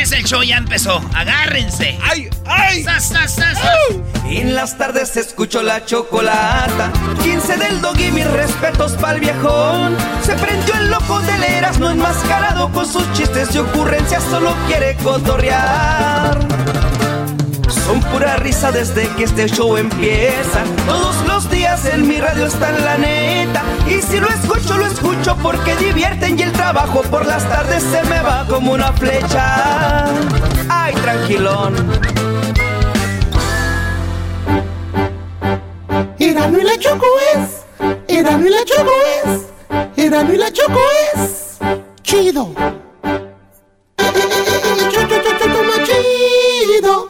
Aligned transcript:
es 0.00 0.12
el 0.12 0.24
show, 0.24 0.42
ya 0.42 0.56
empezó. 0.56 1.00
Agárrense. 1.14 1.98
¡Ay, 2.02 2.30
ay! 2.46 2.82
¡Sas, 2.82 3.08
sas, 3.08 3.34
sas! 3.34 3.58
En 4.24 4.54
las 4.54 4.78
tardes 4.78 5.16
escucho 5.16 5.62
la 5.62 5.84
chocolata. 5.84 6.90
15 7.22 7.56
del 7.56 7.80
dog 7.80 7.98
y 7.98 8.10
mis 8.12 8.30
respetos 8.30 8.92
pa'l 8.92 9.20
viejón. 9.20 9.96
Se 10.22 10.34
prendió 10.36 10.74
el 10.74 10.90
loco 10.90 11.20
de 11.20 11.38
leras, 11.38 11.78
no 11.78 11.90
enmascarado 11.90 12.70
con 12.72 12.86
sus 12.86 13.12
chistes 13.12 13.54
y 13.54 13.58
ocurrencias, 13.58 14.22
solo 14.24 14.54
quiere 14.66 14.96
cotorrear. 15.02 16.38
Son 17.68 18.00
pura 18.02 18.36
risa 18.36 18.70
desde 18.70 19.08
que 19.16 19.24
este 19.24 19.48
show 19.48 19.76
empieza. 19.76 20.62
Todos 20.86 21.16
los 21.26 21.50
días 21.50 21.59
en 21.70 22.08
mi 22.08 22.20
radio 22.20 22.46
está 22.46 22.72
la 22.72 22.98
neta. 22.98 23.62
Y 23.86 24.02
si 24.02 24.18
lo 24.18 24.28
escucho, 24.28 24.76
lo 24.76 24.86
escucho 24.86 25.36
porque 25.40 25.76
divierten 25.76 26.36
y 26.38 26.42
el 26.42 26.52
trabajo 26.52 27.02
por 27.02 27.24
las 27.24 27.48
tardes 27.48 27.84
se 27.84 28.02
me 28.04 28.20
va 28.20 28.44
como 28.48 28.72
una 28.72 28.92
flecha. 28.92 30.06
Ay, 30.68 30.94
tranquilón. 30.94 31.74
Erano 36.18 36.58
y 36.58 36.62
la 36.64 36.76
Choco 36.78 37.06
es. 37.34 37.64
Erano 38.08 38.46
y 38.46 38.50
la 38.50 38.64
Choco 38.64 38.92
es. 39.24 40.04
Erano 40.04 40.34
y 40.34 40.38
la 40.38 40.52
Choco 40.52 40.80
es. 41.14 41.58
Chido. 42.02 42.52
Eh, 42.56 43.22
eh, 43.96 44.18
eh, 44.18 44.50
eh, 44.66 44.88
cho, 44.90 45.08
cho, 45.08 45.62
más 45.62 45.88
chido. 45.88 47.08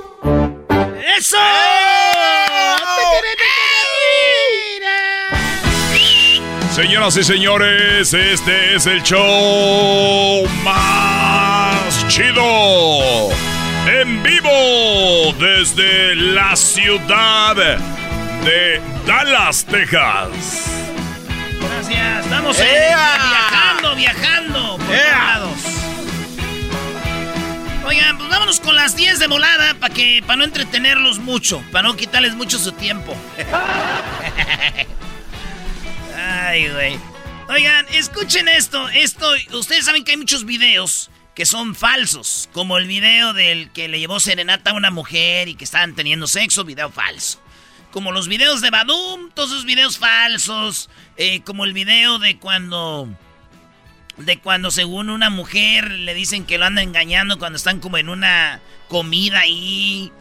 ¡Eso! 1.16 1.38
Señoras 6.80 7.14
y 7.18 7.24
señores, 7.24 8.14
este 8.14 8.74
es 8.74 8.86
el 8.86 9.02
show 9.02 10.48
más 10.64 12.08
chido. 12.08 13.28
En 13.86 14.22
vivo 14.22 15.30
desde 15.38 16.16
la 16.16 16.56
ciudad 16.56 17.54
de 17.54 18.80
Dallas, 19.06 19.66
Texas. 19.66 20.30
Gracias. 21.60 22.24
Estamos 22.24 22.58
en- 22.58 22.66
viajando, 22.66 23.94
viajando 23.96 24.76
por 24.78 24.86
todos 24.86 25.12
lados. 25.12 25.58
Oigan, 27.84 28.16
pues 28.16 28.30
vámonos 28.30 28.58
con 28.58 28.74
las 28.74 28.96
10 28.96 29.18
de 29.18 29.26
volada 29.26 29.74
para 29.74 29.92
que 29.92 30.22
para 30.26 30.38
no 30.38 30.44
entretenerlos 30.44 31.18
mucho, 31.18 31.62
para 31.72 31.86
no 31.88 31.94
quitarles 31.94 32.32
mucho 32.34 32.58
su 32.58 32.72
tiempo. 32.72 33.14
Ay, 36.20 36.68
güey. 36.68 36.98
Oigan, 37.48 37.86
escuchen 37.92 38.48
esto. 38.48 38.88
Esto, 38.90 39.26
ustedes 39.52 39.86
saben 39.86 40.04
que 40.04 40.12
hay 40.12 40.16
muchos 40.16 40.44
videos 40.44 41.10
que 41.34 41.46
son 41.46 41.74
falsos, 41.74 42.50
como 42.52 42.76
el 42.76 42.86
video 42.86 43.32
del 43.32 43.70
que 43.70 43.88
le 43.88 43.98
llevó 43.98 44.20
serenata 44.20 44.70
a 44.70 44.74
una 44.74 44.90
mujer 44.90 45.48
y 45.48 45.54
que 45.54 45.64
estaban 45.64 45.94
teniendo 45.94 46.26
sexo, 46.26 46.64
video 46.64 46.90
falso. 46.90 47.40
Como 47.90 48.12
los 48.12 48.28
videos 48.28 48.60
de 48.60 48.70
Badum, 48.70 49.30
todos 49.32 49.50
esos 49.50 49.64
videos 49.64 49.98
falsos, 49.98 50.90
eh, 51.16 51.40
como 51.42 51.64
el 51.64 51.72
video 51.72 52.18
de 52.18 52.38
cuando 52.38 53.08
de 54.16 54.38
cuando 54.38 54.70
según 54.70 55.08
una 55.08 55.30
mujer 55.30 55.90
le 55.90 56.12
dicen 56.12 56.44
que 56.44 56.58
lo 56.58 56.66
anda 56.66 56.82
engañando 56.82 57.38
cuando 57.38 57.56
están 57.56 57.80
como 57.80 57.96
en 57.96 58.10
una 58.10 58.60
comida 58.88 59.40
ahí. 59.40 60.12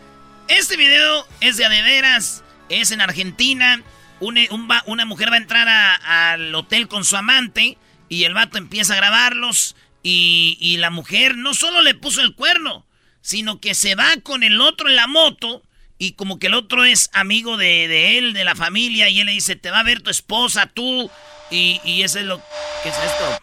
Este 0.48 0.78
video 0.78 1.28
es 1.42 1.58
de 1.58 1.66
a 1.66 1.70
de 1.70 1.82
veras, 1.82 2.44
es 2.70 2.92
en 2.92 3.02
Argentina. 3.02 3.84
Un 4.22 4.36
va- 4.70 4.84
una 4.86 5.06
mujer 5.06 5.32
va 5.32 5.36
a 5.36 5.40
entrar 5.40 5.68
a- 5.68 6.32
al 6.34 6.54
hotel 6.56 6.88
con 6.88 7.06
su 7.06 7.16
amante 7.16 7.78
y 8.10 8.24
el 8.26 8.34
vato 8.34 8.58
empieza 8.58 8.94
a 8.94 8.98
grabarlos 8.98 9.76
y, 10.04 10.58
y 10.60 10.78
la 10.78 10.90
mujer 10.90 11.38
no 11.38 11.54
solo 11.54 11.82
le 11.82 11.94
puso 11.96 12.22
el 12.22 12.36
cuerno, 12.36 12.86
sino 13.22 13.60
que 13.62 13.74
se 13.76 13.96
va 13.96 14.10
con 14.24 14.44
el 14.44 14.60
otro 14.62 14.90
en 14.90 14.96
la 14.96 15.08
moto 15.08 15.64
y 15.98 16.14
como 16.14 16.40
que 16.40 16.48
el 16.48 16.54
otro 16.54 16.86
es 16.86 17.10
amigo 17.14 17.58
de, 17.58 17.88
de 17.88 18.18
él, 18.18 18.34
de 18.34 18.46
la 18.46 18.56
familia, 18.56 19.10
y 19.10 19.20
él 19.20 19.26
le 19.26 19.34
dice, 19.34 19.58
te 19.58 19.70
va 19.70 19.80
a 19.80 19.84
ver 19.84 20.02
tu 20.02 20.10
esposa, 20.10 20.68
tú. 20.68 21.12
Y, 21.52 21.82
y 21.84 22.04
eso 22.04 22.20
es 22.20 22.26
lo... 22.26 22.42
¿Qué 22.84 22.90
es 22.90 22.96
esto? 22.96 23.40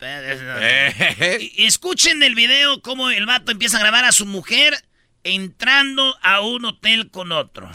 Eh. 0.63 1.53
Y- 1.55 1.65
escuchen 1.67 2.23
el 2.23 2.35
video 2.35 2.81
cómo 2.81 3.11
el 3.11 3.27
vato 3.27 3.53
empieza 3.53 3.77
a 3.77 3.81
grabar 3.81 4.07
a 4.07 4.13
su 4.13 4.25
mujer 4.25 4.75
entrando 5.23 6.17
a 6.23 6.41
un 6.41 6.65
hotel 6.65 7.11
con 7.11 7.31
otro. 7.33 7.71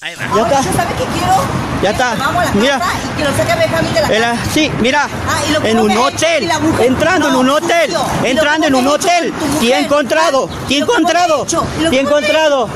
Ahí 0.00 0.14
va. 0.14 0.22
Ya 0.36 0.42
está. 0.42 0.62
¿Sabe 0.62 0.94
qué 0.96 1.04
quiero? 1.18 1.34
Ya 1.82 1.90
está. 1.90 2.14
Vamos 2.14 2.42
a 2.42 2.44
la 2.46 2.52
Mira. 2.52 2.78
casa 2.78 2.92
y 3.04 3.16
que 3.18 3.24
lo 3.24 3.36
saque 3.36 3.52
a 3.52 3.56
Benjamín 3.56 3.94
de 3.94 4.00
la 4.00 4.08
casa. 4.08 4.50
sí, 4.54 4.70
mira, 4.80 5.08
Ah, 5.28 5.40
y 5.48 5.52
lo 5.52 5.64
en 5.64 5.78
un 5.80 5.96
hotel, 5.96 6.42
y 6.44 6.46
la 6.46 6.58
mujer. 6.60 6.86
entrando 6.86 7.28
en 7.28 7.34
un 7.34 7.50
hotel, 7.50 7.94
entrando 8.24 8.66
en 8.68 8.74
un 8.76 8.86
hotel. 8.86 9.32
¿Te 9.60 9.66
he 9.66 9.78
encontrado? 9.80 10.48
Ah, 10.52 10.64
¿Te 10.68 10.74
he 10.74 10.76
y 10.76 10.80
lo 10.80 10.86
pone 10.86 10.98
encontrado? 11.00 11.42
hecho. 11.44 11.66
Y 11.80 11.82
lo 11.82 11.90
¿Te 11.90 11.96
he 12.00 12.04
pone- 12.04 12.16
encontrado? 12.18 12.68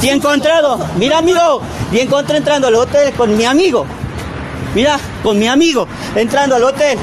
¿Te 0.00 0.08
he 0.08 0.12
encontrado? 0.12 0.88
Mira, 0.96 1.18
amigo, 1.18 1.62
te 1.92 2.02
encontré 2.02 2.38
entrando 2.38 2.66
al 2.66 2.74
hotel 2.74 3.12
con 3.14 3.36
mi 3.36 3.44
amigo. 3.44 3.86
Mira, 4.74 4.98
con 5.22 5.38
mi 5.38 5.46
amigo, 5.46 5.86
entrando 6.16 6.56
al 6.56 6.64
hotel. 6.64 6.98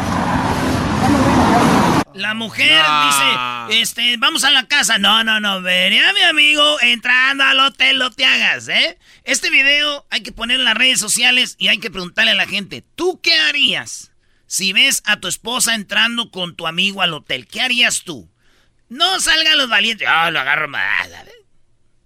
La 2.13 2.33
mujer 2.33 2.81
dice, 3.05 3.81
este, 3.81 4.17
vamos 4.17 4.43
a 4.43 4.51
la 4.51 4.67
casa. 4.67 4.97
No, 4.97 5.23
no, 5.23 5.39
no, 5.39 5.61
veré 5.61 5.99
a 6.05 6.13
mi 6.13 6.21
amigo 6.21 6.77
entrando 6.81 7.43
al 7.43 7.59
hotel, 7.59 7.97
no 7.99 8.11
te 8.11 8.25
hagas, 8.25 8.67
¿eh? 8.67 8.97
Este 9.23 9.49
video 9.49 10.05
hay 10.09 10.21
que 10.21 10.31
ponerlo 10.31 10.63
en 10.63 10.65
las 10.65 10.77
redes 10.77 10.99
sociales 10.99 11.55
y 11.57 11.69
hay 11.69 11.77
que 11.77 11.89
preguntarle 11.91 12.31
a 12.31 12.35
la 12.35 12.47
gente, 12.47 12.83
¿tú 12.95 13.19
qué 13.21 13.33
harías 13.35 14.11
si 14.45 14.73
ves 14.73 15.01
a 15.05 15.19
tu 15.19 15.27
esposa 15.29 15.73
entrando 15.75 16.31
con 16.31 16.55
tu 16.55 16.67
amigo 16.67 17.01
al 17.01 17.13
hotel? 17.13 17.47
¿Qué 17.47 17.61
harías 17.61 18.03
tú? 18.03 18.29
No 18.89 19.19
salgan 19.21 19.57
los 19.57 19.69
valientes. 19.69 20.05
Ah, 20.09 20.29
lo 20.31 20.39
agarro 20.41 20.67
más. 20.67 21.07
¿sabes? 21.09 21.33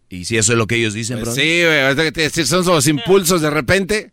¿Y 0.10 0.25
si 0.25 0.38
eso 0.38 0.52
es 0.52 0.57
lo 0.57 0.68
que 0.68 0.75
ellos 0.75 0.94
dicen, 0.94 1.16
bro? 1.18 1.25
Pues 1.25 1.36
sí, 1.36 1.63
güey, 1.63 1.81
ahorita 1.81 2.04
que 2.04 2.12
te- 2.12 2.30
si 2.30 2.46
son 2.46 2.63
los 2.66 2.86
impulsos 2.88 3.42
de 3.42 3.50
repente. 3.50 4.12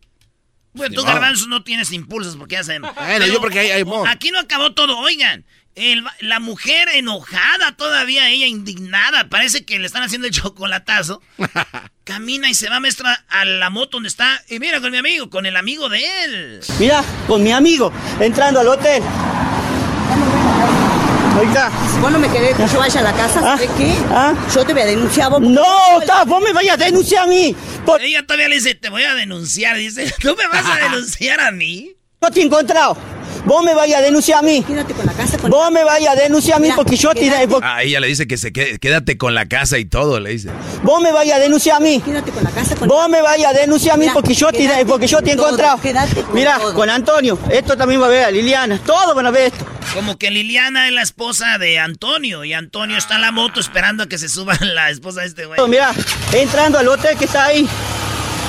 Bueno, 0.73 0.95
tú, 0.95 1.01
Ni 1.03 1.05
modo. 1.07 1.13
garbanzo, 1.15 1.49
no 1.49 1.63
tienes 1.65 1.93
impulsos 1.93 2.35
porque 2.37 2.55
ya 2.55 2.65
sabemos. 2.65 2.95
Bueno, 2.95 3.27
yo 3.27 3.41
porque 3.43 3.59
hay- 3.59 3.71
hay 3.73 3.85
mo- 3.85 4.07
Aquí 4.07 4.31
no 4.31 4.39
acabó 4.39 4.73
todo, 4.73 4.97
oigan. 5.01 5.45
El 5.75 6.05
la 6.21 6.39
mujer 6.41 6.89
enojada 6.95 7.77
todavía, 7.77 8.29
ella 8.29 8.47
indignada, 8.47 9.29
parece 9.29 9.65
que 9.65 9.79
le 9.79 9.87
están 9.87 10.03
haciendo 10.03 10.27
el 10.27 10.33
chocolatazo. 10.33 11.23
Camina 12.05 12.51
y 12.51 12.55
se 12.55 12.69
va 12.69 12.81
maestra 12.81 13.25
a 13.29 13.45
la 13.45 13.71
moto 13.71 13.97
donde 13.99 14.09
está. 14.09 14.43
Y 14.49 14.59
mira 14.59 14.81
con 14.81 14.91
mi 14.91 14.99
amigo, 14.99 15.31
con 15.31 15.47
el 15.47 15.57
amigo 15.57 15.89
de 15.89 16.03
él. 16.25 16.61
Mira, 16.79 17.03
con 17.27 17.43
mi 17.43 17.53
amigo, 17.53 17.93
entrando 18.21 18.61
al 18.61 18.69
hotel. 18.69 19.03
Oiga. 21.39 21.71
Si 21.93 21.99
vos 22.01 22.13
no 22.13 22.19
me 22.19 22.29
querés 22.31 22.57
que 22.57 22.67
yo 22.69 22.79
vaya 22.79 23.01
a 23.01 23.03
la 23.05 23.13
casa, 23.15 23.41
¿sabes 23.41 23.71
qué? 23.79 23.95
¿Ah? 24.11 24.35
Yo 24.55 24.65
te 24.67 24.73
voy 24.75 24.83
a 24.83 24.87
denunciar 24.87 25.27
a 25.27 25.29
vos. 25.31 25.41
No, 25.41 25.65
ta, 26.07 26.25
vos 26.25 26.43
me 26.43 26.53
vayas 26.53 26.75
a 26.81 26.85
denunciar 26.85 27.25
a 27.25 27.27
mí. 27.27 27.57
Por- 27.87 28.01
Ella 28.03 28.23
todavía 28.27 28.49
le 28.49 28.57
dice, 28.57 28.75
te 28.75 28.91
voy 28.91 29.03
a 29.05 29.15
denunciar. 29.15 29.77
Dice, 29.77 30.13
¿tú 30.21 30.37
me 30.37 30.47
vas 30.49 30.65
a 30.67 30.77
denunciar 30.91 31.41
a 31.41 31.51
mí? 31.51 31.93
No 32.21 32.31
te 32.31 32.41
he 32.41 32.45
encontrado. 32.45 32.97
Vos 33.45 33.65
me 33.65 33.75
vayas 33.75 33.99
a 33.99 34.03
denunciar 34.03 34.39
a 34.39 34.43
mí. 34.43 34.63
Quédate 34.63 34.95
con 34.95 35.05
la 35.07 35.13
casa. 35.13 35.37
Con... 35.39 35.51
Vos 35.51 35.71
me 35.73 35.83
vayas 35.85 36.17
a 36.17 36.21
denunciar 36.21 36.57
a 36.57 36.61
mí 36.61 36.65
Mira, 36.67 36.77
porque 36.77 36.97
yo 36.97 37.13
tiré. 37.13 37.49
porque- 37.49 37.67
Ah, 37.67 37.83
ella 37.83 37.99
le 38.01 38.07
dice 38.07 38.27
que 38.27 38.37
se 38.37 38.53
quede, 38.53 38.79
quédate 38.79 39.19
con 39.19 39.35
la 39.35 39.47
casa 39.47 39.79
y 39.79 39.85
todo, 39.85 40.21
le 40.21 40.31
dice. 40.31 40.49
Vos 40.83 41.01
me 41.03 41.11
vayas 41.13 41.39
a 41.39 41.41
denunciar 41.41 41.77
a 41.77 41.81
mí. 41.81 42.01
Quédate 42.05 42.31
con 42.31 42.45
la 42.45 42.51
casa. 42.51 42.77
Con... 42.77 42.89
Vos 42.89 43.09
me 43.09 43.21
vayas 43.21 43.51
a 43.55 43.59
denunciar 43.59 43.95
a 43.95 43.97
mí 43.99 44.03
Mira, 44.05 44.15
porque 44.15 44.35
yo 44.35 44.53
tiré, 44.53 44.85
porque 44.87 45.07
yo 45.07 45.21
te 45.23 45.31
he 45.31 45.33
encontrado. 45.35 45.81
quédate 45.81 46.23
con 46.23 46.35
Mira, 46.35 46.59
todo. 46.59 46.75
con 46.75 46.89
Antonio. 46.89 47.39
Esto 47.51 47.77
también 47.77 48.01
va 48.01 48.07
a 48.07 48.11
ver 48.11 48.25
a 48.27 48.31
Liliana. 48.31 48.79
Todos 48.85 49.15
van 49.15 49.27
a 49.27 49.31
ver 49.31 49.53
esto. 49.53 49.67
Como 49.95 50.17
que 50.17 50.31
Liliana 50.31 50.87
es 50.87 50.95
la 50.95 51.03
esposa 51.03 51.59
de 51.59 51.79
Antonio 51.79 52.45
y 52.45 52.53
Antonio 52.55 52.97
está 52.97 53.17
en 53.17 53.21
la 53.23 53.33
moto 53.33 53.61
esperando 53.61 54.05
a 54.05 54.07
que 54.07 54.17
se 54.19 54.29
suba 54.29 54.55
la 54.61 54.89
esposa 54.91 55.21
de 55.23 55.27
este 55.27 55.45
güey. 55.47 55.61
Mira, 55.69 55.93
entrando 56.33 56.79
al 56.79 56.89
hotel 56.89 57.19
que 57.19 57.25
está 57.27 57.47
ahí, 57.47 57.69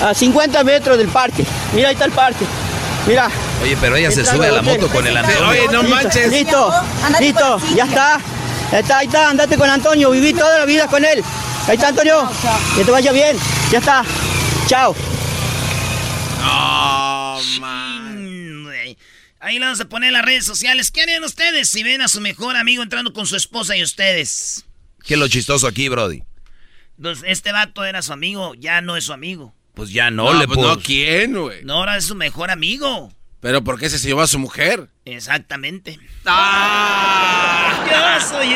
a 0.03 0.13
50 0.13 0.63
metros 0.63 0.97
del 0.97 1.07
parque. 1.09 1.43
Mira, 1.73 1.89
ahí 1.89 1.93
está 1.93 2.05
el 2.05 2.11
parque. 2.11 2.45
Mira. 3.07 3.29
Oye, 3.61 3.77
pero 3.79 3.95
ella 3.95 4.11
se 4.11 4.25
sube 4.25 4.47
a 4.47 4.51
la 4.51 4.61
moto 4.61 4.87
con 4.87 5.05
el 5.05 5.15
Antonio. 5.15 5.47
Oye, 5.49 5.67
no 5.71 5.83
Listo, 5.83 5.95
manches. 5.95 6.31
Listo, 6.31 6.73
listo, 7.19 7.61
ya 7.75 7.85
está. 7.85 8.15
Ahí 8.15 8.79
está, 8.79 8.97
ahí 8.99 9.05
está, 9.07 9.29
andate 9.29 9.57
con 9.57 9.69
Antonio, 9.69 10.09
viví 10.09 10.33
toda 10.33 10.59
la 10.59 10.65
vida 10.65 10.87
con 10.87 11.03
él. 11.05 11.23
Ahí 11.67 11.75
está 11.75 11.89
Antonio, 11.89 12.27
que 12.75 12.83
te 12.83 12.91
vaya 12.91 13.11
bien, 13.11 13.37
ya 13.71 13.79
está. 13.79 14.03
Chao. 14.67 14.95
Oh, 16.43 17.39
man. 17.59 18.65
Ahí 19.39 19.59
le 19.59 19.65
vamos 19.65 19.81
a 19.81 19.85
poner 19.85 20.07
en 20.07 20.13
las 20.13 20.25
redes 20.25 20.45
sociales. 20.45 20.89
¿Qué 20.89 21.01
harían 21.01 21.23
ustedes 21.23 21.69
si 21.69 21.83
ven 21.83 22.01
a 22.01 22.07
su 22.07 22.21
mejor 22.21 22.55
amigo 22.55 22.81
entrando 22.81 23.11
con 23.11 23.27
su 23.27 23.35
esposa 23.35 23.75
y 23.75 23.83
ustedes? 23.83 24.65
¿Qué 25.03 25.15
es 25.15 25.19
lo 25.19 25.27
chistoso 25.27 25.67
aquí, 25.67 25.89
Brody? 25.89 26.23
Pues 27.01 27.19
este 27.25 27.51
vato 27.51 27.83
era 27.83 28.01
su 28.01 28.13
amigo, 28.13 28.53
ya 28.55 28.81
no 28.81 28.95
es 28.95 29.03
su 29.03 29.13
amigo. 29.13 29.53
Pues 29.73 29.91
ya 29.91 30.11
no, 30.11 30.31
No, 30.31 30.39
le 30.39 30.45
pues 30.47 30.57
puedo. 30.57 30.75
no, 30.75 30.81
¿quién, 30.81 31.33
güey? 31.33 31.63
No, 31.63 31.75
ahora 31.75 31.97
es 31.97 32.05
su 32.05 32.15
mejor 32.15 32.51
amigo. 32.51 33.11
Pero 33.39 33.63
¿por 33.63 33.79
qué 33.79 33.89
se 33.89 33.97
llevó 33.99 34.21
a 34.21 34.27
su 34.27 34.39
mujer? 34.39 34.87
Exactamente. 35.05 35.99
¡Ah! 36.25 37.83
Yo 37.89 38.27
soy 38.27 38.55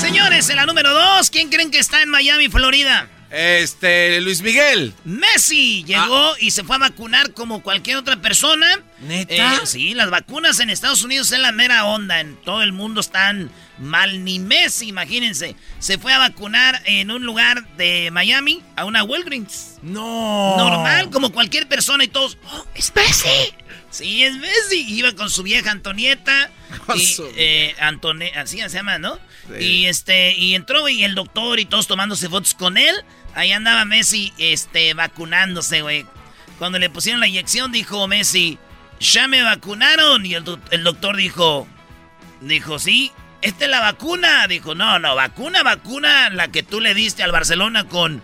Señores, 0.00 0.48
en 0.50 0.56
la 0.56 0.66
número 0.66 0.92
dos, 0.92 1.30
¿quién 1.30 1.50
creen 1.50 1.70
que 1.70 1.78
está 1.78 2.02
en 2.02 2.08
Miami, 2.08 2.48
Florida? 2.48 3.08
Este, 3.30 4.20
Luis 4.20 4.42
Miguel. 4.42 4.92
Messi 5.04 5.84
llegó 5.84 6.32
y 6.40 6.50
se 6.50 6.64
fue 6.64 6.76
a 6.76 6.80
vacunar 6.80 7.32
como 7.32 7.62
cualquier 7.62 7.98
otra 7.98 8.16
persona. 8.20 8.66
¿Neta? 9.02 9.54
Eh, 9.56 9.66
sí, 9.66 9.94
las 9.94 10.10
vacunas 10.10 10.58
en 10.58 10.70
Estados 10.70 11.04
Unidos 11.04 11.30
es 11.30 11.38
la 11.38 11.52
mera 11.52 11.84
onda. 11.84 12.18
En 12.20 12.34
todo 12.36 12.62
el 12.62 12.72
mundo 12.72 13.00
están 13.00 13.50
mal. 13.80 14.24
Ni 14.24 14.38
Messi, 14.38 14.88
imagínense. 14.88 15.56
Se 15.78 15.98
fue 15.98 16.12
a 16.12 16.18
vacunar 16.18 16.80
en 16.84 17.10
un 17.10 17.24
lugar 17.24 17.66
de 17.76 18.10
Miami 18.12 18.62
a 18.76 18.84
una 18.84 19.02
Walgreens. 19.02 19.78
No. 19.82 20.56
Normal, 20.56 21.10
como 21.10 21.32
cualquier 21.32 21.66
persona 21.68 22.04
y 22.04 22.08
todos. 22.08 22.38
¡Oh, 22.44 22.66
es 22.74 22.92
Messi! 22.94 23.54
Sí, 23.90 24.22
es 24.22 24.36
Messi. 24.36 24.84
Iba 24.88 25.12
con 25.14 25.30
su 25.30 25.42
vieja 25.42 25.70
Antonieta. 25.70 26.50
Y, 26.94 27.16
eh, 27.36 27.74
Antone- 27.80 28.32
así 28.36 28.58
se 28.58 28.68
llama, 28.68 28.98
¿no? 28.98 29.18
Y 29.58 29.86
este, 29.86 30.32
y 30.36 30.54
entró 30.54 30.88
y 30.88 31.02
el 31.02 31.16
doctor 31.16 31.58
y 31.58 31.64
todos 31.64 31.88
tomándose 31.88 32.28
fotos 32.28 32.54
con 32.54 32.76
él. 32.76 32.94
Ahí 33.34 33.50
andaba 33.50 33.84
Messi, 33.84 34.32
este, 34.38 34.94
vacunándose, 34.94 35.82
güey. 35.82 36.06
Cuando 36.58 36.78
le 36.78 36.88
pusieron 36.90 37.20
la 37.20 37.26
inyección, 37.26 37.72
dijo 37.72 38.06
Messi, 38.06 38.58
ya 39.00 39.26
me 39.26 39.42
vacunaron. 39.42 40.24
Y 40.26 40.34
el, 40.34 40.44
el 40.70 40.84
doctor 40.84 41.16
dijo, 41.16 41.66
dijo, 42.40 42.78
sí, 42.78 43.10
esta 43.42 43.64
es 43.64 43.70
la 43.70 43.80
vacuna. 43.80 44.46
Dijo, 44.48 44.74
no, 44.74 44.98
no, 44.98 45.14
vacuna, 45.14 45.62
vacuna, 45.62 46.30
la 46.30 46.48
que 46.48 46.62
tú 46.62 46.80
le 46.80 46.94
diste 46.94 47.22
al 47.22 47.32
Barcelona 47.32 47.84
con, 47.84 48.22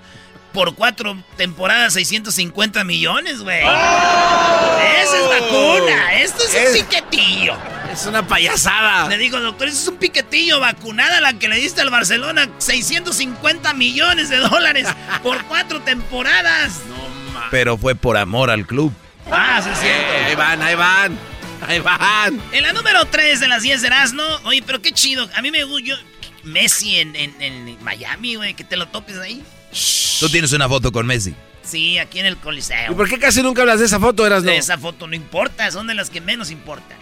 por 0.53 0.75
cuatro 0.75 1.17
temporadas, 1.37 1.95
650 1.95 2.85
millones, 2.85 3.41
güey. 3.43 3.61
Esa 3.61 5.19
es 5.19 5.29
vacuna, 5.29 6.15
esto 6.21 6.45
es 6.45 6.55
un 6.55 6.83
piquetillo. 6.83 7.57
Es 7.93 8.07
una 8.07 8.27
payasada. 8.27 9.09
Le 9.09 9.17
digo, 9.17 9.41
doctor, 9.41 9.69
eso 9.69 9.79
es 9.79 9.89
un 9.89 9.97
piquetillo, 9.97 10.61
vacunada 10.61 11.21
la 11.21 11.35
que 11.35 11.49
le 11.49 11.57
diste 11.57 11.81
al 11.81 11.91
Barcelona, 11.91 12.49
650 12.59 13.73
millones 13.75 14.29
de 14.29 14.37
dólares 14.37 14.89
por 15.23 15.43
cuatro 15.45 15.81
temporadas. 15.81 16.81
No. 16.89 17.41
Pero 17.51 17.77
fue 17.79 17.95
por 17.95 18.17
amor 18.17 18.51
al 18.51 18.67
club. 18.67 18.93
Ah, 19.31 19.61
sí 19.63 19.71
es 19.71 19.79
cierto. 19.79 20.13
Eh, 20.13 20.25
ahí 20.27 20.35
van, 20.35 20.63
ahí 20.63 20.75
van. 20.75 21.19
Ahí 21.63 21.81
van. 21.81 22.41
En 22.53 22.63
la 22.63 22.73
número 22.73 23.05
3 23.07 23.41
de 23.41 23.49
las 23.49 23.63
10 23.63 23.81
de 23.81 23.87
Erasmo, 23.89 24.23
oye, 24.45 24.63
pero 24.65 24.81
qué 24.83 24.93
chido. 24.93 25.29
A 25.35 25.43
mí 25.43 25.51
me 25.51 25.65
gusta. 25.65 25.95
Messi 26.45 26.97
en, 27.01 27.17
en- 27.17 27.43
en 27.43 27.83
Miami, 27.83 28.37
güey, 28.37 28.55
que 28.55 28.63
te 28.63 28.77
lo 28.77 28.87
topes 28.87 29.17
ahí. 29.19 29.43
Tú 30.21 30.29
tienes 30.29 30.53
una 30.53 30.69
foto 30.69 30.93
con 30.93 31.05
Messi. 31.07 31.35
Sí, 31.65 31.99
aquí 31.99 32.21
en 32.21 32.27
el 32.27 32.37
Coliseo. 32.37 32.93
¿Y 32.93 32.95
por 32.95 33.09
qué 33.09 33.19
casi 33.19 33.43
nunca 33.43 33.63
hablas 33.63 33.81
de 33.81 33.87
esa 33.87 33.99
foto, 33.99 34.25
eras 34.25 34.45
no? 34.45 34.51
De 34.53 34.57
esa 34.57 34.79
foto 34.79 35.09
no 35.09 35.17
importa, 35.17 35.69
son 35.73 35.89
de 35.89 35.95
las 35.95 36.09
que 36.11 36.21
menos 36.21 36.53
importan. 36.53 36.97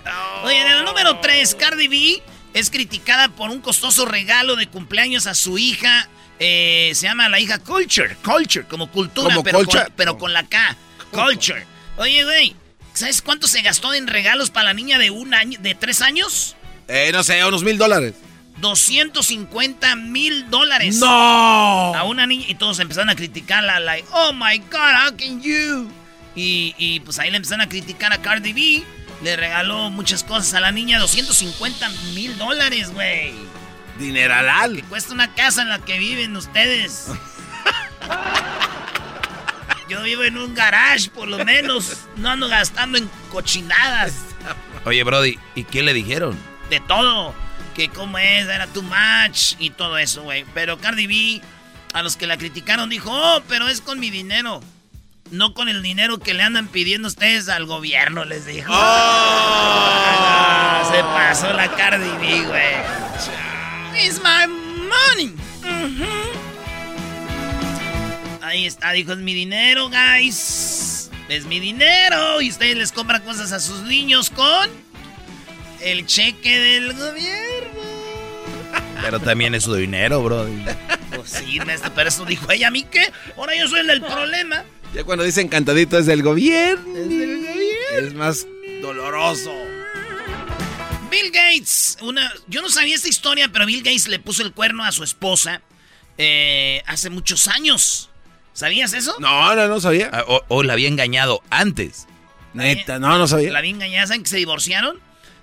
Oye, 0.44 0.58
en 0.62 0.68
el 0.68 0.84
número 0.86 1.18
3, 1.20 1.54
Cardi 1.56 1.88
B 1.88 2.22
es 2.54 2.70
criticada 2.70 3.28
por 3.28 3.50
un 3.50 3.60
costoso 3.60 4.06
regalo 4.06 4.56
de 4.56 4.66
cumpleaños 4.68 5.26
a 5.26 5.34
su 5.34 5.58
hija. 5.58 6.08
eh, 6.38 6.92
se 6.94 7.06
llama 7.06 7.28
la 7.28 7.38
hija 7.38 7.58
Culture, 7.58 8.16
Culture, 8.24 8.66
como 8.66 8.90
cultura, 8.90 9.28
¿Como 9.34 9.44
pero, 9.44 9.58
culture? 9.58 9.84
Con, 9.84 9.92
pero 9.96 10.16
con 10.18 10.32
la 10.32 10.44
K. 10.48 10.74
Culture. 11.10 11.66
Oye, 11.98 12.24
güey, 12.24 12.56
¿sabes 12.94 13.20
cuánto 13.20 13.46
se 13.46 13.60
gastó 13.60 13.92
en 13.92 14.06
regalos 14.06 14.50
para 14.50 14.66
la 14.66 14.74
niña 14.74 14.98
de 14.98 15.10
un 15.10 15.34
año, 15.34 15.58
de 15.60 15.74
tres 15.74 16.00
años? 16.00 16.56
Eh, 16.88 17.10
no 17.12 17.22
sé, 17.22 17.44
unos 17.44 17.62
mil 17.62 17.76
dólares. 17.76 18.14
250 18.58 19.96
mil 19.96 20.48
dólares. 20.48 20.96
¡No! 20.96 21.94
A 21.94 22.04
una 22.04 22.26
niña 22.26 22.46
y 22.48 22.54
todos 22.54 22.78
empezaron 22.78 23.10
a 23.10 23.16
criticarla, 23.16 23.80
like, 23.80 24.06
oh 24.12 24.32
my 24.32 24.58
god, 24.70 24.94
how 25.06 25.16
can 25.16 25.42
you? 25.42 25.90
Y, 26.36 26.74
y, 26.78 27.00
pues 27.00 27.18
ahí 27.18 27.30
le 27.30 27.36
empezaron 27.36 27.60
a 27.62 27.68
criticar 27.68 28.12
a 28.12 28.22
Cardi 28.22 28.52
B. 28.52 28.84
Le 29.22 29.36
regaló 29.36 29.90
muchas 29.90 30.24
cosas 30.24 30.54
a 30.54 30.60
la 30.60 30.72
niña, 30.72 30.98
250 30.98 31.88
mil 32.14 32.36
dólares, 32.36 32.92
güey. 32.92 33.32
Dineralal. 33.98 34.76
Que 34.76 34.82
cuesta 34.82 35.12
una 35.12 35.34
casa 35.34 35.62
en 35.62 35.68
la 35.68 35.78
que 35.78 35.98
viven 35.98 36.36
ustedes. 36.36 37.06
Yo 39.88 40.02
vivo 40.02 40.24
en 40.24 40.38
un 40.38 40.54
garage, 40.54 41.10
por 41.10 41.28
lo 41.28 41.44
menos. 41.44 42.06
No 42.16 42.30
ando 42.30 42.48
gastando 42.48 42.96
en 42.98 43.10
cochinadas. 43.30 44.14
Oye, 44.84 45.02
Brody, 45.04 45.38
¿y 45.54 45.64
qué 45.64 45.82
le 45.82 45.92
dijeron? 45.92 46.38
De 46.70 46.80
todo. 46.80 47.34
Que 47.74 47.88
cómo 47.88 48.18
es, 48.18 48.46
era 48.46 48.66
too 48.68 48.82
much 48.82 49.54
y 49.58 49.70
todo 49.70 49.98
eso, 49.98 50.22
güey. 50.22 50.44
Pero 50.54 50.78
Cardi 50.78 51.06
B, 51.06 51.42
a 51.92 52.02
los 52.02 52.16
que 52.16 52.26
la 52.26 52.36
criticaron, 52.36 52.88
dijo, 52.88 53.10
oh, 53.12 53.42
pero 53.48 53.68
es 53.68 53.80
con 53.80 53.98
mi 54.00 54.10
dinero. 54.10 54.60
No 55.30 55.54
con 55.54 55.68
el 55.68 55.82
dinero 55.82 56.18
que 56.18 56.34
le 56.34 56.42
andan 56.42 56.68
pidiendo 56.68 57.08
ustedes 57.08 57.48
al 57.48 57.64
gobierno, 57.66 58.24
les 58.24 58.46
dijo. 58.46 58.70
Ah, 58.74 60.08
se 60.90 61.02
pasó 61.02 61.52
la 61.52 61.74
Cardi 61.74 62.10
B, 62.20 62.44
güey. 62.46 62.74
It's 64.06 64.20
my 64.22 64.46
money. 64.46 65.34
Ujú. 65.62 66.33
Ahí 68.44 68.66
está, 68.66 68.92
dijo, 68.92 69.12
es 69.12 69.18
mi 69.18 69.32
dinero, 69.32 69.88
guys. 69.88 71.10
Es 71.30 71.46
mi 71.46 71.60
dinero. 71.60 72.42
Y 72.42 72.50
ustedes 72.50 72.76
les 72.76 72.92
compran 72.92 73.22
cosas 73.22 73.52
a 73.52 73.58
sus 73.58 73.84
niños 73.84 74.28
con 74.28 74.68
el 75.80 76.04
cheque 76.04 76.58
del 76.58 76.92
gobierno. 76.92 77.80
Pero 79.00 79.18
también 79.18 79.54
es 79.54 79.64
su 79.64 79.74
dinero, 79.74 80.22
Brody. 80.22 80.62
Pues 81.16 81.30
sí, 81.30 81.58
maestro, 81.60 81.90
pero 81.94 82.10
eso 82.10 82.26
dijo 82.26 82.50
ella 82.50 82.68
a 82.68 82.70
mí 82.70 82.84
qué. 82.84 83.10
Ahora 83.36 83.56
yo 83.56 83.66
soy 83.66 83.80
el 83.80 83.86
del 83.86 84.02
problema. 84.02 84.64
Ya 84.92 85.04
cuando 85.04 85.24
dicen 85.24 85.48
cantadito 85.48 85.98
es 85.98 86.04
del 86.04 86.22
gobierno. 86.22 86.98
Es 87.96 88.12
más 88.12 88.46
doloroso. 88.82 89.54
Bill 91.10 91.30
Gates, 91.30 91.96
una, 92.02 92.30
yo 92.48 92.60
no 92.60 92.68
sabía 92.68 92.94
esta 92.94 93.08
historia, 93.08 93.48
pero 93.50 93.64
Bill 93.64 93.82
Gates 93.82 94.08
le 94.08 94.18
puso 94.18 94.42
el 94.42 94.52
cuerno 94.52 94.84
a 94.84 94.92
su 94.92 95.02
esposa 95.02 95.62
eh, 96.18 96.82
hace 96.86 97.08
muchos 97.08 97.48
años. 97.48 98.10
¿Sabías 98.54 98.94
eso? 98.94 99.14
No, 99.18 99.54
no, 99.54 99.68
no 99.68 99.80
sabía. 99.80 100.08
Ah, 100.12 100.24
O, 100.26 100.42
o 100.48 100.62
la 100.62 100.72
había 100.72 100.88
engañado 100.88 101.42
antes. 101.50 102.06
Neta, 102.54 102.98
no, 102.98 103.18
no 103.18 103.26
sabía. 103.26 103.50
La 103.52 103.60
bien 103.60 103.76
engañada, 103.76 104.06
¿saben 104.06 104.22
que 104.22 104.30
se 104.30 104.36
divorciaron? 104.38 104.98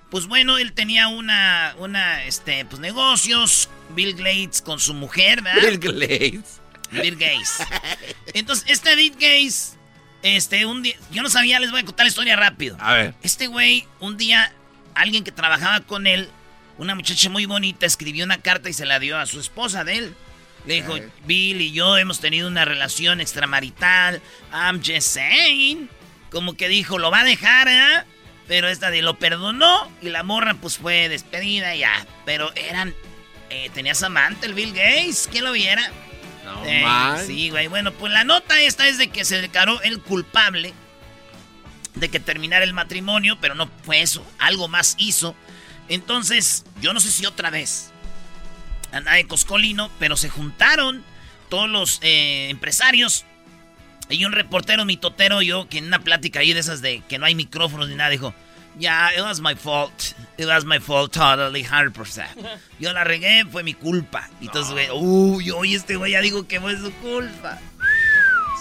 Pues 0.10 0.26
bueno, 0.28 0.58
él 0.58 0.74
tenía 0.74 1.08
una, 1.10 1.76
una, 1.78 2.24
este, 2.26 2.66
pues 2.66 2.80
negocios, 2.82 3.70
Bill 3.96 4.14
Gates 4.16 4.62
con 4.62 4.80
su 4.80 4.94
mujer, 4.94 5.42
¿verdad? 5.42 5.62
Bill 5.62 5.78
Gates. 5.80 6.60
Bill 6.92 7.16
Gates. 7.16 7.58
Entonces, 8.34 8.66
este 8.68 8.96
Bill 8.96 9.14
Gates, 9.14 9.78
este, 10.24 10.66
un 10.66 10.84
día, 10.84 10.96
yo 11.12 11.22
no 11.22 11.30
sabía, 11.30 11.60
les 11.60 11.72
voy 11.72 11.82
a 11.82 11.86
contar 11.86 12.06
la 12.06 12.10
historia 12.10 12.36
rápido. 12.36 12.78
A 12.80 12.94
ver. 12.94 13.16
Este 13.24 13.48
güey, 13.48 13.88
un 14.00 14.18
día, 14.18 14.54
alguien 14.96 15.24
que 15.24 15.32
trabajaba 15.32 15.82
con 15.82 16.08
él, 16.08 16.30
una 16.78 16.96
muchacha 16.96 17.30
muy 17.30 17.46
bonita, 17.46 17.86
escribió 17.86 18.26
una 18.26 18.38
carta 18.40 18.70
y 18.70 18.74
se 18.74 18.86
la 18.86 19.00
dio 19.00 19.18
a 19.18 19.26
su 19.26 19.40
esposa 19.40 19.84
de 19.84 19.98
él. 19.98 20.16
Le 20.66 20.76
dijo, 20.76 20.96
Bill 21.26 21.62
y 21.62 21.72
yo 21.72 21.98
hemos 21.98 22.20
tenido 22.20 22.48
una 22.48 22.66
relación 22.66 23.20
extramarital. 23.20 24.22
I'm 24.54 24.80
just 24.80 25.08
saying. 25.14 25.90
Como 26.30 26.54
que 26.56 26.68
dijo, 26.68 26.98
lo 26.98 27.12
va 27.12 27.22
a 27.22 27.26
dejar, 27.26 27.68
¿eh? 27.68 28.04
Pero 28.48 28.68
esta 28.68 28.92
de 28.92 29.02
lo 29.02 29.18
perdonó 29.18 29.90
y 30.02 30.10
la 30.10 30.24
morra 30.24 30.56
pues 30.56 30.78
fue 30.78 31.10
despedida 31.10 31.76
ya. 31.76 32.06
Pero 32.26 32.54
eran... 32.56 32.94
eh, 33.50 33.70
tenías 33.74 34.04
amante 34.04 34.46
el 34.46 34.54
Bill 34.54 34.74
Gates, 34.74 35.28
¿quién 35.32 35.44
lo 35.44 35.52
viera? 35.52 35.92
No 36.46 36.64
man. 36.84 37.26
sí, 37.26 37.50
güey. 37.50 37.68
Bueno, 37.68 37.92
pues 37.94 38.12
la 38.12 38.24
nota 38.24 38.60
esta 38.62 38.88
es 38.88 38.98
de 38.98 39.10
que 39.10 39.26
se 39.26 39.42
declaró 39.42 39.82
el 39.82 40.00
culpable 40.02 40.74
de 41.96 42.10
que 42.10 42.20
terminara 42.20 42.64
el 42.64 42.74
matrimonio, 42.74 43.38
pero 43.42 43.56
no 43.56 43.70
fue 43.84 44.02
eso. 44.02 44.26
Algo 44.40 44.68
más 44.68 44.96
hizo. 44.98 45.36
Entonces, 45.90 46.66
yo 46.82 46.94
no 46.94 47.00
sé 47.00 47.12
si 47.12 47.26
otra 47.26 47.50
vez 47.50 47.91
andaba 48.92 49.20
en 49.20 49.28
Coscolino, 49.28 49.90
pero 50.00 50.18
se 50.18 50.30
juntaron 50.30 51.04
todos 51.50 51.70
los 51.70 52.00
eh, 52.02 52.48
empresarios 52.50 53.26
y 54.10 54.26
un 54.26 54.34
reportero 54.34 54.86
mitotero, 54.86 55.42
yo, 55.42 55.68
que 55.70 55.78
en 55.78 55.86
una 55.86 56.00
plática 56.00 56.40
ahí 56.40 56.54
de 56.54 56.60
esas 56.60 56.82
de 56.82 57.02
que 57.08 57.18
no 57.18 57.26
hay 57.26 57.36
micrófonos 57.36 57.88
ni 57.90 57.96
nada, 57.96 58.10
dijo, 58.10 58.34
ya, 58.78 59.12
it 59.16 59.22
was 59.22 59.42
my 59.42 59.56
fault. 59.56 60.14
It 60.38 60.46
was 60.46 60.66
my 60.66 60.80
fault 60.80 61.14
totally, 61.14 61.64
100%. 61.64 62.26
Yo 62.80 62.94
la 62.94 63.04
regué, 63.04 63.46
fue 63.46 63.64
mi 63.64 63.74
culpa. 63.74 64.30
Y 64.40 64.46
entonces, 64.46 64.74
güey, 64.74 64.88
uy, 64.92 65.52
oye, 65.52 65.76
este 65.76 65.96
güey 65.96 66.14
ya 66.14 66.22
digo 66.22 66.48
que 66.48 66.60
fue 66.60 66.78
su 66.78 66.92
culpa. 66.94 67.60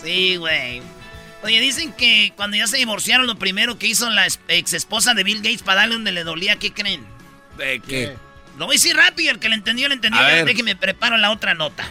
Sí, 0.02 0.36
güey. 0.36 0.82
Oye, 1.42 1.60
dicen 1.60 1.92
que 1.92 2.32
cuando 2.36 2.56
ya 2.56 2.66
se 2.66 2.76
divorciaron, 2.76 3.26
lo 3.26 3.38
primero 3.38 3.78
que 3.78 3.86
hizo 3.86 4.10
la 4.10 4.26
ex 4.48 4.72
esposa 4.74 5.14
de 5.14 5.24
Bill 5.24 5.38
Gates 5.38 5.62
para 5.62 5.80
darle 5.80 5.94
donde 5.94 6.12
le 6.12 6.24
dolía, 6.24 6.56
¿qué 6.56 6.72
creen? 6.72 7.06
¿De 7.56 7.80
qué? 7.80 8.16
Lo 8.60 8.66
voy 8.66 8.74
a 8.74 8.76
decir 8.76 8.94
rápido, 8.94 9.32
el 9.32 9.38
que 9.38 9.48
le 9.48 9.54
entendió, 9.54 9.88
le 9.88 9.94
entendió. 9.94 10.20
A 10.20 10.26
ver. 10.26 10.44
Déjeme 10.44 10.76
preparo 10.76 11.16
la 11.16 11.30
otra 11.30 11.54
nota. 11.54 11.90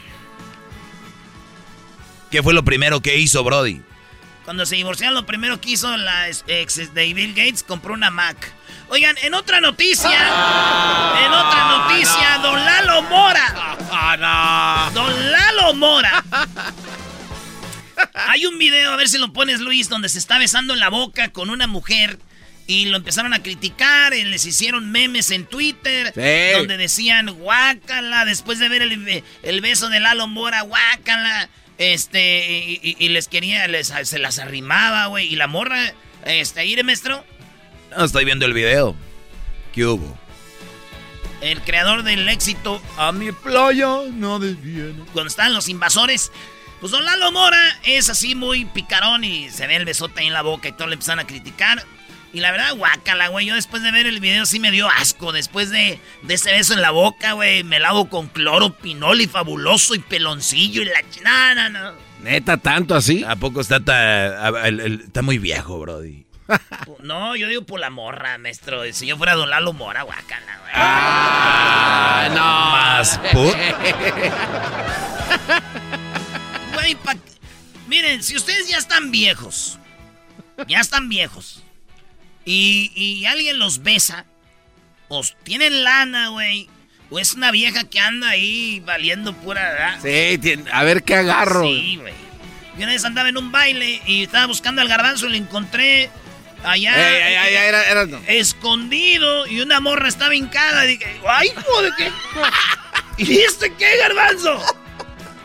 ¿Qué 2.30 2.44
fue 2.44 2.54
lo 2.54 2.64
primero 2.64 3.02
que 3.02 3.18
hizo, 3.18 3.44
Brody? 3.44 3.82
Cuando 4.46 4.68
se 4.68 4.76
divorciaron, 4.76 5.16
lo 5.16 5.26
primero 5.26 5.60
que 5.60 5.72
hizo 5.72 5.98
la 5.98 6.30
ex 6.30 6.94
de 6.94 7.14
Bill 7.16 7.34
Gates, 7.34 7.64
compró 7.64 7.96
una 7.96 8.12
Mac. 8.12 8.54
Oigan, 8.90 9.18
en 9.24 9.34
otra 9.34 9.60
noticia, 9.62 10.12
en 10.12 11.32
otra 11.32 11.78
noticia, 11.78 12.38
don 12.44 12.64
Lalo 12.64 13.02
Mora. 13.02 14.92
Don 14.94 15.32
Lalo 15.32 15.74
Mora. 15.74 16.24
Hay 18.14 18.46
un 18.46 18.60
video, 18.60 18.94
a 18.94 18.96
ver 18.96 19.10
si 19.10 19.18
lo 19.18 19.34
pones, 19.34 19.60
Luis, 19.60 19.90
donde 19.90 20.08
se 20.08 20.20
está 20.20 20.38
besando 20.38 20.76
en 20.76 20.80
la 20.80 20.90
boca 20.90 21.30
con 21.30 21.50
una 21.50 21.66
mujer 21.66 22.20
y 22.70 22.86
lo 22.86 22.98
empezaron 22.98 23.34
a 23.34 23.42
criticar, 23.42 24.14
y 24.14 24.24
les 24.26 24.46
hicieron 24.46 24.92
memes 24.92 25.32
en 25.32 25.46
Twitter, 25.48 26.12
Sí. 26.14 26.56
donde 26.58 26.78
decían, 26.78 27.32
guácala, 27.34 28.26
después 28.26 28.60
de 28.60 28.70
ver 28.70 28.84
el, 28.84 29.24
el 29.42 29.62
beso 29.62 29.90
de 29.90 30.00
Lalo 30.00 30.28
Mora, 30.28 30.62
guácala, 30.62 31.50
este, 31.80 32.48
y, 32.48 32.80
y- 32.84 32.96
y 33.06 33.10
les 33.10 33.28
quería, 33.28 33.68
les, 33.68 33.92
se 34.04 34.20
las 34.20 34.38
arrimaba, 34.38 35.08
güey, 35.08 35.26
y 35.26 35.36
la 35.36 35.48
morra, 35.48 35.94
este, 36.26 36.60
ahí, 36.60 36.76
maestro, 36.84 37.26
No, 37.98 38.06
estoy 38.06 38.24
viendo 38.24 38.46
el 38.46 38.54
video. 38.54 38.96
¿Qué 39.74 39.86
hubo? 39.86 40.16
el 41.42 41.62
creador 41.62 42.04
del 42.04 42.28
éxito 42.28 42.82
A 42.98 43.12
mi 43.14 43.32
playa 43.32 43.88
no 44.14 44.40
desviene. 44.40 45.06
Cuando 45.14 45.30
estaban 45.30 45.54
los 45.54 45.70
invasores, 45.70 46.32
pues 46.82 46.92
Don 46.92 47.04
Lalo 47.06 47.32
Mora 47.32 47.80
es 47.84 48.10
así 48.10 48.36
muy 48.36 48.66
picarón 48.66 49.24
y 49.24 49.50
se 49.50 49.66
ve 49.66 49.76
el 49.78 49.86
besote 49.86 50.20
ahí 50.22 50.28
en 50.28 50.34
la 50.34 50.42
boca 50.44 50.68
y 50.68 50.74
todo 50.74 50.88
le 50.88 50.94
empezaron 50.96 51.20
a 51.22 51.26
criticar. 51.28 51.84
Y 52.32 52.42
la 52.42 52.52
verdad, 52.52 52.76
guácala, 52.76 53.28
güey. 53.30 53.48
Yo 53.48 53.56
después 53.56 53.82
de 53.82 53.92
ver 53.92 54.06
el 54.06 54.20
video 54.20 54.46
sí 54.46 54.60
me 54.60 54.70
dio 54.72 54.88
asco. 54.90 55.32
Después 55.32 55.72
de, 55.72 56.00
de 56.22 56.34
ese 56.34 56.52
beso 56.52 56.74
en 56.74 56.82
la 56.82 56.92
boca, 56.92 57.34
güey, 57.34 57.64
me 57.64 57.80
lavo 57.80 58.08
con 58.10 58.28
cloro, 58.28 58.72
pinol 58.78 59.22
y 59.22 59.28
fabuloso 59.28 59.96
y 59.96 60.00
peloncillo 60.00 60.82
y 60.84 60.86
la... 60.86 61.02
ch- 61.02 61.22
No, 61.24 61.56
no, 61.56 61.70
no. 61.70 61.94
¿Neta 62.22 62.58
tanto 62.58 62.96
así? 62.96 63.24
¿A 63.24 63.36
poco 63.36 63.62
está, 63.62 63.80
ta- 63.84 64.46
a- 64.48 64.68
el- 64.68 64.80
el- 64.80 65.02
está 65.02 65.22
muy 65.24 65.38
viejo, 65.40 65.80
Brody? 65.80 66.26
No, 67.04 67.36
yo 67.36 67.48
digo 67.48 67.64
por 67.64 67.80
la 67.80 67.90
morra, 67.90 68.38
maestro. 68.38 68.82
Si 68.94 69.08
yo 69.08 69.18
fuera 69.18 69.34
Don 69.36 69.50
Lalo 69.50 69.72
Mora, 69.74 70.02
guácala, 70.04 70.58
güey. 70.60 70.72
Ah, 70.76 72.28
no. 72.30 72.72
Más 72.72 73.18
put. 73.32 73.56
Güey, 76.74 76.96
pa- 76.96 77.16
Miren, 77.88 78.22
si 78.24 78.36
ustedes 78.36 78.68
ya 78.68 78.78
están 78.78 79.10
viejos, 79.12 79.80
ya 80.68 80.80
están 80.80 81.10
viejos, 81.10 81.64
y, 82.52 82.92
y 82.96 83.26
alguien 83.26 83.60
los 83.60 83.84
besa, 83.84 84.26
o 85.08 85.22
tienen 85.44 85.84
lana, 85.84 86.30
güey, 86.30 86.68
o 87.12 87.20
es 87.20 87.34
una 87.34 87.52
vieja 87.52 87.84
que 87.84 88.00
anda 88.00 88.30
ahí 88.30 88.82
valiendo 88.86 89.34
pura... 89.34 89.62
¿verdad? 89.72 90.00
Sí, 90.02 90.40
a 90.72 90.84
ver 90.84 91.04
qué 91.04 91.16
agarro. 91.16 91.64
Sí, 91.64 91.98
güey. 92.02 92.14
Yo 92.78 92.84
una 92.84 92.94
vez 92.94 93.04
andaba 93.06 93.30
en 93.30 93.38
un 93.38 93.52
baile 93.52 94.02
y 94.06 94.24
estaba 94.24 94.46
buscando 94.48 94.82
al 94.82 94.88
garbanzo 94.88 95.26
y 95.28 95.30
lo 95.30 95.36
encontré 95.36 96.10
allá... 96.64 96.96
Ey, 96.96 97.16
ey, 97.16 97.34
ey, 97.36 97.56
ey, 97.56 97.68
era- 97.68 97.84
era- 97.90 98.06
no. 98.06 98.20
Escondido 98.28 99.46
y 99.48 99.60
una 99.62 99.80
morra 99.80 100.08
estaba 100.08 100.34
hincada. 100.36 100.86
Y 100.86 100.98
dije, 100.98 101.20
¡ay, 101.28 101.50
hijo 101.50 101.82
de 101.82 101.92
qué! 101.98 102.12
¿Y 103.24 103.40
este 103.42 103.74
qué, 103.74 103.98
garbanzo? 103.98 104.60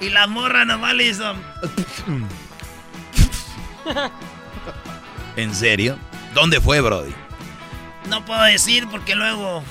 Y 0.00 0.10
la 0.10 0.26
morra 0.26 0.64
nomás 0.64 0.94
le 0.94 1.06
hizo... 1.08 1.34
¿En 5.36 5.54
serio? 5.54 5.98
¿Dónde 6.34 6.60
fue, 6.60 6.80
Brody? 6.80 7.14
No 8.08 8.24
puedo 8.24 8.42
decir 8.42 8.86
porque 8.90 9.14
luego. 9.14 9.62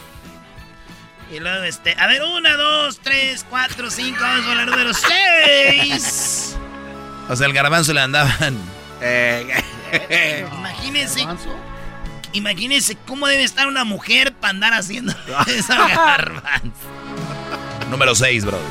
Y 1.32 1.40
luego 1.40 1.64
este. 1.64 1.96
A 2.00 2.08
ver, 2.08 2.24
una, 2.24 2.56
dos, 2.56 3.00
tres, 3.00 3.46
cuatro, 3.50 3.92
cinco. 3.92 4.20
Vamos 4.22 4.46
con 4.46 4.58
la 4.58 4.66
número 4.66 4.94
seis. 4.94 6.58
O 7.30 7.36
sea, 7.38 7.48
el 7.48 7.54
garbanzo 7.54 7.94
le 7.94 8.02
andaban. 8.02 8.58
Eh, 9.00 9.64
Imagínense. 10.58 11.26
Imagínense 12.34 12.98
cómo 13.08 13.28
debe 13.28 13.44
estar 13.44 13.68
una 13.68 13.86
mujer 13.86 14.34
para 14.34 14.50
andar 14.50 14.74
haciendo 14.74 15.14
esa 15.48 15.88
garbanzo. 15.88 16.74
Número 17.90 18.14
6, 18.14 18.44
Brody. 18.44 18.64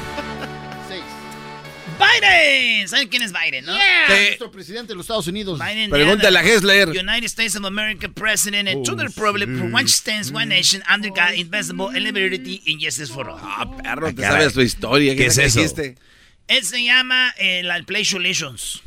Biden. 2.03 2.89
¿Saben 2.89 3.09
quién 3.09 3.23
es 3.23 3.33
Biden, 3.33 3.65
no? 3.65 3.75
Sí. 3.75 3.81
Nuestro 4.09 4.51
presidente 4.51 4.89
de 4.89 4.95
los 4.97 5.05
Estados 5.05 5.27
Unidos. 5.27 5.59
Biden. 5.59 5.91
Pregúntale 5.91 6.39
a 6.39 6.43
Hessler. 6.43 6.89
United 6.89 7.27
States 7.27 7.57
of 7.57 7.65
America 7.65 8.09
President 8.09 8.69
and 8.69 8.85
to 8.85 8.95
the 8.97 9.05
Republic 9.05 9.49
for 9.59 9.73
one 9.73 9.89
stands 9.89 10.33
one 10.33 10.47
nation 10.47 10.83
under 10.89 11.09
God, 11.11 11.35
invisible, 11.37 11.89
and 11.89 12.03
liberty 12.03 12.63
and 12.67 12.81
justice 12.81 13.11
for 13.11 13.29
all. 13.29 13.39
Ah, 13.41 13.65
perro, 13.83 14.13
te 14.13 14.23
caray. 14.23 14.43
sabes 14.43 14.55
tu 14.55 14.61
historia. 14.61 15.15
¿Qué 15.17 15.27
es 15.27 15.37
te 15.37 15.45
eso? 15.45 15.61
dijiste? 15.61 15.97
Él 16.49 16.65
se 16.65 16.83
llama 16.85 17.33
el 17.39 17.71
el 17.71 17.85
Pledge 17.85 18.15
of 18.15 18.21
Allegiance. 18.21 18.81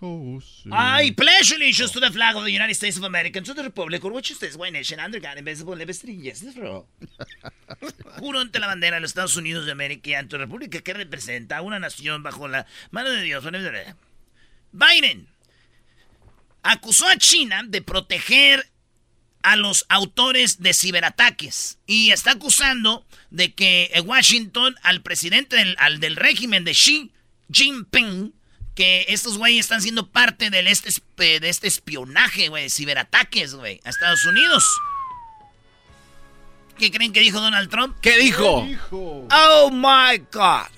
Oh, 0.00 0.38
sí. 0.42 0.68
I 0.70 1.12
pledge 1.12 1.52
allegiance 1.52 1.90
to 1.92 2.00
the 2.00 2.10
flag 2.10 2.36
of 2.36 2.44
the 2.44 2.52
United 2.52 2.74
States 2.74 2.98
of 2.98 3.04
America 3.04 3.38
and 3.38 3.46
to 3.46 3.54
the 3.54 3.62
republic 3.62 4.02
for 4.02 4.12
which 4.12 4.34
stands 4.34 4.56
one 4.56 4.72
nation 4.72 5.00
under 5.00 5.18
God, 5.18 5.38
invisible, 5.38 5.74
liberty 5.74 6.28
and 6.28 6.54
for 6.54 6.66
all. 6.66 6.86
Juro 8.20 8.40
ante 8.40 8.58
la 8.58 8.66
bandera 8.66 8.96
de 8.96 9.00
los 9.00 9.10
Estados 9.10 9.36
Unidos 9.36 9.64
de 9.64 9.72
América 9.72 10.10
y 10.10 10.14
ante 10.14 10.36
la 10.36 10.44
república 10.44 10.80
que 10.80 10.92
representa 10.92 11.56
a 11.56 11.62
una 11.62 11.78
nación 11.78 12.22
bajo 12.22 12.46
la 12.46 12.66
mano 12.90 13.08
de 13.08 13.22
Dios. 13.22 13.42
Biden 14.72 15.28
acusó 16.62 17.08
a 17.08 17.16
China 17.16 17.62
de 17.66 17.80
proteger 17.80 18.68
a 19.42 19.56
los 19.56 19.86
autores 19.88 20.60
de 20.60 20.74
ciberataques 20.74 21.78
y 21.86 22.10
está 22.10 22.32
acusando 22.32 23.06
de 23.30 23.54
que 23.54 23.90
Washington 24.04 24.74
al 24.82 25.00
presidente 25.02 25.56
del, 25.56 25.74
al 25.78 26.00
del 26.00 26.16
régimen 26.16 26.64
de 26.64 26.72
Xi 26.72 27.12
Jinping 27.50 28.34
que 28.76 29.06
estos 29.08 29.38
güeyes 29.38 29.64
están 29.64 29.82
siendo 29.82 30.06
parte 30.06 30.50
del 30.50 30.68
este, 30.68 30.90
de 31.16 31.48
este 31.48 31.66
espionaje, 31.66 32.48
güey, 32.48 32.64
de 32.64 32.70
ciberataques, 32.70 33.54
güey, 33.54 33.80
a 33.84 33.90
Estados 33.90 34.24
Unidos. 34.26 34.64
¿Qué 36.78 36.90
creen 36.90 37.12
que 37.12 37.20
dijo 37.20 37.40
Donald 37.40 37.70
Trump? 37.70 37.96
¿Qué 38.02 38.18
dijo? 38.18 38.68
Oh 38.92 39.70
my 39.72 40.18
God. 40.30 40.68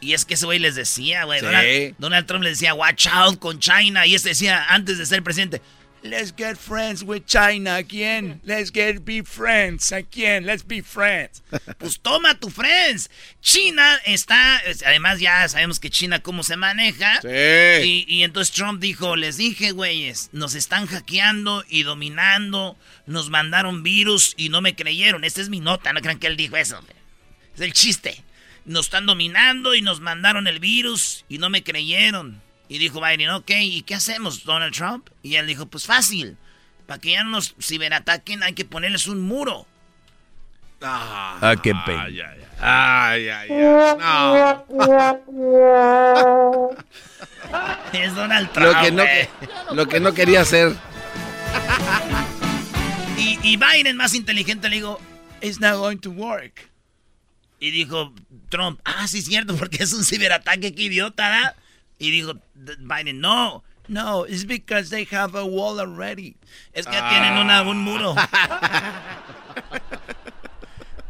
Y 0.00 0.12
es 0.12 0.24
que 0.24 0.34
ese 0.34 0.44
güey 0.44 0.58
les 0.58 0.74
decía, 0.74 1.24
güey. 1.24 1.40
Sí. 1.40 1.46
Donald, 1.46 1.94
Donald 1.98 2.26
Trump 2.26 2.44
les 2.44 2.58
decía, 2.58 2.74
watch 2.74 3.06
out 3.06 3.38
con 3.38 3.60
China. 3.60 4.04
Y 4.04 4.16
este 4.16 4.30
decía, 4.30 4.66
antes 4.68 4.98
de 4.98 5.06
ser 5.06 5.22
presidente, 5.22 5.62
let's 6.04 6.30
get 6.30 6.56
friends 6.58 7.02
with 7.02 7.26
China 7.26 7.76
again. 7.76 8.40
Let's 8.44 8.70
get 8.70 9.04
be 9.04 9.22
friends 9.22 9.90
again. 9.90 10.44
Let's 10.44 10.62
be 10.62 10.80
friends. 10.82 11.42
pues 11.78 11.98
toma 11.98 12.34
tu 12.38 12.50
friends. 12.50 13.08
China 13.40 13.98
está, 14.04 14.58
es- 14.66 14.82
además 14.82 15.18
ya 15.18 15.48
sabemos 15.48 15.80
que 15.80 15.90
China 15.90 16.20
cómo 16.20 16.42
se 16.42 16.56
maneja. 16.56 17.20
Sí. 17.22 17.28
Y, 17.28 18.04
y 18.06 18.22
entonces 18.22 18.54
Trump 18.54 18.80
dijo, 18.80 19.16
les 19.16 19.38
dije, 19.38 19.72
güeyes, 19.72 20.28
nos 20.32 20.54
están 20.54 20.86
hackeando 20.86 21.64
y 21.68 21.82
dominando, 21.82 22.76
nos 23.06 23.30
mandaron 23.30 23.82
virus 23.82 24.34
y 24.36 24.50
no 24.50 24.60
me 24.60 24.76
creyeron. 24.76 25.24
Esta 25.24 25.40
es 25.40 25.48
mi 25.48 25.60
nota, 25.60 25.92
no 25.92 26.00
crean 26.00 26.18
que 26.18 26.26
él 26.26 26.36
dijo 26.36 26.56
eso. 26.56 26.80
Es 27.54 27.60
el 27.62 27.72
chiste. 27.72 28.22
Nos 28.66 28.86
están 28.86 29.06
dominando 29.06 29.74
y 29.74 29.82
nos 29.82 30.00
mandaron 30.00 30.46
el 30.46 30.58
virus 30.58 31.24
y 31.28 31.38
no 31.38 31.50
me 31.50 31.62
creyeron. 31.62 32.43
Y 32.74 32.78
dijo 32.78 33.00
Biden, 33.00 33.30
ok, 33.30 33.50
¿y 33.60 33.82
qué 33.82 33.94
hacemos, 33.94 34.42
Donald 34.42 34.74
Trump? 34.74 35.08
Y 35.22 35.36
él 35.36 35.46
dijo, 35.46 35.66
pues 35.66 35.86
fácil. 35.86 36.36
Para 36.88 37.00
que 37.00 37.12
ya 37.12 37.22
no 37.22 37.30
nos 37.30 37.54
ciberataquen 37.62 38.42
hay 38.42 38.54
que 38.54 38.64
ponerles 38.64 39.06
un 39.06 39.20
muro. 39.20 39.64
Ah, 40.82 41.38
Ah, 41.40 41.54
qué 41.54 41.72
pena. 41.86 42.02
Ay, 42.02 42.20
ay, 43.28 43.28
ay. 43.28 43.48
No. 43.48 44.72
Es 47.92 48.12
Donald 48.16 48.50
Trump. 48.50 48.74
Lo 48.74 48.82
que 48.82 48.90
no, 48.90 49.04
güey. 49.04 49.28
lo 49.70 49.86
que 49.86 50.00
no 50.00 50.12
quería 50.12 50.40
hacer. 50.40 50.74
Y, 53.16 53.38
y 53.40 53.56
Biden, 53.56 53.96
más 53.96 54.14
inteligente, 54.14 54.68
le 54.68 54.74
digo, 54.74 55.00
it's 55.40 55.60
not 55.60 55.76
going 55.76 55.98
to 55.98 56.10
work. 56.10 56.68
Y 57.60 57.70
dijo 57.70 58.12
Trump, 58.48 58.80
ah, 58.84 59.06
sí 59.06 59.18
es 59.18 59.26
cierto, 59.26 59.54
porque 59.56 59.84
es 59.84 59.92
un 59.92 60.04
ciberataque, 60.04 60.74
qué 60.74 60.82
idiota, 60.82 61.28
¿da? 61.28 61.54
Y 61.98 62.10
dijo 62.10 62.34
Biden, 62.54 63.20
no, 63.20 63.62
no, 63.88 64.26
it's 64.26 64.46
because 64.46 64.90
they 64.90 65.06
have 65.12 65.38
a 65.38 65.44
wall 65.44 65.78
already. 65.78 66.36
Es 66.72 66.86
que 66.86 66.92
ya 66.92 67.08
tienen 67.10 67.34
una, 67.38 67.62
un 67.62 67.78
muro. 67.78 68.14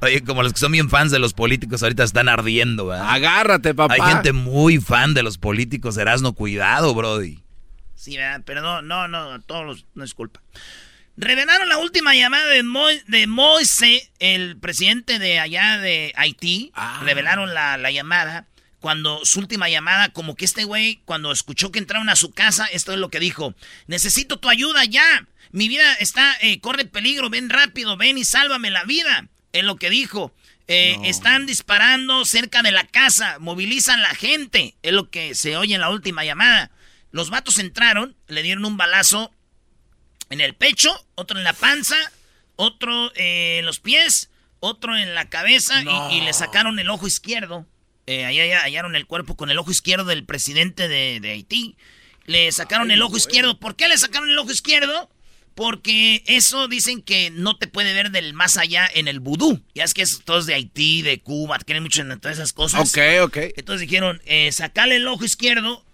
Oye, 0.00 0.22
como 0.22 0.42
los 0.42 0.52
que 0.52 0.58
son 0.58 0.72
bien 0.72 0.90
fans 0.90 1.10
de 1.12 1.18
los 1.18 1.32
políticos 1.32 1.82
ahorita 1.82 2.04
están 2.04 2.28
ardiendo, 2.28 2.86
¿verdad? 2.86 3.08
Agárrate, 3.08 3.74
papá. 3.74 3.94
Hay 3.94 4.02
gente 4.02 4.32
muy 4.32 4.78
fan 4.78 5.14
de 5.14 5.22
los 5.22 5.38
políticos, 5.38 5.96
Erasno, 5.96 6.34
cuidado, 6.34 6.94
brody. 6.94 7.42
Sí, 7.94 8.16
¿verdad? 8.16 8.42
pero 8.44 8.60
no, 8.60 8.82
no, 8.82 9.08
no, 9.08 9.40
todos 9.40 9.64
los, 9.64 9.86
no 9.94 10.04
es 10.04 10.12
culpa. 10.12 10.42
Revelaron 11.16 11.68
la 11.68 11.78
última 11.78 12.14
llamada 12.14 12.46
de, 12.48 12.62
Mo, 12.64 12.86
de 13.06 13.26
Moise, 13.26 14.10
el 14.18 14.58
presidente 14.58 15.18
de 15.18 15.38
allá 15.38 15.78
de 15.78 16.12
Haití. 16.16 16.72
Ah. 16.74 17.00
Revelaron 17.04 17.54
la, 17.54 17.78
la 17.78 17.90
llamada. 17.90 18.46
Cuando 18.84 19.24
su 19.24 19.38
última 19.38 19.70
llamada, 19.70 20.10
como 20.10 20.36
que 20.36 20.44
este 20.44 20.64
güey, 20.64 21.00
cuando 21.06 21.32
escuchó 21.32 21.72
que 21.72 21.78
entraron 21.78 22.10
a 22.10 22.16
su 22.16 22.32
casa, 22.32 22.66
esto 22.66 22.92
es 22.92 22.98
lo 22.98 23.08
que 23.08 23.18
dijo. 23.18 23.54
Necesito 23.86 24.38
tu 24.38 24.50
ayuda 24.50 24.84
ya. 24.84 25.26
Mi 25.52 25.68
vida 25.68 25.94
está, 26.00 26.36
eh, 26.42 26.60
corre 26.60 26.84
peligro, 26.84 27.30
ven 27.30 27.48
rápido, 27.48 27.96
ven 27.96 28.18
y 28.18 28.26
sálvame 28.26 28.70
la 28.70 28.84
vida. 28.84 29.28
Es 29.54 29.64
lo 29.64 29.76
que 29.76 29.88
dijo. 29.88 30.34
Eh, 30.68 30.98
Están 31.04 31.46
disparando 31.46 32.26
cerca 32.26 32.60
de 32.60 32.72
la 32.72 32.86
casa, 32.86 33.38
movilizan 33.38 34.02
la 34.02 34.14
gente. 34.14 34.74
Es 34.82 34.92
lo 34.92 35.08
que 35.08 35.34
se 35.34 35.56
oye 35.56 35.74
en 35.76 35.80
la 35.80 35.88
última 35.88 36.22
llamada. 36.22 36.70
Los 37.10 37.30
vatos 37.30 37.58
entraron, 37.58 38.14
le 38.26 38.42
dieron 38.42 38.66
un 38.66 38.76
balazo 38.76 39.32
en 40.28 40.42
el 40.42 40.52
pecho, 40.54 40.92
otro 41.14 41.38
en 41.38 41.44
la 41.44 41.54
panza, 41.54 41.96
otro 42.56 43.10
eh, 43.14 43.60
en 43.60 43.64
los 43.64 43.80
pies, 43.80 44.28
otro 44.60 44.94
en 44.94 45.14
la 45.14 45.30
cabeza 45.30 45.82
y- 45.82 46.16
y, 46.16 46.20
le 46.20 46.34
sacaron 46.34 46.78
el 46.78 46.90
ojo 46.90 47.06
izquierdo. 47.06 47.66
Eh, 48.06 48.24
ahí 48.24 48.40
allá 48.40 48.62
hallaron 48.62 48.96
el 48.96 49.06
cuerpo 49.06 49.36
con 49.36 49.50
el 49.50 49.58
ojo 49.58 49.70
izquierdo 49.70 50.04
del 50.04 50.24
presidente 50.24 50.88
de, 50.88 51.20
de 51.20 51.30
Haití. 51.30 51.76
Le 52.26 52.50
sacaron 52.52 52.90
el 52.90 53.02
ojo 53.02 53.16
izquierdo. 53.16 53.58
¿Por 53.58 53.76
qué 53.76 53.88
le 53.88 53.98
sacaron 53.98 54.30
el 54.30 54.38
ojo 54.38 54.50
izquierdo? 54.50 55.10
Porque 55.54 56.24
eso 56.26 56.66
dicen 56.66 57.00
que 57.00 57.30
no 57.30 57.56
te 57.56 57.68
puede 57.68 57.92
ver 57.92 58.10
del 58.10 58.34
más 58.34 58.56
allá 58.56 58.88
en 58.92 59.06
el 59.06 59.20
vudú. 59.20 59.62
Ya 59.74 59.84
es 59.84 59.94
que 59.94 60.02
es 60.02 60.22
todos 60.24 60.46
de 60.46 60.54
Haití, 60.54 61.02
de 61.02 61.20
Cuba, 61.20 61.58
creen 61.64 61.82
mucho 61.82 62.02
en 62.02 62.18
todas 62.18 62.38
esas 62.38 62.52
cosas. 62.52 62.80
Ok, 62.88 62.98
ok. 63.22 63.36
Entonces 63.56 63.88
dijeron, 63.88 64.20
eh, 64.26 64.50
sacale 64.52 64.96
el 64.96 65.06
ojo 65.06 65.24
izquierdo. 65.24 65.84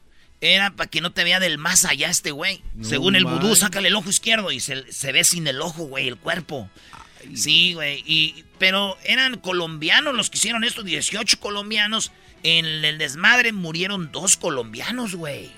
Era 0.43 0.71
para 0.71 0.89
que 0.89 1.03
no 1.03 1.13
te 1.13 1.23
vea 1.23 1.39
del 1.39 1.59
más 1.59 1.85
allá 1.85 2.09
este 2.09 2.31
güey. 2.31 2.63
Según 2.81 3.15
el 3.15 3.27
vudú, 3.27 3.55
sácale 3.55 3.89
el 3.89 3.97
ojo 3.97 4.09
izquierdo 4.09 4.51
y 4.51 4.61
se, 4.61 4.91
se 4.91 5.13
ve 5.13 5.23
sin 5.23 5.47
el 5.47 5.61
ojo, 5.61 5.85
güey, 5.85 6.09
el 6.09 6.17
cuerpo. 6.17 6.71
Sí, 7.35 7.75
güey. 7.75 8.03
Y, 8.07 8.45
pero 8.59 8.97
eran 9.05 9.39
colombianos 9.39 10.15
los 10.15 10.31
que 10.31 10.39
hicieron 10.39 10.65
esto, 10.65 10.83
18 10.83 11.41
colombianos. 11.41 12.13
En 12.43 12.65
el 12.65 12.99
desmadre 12.99 13.53
murieron 13.53 14.11
dos 14.13 14.37
colombianos, 14.37 15.15
güey. 15.15 15.51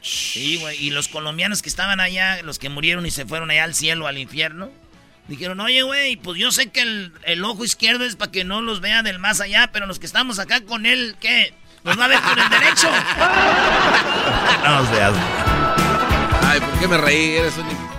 Sí, 0.00 0.58
güey. 0.60 0.84
Y 0.84 0.90
los 0.90 1.08
colombianos 1.08 1.62
que 1.62 1.68
estaban 1.68 2.00
allá, 2.00 2.42
los 2.42 2.58
que 2.58 2.68
murieron 2.68 3.06
y 3.06 3.10
se 3.10 3.24
fueron 3.24 3.50
allá 3.50 3.64
al 3.64 3.74
cielo, 3.74 4.08
al 4.08 4.18
infierno, 4.18 4.70
dijeron, 5.28 5.60
oye, 5.60 5.82
güey, 5.82 6.16
pues 6.16 6.38
yo 6.38 6.50
sé 6.50 6.70
que 6.70 6.82
el, 6.82 7.12
el 7.24 7.44
ojo 7.44 7.64
izquierdo 7.64 8.04
es 8.04 8.16
para 8.16 8.32
que 8.32 8.44
no 8.44 8.60
los 8.60 8.80
vea 8.80 9.02
del 9.02 9.20
más 9.20 9.40
allá, 9.40 9.70
pero 9.72 9.86
los 9.86 10.00
que 10.00 10.06
estamos 10.06 10.40
acá 10.40 10.60
con 10.62 10.86
él, 10.86 11.16
¿qué? 11.20 11.54
¿Nos 11.84 11.98
va 11.98 12.04
a 12.04 12.08
ver 12.08 12.20
con 12.20 12.38
el 12.38 12.48
derecho? 12.50 12.88
No 14.62 14.86
seas. 14.86 15.14
Ay, 16.44 16.60
¿por 16.60 16.78
qué 16.78 16.86
me 16.86 16.96
reí? 16.96 17.36
Eres 17.36 17.56
un... 17.58 17.91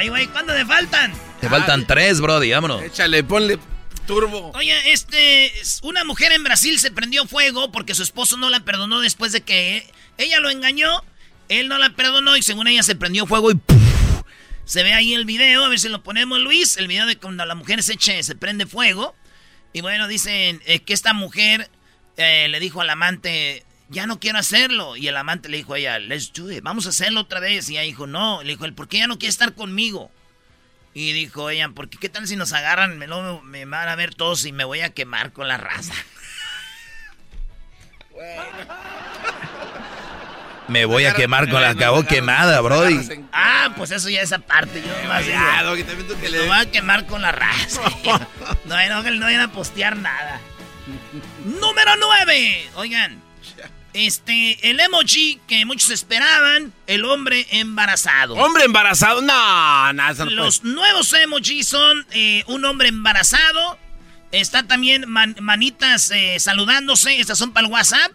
Ay, 0.00 0.08
güey, 0.08 0.28
¿cuándo 0.28 0.54
te 0.54 0.64
faltan? 0.64 1.12
Te 1.42 1.48
faltan 1.50 1.86
tres, 1.86 2.22
brody, 2.22 2.50
vámonos. 2.52 2.80
Échale, 2.80 3.22
ponle 3.22 3.58
turbo. 4.06 4.50
Oye, 4.54 4.92
este, 4.92 5.60
es- 5.60 5.80
una 5.82 6.04
mujer 6.04 6.32
en 6.32 6.42
Brasil 6.42 6.78
se 6.80 6.90
prendió 6.90 7.26
fuego 7.26 7.70
porque 7.70 7.94
su 7.94 8.02
esposo 8.02 8.38
no 8.38 8.48
la 8.48 8.60
perdonó 8.60 9.02
después 9.02 9.32
de 9.32 9.42
que 9.42 9.86
ella 10.16 10.40
lo 10.40 10.48
engañó, 10.48 11.04
él 11.50 11.68
no 11.68 11.76
la 11.76 11.90
perdonó 11.90 12.34
y 12.38 12.42
según 12.42 12.66
ella 12.66 12.82
se 12.82 12.94
prendió 12.96 13.26
fuego 13.26 13.50
y 13.50 13.56
¡puf! 13.56 13.76
se 14.64 14.82
ve 14.82 14.94
ahí 14.94 15.12
el 15.12 15.26
video, 15.26 15.66
a 15.66 15.68
ver 15.68 15.78
si 15.78 15.90
lo 15.90 16.02
ponemos 16.02 16.38
Luis, 16.40 16.78
el 16.78 16.88
video 16.88 17.04
de 17.04 17.16
cuando 17.18 17.44
la 17.44 17.54
mujer 17.54 17.82
se 17.82 17.92
eche, 17.92 18.22
se 18.22 18.34
prende 18.34 18.64
fuego 18.64 19.14
y 19.74 19.82
bueno, 19.82 20.08
dicen 20.08 20.62
eh, 20.64 20.78
que 20.80 20.94
esta 20.94 21.12
mujer 21.12 21.68
eh, 22.16 22.48
le 22.48 22.58
dijo 22.58 22.80
al 22.80 22.88
amante, 22.88 23.64
ya 23.90 24.06
no 24.06 24.18
quiero 24.20 24.38
hacerlo 24.38 24.96
y 24.96 25.08
el 25.08 25.16
amante 25.16 25.48
le 25.48 25.58
dijo 25.58 25.74
a 25.74 25.78
ella, 25.78 25.98
let's 25.98 26.32
do 26.32 26.50
it, 26.50 26.62
vamos 26.62 26.86
a 26.86 26.90
hacerlo 26.90 27.20
otra 27.20 27.40
vez 27.40 27.68
y 27.68 27.72
ella 27.72 27.82
dijo, 27.82 28.06
no, 28.06 28.42
le 28.42 28.50
dijo, 28.56 28.64
¿por 28.74 28.88
qué 28.88 28.98
ya 28.98 29.06
no 29.06 29.18
quiere 29.18 29.30
estar 29.30 29.54
conmigo? 29.54 30.10
Y 30.94 31.12
dijo 31.12 31.50
ella, 31.50 31.68
porque 31.74 31.98
qué 31.98 32.08
tal 32.08 32.26
si 32.26 32.36
nos 32.36 32.52
agarran, 32.52 32.98
me, 32.98 33.06
lo- 33.06 33.42
me 33.42 33.64
van 33.64 33.88
a 33.88 33.94
ver 33.96 34.14
todos 34.14 34.44
y 34.44 34.52
me 34.52 34.64
voy 34.64 34.80
a 34.80 34.90
quemar 34.94 35.32
con 35.32 35.46
la 35.48 35.56
raza. 35.56 35.94
Me 40.68 40.84
voy 40.84 41.04
a 41.04 41.14
quemar 41.14 41.48
con 41.50 41.60
la 41.62 41.70
acabó 41.70 42.04
quemada, 42.04 42.60
brody. 42.60 43.24
Ah, 43.32 43.72
pues 43.76 43.90
eso 43.90 44.08
ya 44.08 44.22
es 44.22 44.32
aparte, 44.32 44.80
yo 44.80 45.02
nomás 45.02 45.26
digo, 45.26 45.38
me 46.22 46.28
le... 46.28 46.46
voy 46.46 46.56
a 46.56 46.70
quemar 46.70 47.06
con 47.06 47.22
la 47.22 47.32
raza. 47.32 47.80
No, 48.66 48.76
no, 48.76 49.02
no 49.02 49.24
vayan 49.26 49.40
a 49.40 49.50
postear 49.52 49.96
nada. 49.96 50.40
Número 51.44 51.90
9. 51.98 52.70
Oigan, 52.76 53.20
este, 53.92 54.70
el 54.70 54.78
emoji 54.80 55.40
que 55.48 55.64
muchos 55.64 55.90
esperaban, 55.90 56.72
el 56.86 57.04
hombre 57.04 57.46
embarazado. 57.50 58.34
Hombre 58.34 58.64
embarazado. 58.64 59.20
No, 59.22 59.92
no, 59.92 60.14
no 60.14 60.24
Los 60.26 60.64
nuevos 60.64 61.12
emojis 61.12 61.66
son 61.66 62.06
eh, 62.12 62.44
un 62.46 62.64
hombre 62.64 62.88
embarazado. 62.88 63.78
Está 64.32 64.62
también 64.62 65.08
man- 65.08 65.36
manitas 65.40 66.10
eh, 66.12 66.38
saludándose. 66.38 67.18
Estas 67.20 67.38
son 67.38 67.52
para 67.52 67.66
el 67.66 67.72
WhatsApp. 67.72 68.12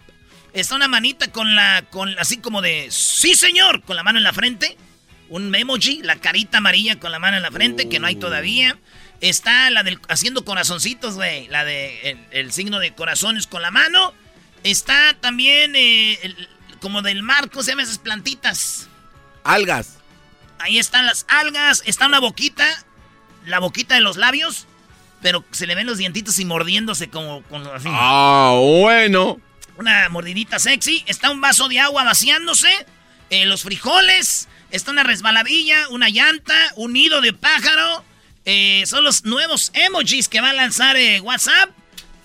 Está 0.53 0.75
una 0.75 0.87
manita 0.87 1.29
con 1.31 1.55
la. 1.55 1.83
con 1.91 2.17
así 2.17 2.37
como 2.37 2.61
de. 2.61 2.87
Sí, 2.89 3.35
señor. 3.35 3.81
Con 3.83 3.97
la 3.97 4.03
mano 4.03 4.17
en 4.19 4.23
la 4.23 4.31
frente. 4.31 4.77
Un 5.27 5.53
emoji. 5.53 6.01
La 6.03 6.15
carita 6.15 6.59
amarilla 6.59 6.97
con 6.99 7.11
la 7.11 7.19
mano 7.19 7.35
en 7.35 7.43
la 7.43 7.51
frente, 7.51 7.89
que 7.89 7.99
no 7.99 8.07
hay 8.07 8.15
todavía. 8.15 8.77
Está 9.19 9.69
la 9.71 9.83
del. 9.83 9.99
haciendo 10.07 10.45
corazoncitos, 10.45 11.15
güey. 11.15 11.49
La 11.49 11.65
de. 11.65 11.99
El, 12.11 12.19
el 12.31 12.51
signo 12.53 12.79
de 12.79 12.93
corazones 12.95 13.47
con 13.47 13.61
la 13.61 13.71
mano. 13.71 14.13
Está 14.69 15.15
también. 15.21 15.75
eh, 15.75 16.19
el- 16.23 16.49
como 16.81 17.01
del 17.01 17.23
mar. 17.23 17.49
¿Cómo 17.49 17.63
se 17.63 17.71
llaman 17.71 17.85
esas 17.85 17.97
plantitas? 17.97 18.87
Algas. 19.43 19.97
Ahí 20.59 20.77
están 20.79 21.05
las 21.05 21.25
algas, 21.29 21.81
está 21.85 22.05
una 22.07 22.19
boquita, 22.19 22.65
la 23.45 23.59
boquita 23.59 23.95
de 23.95 24.01
los 24.01 24.17
labios, 24.17 24.67
pero 25.21 25.43
se 25.51 25.67
le 25.67 25.75
ven 25.75 25.85
los 25.87 25.97
dientitos 25.97 26.37
y 26.39 26.45
mordiéndose 26.45 27.09
como, 27.09 27.43
así. 27.73 27.87
Ah, 27.89 28.55
bueno. 28.59 29.39
Una 29.77 30.09
mordidita 30.09 30.59
sexy, 30.59 31.03
está 31.07 31.29
un 31.31 31.41
vaso 31.41 31.67
de 31.67 31.79
agua 31.79 32.03
vaciándose, 32.03 32.69
eh, 33.29 33.45
los 33.45 33.63
frijoles, 33.63 34.47
está 34.71 34.91
una 34.91 35.03
resbaladilla, 35.03 35.89
una 35.89 36.09
llanta, 36.09 36.55
un 36.75 36.93
nido 36.93 37.21
de 37.21 37.33
pájaro. 37.33 38.03
eh, 38.47 38.83
son 38.85 39.03
los 39.03 39.25
nuevos 39.25 39.71
emojis 39.73 40.27
que 40.29 40.39
va 40.39 40.51
a 40.51 40.53
lanzar 40.53 40.95
WhatsApp. 41.23 41.71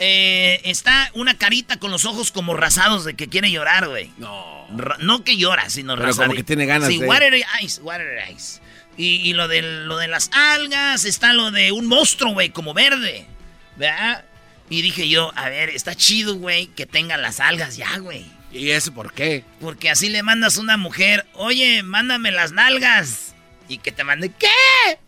Eh, 0.02 0.62
está 0.64 1.10
una 1.14 1.36
carita 1.36 1.78
con 1.78 1.90
los 1.90 2.06
ojos 2.06 2.32
como 2.32 2.56
rasados 2.56 3.04
de 3.04 3.14
que 3.14 3.28
quiere 3.28 3.50
llorar, 3.50 3.86
güey. 3.88 4.10
No. 4.16 4.66
Ra- 4.76 4.96
no 5.00 5.24
que 5.24 5.36
llora, 5.36 5.68
sino 5.68 5.94
Pero 5.96 6.16
como 6.16 6.32
que 6.32 6.42
tiene 6.42 6.64
ganas 6.64 6.88
sí, 6.88 6.98
de- 6.98 7.06
water 7.06 7.34
eyes, 7.60 7.80
water 7.82 8.18
eyes. 8.26 8.62
Y, 8.96 9.16
y 9.28 9.34
lo, 9.34 9.46
de, 9.46 9.60
lo 9.62 9.98
de 9.98 10.08
las 10.08 10.30
algas, 10.32 11.04
está 11.04 11.32
lo 11.34 11.50
de 11.50 11.70
un 11.72 11.86
monstruo, 11.86 12.32
güey, 12.32 12.48
como 12.50 12.72
verde. 12.74 13.26
¿Verdad? 13.76 14.24
Y 14.70 14.82
dije 14.82 15.08
yo, 15.08 15.32
a 15.36 15.48
ver, 15.48 15.68
está 15.70 15.94
chido, 15.94 16.34
güey, 16.36 16.68
que 16.68 16.86
tengan 16.86 17.20
las 17.22 17.38
algas 17.40 17.76
ya, 17.76 17.98
güey. 17.98 18.24
¿Y 18.52 18.70
eso 18.70 18.92
por 18.94 19.12
qué? 19.12 19.44
Porque 19.60 19.90
así 19.90 20.08
le 20.08 20.22
mandas 20.22 20.56
a 20.56 20.60
una 20.60 20.76
mujer, 20.76 21.26
oye, 21.34 21.82
mándame 21.82 22.30
las 22.30 22.52
nalgas. 22.52 23.34
Y 23.68 23.78
que 23.78 23.92
te 23.92 24.02
mande, 24.02 24.30
¿qué? 24.38 24.98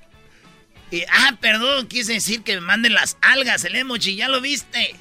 Y, 0.93 1.05
ah, 1.11 1.33
perdón, 1.41 1.89
quise 1.89 2.13
decir 2.13 2.43
que 2.43 2.55
me 2.57 2.61
manden 2.61 2.93
las 2.93 3.17
algas, 3.23 3.65
el 3.65 3.75
emoji, 3.77 4.15
ya 4.15 4.29
lo 4.29 4.43
viste. 4.43 4.95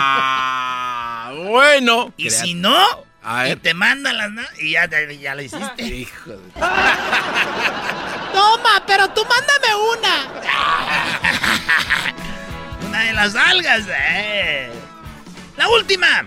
Ah, 0.00 1.32
bueno. 1.34 2.14
Y 2.16 2.30
si 2.30 2.54
no, 2.54 2.78
A 3.24 3.46
y 3.46 3.48
ver. 3.50 3.58
te 3.58 3.74
mandan 3.74 4.16
las 4.16 4.30
nalgas, 4.30 4.56
y 4.60 4.70
ya, 4.70 4.88
ya 4.88 5.34
lo 5.34 5.42
hiciste. 5.42 5.82
Hijo 5.84 6.30
de... 6.30 6.52
Toma, 8.32 8.84
pero 8.86 9.08
tú 9.10 9.22
mándame 9.24 9.74
una. 9.96 10.28
Una 12.86 13.00
de 13.00 13.12
las 13.14 13.34
algas, 13.34 13.84
eh. 13.88 14.70
La 15.56 15.68
última. 15.70 16.24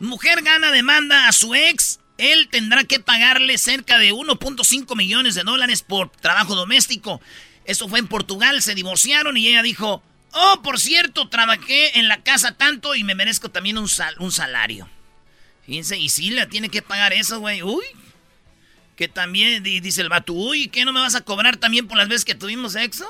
Mujer 0.00 0.40
gana 0.42 0.70
demanda 0.70 1.28
a 1.28 1.32
su 1.32 1.54
ex. 1.54 1.98
Él 2.22 2.48
tendrá 2.50 2.84
que 2.84 3.00
pagarle 3.00 3.58
cerca 3.58 3.98
de 3.98 4.12
1.5 4.12 4.96
millones 4.96 5.34
de 5.34 5.42
dólares 5.42 5.82
por 5.82 6.10
trabajo 6.10 6.54
doméstico. 6.54 7.20
Eso 7.64 7.88
fue 7.88 7.98
en 7.98 8.08
Portugal, 8.08 8.62
se 8.62 8.74
divorciaron 8.74 9.36
y 9.36 9.48
ella 9.48 9.62
dijo, 9.62 10.02
oh, 10.32 10.60
por 10.62 10.78
cierto, 10.80 11.28
trabajé 11.28 11.98
en 11.98 12.08
la 12.08 12.22
casa 12.22 12.56
tanto 12.56 12.94
y 12.94 13.04
me 13.04 13.14
merezco 13.14 13.50
también 13.50 13.78
un, 13.78 13.88
sal- 13.88 14.14
un 14.18 14.32
salario. 14.32 14.88
Fíjense, 15.66 15.98
y 15.98 16.08
sí, 16.08 16.30
le 16.30 16.46
tiene 16.46 16.68
que 16.68 16.82
pagar 16.82 17.12
eso, 17.12 17.38
güey. 17.40 17.62
Uy. 17.62 17.84
Que 18.96 19.08
también, 19.08 19.62
di- 19.62 19.80
dice 19.80 20.00
el 20.02 20.08
vato, 20.08 20.32
uy, 20.32 20.68
¿qué 20.68 20.84
no 20.84 20.92
me 20.92 21.00
vas 21.00 21.14
a 21.14 21.20
cobrar 21.22 21.56
también 21.56 21.86
por 21.88 21.96
las 21.96 22.08
veces 22.08 22.24
que 22.24 22.34
tuvimos 22.34 22.72
sexo? 22.72 23.06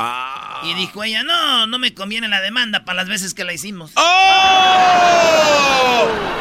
Ah. 0.00 0.62
Y 0.62 0.74
dijo 0.74 1.02
ella, 1.02 1.24
no, 1.24 1.66
no 1.66 1.80
me 1.80 1.92
conviene 1.92 2.28
la 2.28 2.40
demanda 2.40 2.84
para 2.84 2.98
las 2.98 3.08
veces 3.08 3.34
que 3.34 3.42
la 3.42 3.52
hicimos. 3.52 3.90
¡Oh! 3.96 4.02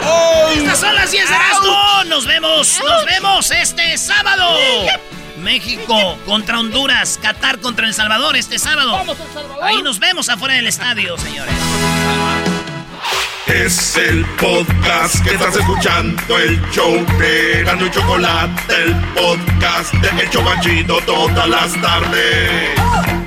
¡Oh! 0.05 0.49
Estas 0.55 0.79
son 0.79 0.93
las 0.93 1.11
10 1.11 1.27
de 1.27 1.35
Erasmo. 1.35 2.03
Nos 2.05 2.27
vemos, 2.27 2.79
nos 2.87 3.05
vemos 3.05 3.49
este 3.49 3.97
sábado. 3.97 4.59
México 5.39 6.19
contra 6.27 6.59
Honduras, 6.59 7.19
Qatar 7.19 7.59
contra 7.59 7.87
El 7.87 7.95
Salvador 7.95 8.37
este 8.37 8.59
sábado. 8.59 8.91
Vamos, 8.91 9.17
El 9.19 9.33
Salvador. 9.33 9.63
Ahí 9.63 9.81
nos 9.81 9.97
vemos 9.97 10.29
afuera 10.29 10.53
del 10.53 10.67
estadio, 10.67 11.17
señores. 11.17 11.55
Es 13.47 13.95
el 13.97 14.23
podcast 14.35 15.23
que 15.23 15.31
estás 15.31 15.55
escuchando, 15.55 16.37
el 16.37 16.61
show 16.69 16.93
de 17.17 17.61
y 17.63 17.89
Chocolate, 17.89 18.83
el 18.83 18.93
podcast 19.15 19.93
de 19.93 20.21
El 20.21 20.29
Chocachito 20.29 20.99
todas 21.05 21.49
las 21.49 21.81
tardes. 21.81 23.26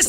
es 0.00 0.08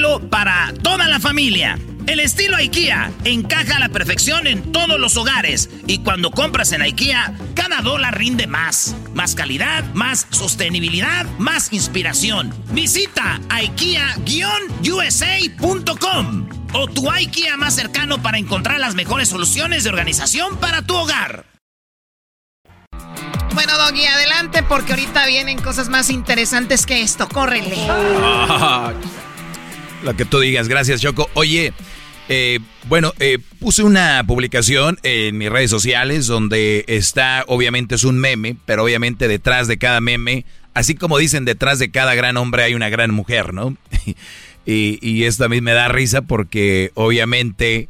para 0.29 0.73
toda 0.81 1.07
la 1.07 1.19
familia. 1.19 1.77
El 2.07 2.19
estilo 2.19 2.57
IKEA 2.57 3.11
encaja 3.23 3.77
a 3.77 3.79
la 3.79 3.89
perfección 3.89 4.47
en 4.47 4.71
todos 4.71 4.99
los 4.99 5.15
hogares 5.17 5.69
y 5.85 5.99
cuando 5.99 6.31
compras 6.31 6.71
en 6.71 6.81
IKEA, 6.81 7.35
cada 7.53 7.81
dólar 7.81 8.17
rinde 8.17 8.47
más. 8.47 8.95
Más 9.13 9.35
calidad, 9.35 9.83
más 9.93 10.25
sostenibilidad, 10.31 11.27
más 11.37 11.71
inspiración. 11.71 12.51
Visita 12.71 13.39
IKEA-USA.com 13.49 16.49
o 16.73 16.87
tu 16.87 17.11
IKEA 17.11 17.57
más 17.57 17.75
cercano 17.75 18.19
para 18.21 18.39
encontrar 18.39 18.79
las 18.79 18.95
mejores 18.95 19.27
soluciones 19.29 19.83
de 19.83 19.89
organización 19.89 20.57
para 20.57 20.81
tu 20.81 20.95
hogar. 20.95 21.45
Bueno, 23.53 23.77
Doggy, 23.77 24.05
adelante 24.05 24.63
porque 24.63 24.93
ahorita 24.93 25.27
vienen 25.27 25.61
cosas 25.61 25.89
más 25.89 26.09
interesantes 26.09 26.85
que 26.85 27.01
esto. 27.01 27.27
Córrele. 27.29 27.75
Lo 30.03 30.15
que 30.15 30.25
tú 30.25 30.39
digas, 30.39 30.67
gracias 30.67 31.01
Choco. 31.01 31.29
Oye, 31.33 31.73
eh, 32.27 32.59
bueno, 32.87 33.13
eh, 33.19 33.37
puse 33.59 33.83
una 33.83 34.23
publicación 34.25 34.97
en 35.03 35.37
mis 35.37 35.49
redes 35.49 35.69
sociales 35.69 36.27
donde 36.27 36.85
está, 36.87 37.43
obviamente 37.47 37.95
es 37.95 38.03
un 38.03 38.17
meme, 38.17 38.55
pero 38.65 38.83
obviamente 38.83 39.27
detrás 39.27 39.67
de 39.67 39.77
cada 39.77 40.01
meme, 40.01 40.45
así 40.73 40.95
como 40.95 41.17
dicen, 41.17 41.45
detrás 41.45 41.77
de 41.77 41.91
cada 41.91 42.15
gran 42.15 42.37
hombre 42.37 42.63
hay 42.63 42.73
una 42.73 42.89
gran 42.89 43.11
mujer, 43.11 43.53
¿no? 43.53 43.77
y, 44.65 44.97
y, 45.01 45.25
esto 45.25 45.45
a 45.45 45.49
mí 45.49 45.61
me 45.61 45.73
da 45.73 45.87
risa 45.87 46.21
porque 46.21 46.91
obviamente 46.95 47.89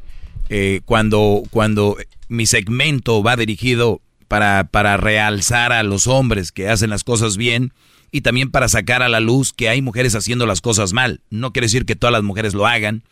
eh, 0.49 0.81
cuando, 0.83 1.43
cuando 1.49 1.95
mi 2.27 2.45
segmento 2.45 3.23
va 3.23 3.37
dirigido 3.37 4.01
para, 4.27 4.65
para 4.65 4.97
realzar 4.97 5.71
a 5.71 5.81
los 5.83 6.07
hombres 6.07 6.51
que 6.51 6.67
hacen 6.67 6.89
las 6.89 7.05
cosas 7.05 7.37
bien, 7.37 7.71
y 8.11 8.21
también 8.21 8.51
para 8.51 8.67
sacar 8.67 9.01
a 9.01 9.09
la 9.09 9.19
luz 9.19 9.53
que 9.53 9.69
hay 9.69 9.81
mujeres 9.81 10.15
haciendo 10.15 10.45
las 10.45 10.61
cosas 10.61 10.93
mal. 10.93 11.21
No 11.29 11.53
quiere 11.53 11.65
decir 11.65 11.85
que 11.85 11.95
todas 11.95 12.11
las 12.11 12.23
mujeres 12.23 12.53
lo 12.53 12.67
hagan. 12.67 13.03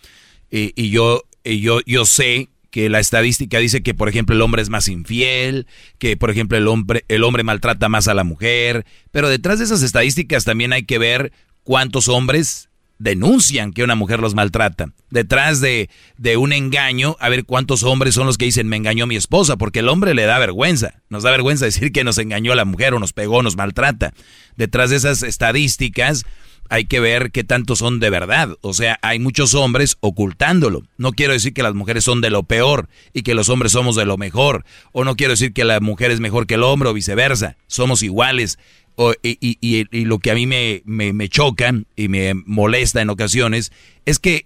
y 0.52 0.90
yo, 0.90 1.24
yo, 1.44 1.80
yo 1.86 2.06
sé 2.06 2.50
que 2.72 2.90
la 2.90 3.00
estadística 3.00 3.58
dice 3.60 3.82
que, 3.82 3.94
por 3.94 4.10
ejemplo, 4.10 4.36
el 4.36 4.42
hombre 4.42 4.62
es 4.62 4.70
más 4.70 4.88
infiel, 4.88 5.68
que, 5.98 6.18
por 6.18 6.30
ejemplo, 6.30 6.58
el 6.58 6.68
hombre, 6.68 7.04
el 7.08 7.24
hombre 7.24 7.44
maltrata 7.44 7.90
más 7.90 8.08
a 8.08 8.14
la 8.14 8.24
mujer. 8.24 8.86
Pero 9.12 9.30
detrás 9.30 9.60
de 9.60 9.66
esas 9.66 9.82
estadísticas 9.82 10.46
también 10.46 10.74
hay 10.74 10.84
que 10.84 11.00
ver 11.00 11.32
cuántos 11.64 12.08
hombres 12.08 12.69
denuncian 13.00 13.74
que 13.74 13.84
una 13.84 13.96
mujer 13.96 14.20
los 14.20 14.36
maltrata. 14.36 14.92
Detrás 15.10 15.62
de, 15.62 15.90
de, 16.18 16.38
un 16.38 16.54
engaño, 16.54 17.16
a 17.20 17.30
ver 17.30 17.46
cuántos 17.46 17.84
hombres 17.84 18.14
son 18.14 18.28
los 18.28 18.38
que 18.38 18.46
dicen 18.46 18.68
me 18.68 18.76
engañó 18.76 19.08
mi 19.08 19.16
esposa, 19.16 19.58
porque 19.58 19.80
el 19.80 19.90
hombre 19.90 20.14
le 20.14 20.26
da 20.26 20.38
vergüenza. 20.38 21.02
Nos 21.10 21.24
da 21.24 21.32
vergüenza 21.32 21.66
decir 21.66 21.92
que 21.92 22.04
nos 22.04 22.18
engañó 22.18 22.54
la 22.54 22.66
mujer 22.66 22.94
o 22.94 23.00
nos 23.00 23.14
pegó, 23.14 23.42
nos 23.42 23.56
maltrata. 23.56 24.14
Detrás 24.56 24.92
de 24.92 24.98
esas 24.98 25.24
estadísticas 25.24 26.26
hay 26.70 26.86
que 26.86 27.00
ver 27.00 27.32
qué 27.32 27.44
tantos 27.44 27.80
son 27.80 28.00
de 28.00 28.12
verdad. 28.12 28.56
O 28.62 28.74
sea, 28.74 29.00
hay 29.02 29.20
muchos 29.20 29.56
hombres 29.56 29.98
ocultándolo. 30.02 30.84
No 30.98 31.12
quiero 31.12 31.34
decir 31.34 31.54
que 31.54 31.64
las 31.64 31.74
mujeres 31.74 32.04
son 32.04 32.22
de 32.22 32.30
lo 32.30 32.44
peor 32.44 32.90
y 33.12 33.24
que 33.24 33.34
los 33.34 33.50
hombres 33.50 33.72
somos 33.72 33.96
de 33.96 34.06
lo 34.06 34.18
mejor. 34.18 34.66
O 34.92 35.04
no 35.04 35.16
quiero 35.16 35.32
decir 35.32 35.52
que 35.52 35.66
la 35.66 35.80
mujer 35.80 36.12
es 36.12 36.20
mejor 36.20 36.46
que 36.46 36.54
el 36.54 36.64
hombre 36.64 36.90
o 36.90 36.94
viceversa. 36.94 37.58
Somos 37.68 38.04
iguales 38.04 38.60
y, 39.24 40.06
lo 40.06 40.20
que 40.20 40.32
a 40.32 40.36
mí 40.36 40.46
me, 40.46 40.82
me, 40.86 41.30
choca 41.30 41.74
y 41.96 42.08
me 42.10 42.34
molesta 42.34 43.02
en 43.02 43.10
ocasiones 43.10 43.72
es 44.06 44.20
que 44.20 44.46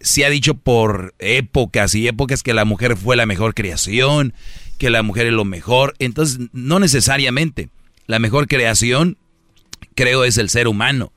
se 0.00 0.24
ha 0.24 0.30
dicho 0.30 0.54
por 0.54 1.14
épocas 1.18 1.94
y 1.94 2.06
épocas 2.06 2.42
que 2.42 2.54
la 2.54 2.64
mujer 2.64 2.96
fue 2.96 3.16
la 3.16 3.26
mejor 3.26 3.54
creación, 3.54 4.34
que 4.78 4.90
la 4.90 5.02
mujer 5.02 5.26
es 5.26 5.32
lo 5.32 5.44
mejor. 5.44 5.94
Entonces, 5.98 6.48
no 6.52 6.78
necesariamente. 6.78 7.68
La 8.06 8.18
mejor 8.18 8.46
creación, 8.48 9.16
creo, 9.94 10.24
es 10.24 10.36
el 10.36 10.50
ser 10.50 10.68
humano. 10.68 11.12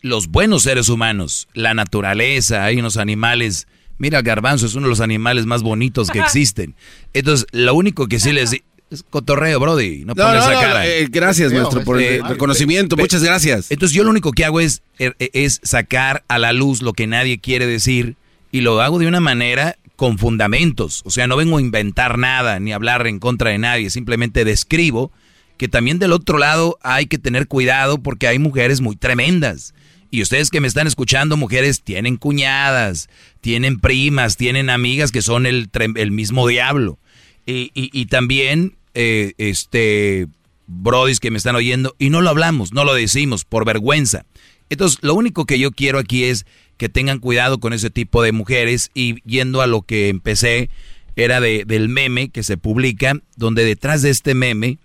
Los 0.00 0.26
buenos 0.26 0.64
seres 0.64 0.88
humanos, 0.88 1.48
la 1.54 1.72
naturaleza, 1.72 2.64
hay 2.64 2.78
unos 2.78 2.96
animales. 2.96 3.68
Mira, 3.98 4.22
garbanzo 4.22 4.66
es 4.66 4.74
uno 4.74 4.86
de 4.86 4.90
los 4.90 5.00
animales 5.00 5.46
más 5.46 5.62
bonitos 5.62 6.10
que 6.10 6.18
existen. 6.18 6.74
Entonces, 7.14 7.46
lo 7.52 7.74
único 7.74 8.08
que 8.08 8.18
sí 8.18 8.32
les 8.32 8.56
es 8.92 9.02
cotorreo, 9.02 9.58
Brody. 9.58 10.04
No, 10.04 10.14
pones 10.14 10.46
la 10.46 10.60
cara. 10.60 10.86
Eh, 10.86 11.06
gracias, 11.10 11.52
maestro, 11.52 11.82
por 11.84 12.00
el 12.00 12.22
reconocimiento. 12.24 12.96
Muchas 12.96 13.22
gracias. 13.22 13.70
Entonces, 13.70 13.94
yo 13.96 14.04
lo 14.04 14.10
único 14.10 14.32
que 14.32 14.44
hago 14.44 14.60
es, 14.60 14.82
er, 14.98 15.16
es 15.18 15.60
sacar 15.62 16.24
a 16.28 16.38
la 16.38 16.52
luz 16.52 16.82
lo 16.82 16.92
que 16.92 17.06
nadie 17.06 17.40
quiere 17.40 17.66
decir 17.66 18.16
y 18.50 18.60
lo 18.60 18.80
hago 18.80 18.98
de 18.98 19.06
una 19.06 19.20
manera 19.20 19.76
con 19.96 20.18
fundamentos. 20.18 21.02
O 21.04 21.10
sea, 21.10 21.26
no 21.26 21.36
vengo 21.36 21.58
a 21.58 21.60
inventar 21.60 22.18
nada 22.18 22.58
ni 22.60 22.72
hablar 22.72 23.06
en 23.06 23.18
contra 23.18 23.50
de 23.50 23.58
nadie. 23.58 23.90
Simplemente 23.90 24.44
describo 24.44 25.12
que 25.56 25.68
también 25.68 25.98
del 25.98 26.12
otro 26.12 26.38
lado 26.38 26.78
hay 26.82 27.06
que 27.06 27.18
tener 27.18 27.46
cuidado 27.46 27.98
porque 27.98 28.26
hay 28.26 28.38
mujeres 28.38 28.80
muy 28.80 28.96
tremendas. 28.96 29.74
Y 30.10 30.20
ustedes 30.20 30.50
que 30.50 30.60
me 30.60 30.68
están 30.68 30.86
escuchando, 30.86 31.36
mujeres, 31.36 31.82
tienen 31.82 32.16
cuñadas, 32.16 33.08
tienen 33.40 33.80
primas, 33.80 34.36
tienen 34.36 34.68
amigas 34.68 35.10
que 35.10 35.22
son 35.22 35.46
el, 35.46 35.70
el 35.94 36.10
mismo 36.10 36.46
diablo. 36.46 36.98
Y, 37.46 37.70
y, 37.74 37.90
y 37.92 38.06
también 38.06 38.76
eh, 38.94 39.32
este, 39.38 40.26
brodis 40.66 41.20
que 41.20 41.30
me 41.30 41.38
están 41.38 41.56
oyendo, 41.56 41.94
y 41.98 42.10
no 42.10 42.20
lo 42.20 42.30
hablamos, 42.30 42.72
no 42.72 42.84
lo 42.84 42.94
decimos 42.94 43.44
por 43.44 43.64
vergüenza. 43.64 44.24
Entonces, 44.70 44.98
lo 45.02 45.14
único 45.14 45.44
que 45.44 45.58
yo 45.58 45.70
quiero 45.70 45.98
aquí 45.98 46.24
es 46.24 46.46
que 46.76 46.88
tengan 46.88 47.18
cuidado 47.18 47.60
con 47.60 47.72
ese 47.72 47.90
tipo 47.90 48.22
de 48.22 48.32
mujeres 48.32 48.90
y 48.94 49.22
yendo 49.22 49.60
a 49.60 49.66
lo 49.66 49.82
que 49.82 50.08
empecé, 50.08 50.70
era 51.14 51.40
de, 51.40 51.64
del 51.66 51.88
meme 51.88 52.30
que 52.30 52.42
se 52.42 52.56
publica, 52.56 53.20
donde 53.36 53.64
detrás 53.64 54.02
de 54.02 54.10
este 54.10 54.34
meme 54.34 54.78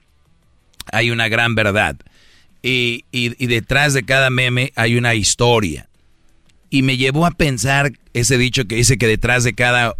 hay 0.91 1.11
una 1.11 1.29
gran 1.29 1.55
verdad. 1.55 1.97
Y, 2.61 3.05
y, 3.11 3.41
y, 3.41 3.47
detrás 3.47 3.93
de 3.93 4.03
cada 4.03 4.29
meme 4.29 4.73
hay 4.75 4.97
una 4.97 5.15
historia. 5.15 5.89
Y 6.69 6.81
me 6.81 6.97
llevó 6.97 7.25
a 7.25 7.31
pensar 7.31 7.93
ese 8.13 8.37
dicho 8.37 8.65
que 8.65 8.75
dice 8.75 8.97
que 8.97 9.07
detrás 9.07 9.43
de 9.45 9.53
cada 9.53 9.95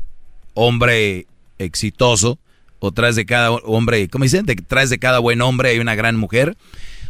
hombre 0.54 1.28
exitoso 1.60 2.40
o 2.80 2.92
tras 2.92 3.16
de 3.16 3.26
cada 3.26 3.52
hombre, 3.52 4.08
¿cómo 4.10 4.24
dicen? 4.24 4.46
Detrás 4.46 4.90
de 4.90 5.00
cada 5.00 5.20
buen 5.20 5.42
hombre 5.42 5.70
hay 5.70 5.80
una 5.80 5.96
gran 5.96 6.16
mujer. 6.16 6.58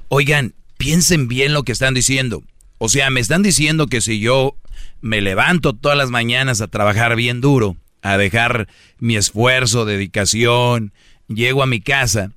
Oigan, 0.08 0.54
piensen 0.78 1.28
bien 1.28 1.54
lo 1.54 1.64
que 1.64 1.72
están 1.72 1.94
diciendo. 1.94 2.44
O 2.78 2.90
sea, 2.90 3.10
me 3.10 3.20
están 3.20 3.44
diciendo 3.44 3.88
que 3.88 4.02
si 4.02 4.20
yo 4.20 4.56
me 5.02 5.22
levanto 5.22 5.74
todas 5.74 5.98
las 5.98 6.10
mañanas 6.10 6.62
a 6.62 6.68
trabajar 6.68 7.16
bien 7.16 7.42
duro, 7.42 7.76
a 8.02 8.18
dejar 8.18 8.68
mi 9.00 9.16
esfuerzo, 9.16 9.86
dedicación, 9.86 10.94
llego 11.28 11.64
a 11.64 11.68
mi 11.68 11.82
casa, 11.82 12.32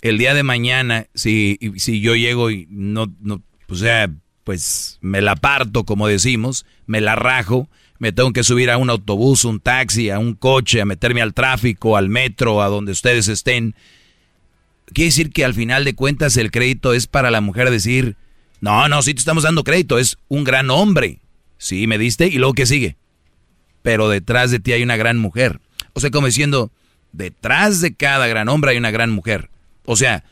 el 0.00 0.18
día 0.18 0.34
de 0.34 0.42
mañana, 0.42 1.06
si, 1.14 1.58
si 1.76 2.00
yo 2.00 2.14
llego 2.14 2.50
y 2.50 2.66
no, 2.70 3.12
no, 3.20 3.42
o 3.68 3.74
sea, 3.74 4.10
pues 4.44 4.98
me 5.00 5.20
la 5.22 5.36
parto, 5.36 5.84
como 5.84 6.06
decimos, 6.06 6.66
me 6.86 7.00
la 7.00 7.16
rajo, 7.16 7.68
me 7.98 8.12
tengo 8.12 8.32
que 8.32 8.42
subir 8.42 8.70
a 8.70 8.78
un 8.78 8.90
autobús, 8.90 9.44
un 9.44 9.60
taxi, 9.60 10.10
a 10.10 10.18
un 10.18 10.34
coche, 10.34 10.80
a 10.80 10.84
meterme 10.84 11.22
al 11.22 11.34
tráfico, 11.34 11.96
al 11.96 12.08
metro, 12.08 12.62
a 12.62 12.68
donde 12.68 12.92
ustedes 12.92 13.28
estén. 13.28 13.74
Quiere 14.92 15.08
decir 15.08 15.30
que 15.30 15.44
al 15.44 15.54
final 15.54 15.84
de 15.84 15.94
cuentas 15.94 16.36
el 16.36 16.50
crédito 16.50 16.92
es 16.92 17.06
para 17.06 17.30
la 17.30 17.40
mujer 17.40 17.70
decir, 17.70 18.16
no, 18.60 18.88
no, 18.88 19.02
sí 19.02 19.14
te 19.14 19.20
estamos 19.20 19.44
dando 19.44 19.64
crédito, 19.64 19.98
es 19.98 20.18
un 20.28 20.44
gran 20.44 20.70
hombre. 20.70 21.20
Sí, 21.58 21.86
me 21.86 21.98
diste, 21.98 22.26
y 22.26 22.38
luego 22.38 22.54
¿qué 22.54 22.66
sigue? 22.66 22.96
Pero 23.82 24.08
detrás 24.08 24.50
de 24.50 24.60
ti 24.60 24.72
hay 24.72 24.82
una 24.82 24.96
gran 24.96 25.18
mujer. 25.18 25.60
O 25.92 26.00
sea, 26.00 26.10
como 26.10 26.26
diciendo, 26.26 26.72
detrás 27.12 27.80
de 27.80 27.94
cada 27.94 28.26
gran 28.26 28.48
hombre 28.48 28.72
hay 28.72 28.76
una 28.76 28.90
gran 28.90 29.10
mujer. 29.10 29.50
O 29.84 29.96
sea, 29.96 30.24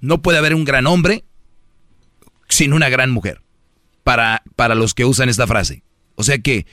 no 0.00 0.22
puede 0.22 0.38
haber 0.38 0.54
un 0.54 0.64
gran 0.64 0.86
hombre 0.86 1.24
sin 2.48 2.72
una 2.72 2.88
gran 2.88 3.10
mujer. 3.10 3.40
Para, 4.02 4.42
para 4.54 4.74
los 4.74 4.92
que 4.92 5.04
usan 5.06 5.28
esta 5.28 5.46
frase. 5.46 5.82
O 6.14 6.24
sea 6.24 6.38
que, 6.38 6.66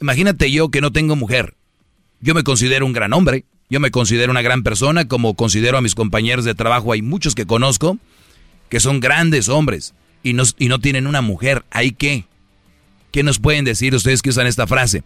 imagínate 0.00 0.50
yo 0.50 0.70
que 0.70 0.80
no 0.80 0.92
tengo 0.92 1.16
mujer. 1.16 1.54
Yo 2.20 2.34
me 2.34 2.44
considero 2.44 2.86
un 2.86 2.92
gran 2.92 3.12
hombre. 3.12 3.44
Yo 3.68 3.80
me 3.80 3.90
considero 3.90 4.30
una 4.30 4.42
gran 4.42 4.62
persona, 4.62 5.08
como 5.08 5.34
considero 5.34 5.76
a 5.76 5.80
mis 5.80 5.94
compañeros 5.94 6.44
de 6.44 6.54
trabajo. 6.54 6.92
Hay 6.92 7.02
muchos 7.02 7.34
que 7.34 7.46
conozco 7.46 7.98
que 8.68 8.80
son 8.80 9.00
grandes 9.00 9.48
hombres 9.48 9.94
y 10.22 10.32
no, 10.32 10.44
y 10.58 10.68
no 10.68 10.78
tienen 10.78 11.06
una 11.06 11.20
mujer. 11.20 11.64
¿Hay 11.70 11.92
qué? 11.92 12.24
¿Qué 13.10 13.22
nos 13.22 13.38
pueden 13.38 13.64
decir 13.64 13.94
ustedes 13.94 14.22
que 14.22 14.30
usan 14.30 14.46
esta 14.46 14.66
frase? 14.66 15.02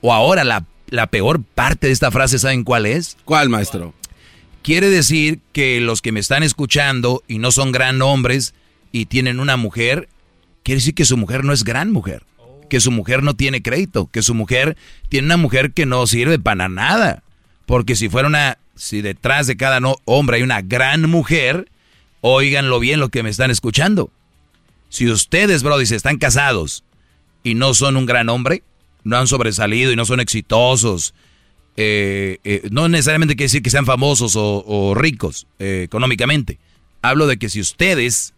O 0.00 0.12
ahora 0.12 0.44
la, 0.44 0.66
la 0.88 1.06
peor 1.06 1.42
parte 1.42 1.86
de 1.86 1.92
esta 1.92 2.10
frase, 2.10 2.38
¿saben 2.38 2.64
cuál 2.64 2.86
es? 2.86 3.16
¿Cuál, 3.24 3.48
maestro? 3.48 3.94
Quiere 4.62 4.90
decir 4.90 5.40
que 5.52 5.80
los 5.80 6.02
que 6.02 6.12
me 6.12 6.20
están 6.20 6.42
escuchando 6.42 7.22
y 7.28 7.38
no 7.38 7.50
son 7.52 7.72
gran 7.72 8.02
hombres 8.02 8.54
y 8.92 9.06
tienen 9.06 9.40
una 9.40 9.56
mujer, 9.56 10.08
quiere 10.62 10.80
decir 10.80 10.94
que 10.94 11.04
su 11.04 11.16
mujer 11.16 11.44
no 11.44 11.52
es 11.52 11.64
gran 11.64 11.92
mujer, 11.92 12.24
que 12.70 12.80
su 12.80 12.90
mujer 12.90 13.22
no 13.22 13.34
tiene 13.34 13.60
crédito, 13.60 14.08
que 14.10 14.22
su 14.22 14.34
mujer 14.34 14.78
tiene 15.10 15.26
una 15.26 15.36
mujer 15.36 15.72
que 15.72 15.84
no 15.84 16.06
sirve 16.06 16.38
para 16.38 16.70
nada. 16.70 17.22
Porque 17.66 17.96
si 17.96 18.08
fuera 18.08 18.28
una, 18.28 18.56
si 18.74 19.02
detrás 19.02 19.46
de 19.46 19.58
cada 19.58 19.80
no, 19.80 19.96
hombre 20.06 20.38
hay 20.38 20.42
una 20.42 20.62
gran 20.62 21.10
mujer, 21.10 21.70
óiganlo 22.22 22.80
bien 22.80 22.98
lo 22.98 23.10
que 23.10 23.22
me 23.22 23.28
están 23.28 23.50
escuchando. 23.50 24.10
Si 24.88 25.10
ustedes, 25.10 25.62
Brody, 25.62 25.84
se 25.84 25.96
están 25.96 26.16
casados 26.16 26.84
y 27.44 27.54
no 27.54 27.74
son 27.74 27.98
un 27.98 28.06
gran 28.06 28.30
hombre, 28.30 28.62
no 29.04 29.18
han 29.18 29.26
sobresalido 29.26 29.92
y 29.92 29.96
no 29.96 30.06
son 30.06 30.20
exitosos, 30.20 31.14
eh, 31.76 32.38
eh, 32.44 32.68
no 32.70 32.88
necesariamente 32.88 33.36
quiere 33.36 33.46
decir 33.46 33.62
que 33.62 33.70
sean 33.70 33.86
famosos 33.86 34.32
o, 34.36 34.94
ricos 34.94 35.46
eh, 35.58 35.82
económicamente. 35.84 36.58
Hablo 37.02 37.26
de 37.26 37.38
que 37.38 37.48
si 37.48 37.60
ustedes 37.60 38.34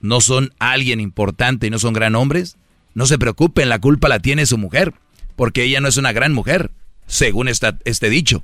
no 0.00 0.20
son 0.20 0.52
alguien 0.58 1.00
importante 1.00 1.66
y 1.66 1.70
no 1.70 1.78
son 1.78 1.94
gran 1.94 2.14
hombres, 2.14 2.56
no 2.96 3.04
se 3.04 3.18
preocupen, 3.18 3.68
la 3.68 3.78
culpa 3.78 4.08
la 4.08 4.20
tiene 4.20 4.46
su 4.46 4.56
mujer, 4.56 4.94
porque 5.36 5.64
ella 5.64 5.82
no 5.82 5.88
es 5.88 5.98
una 5.98 6.14
gran 6.14 6.32
mujer, 6.32 6.70
según 7.06 7.46
esta, 7.46 7.78
este 7.84 8.08
dicho. 8.08 8.42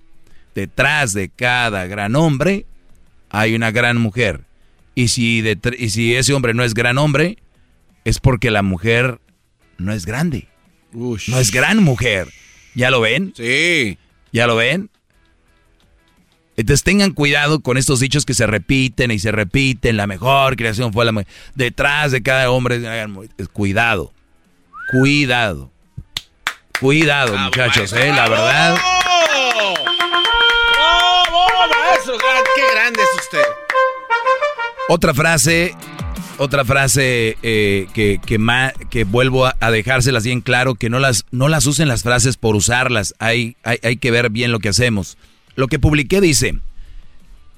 Detrás 0.55 1.15
de 1.15 1.31
cada 1.31 1.87
gran 1.87 2.15
hombre 2.17 2.67
hay 3.31 3.55
una 3.55 3.71
gran 3.71 3.97
mujer. 3.97 4.45
Y 4.95 5.09
si, 5.09 5.43
y 5.79 5.89
si 5.89 6.15
ese 6.15 6.35
hombre 6.35 6.53
no 6.53 6.65
es 6.65 6.75
gran 6.75 6.99
hombre, 6.99 7.39
es 8.05 8.19
porque 8.19 8.51
la 8.51 8.61
mujer 8.61 9.23
no 9.79 9.95
es 9.95 10.05
grande. 10.05 10.49
No 10.93 11.39
es 11.39 11.51
gran 11.51 11.83
mujer. 11.83 12.29
¿Ya 12.75 12.91
lo 12.91 13.01
ven? 13.01 13.33
Sí. 13.35 13.97
¿Ya 14.35 14.47
lo 14.47 14.57
ven? 14.57 14.91
Entonces 16.59 16.85
tengan 16.85 17.13
cuidado 17.13 17.61
con 17.61 17.79
estos 17.79 18.01
dichos 18.01 18.27
que 18.27 18.35
se 18.35 18.47
repiten 18.47 19.13
y 19.13 19.19
se 19.19 19.33
repiten. 19.33 19.97
La 19.97 20.07
mejor 20.07 20.57
creación 20.57 20.93
fue 20.93 21.07
la 21.07 21.13
mujer. 21.13 21.29
Detrás 21.55 22.13
de 22.13 22.23
cada 22.23 22.51
hombre, 22.51 22.83
cuidado. 23.55 24.13
Cuidado. 24.93 25.73
Cuidado, 26.79 27.35
ah, 27.37 27.45
muchachos, 27.45 27.93
¿eh? 27.95 28.13
La 28.15 28.29
verdad. 28.29 28.79
¡Qué 32.55 32.75
grande 32.75 33.01
es 33.01 33.23
usted! 33.23 33.45
Otra 34.89 35.15
frase 35.15 35.75
otra 36.39 36.65
frase 36.65 37.39
eh, 37.43 37.87
que, 37.95 38.21
que, 38.91 39.05
vuelvo 39.05 39.47
a, 39.47 39.71
dejárselas 39.71 40.25
bien 40.25 40.41
claro, 40.41 40.75
que 40.75 40.91
no 40.91 40.99
las, 40.99 41.25
no 41.31 41.49
las 41.49 41.67
usen 41.67 41.89
las 41.89 42.03
frases 42.03 42.37
por 42.37 42.57
usarlas, 42.57 43.15
hay, 43.19 43.57
hay, 43.63 43.97
que 43.97 44.11
ver 44.11 44.29
bien 44.29 44.51
lo 44.51 44.59
que 44.59 44.69
hacemos. 44.69 45.17
Lo 45.55 45.69
que 45.69 45.79
publiqué 45.79 46.21
dice, 46.21 46.57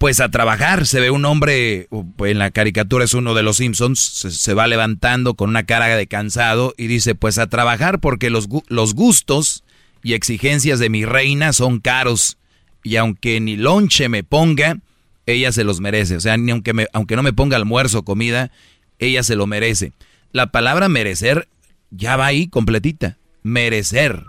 pues 0.05 0.21
a 0.21 0.29
trabajar, 0.29 0.87
se 0.87 1.01
ve 1.01 1.11
un 1.11 1.25
hombre, 1.25 1.89
en 2.19 2.39
la 2.39 2.51
caricatura 2.51 3.07
es 3.07 3.15
uno 3.15 3.33
de 3.33 3.43
los 3.43 3.57
Simpsons, 3.57 4.01
se, 4.01 4.53
va 4.53 4.67
levantando 4.67 5.33
con 5.33 5.49
una 5.49 5.65
cara 5.65 5.97
de 5.97 6.07
cansado 6.07 6.75
y 6.77 6.89
dice, 6.89 7.15
pues 7.15 7.39
a 7.39 7.47
trabajar 7.47 8.01
porque 8.01 8.29
los, 8.29 8.47
los 8.69 8.93
gustos 8.93 9.65
y 10.03 10.13
exigencias 10.13 10.79
de 10.79 10.91
mi 10.91 11.07
reina 11.07 11.55
son 11.55 11.81
caros 11.81 12.37
y 12.83 12.97
aunque 12.97 13.41
ni 13.41 13.57
lonche 13.57 14.11
me 14.11 14.23
ponga, 14.23 14.77
ella 15.25 15.53
se 15.53 15.65
los 15.65 15.81
merece. 15.81 16.17
O 16.17 16.21
sea, 16.21 16.37
ni 16.37 16.53
aunque, 16.53 16.75
me, 16.75 16.87
aunque 16.93 17.17
no 17.17 17.23
me 17.23 17.33
ponga 17.33 17.57
almuerzo 17.57 18.01
o 18.01 18.05
comida, 18.05 18.51
ella 18.99 19.23
se 19.23 19.37
lo 19.37 19.47
merece. 19.47 19.95
La 20.33 20.49
palabra 20.49 20.91
merecer 20.91 21.49
ya 21.91 22.19
va 22.19 22.27
ahí 22.27 22.49
completita. 22.49 23.17
Merecer. 23.43 24.23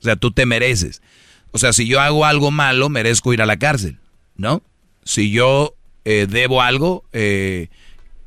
O 0.00 0.02
sea, 0.02 0.16
tú 0.16 0.32
te 0.32 0.46
mereces. 0.46 1.00
O 1.52 1.58
sea, 1.58 1.72
si 1.72 1.86
yo 1.86 2.00
hago 2.00 2.24
algo 2.24 2.50
malo, 2.50 2.88
merezco 2.88 3.32
ir 3.32 3.40
a 3.40 3.46
la 3.46 3.56
cárcel, 3.56 4.00
¿no? 4.34 4.64
Si 5.10 5.32
yo 5.32 5.74
eh, 6.04 6.28
debo 6.30 6.62
algo, 6.62 7.04
eh, 7.12 7.66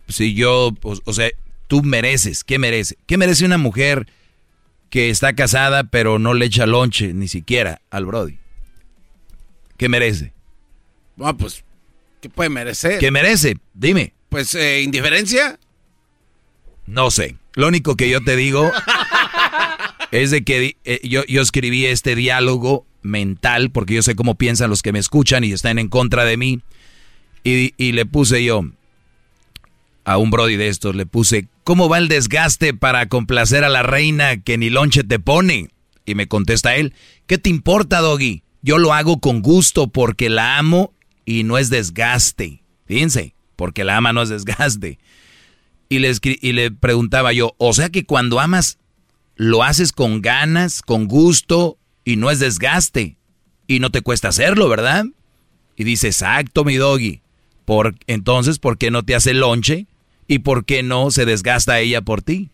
si 0.10 0.34
yo, 0.34 0.74
pues, 0.82 1.00
o 1.06 1.14
sea, 1.14 1.30
tú 1.68 1.82
mereces, 1.82 2.44
¿qué 2.44 2.60
merece? 2.60 2.98
¿Qué 3.06 3.18
merece 3.18 3.46
una 3.46 3.58
mujer 3.58 4.06
que 4.90 5.10
está 5.10 5.34
casada 5.34 5.86
pero 5.86 6.20
no 6.20 6.34
le 6.34 6.46
echa 6.46 6.66
lonche 6.66 7.14
ni 7.14 7.30
siquiera 7.30 7.80
al 7.90 8.06
Brody? 8.06 8.38
¿Qué 9.78 9.88
merece? 9.88 10.34
Ah, 11.22 11.38
pues, 11.38 11.64
¿qué 12.20 12.30
puede 12.30 12.50
merecer? 12.50 13.00
¿Qué 13.00 13.12
merece? 13.12 13.56
Dime. 13.74 14.14
Pues 14.28 14.54
eh, 14.54 14.82
indiferencia. 14.82 15.58
No 16.86 17.12
sé. 17.12 17.38
Lo 17.54 17.70
único 17.70 17.96
que 17.96 18.10
yo 18.10 18.22
te 18.22 18.36
digo 18.36 18.70
es 20.12 20.32
de 20.32 20.44
que 20.44 20.76
yo, 21.02 21.24
yo 21.28 21.42
escribí 21.42 21.86
este 21.86 22.14
diálogo 22.14 22.86
mental 23.04 23.72
porque 23.72 23.96
yo 23.96 24.04
sé 24.04 24.16
cómo 24.16 24.36
piensan 24.36 24.70
los 24.70 24.82
que 24.82 24.92
me 24.92 25.00
escuchan 25.00 25.44
y 25.44 25.52
están 25.52 25.80
en 25.80 25.90
contra 25.90 26.26
de 26.26 26.38
mí. 26.38 26.62
Y, 27.44 27.74
y 27.78 27.92
le 27.92 28.06
puse 28.06 28.44
yo 28.44 28.64
a 30.06 30.18
un 30.18 30.32
brody 30.32 30.56
de 30.56 30.68
estos, 30.68 30.96
le 30.96 31.06
puse, 31.06 31.48
¿cómo 31.64 31.90
va 31.90 31.98
el 31.98 32.08
desgaste 32.08 32.74
para 32.74 33.08
complacer 33.08 33.64
a 33.64 33.70
la 33.70 33.84
reina 33.84 34.42
que 34.42 34.58
ni 34.58 34.70
lonche 34.70 35.04
te 35.04 35.20
pone? 35.20 35.70
Y 36.06 36.16
me 36.16 36.28
contesta 36.28 36.76
él, 36.76 36.94
¿qué 37.28 37.38
te 37.38 37.50
importa, 37.50 38.00
Doggy? 38.00 38.44
Yo 38.62 38.78
lo 38.78 38.94
hago 38.94 39.20
con 39.20 39.42
gusto 39.42 39.88
porque 39.88 40.30
la 40.30 40.58
amo 40.58 40.94
y 41.26 41.44
no 41.44 41.58
es 41.58 41.70
desgaste. 41.70 42.64
Fíjense 42.86 43.34
porque 43.56 43.84
la 43.84 43.98
ama 43.98 44.14
no 44.14 44.22
es 44.22 44.30
desgaste. 44.30 45.00
Y 45.90 46.00
le, 46.00 46.12
y 46.24 46.52
le 46.54 46.72
preguntaba 46.72 47.34
yo, 47.34 47.56
o 47.58 47.74
sea 47.74 47.90
que 47.90 48.06
cuando 48.06 48.40
amas, 48.40 48.80
lo 49.36 49.64
haces 49.64 49.92
con 49.92 50.22
ganas, 50.22 50.82
con 50.82 51.08
gusto, 51.08 51.78
y 52.06 52.16
no 52.16 52.32
es 52.32 52.40
desgaste. 52.40 53.18
Y 53.68 53.80
no 53.80 53.90
te 53.92 54.02
cuesta 54.02 54.28
hacerlo, 54.28 54.68
¿verdad? 54.70 55.06
Y 55.76 55.84
dice, 55.84 56.08
exacto, 56.08 56.64
mi 56.64 56.76
doggy. 56.76 57.22
Por, 57.66 57.96
entonces, 58.08 58.60
¿por 58.60 58.78
qué 58.78 58.92
no 58.92 59.04
te 59.04 59.16
hace 59.16 59.34
lonche? 59.34 59.88
¿Y 60.28 60.40
por 60.40 60.66
qué 60.66 60.84
no 60.84 61.12
se 61.12 61.26
desgasta 61.26 61.80
ella 61.80 62.02
por 62.02 62.22
ti? 62.22 62.50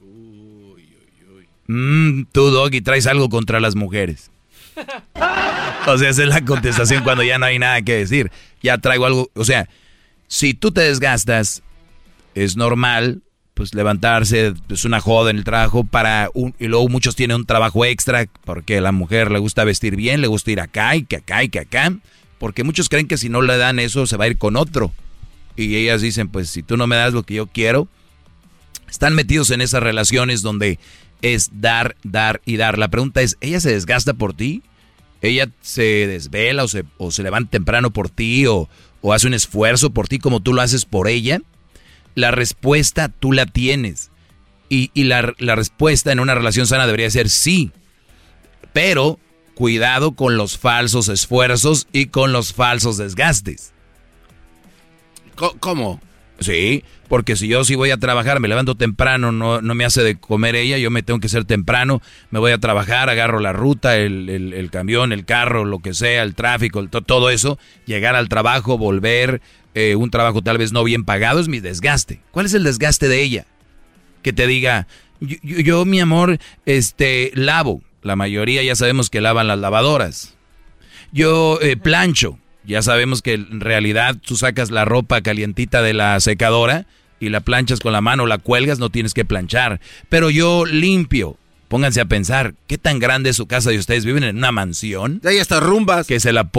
Uy, 0.00 0.88
uy, 1.28 1.46
uy. 1.68 2.26
Tú, 2.32 2.50
doggy, 2.50 2.80
traes 2.80 3.06
algo 3.06 3.28
contra 3.28 3.60
las 3.60 3.76
mujeres. 3.76 4.30
o 5.86 5.98
sea, 5.98 6.08
esa 6.08 6.22
es 6.22 6.28
la 6.28 6.44
contestación 6.44 7.04
cuando 7.04 7.22
ya 7.22 7.38
no 7.38 7.46
hay 7.46 7.58
nada 7.58 7.82
que 7.82 7.94
decir. 7.94 8.30
Ya 8.62 8.78
traigo 8.78 9.06
algo, 9.06 9.30
o 9.34 9.44
sea, 9.44 9.68
si 10.26 10.54
tú 10.54 10.72
te 10.72 10.80
desgastas, 10.80 11.62
es 12.34 12.56
normal, 12.56 13.22
pues 13.54 13.72
levantarse, 13.72 14.52
es 14.68 14.84
una 14.84 15.00
joda 15.00 15.30
en 15.30 15.38
el 15.38 15.44
trabajo 15.44 15.84
para 15.84 16.28
un, 16.34 16.54
y 16.58 16.66
luego 16.66 16.88
muchos 16.88 17.14
tienen 17.14 17.36
un 17.36 17.46
trabajo 17.46 17.84
extra 17.84 18.26
porque 18.44 18.78
a 18.78 18.80
la 18.80 18.90
mujer 18.90 19.30
le 19.30 19.38
gusta 19.38 19.62
vestir 19.62 19.94
bien, 19.94 20.20
le 20.20 20.26
gusta 20.26 20.50
ir 20.50 20.60
acá 20.60 20.96
y 20.96 21.04
que 21.04 21.16
acá 21.16 21.44
y 21.44 21.48
que 21.48 21.60
acá, 21.60 21.96
porque 22.38 22.64
muchos 22.64 22.88
creen 22.88 23.06
que 23.06 23.16
si 23.16 23.28
no 23.28 23.42
le 23.42 23.56
dan 23.56 23.78
eso 23.78 24.06
se 24.06 24.16
va 24.16 24.24
a 24.24 24.28
ir 24.28 24.38
con 24.38 24.56
otro. 24.56 24.92
Y 25.56 25.76
ellas 25.76 26.02
dicen, 26.02 26.28
pues 26.28 26.50
si 26.50 26.64
tú 26.64 26.76
no 26.76 26.88
me 26.88 26.96
das 26.96 27.14
lo 27.14 27.22
que 27.22 27.34
yo 27.34 27.46
quiero, 27.46 27.86
están 28.90 29.14
metidos 29.14 29.50
en 29.50 29.60
esas 29.60 29.84
relaciones 29.84 30.42
donde 30.42 30.80
es 31.22 31.50
dar, 31.60 31.94
dar 32.02 32.40
y 32.44 32.56
dar. 32.56 32.76
La 32.76 32.88
pregunta 32.88 33.22
es, 33.22 33.36
¿ella 33.40 33.60
se 33.60 33.70
desgasta 33.70 34.14
por 34.14 34.34
ti? 34.34 34.62
¿Ella 35.22 35.48
se 35.62 36.08
desvela 36.08 36.64
o 36.64 36.68
se, 36.68 36.84
o 36.98 37.12
se 37.12 37.22
levanta 37.22 37.52
temprano 37.52 37.92
por 37.92 38.10
ti 38.10 38.46
o, 38.46 38.68
o 39.00 39.12
hace 39.12 39.28
un 39.28 39.34
esfuerzo 39.34 39.90
por 39.90 40.08
ti 40.08 40.18
como 40.18 40.40
tú 40.40 40.52
lo 40.52 40.60
haces 40.60 40.84
por 40.84 41.06
ella? 41.08 41.40
La 42.14 42.30
respuesta 42.30 43.08
tú 43.08 43.32
la 43.32 43.46
tienes. 43.46 44.10
Y, 44.68 44.90
la, 45.04 45.34
la, 45.38 45.54
respuesta 45.54 46.10
en 46.10 46.18
una 46.18 46.34
relación 46.34 46.66
sana 46.66 46.86
debería 46.86 47.08
ser 47.08 47.28
sí. 47.28 47.70
Pero 48.72 49.20
cuidado 49.54 50.12
con 50.12 50.36
los 50.36 50.58
falsos 50.58 51.08
esfuerzos 51.08 51.86
y 51.92 52.06
con 52.06 52.32
los 52.32 52.52
falsos 52.52 52.96
desgastes. 52.96 53.72
¿Cómo? 55.60 56.00
Sí, 56.40 56.82
porque 57.08 57.36
si 57.36 57.46
yo 57.46 57.64
sí 57.64 57.76
voy 57.76 57.90
a 57.90 57.96
trabajar, 57.96 58.40
me 58.40 58.48
levanto 58.48 58.74
temprano, 58.74 59.30
no, 59.30 59.60
no 59.60 59.74
me 59.74 59.84
hace 59.84 60.02
de 60.02 60.16
comer 60.16 60.56
ella, 60.56 60.78
yo 60.78 60.90
me 60.90 61.02
tengo 61.02 61.20
que 61.20 61.28
ser 61.28 61.44
temprano, 61.44 62.02
me 62.30 62.40
voy 62.40 62.50
a 62.50 62.58
trabajar, 62.58 63.08
agarro 63.08 63.38
la 63.38 63.52
ruta, 63.52 63.96
el, 63.96 64.28
el, 64.28 64.70
camión, 64.70 65.12
el 65.12 65.24
carro, 65.24 65.64
lo 65.64 65.78
que 65.78 65.94
sea, 65.94 66.22
el 66.22 66.34
tráfico, 66.34 66.80
el, 66.80 66.90
todo 66.90 67.30
eso, 67.30 67.58
llegar 67.86 68.16
al 68.16 68.28
trabajo, 68.28 68.78
volver, 68.78 69.40
eh, 69.74 69.96
un 69.96 70.10
trabajo 70.10 70.42
tal 70.42 70.58
vez 70.58 70.72
no 70.72 70.84
bien 70.84 71.04
pagado, 71.04 71.40
es 71.40 71.48
mi 71.48 71.60
desgaste. 71.60 72.20
¿Cuál 72.30 72.46
es 72.46 72.54
el 72.54 72.64
desgaste 72.64 73.08
de 73.08 73.22
ella? 73.22 73.46
Que 74.22 74.32
te 74.32 74.46
diga, 74.46 74.86
yo, 75.20 75.36
yo 75.42 75.84
mi 75.84 76.00
amor, 76.00 76.38
este, 76.66 77.32
lavo. 77.34 77.82
La 78.02 78.16
mayoría 78.16 78.62
ya 78.62 78.76
sabemos 78.76 79.10
que 79.10 79.20
lavan 79.20 79.48
las 79.48 79.58
lavadoras. 79.58 80.34
Yo 81.12 81.58
eh, 81.62 81.76
plancho. 81.76 82.38
Ya 82.64 82.82
sabemos 82.82 83.20
que 83.20 83.34
en 83.34 83.60
realidad 83.60 84.16
tú 84.24 84.36
sacas 84.36 84.70
la 84.70 84.84
ropa 84.84 85.20
calientita 85.20 85.82
de 85.82 85.92
la 85.92 86.18
secadora 86.20 86.86
y 87.20 87.28
la 87.28 87.40
planchas 87.40 87.80
con 87.80 87.92
la 87.92 88.00
mano, 88.00 88.26
la 88.26 88.38
cuelgas, 88.38 88.78
no 88.78 88.90
tienes 88.90 89.14
que 89.14 89.24
planchar. 89.24 89.80
Pero 90.08 90.30
yo 90.30 90.64
limpio. 90.64 91.36
Pónganse 91.68 92.00
a 92.00 92.04
pensar, 92.04 92.54
¿qué 92.66 92.78
tan 92.78 92.98
grande 92.98 93.30
es 93.30 93.36
su 93.36 93.46
casa 93.46 93.70
de 93.70 93.78
ustedes? 93.78 94.04
¿Viven 94.04 94.24
en 94.24 94.36
una 94.36 94.52
mansión? 94.52 95.20
Hay 95.24 95.38
hasta 95.38 95.60
rumbas. 95.60 96.06
Que 96.06 96.20
se 96.20 96.32
la 96.32 96.50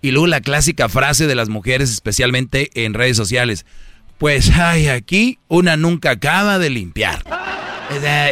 y 0.00 0.10
luego 0.10 0.26
la 0.26 0.40
clásica 0.40 0.88
frase 0.88 1.26
de 1.26 1.34
las 1.34 1.48
mujeres, 1.48 1.90
especialmente 1.90 2.70
en 2.74 2.94
redes 2.94 3.16
sociales. 3.16 3.66
Pues, 4.18 4.50
ay, 4.50 4.88
aquí 4.88 5.38
una 5.48 5.76
nunca 5.76 6.12
acaba 6.12 6.58
de 6.58 6.70
limpiar. 6.70 7.24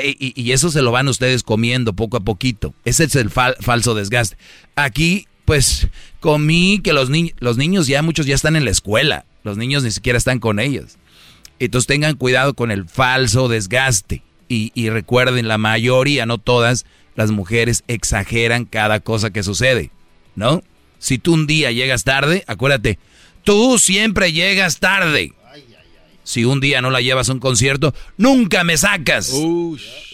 Y, 0.03 0.53
eso 0.53 0.71
se 0.71 0.83
lo 0.83 0.91
van 0.91 1.09
ustedes 1.09 1.43
comiendo 1.43 1.93
poco 1.93 2.17
a 2.17 2.21
poquito. 2.21 2.75
Ese 2.85 3.05
es 3.05 3.17
el 3.17 3.31
falso 3.31 3.95
desgaste. 3.95 4.37
Aquí, 4.77 5.27
pues, 5.45 5.89
comí 6.21 6.81
que 6.83 6.93
los, 6.93 7.11
los 7.39 7.57
niños 7.57 7.87
ya, 7.87 8.03
muchos 8.03 8.27
ya 8.27 8.35
están 8.35 8.57
en 8.57 8.65
la 8.65 8.71
escuela. 8.71 9.25
Los 9.45 9.57
niños 9.57 9.83
ni 9.83 9.91
siquiera 9.91 10.17
están 10.17 10.39
con 10.39 10.61
ellos. 10.61 10.97
Entonces 11.59 11.87
tengan 11.87 12.17
cuidado 12.17 12.55
con 12.55 12.71
el 12.71 12.89
falso 12.89 13.49
desgaste. 13.49 14.23
Y, 14.55 14.91
recuerden, 14.91 15.49
la 15.49 15.57
mayoría, 15.57 16.27
no 16.27 16.37
todas, 16.37 16.85
las 17.15 17.31
mujeres 17.31 17.85
exageran 17.89 18.67
cada 18.67 19.01
cosa 19.01 19.31
que 19.31 19.43
sucede, 19.43 19.91
¿no? 20.37 20.63
Si 20.99 21.17
tú 21.17 21.33
un 21.33 21.47
día 21.47 21.73
llegas 21.73 22.05
tarde, 22.05 22.45
acuérdate, 22.47 22.99
tú 23.45 23.79
siempre 23.79 24.33
llegas 24.33 24.79
tarde. 24.79 25.33
Si 26.23 26.45
un 26.45 26.61
día 26.61 26.83
no 26.83 26.91
la 26.91 27.01
llevas 27.01 27.31
a 27.31 27.33
un 27.33 27.41
concierto, 27.41 27.95
nunca 28.19 28.63
me 28.63 28.77
sacas. 28.77 29.33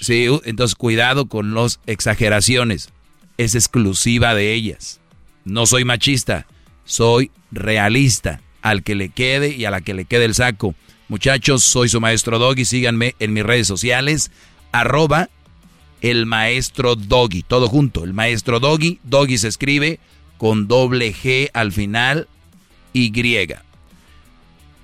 Sí, 0.01 0.27
entonces 0.45 0.77
cuidado 0.77 1.27
con 1.27 1.53
las 1.53 1.81
exageraciones. 1.87 2.91
Es 3.39 3.57
exclusiva 3.57 4.37
de 4.37 4.55
ellas. 4.55 5.01
No 5.45 5.67
soy 5.67 5.85
machista, 5.85 6.47
soy 6.85 7.33
realista. 7.51 8.41
Al 8.63 8.85
que 8.85 8.95
le 8.95 9.09
quede 9.09 9.57
y 9.57 9.65
a 9.65 9.71
la 9.71 9.81
que 9.81 9.95
le 9.95 10.05
quede 10.05 10.27
el 10.27 10.35
saco. 10.35 10.75
Muchachos, 11.09 11.65
soy 11.65 11.89
su 11.89 12.01
maestro 12.01 12.39
Doggy. 12.39 12.65
Síganme 12.65 13.15
en 13.19 13.33
mis 13.33 13.43
redes 13.43 13.67
sociales. 13.67 14.31
Arroba 14.73 15.31
el 16.01 16.27
maestro 16.27 16.95
Doggy. 16.97 17.43
Todo 17.43 17.69
junto. 17.69 18.05
El 18.05 18.13
maestro 18.13 18.61
Doggy. 18.61 19.01
Doggy 19.05 19.39
se 19.39 19.49
escribe 19.49 20.01
con 20.37 20.69
doble 20.69 21.15
G 21.15 21.51
al 21.55 21.73
final. 21.73 22.29
Y. 22.93 23.13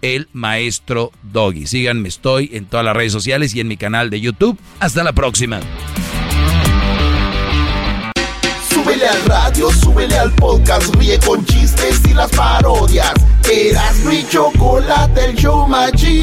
El 0.03 0.29
maestro 0.33 1.13
Doggy. 1.23 1.67
Síganme, 1.67 2.09
estoy 2.09 2.51
en 2.53 2.67
todas 2.67 2.85
las 2.85 2.97
redes 2.97 3.13
sociales 3.13 3.55
y 3.55 3.61
en 3.61 3.69
mi 3.69 3.77
canal 3.77 4.11
de 4.11 4.21
YouTube. 4.21 4.59
Hasta 4.81 5.03
la 5.03 5.13
próxima. 5.13 5.61
Al 9.09 9.25
radio, 9.27 9.71
súbele 9.71 10.17
al 10.17 10.33
podcast, 10.33 10.95
ríe 10.97 11.19
con 11.19 11.45
chistes 11.45 12.01
y 12.09 12.15
las 12.15 12.31
parodias. 12.31 13.13
Eras 13.51 13.97
mi 13.99 14.27
chocolate, 14.27 15.27
el 15.27 15.37
show 15.37 15.67
machido. 15.67 16.15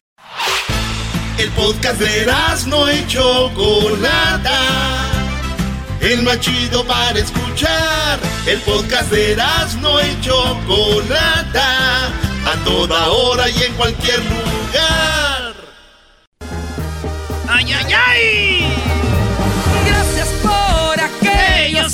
El 1.38 1.50
podcast 1.52 2.00
de 2.00 2.26
no 2.68 2.92
y 2.92 3.08
Chocolata. 3.08 4.58
El 6.00 6.22
más 6.22 6.40
chido 6.40 6.86
para 6.86 7.18
escuchar. 7.18 8.20
El 8.46 8.60
podcast 8.60 9.10
de 9.12 9.36
no 9.82 10.00
y 10.02 10.22
Chocolata. 10.22 12.10
A 12.46 12.56
toda 12.64 13.10
hora 13.10 13.50
y 13.50 13.64
en 13.64 13.74
cualquier 13.74 14.20
lugar. 14.20 15.56
¡Ay, 17.48 17.74
ay, 17.74 17.94
ay! 17.94 19.11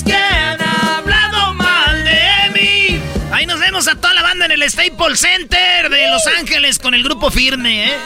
Que 0.03 0.13
han 0.13 0.61
hablado 0.61 1.53
mal 1.53 2.03
de 2.03 2.51
mí. 2.53 3.01
Ahí 3.31 3.45
nos 3.45 3.59
vemos 3.59 3.87
a 3.87 3.95
toda 3.95 4.13
la 4.13 4.21
banda 4.21 4.45
en 4.45 4.51
el 4.51 4.69
Staples 4.69 5.19
Center 5.19 5.89
de 5.89 6.09
Los 6.09 6.25
Ángeles 6.27 6.79
con 6.79 6.93
el 6.93 7.03
grupo 7.03 7.29
firme, 7.31 7.85
¿eh? 7.85 7.97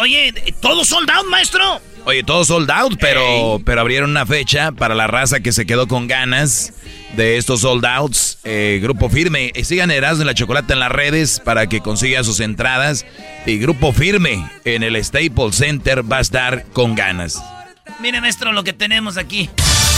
Oye, 0.00 0.32
¿todo 0.60 0.84
sold 0.84 1.10
out, 1.10 1.26
maestro? 1.26 1.80
Oye, 2.04 2.22
todo 2.22 2.44
sold 2.44 2.70
out, 2.70 2.96
pero, 2.98 3.60
pero 3.64 3.80
abrieron 3.80 4.10
una 4.10 4.24
fecha 4.26 4.72
para 4.72 4.94
la 4.94 5.06
raza 5.06 5.40
que 5.40 5.52
se 5.52 5.66
quedó 5.66 5.86
con 5.86 6.06
ganas 6.08 6.72
de 7.14 7.36
estos 7.36 7.60
sold 7.60 7.84
outs. 7.84 8.38
Eh, 8.44 8.80
grupo 8.82 9.10
Firme. 9.10 9.52
Eh, 9.54 9.64
sigan 9.64 9.90
Erasmo 9.90 10.22
en 10.22 10.26
la 10.26 10.34
Chocolate 10.34 10.72
en 10.72 10.80
las 10.80 10.92
redes 10.92 11.40
para 11.44 11.66
que 11.66 11.80
consigan 11.80 12.24
sus 12.24 12.40
entradas. 12.40 13.04
Y 13.46 13.58
Grupo 13.58 13.92
Firme 13.92 14.50
en 14.64 14.82
el 14.82 15.02
Staples 15.04 15.56
Center 15.56 16.10
va 16.10 16.18
a 16.18 16.20
estar 16.20 16.64
con 16.72 16.94
ganas. 16.94 17.40
Miren, 18.00 18.22
maestro, 18.22 18.52
lo 18.52 18.64
que 18.64 18.72
tenemos 18.72 19.18
aquí. 19.18 19.50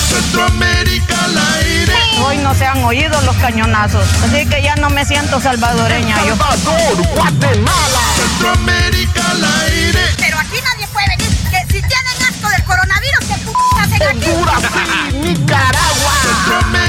Centroamérica 0.08 1.24
al 1.24 1.38
aire. 1.38 1.94
Hoy 2.26 2.36
no 2.38 2.52
se 2.52 2.66
han 2.66 2.82
oído 2.82 3.20
los 3.22 3.36
cañonazos, 3.36 4.04
así 4.24 4.44
que 4.46 4.60
ya 4.60 4.74
no 4.76 4.90
me 4.90 5.04
siento 5.04 5.40
salvadoreña. 5.40 6.16
Salvador, 6.16 7.06
Guatemala. 7.14 8.00
Centroamérica 8.16 9.30
al 9.30 9.44
aire. 9.44 10.00
Pero 10.18 10.36
aquí 10.36 10.58
nadie 10.64 10.88
puede 10.88 11.06
venir. 11.16 11.30
Que 11.48 11.60
si 11.72 11.80
tienen 11.80 12.22
asco 12.28 12.48
del 12.48 12.64
coronavirus, 12.64 13.20
¿qué 13.20 13.34
p 13.34 13.52
hacen 13.80 14.02
aquí? 14.02 14.30
Honduras, 14.30 14.62
sí, 14.62 15.16
Nicaragua. 15.18 16.12
Centroamérica 16.22 16.81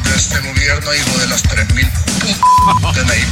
de 0.00 0.16
este 0.16 0.40
gobierno, 0.40 0.94
hijo 0.94 1.18
de 1.18 1.26
las 1.28 1.42
3000 1.42 1.86
p 1.86 1.92
de 2.94 3.04
Nayib 3.04 3.28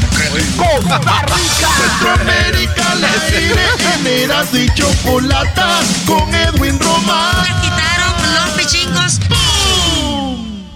Costa 0.56 0.98
Rica. 0.98 1.68
Centroamérica 1.76 2.92
al 2.92 3.04
aire. 3.04 3.66
En 3.94 4.06
Eras 4.06 4.52
y 4.54 4.68
Chocolata 4.74 5.80
con 6.06 6.34
Edwin 6.34 6.78
Román. 6.78 7.36
Me 7.42 7.48
quitaron 7.60 8.14
los 8.34 8.50
pichingos. 8.56 9.20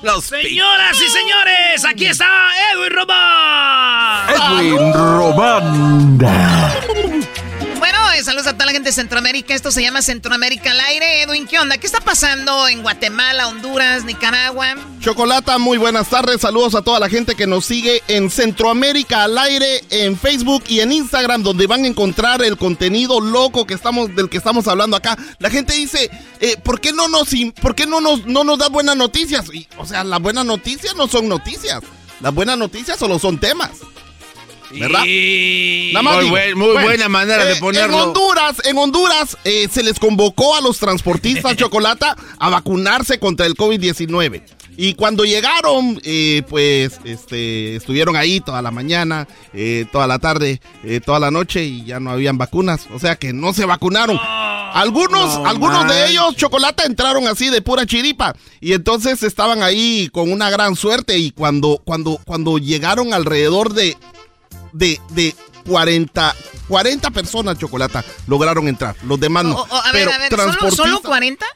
Los 0.02 0.24
Señoras 0.24 0.96
y 1.00 1.08
señores, 1.08 1.84
aquí 1.88 2.06
está 2.06 2.26
Edwin 2.72 2.92
Román. 2.94 4.28
Edwin 4.30 4.92
Román. 4.92 6.18
Saludos 8.24 8.46
a 8.46 8.54
toda 8.54 8.64
la 8.64 8.72
gente 8.72 8.88
de 8.88 8.94
Centroamérica. 8.94 9.54
Esto 9.54 9.70
se 9.70 9.82
llama 9.82 10.00
Centroamérica 10.00 10.70
al 10.70 10.80
aire. 10.80 11.20
Edwin, 11.20 11.46
¿qué 11.46 11.58
onda? 11.58 11.76
¿Qué 11.76 11.86
está 11.86 12.00
pasando 12.00 12.66
en 12.68 12.80
Guatemala, 12.80 13.48
Honduras, 13.48 14.06
Nicaragua? 14.06 14.76
Chocolata, 15.00 15.58
muy 15.58 15.76
buenas 15.76 16.08
tardes. 16.08 16.40
Saludos 16.40 16.74
a 16.74 16.80
toda 16.80 16.98
la 16.98 17.10
gente 17.10 17.34
que 17.34 17.46
nos 17.46 17.66
sigue 17.66 18.02
en 18.08 18.30
Centroamérica 18.30 19.24
al 19.24 19.36
aire, 19.36 19.84
en 19.90 20.16
Facebook 20.16 20.64
y 20.68 20.80
en 20.80 20.92
Instagram, 20.92 21.42
donde 21.42 21.66
van 21.66 21.84
a 21.84 21.86
encontrar 21.86 22.42
el 22.42 22.56
contenido 22.56 23.20
loco 23.20 23.66
que 23.66 23.74
estamos, 23.74 24.16
del 24.16 24.30
que 24.30 24.38
estamos 24.38 24.66
hablando 24.68 24.96
acá. 24.96 25.18
La 25.38 25.50
gente 25.50 25.74
dice, 25.74 26.10
eh, 26.40 26.56
¿por 26.56 26.80
qué 26.80 26.94
no 26.94 27.08
nos, 27.08 27.28
por 27.60 27.74
qué 27.74 27.84
no 27.84 28.00
nos, 28.00 28.24
no 28.24 28.42
nos 28.42 28.58
da 28.58 28.70
buenas 28.70 28.96
noticias? 28.96 29.44
o 29.76 29.84
sea, 29.84 30.02
las 30.02 30.20
buenas 30.22 30.46
noticias 30.46 30.96
no 30.96 31.08
son 31.08 31.28
noticias. 31.28 31.82
Las 32.20 32.32
buenas 32.32 32.56
noticias 32.56 32.98
solo 32.98 33.18
son 33.18 33.38
temas. 33.38 33.72
¿Verdad? 34.78 35.04
Y- 35.06 35.90
Nada 35.92 36.02
más 36.02 36.16
Muy 36.16 36.30
buen- 36.30 36.58
muy 36.58 36.72
buena 36.72 37.08
manera 37.08 37.44
de 37.44 37.52
eh, 37.52 37.54
En 37.54 37.60
ponerlo. 37.60 38.04
Honduras, 38.04 38.56
en 38.64 38.76
Honduras 38.78 39.36
eh, 39.44 39.68
se 39.70 39.82
les 39.82 39.98
convocó 39.98 40.56
a 40.56 40.60
los 40.60 40.78
transportistas 40.78 41.56
Chocolata 41.56 42.16
a 42.38 42.48
vacunarse 42.50 43.18
contra 43.18 43.46
el 43.46 43.54
COVID-19. 43.54 44.42
Y 44.76 44.94
cuando 44.94 45.24
llegaron, 45.24 46.00
eh, 46.02 46.42
pues 46.48 46.98
este, 47.04 47.76
estuvieron 47.76 48.16
ahí 48.16 48.40
toda 48.40 48.60
la 48.60 48.72
mañana, 48.72 49.28
eh, 49.52 49.86
toda 49.92 50.08
la 50.08 50.18
tarde, 50.18 50.60
eh, 50.82 51.00
toda 51.00 51.20
la 51.20 51.30
noche 51.30 51.62
y 51.64 51.84
ya 51.84 52.00
no 52.00 52.10
habían 52.10 52.38
vacunas. 52.38 52.88
O 52.92 52.98
sea 52.98 53.14
que 53.14 53.32
no 53.32 53.52
se 53.54 53.66
vacunaron. 53.66 54.18
Algunos, 54.74 55.38
No 55.38 55.46
algunos 55.46 55.86
de 55.88 56.08
ellos, 56.10 56.34
Chocolata, 56.34 56.84
entraron 56.86 57.28
así 57.28 57.50
de 57.50 57.62
pura 57.62 57.86
chiripa. 57.86 58.34
Y 58.60 58.72
entonces 58.72 59.22
estaban 59.22 59.62
ahí 59.62 60.08
con 60.12 60.32
una 60.32 60.50
gran 60.50 60.74
suerte. 60.74 61.18
Y 61.18 61.30
cuando, 61.30 61.80
cuando, 61.84 62.18
cuando 62.26 62.58
llegaron 62.58 63.14
alrededor 63.14 63.74
de 63.74 63.96
de, 64.74 65.00
de 65.10 65.34
40, 65.66 66.36
40 66.68 67.10
personas, 67.10 67.58
Chocolata, 67.58 68.04
lograron 68.26 68.68
entrar. 68.68 68.94
Los 69.04 69.18
demás 69.18 69.44
no. 69.44 69.54
O- 69.56 69.62
o, 69.68 69.74
a 69.76 69.92
ver, 69.92 70.04
Pero 70.04 70.12
a 70.12 70.18
ver, 70.18 70.30
¿solo, 70.30 70.42
transportistas- 70.52 70.76
¿solo 70.76 71.00
40? 71.00 71.46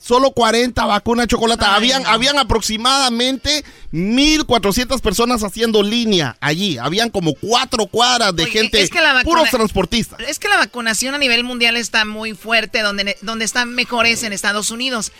Solo 0.00 0.30
40 0.30 0.86
vacunas 0.86 1.26
Chocolata. 1.26 1.74
habían, 1.74 2.06
habían 2.06 2.38
aproximadamente 2.38 3.64
1.400 3.92 5.00
personas 5.00 5.42
haciendo 5.42 5.82
línea 5.82 6.36
allí. 6.40 6.78
Habían 6.78 7.10
como 7.10 7.34
cuatro 7.34 7.86
cuadras 7.86 8.34
de 8.36 8.44
Oye, 8.44 8.52
gente, 8.52 8.80
es 8.80 8.90
que 8.90 9.00
la 9.00 9.12
vacuna- 9.12 9.24
puros 9.24 9.50
transportistas. 9.50 10.20
Es 10.20 10.38
que 10.38 10.48
la 10.48 10.56
vacunación 10.56 11.14
a 11.14 11.18
nivel 11.18 11.42
mundial 11.44 11.76
está 11.76 12.04
muy 12.04 12.34
fuerte, 12.34 12.80
donde, 12.82 13.16
donde 13.22 13.44
están 13.44 13.74
mejores 13.74 14.22
en 14.22 14.32
Estados 14.32 14.70
Unidos. 14.70 15.12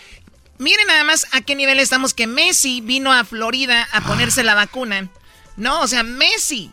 Miren 0.59 0.87
nada 0.87 1.03
más 1.03 1.25
a 1.31 1.41
qué 1.41 1.55
nivel 1.55 1.79
estamos 1.79 2.13
que 2.13 2.27
Messi 2.27 2.81
vino 2.81 3.11
a 3.13 3.23
Florida 3.25 3.87
a 3.91 4.01
ponerse 4.01 4.43
la 4.43 4.55
vacuna. 4.55 5.09
No, 5.57 5.81
o 5.81 5.87
sea, 5.87 6.03
Messi, 6.03 6.71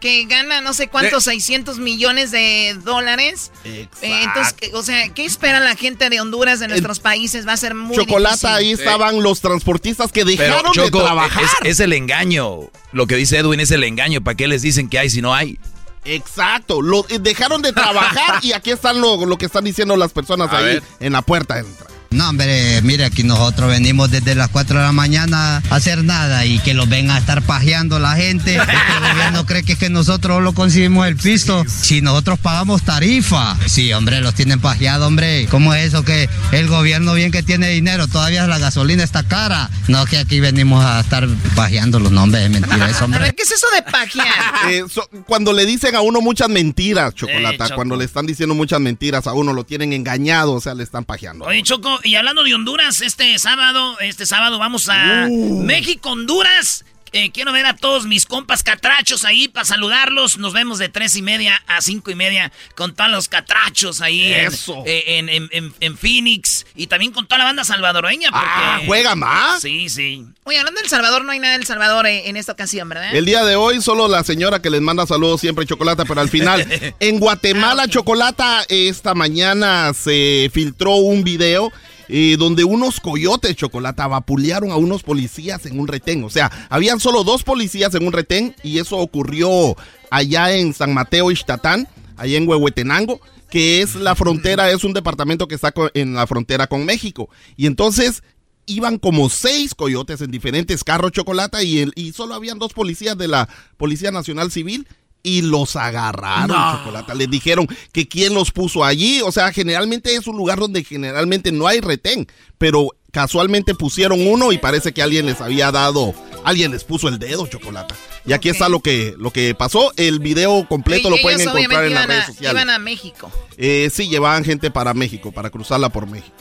que 0.00 0.24
gana 0.26 0.60
no 0.60 0.74
sé 0.74 0.88
cuántos, 0.88 1.24
600 1.24 1.78
millones 1.78 2.30
de 2.30 2.76
dólares. 2.84 3.50
Eh, 3.64 3.88
entonces, 4.02 4.52
que- 4.54 4.70
o 4.74 4.82
sea, 4.82 5.08
¿qué 5.12 5.24
espera 5.24 5.60
la 5.60 5.74
gente 5.76 6.08
de 6.10 6.20
Honduras, 6.20 6.60
de 6.60 6.68
nuestros 6.68 7.00
países? 7.00 7.46
Va 7.46 7.52
a 7.54 7.56
ser 7.56 7.74
muy 7.74 7.96
Chocolata, 7.96 8.58
difícil. 8.58 8.78
ahí 8.78 8.86
estaban 8.86 9.22
los 9.22 9.40
transportistas 9.40 10.12
que 10.12 10.24
Pero, 10.24 10.42
dejaron 10.42 10.72
Choco, 10.72 10.98
de 10.98 11.04
trabajar. 11.04 11.42
Es, 11.62 11.70
es 11.70 11.80
el 11.80 11.92
engaño. 11.92 12.70
Lo 12.92 13.06
que 13.06 13.16
dice 13.16 13.38
Edwin 13.38 13.60
es 13.60 13.70
el 13.70 13.82
engaño. 13.84 14.22
¿Para 14.22 14.36
qué 14.36 14.46
les 14.48 14.62
dicen 14.62 14.88
que 14.88 14.98
hay 14.98 15.10
si 15.10 15.20
no 15.20 15.34
hay? 15.34 15.58
Exacto, 16.04 16.80
lo, 16.80 17.04
eh, 17.08 17.18
dejaron 17.18 17.60
de 17.60 17.72
trabajar 17.72 18.38
y 18.42 18.52
aquí 18.52 18.70
están 18.70 19.00
lo, 19.00 19.26
lo 19.26 19.36
que 19.36 19.46
están 19.46 19.64
diciendo 19.64 19.96
las 19.96 20.12
personas 20.12 20.50
A 20.52 20.58
ahí 20.58 20.64
ver. 20.64 20.82
en 21.00 21.12
la 21.12 21.22
puerta 21.22 21.54
de 21.54 21.60
entrada. 21.60 21.87
No, 22.10 22.30
hombre, 22.30 22.80
mire, 22.82 23.04
aquí 23.04 23.22
nosotros 23.22 23.68
venimos 23.68 24.10
desde 24.10 24.34
las 24.34 24.48
4 24.48 24.78
de 24.78 24.84
la 24.86 24.92
mañana 24.92 25.58
a 25.68 25.74
hacer 25.76 26.02
nada 26.04 26.46
y 26.46 26.58
que 26.60 26.72
los 26.72 26.88
vengan 26.88 27.16
a 27.16 27.18
estar 27.20 27.42
pajeando 27.42 27.98
la 27.98 28.12
gente. 28.16 28.56
Es 28.56 28.62
que 28.64 28.72
el 28.72 29.12
gobierno 29.12 29.44
cree 29.44 29.62
que 29.62 29.74
es 29.74 29.78
que 29.78 29.90
nosotros 29.90 30.42
lo 30.42 30.54
conseguimos 30.54 31.06
el 31.06 31.16
pisto. 31.16 31.66
Si 31.68 32.00
nosotros 32.00 32.38
pagamos 32.38 32.82
tarifa. 32.82 33.56
Sí, 33.66 33.92
hombre, 33.92 34.22
los 34.22 34.32
tienen 34.34 34.58
pajeado, 34.58 35.06
hombre. 35.06 35.46
¿Cómo 35.50 35.74
es 35.74 35.88
eso 35.88 36.02
que 36.02 36.30
el 36.52 36.66
gobierno 36.68 37.12
bien 37.12 37.30
que 37.30 37.42
tiene 37.42 37.68
dinero, 37.68 38.08
todavía 38.08 38.46
la 38.46 38.58
gasolina 38.58 39.04
está 39.04 39.22
cara? 39.24 39.68
No, 39.86 40.06
que 40.06 40.16
aquí 40.16 40.40
venimos 40.40 40.82
a 40.82 41.00
estar 41.00 41.28
pajeándolos. 41.54 42.10
No, 42.10 42.22
hombre, 42.22 42.42
es 42.46 42.50
mentira 42.50 42.88
eso, 42.88 43.00
A 43.02 43.04
hombre. 43.04 43.20
ver, 43.20 43.34
¿qué 43.34 43.42
es 43.42 43.50
eso 43.52 43.66
de 43.74 43.82
pajear? 43.82 44.26
Eh, 44.70 44.82
so- 44.90 45.08
cuando 45.26 45.52
le 45.52 45.64
dicen 45.66 45.94
a 45.94 46.00
uno 46.00 46.20
muchas 46.20 46.48
mentiras, 46.48 47.14
Chocolata, 47.14 47.64
Choco. 47.66 47.76
cuando 47.76 47.96
le 47.96 48.04
están 48.04 48.26
diciendo 48.26 48.54
muchas 48.54 48.80
mentiras 48.80 49.26
a 49.26 49.32
uno, 49.34 49.52
lo 49.52 49.64
tienen 49.64 49.92
engañado, 49.92 50.52
o 50.54 50.60
sea, 50.60 50.74
le 50.74 50.82
están 50.82 51.04
pajeando. 51.04 51.44
Oye, 51.44 51.62
Choco, 51.62 51.97
y 52.04 52.14
hablando 52.16 52.42
de 52.44 52.54
Honduras, 52.54 53.00
este 53.00 53.38
sábado, 53.38 53.98
este 54.00 54.26
sábado 54.26 54.58
vamos 54.58 54.88
a 54.88 55.26
Uh. 55.28 55.62
México, 55.64 56.10
Honduras. 56.10 56.84
Eh, 57.12 57.30
quiero 57.30 57.52
ver 57.52 57.66
a 57.66 57.76
todos 57.76 58.06
mis 58.06 58.26
compas 58.26 58.62
catrachos 58.62 59.24
ahí 59.24 59.48
para 59.48 59.64
saludarlos. 59.64 60.38
Nos 60.38 60.52
vemos 60.52 60.78
de 60.78 60.88
tres 60.88 61.16
y 61.16 61.22
media 61.22 61.62
a 61.66 61.80
cinco 61.80 62.10
y 62.10 62.14
media 62.14 62.52
con 62.74 62.94
todos 62.94 63.10
los 63.10 63.28
catrachos 63.28 64.00
ahí 64.00 64.32
en- 64.32 64.46
Eso. 64.46 64.82
eh, 64.86 65.04
en, 65.18 65.28
en- 65.28 65.48
en- 65.52 65.74
en 65.80 65.96
Phoenix 65.98 66.66
y 66.74 66.86
también 66.86 67.12
con 67.12 67.26
toda 67.26 67.38
la 67.38 67.44
banda 67.44 67.64
salvadoreña. 67.64 68.30
Porque, 68.30 68.46
Ah, 68.50 68.80
¿juega 68.86 69.14
más? 69.14 69.60
Sí, 69.62 69.88
sí. 69.88 70.24
Oye, 70.44 70.58
hablando 70.58 70.80
del 70.80 70.88
Salvador, 70.90 71.24
no 71.24 71.32
hay 71.32 71.38
nada 71.38 71.56
del 71.56 71.66
Salvador 71.66 72.06
eh, 72.06 72.28
en 72.28 72.36
esta 72.36 72.52
ocasión, 72.52 72.88
¿verdad? 72.88 73.14
El 73.14 73.24
día 73.24 73.44
de 73.44 73.56
hoy 73.56 73.80
solo 73.82 74.08
la 74.08 74.24
señora 74.24 74.60
que 74.62 74.70
les 74.70 74.80
manda 74.80 75.06
saludos 75.06 75.40
siempre 75.40 75.66
Chocolata, 75.66 76.04
pero 76.04 76.20
al 76.20 76.28
final 76.28 76.66
en 77.00 77.18
Guatemala 77.20 77.88
Chocolata 77.88 78.64
esta 78.68 79.14
mañana 79.14 79.92
se 79.94 80.50
filtró 80.52 80.96
un 80.96 81.24
video 81.24 81.72
eh, 82.08 82.36
donde 82.38 82.64
unos 82.64 83.00
coyotes 83.00 83.56
Chocolata 83.56 84.06
vapulearon 84.06 84.70
a 84.70 84.76
unos 84.76 85.02
policías 85.02 85.66
en 85.66 85.78
un 85.78 85.88
retén. 85.88 86.24
O 86.24 86.30
sea, 86.30 86.50
habían 86.70 87.00
solo 87.00 87.24
dos 87.24 87.42
policías 87.42 87.94
en 87.94 88.06
un 88.06 88.12
retén 88.12 88.54
y 88.62 88.78
eso 88.78 88.96
ocurrió 88.96 89.76
allá 90.10 90.54
en 90.54 90.74
San 90.74 90.94
Mateo 90.94 91.30
Ixtatán, 91.30 91.88
allá 92.16 92.36
en 92.36 92.48
Huehuetenango 92.48 93.20
que 93.50 93.80
es 93.80 93.94
la 93.94 94.14
frontera, 94.14 94.70
es 94.70 94.84
un 94.84 94.92
departamento 94.92 95.48
que 95.48 95.54
está 95.54 95.72
en 95.94 96.14
la 96.14 96.26
frontera 96.26 96.66
con 96.66 96.84
México. 96.84 97.30
Y 97.56 97.66
entonces 97.66 98.22
iban 98.66 98.98
como 98.98 99.30
seis 99.30 99.74
coyotes 99.74 100.20
en 100.20 100.30
diferentes 100.30 100.84
carros 100.84 101.12
chocolate 101.12 101.64
y 101.64 102.12
solo 102.12 102.34
habían 102.34 102.58
dos 102.58 102.74
policías 102.74 103.16
de 103.16 103.26
la 103.26 103.48
Policía 103.78 104.10
Nacional 104.10 104.50
Civil 104.50 104.86
y 105.22 105.42
los 105.42 105.76
agarraron 105.76 106.48
No. 106.56 106.78
chocolate. 106.78 107.14
Les 107.14 107.30
dijeron 107.30 107.66
que 107.92 108.08
quién 108.08 108.34
los 108.34 108.50
puso 108.52 108.84
allí. 108.84 109.20
O 109.22 109.32
sea, 109.32 109.52
generalmente 109.52 110.14
es 110.14 110.26
un 110.26 110.36
lugar 110.36 110.58
donde 110.58 110.84
generalmente 110.84 111.52
no 111.52 111.66
hay 111.66 111.80
retén, 111.80 112.26
pero 112.58 112.90
casualmente 113.10 113.74
pusieron 113.74 114.26
uno 114.26 114.52
y 114.52 114.58
parece 114.58 114.92
que 114.92 115.02
alguien 115.02 115.26
les 115.26 115.40
había 115.40 115.72
dado, 115.72 116.14
alguien 116.44 116.70
les 116.72 116.84
puso 116.84 117.08
el 117.08 117.18
dedo 117.18 117.46
chocolate. 117.46 117.94
Y 118.26 118.32
aquí 118.34 118.50
está 118.50 118.68
lo 118.68 118.80
que, 118.80 119.14
lo 119.18 119.32
que 119.32 119.54
pasó. 119.54 119.92
El 119.96 120.18
video 120.18 120.66
completo 120.68 121.08
Y 121.08 121.12
lo 121.12 121.16
pueden 121.22 121.40
encontrar 121.40 121.84
en 121.86 121.94
las 121.94 122.06
redes 122.06 122.26
sociales. 122.26 122.52
Iban 122.52 122.70
a 122.70 122.78
México. 122.78 123.30
Eh, 123.56 123.90
sí, 123.92 124.08
llevaban 124.08 124.44
gente 124.44 124.70
para 124.70 124.92
México, 124.92 125.32
para 125.32 125.50
cruzarla 125.50 125.88
por 125.88 126.06
México. 126.06 126.34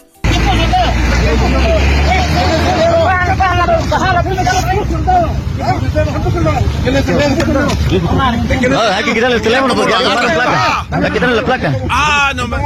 No, 8.70 8.80
hay 8.82 9.04
que 9.04 9.14
quitarle 9.14 9.36
el 9.36 9.42
teléfono 9.42 9.76
porque 9.76 9.92
ya 9.92 10.00
tomaron 10.04 10.32
placa. 10.34 10.86
Hay 10.92 11.02
que 11.04 11.12
quitarle 11.12 11.36
la 11.36 11.44
placa. 11.44 11.76
Ah, 11.90 12.32
no 12.36 12.48
me. 12.48 12.58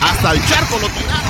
Hasta 0.00 0.32
el 0.32 0.46
charco 0.46 0.78
lo 0.80 0.88
tiraron. 0.88 1.28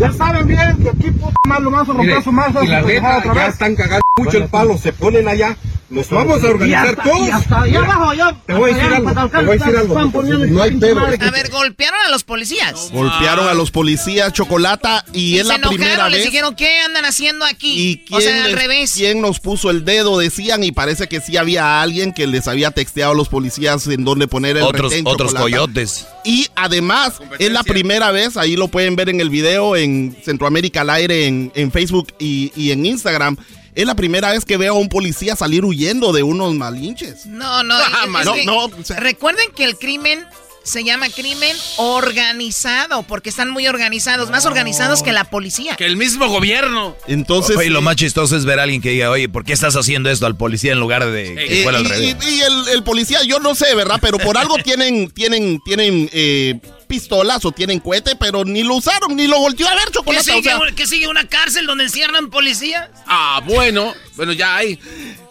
Ya 0.00 0.12
saben 0.12 0.46
bien 0.46 0.76
que 0.82 0.88
aquí 0.90 1.10
puto 1.10 1.32
más 1.46 1.60
lo 1.60 1.70
más 1.70 1.82
a 1.88 1.92
romper 1.92 2.06
Mire, 2.06 2.22
su 2.22 2.32
masa. 2.32 2.64
y 2.64 2.68
la 2.68 2.82
neta, 2.82 3.18
otra 3.18 3.34
ya 3.34 3.44
vez. 3.44 3.52
están 3.54 3.74
cagando 3.76 4.02
mucho 4.16 4.38
el 4.38 4.48
palo, 4.48 4.78
se 4.78 4.92
ponen 4.92 5.26
allá. 5.28 5.56
Nos 5.88 6.10
vamos 6.10 6.38
a 6.42 6.46
Ya 6.46 6.50
organizar 6.50 6.86
está, 6.88 7.02
todos. 7.04 7.28
ya 7.28 7.38
está, 7.38 7.66
ya 7.68 7.78
abajo, 7.78 8.12
ya. 8.14 8.36
Te 8.44 8.54
voy 8.54 8.70
a 8.70 8.74
decir 8.74 8.92
allá, 8.92 8.96
algo, 8.96 9.28
te 9.28 9.36
voy 9.44 9.48
a 9.48 9.52
decir 9.64 9.76
algo. 9.76 10.46
No 10.48 10.62
hay 10.62 10.70
pedo. 10.72 11.00
A 11.00 11.30
ver, 11.30 11.48
golpearon 11.50 11.98
a 12.06 12.10
los 12.10 12.24
policías. 12.24 12.90
Golpearon 12.92 13.46
a 13.48 13.54
los 13.54 13.70
policías 13.70 14.32
Chocolata 14.32 15.04
y, 15.12 15.36
Y 15.36 15.38
es 15.38 15.46
la 15.46 15.58
primera 15.58 15.92
enojaron, 15.92 16.10
les 16.10 16.20
vez. 16.22 16.30
dijeron, 16.32 16.56
¿qué 16.56 16.80
andan 16.80 17.04
haciendo 17.04 17.44
aquí? 17.44 17.90
¿Y 17.92 17.96
quién, 17.98 18.18
o 18.18 18.20
sea, 18.20 18.44
al 18.44 18.50
les- 18.52 18.60
revés. 18.60 18.92
quién 18.96 19.20
nos 19.20 19.38
puso 19.38 19.70
el 19.70 19.84
dedo? 19.84 20.18
Decían, 20.18 20.64
y 20.64 20.72
parece 20.72 21.06
que 21.08 21.20
sí 21.20 21.36
había 21.36 21.80
alguien 21.80 22.12
que 22.12 22.26
les 22.26 22.48
había 22.48 22.72
texteado 22.72 23.12
a 23.12 23.14
los 23.14 23.28
policías 23.28 23.86
en 23.86 24.04
dónde 24.04 24.26
poner 24.26 24.56
el 24.56 24.64
Otros, 24.64 24.90
retén, 24.90 25.06
otros 25.06 25.34
coyotes. 25.34 26.08
Y 26.26 26.48
además, 26.56 27.14
es 27.38 27.50
la 27.52 27.62
primera 27.62 28.10
vez, 28.10 28.36
ahí 28.36 28.56
lo 28.56 28.68
pueden 28.68 28.96
ver 28.96 29.08
en 29.08 29.20
el 29.20 29.30
video 29.30 29.76
en 29.76 30.14
Centroamérica 30.24 30.80
al 30.82 30.90
aire, 30.90 31.26
en, 31.26 31.52
en 31.54 31.70
Facebook 31.72 32.08
y, 32.18 32.52
y 32.56 32.72
en 32.72 32.84
Instagram. 32.84 33.36
Es 33.74 33.86
la 33.86 33.94
primera 33.94 34.32
vez 34.32 34.44
que 34.44 34.56
veo 34.56 34.74
a 34.74 34.78
un 34.78 34.88
policía 34.88 35.36
salir 35.36 35.64
huyendo 35.64 36.12
de 36.12 36.22
unos 36.22 36.52
malinches. 36.54 37.26
No, 37.26 37.62
no. 37.62 37.74
Ah, 37.80 38.02
es- 38.04 38.10
man, 38.10 38.20
es 38.22 38.26
no, 38.26 38.34
que 38.34 38.44
no, 38.44 38.64
o 38.64 38.84
sea- 38.84 38.98
recuerden 38.98 39.46
que 39.54 39.64
el 39.64 39.76
crimen 39.76 40.24
se 40.66 40.84
llama 40.84 41.08
crimen 41.08 41.56
organizado 41.76 43.02
porque 43.04 43.30
están 43.30 43.50
muy 43.50 43.66
organizados, 43.68 44.30
más 44.30 44.46
organizados 44.46 45.02
que 45.02 45.12
la 45.12 45.24
policía. 45.24 45.76
Que 45.76 45.86
el 45.86 45.96
mismo 45.96 46.28
gobierno. 46.28 46.96
Entonces. 47.06 47.56
Oye, 47.56 47.70
lo 47.70 47.82
más 47.82 47.96
chistoso 47.96 48.36
es 48.36 48.44
ver 48.44 48.58
a 48.60 48.64
alguien 48.64 48.82
que 48.82 48.90
diga, 48.90 49.10
oye, 49.10 49.28
¿por 49.28 49.44
qué 49.44 49.52
estás 49.52 49.76
haciendo 49.76 50.10
esto 50.10 50.26
al 50.26 50.36
policía 50.36 50.72
en 50.72 50.80
lugar 50.80 51.06
de 51.06 51.34
que 51.48 51.62
fuera 51.62 51.78
al 51.78 51.86
y, 51.86 51.88
revés? 51.88 52.16
y- 52.22 52.34
y 52.36 52.40
el, 52.40 52.68
el 52.74 52.82
policía, 52.82 53.22
yo 53.24 53.38
no 53.40 53.54
sé, 53.54 53.74
¿verdad? 53.74 53.98
Pero 54.00 54.18
por 54.18 54.36
algo 54.36 54.56
tienen, 54.58 55.10
tienen, 55.14 55.60
tienen 55.64 56.10
eh, 56.12 56.58
pistolas 56.88 57.44
o 57.44 57.52
tienen 57.52 57.80
cohete, 57.80 58.16
pero 58.16 58.44
ni 58.44 58.62
lo 58.62 58.74
usaron, 58.76 59.14
ni 59.16 59.26
lo 59.26 59.38
volteó 59.38 59.68
a 59.68 59.74
ver, 59.74 59.84
¿Qué 59.86 59.92
chocolate. 59.92 60.24
sigue, 60.24 60.38
o 60.54 60.58
sea, 60.64 60.74
¿Qué 60.74 60.86
sigue? 60.86 61.08
¿Una 61.08 61.26
cárcel 61.28 61.66
donde 61.66 61.84
encierran 61.84 62.30
policías? 62.30 62.88
Ah, 63.06 63.40
bueno. 63.44 63.94
Bueno, 64.16 64.32
ya 64.32 64.56
hay. 64.56 64.78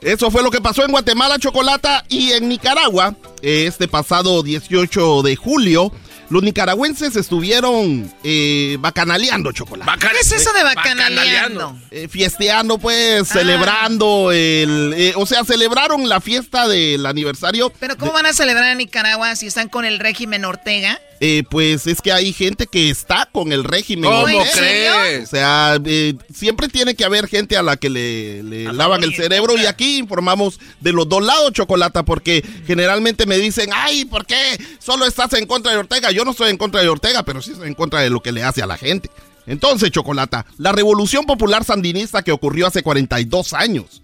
Eso 0.06 0.30
fue 0.30 0.44
lo 0.44 0.52
que 0.52 0.62
pasó 0.62 0.86
en 0.86 0.92
Guatemala, 0.92 1.40
Chocolata, 1.40 2.06
y 2.08 2.32
en 2.32 2.48
Nicaragua, 2.48 3.16
este 3.42 3.88
pasado 3.88 4.44
18 4.44 5.24
de 5.24 5.36
julio. 5.36 5.92
Los 6.30 6.42
nicaragüenses 6.42 7.16
estuvieron 7.16 8.12
eh, 8.24 8.78
bacanaleando 8.80 9.52
chocolate. 9.52 9.92
¿Qué 10.00 10.20
es 10.22 10.32
eso 10.32 10.52
de 10.54 10.64
bacanaleando? 10.64 11.78
Eh, 11.92 12.08
fiesteando, 12.08 12.78
pues, 12.80 13.22
Ah. 13.30 13.34
celebrando 13.34 14.32
el... 14.32 14.94
eh, 14.98 15.14
o 15.18 15.26
sea, 15.28 15.44
celebraron 15.44 16.08
la 16.10 16.22
fiesta 16.22 16.68
del 16.68 17.06
aniversario. 17.06 17.72
Pero 17.80 17.96
¿cómo 17.98 18.12
van 18.12 18.26
a 18.28 18.34
celebrar 18.34 18.72
en 18.72 18.80
Nicaragua 18.80 19.36
si 19.36 19.46
están 19.48 19.70
con 19.70 19.86
el 19.86 20.00
régimen 20.00 20.46
Ortega? 20.46 21.00
Eh, 21.20 21.44
pues 21.50 21.88
es 21.88 22.02
que 22.02 22.12
hay 22.12 22.34
gente 22.34 22.68
que 22.68 22.90
está 22.90 23.30
con 23.32 23.52
el 23.52 23.64
régimen. 23.64 24.10
¿Cómo 24.10 24.44
crees? 24.54 25.24
O 25.24 25.28
sea, 25.28 25.78
eh, 25.86 26.16
siempre 26.34 26.68
tiene 26.68 26.96
que 26.96 27.06
haber 27.06 27.28
gente 27.28 27.58
a 27.58 27.64
la 27.64 27.78
que 27.78 27.90
le, 27.90 28.44
le 28.44 28.74
lavan 28.74 29.04
el 29.04 29.16
cerebro 29.16 29.58
y 29.58 29.66
aquí 29.66 29.98
informamos 29.98 30.60
de 30.82 30.92
los 30.92 31.08
dos 31.08 31.24
lados, 31.24 31.54
Chocolata, 31.54 32.04
porque 32.04 32.44
generalmente 32.68 33.26
me 33.26 33.38
dicen, 33.38 33.70
ay, 33.74 34.06
¿por 34.06 34.26
qué 34.26 34.36
solo 34.80 35.06
estás 35.06 35.34
en 35.34 35.46
contra 35.46 35.72
de 35.72 35.78
Ortega? 35.78 36.12
Yo 36.12 36.26
no 36.26 36.32
estoy 36.32 36.50
en 36.50 36.58
contra 36.58 36.82
de 36.82 36.90
Ortega, 36.90 37.24
pero 37.24 37.42
sí 37.42 37.52
estoy 37.52 37.68
en 37.68 37.76
contra 37.76 38.02
de 38.02 38.10
lo 38.10 38.22
que 38.22 38.32
le 38.32 38.44
hace 38.44 38.62
a 38.62 38.68
la 38.68 38.78
gente. 38.78 39.10
Entonces, 39.48 39.92
Chocolata, 39.92 40.46
la 40.58 40.72
revolución 40.72 41.26
popular 41.26 41.64
sandinista 41.64 42.24
que 42.24 42.32
ocurrió 42.32 42.68
hace 42.68 42.84
42 42.84 43.54
años 43.54 44.02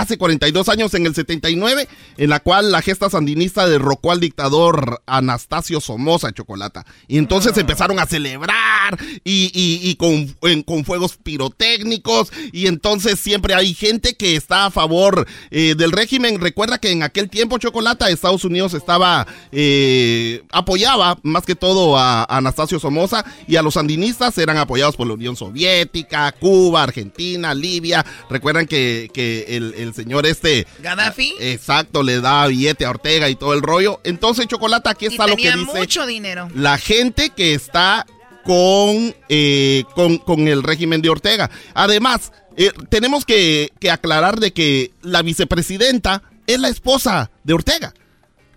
hace 0.00 0.18
42 0.18 0.68
años, 0.68 0.94
en 0.94 1.06
el 1.06 1.14
79, 1.14 1.88
en 2.16 2.30
la 2.30 2.40
cual 2.40 2.72
la 2.72 2.82
gesta 2.82 3.10
sandinista 3.10 3.68
derrocó 3.68 4.12
al 4.12 4.20
dictador 4.20 5.02
Anastasio 5.06 5.80
Somoza 5.80 6.32
Chocolata. 6.32 6.84
Y 7.08 7.18
entonces 7.18 7.56
empezaron 7.56 7.98
a 7.98 8.06
celebrar 8.06 8.98
y, 9.24 9.50
y- 9.54 9.80
y 9.90 9.94
con, 9.96 10.34
en- 10.42 10.62
con 10.62 10.84
fuegos 10.84 11.16
pirotécnicos. 11.16 12.32
Y 12.52 12.66
entonces 12.66 13.20
siempre 13.20 13.54
hay 13.54 13.74
gente 13.74 14.14
que 14.14 14.36
está 14.36 14.66
a 14.66 14.70
favor 14.70 15.26
eh, 15.50 15.74
del 15.76 15.92
régimen. 15.92 16.40
Recuerda 16.40 16.78
que 16.78 16.90
en 16.90 17.02
aquel 17.02 17.28
tiempo, 17.30 17.58
Chocolata, 17.58 18.10
Estados 18.10 18.44
Unidos 18.44 18.74
estaba, 18.74 19.26
eh, 19.52 20.42
apoyaba 20.52 21.18
más 21.22 21.44
que 21.44 21.54
todo 21.54 21.96
a, 21.96 22.22
a 22.22 22.36
Anastasio 22.38 22.80
Somoza 22.80 23.24
y 23.46 23.56
a 23.56 23.62
los 23.62 23.74
sandinistas 23.74 24.36
eran 24.38 24.56
apoyados 24.56 24.96
por 24.96 25.06
la 25.06 25.14
Unión 25.14 25.36
Soviética, 25.36 26.32
Cuba, 26.32 26.82
Argentina, 26.82 27.54
Libia. 27.54 28.04
Recuerdan 28.28 28.66
que, 28.66 29.10
que 29.12 29.44
el, 29.50 29.74
el 29.76 29.89
señor 29.94 30.26
este... 30.26 30.66
Gaddafi. 30.80 31.34
Exacto, 31.40 32.02
le 32.02 32.20
da 32.20 32.46
billete 32.46 32.84
a 32.84 32.90
Ortega 32.90 33.28
y 33.28 33.34
todo 33.34 33.54
el 33.54 33.62
rollo. 33.62 34.00
Entonces, 34.04 34.46
Chocolata, 34.46 34.90
aquí 34.90 35.06
Y 35.06 35.08
está 35.08 35.26
lo 35.26 35.36
que 35.36 35.52
dice 35.52 35.78
mucho 35.78 36.06
dinero. 36.06 36.48
la 36.54 36.78
gente 36.78 37.30
que 37.30 37.54
está 37.54 38.06
con, 38.44 39.14
eh, 39.28 39.84
con, 39.94 40.18
con 40.18 40.48
el 40.48 40.62
régimen 40.62 41.02
de 41.02 41.10
Ortega. 41.10 41.50
Además, 41.74 42.32
eh, 42.56 42.72
tenemos 42.88 43.24
que, 43.24 43.70
que 43.78 43.90
aclarar 43.90 44.40
de 44.40 44.52
que 44.52 44.92
la 45.02 45.22
vicepresidenta 45.22 46.22
es 46.46 46.58
la 46.58 46.68
esposa 46.68 47.30
de 47.44 47.52
Ortega. 47.54 47.94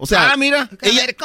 O 0.03 0.05
sea, 0.05 0.31
Ah, 0.33 0.37
mira. 0.37 0.69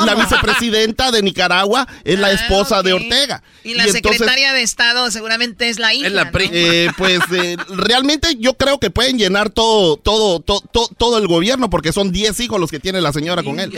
la 0.06 0.14
vicepresidenta 0.14 1.10
de 1.10 1.20
Nicaragua 1.22 1.86
es 2.04 2.16
la 2.16 2.28
Ah, 2.28 2.32
esposa 2.32 2.80
de. 2.82 2.92
Ortega. 2.92 3.42
Y 3.64 3.74
la 3.74 3.84
entonces- 3.84 4.12
secretaria 4.12 4.52
de 4.52 4.62
Estado 4.62 5.10
seguramente 5.10 5.68
es 5.68 5.80
la 5.80 5.92
hija. 5.94 6.08
¿no? 6.08 6.30
eh, 6.52 6.88
pues 6.96 7.18
eh, 7.32 7.56
realmente 7.70 8.36
yo 8.38 8.54
creo 8.54 8.78
que 8.78 8.90
pueden 8.90 9.18
llenar 9.18 9.50
todo, 9.50 9.96
todo, 9.96 10.38
to- 10.38 10.62
to- 10.70 10.88
todo 10.96 11.18
el 11.18 11.26
gobierno 11.26 11.68
porque 11.68 11.92
son 11.92 12.12
10 12.12 12.38
hijos 12.38 12.60
los 12.60 12.70
que 12.70 12.78
tiene 12.78 13.00
la 13.00 13.12
señora 13.12 13.42
con 13.42 13.58
él. 13.58 13.72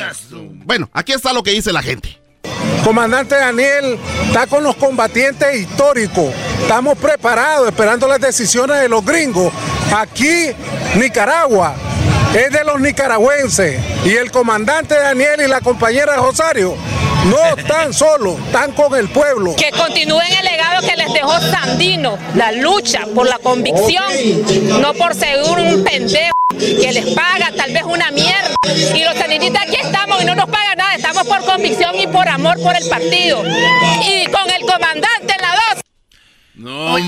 Bueno, 0.67 0.91
aquí 0.93 1.13
está 1.13 1.33
lo 1.33 1.43
que 1.43 1.53
dice 1.53 1.73
la 1.73 1.83
gente. 1.83 2.21
Comandante 2.85 3.35
Daniel 3.37 3.99
está 4.27 4.47
con 4.47 4.63
los 4.65 4.77
combatientes 4.77 5.61
históricos. 5.61 6.35
Estamos 6.61 6.99
preparados, 6.99 7.69
esperando 7.69 8.07
las 8.07 8.21
decisiones 8.21 8.81
de 8.81 8.89
los 8.89 9.05
gringos. 9.05 9.53
Aquí, 9.95 10.51
Nicaragua, 10.97 11.75
es 12.35 12.53
de 12.53 12.65
los 12.65 12.81
nicaragüenses. 12.81 13.81
Y 14.05 14.11
el 14.17 14.31
comandante 14.31 14.95
Daniel 14.95 15.41
y 15.45 15.49
la 15.49 15.61
compañera 15.61 16.17
Rosario 16.17 16.77
no 17.27 17.45
están 17.57 17.93
solos, 17.93 18.39
están 18.47 18.73
con 18.73 18.95
el 18.95 19.09
pueblo. 19.09 19.55
Que 19.57 19.71
continúen 19.71 20.33
el 20.33 20.45
legado 20.45 20.87
que 20.87 20.97
les 20.97 21.13
dejó 21.13 21.39
Sandino, 21.41 22.19
la 22.35 22.53
lucha 22.53 23.07
por 23.15 23.29
la 23.29 23.39
convicción, 23.39 24.05
no 24.81 24.95
por 24.95 25.15
ser 25.15 25.43
un 25.43 25.85
pendejo 25.85 26.33
que 26.59 26.93
les 26.93 27.15
paga 27.15 27.53
tal 27.57 27.73
vez 27.73 27.83
una 27.85 28.11
mierda. 28.11 28.55
Y 28.95 29.05
los 29.05 29.15
sandinistas 29.17 29.63
aquí 29.63 29.77
estamos 29.77 30.23
y 30.23 30.25
no 30.25 30.35
nos 30.35 30.49
pagan 30.49 30.79
nada, 30.79 30.95
estamos 30.95 31.27
por 31.27 31.45
convicción 31.45 31.95
y 31.97 32.07
por 32.07 32.29
amor 32.29 32.61
por 32.63 32.75
el 32.77 32.89
partido. 32.89 33.43
Y 33.45 34.27
con 34.27 34.51
el 34.51 34.63
comandante 34.63 35.35
en 35.35 35.41
la 35.41 35.53
dos. 35.53 35.85
No, 36.55 36.93
Oye. 36.93 37.05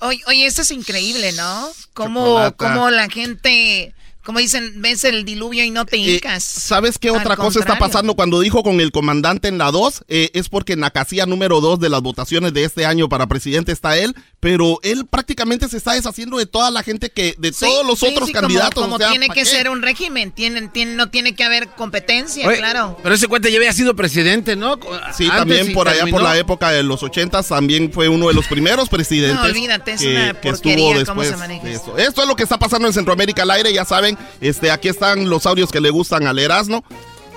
Oye, 0.00 0.20
oye, 0.26 0.46
esto 0.46 0.62
es 0.62 0.70
increíble, 0.70 1.32
¿no? 1.32 1.70
Cómo, 1.94 2.26
Chocolata. 2.26 2.56
cómo 2.56 2.90
la 2.90 3.08
gente, 3.08 3.94
como 4.24 4.38
dicen, 4.38 4.74
ves 4.76 5.04
el 5.04 5.24
diluvio 5.24 5.64
y 5.64 5.70
no 5.70 5.84
te 5.84 5.96
Eh, 5.96 6.14
hincas. 6.14 6.42
¿Sabes 6.44 6.98
qué 6.98 7.08
Al 7.08 7.16
otra 7.16 7.36
cosa 7.36 7.60
está 7.60 7.78
pasando 7.78 8.14
cuando 8.14 8.40
dijo 8.40 8.62
con 8.62 8.80
el 8.80 8.92
comandante 8.92 9.48
en 9.48 9.58
la 9.58 9.70
2? 9.70 10.04
es 10.08 10.48
porque 10.48 10.72
en 10.74 10.80
la 10.80 10.90
casilla 10.90 11.26
número 11.26 11.60
2 11.60 11.80
de 11.80 11.88
las 11.88 12.00
votaciones 12.02 12.52
de 12.54 12.64
este 12.64 12.86
año 12.86 13.08
para 13.08 13.26
presidente 13.26 13.72
está 13.72 13.96
él, 13.96 14.14
pero 14.40 14.78
él 14.82 15.06
prácticamente 15.06 15.68
se 15.68 15.76
está 15.76 15.92
deshaciendo 15.94 16.38
de 16.38 16.46
toda 16.46 16.70
la 16.70 16.82
gente 16.82 17.10
que, 17.10 17.34
de 17.38 17.52
Sí, 17.52 17.60
todos 17.64 17.86
los 17.86 17.98
sí, 18.00 18.06
otros 18.06 18.26
sí, 18.28 18.32
como- 18.32 18.42
candidatos. 18.42 18.82
Como, 18.82 18.96
o 18.96 18.98
sea, 18.98 19.10
tiene 19.10 19.26
¿pa' 19.28 19.34
que 19.34 19.40
qué? 19.40 19.46
ser 19.46 19.68
un 19.68 19.82
régimen, 19.82 20.32
tienen, 20.32 20.70
tienen, 20.72 20.96
no 20.96 21.10
tiene 21.10 21.34
que 21.34 21.44
haber 21.44 21.68
competencia, 21.68 22.46
Oye, 22.48 22.58
claro. 22.58 22.98
Pero 23.02 23.14
ese 23.14 23.26
cuate 23.28 23.50
ya 23.50 23.58
había 23.58 23.72
sido 23.72 23.94
presidente, 23.96 24.56
¿no? 24.56 24.76
Sí, 25.16 25.24
Antes 25.24 25.28
también 25.38 25.72
por 25.72 25.88
allá 25.88 25.98
terminó. 25.98 26.16
por 26.18 26.24
la 26.24 26.36
época 26.38 26.70
de 26.70 26.82
los 26.82 27.02
80 27.02 27.42
también 27.42 27.92
fue 27.92 28.08
uno 28.08 28.28
de 28.28 28.34
los 28.34 28.46
primeros 28.46 28.88
presidentes. 28.88 29.36
No, 29.36 29.44
olvídate, 29.44 29.92
es 29.92 30.00
que, 30.00 30.10
una 30.14 30.34
que 30.34 30.50
porquería 30.50 30.96
estuvo 30.98 31.06
cómo 31.06 31.22
después 31.22 31.28
se 31.28 31.36
maneja 31.36 31.64
de 31.64 31.72
esto. 31.74 31.96
eso. 31.98 32.08
Esto 32.08 32.22
es 32.22 32.28
lo 32.28 32.36
que 32.36 32.42
está 32.42 32.58
pasando 32.58 32.88
en 32.88 32.94
Centroamérica 32.94 33.42
al 33.42 33.50
aire, 33.50 33.72
ya 33.72 33.84
saben. 33.84 34.11
Este, 34.40 34.70
aquí 34.70 34.88
están 34.88 35.28
los 35.28 35.46
audios 35.46 35.70
que 35.70 35.80
le 35.80 35.90
gustan 35.90 36.26
al 36.26 36.38
Erasmo. 36.38 36.84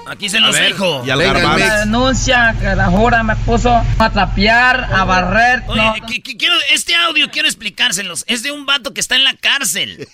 Aquí 0.07 0.29
se 0.29 0.39
los 0.39 0.53
dejo. 0.55 1.03
Y 1.03 1.09
al. 1.09 1.17
La 1.17 1.79
denuncia 1.79 2.55
que 2.59 2.75
la 2.75 2.85
jura 2.91 3.23
me 3.23 3.35
puso 3.37 3.71
a 3.97 4.09
trapear, 4.11 4.87
a 4.93 5.03
barrer. 5.03 5.63
Oye, 5.67 5.81
no, 5.81 5.93
que- 6.05 6.21
que 6.21 6.37
quiero, 6.37 6.53
este 6.71 6.93
audio 6.95 7.31
quiero 7.31 7.47
explicárselos. 7.47 8.23
Es 8.27 8.43
de 8.43 8.51
un 8.51 8.67
vato 8.67 8.93
que 8.93 9.01
está 9.01 9.15
en 9.15 9.23
la 9.23 9.33
cárcel. 9.33 10.07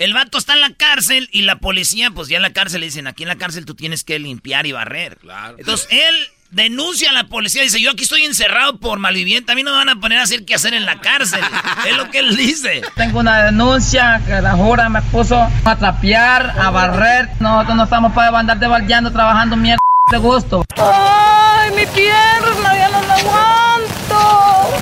El 0.00 0.14
vato 0.14 0.38
está 0.38 0.54
en 0.54 0.62
la 0.62 0.72
cárcel 0.74 1.28
y 1.30 1.42
la 1.42 1.60
policía, 1.60 2.10
pues 2.10 2.26
ya 2.28 2.38
en 2.38 2.42
la 2.42 2.52
cárcel 2.52 2.80
le 2.80 2.86
dicen, 2.86 3.06
aquí 3.06 3.22
en 3.22 3.28
la 3.28 3.36
cárcel 3.36 3.66
tú 3.66 3.76
tienes 3.76 4.02
que 4.02 4.18
limpiar 4.18 4.66
y 4.66 4.72
barrer. 4.72 5.18
Entonces 5.58 5.86
él 5.92 6.14
denuncia 6.50 7.10
a 7.10 7.12
la 7.12 7.24
policía, 7.24 7.62
dice, 7.62 7.80
yo 7.80 7.90
aquí 7.90 8.04
estoy 8.04 8.24
encerrado 8.24 8.78
por 8.78 8.98
malviviente, 8.98 9.52
a 9.52 9.54
mí 9.54 9.62
no 9.62 9.72
me 9.72 9.78
van 9.78 9.88
a 9.88 9.96
poner 9.96 10.18
a 10.18 10.22
hacer 10.22 10.44
qué 10.44 10.54
hacer 10.54 10.74
en 10.74 10.86
la 10.86 11.00
cárcel. 11.00 11.40
es 11.86 11.96
lo 11.96 12.10
que 12.10 12.20
él 12.20 12.36
dice. 12.36 12.82
Tengo 12.94 13.20
una 13.20 13.44
denuncia 13.44 14.20
que 14.26 14.40
la 14.40 14.52
jura 14.52 14.88
me 14.88 15.02
puso 15.02 15.36
a 15.64 15.76
trapear, 15.76 16.54
a 16.58 16.70
barrer. 16.70 17.28
Nosotros 17.40 17.76
no 17.76 17.84
estamos 17.84 18.12
para 18.12 18.36
andar 18.38 18.58
de 18.58 18.66
baldeando 18.66 19.12
trabajando 19.12 19.56
mierda 19.56 19.80
de 20.10 20.18
gusto. 20.18 20.64
¡Ay, 20.76 21.70
mi 21.72 21.86
pierna! 21.86 22.76
¡Ya 22.76 22.88
no 22.88 23.02
la 23.02 23.14
aguanto! 23.14 24.76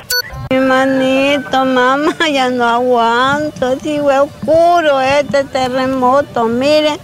Mi 0.51 0.59
manito, 0.59 1.65
mamá, 1.65 2.15
ya 2.31 2.49
no 2.49 2.67
aguanto. 2.67 3.75
Digo, 3.77 4.11
es 4.11 4.19
oscuro 4.19 5.01
este 5.01 5.43
terremoto, 5.45 6.45
mire. 6.45 6.99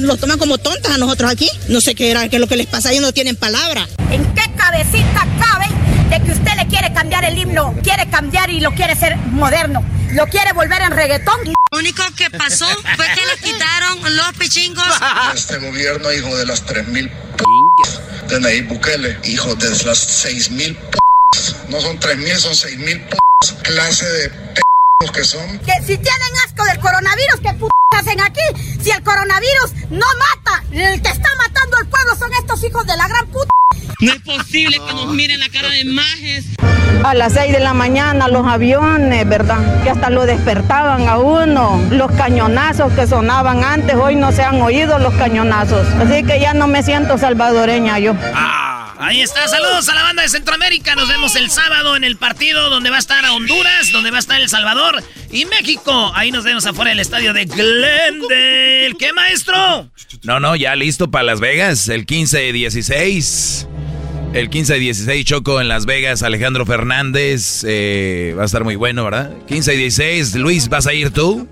Nos 0.00 0.20
toman 0.20 0.38
como 0.38 0.58
tontas 0.58 0.92
a 0.92 0.98
nosotros 0.98 1.30
aquí. 1.30 1.48
No 1.68 1.80
sé 1.80 1.94
qué 1.94 2.10
era, 2.10 2.28
qué 2.28 2.36
es 2.36 2.40
lo 2.40 2.46
que 2.46 2.56
les 2.56 2.66
pasa, 2.66 2.90
ellos 2.90 3.02
no 3.02 3.12
tienen 3.12 3.34
palabra. 3.36 3.88
¿En 4.10 4.24
qué 4.34 4.42
cabecita 4.56 5.26
cabe 5.40 5.66
de 6.10 6.22
que 6.22 6.32
usted 6.32 6.52
le 6.56 6.66
quiere 6.66 6.92
cambiar 6.92 7.24
el 7.24 7.38
himno? 7.38 7.74
Quiere 7.82 8.08
cambiar 8.10 8.50
y 8.50 8.60
lo 8.60 8.74
quiere 8.74 8.92
hacer 8.92 9.16
moderno. 9.16 9.82
Lo 10.12 10.26
quiere 10.26 10.52
volver 10.52 10.82
en 10.82 10.90
reggaetón. 10.92 11.38
Lo 11.44 11.78
único 11.78 12.02
que 12.14 12.30
pasó 12.30 12.66
fue 12.96 13.06
que 13.14 13.26
le 13.26 13.52
quitaron 13.52 14.16
los 14.16 14.32
pichingos. 14.38 14.84
Este 15.34 15.58
gobierno, 15.58 16.12
hijo 16.12 16.36
de 16.36 16.46
las 16.46 16.62
3000 16.66 17.08
p 17.08 18.28
de 18.28 18.40
Nayib 18.40 18.68
Bukele, 18.68 19.18
hijo 19.24 19.54
de 19.54 19.70
las 19.84 19.98
6000 19.98 20.76
p 20.76 20.98
no 21.68 21.80
son 21.80 21.98
3000, 21.98 22.36
son 22.36 22.54
6000 22.54 23.00
p 23.00 23.16
clase 23.62 24.06
de 24.06 24.30
p 24.30 24.65
que 25.12 25.24
son. 25.24 25.58
Que 25.58 25.72
si 25.82 25.98
tienen 25.98 26.32
asco 26.46 26.64
del 26.64 26.78
coronavirus, 26.80 27.40
¿qué 27.42 27.52
p 27.52 27.66
hacen 27.90 28.20
aquí? 28.20 28.40
Si 28.80 28.90
el 28.90 29.02
coronavirus 29.02 29.72
no 29.90 30.06
mata, 30.18 30.64
el 30.72 31.02
que 31.02 31.08
está 31.08 31.28
matando 31.36 31.76
al 31.76 31.86
pueblo 31.86 32.16
son 32.16 32.32
estos 32.34 32.62
hijos 32.64 32.86
de 32.86 32.96
la 32.96 33.06
gran 33.08 33.26
puta. 33.26 33.50
No 34.00 34.12
es 34.12 34.22
posible 34.22 34.78
que 34.86 34.94
nos 34.94 35.12
miren 35.12 35.40
la 35.40 35.48
cara 35.48 35.68
de 35.68 35.84
majes. 35.84 36.46
A 37.04 37.14
las 37.14 37.34
6 37.34 37.52
de 37.52 37.60
la 37.60 37.74
mañana 37.74 38.28
los 38.28 38.46
aviones, 38.46 39.28
¿verdad? 39.28 39.82
Que 39.84 39.90
hasta 39.90 40.10
lo 40.10 40.26
despertaban 40.26 41.08
a 41.08 41.18
uno. 41.18 41.80
Los 41.90 42.10
cañonazos 42.12 42.92
que 42.92 43.06
sonaban 43.06 43.64
antes, 43.64 43.94
hoy 43.96 44.16
no 44.16 44.32
se 44.32 44.42
han 44.42 44.60
oído 44.60 44.98
los 44.98 45.14
cañonazos. 45.14 45.86
Así 46.00 46.24
que 46.24 46.40
ya 46.40 46.54
no 46.54 46.66
me 46.66 46.82
siento 46.82 47.18
salvadoreña 47.18 47.98
yo. 47.98 48.14
Ahí 48.98 49.20
está, 49.20 49.46
saludos 49.46 49.88
a 49.88 49.94
la 49.94 50.02
banda 50.02 50.22
de 50.22 50.28
Centroamérica. 50.28 50.94
Nos 50.94 51.08
vemos 51.08 51.36
el 51.36 51.50
sábado 51.50 51.96
en 51.96 52.04
el 52.04 52.16
partido 52.16 52.70
donde 52.70 52.88
va 52.90 52.96
a 52.96 52.98
estar 52.98 53.24
Honduras, 53.26 53.92
donde 53.92 54.10
va 54.10 54.16
a 54.16 54.20
estar 54.20 54.40
El 54.40 54.48
Salvador 54.48 55.02
y 55.30 55.44
México. 55.44 56.12
Ahí 56.14 56.30
nos 56.30 56.44
vemos 56.44 56.64
afuera 56.66 56.90
del 56.90 57.00
estadio 57.00 57.32
de 57.34 57.44
Glendale. 57.44 58.94
¿Qué 58.98 59.12
maestro? 59.14 59.90
No, 60.22 60.40
no, 60.40 60.56
ya 60.56 60.74
listo 60.76 61.10
para 61.10 61.24
Las 61.24 61.40
Vegas, 61.40 61.88
el 61.88 62.06
15 62.06 62.48
y 62.48 62.52
16. 62.52 63.68
El 64.32 64.50
15 64.50 64.76
y 64.76 64.80
16 64.80 65.24
Choco 65.24 65.60
en 65.60 65.68
Las 65.68 65.86
Vegas, 65.86 66.22
Alejandro 66.22 66.64
Fernández. 66.66 67.64
eh, 67.66 68.34
va 68.36 68.42
a 68.42 68.46
estar 68.46 68.64
muy 68.64 68.76
bueno, 68.76 69.04
¿verdad? 69.04 69.30
15 69.46 69.74
y 69.74 69.76
16, 69.78 70.34
Luis, 70.36 70.68
¿vas 70.68 70.86
a 70.86 70.94
ir 70.94 71.10
tú? 71.10 71.46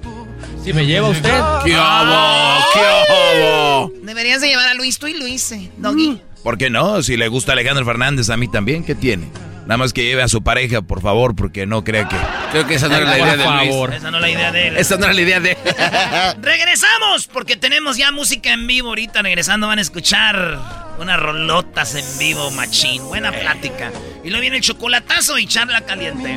Si 0.65 0.73
me 0.73 0.87
lleva 0.87 1.09
usted. 1.11 1.29
¿Qué 1.65 1.75
hago? 1.75 2.65
¿Qué 2.73 2.81
hago? 2.81 3.93
Deberías 4.03 4.41
de 4.41 4.49
llevar 4.49 4.69
a 4.69 4.75
Luis, 4.75 4.99
tú 4.99 5.07
y 5.07 5.15
Luis, 5.15 5.53
eh, 5.53 5.71
Doggy. 5.77 6.21
¿Por 6.45 6.59
qué 6.59 6.69
no? 6.69 7.03
Si 7.03 7.17
le 7.17 7.29
gusta 7.29 7.53
Alejandro 7.53 7.87
Fernández, 7.87 8.29
a 8.29 8.37
mí 8.37 8.49
también, 8.49 8.85
¿qué 8.85 8.95
tiene? 8.95 9.31
Nada 9.63 9.79
más 9.79 9.95
que 9.95 10.05
lleve 10.05 10.23
a 10.23 10.29
su 10.29 10.43
pareja, 10.43 10.83
por 10.83 11.01
favor, 11.01 11.35
porque 11.35 11.65
no 11.65 11.83
crea 11.85 12.07
que... 12.07 12.17
Creo 12.53 12.67
que 12.67 12.75
esa 12.75 12.87
no 12.87 12.97
era 12.97 13.07
la 13.07 13.19
idea 13.19 13.37
de 13.39 13.67
Luis. 13.67 13.97
Esa 13.97 14.11
no 14.11 14.19
es 14.19 14.21
la 14.21 14.29
idea 14.31 14.53
de 14.53 14.69
él. 14.69 14.77
Esa 14.77 14.97
no 14.99 15.05
era 15.07 15.15
la 15.15 15.21
idea 15.23 15.41
de... 15.41 15.57
Regresamos 16.43 17.29
porque 17.29 17.57
tenemos 17.57 17.97
ya 17.97 18.13
música 18.13 18.53
en 18.53 18.67
vivo 18.67 18.89
ahorita. 18.91 19.23
Regresando 19.23 19.69
van 19.69 19.79
a 19.79 19.83
escuchar 19.83 20.61
Unas 20.99 21.19
rolotas 21.19 21.95
en 21.95 22.19
vivo, 22.19 22.51
machín. 22.51 23.03
Buena 23.05 23.33
plática. 23.33 23.91
Y 24.23 24.29
luego 24.29 24.43
viene 24.43 24.59
el 24.59 24.63
chocolatazo 24.63 25.39
y 25.39 25.47
charla 25.47 25.81
caliente. 25.81 26.37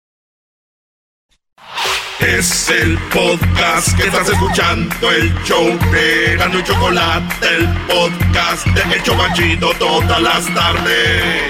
Es 2.21 2.69
el 2.69 2.99
podcast 3.11 3.97
que 3.97 4.03
estás 4.03 4.29
escuchando, 4.29 5.11
el 5.11 5.33
show 5.43 5.77
de 5.91 6.35
Gano 6.37 6.59
y 6.59 6.63
Chocolate, 6.63 7.47
el 7.57 7.67
podcast 7.87 8.67
de 8.67 8.95
El 8.95 9.01
Chobachito 9.01 9.73
todas 9.79 10.21
las 10.21 10.45
tardes. 10.53 11.43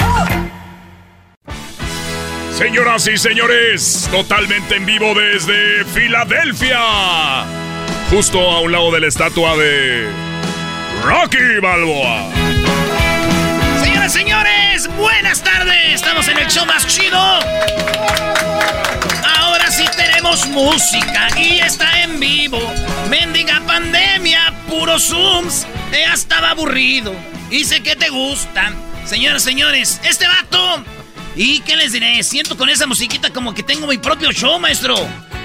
Señoras 2.57 3.05
y 3.07 3.17
señores, 3.17 4.07
totalmente 4.11 4.77
en 4.77 4.85
vivo 4.85 5.13
desde 5.13 5.83
Filadelfia, 5.93 6.79
justo 8.09 8.39
a 8.39 8.61
un 8.61 8.71
lado 8.71 8.91
de 8.91 9.01
la 9.01 9.07
estatua 9.07 9.57
de 9.57 10.09
Rocky 11.03 11.59
Balboa. 11.61 12.29
Señoras 13.83 14.15
y 14.15 14.19
señores, 14.19 14.89
buenas 14.95 15.43
tardes. 15.43 15.95
Estamos 15.95 16.27
en 16.29 16.37
el 16.37 16.47
show 16.47 16.65
más 16.65 16.87
chido. 16.87 17.19
Tenemos 20.21 20.49
música 20.49 21.29
y 21.35 21.57
está 21.57 22.03
en 22.03 22.19
vivo. 22.19 22.59
Mendiga 23.09 23.59
pandemia, 23.65 24.53
puros 24.69 25.07
Zooms. 25.07 25.65
Ya 25.91 26.13
estaba 26.13 26.51
aburrido. 26.51 27.11
Sé 27.49 27.81
que 27.81 27.95
te 27.95 28.09
gustan. 28.09 28.75
Señoras 29.03 29.41
señores, 29.41 29.99
este 30.07 30.27
vato. 30.27 30.83
¿Y 31.35 31.61
qué 31.61 31.75
les 31.75 31.93
diré? 31.93 32.21
Siento 32.21 32.55
con 32.55 32.69
esa 32.69 32.85
musiquita 32.85 33.31
como 33.31 33.55
que 33.55 33.63
tengo 33.63 33.87
mi 33.87 33.97
propio 33.97 34.31
show, 34.31 34.59
maestro. 34.59 34.95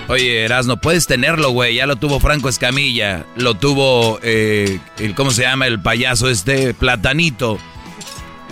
Oye, 0.08 0.44
Erasno, 0.44 0.76
puedes 0.76 1.06
tenerlo, 1.06 1.52
güey. 1.52 1.76
Ya 1.76 1.86
lo 1.86 1.96
tuvo 1.96 2.20
Franco 2.20 2.50
Escamilla. 2.50 3.24
Lo 3.34 3.54
tuvo, 3.54 4.20
eh, 4.22 4.78
el, 4.98 5.14
¿cómo 5.14 5.30
se 5.30 5.42
llama? 5.42 5.66
El 5.68 5.80
payaso 5.80 6.28
este, 6.28 6.74
Platanito. 6.74 7.58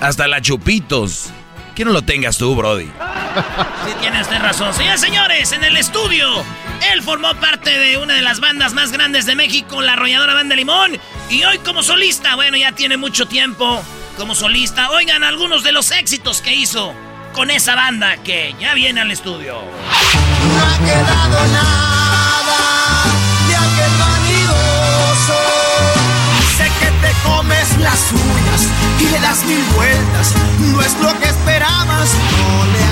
Hasta 0.00 0.26
la 0.26 0.40
Chupitos. 0.40 1.34
Que 1.74 1.84
no 1.84 1.90
lo 1.90 2.02
tengas 2.02 2.38
tú, 2.38 2.54
Brody. 2.54 2.84
Sí, 2.84 3.92
tiene 4.00 4.20
usted 4.20 4.38
razón. 4.40 4.72
Señores, 4.74 5.00
señores, 5.00 5.52
en 5.52 5.64
el 5.64 5.76
estudio, 5.76 6.44
él 6.92 7.02
formó 7.02 7.34
parte 7.34 7.76
de 7.76 7.96
una 7.96 8.14
de 8.14 8.22
las 8.22 8.38
bandas 8.38 8.74
más 8.74 8.92
grandes 8.92 9.26
de 9.26 9.34
México, 9.34 9.82
la 9.82 9.94
arrolladora 9.94 10.34
Banda 10.34 10.54
Limón. 10.54 10.92
Y 11.30 11.42
hoy 11.42 11.58
como 11.58 11.82
solista, 11.82 12.36
bueno, 12.36 12.56
ya 12.56 12.72
tiene 12.72 12.96
mucho 12.96 13.26
tiempo 13.26 13.82
como 14.16 14.36
solista. 14.36 14.90
Oigan 14.90 15.24
algunos 15.24 15.64
de 15.64 15.72
los 15.72 15.90
éxitos 15.90 16.40
que 16.42 16.54
hizo 16.54 16.94
con 17.32 17.50
esa 17.50 17.74
banda 17.74 18.18
que 18.18 18.54
ya 18.60 18.74
viene 18.74 19.00
al 19.00 19.10
estudio. 19.10 19.54
No 19.54 20.64
ha 20.64 20.78
quedado 20.78 21.46
nada 21.52 23.04
de 23.48 23.56
aquel 23.56 23.98
vanidoso. 23.98 25.38
Sé 26.56 26.70
que 26.78 26.86
te 27.06 27.12
comes 27.24 27.74
uñas 27.76 28.12
le 29.14 29.20
das 29.20 29.44
mil 29.44 29.62
vueltas. 29.76 30.34
No 30.58 30.80
es 30.80 30.92
lo 31.00 31.18
que 31.20 31.28
esperabas, 31.28 32.10
no 32.38 32.64
le 32.72 32.83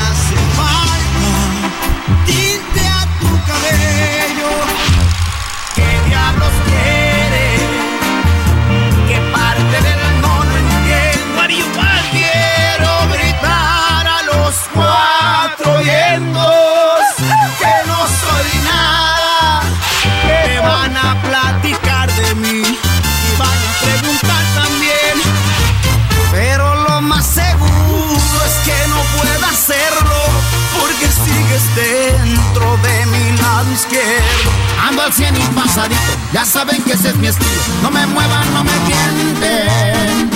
al 35.13 35.17
cien 35.17 35.37
y 35.37 35.41
pasadito, 35.55 36.13
ya 36.33 36.45
saben 36.45 36.83
que 36.83 36.93
ese 36.93 37.09
es 37.11 37.17
mi 37.17 37.27
estilo. 37.27 37.51
No 37.83 37.91
me 37.91 38.07
muevan, 38.07 38.55
no 38.55 38.65
me 38.65 38.73
tienten. 38.87 40.31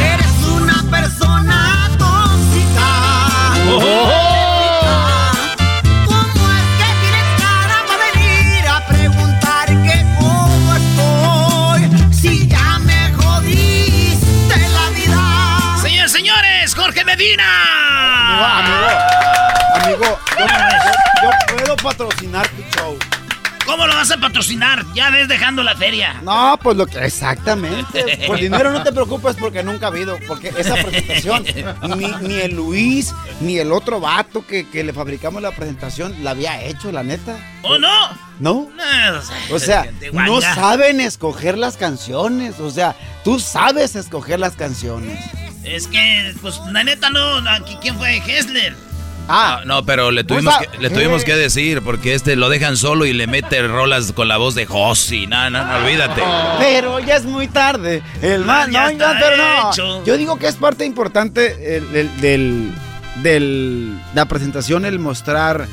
Eres 0.00 0.46
una 0.46 0.82
persona 0.90 1.90
tóxica. 1.98 2.88
¿Cómo 6.06 6.50
es 6.50 6.66
que 6.78 6.88
tienes 7.00 7.28
cara 7.40 7.84
para 7.86 8.04
venir 8.12 8.68
a 8.68 8.86
preguntar 8.86 9.66
que 9.66 10.06
cómo 10.18 10.74
estoy? 10.74 12.12
Si 12.12 12.46
ya 12.48 12.78
me 12.80 13.12
jodiste 13.14 14.56
la 14.56 14.90
vida. 14.90 15.76
Señores, 15.82 16.12
señores, 16.12 16.74
Jorge 16.74 17.04
Medina. 17.04 17.44
Amigo, 19.74 20.18
amigo, 20.36 20.58
yo 21.22 21.56
puedo 21.56 21.76
patrocinar 21.76 22.46
tu 22.48 22.62
show. 22.78 22.98
¿Cómo 23.72 23.86
lo 23.86 23.94
vas 23.94 24.10
a 24.10 24.18
patrocinar? 24.18 24.84
Ya 24.94 25.08
ves 25.08 25.28
dejando 25.28 25.62
la 25.62 25.74
feria. 25.74 26.20
No, 26.22 26.58
pues 26.62 26.76
lo 26.76 26.86
que 26.86 27.02
exactamente. 27.06 28.22
Por 28.26 28.38
dinero 28.38 28.70
no 28.70 28.82
te 28.82 28.92
preocupes 28.92 29.34
porque 29.36 29.62
nunca 29.62 29.86
ha 29.86 29.88
habido, 29.88 30.18
porque 30.28 30.52
esa 30.54 30.74
presentación 30.74 31.42
ni, 31.96 32.28
ni 32.28 32.34
el 32.34 32.54
Luis 32.54 33.14
ni 33.40 33.56
el 33.56 33.72
otro 33.72 33.98
vato 33.98 34.46
que, 34.46 34.68
que 34.68 34.84
le 34.84 34.92
fabricamos 34.92 35.40
la 35.40 35.52
presentación 35.52 36.22
la 36.22 36.32
había 36.32 36.62
hecho, 36.62 36.92
la 36.92 37.02
neta. 37.02 37.34
¿O 37.62 37.78
no? 37.78 38.10
¿No? 38.40 38.68
No, 38.76 39.54
O 39.54 39.58
sea, 39.58 39.90
no 40.12 40.42
saben 40.42 41.00
escoger 41.00 41.56
las 41.56 41.78
canciones. 41.78 42.60
O 42.60 42.70
sea, 42.70 42.94
tú 43.24 43.40
sabes 43.40 43.96
escoger 43.96 44.38
las 44.38 44.54
canciones. 44.54 45.18
Es 45.64 45.86
que, 45.86 46.34
pues, 46.42 46.60
la 46.70 46.84
neta 46.84 47.08
no. 47.08 47.38
aquí, 47.48 47.78
¿Quién 47.80 47.96
fue? 47.96 48.18
Hessler. 48.18 48.76
Ah, 49.28 49.62
No, 49.64 49.84
pero 49.86 50.10
le 50.10 50.24
tuvimos, 50.24 50.54
que, 50.58 50.68
le 50.78 50.88
ah, 50.88 50.92
tuvimos 50.92 51.22
eh. 51.22 51.24
que 51.24 51.36
decir, 51.36 51.80
porque 51.82 52.14
este 52.14 52.36
lo 52.36 52.48
dejan 52.48 52.76
solo 52.76 53.06
y 53.06 53.12
le 53.12 53.26
mete 53.26 53.62
rolas 53.66 54.12
con 54.12 54.28
la 54.28 54.36
voz 54.36 54.54
de 54.54 54.66
Josi. 54.66 55.26
No, 55.26 55.48
no, 55.50 55.64
no, 55.64 55.76
olvídate. 55.76 56.22
Pero 56.58 56.98
ya 57.00 57.16
es 57.16 57.24
muy 57.24 57.46
tarde. 57.48 58.02
El 58.20 58.44
man, 58.44 58.70
no, 58.72 58.80
pero 58.98 59.36
no. 59.36 60.04
Yo 60.04 60.16
digo 60.16 60.38
que 60.38 60.48
es 60.48 60.56
parte 60.56 60.84
importante 60.84 61.76
el- 61.76 61.94
el- 61.96 62.20
del, 62.20 62.72
del- 63.22 63.98
la 64.14 64.26
presentación, 64.26 64.84
el 64.84 64.98
mostrar 64.98 65.66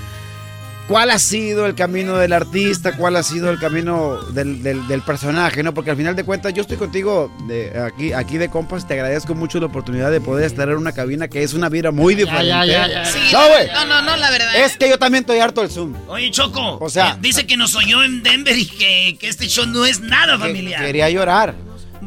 cuál 0.90 1.12
ha 1.12 1.20
sido 1.20 1.66
el 1.68 1.76
camino 1.76 2.18
del 2.18 2.34
artista, 2.34 2.98
cuál 2.98 3.16
ha 3.16 3.24
sido 3.24 3.50
el 3.52 3.60
camino 3.60 4.18
del, 4.34 4.62
del- 4.64 4.86
del 4.88 5.02
personaje, 5.04 5.64
¿no? 5.64 5.74
Porque 5.74 5.92
al 5.92 5.98
final 5.98 6.16
de 6.16 6.24
cuentas 6.26 6.54
yo 6.54 6.62
estoy 6.64 6.78
contigo 6.78 7.32
de 7.48 7.80
aquí, 7.80 8.12
aquí 8.12 8.38
de 8.38 8.50
compas, 8.50 8.86
te 8.88 8.96
agradezco 8.96 9.36
mucho 9.36 9.60
la 9.60 9.68
oportunidad 9.68 10.10
de 10.12 10.20
poder 10.20 10.46
estar 10.46 10.68
en 10.68 10.76
una 10.78 10.92
cabina 10.92 11.28
que 11.28 11.44
es 11.44 11.54
una 11.54 11.70
vibra 11.70 11.92
muy 11.92 12.16
diferente. 12.16 12.48
ya, 12.48 12.66
ya, 12.66 12.88
ya. 12.88 13.06
Sí, 13.06 13.20
no, 13.32 13.40
güey. 13.48 13.68
No, 13.72 13.86
no, 13.86 14.02
no, 14.02 14.18
la 14.18 14.32
verdad. 14.32 14.56
Es 14.58 14.76
que 14.78 14.90
yo 14.90 14.98
también 14.98 15.22
estoy 15.24 15.40
harto 15.40 15.62
del 15.62 15.70
Zoom. 15.70 15.94
Oye, 16.08 16.32
Choco. 16.32 16.80
O 16.82 16.90
sea- 16.90 17.12
eh, 17.12 17.18
dice 17.22 17.46
que 17.46 17.56
nos 17.56 17.76
oyó 17.76 18.04
en 18.04 18.24
Denver 18.24 18.58
y 18.58 18.66
que, 18.66 19.16
que 19.20 19.30
este 19.30 19.48
show 19.48 19.66
no 19.68 19.86
es 19.86 20.02
nada 20.02 20.38
familiar. 20.40 20.84
Quería 20.84 21.10
llorar. 21.10 21.54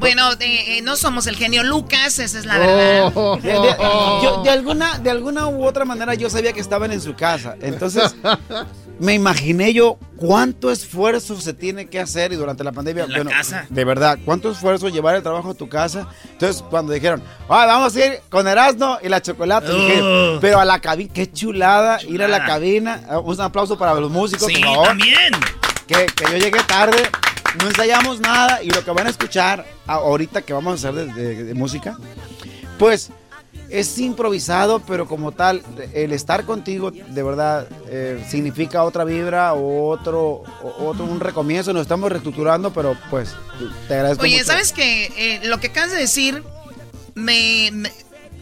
Bueno, 0.02 0.36
de- 0.36 0.78
eh, 0.78 0.82
no 0.82 0.96
somos 0.96 1.26
el 1.26 1.36
genio 1.36 1.62
Lucas, 1.62 2.18
esa 2.18 2.38
es 2.38 2.44
la 2.44 2.58
verdad. 2.58 3.12
De, 3.42 3.52
de- 3.52 3.76
yo- 4.22 4.42
de 4.42 4.50
alguna, 4.50 4.98
de 4.98 5.10
alguna 5.10 5.46
u 5.46 5.64
otra 5.64 5.84
manera 5.84 6.14
yo 6.14 6.28
sabía 6.28 6.52
que 6.52 6.60
estaban 6.60 6.92
en 6.92 7.00
su 7.00 7.14
casa. 7.14 7.56
Entonces, 7.62 8.14
me 8.98 9.14
imaginé 9.14 9.72
yo 9.72 9.98
cuánto 10.16 10.70
esfuerzo 10.70 11.40
se 11.40 11.52
tiene 11.54 11.86
que 11.86 11.98
hacer 12.00 12.32
y 12.32 12.36
durante 12.36 12.62
la 12.64 12.72
pandemia. 12.72 13.04
En 13.04 13.24
la 13.24 13.30
casa. 13.30 13.66
De 13.70 13.84
verdad, 13.84 14.18
cuánto 14.24 14.50
esfuerzo 14.50 14.88
llevar 14.88 15.14
el 15.16 15.22
trabajo 15.22 15.50
a 15.50 15.54
tu 15.54 15.68
casa. 15.68 16.06
Entonces, 16.32 16.62
cuando 16.68 16.92
dijeron, 16.92 17.22
"Ah, 17.48 17.64
vamos 17.66 17.94
a 17.96 18.04
ir 18.06 18.20
con 18.28 18.46
Erasmo 18.48 18.98
y 19.02 19.08
la 19.08 19.22
chocolate, 19.22 19.72
dije, 19.72 20.00
Oh. 20.02 20.38
pero 20.40 20.58
a 20.60 20.64
la 20.64 20.80
cabina, 20.80 21.12
qué 21.14 21.30
chulada, 21.32 22.02
ir 22.02 22.22
a 22.22 22.28
la 22.28 22.44
cabina. 22.44 23.02
Ah, 23.08 23.18
Un 23.20 23.40
aplauso 23.40 23.78
para 23.78 23.94
los 23.94 24.10
músicos, 24.10 24.48
Sí, 24.48 24.54
por 24.54 24.64
favor. 24.64 24.86
también. 24.88 25.32
Que, 25.86 26.06
que 26.06 26.24
yo 26.30 26.36
llegué 26.38 26.60
tarde, 26.66 26.96
no 27.60 27.68
ensayamos 27.68 28.20
nada 28.20 28.62
y 28.62 28.70
lo 28.70 28.84
que 28.84 28.90
van 28.90 29.06
a 29.06 29.10
escuchar 29.10 29.64
a- 29.86 29.94
ahorita 29.94 30.42
que 30.42 30.52
vamos 30.52 30.72
a 30.84 30.88
hacer 30.88 31.06
de, 31.06 31.12
de- 31.14 31.44
de 31.44 31.54
música, 31.54 31.96
pues 32.78 33.10
es 33.68 33.98
improvisado, 33.98 34.80
pero 34.80 35.06
como 35.06 35.32
tal, 35.32 35.62
el 35.94 36.12
estar 36.12 36.44
contigo 36.44 36.90
de 36.90 37.22
verdad 37.22 37.66
eh, 37.88 38.22
significa 38.28 38.82
otra 38.84 39.04
vibra 39.04 39.54
o 39.54 39.88
otro, 39.88 40.20
o- 40.62 40.74
otro 40.86 41.04
un 41.04 41.20
recomienzo. 41.20 41.72
Nos 41.72 41.82
estamos 41.82 42.10
reestructurando, 42.10 42.72
pero 42.72 42.96
pues 43.10 43.30
te 43.88 43.94
agradezco 43.94 44.22
Oye, 44.24 44.34
mucho. 44.38 44.46
¿sabes 44.46 44.72
qué? 44.72 45.06
Eh, 45.16 45.40
lo 45.46 45.58
que 45.58 45.68
acabas 45.68 45.90
de 45.90 45.96
decir, 45.98 46.42
me, 47.14 47.70
me- 47.72 47.92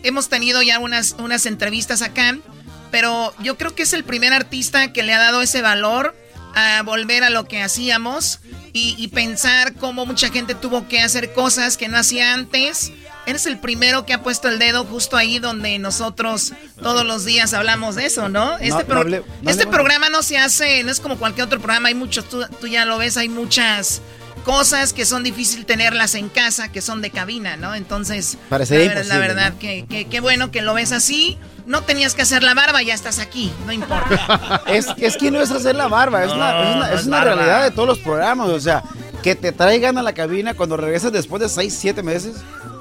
hemos 0.02 0.28
tenido 0.28 0.62
ya 0.62 0.78
unas, 0.80 1.12
unas 1.18 1.46
entrevistas 1.46 2.02
acá, 2.02 2.36
pero 2.90 3.32
yo 3.40 3.56
creo 3.56 3.72
que 3.74 3.84
es 3.84 3.92
el 3.92 4.02
primer 4.04 4.32
artista 4.32 4.92
que 4.92 5.02
le 5.04 5.12
ha 5.14 5.18
dado 5.20 5.42
ese 5.42 5.62
valor 5.62 6.16
a 6.56 6.82
volver 6.82 7.22
a 7.22 7.30
lo 7.30 7.44
que 7.44 7.62
hacíamos 7.62 8.40
y, 8.72 8.94
y 8.98 9.08
pensar 9.08 9.74
cómo 9.74 10.06
mucha 10.06 10.28
gente 10.30 10.54
tuvo 10.54 10.86
que 10.88 11.00
hacer 11.00 11.32
cosas 11.32 11.76
que 11.76 11.88
no 11.88 11.96
hacía 11.98 12.34
antes. 12.34 12.92
Eres 13.26 13.46
el 13.46 13.58
primero 13.58 14.06
que 14.06 14.14
ha 14.14 14.22
puesto 14.22 14.48
el 14.48 14.58
dedo 14.58 14.84
justo 14.84 15.16
ahí 15.16 15.38
donde 15.38 15.78
nosotros 15.78 16.52
todos 16.82 17.04
los 17.04 17.24
días 17.24 17.52
hablamos 17.52 17.94
de 17.94 18.06
eso, 18.06 18.28
¿no? 18.28 18.56
Este, 18.58 18.70
no 18.82 18.86
pro- 18.86 19.04
no 19.42 19.50
este 19.50 19.66
programa 19.66 20.08
no 20.08 20.22
se 20.22 20.38
hace, 20.38 20.82
no 20.84 20.90
es 20.90 21.00
como 21.00 21.18
cualquier 21.18 21.46
otro 21.46 21.60
programa, 21.60 21.88
hay 21.88 21.94
muchos, 21.94 22.28
tú, 22.28 22.44
tú 22.60 22.66
ya 22.66 22.84
lo 22.86 22.96
ves, 22.98 23.16
hay 23.18 23.28
muchas 23.28 24.00
cosas 24.44 24.92
que 24.92 25.04
son 25.04 25.22
difícil 25.22 25.66
tenerlas 25.66 26.14
en 26.14 26.28
casa, 26.28 26.70
que 26.72 26.80
son 26.80 27.00
de 27.02 27.10
cabina, 27.10 27.56
¿no? 27.56 27.74
Entonces, 27.74 28.36
Parecería 28.48 28.94
la, 28.94 29.02
la 29.04 29.18
verdad, 29.18 29.54
que, 29.58 29.84
que- 29.88 30.06
qué 30.06 30.20
bueno 30.20 30.50
que 30.50 30.62
lo 30.62 30.74
ves 30.74 30.92
así. 30.92 31.38
No 31.66 31.82
tenías 31.82 32.14
que 32.14 32.22
hacer 32.22 32.42
la 32.42 32.54
barba, 32.54 32.82
ya 32.82 32.94
estás 32.94 33.18
aquí, 33.20 33.52
no 33.66 33.72
importa. 33.72 34.62
Es, 34.66 34.86
es 34.96 35.16
que 35.16 35.30
no 35.30 35.40
es 35.40 35.50
hacer 35.50 35.76
la 35.76 35.86
barba, 35.88 36.24
es, 36.24 36.32
una, 36.32 36.90
es 36.94 37.06
una- 37.06 37.20
no 37.20 37.28
es 37.30 37.36
realidad 37.36 37.62
de 37.64 37.70
todos 37.70 37.88
los 37.88 37.98
programas. 37.98 38.48
O 38.48 38.58
sea, 38.58 38.82
que 39.22 39.34
te 39.36 39.52
traigan 39.52 39.96
a 39.98 40.02
la 40.02 40.12
cabina 40.12 40.54
cuando 40.54 40.76
regresas 40.76 41.12
después 41.12 41.40
de 41.42 41.48
6, 41.48 41.76
7 41.78 42.02
meses. 42.02 42.36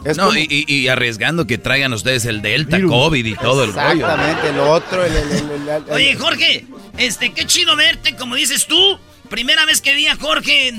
Es 0.05 0.15
no, 0.17 0.27
como- 0.27 0.37
y, 0.39 0.87
arriesgando 0.87 1.45
que 1.45 1.57
traigan 1.57 1.91
ustedes 1.93 2.25
el 2.25 2.41
Delta, 2.41 2.79
COVID 2.81 3.25
y 3.25 3.35
todo 3.35 3.65
el 3.65 3.73
rollo. 3.73 4.07
Exactamente, 4.07 4.49
el 4.49 4.59
otro, 4.59 5.05
el, 5.05 5.15
el- 5.15 5.31
el- 5.31 5.51
el- 5.51 5.69
el- 5.69 5.83
Oye, 5.91 6.15
Jorge, 6.15 6.65
este, 6.97 7.33
qué 7.33 7.45
chido 7.45 7.75
verte, 7.75 8.15
como 8.15 8.35
dices 8.35 8.65
tú. 8.65 8.97
Primera 9.29 9.65
vez 9.65 9.81
que 9.81 9.93
vi 9.93 10.07
a 10.07 10.15
Jorge 10.15 10.71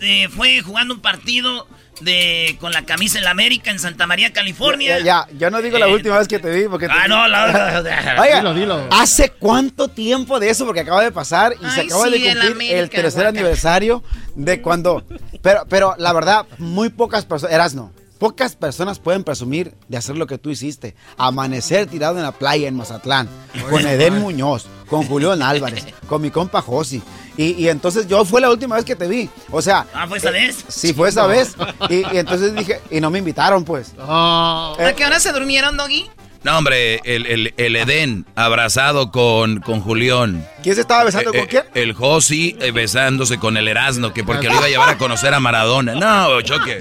eh, 0.00 0.28
fue 0.34 0.60
jugando 0.62 0.94
un 0.94 1.00
partido 1.00 1.66
de 2.00 2.56
con 2.60 2.72
la 2.72 2.84
camisa 2.84 3.16
en 3.18 3.24
la 3.24 3.30
América 3.30 3.70
en 3.70 3.78
Santa 3.78 4.06
María, 4.06 4.32
California. 4.32 4.98
Ya, 4.98 5.26
ya, 5.28 5.28
yo 5.38 5.50
no 5.50 5.62
digo 5.62 5.78
la 5.78 5.88
última 5.88 6.18
vez 6.18 6.28
que 6.28 6.38
te 6.38 6.50
vi 6.50 6.68
porque... 6.68 6.88
Ah, 6.90 7.08
no, 7.08 7.26
la- 7.26 7.82
Oiga, 8.20 8.36
Dilo, 8.38 8.54
dilo. 8.54 8.88
¿hace 8.90 9.30
cuánto 9.30 9.88
tiempo 9.88 10.38
de 10.38 10.50
eso? 10.50 10.66
Porque 10.66 10.80
acaba 10.80 11.02
de 11.02 11.10
pasar 11.10 11.54
y 11.54 11.70
se 11.70 11.80
acaba 11.82 12.04
sí, 12.04 12.10
de 12.10 12.16
el 12.16 12.22
cumplir 12.38 12.52
América, 12.52 12.78
el 12.80 12.90
tercer 12.90 13.22
guaca. 13.22 13.28
aniversario 13.30 14.02
de 14.34 14.60
cuando... 14.60 15.04
Pero, 15.42 15.64
pero 15.68 15.94
la 15.98 16.12
verdad, 16.12 16.46
muy 16.58 16.90
pocas 16.90 17.24
personas... 17.24 17.54
Eras 17.54 17.74
no. 17.74 17.90
Pocas 18.18 18.56
personas 18.56 18.98
pueden 18.98 19.24
presumir 19.24 19.74
de 19.88 19.96
hacer 19.98 20.16
lo 20.16 20.26
que 20.26 20.38
tú 20.38 20.48
hiciste. 20.50 20.94
Amanecer 21.18 21.86
tirado 21.86 22.16
en 22.16 22.22
la 22.22 22.32
playa 22.32 22.66
en 22.66 22.74
Mazatlán, 22.74 23.28
con 23.68 23.86
Edén 23.86 24.18
Muñoz, 24.18 24.66
con 24.88 25.04
Julián 25.06 25.42
Álvarez, 25.42 25.84
con 26.08 26.22
mi 26.22 26.30
compa 26.30 26.62
Josi. 26.62 27.02
Y, 27.36 27.52
y 27.62 27.68
entonces 27.68 28.06
yo 28.08 28.24
fue 28.24 28.40
la 28.40 28.50
última 28.50 28.76
vez 28.76 28.84
que 28.84 28.96
te 28.96 29.06
vi. 29.06 29.28
O 29.50 29.60
sea... 29.60 29.86
Ah, 29.92 30.06
¿fue 30.08 30.18
esa 30.18 30.30
vez? 30.30 30.64
Sí, 30.68 30.94
fue 30.94 31.08
esa 31.10 31.26
vez. 31.26 31.54
Y, 31.90 31.96
y 32.14 32.18
entonces 32.18 32.54
dije, 32.54 32.80
y 32.90 33.00
no 33.00 33.10
me 33.10 33.18
invitaron, 33.18 33.64
pues. 33.64 33.92
¿A 33.98 34.74
qué 34.96 35.04
hora 35.04 35.20
se 35.20 35.32
durmieron, 35.32 35.76
Doggy? 35.76 36.06
No, 36.42 36.58
hombre, 36.58 37.00
el, 37.04 37.26
el, 37.26 37.54
el 37.56 37.74
Edén 37.76 38.24
abrazado 38.36 39.10
con, 39.10 39.60
con 39.60 39.80
Julián. 39.80 40.46
¿Quién 40.62 40.76
se 40.76 40.82
estaba 40.82 41.02
besando 41.02 41.32
Eh, 41.34 41.38
con 41.40 41.46
quién? 41.48 41.64
El 41.74 41.92
Josi 41.92 42.56
eh, 42.60 42.70
besándose 42.70 43.38
con 43.38 43.56
el 43.56 43.66
Erasmo, 43.66 44.12
que 44.12 44.22
porque 44.22 44.46
lo 44.48 44.54
iba 44.54 44.66
a 44.66 44.68
llevar 44.68 44.88
a 44.90 44.96
conocer 44.96 45.34
a 45.34 45.40
Maradona. 45.40 45.94
No, 45.96 46.40
choque. 46.42 46.78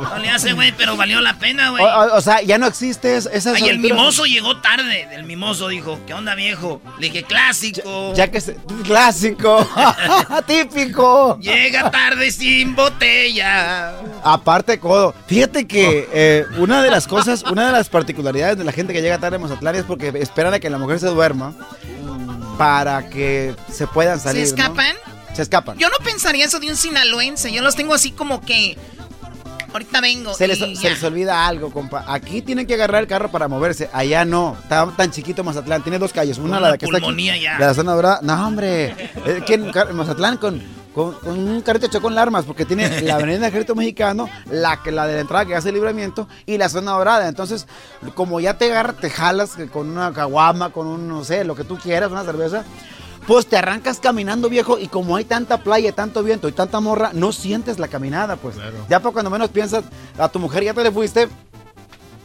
No 0.00 0.18
le 0.18 0.28
hace, 0.30 0.52
güey, 0.52 0.72
pero 0.76 0.96
valió 0.96 1.20
la 1.20 1.38
pena, 1.38 1.70
güey. 1.70 1.82
o- 1.84 2.14
o 2.16 2.20
sea, 2.20 2.42
ya 2.42 2.58
no 2.58 2.66
existe 2.66 3.16
es- 3.16 3.26
esas 3.32 3.54
Ay, 3.56 3.68
el 3.68 3.78
mimoso 3.78 4.24
llegó 4.26 4.60
tarde. 4.60 5.08
El 5.12 5.24
mimoso 5.24 5.68
dijo, 5.68 5.98
¿qué 6.06 6.14
onda, 6.14 6.34
viejo? 6.34 6.80
Le 6.98 7.08
dije, 7.08 7.22
clásico. 7.24 8.12
Ya 8.14 8.30
que 8.30 8.40
se... 8.40 8.56
Clásico. 8.84 9.66
Típico. 10.46 11.38
Llega 11.40 11.90
tarde 11.90 12.30
sin 12.30 12.74
botella. 12.76 13.94
Aparte, 14.22 14.78
codo. 14.78 15.14
Fíjate 15.26 15.66
que 15.66 16.08
eh, 16.12 16.44
una 16.58 16.82
de 16.82 16.90
las 16.90 17.06
cosas, 17.06 17.42
una 17.44 17.66
de 17.66 17.72
las 17.72 17.88
particularidades 17.88 18.58
de 18.58 18.64
la 18.64 18.72
gente 18.72 18.92
que 18.92 19.02
llega 19.02 19.18
tarde 19.18 19.36
a 19.36 19.38
Mazatlán 19.38 19.74
es 19.76 19.84
porque 19.84 20.08
esperan 20.20 20.54
a 20.54 20.58
que 20.60 20.70
la 20.70 20.78
mujer 20.78 20.98
se 21.00 21.06
duerma 21.06 21.54
para 22.58 23.08
que 23.10 23.54
se 23.72 23.86
puedan 23.86 24.18
¿Se 24.18 24.24
salir. 24.24 24.42
¿no? 24.42 24.48
escapan? 24.48 24.96
Se 25.34 25.42
escapan. 25.42 25.76
Yo 25.78 25.88
no 25.88 25.96
pensaría 26.02 26.46
eso 26.46 26.58
de 26.58 26.68
un 26.70 26.76
sinaloense. 26.76 27.52
Yo 27.52 27.62
los 27.62 27.76
tengo 27.76 27.94
así 27.94 28.10
como 28.12 28.40
que. 28.40 28.76
Ahorita 29.72 30.00
vengo. 30.00 30.34
Se 30.34 30.48
les, 30.48 30.58
se 30.58 30.90
les 30.90 31.02
olvida 31.04 31.46
algo, 31.46 31.70
compa. 31.70 32.04
Aquí 32.06 32.42
tienen 32.42 32.66
que 32.66 32.74
agarrar 32.74 33.02
el 33.02 33.08
carro 33.08 33.30
para 33.30 33.48
moverse. 33.48 33.90
Allá 33.92 34.24
no. 34.24 34.56
Está 34.62 34.86
tan 34.96 35.10
chiquito 35.10 35.44
Mazatlán. 35.44 35.82
Tiene 35.82 35.98
dos 35.98 36.12
calles. 36.12 36.38
Una, 36.38 36.60
la 36.60 36.72
de 36.72 36.78
que 36.78 36.86
está 36.86 36.98
aquí. 36.98 37.40
ya. 37.40 37.58
La 37.58 37.74
zona 37.74 37.92
dorada. 37.92 38.20
No, 38.22 38.46
hombre. 38.46 38.94
En 39.24 39.72
Mazatlán 39.96 40.36
con, 40.38 40.62
con, 40.94 41.12
con 41.14 41.38
un 41.38 41.60
carrito 41.62 41.88
chocó 41.88 42.04
con 42.08 42.18
armas 42.18 42.44
porque 42.44 42.64
tiene 42.64 43.02
la 43.02 43.16
avenida 43.16 43.38
del 43.38 43.44
Ejército 43.44 43.74
Mexicano, 43.74 44.28
la, 44.50 44.80
la 44.86 45.06
de 45.06 45.14
la 45.14 45.20
entrada 45.20 45.44
que 45.44 45.54
hace 45.54 45.68
el 45.68 45.74
libramiento 45.74 46.28
y 46.46 46.56
la 46.56 46.68
zona 46.68 46.92
dorada. 46.92 47.28
Entonces, 47.28 47.66
como 48.14 48.40
ya 48.40 48.56
te 48.58 48.70
agarra, 48.70 48.92
te 48.94 49.10
jalas 49.10 49.56
con 49.72 49.90
una 49.90 50.12
caguama, 50.12 50.70
con 50.70 50.86
un, 50.86 51.08
no 51.08 51.24
sé, 51.24 51.44
lo 51.44 51.54
que 51.54 51.64
tú 51.64 51.76
quieras, 51.78 52.10
una 52.10 52.24
cerveza. 52.24 52.64
Pues 53.26 53.46
te 53.46 53.56
arrancas 53.56 53.98
caminando, 53.98 54.48
viejo, 54.48 54.78
y 54.78 54.86
como 54.86 55.16
hay 55.16 55.24
tanta 55.24 55.58
playa, 55.58 55.92
tanto 55.92 56.22
viento 56.22 56.48
y 56.48 56.52
tanta 56.52 56.78
morra, 56.80 57.10
no 57.12 57.32
sientes 57.32 57.78
la 57.78 57.88
caminada, 57.88 58.36
pues. 58.36 58.56
Ya 58.88 59.00
para 59.00 59.12
cuando 59.12 59.30
menos 59.30 59.50
piensas, 59.50 59.84
a 60.16 60.28
tu 60.28 60.38
mujer 60.38 60.62
ya 60.62 60.74
te 60.74 60.82
le 60.84 60.92
fuiste, 60.92 61.28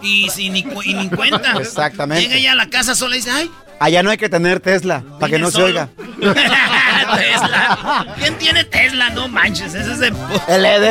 Y, 0.04 0.30
sin 0.30 0.54
ni, 0.54 0.66
y 0.86 0.93
ni 0.93 1.10
cuenta. 1.10 1.54
Exactamente. 1.60 2.28
Llega 2.28 2.39
ya 2.39 2.52
a 2.54 2.56
la 2.56 2.70
casa 2.70 2.95
sola 2.95 3.16
y 3.16 3.20
dice, 3.20 3.32
ay, 3.32 3.52
allá 3.82 4.04
no 4.04 4.10
hay 4.12 4.18
que 4.18 4.30
tener 4.30 4.60
Tesla, 4.60 5.04
para 5.20 5.32
que 5.32 5.40
no 5.40 5.48
se 5.48 5.54
solo. 5.54 5.66
oiga. 5.66 5.90
Tesla. 7.18 8.06
¿Quién 8.18 8.38
tiene 8.38 8.64
Tesla? 8.64 9.10
No 9.10 9.28
manches, 9.28 9.74
ese 9.74 9.92
es. 9.94 10.00
El. 10.02 10.14
El- 10.14 10.16
Hola, 10.48 10.76
el- 10.76 10.84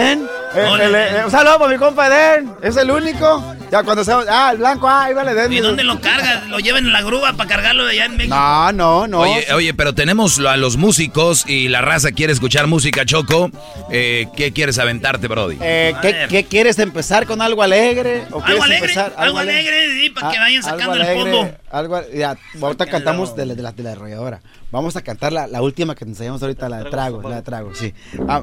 Edén. 0.95 1.17
el- 1.17 1.25
un 1.25 1.31
saludo 1.31 1.59
para 1.59 1.73
mi 1.73 1.79
compa 1.79 2.07
Edén. 2.09 2.53
Es 2.63 2.77
el 2.77 2.91
único. 2.91 3.55
Ya 3.71 3.83
cuando 3.85 4.03
se. 4.05 4.13
Ah, 4.13 4.51
el 4.53 4.59
blanco, 4.59 4.89
ah, 4.89 5.05
ahí 5.05 5.15
va 5.15 5.23
el 5.23 5.29
Edén. 5.29 5.53
¿Y 5.53 5.61
dónde 5.61 5.85
lo 5.85 6.01
carga? 6.01 6.43
¿Lo 6.49 6.59
llevan 6.59 6.87
en 6.87 6.93
la 6.93 7.03
grúa 7.03 7.33
para 7.35 7.49
cargarlo 7.49 7.85
de 7.85 7.93
allá 7.93 8.05
en 8.07 8.17
México? 8.17 8.35
No, 8.35 8.73
no, 8.73 9.07
no. 9.07 9.21
Oye, 9.21 9.47
oye, 9.55 9.73
pero 9.75 9.95
tenemos 9.95 10.39
a 10.41 10.57
los 10.57 10.77
músicos 10.77 11.45
y 11.49 11.69
la 11.69 11.81
raza 11.81 12.11
quiere 12.13 12.33
escuchar 12.33 12.67
música, 12.67 13.05
Choco. 13.07 13.51
Eh, 13.93 14.27
¿Qué 14.37 14.53
quieres 14.53 14.79
aventarte, 14.79 15.29
Brody? 15.29 15.57
Eh, 15.61 15.95
¿qué, 16.03 16.27
qué 16.29 16.45
quieres 16.45 16.79
empezar 16.81 17.27
con 17.27 17.41
algo 17.41 17.63
alegre? 17.63 18.25
¿O 18.33 18.37
Algo 18.43 18.45
quieres 18.45 18.63
alegre, 18.65 18.93
empezar 18.93 19.15
algo 19.17 19.39
alegre, 19.39 19.87
sí, 20.01 20.11
para 20.11 20.31
que 20.33 20.37
Ah, 20.39 20.41
vayan 20.41 20.65
algo 20.65 20.71
sacando 20.79 20.95
el 20.97 21.03
alegre, 21.03 21.23
fondo. 21.33 21.51
Algo, 21.71 22.03
ya, 22.13 22.37
ahorita 22.81 22.87
cantamos 22.91 23.37
de 23.37 23.47
la, 23.47 23.55
de, 23.55 23.63
la, 23.63 23.73
de 23.73 23.83
la 23.83 23.93
arrolladora. 23.93 24.41
Vamos 24.71 24.97
a 24.97 25.03
cantar 25.03 25.33
la, 25.33 25.47
la 25.47 25.63
última 25.63 25.95
que 25.95 26.05
ensayamos 26.05 26.43
ahorita, 26.43 26.69
la 26.69 26.85
de 26.85 26.91
trago, 26.91 27.29
la 27.29 27.37
de 27.37 27.43
trago, 27.43 27.75
sí. 27.75 27.93
Ah, 28.29 28.43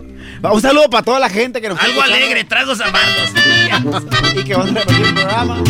un 0.52 0.62
saludo 0.62 0.90
para 0.90 1.04
toda 1.04 1.20
la 1.20 1.30
gente 1.30 1.62
que 1.62 1.70
nos 1.70 1.80
Algo 1.80 2.02
escuchando 2.02 2.16
alegre, 2.16 2.44
tragos 2.44 2.80
amargos. 2.82 4.36
Y 4.36 4.44
que 4.44 4.56
van 4.56 4.70
a 4.70 4.80
repetir 4.80 5.06
el 5.06 5.14
programa. 5.14 5.64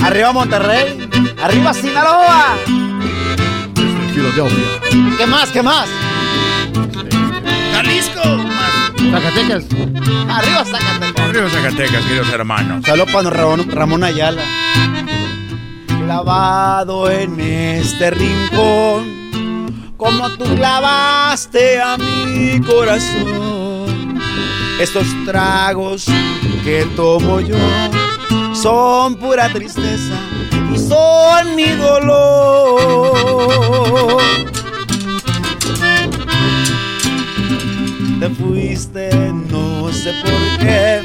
Arriba 0.00 0.32
Monterrey. 0.32 1.08
Arriba 1.42 1.74
Sinaloa. 1.74 2.56
¿Qué 5.18 5.26
más? 5.26 5.50
¿Qué 5.50 5.62
más? 5.62 5.88
Jalisco. 7.72 8.22
Zacatecas. 9.10 9.64
Arriba 10.28 10.64
Zacatecas. 10.64 11.28
Arriba 11.28 11.50
Zacatecas, 11.50 12.04
queridos 12.04 12.28
hermanos. 12.32 12.84
Saludos 12.84 13.10
para 13.12 13.30
Ramón, 13.30 13.70
Ramón 13.70 14.04
Ayala. 14.04 14.42
Clavado 16.04 17.10
en 17.10 17.40
este 17.40 18.10
rincón, 18.10 19.94
como 19.96 20.28
tú 20.36 20.44
clavaste 20.54 21.80
a 21.80 21.96
mi 21.96 22.60
corazón. 22.60 24.20
Estos 24.78 25.06
tragos 25.24 26.04
que 26.62 26.84
tomo 26.94 27.40
yo 27.40 27.56
son 28.52 29.14
pura 29.16 29.48
tristeza 29.48 30.18
y 30.74 30.78
son 30.78 31.56
mi 31.56 31.70
dolor. 31.70 32.60
Te 38.20 38.28
fuiste, 38.28 39.10
no 39.50 39.90
sé 39.90 40.12
por 40.22 40.58
qué. 40.58 41.00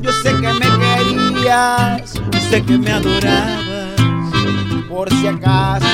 Yo 0.00 0.10
sé 0.12 0.30
que 0.30 0.52
me 0.54 0.58
querías, 0.58 2.14
sé 2.50 2.64
que 2.64 2.78
me 2.78 2.90
adorabas. 2.90 3.67
Por 4.98 5.08
si 5.14 5.28
acaso 5.28 5.86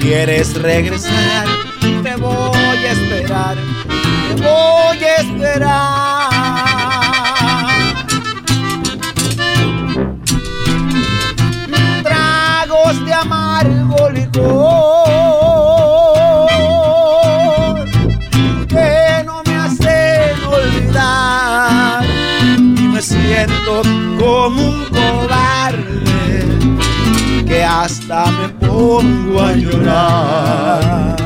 quieres 0.00 0.60
regresar, 0.60 1.46
te 2.02 2.16
voy 2.16 2.58
a 2.58 2.90
esperar, 2.90 3.56
te 4.34 4.42
voy 4.42 5.04
a 5.04 5.16
esperar. 5.18 6.28
Tragos 12.02 13.06
de 13.06 13.14
amargo 13.14 14.10
licor 14.10 14.42
que 18.66 19.22
no 19.24 19.44
me 19.46 19.54
hacen 19.54 20.44
olvidar 20.50 22.04
y 22.56 22.88
me 22.88 23.00
siento 23.00 23.82
como 24.18 24.60
un 24.60 24.84
cobarde 24.86 25.61
hasta 27.64 28.26
me 28.26 28.48
pongo 28.48 29.40
a 29.40 29.52
llorar. 29.52 31.16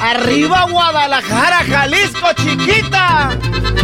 Arriba 0.00 0.66
Guadalajara, 0.70 1.64
Jalisco, 1.68 2.26
chiquita. 2.36 3.30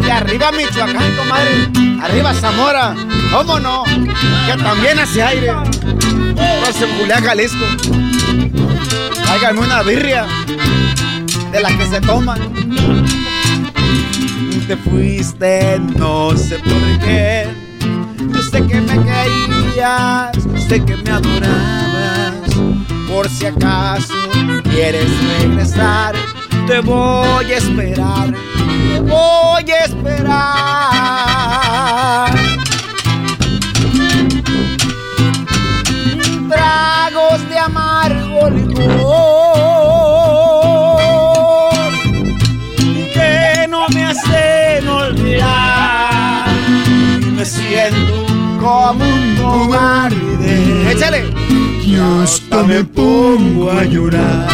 Y 0.05 0.11
arriba 0.11 0.51
Michoacán, 0.53 1.16
comadre. 1.16 1.68
Arriba 2.03 2.35
Zamora. 2.35 2.95
¿Cómo 3.33 3.61
no? 3.61 3.85
Que 3.85 4.62
también 4.62 4.99
hace 4.99 5.22
aire. 5.22 5.53
Se 6.72 6.87
culea 6.87 7.20
Jalisco. 7.22 7.64
Háganme 9.29 9.61
una 9.61 9.83
birria 9.83 10.26
de 11.53 11.61
las 11.61 11.72
que 11.72 11.87
se 11.87 12.01
toman. 12.01 12.39
Te 14.66 14.76
fuiste, 14.76 15.79
no 15.97 16.37
sé 16.37 16.59
por 16.59 16.99
qué. 17.01 17.67
Yo 18.33 18.43
sé 18.43 18.66
que 18.66 18.81
me 18.81 18.95
querías, 19.05 20.37
sé 20.68 20.85
que 20.85 20.97
me 20.97 21.11
adorabas. 21.11 22.51
Por 23.09 23.29
si 23.29 23.47
acaso 23.47 24.14
quieres 24.64 25.11
regresar, 25.41 26.14
te 26.66 26.81
voy 26.81 27.53
a 27.53 27.57
esperar, 27.57 28.33
te 28.33 29.01
voy 29.01 29.70
a 29.70 29.85
esperar. 29.85 30.29
Como 48.61 49.05
un 49.05 49.36
cobarde. 49.36 50.92
Échale. 50.92 51.32
Y 51.84 51.96
hasta 51.96 52.62
me 52.64 52.84
pongo 52.84 53.70
a 53.70 53.84
llorar. 53.84 54.49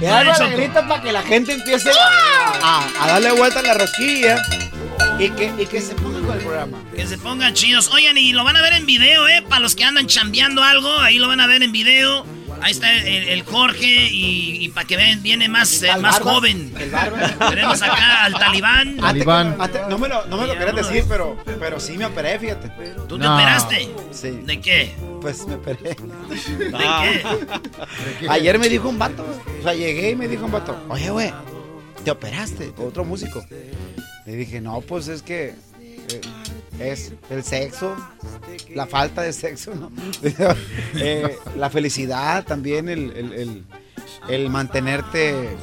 Y 0.00 0.06
algo 0.06 0.32
negrito 0.44 0.86
para 0.86 1.02
que 1.02 1.12
la 1.12 1.22
gente 1.22 1.52
empiece 1.54 1.90
a, 2.62 2.84
a 3.00 3.08
darle 3.08 3.32
vuelta 3.32 3.58
a 3.60 3.62
la 3.62 3.74
rosquilla 3.74 4.36
y 5.18 5.30
que, 5.30 5.52
y 5.58 5.66
que 5.66 5.80
se 5.80 5.94
ponga 5.96 6.20
con 6.20 6.36
el 6.36 6.44
programa. 6.44 6.78
Que 6.94 7.06
se 7.06 7.18
pongan 7.18 7.52
chidos. 7.52 7.90
Oigan, 7.92 8.16
y 8.16 8.32
lo 8.32 8.44
van 8.44 8.56
a 8.56 8.62
ver 8.62 8.74
en 8.74 8.86
video, 8.86 9.26
¿eh? 9.26 9.42
Para 9.48 9.60
los 9.60 9.74
que 9.74 9.84
andan 9.84 10.06
chambeando 10.06 10.62
algo, 10.62 10.90
ahí 11.00 11.18
lo 11.18 11.26
van 11.26 11.40
a 11.40 11.46
ver 11.46 11.62
en 11.64 11.72
video. 11.72 12.24
Ahí 12.62 12.72
está 12.72 12.92
el, 12.94 13.28
el 13.28 13.42
Jorge 13.44 13.86
y, 14.10 14.64
y 14.64 14.68
para 14.70 14.86
que 14.86 14.96
vean, 14.96 15.22
viene 15.22 15.48
más, 15.48 15.82
eh, 15.82 15.88
más 16.00 16.20
joven. 16.20 16.72
el. 16.78 16.90
Tenemos 17.50 17.80
acá 17.82 18.24
al 18.24 18.34
talibán. 18.34 19.02
Antes- 19.02 19.26
antes- 19.26 19.82
no 19.88 19.98
me 19.98 20.08
lo, 20.08 20.26
no 20.26 20.36
me 20.38 20.46
lo 20.46 20.52
querías 20.58 20.74
decir, 20.76 21.04
pero, 21.08 21.36
pero 21.58 21.80
sí 21.80 21.96
me 21.96 22.06
operé, 22.06 22.38
fíjate. 22.38 22.68
¿Tú 23.08 23.18
te 23.18 23.26
operaste? 23.26 23.88
Sí. 24.10 24.30
¿De 24.44 24.60
qué? 24.60 24.94
Pues 25.20 25.46
me 25.46 25.54
operé. 25.54 25.96
¿De 26.58 26.72
qué? 28.20 28.28
Ayer 28.28 28.58
me 28.58 28.68
dijo 28.68 28.88
un 28.88 28.98
vato, 28.98 29.24
o 29.58 29.62
sea, 29.62 29.74
llegué 29.74 30.10
y 30.10 30.16
me 30.16 30.28
dijo 30.28 30.44
un 30.44 30.52
vato, 30.52 30.76
oye, 30.88 31.10
güey, 31.10 31.32
¿te 32.04 32.10
operaste? 32.10 32.72
Otro 32.78 33.04
músico. 33.04 33.44
Le 34.26 34.36
dije, 34.36 34.60
no, 34.60 34.80
pues 34.82 35.08
es 35.08 35.22
que 35.22 35.54
eh, 35.80 36.20
es 36.80 37.12
el 37.30 37.42
sexo, 37.44 37.96
la 38.74 38.86
falta 38.86 39.22
de 39.22 39.32
sexo, 39.32 39.74
¿no? 39.74 39.90
Eh, 40.94 41.36
la 41.56 41.70
felicidad 41.70 42.44
también, 42.44 42.88
el, 42.88 43.12
el- 43.16 43.32
el- 43.32 43.64
el 44.28 44.50
mantenerte 44.50 45.56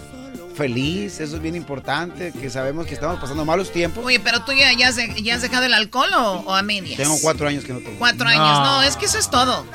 feliz, 0.55 1.19
eso 1.19 1.35
es 1.35 1.41
bien 1.41 1.55
importante, 1.55 2.31
que 2.31 2.49
sabemos 2.49 2.85
que 2.87 2.93
estamos 2.93 3.19
pasando 3.19 3.43
malos 3.43 3.71
tiempos. 3.71 4.03
Oye, 4.05 4.19
pero 4.21 4.43
tú 4.45 4.53
ya, 4.53 4.71
ya 4.73 4.87
has, 4.87 4.95
de- 4.95 5.21
ya 5.21 5.35
has 5.35 5.41
dejado 5.41 5.65
el 5.65 5.73
alcohol 5.73 6.09
o, 6.15 6.31
o 6.45 6.53
a 6.53 6.61
medias? 6.61 6.97
Tengo 6.97 7.17
cuatro 7.21 7.47
años 7.47 7.63
que 7.65 7.73
no 7.73 7.79
tomo. 7.79 7.97
Cuatro 7.99 8.27
años. 8.27 8.59
No, 8.59 8.81
es 8.83 8.95
que 8.95 9.05
eso 9.05 9.17
es 9.17 9.29
todo. 9.29 9.65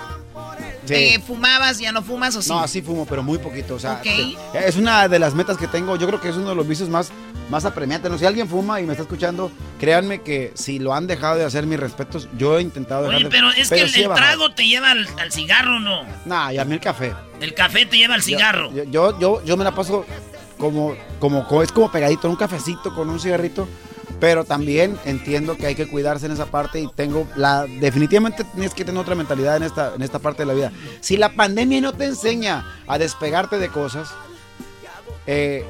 Sí. 0.97 1.05
Eh, 1.15 1.21
¿Fumabas? 1.27 1.79
¿Ya 1.79 1.93
no 1.93 2.03
fumas 2.03 2.35
o 2.37 2.43
sí? 2.43 2.51
No, 2.51 2.67
sí 2.69 2.83
fumo, 2.83 3.07
pero 3.07 3.23
muy 3.23 3.39
poquito. 3.39 3.75
O 3.75 3.79
sea, 3.79 4.01
te- 4.03 4.37
es 4.67 4.77
una 4.77 5.09
de 5.09 5.19
las 5.19 5.35
metas 5.35 5.57
que 5.57 5.67
tengo. 5.67 5.97
Yo 5.97 6.07
creo 6.07 6.21
que 6.21 6.29
es 6.29 6.37
uno 6.37 6.51
de 6.51 6.55
los 6.55 6.67
vicios 6.69 6.89
más, 6.89 7.11
más 7.51 7.65
apremiantes. 7.65 8.11
¿no? 8.11 8.19
Si 8.19 8.25
alguien 8.27 8.49
fuma 8.49 8.81
y 8.81 8.85
me 8.85 8.93
está 8.93 9.03
escuchando, 9.03 9.51
créanme 9.79 10.23
que 10.23 10.53
si 10.55 10.79
lo 10.79 10.95
han 10.95 11.07
dejado 11.07 11.37
de 11.37 11.45
hacer, 11.45 11.67
mis 11.67 11.79
respetos, 11.81 12.29
yo 12.37 12.59
he 12.59 12.63
intentado 12.63 13.03
dejar 13.03 13.17
Oye, 13.17 13.25
de 13.25 13.31
pero 13.31 13.51
es 13.51 13.69
que 13.69 13.81
el, 13.83 13.89
sí 13.91 14.03
el 14.03 14.13
trago 14.13 14.51
te 14.53 14.67
lleva 14.67 14.91
al, 14.91 15.07
al 15.19 15.33
cigarro, 15.33 15.81
¿no? 15.81 16.03
Nah, 16.27 16.53
y 16.53 16.59
a 16.59 16.65
mí 16.65 16.75
el 16.75 16.81
café. 16.81 17.15
El 17.41 17.55
café 17.55 17.87
te 17.87 17.97
lleva 17.97 18.15
al 18.15 18.23
cigarro. 18.23 18.71
Yo, 18.73 18.85
yo, 18.85 19.19
yo, 19.19 19.45
yo 19.45 19.57
me 19.57 19.65
la 19.65 19.75
paso 19.75 20.05
como, 20.59 20.95
como, 21.19 21.47
como- 21.49 21.63
es 21.63 21.73
como 21.73 21.91
pegadito, 21.91 22.29
un 22.29 22.37
cafecito 22.37 22.95
con 22.95 23.09
un 23.09 23.19
cigarrito. 23.21 23.67
Pero 24.21 24.45
también 24.45 24.99
entiendo 25.07 25.57
que 25.57 25.67
hay 25.67 25.75
que 25.75 25.89
cuidarse 25.89 26.27
en 26.27 26.33
esa 26.33 26.47
parte 26.47 26.81
y 26.81 26.87
tengo 26.89 27.27
la 27.37 27.65
definitivamente 27.65 28.45
tienes 28.45 28.75
que 28.75 28.85
tener 28.85 29.01
otra 29.01 29.15
mentalidad 29.15 29.57
en 29.57 29.63
esta 29.63 29.95
en 29.95 30.03
esta 30.03 30.19
parte 30.19 30.43
de 30.43 30.47
la 30.47 30.55
vida. 30.55 30.73
Si 31.01 31.17
la 31.17 31.31
pandemia 31.31 31.81
no 31.81 31.95
te 31.95 32.05
enseña 32.05 32.65
a 32.87 32.99
despegarte 32.99 33.59
de 33.59 33.69
cosas, 33.71 34.11
eh, 35.27 35.65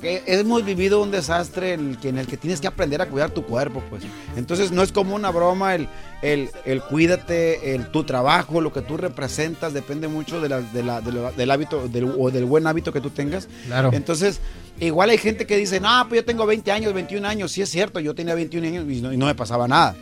que 0.00 0.22
hemos 0.26 0.64
vivido 0.64 1.02
un 1.02 1.10
desastre 1.10 1.72
en 1.74 1.90
el, 1.90 1.98
que, 1.98 2.08
en 2.08 2.18
el 2.18 2.26
que 2.26 2.36
tienes 2.36 2.60
que 2.60 2.66
aprender 2.66 3.02
a 3.02 3.06
cuidar 3.06 3.30
tu 3.30 3.44
cuerpo, 3.44 3.82
pues. 3.90 4.02
Entonces 4.36 4.70
no 4.72 4.82
es 4.82 4.92
como 4.92 5.14
una 5.14 5.30
broma 5.30 5.74
el, 5.74 5.88
el, 6.22 6.50
el 6.64 6.82
cuídate, 6.82 7.74
el 7.74 7.90
tu 7.90 8.04
trabajo, 8.04 8.60
lo 8.60 8.72
que 8.72 8.82
tú 8.82 8.96
representas, 8.96 9.72
depende 9.74 10.08
mucho 10.08 10.40
de 10.40 10.48
la- 10.48 10.60
de 10.60 10.82
la- 10.82 11.00
de 11.00 11.12
la- 11.12 11.32
del 11.32 11.50
hábito 11.50 11.88
del, 11.88 12.12
o 12.18 12.30
del 12.30 12.44
buen 12.44 12.66
hábito 12.66 12.92
que 12.92 13.00
tú 13.00 13.10
tengas. 13.10 13.48
Claro. 13.66 13.90
Entonces, 13.92 14.40
igual 14.80 15.10
hay 15.10 15.18
gente 15.18 15.46
que 15.46 15.56
dice, 15.56 15.80
no, 15.80 16.06
pues 16.08 16.20
yo 16.20 16.24
tengo 16.24 16.46
20 16.46 16.70
años, 16.72 16.92
21 16.92 17.26
años. 17.26 17.52
Sí 17.52 17.62
es 17.62 17.68
cierto, 17.68 18.00
yo 18.00 18.14
tenía 18.14 18.34
21 18.34 18.66
años 18.66 18.84
y 18.88 19.00
no, 19.00 19.12
y 19.12 19.16
no 19.16 19.26
me 19.26 19.34
pasaba 19.34 19.66
nada. 19.68 19.96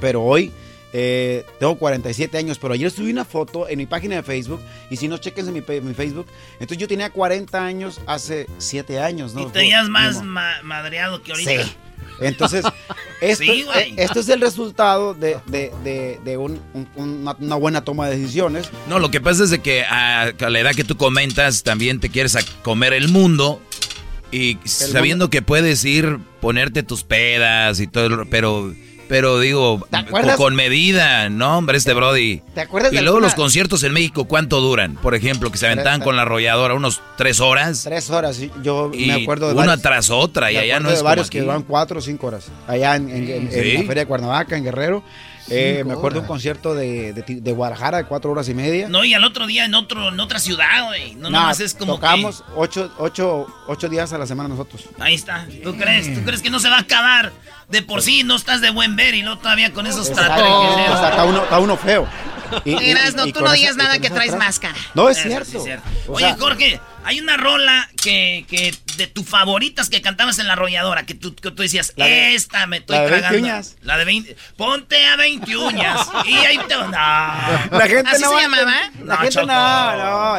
Pero 0.00 0.22
hoy 0.22 0.52
eh, 0.92 1.44
tengo 1.58 1.76
47 1.76 2.38
años, 2.38 2.58
pero 2.58 2.74
ayer 2.74 2.90
subí 2.90 3.10
una 3.10 3.24
foto 3.24 3.68
en 3.68 3.78
mi 3.78 3.86
página 3.86 4.16
de 4.16 4.22
Facebook 4.22 4.60
y 4.90 4.96
si 4.96 5.08
no, 5.08 5.18
chequen 5.18 5.46
en 5.48 5.54
mi, 5.54 5.60
mi 5.82 5.94
Facebook. 5.94 6.26
Entonces 6.54 6.78
yo 6.78 6.88
tenía 6.88 7.10
40 7.10 7.64
años 7.64 8.00
hace 8.06 8.46
7 8.58 9.00
años, 9.00 9.34
¿no? 9.34 9.42
Y 9.42 9.46
te 9.50 9.58
veías 9.60 9.88
más 9.88 10.22
ma- 10.22 10.62
madreado 10.62 11.22
que 11.22 11.32
ahorita. 11.32 11.50
Sí. 11.64 11.72
Entonces, 12.20 12.64
esto, 13.20 13.44
Sí, 13.44 13.62
güey. 13.64 13.90
eh, 13.92 13.94
esto 13.98 14.20
es 14.20 14.28
el 14.28 14.40
resultado 14.40 15.14
de, 15.14 15.36
de- 15.46 15.72
de- 15.84 16.20
de 16.24 16.36
un- 16.36 16.60
un- 16.74 16.88
una, 16.96 17.36
una 17.38 17.56
buena 17.56 17.84
toma 17.84 18.08
de 18.08 18.16
decisiones. 18.18 18.70
No, 18.88 18.98
lo 18.98 19.10
que 19.10 19.20
pasa 19.20 19.44
es 19.44 19.50
de 19.50 19.60
que 19.60 19.84
a, 19.84 20.22
a 20.40 20.50
la 20.50 20.58
edad 20.60 20.74
que 20.74 20.84
tú 20.84 20.96
comentas 20.96 21.62
también 21.62 22.00
te 22.00 22.08
quieres 22.08 22.34
a 22.34 22.40
comer 22.62 22.92
el 22.92 23.08
mundo 23.08 23.60
y 24.30 24.58
sabiendo 24.64 25.30
que 25.30 25.42
puedes 25.42 25.84
ir 25.84 26.18
ponerte 26.40 26.82
tus 26.82 27.02
pedas 27.04 27.80
y 27.80 27.86
todo, 27.86 28.24
pero 28.30 28.74
pero 29.08 29.40
digo 29.40 29.86
con, 30.36 30.54
medida, 30.54 31.28
no, 31.28 31.58
hombre, 31.58 31.78
este 31.78 31.94
Brody. 31.94 32.42
¿Te 32.54 32.60
acuerdas 32.60 32.92
Y 32.92 32.96
de 32.96 33.02
luego 33.02 33.16
alguna- 33.16 33.28
los 33.28 33.34
conciertos 33.34 33.82
en 33.82 33.92
México, 33.92 34.26
¿cuánto 34.26 34.60
duran? 34.60 34.94
Por 34.96 35.14
ejemplo, 35.14 35.50
que 35.50 35.58
se 35.58 35.66
aventaban 35.66 36.00
con 36.00 36.16
la 36.16 36.22
arrolladora 36.22 36.74
unos 36.74 37.00
tres 37.16 37.40
horas. 37.40 37.82
Tres 37.84 38.10
horas, 38.10 38.38
yo 38.62 38.90
Y 38.94 39.06
me 39.06 39.14
acuerdo 39.22 39.48
de 39.48 39.54
una 39.54 39.66
varios- 39.66 39.82
tras 39.82 40.10
otra, 40.10 40.52
y 40.52 40.56
allá 40.56 40.80
no 40.80 40.88
es 40.88 40.94
de 40.96 40.98
como 41.00 41.08
varios 41.08 41.26
aquí. 41.28 41.38
que 41.38 41.44
van 41.44 41.62
cuatro 41.62 41.98
o 41.98 42.02
cinco 42.02 42.26
horas. 42.28 42.46
Allá 42.66 42.96
en, 42.96 43.08
en- 43.08 43.28
en- 43.30 43.52
en 43.52 43.52
Sí. 43.52 43.72
la 43.74 43.80
Feria 43.84 44.02
de 44.02 44.06
Cuernavaca, 44.06 44.56
en 44.56 44.64
Guerrero. 44.64 45.02
Eh, 45.50 45.82
me 45.86 45.94
acuerdo 45.94 46.16
de 46.16 46.18
un 46.18 46.24
horas. 46.24 46.28
concierto 46.28 46.74
de, 46.74 47.14
de, 47.14 47.22
de 47.40 47.52
Guadalajara 47.52 47.96
de 47.96 48.04
cuatro 48.04 48.30
horas 48.30 48.46
y 48.50 48.54
media. 48.54 48.86
No, 48.90 49.02
y 49.06 49.14
al 49.14 49.24
otro 49.24 49.46
día 49.46 49.64
en 49.64 49.74
otro 49.74 50.08
en 50.10 50.20
otra 50.20 50.38
ciudad, 50.40 50.84
güey. 50.88 51.14
No, 51.14 51.30
Nah, 51.30 51.40
nomás 51.40 51.60
es 51.60 51.72
como 51.72 51.94
tocamos 51.94 52.44
ocho, 52.54 52.92
ocho, 52.98 53.46
ocho 53.66 53.88
días 53.88 54.12
a 54.12 54.18
la 54.18 54.26
semana 54.26 54.50
nosotros. 54.50 54.82
que- 54.82 55.02
Ahí 55.02 55.14
está. 55.14 55.46
¿Tú 55.64 55.74
crees? 55.74 56.12
¿Tú 56.14 56.20
crees 56.22 56.42
que 56.42 56.50
no 56.50 56.60
se 56.60 56.68
va 56.68 56.76
a 56.76 56.80
acabar? 56.80 57.32
De 57.68 57.82
por 57.82 58.00
sí 58.02 58.24
no 58.24 58.36
estás 58.36 58.60
de 58.60 58.70
buen 58.70 58.96
ver 58.96 59.14
y 59.14 59.22
luego 59.22 59.38
todavía 59.40 59.72
con 59.72 59.86
esos 59.86 60.10
tatuajes. 60.12 60.90
O 60.90 60.98
sea, 60.98 61.10
está 61.10 61.24
uno, 61.24 61.42
está 61.42 61.58
uno 61.58 61.76
feo. 61.76 62.08
Y- 62.64 62.70
y- 62.82 62.90
Eras, 62.90 63.14
no, 63.14 63.26
y 63.26 63.32
tú 63.34 63.40
no 63.42 63.52
digas 63.52 63.76
nada 63.76 63.98
que 63.98 64.08
traes 64.08 64.30
atrás- 64.32 64.46
máscara. 64.46 64.74
No, 64.94 65.10
es 65.10 65.18
Eso 65.18 65.24
sí 65.24 65.28
cierto. 65.28 65.58
es 65.58 65.64
cierto. 65.64 65.88
O 66.06 66.12
Oye, 66.14 66.24
sea, 66.26 66.36
Jorge, 66.38 66.80
Hay 67.04 67.20
una 67.20 67.38
rola 67.38 67.88
que, 68.02 68.44
que 68.50 68.74
de 68.98 69.06
tus 69.06 69.24
favoritas 69.26 69.88
que 69.88 70.02
cantabas 70.02 70.38
en 70.40 70.46
la 70.46 70.52
arrolladora, 70.54 71.06
que 71.06 71.14
tú, 71.14 71.34
que 71.34 71.50
tú 71.52 71.62
decías, 71.62 71.94
de- 71.96 72.34
esta 72.34 72.66
me 72.66 72.78
estoy 72.78 72.96
la 72.96 73.02
de 73.04 73.10
20 73.10 73.22
tragando. 73.28 73.46
uñas. 73.48 73.76
La 73.82 73.96
de 73.96 74.04
20. 74.04 74.36
Ponte 74.58 75.06
a 75.06 75.16
20 75.16 75.56
uñas. 75.56 76.06
y 76.26 76.34
ahí 76.34 76.58
te. 76.68 76.74
No. 76.76 76.90
La 76.90 77.86
gente 77.86 78.10
¿Así 78.10 78.22
no 78.22 78.28
se 78.28 78.34
va 78.34 78.42
llamaba? 78.42 78.72
La 79.04 79.14
No, 79.14 79.16
gente 79.22 79.32
Choco. 79.34 79.46
no, 79.46 79.96
no. 79.96 80.36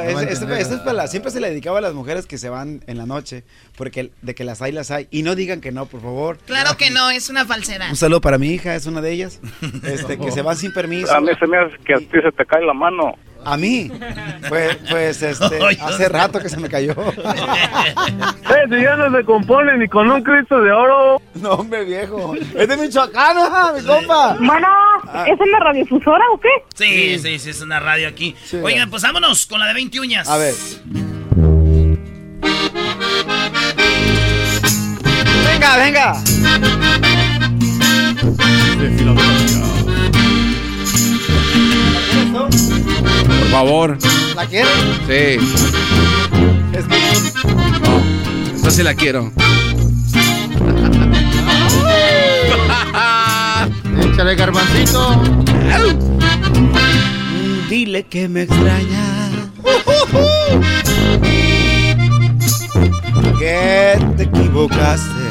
es- 0.58 0.68
para 0.80 0.94
la- 0.94 1.08
siempre 1.08 1.32
se 1.32 1.40
le 1.40 1.50
dedicaba 1.50 1.80
a 1.80 1.82
las 1.82 1.94
mujeres 1.96 2.28
que 2.28 2.38
se 2.38 2.50
van 2.50 2.84
en 2.86 2.98
la 3.00 3.08
noche. 3.08 3.44
Porque 3.80 4.12
de 4.22 4.36
que 4.36 4.44
las 4.44 4.62
hay, 4.62 4.74
las 4.74 4.92
hay. 4.92 5.08
Y 5.10 5.24
no 5.24 5.36
digan 5.36 5.62
que 5.62 5.72
no, 5.72 5.86
por 5.86 6.02
favor. 6.02 6.38
Claro 6.46 6.76
que 6.76 6.92
no, 6.92 7.10
es 7.12 7.30
una 7.30 7.46
falsedad. 7.46 7.90
Un 7.90 7.96
saludo 7.96 8.20
para 8.20 8.38
mi 8.38 8.50
hija, 8.50 8.76
es 8.76 8.86
una 8.88 9.00
de 9.00 9.14
ellas. 9.14 9.40
Este, 9.84 10.18
que 10.18 10.32
se 10.32 10.42
van 10.42 10.58
sin 10.58 10.74
permiso. 10.74 11.16
A 11.16 11.22
mí 11.22 11.30
se 11.40 11.48
me 11.48 11.58
hace 11.58 11.78
que 11.86 11.94
a 11.94 11.98
ti 11.98 12.08
se 12.12 12.32
te 12.34 12.46
cae 12.46 12.66
la 12.66 12.74
mano. 12.74 13.16
¿A 13.46 13.56
mí? 13.56 13.90
Pues, 14.50 14.76
pues 14.90 15.22
este, 15.22 15.60
hace 15.82 16.10
rato 16.10 16.42
que 16.42 16.50
se 16.50 16.58
me 16.58 16.68
cayó. 16.68 16.94
Eh, 18.50 18.66
si 18.68 18.82
ya 18.82 18.96
no 18.96 19.16
se 19.16 19.24
compone 19.24 19.78
ni 19.78 19.88
con 19.88 20.10
un 20.10 20.22
Cristo 20.24 20.60
de 20.60 20.72
oro. 20.72 21.22
No, 21.36 21.52
hombre, 21.52 21.86
viejo. 21.86 22.36
Es 22.36 22.68
de 22.68 22.76
Michoacán, 22.76 23.38
mi 23.76 23.84
compa. 23.84 24.36
Bueno, 24.40 24.68
¿es 25.26 25.40
una 25.40 25.60
radiodifusora 25.60 26.26
o 26.34 26.40
qué? 26.40 26.50
Sí, 26.76 27.20
sí, 27.20 27.40
sí, 27.40 27.52
es 27.52 27.62
una 27.62 27.80
radio 27.80 28.10
aquí. 28.10 28.36
Oigan, 28.62 28.90
pues 28.90 29.04
vámonos 29.04 29.46
con 29.46 29.60
la 29.60 29.68
de 29.68 29.76
20 29.76 30.00
uñas. 30.00 30.28
A 30.28 30.38
ver. 30.38 30.56
Venga, 35.60 35.76
venga. 35.76 36.16
Por 43.28 43.52
favor. 43.52 43.98
¿La 44.38 44.46
quieres? 44.46 44.72
Sí. 45.06 45.36
Es 46.72 46.86
que... 46.86 46.96
Esta 48.56 48.72
sí 48.72 48.84
la 48.84 48.94
quiero. 48.94 49.34
Échale 54.14 54.36
garbancito. 54.36 55.22
Dile 57.70 58.06
que 58.06 58.30
me 58.30 58.44
extraña. 58.44 59.30
Que 63.40 63.98
te 64.18 64.24
equivocaste. 64.24 65.29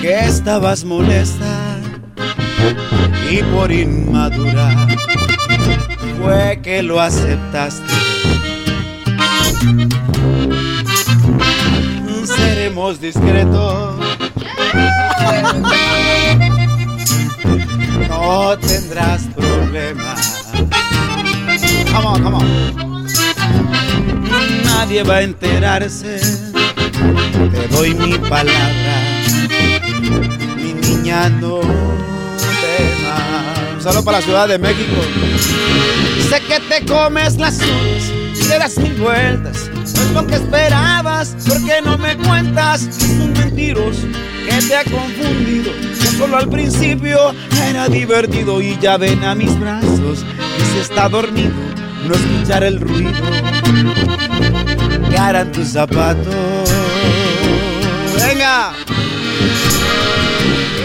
Que 0.00 0.20
estabas 0.26 0.84
molesta 0.84 1.78
y 3.30 3.42
por 3.54 3.70
inmadura 3.70 4.88
fue 6.20 6.60
que 6.62 6.82
lo 6.82 7.00
aceptaste. 7.00 7.94
Seremos 12.24 13.00
discretos. 13.00 13.94
No 18.08 18.58
tendrás 18.58 19.22
problemas. 19.36 20.52
Come 21.92 22.06
on, 22.06 22.22
come 22.22 22.36
on. 22.36 23.06
Nadie 24.64 25.02
va 25.02 25.16
a 25.16 25.22
enterarse. 25.22 26.20
Te 27.52 27.68
doy 27.68 27.94
mi 27.94 28.18
palabra. 28.18 29.22
Mi 30.56 30.74
niña 30.74 31.28
no 31.28 31.60
temas. 31.60 33.82
Solo 33.82 34.04
para 34.04 34.18
la 34.18 34.24
Ciudad 34.24 34.48
de 34.48 34.58
México. 34.58 35.00
Sé 36.28 36.40
que 36.42 36.60
te 36.60 36.84
comes 36.86 37.36
las 37.36 37.60
y 37.60 38.44
le 38.48 38.58
das 38.58 38.78
mil 38.78 38.94
vueltas. 38.94 39.70
No 39.74 40.02
es 40.02 40.10
lo 40.12 40.26
que 40.26 40.34
esperabas, 40.34 41.36
porque 41.46 41.80
no 41.84 41.98
me 41.98 42.16
cuentas 42.16 42.82
es 42.82 43.10
un 43.10 43.32
mentiroso 43.32 44.06
que 44.48 44.66
te 44.66 44.76
ha 44.76 44.84
confundido. 44.84 45.72
Que 46.00 46.06
solo 46.18 46.36
al 46.36 46.48
principio 46.48 47.34
era 47.68 47.88
divertido 47.88 48.60
y 48.60 48.78
ya 48.78 48.96
ven 48.96 49.24
a 49.24 49.34
mis 49.34 49.58
brazos 49.58 50.24
que 50.56 50.64
si 50.72 50.78
está 50.78 51.08
dormido 51.08 51.52
no 52.06 52.14
escuchar 52.14 52.64
el 52.64 52.80
ruido 52.80 53.12
que 55.08 55.18
harán 55.18 55.52
tus 55.52 55.68
zapatos. 55.68 56.69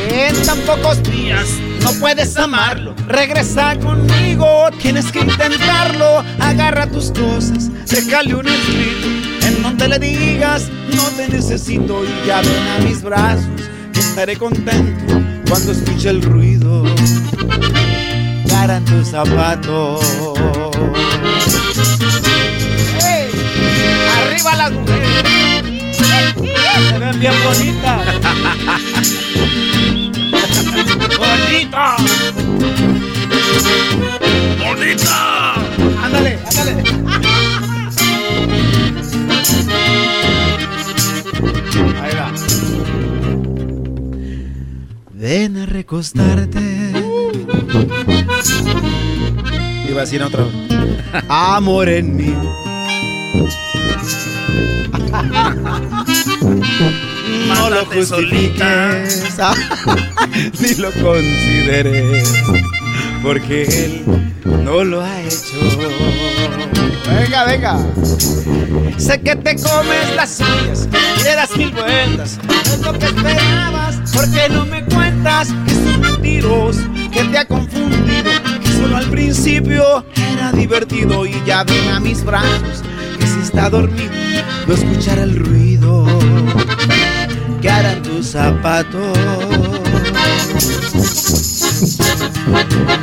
En 0.09 0.45
tan 0.45 0.59
pocos 0.68 1.01
días 1.01 1.47
no 1.82 1.93
puedes 1.93 2.38
amarlo. 2.38 2.93
Regresa 3.07 3.76
conmigo, 3.80 4.70
tienes 4.80 5.11
que 5.11 5.22
intentarlo. 5.22 6.24
Agarra 6.39 6.86
tus 6.86 7.11
cosas, 7.11 7.72
déjale 7.88 8.36
un 8.36 8.47
escrito 8.47 9.07
en 9.47 9.63
donde 9.63 9.88
le 9.88 9.97
digas 9.97 10.70
no 10.95 11.03
te 11.18 11.28
necesito 11.28 12.03
y 12.05 12.28
ya 12.28 12.41
ven 12.41 12.68
a 12.68 12.80
mis 12.84 13.01
brazos. 13.01 13.47
que 13.93 13.99
Estaré 13.99 14.38
contento 14.38 15.20
cuando 15.49 15.72
escuche 15.72 16.09
el 16.09 16.22
ruido. 16.22 16.84
que 18.47 18.53
harán 18.53 18.86
tus 18.86 19.07
zapatos. 19.07 20.01
¡Ey! 23.03 23.32
¡Arriba 24.28 24.55
las 24.55 24.72
mujeres! 24.72 25.36
Se 26.76 26.99
ven 26.99 27.19
bien 27.19 27.34
bonitas. 27.43 28.05
¡Bonita! 31.17 31.95
¡Bonita! 34.59 35.53
Ándale, 36.03 36.39
ándale. 36.45 36.73
Ahí 42.01 42.13
va. 42.15 42.32
Ven 45.13 45.57
a 45.57 45.65
recostarte. 45.65 46.59
Iba 49.89 49.97
a 49.97 50.01
decir 50.01 50.21
otra 50.21 50.43
vez. 50.43 50.53
Amor 51.30 51.88
en 51.88 52.17
mí. 52.17 52.36
No 57.47 57.69
lo 57.69 57.86
justifiques, 57.86 59.38
ni 60.59 60.76
lo 60.76 60.91
consideres, 60.91 62.43
porque 63.23 63.63
él 63.63 64.03
no 64.63 64.84
lo 64.84 65.01
ha 65.01 65.21
hecho. 65.21 65.57
Venga, 67.07 67.45
venga. 67.45 67.80
Sé 68.97 69.21
que 69.21 69.36
te 69.36 69.55
comes 69.55 70.15
las 70.15 70.39
uñas 70.39 70.89
y 71.19 71.23
le 71.23 71.36
das 71.36 71.55
mil 71.55 71.71
vueltas. 71.71 72.39
No 72.45 72.53
es 72.73 72.80
lo 72.82 72.93
que 72.93 73.05
esperabas, 73.05 73.95
porque 74.13 74.49
no 74.49 74.65
me 74.65 74.84
cuentas 74.86 75.49
que 75.65 75.71
es 75.71 75.78
un 75.78 76.01
mentiroso 76.01 76.82
que 77.11 77.23
te 77.23 77.38
ha 77.38 77.45
confundido. 77.45 78.32
Que 78.61 78.71
solo 78.71 78.97
al 78.97 79.09
principio 79.09 80.05
era 80.34 80.51
divertido 80.51 81.26
y 81.26 81.41
ya 81.45 81.63
ven 81.63 81.89
a 81.89 81.99
mis 81.99 82.23
brazos 82.23 82.84
que 83.17 83.28
si 83.28 83.39
está 83.39 83.69
dormido 83.69 84.11
no 84.68 84.74
escuchará 84.74 85.24
el 85.24 85.36
ruido 85.36 86.05
que 87.61 87.70
harán 87.70 88.01
tus 88.01 88.28
zapatos. 88.28 89.18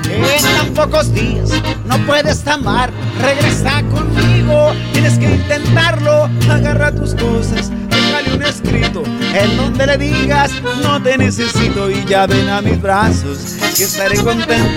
En 0.04 0.42
tan 0.42 0.74
pocos 0.74 1.12
días 1.12 1.50
no 1.86 1.98
puedes 2.06 2.46
amar, 2.46 2.90
regresa 3.20 3.82
conmigo, 3.90 4.72
tienes 4.92 5.18
que 5.18 5.26
intentarlo, 5.26 6.28
agarra 6.50 6.92
tus 6.94 7.14
cosas, 7.14 7.70
déjale 7.90 8.34
un 8.34 8.42
escrito 8.42 9.02
en 9.34 9.56
donde 9.56 9.86
le 9.86 9.98
digas 9.98 10.50
no 10.82 11.02
te 11.02 11.18
necesito 11.18 11.90
y 11.90 12.04
ya 12.04 12.26
ven 12.26 12.48
a 12.48 12.60
mis 12.60 12.80
brazos 12.80 13.56
que 13.76 13.84
estaré 13.84 14.16
contento 14.16 14.68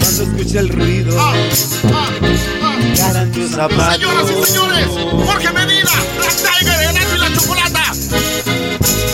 cuando 0.00 0.22
escuche 0.22 0.58
el 0.58 0.68
ruido 0.68 1.16
Señoras 2.94 4.30
y 4.30 4.46
señores, 4.46 4.86
Jorge 5.26 5.52
Medina, 5.52 5.90
la 6.20 6.28
Tiger, 6.28 6.80
el 6.82 7.14
y 7.14 7.18
la 7.18 7.32
chocolata. 7.34 7.92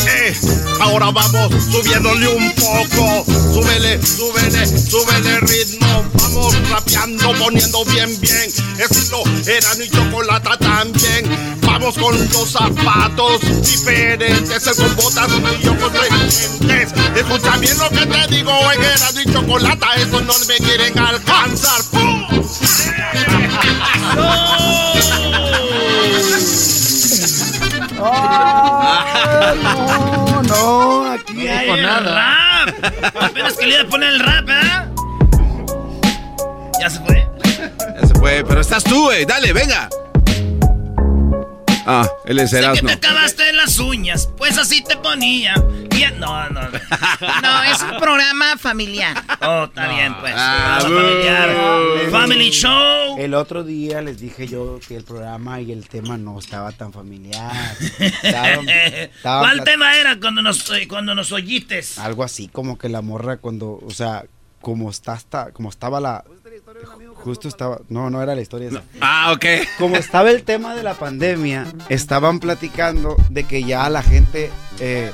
Eh, 0.06 0.34
ahora 0.80 1.10
vamos 1.10 1.52
subiéndole 1.70 2.28
un 2.28 2.52
poco. 2.52 3.24
Súbele, 3.26 3.98
súbele, 4.04 4.66
súbele 4.66 5.40
ritmo. 5.40 6.04
Vamos 6.14 6.68
rapeando, 6.68 7.32
poniendo 7.38 7.84
bien, 7.86 8.20
bien. 8.20 8.52
Estilo 8.78 9.22
Erano 9.46 9.84
y 9.84 9.90
chocolata 9.90 10.56
también. 10.58 11.58
Vamos 11.62 11.96
con 11.96 12.16
los 12.18 12.50
zapatos 12.50 13.40
diferentes. 13.62 14.68
Con 14.76 14.96
botas 14.96 15.30
y 15.60 15.66
con. 15.66 15.82
Escucha 17.16 17.56
bien 17.58 17.78
lo 17.78 17.88
que 17.88 18.06
te 18.06 18.34
digo 18.34 18.52
en 18.72 18.84
Erano 18.84 19.20
y 19.20 19.32
chocolata. 19.32 19.94
Eso 19.96 20.20
no 20.20 20.34
me 20.46 20.56
quieren 20.56 20.98
alcanzar. 20.98 21.82
¡Pum! 21.90 23.41
No, 29.62 30.42
no, 30.42 31.10
aquí 31.12 31.48
Ay, 31.48 31.68
con 31.68 31.78
el 31.78 31.84
nada. 31.86 32.64
rap. 32.66 33.14
Apenas 33.22 33.54
que 33.54 33.66
le 33.66 33.74
iba 33.74 33.82
a 33.82 33.86
poner 33.86 34.08
el 34.10 34.20
rap, 34.20 34.48
¿eh? 34.48 34.88
¿Ya 36.80 36.90
se 36.90 37.00
fue? 37.00 37.28
Ya 38.00 38.06
se 38.06 38.14
fue. 38.14 38.44
pero 38.46 38.60
estás 38.60 38.84
tú, 38.84 39.04
güey. 39.04 39.24
Dale, 39.24 39.52
venga. 39.52 39.88
Ah, 41.86 42.08
él 42.26 42.38
es 42.38 42.50
Sé 42.50 42.58
que 42.58 42.64
Erasmo. 42.64 42.88
te 42.88 42.94
acabaste 42.94 43.52
las 43.52 43.78
uñas, 43.78 44.28
pues 44.36 44.56
así 44.58 44.82
te 44.84 44.96
ponía. 44.96 45.54
Y- 45.90 46.02
No, 46.18 46.48
no. 46.50 46.60
No, 46.60 47.62
es 47.64 47.82
un 47.82 47.98
programa 47.98 48.56
familiar. 48.56 49.16
Oh, 49.40 49.64
está 49.64 49.88
bien, 49.88 50.14
pues. 50.20 50.32
Ah, 50.36 50.78
Programa 50.80 51.08
familiar. 51.08 52.10
Family 52.10 52.50
Show. 52.50 53.18
El 53.18 53.34
otro 53.34 53.64
día 53.64 54.00
les 54.02 54.18
dije 54.20 54.46
yo 54.46 54.78
que 54.86 54.96
el 54.96 55.04
programa 55.04 55.60
y 55.60 55.72
el 55.72 55.88
tema 55.88 56.16
no 56.16 56.38
estaba 56.38 56.70
tan 56.72 56.92
familiar. 56.92 57.50
Estaban- 57.98 58.68
estaban 58.68 59.40
¿Cuál 59.42 59.64
tema 59.64 59.96
era 59.96 60.18
cuando 60.20 60.42
nos, 60.42 60.70
eh, 60.70 60.86
cuando 60.88 61.14
nos 61.14 61.32
oyites? 61.32 61.98
Algo 61.98 62.22
así 62.24 62.48
como 62.48 62.78
que 62.78 62.88
la 62.88 63.02
morra 63.02 63.38
cuando, 63.38 63.80
o 63.84 63.90
sea, 63.90 64.24
como 64.60 64.90
está, 64.90 65.14
está 65.14 65.50
como 65.50 65.70
estaba 65.70 66.00
la 66.00 66.24
justo 67.14 67.48
estaba, 67.48 67.80
no, 67.88 68.10
no 68.10 68.22
era 68.22 68.34
la 68.34 68.40
historia 68.40 68.68
esa. 68.68 68.82
Ah, 69.00 69.32
ok. 69.34 69.44
Como 69.78 69.96
estaba 69.96 70.30
el 70.30 70.42
tema 70.42 70.74
de 70.74 70.82
la 70.82 70.94
pandemia, 70.94 71.66
estaban 71.88 72.40
platicando 72.40 73.16
de 73.30 73.44
que 73.44 73.62
ya 73.64 73.88
la 73.88 74.02
gente 74.02 74.50
eh, 74.80 75.12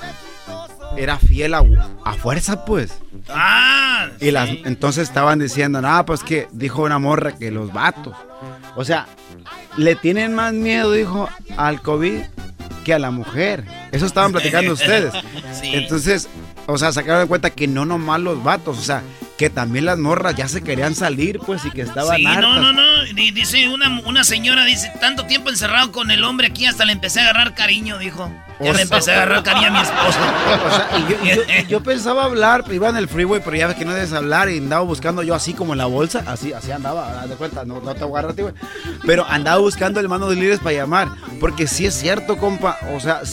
era 0.97 1.19
fiel 1.19 1.55
a, 1.55 1.63
a 2.05 2.13
fuerza, 2.15 2.65
pues. 2.65 2.93
Ah, 3.29 4.09
Y 4.21 4.31
las, 4.31 4.49
entonces 4.65 5.09
estaban 5.09 5.39
diciendo, 5.39 5.81
nada, 5.81 6.05
pues 6.05 6.23
que 6.23 6.49
dijo 6.53 6.83
una 6.83 6.99
morra 6.99 7.37
que 7.37 7.51
los 7.51 7.73
vatos. 7.73 8.17
O 8.77 8.85
sea, 8.85 9.07
le 9.77 9.95
tienen 9.97 10.35
más 10.35 10.53
miedo, 10.53 10.93
dijo, 10.93 11.29
al 11.57 11.83
COVID 11.83 12.21
que 12.85 12.95
a 12.95 12.99
la 12.99 13.11
mujer. 13.11 13.65
Eso 13.93 14.07
estaban 14.07 14.33
platicando 14.33 14.73
ustedes. 14.73 15.13
Sí. 15.61 15.71
Entonces, 15.75 16.29
o 16.67 16.79
sea, 16.79 16.93
sacaron 16.93 17.23
de 17.23 17.27
cuenta 17.27 17.51
que 17.51 17.67
no 17.67 17.85
nomás 17.85 18.21
los 18.21 18.45
vatos, 18.45 18.79
o 18.79 18.83
sea, 18.83 19.03
que 19.37 19.51
también 19.51 19.87
las 19.87 19.99
morras 19.99 20.37
ya 20.37 20.47
se 20.47 20.63
querían 20.63 20.95
salir, 20.95 21.41
pues, 21.41 21.65
y 21.65 21.71
que 21.73 21.83
estaban 21.83 22.17
Sí, 22.17 22.23
no, 22.25 22.31
hartas. 22.31 22.61
no, 22.61 22.73
no. 22.73 22.83
Di- 23.15 23.31
Dice 23.33 23.69
una, 23.69 24.01
una 24.05 24.23
señora, 24.25 24.65
dice, 24.65 24.93
tanto 25.01 25.25
tiempo 25.27 25.49
encerrado 25.51 25.91
con 25.91 26.11
el 26.13 26.23
hombre 26.25 26.49
aquí 26.49 26.67
hasta 26.67 26.85
le 26.85 26.93
empecé 26.93 27.21
a 27.21 27.25
agarrar 27.25 27.55
cariño, 27.55 27.99
dijo. 27.99 28.31
Ya 28.61 28.71
O 28.71 28.73
le 28.73 28.75
sea- 28.75 28.83
empecé 28.83 29.11
a 29.13 29.15
agarrar 29.15 29.43
cariño 29.45 29.69
a 29.69 29.71
mi 29.71 29.79
esposo. 29.81 30.19
O 30.67 30.71
sea, 30.71 30.89
y 30.99 31.11
yo, 31.13 31.17
y 31.25 31.29
yo- 31.37 31.43
y 31.63 31.67
yo 31.67 31.83
pensaba 31.83 32.25
hablar, 32.25 32.63
pero 32.65 32.75
iba 32.75 32.89
en 32.89 32.97
el 32.97 33.09
freeway, 33.09 33.41
pero 33.45 33.57
ya 33.57 33.69
ves 33.69 33.77
que 33.77 33.85
no 33.85 33.95
debes 33.95 34.13
hablar 34.13 34.49
y 34.49 34.59
andaba 34.59 34.83
buscando 34.83 35.23
yo 35.23 35.35
así 35.35 35.55
como 35.55 35.73
en 35.73 35.79
la 35.79 35.87
bolsa, 35.87 36.23
así, 36.27 36.53
así 36.53 36.71
andaba, 36.73 37.21
haz 37.23 37.29
de 37.29 37.37
cuenta, 37.37 37.65
no, 37.65 37.81
no 37.81 37.95
te 37.95 38.05
voy 38.05 38.17
a 38.17 38.19
agarrar 38.21 38.33
a 38.33 38.35
ti, 38.37 38.43
güey. 38.43 38.55
Pero 39.07 39.25
andaba 39.29 39.59
buscando 39.61 39.99
el 40.01 40.09
mano 40.09 40.29
de 40.29 40.37
líderes 40.37 40.59
para 40.59 40.73
llamar, 40.77 41.09
porque 41.41 41.67
sí 41.69 41.87
es 41.87 41.95
cierto, 41.95 42.37
compa, 42.39 42.77
o 42.95 43.01
sea, 43.01 43.25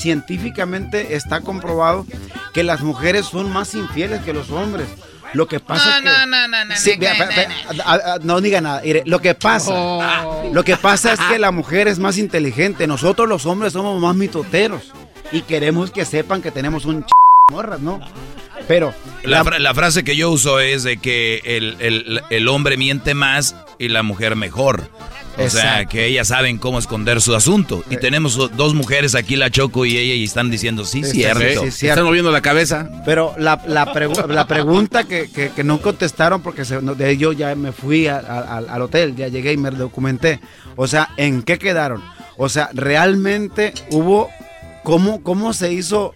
científicamente 0.50 1.16
está 1.16 1.42
comprobado 1.42 2.06
que 2.54 2.64
las 2.64 2.82
mujeres 2.82 3.26
son 3.26 3.52
más 3.52 3.74
infieles 3.74 4.22
que 4.22 4.34
los 4.34 4.50
hombres. 4.52 4.88
Lo 5.34 5.48
que 5.48 5.60
pasa 5.60 6.00
No, 6.02 6.12
es 6.12 6.16
que... 6.16 6.28
no, 6.28 6.78
Sí, 6.78 6.92
diga 8.42 8.62
nada. 8.62 8.82
mire, 8.86 9.04
lo 9.06 9.20
que 9.20 9.34
pasa, 9.36 10.24
lo 10.54 10.64
que 10.64 10.78
pasa 10.78 11.14
es 11.14 11.20
que 11.20 11.40
la 11.40 11.52
mujer 11.52 11.88
es 11.88 12.00
más 12.00 12.18
inteligente. 12.18 12.88
Nosotros 12.88 13.28
los 13.28 13.46
hombres 13.46 13.74
somos 13.74 14.00
más 14.00 14.16
mitoteros 14.16 14.92
y 15.32 15.42
queremos 15.42 15.92
que 15.92 16.06
sepan 16.06 16.42
que 16.42 16.52
tenemos 16.52 16.86
un 16.86 17.04
ch 17.04 17.10
morras, 17.52 17.80
¿no? 17.80 18.00
Pero 18.68 18.94
La, 19.24 19.44
fra- 19.44 19.60
la 19.60 19.74
frase 19.74 20.04
que 20.04 20.16
yo 20.16 20.32
uso 20.32 20.60
es 20.60 20.84
de 20.84 20.98
que 20.98 21.42
el, 21.44 21.76
el- 21.80 22.22
el 22.30 22.48
hombre 22.48 22.78
miente 22.78 23.14
más 23.14 23.56
y 23.78 23.90
la 23.90 24.02
mujer 24.04 24.36
mejor. 24.36 24.90
O 25.38 25.50
sea, 25.50 25.86
que 25.86 26.06
ellas 26.06 26.28
saben 26.30 26.58
cómo 26.58 26.80
esconder 26.80 27.22
su 27.22 27.36
asunto. 27.36 27.84
Y 27.90 27.98
tenemos 27.98 28.38
o- 28.38 28.48
dos 28.48 28.74
mujeres 28.74 29.16
aquí, 29.16 29.36
la 29.36 29.50
Choco 29.50 29.86
y 29.86 29.98
ella, 29.98 30.14
y 30.14 30.24
están 30.24 30.50
diciendo, 30.50 30.86
sí, 30.86 31.04
Sí, 31.04 31.12
cierto. 31.12 31.40
sí, 31.42 31.72
sí, 31.72 31.72
cierto. 31.72 31.94
Están 31.96 32.06
moviendo 32.06 32.32
la 32.32 32.42
cabeza. 32.42 32.90
Pero 33.06 33.34
la, 33.38 33.62
la, 33.68 33.94
pregu- 33.94 34.28
la 34.28 34.48
pregunta 34.48 35.04
que, 35.04 35.30
que- 35.30 35.50
que 35.50 35.64
no 35.64 35.82
contestaron, 35.82 36.42
porque 36.42 36.64
se- 36.66 36.82
no, 36.82 36.96
de 36.96 37.18
yo 37.18 37.34
ya 37.34 37.54
me 37.56 37.72
fui 37.72 38.08
a- 38.08 38.18
al 38.20 38.82
hotel, 38.82 39.16
ya 39.16 39.28
llegué 39.28 39.54
y 39.54 39.58
me 39.58 39.72
documenté. 39.72 40.40
O 40.76 40.88
sea, 40.88 41.10
¿en 41.18 41.44
qué 41.44 41.58
quedaron? 41.60 42.02
O 42.38 42.50
sea, 42.50 42.70
realmente 42.74 43.74
hubo. 43.92 44.30
¿Cómo, 44.84 45.24
cómo 45.24 45.52
se 45.54 45.74
hizo? 45.74 46.14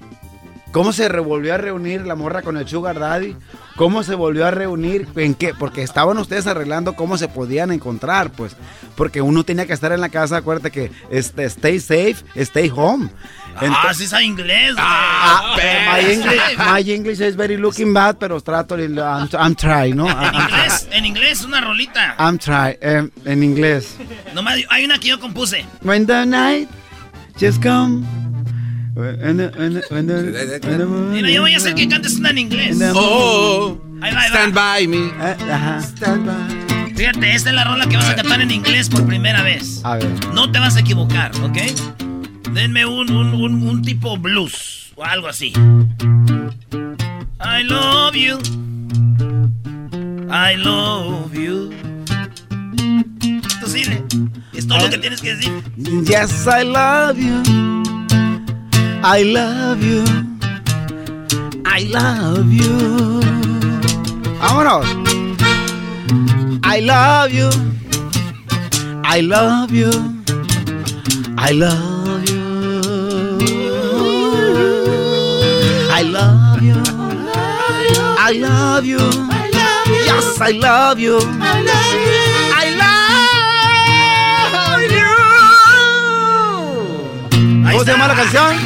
¿Cómo 0.72 0.94
se 0.94 1.10
revolvió 1.10 1.56
a 1.56 1.58
reunir 1.58 2.06
la 2.06 2.14
morra 2.16 2.44
con 2.44 2.56
el 2.56 2.68
Sugar 2.68 3.00
Daddy? 3.00 3.36
¿Cómo 3.76 4.04
se 4.04 4.14
volvió 4.14 4.46
a 4.46 4.52
reunir? 4.52 5.08
¿En 5.16 5.34
qué? 5.34 5.54
Porque 5.56 5.82
estaban 5.82 6.18
ustedes 6.20 6.46
arreglando 6.46 6.94
cómo 6.96 7.18
se 7.18 7.28
podían 7.28 7.72
encontrar, 7.72 8.30
pues. 8.32 8.56
Porque 8.96 9.22
uno 9.22 9.44
tenía 9.44 9.66
que 9.66 9.74
estar 9.74 9.92
en 9.94 10.02
la 10.02 10.10
casa, 10.10 10.38
acuérdate 10.38 10.70
que 10.70 10.92
este, 11.10 11.46
stay 11.46 11.80
safe, 11.80 12.18
stay 12.36 12.72
home. 12.76 13.10
ah, 13.56 13.66
Ento- 13.66 13.94
sí 13.96 14.06
sabe 14.06 14.26
inglés, 14.26 14.74
güey. 14.74 14.86
Ah, 14.88 15.56
my 15.58 16.12
English, 16.12 16.42
my 16.58 16.92
English 16.94 17.20
is 17.22 17.36
very 17.36 17.58
looking 17.58 17.92
bad, 17.92 18.18
pero 18.20 18.40
trato, 18.40 18.78
I'm, 18.78 18.98
I'm 19.40 19.56
trying, 19.56 19.96
¿no? 19.96 20.08
En 20.08 20.16
I'm, 20.18 20.36
I'm 20.36 20.42
inglés, 20.50 20.88
en 20.92 21.06
inglés, 21.06 21.44
una 21.46 21.62
rolita. 21.62 22.16
I'm 22.20 22.38
trying, 22.38 22.78
em, 22.82 23.10
en 23.26 23.44
inglés. 23.44 23.96
Nomás, 24.36 24.58
hay 24.70 24.86
una 24.86 25.00
que 25.00 25.08
yo 25.08 25.20
compuse. 25.20 25.66
When 25.82 26.06
the 26.06 26.28
night 26.28 26.70
just 27.40 27.64
come. 27.64 28.06
Mira, 31.12 31.30
yo 31.30 31.42
voy 31.42 31.54
a 31.54 31.58
hacer 31.58 31.76
que 31.76 31.88
cantes 31.88 32.16
una 32.18 32.30
en 32.32 32.38
inglés. 32.40 32.78
Oh, 32.94 33.78
Ahí 34.02 34.14
va, 34.14 34.22
ahí 34.22 34.30
va. 34.32 34.38
stand 34.38 34.54
by 34.54 34.88
me. 34.88 34.98
Eh, 35.08 35.38
Ajá. 35.52 35.80
Stand 35.82 36.26
by. 36.26 36.94
Fíjate, 36.96 37.34
esta 37.34 37.50
es 37.50 37.56
la 37.56 37.64
rola 37.64 37.88
que 37.88 37.96
vas 37.96 38.10
a 38.10 38.16
cantar 38.16 38.42
en 38.42 38.52
inglés 38.52 38.90
por 38.90 39.06
primera 39.06 39.42
vez. 39.42 39.80
A 39.86 39.96
ver. 39.96 40.08
No 40.34 40.52
te 40.52 40.60
vas 40.60 40.76
a 40.76 40.82
equivocar, 40.82 41.32
¿ok? 41.44 41.58
Denme 42.54 42.86
un, 42.86 43.10
un, 43.12 43.34
un, 43.34 43.68
un 43.68 43.82
tipo 43.82 44.18
blues 44.18 44.92
o 44.96 45.06
algo 45.06 45.28
así. 45.30 45.54
I 47.42 47.64
love 47.64 48.16
you. 48.16 48.38
I 50.30 50.56
love 50.58 51.34
you. 51.34 51.70
Tú 53.62 53.68
sigue. 53.68 54.04
Es 54.54 54.68
todo 54.68 54.80
lo 54.80 54.90
que 54.90 54.98
tienes 54.98 55.22
que 55.22 55.36
decir. 55.36 55.52
Yes, 56.06 56.46
I 56.48 56.66
love 56.66 57.18
you. 57.18 57.79
I 59.02 59.24
love 59.24 59.82
you. 59.84 60.04
I 61.66 61.80
love 61.90 62.52
you. 62.52 63.22
Vámonos. 64.40 64.86
I 66.64 66.80
love 66.82 67.32
you. 67.32 67.50
I 69.04 69.22
love 69.22 69.72
you. 69.72 69.92
I 71.38 71.52
love 71.52 72.30
you. 72.30 72.44
I 75.92 76.02
love 76.04 76.62
you. 76.62 76.84
I 78.28 78.32
love 78.34 78.86
you. 78.86 79.00
Yes, 80.06 80.42
I 80.42 80.52
love 80.52 81.00
you. 81.00 81.18
I 81.20 81.62
love 81.62 82.14
you. 82.14 82.19
¿Cómo 87.72 87.84
se 87.84 87.92
llama 87.92 88.08
la 88.08 88.16
canción? 88.16 88.58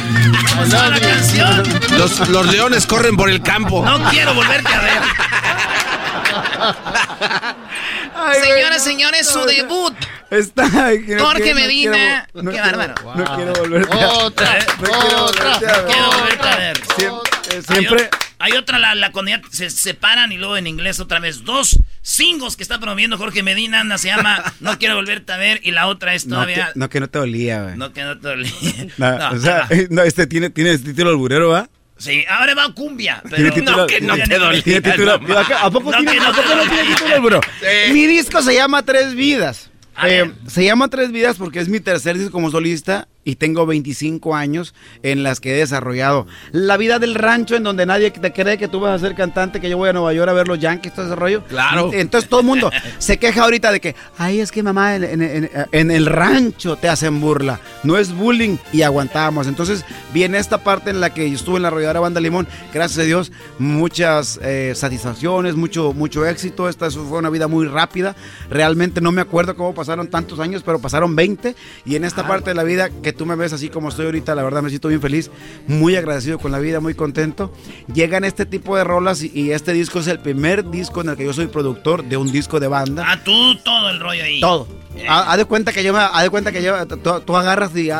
¿Cómo 0.50 0.64
se 0.64 0.70
llama 0.70 0.88
la 0.90 1.00
canción? 1.00 1.62
Los, 1.98 2.28
los 2.28 2.46
leones 2.46 2.86
corren 2.86 3.16
por 3.16 3.28
el 3.30 3.42
campo. 3.42 3.84
No 3.84 4.02
quiero 4.10 4.34
volverte 4.34 4.72
a 4.72 4.80
ver. 4.80 5.02
Señoras, 8.42 8.82
señores, 8.84 9.28
su 9.28 9.40
debut. 9.44 9.94
Está. 10.30 10.64
ay, 10.86 11.04
que 11.04 11.16
no 11.16 11.24
Jorge 11.26 11.42
quiero- 11.42 11.58
no 11.58 11.64
Medina. 11.66 11.92
quiero- 12.32 12.42
no 12.44 12.50
Qué 12.50 12.60
quiero- 12.60 12.78
bárbaro. 12.78 12.94
No 13.14 13.36
quiero 13.36 13.52
volverte 13.54 14.00
a 14.02 14.08
Otra, 14.08 14.58
No 14.80 15.00
quiero 15.00 15.22
volverte 15.26 15.66
a 15.68 15.76
ver. 15.76 15.86
Quiero 15.86 16.10
volverte 16.10 16.48
a 16.48 16.56
ver. 16.56 17.64
Siempre. 17.66 18.10
Hay 18.38 18.52
otra, 18.52 18.78
la, 18.78 18.94
la 18.94 19.12
cuando 19.12 19.30
ya 19.30 19.40
se 19.50 19.70
separan 19.70 20.32
y 20.32 20.36
luego 20.38 20.56
en 20.56 20.66
inglés 20.66 21.00
otra 21.00 21.18
vez. 21.20 21.44
Dos 21.44 21.78
singles 22.02 22.56
que 22.56 22.62
está 22.62 22.78
promoviendo 22.78 23.16
Jorge 23.18 23.42
Medina. 23.42 23.82
Una 23.82 23.98
se 23.98 24.08
llama 24.08 24.42
No 24.60 24.78
quiero 24.78 24.96
volverte 24.96 25.32
a 25.32 25.36
ver 25.36 25.60
y 25.62 25.70
la 25.70 25.86
otra 25.86 26.14
es 26.14 26.26
No, 26.26 26.36
todavía. 26.36 26.66
que, 26.72 26.78
no, 26.78 26.88
que 26.88 27.00
no 27.00 27.08
te 27.08 27.18
olía, 27.18 27.62
güey. 27.62 27.76
No, 27.76 27.92
que 27.92 28.02
no 28.02 28.18
te 28.18 28.28
olí. 28.28 28.52
No, 28.98 29.18
No, 29.18 29.30
o 29.30 29.38
sea, 29.38 29.68
no, 29.90 30.02
este 30.02 30.26
tiene, 30.26 30.50
tiene 30.50 30.72
este 30.72 30.90
título 30.90 31.10
alburero, 31.10 31.48
¿va? 31.50 31.68
Sí, 31.96 32.24
ahora 32.28 32.54
va 32.54 32.74
cumbia. 32.74 33.22
Pero 33.30 33.52
título, 33.52 33.76
no, 33.78 33.86
que 33.86 34.00
no 34.00 34.16
te 34.18 34.38
dolía. 34.38 34.62
tiene 34.62 34.80
título- 34.82 35.18
no, 35.20 35.38
¿A 35.38 35.42
¿A 35.66 35.70
poco 35.70 35.92
No, 35.92 35.98
tiene, 35.98 36.12
que 36.14 36.18
no 36.20 36.26
¿a 36.26 36.32
poco 36.32 36.48
te 36.48 36.56
no 36.56 36.62
tiene 36.62 36.76
dolía. 36.78 36.96
título 36.96 37.14
alburero? 37.14 37.40
Sí. 37.60 37.92
Mi 37.92 38.06
disco 38.06 38.42
se 38.42 38.54
llama 38.54 38.82
Tres 38.82 39.14
Vidas. 39.14 39.70
A 39.94 40.08
Eh, 40.08 40.32
se 40.48 40.64
llama 40.64 40.88
Tres 40.88 41.12
Vidas 41.12 41.36
porque 41.36 41.60
es 41.60 41.68
mi 41.68 41.78
tercer 41.78 42.18
disco 42.18 42.32
como 42.32 42.50
solista 42.50 43.06
y 43.24 43.36
tengo 43.36 43.66
25 43.66 44.34
años 44.36 44.74
en 45.02 45.22
las 45.22 45.40
que 45.40 45.54
he 45.54 45.56
desarrollado 45.56 46.26
la 46.52 46.76
vida 46.76 46.98
del 46.98 47.14
rancho 47.14 47.56
en 47.56 47.62
donde 47.62 47.86
nadie 47.86 48.10
te 48.10 48.32
cree 48.32 48.58
que 48.58 48.68
tú 48.68 48.80
vas 48.80 49.00
a 49.00 49.06
ser 49.06 49.14
cantante, 49.16 49.60
que 49.60 49.68
yo 49.70 49.76
voy 49.76 49.88
a 49.88 49.92
Nueva 49.92 50.12
York 50.12 50.28
a 50.30 50.32
ver 50.34 50.46
los 50.48 50.58
Yankees, 50.60 50.94
todo 50.94 51.06
ese 51.06 51.16
rollo. 51.16 51.42
Claro. 51.44 51.90
Entonces 51.92 52.28
todo 52.28 52.40
el 52.40 52.46
mundo 52.46 52.70
se 52.98 53.18
queja 53.18 53.44
ahorita 53.44 53.72
de 53.72 53.80
que, 53.80 53.94
ay, 54.18 54.40
es 54.40 54.52
que 54.52 54.62
mamá, 54.62 54.96
en, 54.96 55.04
en- 55.04 55.22
en- 55.22 55.50
en 55.72 55.90
el 55.90 56.06
rancho 56.06 56.76
te 56.76 56.88
hacen 56.88 57.20
burla. 57.20 57.60
No 57.82 57.96
es 57.96 58.12
bullying 58.14 58.56
y 58.72 58.82
aguantamos. 58.82 59.46
Entonces 59.46 59.84
viene 60.12 60.38
esta 60.38 60.62
parte 60.62 60.90
en 60.90 61.00
la 61.00 61.12
que 61.14 61.28
yo 61.30 61.36
estuve 61.36 61.56
en 61.56 61.62
la 61.62 61.68
arrolladora 61.68 62.00
Banda 62.00 62.20
Limón. 62.20 62.46
Gracias 62.72 62.98
a 63.00 63.02
Dios, 63.02 63.32
muchas 63.58 64.38
eh, 64.42 64.72
satisfacciones, 64.76 65.54
mucho, 65.56 65.92
mucho 65.92 66.26
éxito. 66.26 66.68
Esta 66.68 66.90
fue 66.90 67.18
una 67.18 67.30
vida 67.30 67.48
muy 67.48 67.66
rápida. 67.66 68.14
Realmente 68.50 69.00
no 69.00 69.10
me 69.12 69.20
acuerdo 69.22 69.56
cómo 69.56 69.74
pasaron 69.74 70.08
tantos 70.08 70.38
años, 70.40 70.62
pero 70.64 70.78
pasaron 70.78 71.16
20. 71.16 71.54
Y 71.86 71.96
en 71.96 72.04
esta 72.04 72.26
parte 72.28 72.50
de 72.50 72.54
la 72.54 72.62
vida 72.64 72.90
que 72.90 73.12
tú 73.14 73.26
me 73.26 73.34
ves 73.36 73.52
así 73.52 73.68
como 73.68 73.88
estoy 73.88 74.06
ahorita, 74.06 74.34
la 74.34 74.42
verdad 74.42 74.62
me 74.62 74.68
siento 74.68 74.88
bien 74.88 75.00
feliz, 75.00 75.30
muy 75.66 75.96
agradecido 75.96 76.38
con 76.38 76.52
la 76.52 76.58
vida, 76.58 76.80
muy 76.80 76.94
contento. 76.94 77.52
Llegan 77.92 78.24
este 78.24 78.46
tipo 78.46 78.76
de 78.76 78.84
rolas 78.84 79.22
y, 79.22 79.30
y 79.34 79.52
este 79.52 79.72
disco 79.72 80.00
es 80.00 80.06
el 80.08 80.18
primer 80.20 80.70
disco 80.70 81.00
en 81.00 81.08
el 81.10 81.16
que 81.16 81.24
yo 81.24 81.32
soy 81.32 81.46
productor 81.46 82.04
de 82.04 82.16
un 82.16 82.30
disco 82.32 82.60
de 82.60 82.68
banda. 82.68 83.04
Ah, 83.06 83.22
tú 83.24 83.56
todo 83.64 83.88
el 83.90 84.00
rollo 84.00 84.22
ahí. 84.24 84.40
Todo. 84.40 84.66
Ha- 85.08 85.32
Haz 85.32 85.38
de 85.38 85.44
cuenta 85.44 85.72
que 85.72 85.82
lleva, 85.82 86.06
haz 86.06 86.22
de 86.22 86.30
cuenta 86.30 86.52
que 86.52 86.60
lleva, 86.60 86.86
tú, 86.86 87.36
agarras 87.36 87.72
y, 87.74 87.90
y- 87.90 87.92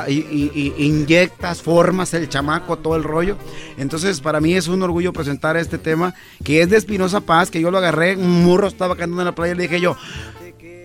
y- 0.54 0.74
y 0.76 0.84
inyectas, 0.86 1.60
formas 1.60 2.14
el 2.14 2.28
chamaco, 2.28 2.76
todo 2.78 2.94
el 2.96 3.02
rollo. 3.02 3.36
Entonces, 3.78 4.20
para 4.20 4.40
mí 4.40 4.54
es 4.54 4.68
un 4.68 4.80
orgullo 4.82 5.12
presentar 5.12 5.56
este 5.56 5.78
tema, 5.78 6.14
que 6.44 6.62
es 6.62 6.70
de 6.70 6.76
Espinosa 6.76 7.20
Paz, 7.20 7.50
que 7.50 7.60
yo 7.60 7.70
lo 7.72 7.78
agarré, 7.78 8.16
un 8.16 8.44
murro 8.44 8.68
estaba 8.68 8.94
cantando 8.96 9.22
en 9.22 9.26
la 9.26 9.34
playa 9.34 9.54
y 9.54 9.56
le 9.56 9.62
dije 9.64 9.80
yo, 9.80 9.96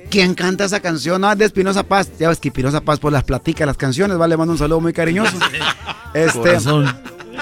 ¿quién 0.10 0.34
canta 0.36 0.66
esa 0.66 0.80
canción? 0.80 1.24
Es 1.24 1.38
de 1.38 1.46
Espinosa 1.46 1.84
Paz. 1.84 2.10
Ya 2.20 2.30
ves 2.30 2.40
que 2.40 2.50
Espinosa 2.50 2.82
Paz 2.82 3.00
pues 3.00 3.12
las 3.14 3.24
platica 3.24 3.66
las 3.66 3.78
canciones, 3.78 4.18
vale, 4.18 4.34
le 4.34 4.38
mando 4.38 4.52
un 4.54 4.58
saludo 4.58 4.80
muy 4.82 4.94
cariñoso. 4.94 5.38
Este, 6.14 6.40
Corazón. 6.40 6.88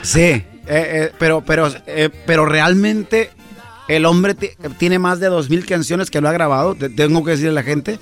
Sí, 0.03 0.19
eh, 0.19 0.45
eh, 0.68 1.11
pero, 1.18 1.41
pero, 1.45 1.72
eh, 1.85 2.10
pero 2.26 2.45
realmente 2.45 3.30
el 3.88 4.06
hombre 4.06 4.34
ti- 4.35 4.49
tiene 4.77 4.99
más 4.99 5.22
de 5.22 5.27
dos 5.27 5.49
mil 5.49 5.65
canciones 5.65 6.11
que 6.11 6.19
lo 6.19 6.27
ha 6.27 6.34
grabado, 6.34 6.76
te- 6.76 6.89
tengo 6.89 7.23
que 7.23 7.31
decirle 7.31 7.52
a 7.52 7.53
la 7.53 7.64
gente. 7.64 7.98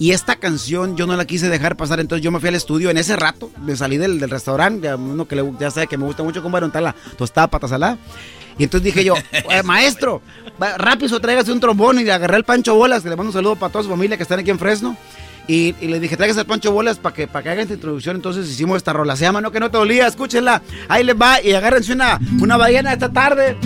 Y 0.00 0.10
esta 0.10 0.36
canción 0.36 0.96
yo 0.96 1.06
no 1.06 1.14
la 1.14 1.26
quise 1.26 1.48
dejar 1.48 1.76
pasar, 1.76 2.00
entonces 2.00 2.24
yo 2.24 2.32
me 2.32 2.40
fui 2.40 2.48
al 2.48 2.54
estudio 2.56 2.90
en 2.90 2.96
ese 2.98 3.14
rato, 3.16 3.50
me 3.64 3.76
salí 3.76 3.98
del, 3.98 4.18
del 4.18 4.30
restaurante, 4.30 4.86
ya 4.88 4.96
uno 4.96 5.28
que 5.28 5.36
le, 5.36 5.44
ya 5.60 5.70
sabe 5.70 5.86
que 5.86 5.96
me 5.98 6.06
gusta 6.06 6.22
mucho 6.24 6.42
comer 6.42 6.64
un 6.64 6.72
la 6.74 6.94
tostada 7.16 7.46
pata 7.48 7.68
salada. 7.68 7.98
Y 8.60 8.64
entonces 8.64 8.84
dije 8.84 9.02
yo, 9.04 9.14
"Eh, 9.32 9.62
maestro, 9.64 10.20
rápido 10.76 11.18
tráigase 11.18 11.50
un 11.50 11.60
trombón 11.60 11.98
y 11.98 12.04
le 12.04 12.12
agarré 12.12 12.36
el 12.36 12.44
Pancho 12.44 12.74
Bolas, 12.74 13.02
que 13.02 13.08
le 13.08 13.16
mando 13.16 13.30
un 13.30 13.32
saludo 13.32 13.56
para 13.56 13.72
toda 13.72 13.84
su 13.84 13.88
familia 13.90 14.18
que 14.18 14.22
están 14.22 14.38
aquí 14.38 14.50
en 14.50 14.58
Fresno. 14.58 14.96
Y, 15.48 15.74
y 15.80 15.86
le 15.88 15.98
dije, 15.98 16.14
tráigase 16.18 16.40
el 16.40 16.46
Pancho 16.46 16.70
Bolas 16.70 16.98
para 16.98 17.14
que, 17.14 17.26
para 17.26 17.42
que 17.42 17.48
haga 17.48 17.62
esta 17.62 17.72
introducción. 17.74 18.16
Entonces 18.16 18.46
hicimos 18.50 18.76
esta 18.76 18.92
rola. 18.92 19.16
Se 19.16 19.24
llama 19.24 19.40
No 19.40 19.50
que 19.50 19.60
no 19.60 19.70
te 19.70 19.78
dolía, 19.78 20.06
escúchenla. 20.06 20.60
Ahí 20.88 21.02
les 21.04 21.16
va 21.16 21.42
y 21.42 21.52
agárrense 21.54 21.94
una, 21.94 22.20
una 22.38 22.58
ballena 22.58 22.92
esta 22.92 23.08
tarde. 23.10 23.56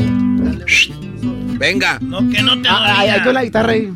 Venga. 1.59 1.99
No, 2.01 2.19
que 2.31 2.41
no 2.43 2.63
te 2.63 2.69
Ah, 2.69 3.01
ahí, 3.01 3.09
ahí 3.09 3.23
con 3.23 3.35
la 3.35 3.45
guitarra 3.45 3.73
ahí. 3.73 3.93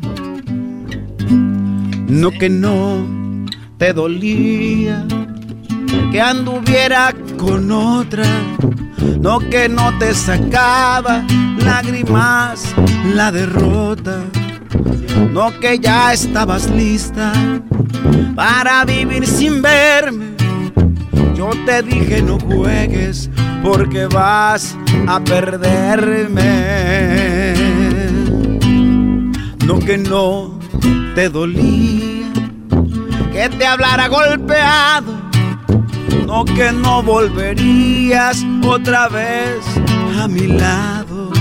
No 2.09 2.31
que 2.31 2.49
no 2.49 3.07
te 3.77 3.93
dolía 3.93 5.05
que 6.11 6.21
anduviera 6.21 7.13
con 7.37 7.71
otra. 7.71 8.25
No 9.19 9.39
que 9.39 9.69
no 9.69 9.97
te 9.97 10.13
sacaba 10.13 11.23
lágrimas 11.57 12.73
la 13.13 13.31
derrota. 13.31 14.23
No 15.31 15.57
que 15.59 15.79
ya 15.79 16.13
estabas 16.13 16.69
lista 16.69 17.31
para 18.35 18.85
vivir 18.85 19.25
sin 19.27 19.61
verme. 19.61 20.35
Yo 21.35 21.49
te 21.65 21.81
dije 21.83 22.21
no 22.21 22.39
juegues 22.39 23.29
porque 23.63 24.05
vas 24.07 24.75
a 25.07 25.19
perderme. 25.19 26.39
No 29.65 29.79
que 29.79 29.97
no 29.97 30.59
te 31.15 31.29
dolía 31.29 32.09
que 33.31 33.49
te 33.49 33.65
hablara 33.65 34.07
golpeado. 34.07 35.28
No 36.25 36.45
que 36.45 36.71
no 36.71 37.01
volverías 37.03 38.45
otra 38.65 39.07
vez 39.09 39.65
a 40.21 40.27
mi 40.27 40.47
lado. 40.47 41.31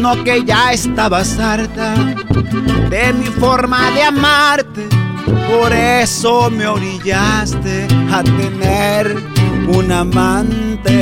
No 0.00 0.22
que 0.24 0.44
ya 0.44 0.72
estabas 0.72 1.38
harta 1.38 1.94
de 2.90 3.12
mi 3.12 3.26
forma 3.26 3.90
de 3.90 4.02
amarte. 4.02 4.88
Por 5.48 5.72
eso 5.72 6.50
me 6.50 6.66
orillaste 6.66 7.86
a 8.12 8.22
tener 8.22 9.16
un 9.68 9.92
amante. 9.92 10.94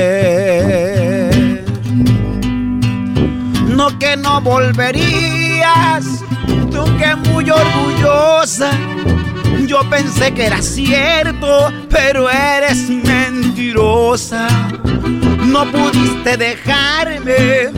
No 3.69 3.99
que 3.99 4.17
no 4.17 4.41
volverías, 4.41 6.05
tú 6.71 6.85
que 6.99 7.15
muy 7.31 7.51
orgullosa. 7.51 8.71
Yo 9.67 9.81
pensé 9.91 10.33
que 10.33 10.47
era 10.47 10.63
cierto, 10.63 11.73
pero 11.91 12.31
eres 12.31 12.89
mentirosa. 12.89 14.49
No 15.45 15.65
pudiste 15.71 16.37
dejarme, 16.37 17.71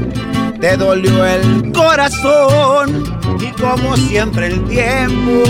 te 0.60 0.76
dolió 0.76 1.24
el 1.24 1.72
corazón. 1.72 3.04
Y 3.40 3.52
como 3.60 3.96
siempre 3.96 4.48
el 4.48 4.64
tiempo, 4.64 5.42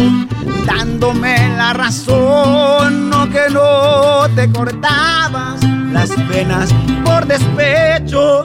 dándome 0.66 1.36
la 1.56 1.72
razón. 1.72 3.10
No 3.10 3.28
que 3.30 3.50
no 3.50 4.28
te 4.34 4.50
cortabas 4.52 5.62
las 5.92 6.10
penas 6.30 6.70
por 7.04 7.26
despecho. 7.26 8.44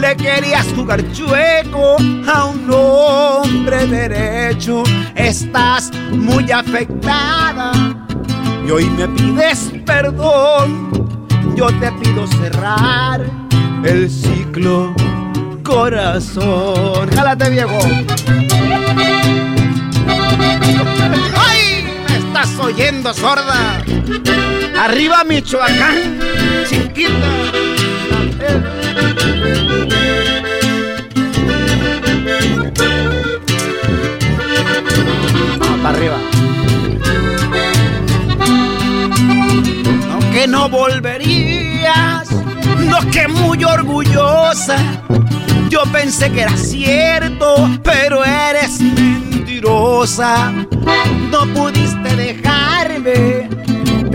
Le 0.00 0.14
querías 0.16 0.66
jugar 0.76 1.02
chueco 1.12 1.96
a 2.32 2.44
un 2.44 2.70
hombre 2.70 3.86
derecho. 3.86 4.82
Estás 5.14 5.90
muy 6.12 6.50
afectada 6.52 7.72
y 8.66 8.70
hoy 8.70 8.84
me 8.90 9.08
pides 9.08 9.72
perdón. 9.84 11.08
Yo 11.56 11.68
te 11.80 11.90
pido 11.92 12.26
cerrar 12.26 13.24
el 13.84 14.10
ciclo 14.10 14.94
corazón. 15.62 17.10
Jálate, 17.14 17.50
viejo. 17.50 17.78
¡Ay! 21.36 21.84
¿Me 22.08 22.16
estás 22.18 22.58
oyendo, 22.60 23.12
sorda? 23.14 23.82
Arriba, 24.78 25.24
Michoacán, 25.24 26.18
chiquita. 26.68 27.56
No, 35.58 35.82
para 35.82 35.96
arriba. 35.96 36.18
No, 40.08 40.32
que 40.32 40.46
no 40.46 40.68
volverías. 40.68 42.28
No, 42.78 43.10
que 43.10 43.28
muy 43.28 43.62
orgullosa. 43.64 44.76
Yo 45.68 45.82
pensé 45.92 46.30
que 46.30 46.42
era 46.42 46.56
cierto, 46.56 47.68
pero 47.82 48.24
eres 48.24 48.80
mentirosa. 48.80 50.52
No 51.30 51.46
pudiste 51.52 52.16
dejarme. 52.16 53.65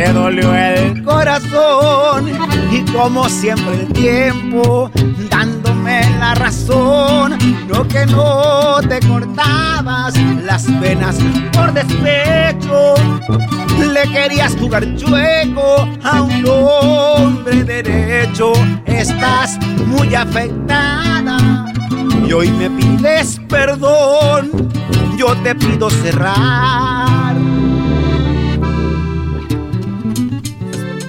Te 0.03 0.13
dolió 0.13 0.55
el 0.55 1.03
corazón 1.03 2.27
y 2.71 2.81
como 2.91 3.29
siempre 3.29 3.81
el 3.81 3.93
tiempo 3.93 4.89
dándome 5.29 6.01
la 6.17 6.33
razón. 6.33 7.37
No 7.67 7.87
que 7.87 8.07
no 8.07 8.79
te 8.89 8.99
cortabas 9.07 10.15
las 10.43 10.65
venas 10.79 11.17
por 11.53 11.71
despecho. 11.71 12.95
Le 13.93 14.01
querías 14.11 14.55
jugar 14.55 14.83
chueco 14.95 15.87
a 16.03 16.23
un 16.23 16.45
hombre 16.47 17.63
derecho. 17.63 18.53
Estás 18.87 19.59
muy 19.85 20.15
afectada 20.15 21.71
y 22.27 22.33
hoy 22.33 22.49
me 22.49 22.71
pides 22.71 23.39
perdón. 23.47 24.71
Yo 25.15 25.35
te 25.43 25.53
pido 25.53 25.91
cerrar. 25.91 27.35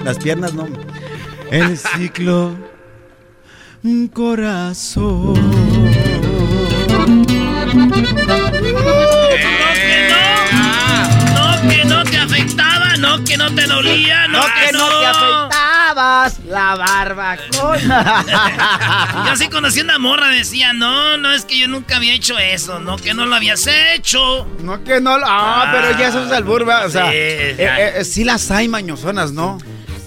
Las 0.03 0.17
piernas 0.17 0.53
no. 0.53 0.67
El 1.49 1.77
ciclo. 1.77 2.55
Un 3.83 4.07
corazón. 4.07 5.33
No, 11.33 11.69
que 11.69 11.85
no 11.85 12.03
te 12.03 12.17
afectaba, 12.17 12.97
no, 12.97 13.23
que 13.23 13.37
no 13.37 13.53
te 13.53 13.65
dolía, 13.65 14.27
no, 14.27 14.39
No 14.39 14.45
que 14.45 14.71
no 14.73 14.99
te 14.99 15.05
afectabas 15.05 16.39
la 16.45 16.75
barba. 16.75 17.37
Yo 19.25 19.31
así 19.31 19.47
conocí 19.49 19.81
una 19.81 19.99
morra, 19.99 20.27
decía, 20.29 20.73
no, 20.73 21.17
no, 21.17 21.31
es 21.31 21.45
que 21.45 21.59
yo 21.59 21.67
nunca 21.67 21.97
había 21.97 22.13
hecho 22.13 22.37
eso, 22.37 22.79
no, 22.79 22.97
que 22.97 23.13
no 23.13 23.25
lo 23.25 23.35
habías 23.35 23.67
hecho. 23.67 24.45
No 24.59 24.83
que 24.83 24.99
no 25.01 25.17
lo... 25.17 25.25
Ah, 25.27 25.69
pero 25.71 25.97
ya 25.97 26.07
eso 26.09 26.25
es 26.25 26.31
albur, 26.31 26.65
¿verdad? 26.65 26.85
O 26.87 26.89
sea, 26.89 27.05
Sí, 27.09 27.15
eh, 27.15 27.93
eh, 27.97 28.05
sí 28.05 28.23
las 28.23 28.49
hay 28.51 28.67
mañosonas, 28.67 29.31
¿no? 29.31 29.57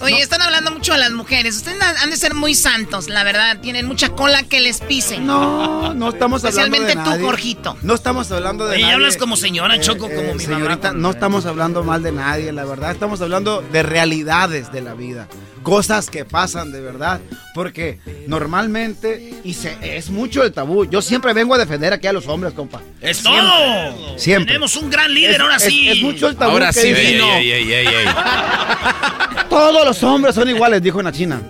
Oye, 0.00 0.20
están 0.20 0.42
hablando 0.42 0.70
mucho 0.70 0.92
a 0.92 0.98
las 0.98 1.10
mujeres. 1.12 1.56
Ustedes 1.56 1.80
han 1.82 2.10
de 2.10 2.16
ser 2.16 2.34
muy 2.34 2.54
santos, 2.54 3.08
la 3.08 3.24
verdad. 3.24 3.58
Tienen 3.60 3.86
mucha 3.86 4.10
cola 4.10 4.42
que 4.42 4.60
les 4.60 4.80
pisen. 4.80 5.26
No, 5.26 5.94
no 5.94 6.10
estamos 6.10 6.44
hablando 6.44 6.44
de 6.44 6.48
Especialmente 6.48 6.92
tú, 6.92 7.10
nadie. 7.10 7.24
Jorgito. 7.24 7.76
No 7.82 7.94
estamos 7.94 8.30
hablando 8.30 8.66
de 8.66 8.74
Oye, 8.74 8.82
nadie. 8.82 8.94
hablas 8.94 9.16
como 9.16 9.36
señora, 9.36 9.80
Choco, 9.80 10.08
como 10.08 10.34
mi 10.34 10.46
mamá. 10.46 10.58
señorita, 10.58 10.92
no 10.92 11.10
estamos 11.10 11.46
hablando 11.46 11.82
mal 11.82 12.02
de 12.02 12.12
nadie, 12.12 12.52
la 12.52 12.64
verdad. 12.64 12.90
Estamos 12.92 13.20
hablando 13.22 13.62
de 13.62 13.82
realidades 13.82 14.70
de 14.70 14.82
la 14.82 14.94
vida. 14.94 15.28
Cosas 15.66 16.08
que 16.10 16.24
pasan 16.24 16.70
de 16.70 16.80
verdad. 16.80 17.20
Porque 17.52 17.98
normalmente, 18.28 19.34
y 19.42 19.52
se, 19.54 19.76
es 19.96 20.10
mucho 20.10 20.44
el 20.44 20.52
tabú. 20.52 20.84
Yo 20.84 21.02
siempre 21.02 21.32
vengo 21.32 21.54
a 21.54 21.58
defender 21.58 21.92
aquí 21.92 22.06
a 22.06 22.12
los 22.12 22.28
hombres, 22.28 22.52
compa. 22.54 22.80
¡Es 23.00 23.16
Siempre. 23.16 23.42
todo! 23.42 24.16
Siempre. 24.16 24.46
Tenemos 24.46 24.76
un 24.76 24.88
gran 24.90 25.12
líder, 25.12 25.32
Es- 25.34 25.40
ahora 25.40 25.58
sí. 25.58 25.88
Es, 25.88 26.00
mucho 26.02 26.28
el 26.28 26.36
tabú 26.36 26.52
Ahora 26.52 26.68
que 26.68 26.80
sí, 26.80 26.88
dice- 26.90 27.16
ey, 27.16 27.20
ey, 27.20 27.50
ey, 27.50 27.72
ey, 27.72 27.86
ey. 27.88 28.06
todos 29.50 29.84
los 29.84 30.00
hombres 30.04 30.36
son 30.36 30.48
iguales, 30.48 30.80
dijo 30.80 31.00
una 31.00 31.10
china. 31.10 31.42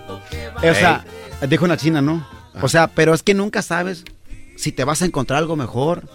O 0.55 0.61
sea, 0.73 1.05
dijo 1.47 1.65
una 1.65 1.77
china, 1.77 2.01
¿no? 2.01 2.27
O 2.59 2.67
sea, 2.67 2.87
pero 2.87 3.13
es 3.13 3.21
que 3.21 3.35
nunca 3.35 3.61
sabes 3.61 4.03
si 4.55 4.71
te 4.71 4.83
vas 4.83 5.03
a 5.03 5.05
encontrar 5.05 5.37
algo 5.37 5.55
mejor 5.55 6.09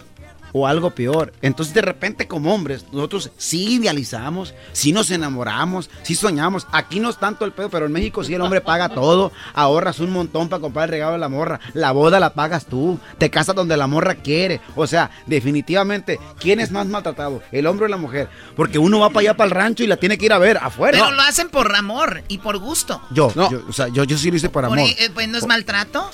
o 0.53 0.67
algo 0.67 0.91
peor. 0.91 1.33
Entonces, 1.41 1.73
de 1.73 1.81
repente, 1.81 2.27
como 2.27 2.53
hombres, 2.53 2.85
nosotros 2.91 3.31
sí 3.37 3.73
idealizamos, 3.75 4.53
sí 4.71 4.91
nos 4.93 5.11
enamoramos, 5.11 5.89
sí 6.03 6.15
soñamos. 6.15 6.67
Aquí 6.71 6.99
no 6.99 7.09
es 7.09 7.17
tanto 7.17 7.43
el 7.43 7.51
pedo, 7.51 7.69
pero 7.69 7.87
en 7.87 7.91
México 7.91 8.23
sí 8.23 8.33
el 8.35 8.41
hombre 8.41 8.61
paga 8.61 8.89
todo. 8.89 9.31
Ahorras 9.53 9.99
un 9.99 10.11
montón 10.11 10.49
para 10.49 10.61
comprar 10.61 10.85
el 10.85 10.91
regalo 10.91 11.13
de 11.13 11.17
la 11.19 11.29
morra. 11.29 11.59
La 11.73 11.91
boda 11.91 12.19
la 12.19 12.33
pagas 12.33 12.65
tú. 12.67 12.99
Te 13.17 13.29
casas 13.29 13.55
donde 13.55 13.75
la 13.77 13.87
morra 13.87 14.15
quiere. 14.15 14.61
O 14.75 14.87
sea, 14.87 15.09
definitivamente, 15.25 16.19
¿quién 16.39 16.59
es 16.59 16.71
más 16.71 16.85
maltratado? 16.87 17.41
¿El 17.51 17.67
hombre 17.67 17.85
o 17.85 17.89
la 17.89 17.97
mujer? 17.97 18.29
Porque 18.55 18.77
uno 18.79 18.99
va 18.99 19.09
para 19.09 19.21
allá, 19.21 19.33
para 19.37 19.45
el 19.45 19.51
rancho 19.51 19.83
y 19.83 19.87
la 19.87 19.97
tiene 19.97 20.17
que 20.17 20.25
ir 20.27 20.33
a 20.33 20.37
ver 20.37 20.57
afuera. 20.57 20.97
Pero 20.99 21.11
lo 21.11 21.21
hacen 21.23 21.49
por 21.49 21.73
amor 21.75 22.23
y 22.27 22.37
por 22.37 22.57
gusto. 22.59 23.01
Yo, 23.11 23.33
yo, 23.33 23.63
o 23.67 23.73
sea, 23.73 23.87
yo, 23.87 24.03
yo 24.03 24.17
sí 24.17 24.29
lo 24.29 24.37
hice 24.37 24.49
por 24.49 24.63
Por- 24.67 24.77
amor. 24.77 24.89
eh, 24.99 25.09
pues 25.13 25.27
no 25.27 25.37
es 25.37 25.45
maltrato. 25.47 26.09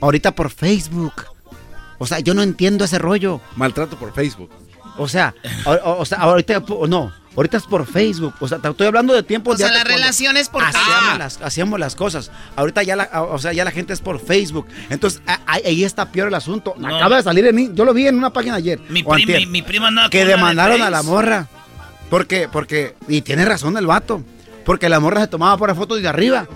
Ahorita 0.00 0.32
por 0.34 0.50
Facebook. 0.50 1.24
O 1.98 2.06
sea, 2.06 2.20
yo 2.20 2.34
no 2.34 2.42
entiendo 2.42 2.84
ese 2.84 2.98
rollo. 2.98 3.40
Maltrato 3.56 3.96
por 3.98 4.12
Facebook. 4.14 4.50
O 4.98 5.08
sea, 5.08 5.34
o, 5.64 5.72
o- 5.72 5.98
o 6.00 6.04
sea, 6.06 6.18
ahorita 6.18 6.62
no, 6.88 7.12
ahorita 7.36 7.58
es 7.58 7.64
por 7.64 7.86
Facebook. 7.86 8.34
O 8.40 8.48
sea, 8.48 8.58
te 8.58 8.68
estoy 8.68 8.86
hablando 8.86 9.12
de 9.12 9.22
tiempos 9.22 9.54
O 9.54 9.58
sea, 9.58 9.66
de 9.66 9.72
la 9.74 9.80
antes 9.80 9.92
cuando 9.92 10.02
relación 10.04 10.36
es 10.38 10.48
por 10.48 10.62
hacíamos 10.64 10.88
Facebook. 10.94 11.18
las, 11.18 11.42
hacíamos 11.42 11.80
las 11.80 11.94
cosas. 11.96 12.30
Ahorita 12.56 12.82
ya 12.82 12.96
la, 12.96 13.22
o 13.22 13.38
sea, 13.38 13.52
ya 13.52 13.64
la 13.64 13.70
gente 13.72 13.92
es 13.92 14.00
por 14.00 14.20
Facebook. 14.20 14.66
Entonces, 14.88 15.20
a- 15.26 15.34
a- 15.46 15.54
ahí 15.66 15.84
está 15.84 16.10
peor 16.10 16.28
el 16.28 16.34
asunto. 16.34 16.74
Acaba 16.82 17.16
de 17.16 17.22
salir 17.22 17.46
en 17.46 17.54
mí, 17.54 17.70
yo 17.74 17.84
lo 17.84 17.92
vi 17.92 18.06
en 18.06 18.16
una 18.16 18.32
página 18.32 18.54
ayer. 18.56 18.80
Mi, 18.88 19.02
prim- 19.02 19.12
antier, 19.12 19.40
mi, 19.40 19.46
mi 19.46 19.62
prima 19.62 19.88
andaba 19.88 20.08
que 20.10 20.20
de 20.24 20.30
demandaron 20.32 20.80
a 20.82 20.88
la 20.90 21.02
morra. 21.02 21.48
Porque, 22.08 22.48
porque, 22.50 22.94
y 23.08 23.20
tiene 23.22 23.44
razón 23.44 23.76
el 23.76 23.86
vato. 23.86 24.22
Porque 24.64 24.88
la 24.88 24.98
morra 25.00 25.20
se 25.20 25.26
tomaba 25.28 25.56
por 25.58 25.74
fotos 25.76 26.00
de 26.02 26.08
arriba. 26.08 26.48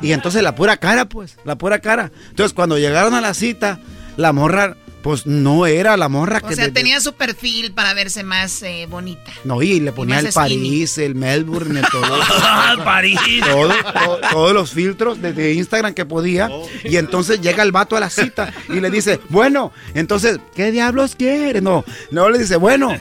Y 0.00 0.12
entonces 0.12 0.42
la 0.42 0.54
pura 0.54 0.76
cara, 0.76 1.04
pues, 1.06 1.36
la 1.44 1.56
pura 1.56 1.80
cara. 1.80 2.10
Entonces, 2.30 2.54
cuando 2.54 2.78
llegaron 2.78 3.14
a 3.14 3.20
la 3.20 3.34
cita, 3.34 3.78
la 4.16 4.32
morra, 4.32 4.76
pues 5.02 5.26
no 5.26 5.66
era 5.66 5.96
la 5.96 6.08
morra 6.08 6.40
O 6.44 6.48
que 6.48 6.54
sea, 6.54 6.66
de- 6.66 6.70
tenía 6.70 7.00
su 7.00 7.14
perfil 7.14 7.72
para 7.72 7.92
verse 7.92 8.22
más 8.22 8.62
eh, 8.62 8.86
bonita. 8.88 9.32
no, 9.44 9.60
y 9.62 9.80
le 9.80 9.90
ponía 9.92 10.20
el 10.20 10.28
París, 10.28 10.96
el 10.98 11.14
Melbourne, 11.16 11.80
el 11.80 11.86
todo. 11.90 12.84
París. 12.84 13.18
todo- 13.44 13.68
to- 13.68 14.20
todos 14.30 14.52
los 14.52 14.70
filtros 14.70 15.20
de, 15.20 15.32
de 15.32 15.54
Instagram 15.54 15.94
que 15.94 16.04
podía. 16.04 16.48
Y 16.84 16.96
entonces 16.96 17.40
llega 17.40 17.62
el 17.62 17.72
vato 17.72 17.96
a 17.96 18.00
la 18.00 18.10
cita 18.10 18.52
y 18.68 18.80
le 18.80 18.90
dice, 18.90 19.20
bueno, 19.28 19.72
entonces, 19.94 20.38
¿qué 20.54 20.70
diablos 20.70 21.16
quiere? 21.16 21.60
No, 21.60 21.84
no 22.10 22.28
le 22.30 22.38
dice, 22.38 22.56
bueno. 22.56 22.96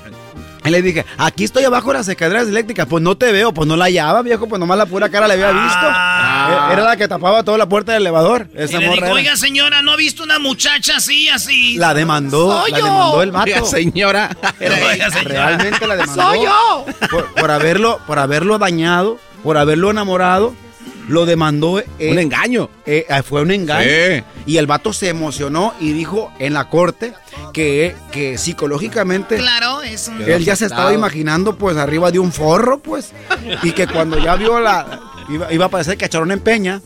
Y 0.64 0.70
le 0.70 0.82
dije, 0.82 1.06
aquí 1.18 1.44
estoy 1.44 1.64
abajo 1.64 1.88
de 1.92 1.98
las 1.98 2.08
escaleras 2.08 2.48
eléctricas. 2.48 2.86
Pues 2.88 3.02
no 3.02 3.18
te 3.18 3.32
veo, 3.32 3.52
pues 3.54 3.68
no 3.68 3.76
la 3.76 3.86
hallaba, 3.86 4.22
viejo, 4.22 4.48
pues 4.48 4.60
nomás 4.60 4.78
la 4.78 4.86
pura 4.86 5.10
cara 5.10 5.28
le 5.28 5.34
había 5.34 5.52
visto. 5.52 5.88
Eh, 5.88 6.74
Era 6.74 6.84
la 6.84 6.96
que 6.98 7.08
tapaba 7.08 7.44
toda 7.44 7.58
la 7.58 7.68
puerta 7.68 7.94
del 7.94 8.02
elevador. 8.04 8.48
Y 8.54 8.62
Esa 8.62 8.78
le 8.80 8.94
era. 8.94 9.12
oiga 9.12 9.36
señora, 9.38 9.82
¿no 9.82 9.94
ha 9.94 9.96
visto 9.96 10.22
una 10.24 10.38
muchacha 10.40 10.98
así, 10.98 11.30
así? 11.30 11.78
La 11.78 11.94
demandó, 11.96 12.62
Soy 12.62 12.72
la 12.72 12.80
yo. 12.80 12.86
demandó 12.86 13.22
el 13.24 13.32
vato. 13.32 13.52
Oiga, 13.52 13.66
señora. 13.66 14.38
Oiga, 14.62 15.10
señora. 15.10 15.24
Realmente 15.48 15.88
la 15.88 15.96
demandó. 15.96 16.22
Soy 16.24 16.40
yo. 16.44 16.86
Por, 17.10 17.34
por 17.34 17.52
haberlo, 17.52 18.00
por 18.06 18.20
haberlo 18.20 18.58
dañado, 18.60 19.18
por 19.44 19.58
haberlo 19.58 19.90
enamorado, 19.90 20.54
lo 21.08 21.26
demandó. 21.26 21.80
eh, 21.80 21.86
Un 22.12 22.20
engaño. 22.20 22.70
eh, 22.86 23.06
fue 23.28 23.42
un 23.42 23.52
engaño. 23.52 23.84
Sí. 23.90 24.24
Y 24.46 24.58
el 24.58 24.68
vato 24.68 24.94
se 24.94 25.10
emocionó 25.10 25.74
y 25.80 25.92
dijo 25.94 26.32
en 26.40 26.54
la 26.54 26.70
corte 26.70 27.14
que, 27.54 27.96
que 28.12 28.38
psicológicamente. 28.38 29.38
Claro, 29.38 29.82
es 29.82 30.08
un... 30.08 30.22
Él 30.22 30.44
ya 30.46 30.56
se 30.56 30.66
estaba 30.66 30.94
imaginando 30.94 31.58
pues 31.58 31.78
arriba 31.78 32.12
de 32.12 32.20
un 32.20 32.32
forro, 32.32 32.80
pues. 32.80 33.12
Y 33.64 33.72
que 33.72 33.88
cuando 33.88 34.18
ya 34.20 34.36
vio 34.36 34.60
la. 34.60 35.00
Iba, 35.30 35.54
iba 35.54 35.66
a 35.66 35.70
parecer 35.70 35.98
cacharón 35.98 36.32
en 36.32 36.40
peña. 36.40 36.82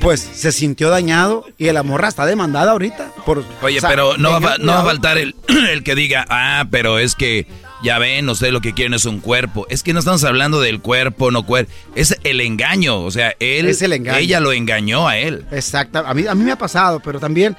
Pues 0.00 0.18
se 0.20 0.50
sintió 0.50 0.90
dañado 0.90 1.44
y 1.58 1.70
la 1.70 1.84
morra 1.84 2.08
está 2.08 2.26
demandada 2.26 2.72
ahorita. 2.72 3.12
Por, 3.24 3.44
Oye, 3.62 3.78
o 3.78 3.80
sea, 3.80 3.88
pero 3.90 4.16
no 4.18 4.40
va, 4.40 4.58
no 4.58 4.72
va 4.72 4.80
a 4.80 4.84
faltar 4.84 5.16
el, 5.16 5.36
el 5.70 5.84
que 5.84 5.94
diga, 5.94 6.26
ah, 6.28 6.64
pero 6.72 6.98
es 6.98 7.14
que 7.14 7.46
ya 7.82 7.98
ven, 7.98 8.28
ustedes 8.28 8.52
lo 8.52 8.60
que 8.60 8.72
quieren 8.74 8.94
es 8.94 9.04
un 9.04 9.20
cuerpo. 9.20 9.66
Es 9.68 9.82
que 9.82 9.92
no 9.92 9.98
estamos 9.98 10.22
hablando 10.24 10.60
del 10.60 10.80
cuerpo, 10.80 11.30
no 11.30 11.42
cuerpo. 11.44 11.72
Es 11.94 12.16
el 12.24 12.40
engaño. 12.40 13.00
O 13.00 13.10
sea, 13.10 13.34
él, 13.40 13.66
Es 13.68 13.82
el 13.82 13.92
engaño. 13.92 14.18
ella 14.18 14.40
lo 14.40 14.52
engañó 14.52 15.08
a 15.08 15.16
él. 15.18 15.44
Exacto. 15.50 15.98
A 15.98 16.14
mí, 16.14 16.26
a 16.26 16.34
mí 16.34 16.44
me 16.44 16.52
ha 16.52 16.56
pasado, 16.56 17.00
pero 17.00 17.18
también 17.20 17.56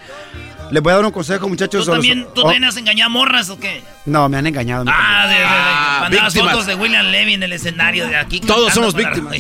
les 0.72 0.82
voy 0.82 0.92
a 0.92 0.96
dar 0.96 1.06
un 1.06 1.12
consejo, 1.12 1.48
muchachos. 1.50 1.86
¿Tú 1.86 1.92
también, 1.92 2.26
tú 2.34 2.42
Oh, 2.42 2.44
también 2.44 2.64
has 2.64 2.78
engañado 2.78 3.10
morras 3.10 3.50
o 3.50 3.60
qué? 3.60 3.84
No, 4.06 4.28
me 4.30 4.38
han 4.38 4.48
engañado. 4.48 4.86
a 4.88 4.94
Ah, 4.96 5.28
de, 5.28 5.34
de, 5.36 5.40
de, 5.40 5.46
Ah, 5.48 5.98
mandabas 6.04 6.34
víctimas. 6.34 6.54
fotos 6.54 6.68
de 6.68 6.76
William 6.76 7.06
Levy 7.08 7.34
en 7.34 7.44
el 7.44 7.54
escenario 7.54 8.08
de 8.08 8.16
aquí. 8.16 8.40
Todos 8.40 8.74
somos 8.74 8.94
víctimas. 8.96 9.38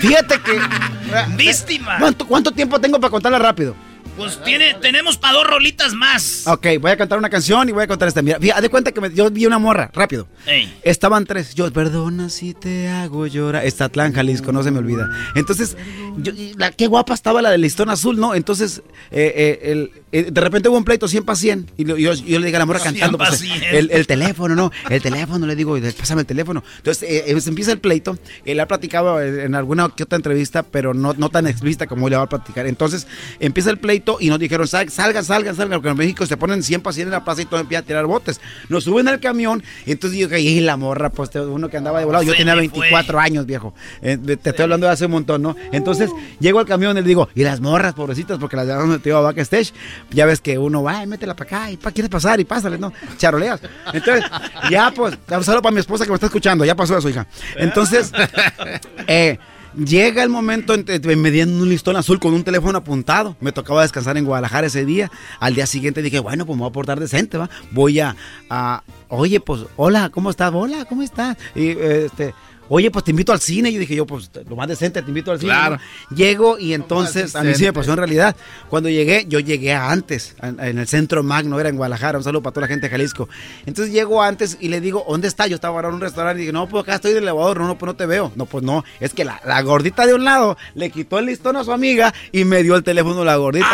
Fíjate 0.00 0.40
que. 0.40 0.58
Víctima. 1.36 1.96
¿Cuánto, 1.98 2.26
cuánto 2.26 2.50
tiempo 2.52 2.80
tengo 2.80 3.00
para 3.00 3.10
contarla 3.10 3.38
rápido? 3.38 3.74
Pues 4.20 4.38
tiene, 4.44 4.74
tenemos 4.74 5.16
para 5.16 5.32
dos 5.32 5.46
rolitas 5.46 5.94
más. 5.94 6.46
Ok, 6.46 6.66
voy 6.78 6.90
a 6.90 6.96
cantar 6.98 7.16
una 7.18 7.30
canción 7.30 7.66
y 7.70 7.72
voy 7.72 7.84
a 7.84 7.86
contar 7.86 8.06
esta. 8.06 8.20
Mira, 8.20 8.38
fíjate, 8.38 8.60
de 8.60 8.68
cuenta 8.68 8.92
que 8.92 9.00
me- 9.00 9.14
yo 9.14 9.30
vi 9.30 9.46
una 9.46 9.58
morra, 9.58 9.90
rápido. 9.94 10.28
Ey. 10.46 10.78
Estaban 10.82 11.24
tres. 11.24 11.54
Yo, 11.54 11.72
perdona 11.72 12.28
si 12.28 12.52
te 12.52 12.88
hago 12.88 13.26
llorar. 13.26 13.64
Estatlán, 13.64 14.12
Jalisco, 14.12 14.52
no 14.52 14.62
se 14.62 14.70
me 14.70 14.78
olvida. 14.78 15.08
Entonces, 15.34 15.74
yo- 16.18 16.32
y 16.32 16.52
la, 16.58 16.70
qué 16.70 16.86
guapa 16.86 17.14
estaba 17.14 17.40
la 17.40 17.50
del 17.50 17.62
listón 17.62 17.88
azul, 17.88 18.20
¿no? 18.20 18.34
Entonces, 18.34 18.82
eh, 19.10 19.32
eh, 19.34 19.72
el- 19.72 19.90
eh, 20.12 20.30
de 20.30 20.40
repente 20.42 20.68
hubo 20.68 20.76
un 20.76 20.84
pleito 20.84 21.08
100 21.08 21.24
para 21.24 21.36
100. 21.36 21.70
Y 21.78 21.84
yo, 21.86 21.96
yo 21.96 22.12
le 22.40 22.46
digo 22.46 22.56
a 22.56 22.58
la 22.58 22.66
morra 22.66 22.80
100 22.80 22.94
cantando. 22.96 23.16
pues, 23.16 23.38
100. 23.38 23.62
el, 23.74 23.90
el 23.90 24.06
teléfono, 24.06 24.54
¿no? 24.54 24.70
El 24.90 25.00
teléfono, 25.00 25.46
le 25.46 25.56
digo, 25.56 25.78
pásame 25.98 26.20
el 26.22 26.26
teléfono. 26.26 26.62
Entonces, 26.76 27.08
empieza 27.46 27.72
el 27.72 27.78
pleito. 27.78 28.18
Él 28.44 28.60
ha 28.60 28.68
platicado 28.68 29.18
en 29.22 29.40
en 29.40 29.54
alguna 29.54 29.88
que 29.96 30.02
otra 30.02 30.16
entrevista, 30.16 30.62
pero 30.62 30.92
no, 30.92 31.14
no 31.16 31.30
tan 31.30 31.46
explícita 31.46 31.86
como 31.86 32.08
le 32.10 32.16
va 32.16 32.24
a 32.24 32.28
platicar. 32.28 32.66
Entonces, 32.66 33.06
empieza 33.38 33.70
el 33.70 33.78
pleito 33.78 34.09
y 34.20 34.28
nos 34.28 34.38
dijeron, 34.38 34.66
"Sal- 34.66 34.88
salgan, 34.90 35.24
salgan, 35.24 35.54
salgan, 35.54 35.78
porque 35.80 35.90
en 35.90 35.96
México 35.96 36.26
se 36.26 36.36
ponen 36.36 36.62
100 36.62 36.80
para 36.80 36.94
100 36.94 37.08
en 37.08 37.12
la 37.12 37.24
plaza 37.24 37.42
y 37.42 37.44
todo 37.44 37.60
empieza 37.60 37.82
a 37.82 37.86
tirar 37.86 38.06
botes. 38.06 38.40
Nos 38.68 38.84
suben 38.84 39.06
al 39.08 39.20
camión 39.20 39.62
y 39.86 39.92
entonces 39.92 40.18
yo 40.18 40.26
dije, 40.28 40.40
y 40.40 40.60
la 40.60 40.76
morra, 40.76 41.10
pues 41.10 41.30
uno 41.36 41.68
que 41.68 41.76
andaba 41.76 41.98
de 42.00 42.04
volado. 42.04 42.24
Yo 42.24 42.32
tenía 42.34 42.54
me 42.54 42.60
24 42.62 43.20
años, 43.20 43.46
viejo. 43.46 43.74
Eh, 44.02 44.16
te 44.18 44.50
estoy 44.50 44.62
hablando 44.64 44.86
de 44.86 44.92
hace 44.92 45.06
un 45.06 45.12
montón, 45.12 45.42
¿no? 45.42 45.56
Entonces, 45.72 46.10
llego 46.40 46.58
al 46.58 46.66
camión 46.66 46.96
y 46.96 47.00
le 47.02 47.06
digo, 47.06 47.28
y 47.34 47.42
las 47.44 47.60
morras, 47.60 47.94
pobrecitas, 47.94 48.38
porque 48.38 48.56
las 48.56 48.66
llevamos 48.66 48.88
metido 48.88 49.18
a 49.18 49.20
backstage. 49.20 49.72
Ya 50.10 50.26
ves 50.26 50.40
que 50.40 50.58
uno 50.58 50.82
va, 50.82 50.98
"Ay, 51.00 51.06
métela 51.06 51.34
para 51.36 51.58
acá, 51.58 51.70
y 51.70 51.76
pa, 51.76 51.90
quieres 51.92 52.08
pasar 52.10 52.40
y 52.40 52.44
pásale, 52.44 52.78
¿no? 52.78 52.92
Charoleas. 53.18 53.60
Entonces, 53.92 54.24
ya 54.70 54.90
pues, 54.90 55.16
un 55.30 55.44
saludo 55.44 55.62
para 55.62 55.72
mi 55.74 55.80
esposa 55.80 56.04
que 56.04 56.10
me 56.10 56.14
está 56.16 56.26
escuchando, 56.26 56.64
ya 56.64 56.74
pasó 56.74 56.96
a 56.96 57.00
su 57.00 57.08
hija. 57.08 57.26
Entonces, 57.56 58.12
eh, 59.06 59.38
llega 59.74 60.22
el 60.22 60.28
momento 60.28 60.74
me 61.16 61.30
dieron 61.30 61.60
un 61.60 61.68
listón 61.68 61.96
azul 61.96 62.18
con 62.18 62.34
un 62.34 62.44
teléfono 62.44 62.78
apuntado. 62.78 63.36
Me 63.40 63.52
tocaba 63.52 63.82
descansar 63.82 64.16
en 64.16 64.24
Guadalajara 64.24 64.66
ese 64.66 64.84
día. 64.84 65.10
Al 65.38 65.54
día 65.54 65.66
siguiente 65.66 66.02
dije, 66.02 66.18
bueno, 66.18 66.46
pues 66.46 66.56
me 66.56 66.62
voy 66.62 66.70
a 66.70 66.72
portar 66.72 67.00
decente, 67.00 67.38
¿va? 67.38 67.48
Voy 67.70 68.00
a, 68.00 68.16
a- 68.48 68.82
oye, 69.08 69.40
pues, 69.40 69.62
hola, 69.76 70.10
¿cómo 70.10 70.30
estás? 70.30 70.52
Hola, 70.54 70.84
¿cómo 70.86 71.02
estás? 71.02 71.36
Y 71.54 71.68
este... 71.70 72.34
Oye, 72.72 72.90
pues 72.90 73.04
te 73.04 73.10
invito 73.10 73.32
al 73.32 73.40
cine. 73.40 73.72
Yo 73.72 73.80
dije, 73.80 73.96
yo, 73.96 74.06
pues 74.06 74.30
lo 74.48 74.54
más 74.54 74.68
decente, 74.68 75.02
te 75.02 75.08
invito 75.08 75.32
al 75.32 75.40
cine. 75.40 75.52
Claro. 75.52 75.78
Llego 76.14 76.56
y 76.56 76.72
entonces, 76.72 77.34
a 77.34 77.40
mí 77.40 77.46
sí 77.46 77.46
me 77.46 77.52
decente. 77.52 77.72
pasó 77.72 77.90
en 77.90 77.96
realidad. 77.98 78.36
Cuando 78.68 78.88
llegué, 78.88 79.26
yo 79.28 79.40
llegué 79.40 79.74
antes, 79.74 80.36
en, 80.40 80.60
en 80.60 80.78
el 80.78 80.86
centro 80.86 81.22
Magno, 81.24 81.58
era 81.58 81.68
en 81.68 81.76
Guadalajara. 81.76 82.18
Un 82.18 82.24
saludo 82.24 82.42
para 82.42 82.54
toda 82.54 82.62
la 82.66 82.68
gente 82.68 82.86
de 82.86 82.90
Jalisco. 82.92 83.28
Entonces 83.66 83.92
llego 83.92 84.22
antes 84.22 84.56
y 84.60 84.68
le 84.68 84.80
digo, 84.80 85.04
¿dónde 85.08 85.26
está? 85.26 85.48
Yo 85.48 85.56
estaba 85.56 85.74
ahora 85.74 85.88
en 85.88 85.94
un 85.94 86.00
restaurante 86.00 86.38
y 86.38 86.42
dije, 86.42 86.52
no, 86.52 86.68
pues 86.68 86.84
acá 86.84 86.94
estoy 86.94 87.12
del 87.12 87.24
elevador. 87.24 87.58
No, 87.58 87.66
no, 87.66 87.76
pues 87.76 87.88
no 87.88 87.96
te 87.96 88.06
veo. 88.06 88.30
No, 88.36 88.46
pues 88.46 88.62
no. 88.62 88.84
Es 89.00 89.12
que 89.14 89.24
la, 89.24 89.40
la 89.44 89.60
gordita 89.62 90.06
de 90.06 90.14
un 90.14 90.24
lado 90.24 90.56
le 90.76 90.90
quitó 90.90 91.18
el 91.18 91.26
listón 91.26 91.56
a 91.56 91.64
su 91.64 91.72
amiga 91.72 92.14
y 92.30 92.44
me 92.44 92.62
dio 92.62 92.76
el 92.76 92.84
teléfono 92.84 93.24
la 93.24 93.34
gordita. 93.34 93.66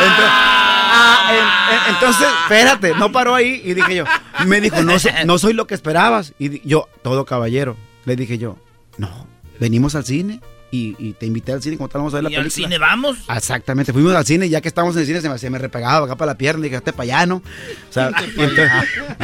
Entonces, 0.00 0.24
ah, 0.32 1.30
en- 1.32 1.90
en- 1.90 1.94
entonces, 1.94 2.26
espérate, 2.42 2.94
no 2.98 3.12
paró 3.12 3.34
ahí 3.34 3.62
y 3.64 3.74
dije 3.74 3.94
yo, 3.94 4.04
me 4.44 4.60
dijo, 4.60 4.82
no, 4.82 4.94
no 5.24 5.38
soy 5.38 5.52
lo 5.52 5.66
que 5.68 5.74
esperabas. 5.74 6.32
Y 6.38 6.66
yo, 6.68 6.88
todo 7.02 7.24
caballero, 7.24 7.76
le 8.04 8.16
dije 8.16 8.38
yo, 8.38 8.56
no, 8.98 9.26
venimos 9.58 9.94
al 9.94 10.04
cine 10.04 10.40
y, 10.72 10.94
y 11.00 11.14
te 11.14 11.26
invité 11.26 11.50
al 11.52 11.60
cine, 11.60 11.76
tal 11.76 11.88
vamos 11.94 12.14
a 12.14 12.18
ver 12.18 12.24
la 12.24 12.30
¿Y 12.30 12.36
al 12.36 12.42
película. 12.42 12.66
cine 12.68 12.78
vamos? 12.78 13.18
Exactamente, 13.34 13.92
fuimos 13.92 14.14
al 14.14 14.24
cine 14.24 14.46
y 14.46 14.50
ya 14.50 14.60
que 14.60 14.68
estábamos 14.68 14.94
en 14.94 15.00
el 15.00 15.06
cine 15.08 15.20
se 15.20 15.28
me, 15.28 15.36
se 15.36 15.50
me 15.50 15.58
repegaba 15.58 16.06
acá 16.06 16.14
para 16.14 16.30
la 16.32 16.38
pierna, 16.38 16.62
dije, 16.62 16.76
este 16.76 16.92
para 16.92 17.02
allá, 17.02 17.26
¿no? 17.26 17.36
O 17.36 17.92
sea, 17.92 18.12
y 18.36 18.40
entonces- 18.40 18.70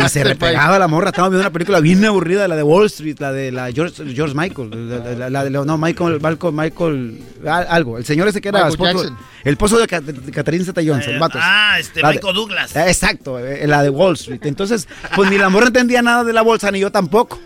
y 0.04 0.08
se 0.08 0.24
repegaba 0.24 0.76
la 0.80 0.88
morra, 0.88 1.10
estábamos 1.10 1.30
viendo 1.34 1.46
una 1.46 1.52
película 1.52 1.78
bien 1.78 2.04
aburrida, 2.04 2.48
la 2.48 2.56
de 2.56 2.64
Wall 2.64 2.86
Street, 2.86 3.16
la 3.20 3.30
de 3.32 3.52
la 3.52 3.70
George, 3.70 4.12
George 4.12 4.34
Michael, 4.34 4.88
la, 4.90 5.14
la- 5.14 5.30
la 5.30 5.44
de, 5.44 5.50
no, 5.50 5.78
Michael, 5.78 6.18
Michael, 6.20 6.52
Michael, 6.52 7.22
al- 7.46 7.66
algo, 7.70 7.96
el 7.98 8.04
señor 8.04 8.26
ese 8.26 8.40
que 8.40 8.48
era 8.48 8.66
esposo, 8.66 9.04
el 9.44 9.52
esposo 9.52 9.78
de, 9.78 9.86
Ca- 9.86 10.00
de 10.00 10.32
Catherine 10.32 10.64
Zeta-Jones, 10.64 11.06
el 11.06 11.20
vato. 11.20 11.38
ese. 11.38 11.46
Ah, 11.48 11.76
este, 11.78 12.00
de- 12.02 12.08
Michael 12.08 12.34
Douglas. 12.34 12.74
Eh, 12.74 12.84
Exacto, 12.88 13.38
eh, 13.38 13.64
la 13.68 13.84
de 13.84 13.90
Wall 13.90 14.14
Street. 14.14 14.40
Entonces, 14.46 14.88
pues 15.14 15.30
ni 15.30 15.38
la 15.38 15.48
morra 15.48 15.68
entendía 15.68 16.02
nada 16.02 16.24
de 16.24 16.32
la 16.32 16.42
bolsa, 16.42 16.72
ni 16.72 16.80
yo 16.80 16.90
tampoco. 16.90 17.38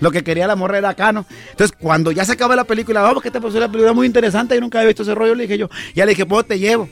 Lo 0.00 0.10
que 0.10 0.22
quería 0.22 0.46
la 0.46 0.56
morra 0.56 0.78
era 0.78 0.90
acá, 0.90 1.12
¿no? 1.12 1.24
Entonces, 1.50 1.76
cuando 1.80 2.10
ya 2.12 2.24
se 2.24 2.32
acaba 2.32 2.54
la 2.56 2.64
película, 2.64 3.00
vamos, 3.02 3.22
que 3.22 3.30
te 3.30 3.40
pasó 3.40 3.58
la 3.58 3.68
película 3.68 3.92
muy 3.92 4.06
interesante, 4.06 4.54
yo 4.54 4.60
nunca 4.60 4.78
había 4.78 4.88
visto 4.88 5.02
ese 5.02 5.14
rollo, 5.14 5.34
le 5.34 5.44
dije 5.44 5.58
yo. 5.58 5.68
Ya 5.94 6.04
le 6.04 6.10
dije, 6.10 6.26
pues 6.26 6.46
te 6.46 6.58
llevo. 6.58 6.88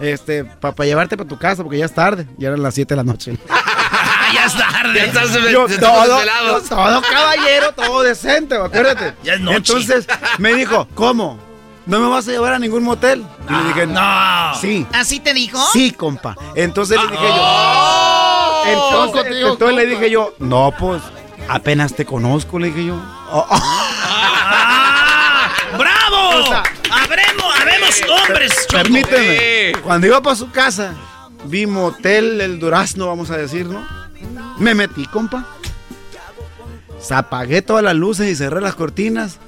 Este, 0.00 0.44
para 0.44 0.74
llevarte 0.84 1.16
para 1.16 1.28
tu 1.28 1.38
casa, 1.38 1.62
porque 1.62 1.78
ya 1.78 1.84
es 1.86 1.94
tarde. 1.94 2.26
Ya 2.38 2.48
eran 2.48 2.62
las 2.62 2.74
7 2.74 2.92
de 2.92 2.96
la 2.96 3.04
noche. 3.04 3.36
ya 4.34 4.44
es 4.46 4.54
tarde. 4.56 4.94
Ya 4.94 5.04
estás 5.04 5.32
Yo, 5.50 5.68
se 5.68 5.74
están 5.74 5.92
todo, 5.92 6.16
desvelados. 6.16 6.64
todo 6.68 7.02
caballero, 7.02 7.72
todo 7.72 8.02
decente, 8.02 8.54
acuérdate. 8.56 9.14
Ya 9.22 9.34
es 9.34 9.40
noche. 9.40 9.56
Entonces 9.56 10.06
me 10.38 10.54
dijo, 10.54 10.86
¿cómo? 10.94 11.38
¿No 11.86 12.00
me 12.00 12.08
vas 12.08 12.26
a 12.26 12.32
llevar 12.32 12.52
a 12.52 12.58
ningún 12.58 12.82
motel? 12.82 13.24
Y 13.48 13.52
le 13.52 13.64
dije, 13.68 13.86
no. 13.86 14.54
Sí. 14.60 14.84
¿Así 14.92 15.20
te 15.20 15.32
dijo? 15.32 15.58
Sí, 15.72 15.92
compa. 15.92 16.36
Entonces 16.56 16.98
le 17.00 17.06
dije 17.12 17.24
Oh. 17.30 18.64
yo. 18.64 18.72
Entonces, 18.72 19.22
Coco, 19.22 19.24
tío, 19.34 19.52
entonces 19.52 19.76
le 19.76 19.86
dije 19.86 20.10
yo, 20.10 20.34
no, 20.40 20.74
pues, 20.76 21.00
apenas 21.48 21.94
te 21.94 22.04
conozco, 22.04 22.58
le 22.58 22.68
dije 22.68 22.86
yo. 22.86 22.94
Oh, 23.30 23.46
oh. 23.48 23.60
¡Ah! 24.48 25.50
¡Bravo! 25.78 26.42
O 26.42 26.46
sea, 26.46 26.62
Habremos, 26.90 27.60
habemos 27.60 28.02
hombres, 28.08 28.66
Choco. 28.68 28.82
Permíteme. 28.82 29.72
Cuando 29.82 30.06
iba 30.06 30.22
para 30.22 30.36
su 30.36 30.50
casa, 30.50 30.94
vi 31.44 31.66
motel 31.66 32.40
El 32.40 32.58
Durazno, 32.58 33.06
vamos 33.06 33.30
a 33.30 33.36
decir, 33.36 33.66
¿no? 33.66 33.86
Me 34.58 34.74
metí, 34.74 35.06
compa. 35.06 35.46
Se 37.00 37.14
apagué 37.14 37.62
todas 37.62 37.84
las 37.84 37.94
luces 37.94 38.28
y 38.28 38.34
cerré 38.36 38.60
las 38.60 38.74
cortinas. 38.74 39.38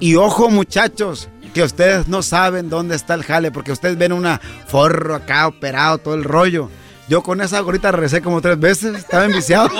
Y 0.00 0.16
ojo, 0.16 0.50
muchachos, 0.50 1.28
que 1.54 1.62
ustedes 1.62 2.08
no 2.08 2.22
saben 2.22 2.68
dónde 2.68 2.96
está 2.96 3.14
el 3.14 3.22
jale, 3.22 3.52
porque 3.52 3.72
ustedes 3.72 3.96
ven 3.96 4.12
una 4.12 4.40
forro 4.66 5.14
acá 5.14 5.46
operado, 5.46 5.98
todo 5.98 6.14
el 6.14 6.24
rollo. 6.24 6.68
Yo 7.08 7.22
con 7.22 7.40
esa 7.40 7.60
gorrita 7.60 7.92
regresé 7.92 8.22
como 8.22 8.40
tres 8.40 8.58
veces, 8.58 8.96
estaba 8.96 9.24
enviciado. 9.24 9.70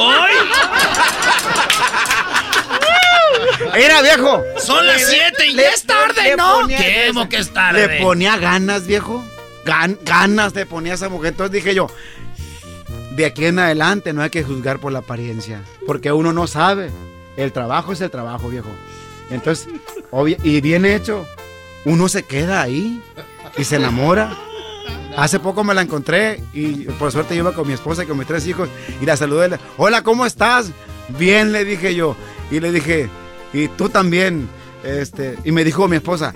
Era 3.77 4.03
viejo. 4.03 4.43
Son 4.59 4.87
las 4.87 5.05
7 5.09 5.47
y 5.49 5.55
Le- 5.55 5.63
ya 5.63 5.71
es 5.71 5.83
tarde, 5.85 6.23
le 6.23 6.37
¿no? 6.37 6.61
ponía- 6.61 6.79
¿Qué? 6.79 7.11
¿Mo 7.13 7.29
que 7.29 7.37
es 7.39 7.53
tarde? 7.53 7.87
Le 7.89 8.03
ponía 8.03 8.37
ganas, 8.37 8.87
viejo. 8.87 9.25
Gan- 9.65 9.99
ganas 10.05 10.55
le 10.55 10.67
ponía 10.67 10.93
a 10.93 10.95
esa 10.97 11.09
mujer. 11.09 11.31
Entonces 11.33 11.53
dije 11.53 11.75
yo, 11.75 11.89
de 13.13 13.27
aquí 13.27 13.47
en 13.47 13.59
adelante 13.59 14.13
no 14.13 14.23
hay 14.23 14.31
que 14.31 14.43
juzgar 14.45 14.79
por 14.79 14.93
la 14.93 15.01
apariencia. 15.01 15.63
Porque 15.87 16.13
uno 16.13 16.33
no 16.33 16.47
sabe. 16.47 16.91
El 17.37 17.53
trabajo 17.53 17.93
es 17.93 18.01
el 18.01 18.11
trabajo, 18.11 18.49
viejo. 18.49 18.69
Entonces, 19.31 19.69
obvio- 20.11 20.37
y 20.45 20.61
bien 20.61 20.85
hecho, 20.85 21.27
uno 21.85 22.09
se 22.09 22.23
queda 22.23 22.63
ahí 22.63 23.01
y 23.57 23.65
se 23.65 23.77
enamora. 23.77 24.37
Hace 25.17 25.39
poco 25.41 25.65
me 25.65 25.75
la 25.75 25.83
encontré 25.83 26.41
y 26.53 26.85
por 26.85 27.11
suerte 27.13 27.35
yo 27.37 27.43
iba 27.43 27.53
con 27.55 27.67
mi 27.67 27.73
esposa 27.75 28.03
y 28.03 28.07
con 28.07 28.19
mis 28.19 28.27
tres 28.27 28.47
hijos 28.47 28.69
y 29.01 29.07
la 29.07 29.17
saludé. 29.17 29.59
Hola, 29.79 30.03
¿cómo 30.03 30.27
estás? 30.27 30.71
Bien, 31.09 31.53
le 31.53 31.65
dije 31.65 31.95
yo. 31.95 32.17
Y 32.51 32.61
le 32.61 32.71
dije, 32.73 33.09
y 33.55 33.69
tú 33.69 33.89
también. 33.89 34.49
Este, 34.85 35.39
y 35.45 35.53
me 35.53 35.65
dijo 35.65 35.89
mi 35.89 35.97
esposa, 35.97 36.35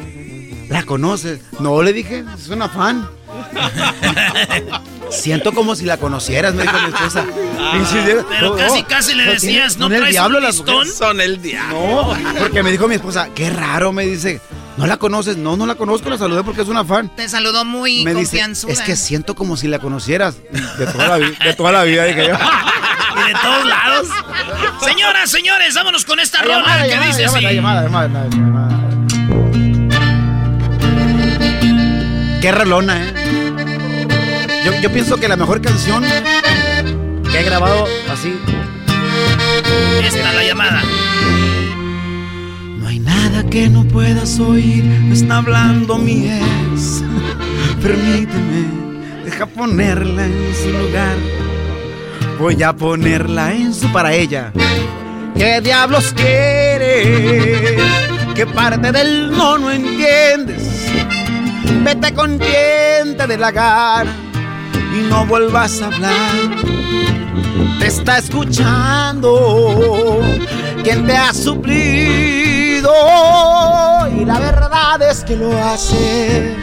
¿la 0.70 0.82
conoces? 0.84 1.40
No, 1.60 1.82
le 1.82 1.92
dije, 1.92 2.24
es 2.34 2.48
una 2.48 2.68
fan. 2.70 3.06
Siento 5.10 5.52
como 5.52 5.74
si 5.74 5.84
la 5.84 5.96
conocieras, 5.96 6.54
me 6.54 6.62
dijo 6.62 6.78
mi 6.80 6.88
esposa. 6.88 7.24
Y 7.74 7.84
sí, 7.86 7.96
Pero 8.28 8.50
no, 8.50 8.56
casi, 8.56 8.82
casi 8.84 9.14
le 9.14 9.24
decías, 9.24 9.76
¿no 9.78 9.84
son 9.86 9.92
el 9.94 9.98
traes 10.00 10.12
diablo 10.14 10.38
un. 10.38 10.86
Son 10.86 11.20
el 11.20 11.40
diablo. 11.42 12.14
No, 12.14 12.38
porque 12.38 12.62
me 12.62 12.70
dijo 12.70 12.88
mi 12.88 12.94
esposa, 12.96 13.28
qué 13.34 13.50
raro, 13.50 13.92
me 13.92 14.06
dice, 14.06 14.40
¿no 14.76 14.86
la 14.86 14.96
conoces? 14.98 15.36
No, 15.36 15.56
no 15.56 15.66
la 15.66 15.74
conozco, 15.76 16.08
la 16.10 16.18
saludé 16.18 16.42
porque 16.44 16.62
es 16.62 16.68
una 16.68 16.84
fan. 16.84 17.10
Te 17.16 17.28
saludó 17.28 17.64
muy 17.64 18.04
Me 18.04 18.14
dice, 18.14 18.40
es 18.68 18.80
que 18.82 18.96
siento 18.96 19.34
como 19.34 19.56
si 19.56 19.66
la 19.68 19.78
conocieras. 19.78 20.36
De 20.78 20.86
toda 20.86 21.08
la, 21.08 21.16
vi- 21.18 21.36
de 21.44 21.54
toda 21.54 21.72
la 21.72 21.84
vida, 21.84 22.04
dije 22.04 22.28
yo. 22.28 22.34
Y 23.24 23.28
de 23.28 23.38
todos 23.40 23.66
lados. 23.66 24.08
Señoras, 24.80 25.30
señores, 25.30 25.74
vámonos 25.74 26.04
con 26.04 26.20
esta 26.20 26.42
rola 26.42 26.82
que 26.82 26.88
llamada, 26.88 27.06
dice 27.06 27.22
llamada, 27.22 27.38
así. 27.48 27.56
llamada, 27.56 27.82
llamada, 27.84 28.28
llamada. 28.30 28.78
Qué 32.40 32.52
rolona, 32.52 33.02
¿eh? 33.02 34.62
Yo, 34.64 34.80
yo 34.80 34.92
pienso 34.92 35.16
que 35.16 35.28
la 35.28 35.36
mejor 35.36 35.60
canción 35.60 36.04
que 37.30 37.40
he 37.40 37.42
grabado 37.42 37.86
así. 38.10 38.38
Esta 40.04 40.32
la 40.32 40.44
llamada. 40.44 40.82
No 42.78 42.86
hay 42.86 43.00
nada 43.00 43.44
que 43.50 43.68
no 43.68 43.84
puedas 43.84 44.38
oír, 44.38 44.84
me 44.84 45.14
está 45.14 45.38
hablando 45.38 45.98
mi 45.98 46.28
ex. 46.28 47.02
Permíteme, 47.82 49.24
deja 49.24 49.46
ponerla 49.46 50.24
en 50.26 50.54
su 50.54 50.70
lugar. 50.70 51.16
Voy 52.38 52.62
a 52.62 52.72
ponerla 52.72 53.52
en 53.52 53.74
su 53.74 53.90
para 53.90 54.12
ella. 54.12 54.52
¿Qué 55.36 55.60
diablos 55.60 56.14
quieres? 56.14 57.82
¿Qué 58.34 58.46
parte 58.46 58.92
del 58.92 59.32
no 59.32 59.58
no 59.58 59.72
entiendes? 59.72 60.86
Vete 61.82 62.14
con 62.14 62.38
quien 62.38 63.16
te 63.16 63.26
dé 63.26 63.36
la 63.36 63.50
gana 63.50 64.14
y 64.96 65.00
no 65.10 65.26
vuelvas 65.26 65.82
a 65.82 65.86
hablar. 65.86 66.12
Te 67.80 67.88
está 67.88 68.18
escuchando 68.18 70.20
quien 70.84 71.08
te 71.08 71.16
ha 71.16 71.34
suplido 71.34 72.92
y 74.16 74.24
la 74.24 74.38
verdad 74.38 75.02
es 75.02 75.24
que 75.24 75.36
lo 75.36 75.50
hace 75.64 76.54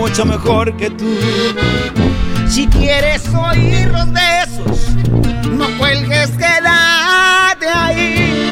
mucho 0.00 0.24
mejor 0.24 0.76
que 0.76 0.90
tú. 0.90 1.14
Si 2.48 2.66
quieres 2.66 3.22
oír 3.28 3.88
los 3.88 4.10
besos, 4.12 4.90
no 5.50 5.66
cuelgues, 5.78 6.30
quédate 6.30 7.68
ahí. 7.68 8.50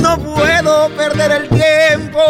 No 0.00 0.18
puedo 0.18 0.88
perder 0.90 1.32
el 1.32 1.48
tiempo, 1.48 2.20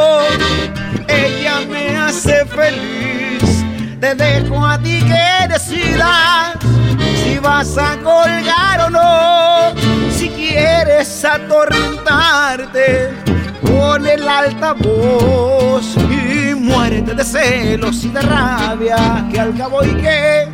ella 1.09 1.61
me 1.69 1.97
hace 1.97 2.45
feliz. 2.47 3.65
Te 4.01 4.15
dejo 4.15 4.65
a 4.65 4.79
ti 4.79 5.01
que 5.01 5.49
decidas 5.49 6.55
si 7.23 7.39
vas 7.39 7.77
a 7.77 7.97
colgar 7.99 8.81
o 8.83 8.91
no. 8.91 9.75
Si 10.11 10.29
quieres 10.29 11.25
atormentarte, 11.25 13.11
pon 13.63 14.07
el 14.07 14.29
altavoz 14.29 15.97
y 15.97 16.55
muérete 16.55 17.15
de 17.15 17.25
celos 17.25 18.05
y 18.05 18.09
de 18.09 18.23
rabia, 18.23 19.27
que 19.31 19.41
al 19.41 19.57
cabo 19.57 19.85
y 19.85 19.95
que 19.95 20.49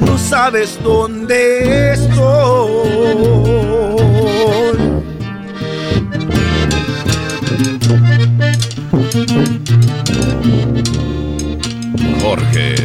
no 0.00 0.18
sabes 0.18 0.78
dónde 0.82 1.92
estoy. 1.92 3.24
Jorge. 12.22 12.84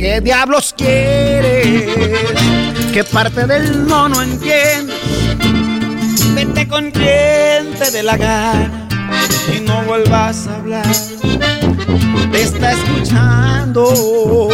¿Qué 0.00 0.18
diablos 0.22 0.74
quieres? 0.74 2.39
¿Qué 2.92 3.04
parte 3.04 3.46
del 3.46 3.86
no 3.86 4.08
no 4.08 4.20
entiendes? 4.20 4.96
Vete 6.34 6.66
con 6.66 6.90
quien 6.90 7.72
te 7.78 7.88
dé 7.92 8.02
la 8.02 8.16
gana 8.16 8.88
y 9.56 9.60
no 9.60 9.82
vuelvas 9.82 10.48
a 10.48 10.56
hablar. 10.56 10.86
Te 12.32 12.42
está 12.42 12.72
escuchando 12.72 14.48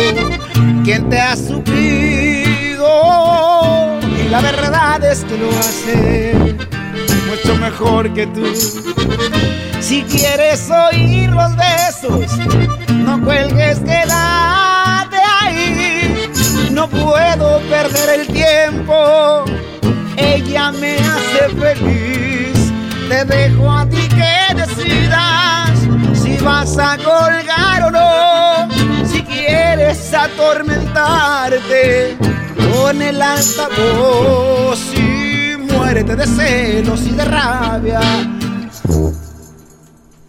quien 0.84 1.08
te 1.08 1.18
ha 1.18 1.34
suplido 1.34 2.86
y 4.04 4.28
la 4.28 4.42
verdad 4.42 5.02
es 5.02 5.24
que 5.24 5.38
lo 5.38 5.48
hace 5.58 6.56
mucho 7.28 7.56
mejor 7.56 8.12
que 8.12 8.26
tú. 8.26 8.44
Si 9.80 10.02
quieres 10.02 10.68
oír 10.70 11.30
los 11.30 11.56
besos, 11.56 12.36
no 12.92 13.18
cuelgues, 13.24 13.78
quédate 13.78 14.12
ahí. 14.12 14.55
No 16.76 16.88
puedo 16.90 17.58
perder 17.70 18.20
el 18.20 18.26
tiempo, 18.26 19.46
ella 20.14 20.70
me 20.72 20.98
hace 20.98 21.48
feliz. 21.58 22.70
Te 23.08 23.24
dejo 23.24 23.72
a 23.72 23.88
ti 23.88 24.06
que 24.10 24.54
decidas 24.54 25.70
si 26.12 26.36
vas 26.36 26.76
a 26.76 26.98
colgar 26.98 27.84
o 27.84 27.90
no. 27.90 28.68
Si 29.08 29.22
quieres 29.22 30.12
atormentarte, 30.12 32.18
con 32.74 33.00
el 33.00 33.22
altavoz 33.22 34.78
y 34.94 35.56
muérete 35.56 36.14
de 36.14 36.26
celos 36.26 37.06
y 37.06 37.12
de 37.12 37.24
rabia. 37.24 38.00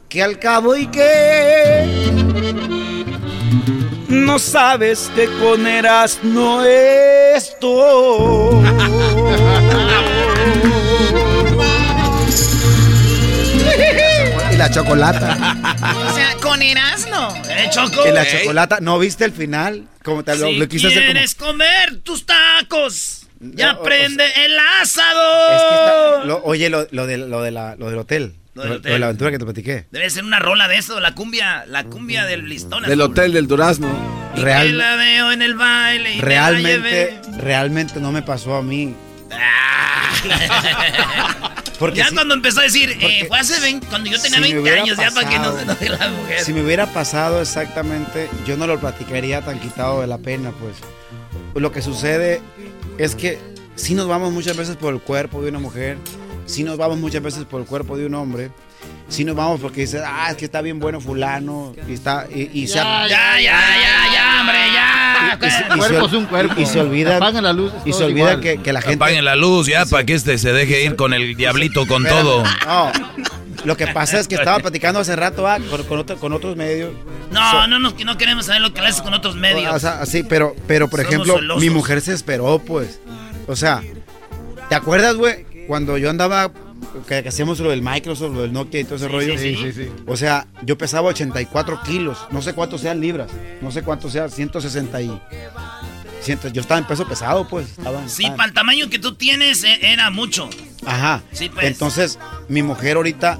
Que 0.07 0.23
al 0.23 0.39
cabo 0.39 0.77
y 0.77 0.87
que 0.87 2.76
no 4.07 4.39
sabes 4.39 5.11
que 5.15 5.25
con 5.39 5.67
eras 5.67 6.19
no 6.23 6.63
esto. 6.63 8.61
y 14.51 14.55
la 14.55 14.69
chocolata. 14.71 15.37
O 16.09 16.13
sea, 16.15 16.35
con 16.41 16.61
Erasmo. 16.61 17.33
¿Eh, 17.49 17.69
Choco? 17.71 18.07
Y 18.07 18.11
la 18.11 18.25
chocolata. 18.27 18.79
¿No 18.81 18.99
viste 18.99 19.25
el 19.25 19.31
final? 19.31 19.87
Como 20.03 20.23
te 20.23 20.35
lo, 20.35 20.47
Si 20.47 20.55
lo 20.55 20.67
quise 20.67 20.87
hacer 20.87 20.99
como- 21.01 21.11
quieres 21.13 21.35
comer 21.35 21.97
tus 22.03 22.25
tacos, 22.25 23.27
ya 23.39 23.73
No, 23.73 23.79
o- 23.79 23.83
prende 23.83 24.23
el 24.45 24.53
Es 24.53 24.57
que 24.57 24.81
asado. 24.81 26.15
está- 26.15 26.25
lo- 26.25 26.41
oye, 26.43 26.69
lo, 26.69 26.87
lo 26.91 27.05
de- 27.07 27.17
lo 27.17 27.41
de 27.41 27.51
la- 27.51 27.75
lo 27.75 27.89
del 27.89 27.99
hotel. 27.99 28.35
Lo 28.57 28.63
del 28.63 28.71
Lo 28.71 28.77
hotel. 28.79 28.91
de 28.93 28.99
la 28.99 29.05
aventura 29.07 29.31
que 29.31 29.39
te 29.39 29.45
platiqué. 29.45 29.87
Debe 29.91 30.09
ser 30.09 30.23
una 30.23 30.39
rola 30.39 30.67
de 30.67 30.77
eso, 30.77 30.99
la 30.99 31.13
cumbia, 31.15 31.65
la 31.67 31.83
cumbia 31.85 32.25
del 32.25 32.47
listón. 32.49 32.83
Del 32.83 32.99
azul. 33.01 33.11
hotel 33.11 33.33
del 33.33 33.47
Durazno. 33.47 33.87
Y 34.35 34.41
Real- 34.41 34.67
que 34.67 34.73
la 34.73 34.95
veo 34.95 35.31
en 35.31 35.41
el 35.41 35.55
baile 35.55 36.13
y 36.13 36.15
me 36.17 36.21
la 36.21 36.27
Realmente, 36.27 37.21
realmente 37.37 37.99
no 37.99 38.11
me 38.11 38.21
pasó 38.21 38.55
a 38.55 38.61
mí. 38.61 38.93
Porque 41.79 41.97
ya 41.99 42.07
si- 42.07 42.15
cuando 42.15 42.33
empezó 42.33 42.61
a 42.61 42.63
decir, 42.63 42.97
eh, 42.99 43.25
fue 43.27 43.39
hace 43.39 43.59
20, 43.61 43.85
cuando 43.87 44.09
yo 44.09 44.19
tenía 44.19 44.37
si 44.37 44.41
me 44.41 44.47
20 44.53 44.61
hubiera 44.61 44.81
años, 44.83 44.97
ya 44.97 45.11
para 45.11 45.29
que 45.29 45.35
no 45.37 45.41
pasado- 45.43 45.57
se 45.57 45.63
enoje 45.63 45.89
la 45.89 46.09
mujer. 46.09 46.39
Si 46.41 46.53
me 46.53 46.63
hubiera 46.63 46.87
pasado 46.87 47.39
exactamente, 47.41 48.29
yo 48.47 48.57
no 48.57 48.65
lo 48.65 48.79
platicaría 48.79 49.41
tan 49.43 49.59
quitado 49.59 50.01
de 50.01 50.07
la 50.07 50.17
pena, 50.17 50.51
pues. 50.59 50.75
Lo 51.53 51.71
que 51.71 51.81
sucede 51.83 52.41
es 52.97 53.13
que 53.15 53.37
si 53.75 53.93
nos 53.93 54.07
vamos 54.07 54.31
muchas 54.33 54.57
veces 54.57 54.75
por 54.75 54.91
el 54.93 54.99
cuerpo 55.01 55.41
de 55.43 55.49
una 55.49 55.59
mujer, 55.59 55.97
si 56.47 56.63
nos 56.63 56.77
vamos 56.77 56.97
muchas 56.97 57.21
veces 57.21 57.45
por 57.45 57.61
el 57.61 57.67
cuerpo 57.67 57.95
de 57.95 58.07
un 58.07 58.15
hombre, 58.15 58.49
si 59.09 59.23
nos 59.23 59.35
vamos 59.35 59.59
porque 59.59 59.81
dices, 59.81 60.01
ah, 60.05 60.27
es 60.31 60.37
que 60.37 60.45
está 60.45 60.61
bien 60.61 60.79
bueno 60.79 60.99
fulano, 60.99 61.73
y 61.87 61.93
está, 61.93 62.25
y, 62.33 62.49
y 62.61 62.67
se- 62.67 62.75
Ya, 62.75 63.07
ya, 63.07 63.39
ya, 63.39 63.41
ya, 63.41 64.13
ya, 64.13 64.37
hombre, 64.41 64.57
ya. 64.73 65.37
y 65.75 65.77
cuerpo 65.77 66.05
es 66.07 66.13
un 66.13 66.25
cuerpo. 66.25 66.59
Y 66.59 66.65
se 66.65 66.79
olvida, 66.79 67.17
Apagan 67.17 67.43
la 67.43 67.53
luz, 67.53 67.71
y 67.85 67.93
se 67.93 68.03
olvida 68.03 68.39
que, 68.41 68.57
que 68.61 68.73
la 68.73 68.81
gente... 68.81 68.95
Apaguen 68.95 69.23
la 69.25 69.35
luz 69.35 69.67
ya 69.67 69.85
para 69.85 70.03
que 70.05 70.13
este 70.15 70.37
se 70.39 70.51
deje 70.53 70.83
ir 70.83 70.95
con 70.95 71.13
el 71.13 71.35
diablito 71.35 71.85
con 71.87 72.05
Espérame. 72.05 72.23
todo. 72.25 72.43
No, 72.65 72.91
lo 73.65 73.75
que 73.75 73.87
pasa 73.87 74.19
es 74.19 74.27
que 74.27 74.35
estaba 74.35 74.59
platicando 74.59 74.99
hace 74.99 75.15
rato 75.15 75.47
ah, 75.47 75.57
con, 75.69 75.83
con 75.83 75.99
otro- 75.99 76.17
con 76.17 76.33
otros 76.33 76.55
medios. 76.55 76.91
No, 77.31 77.67
no, 77.67 77.79
no, 77.79 77.95
que 77.95 78.05
no 78.05 78.17
queremos 78.17 78.45
saber 78.45 78.61
lo 78.61 78.73
que 78.73 78.81
le 78.81 78.87
haces 78.87 79.01
con 79.01 79.13
otros 79.13 79.35
medios. 79.35 79.73
O 79.73 79.79
sea, 79.79 80.05
sí, 80.05 80.23
pero, 80.23 80.55
pero 80.67 80.87
por 80.87 80.99
Somos 81.01 81.13
ejemplo, 81.13 81.35
celosos. 81.35 81.61
mi 81.63 81.69
mujer 81.69 81.99
se 82.01 82.13
esperó, 82.13 82.59
pues. 82.59 83.01
O 83.47 83.55
sea, 83.55 83.81
¿te 84.69 84.75
acuerdas, 84.75 85.15
güey? 85.15 85.45
Cuando 85.67 85.97
yo 85.97 86.09
andaba, 86.09 86.51
que, 87.07 87.21
que 87.23 87.29
hacíamos 87.29 87.59
lo 87.59 87.69
del 87.69 87.81
Microsoft, 87.81 88.33
lo 88.33 88.41
del 88.43 88.53
Nokia 88.53 88.79
y 88.79 88.83
todo 88.85 88.95
ese 88.95 89.05
Sí, 89.07 89.11
rollo. 89.11 89.37
sí, 89.37 89.55
sí, 89.55 89.71
sí. 89.73 89.89
O 90.07 90.15
sea, 90.15 90.47
yo 90.63 90.77
pesaba 90.77 91.09
84 91.09 91.81
kilos. 91.85 92.17
No 92.31 92.41
sé 92.41 92.53
cuántos 92.53 92.81
sean 92.81 93.01
libras. 93.01 93.29
No 93.61 93.71
sé 93.71 93.81
cuántos 93.83 94.13
sean, 94.13 94.31
160 94.31 95.01
y... 95.01 95.07
yo 96.53 96.61
estaba 96.61 96.79
en 96.79 96.85
peso 96.87 97.07
pesado, 97.07 97.47
pues. 97.47 97.69
Estaba, 97.77 98.07
Sí, 98.07 98.23
estaba- 98.23 98.37
para 98.37 98.47
el 98.47 98.53
tamaño 98.53 98.89
que 98.89 98.99
tú 98.99 99.15
tienes 99.15 99.63
eh, 99.63 99.77
era 99.81 100.09
mucho. 100.09 100.49
Ajá. 100.85 101.21
Sí, 101.31 101.49
pues. 101.49 101.65
Entonces, 101.67 102.17
mi 102.47 102.63
mujer 102.63 102.95
ahorita 102.97 103.39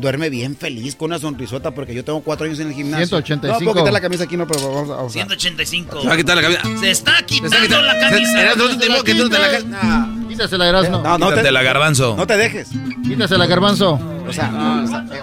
duerme 0.00 0.30
bien 0.30 0.56
feliz 0.56 0.96
con 0.96 1.10
una 1.10 1.18
sonrisota 1.18 1.70
porque 1.72 1.94
yo 1.94 2.04
tengo 2.04 2.20
cuatro 2.22 2.46
años 2.46 2.58
en 2.60 2.68
el 2.68 2.74
gimnasio. 2.74 3.06
185. 3.06 3.58
No, 3.58 3.64
puedo 3.72 3.84
quitar 3.84 3.92
la 3.92 4.00
camisa 4.00 4.24
aquí, 4.24 4.36
no, 4.36 4.46
pero 4.46 4.60
vamos 4.72 4.90
a... 4.90 4.94
vamos 4.96 5.10
a- 5.10 5.14
185. 5.14 6.00
Se 6.02 6.08
va 6.08 6.14
a 6.14 6.16
quitar 6.16 6.36
la 6.36 6.42
camisa. 6.42 6.62
Se 6.80 6.90
está 6.90 7.22
quitando 7.26 7.82
la 7.82 7.98
camisa. 7.98 8.40
era 8.40 8.52
otro 8.54 8.76
tiempo 8.78 9.02
que 9.02 9.14
tú 9.14 9.28
te 9.28 9.38
la- 9.38 10.08
Quítasela, 10.28 10.68
Erasmo. 10.68 10.98
No, 11.02 11.18
no 11.18 11.26
te, 11.28 11.32
Quítate 11.34 11.52
la 11.52 11.62
garbanzo. 11.62 12.16
no 12.16 12.26
te 12.26 12.36
dejes. 12.36 12.68
Quítasela, 13.04 13.46
Garbanzo. 13.46 13.98
O 14.26 14.32
sea, 14.32 14.50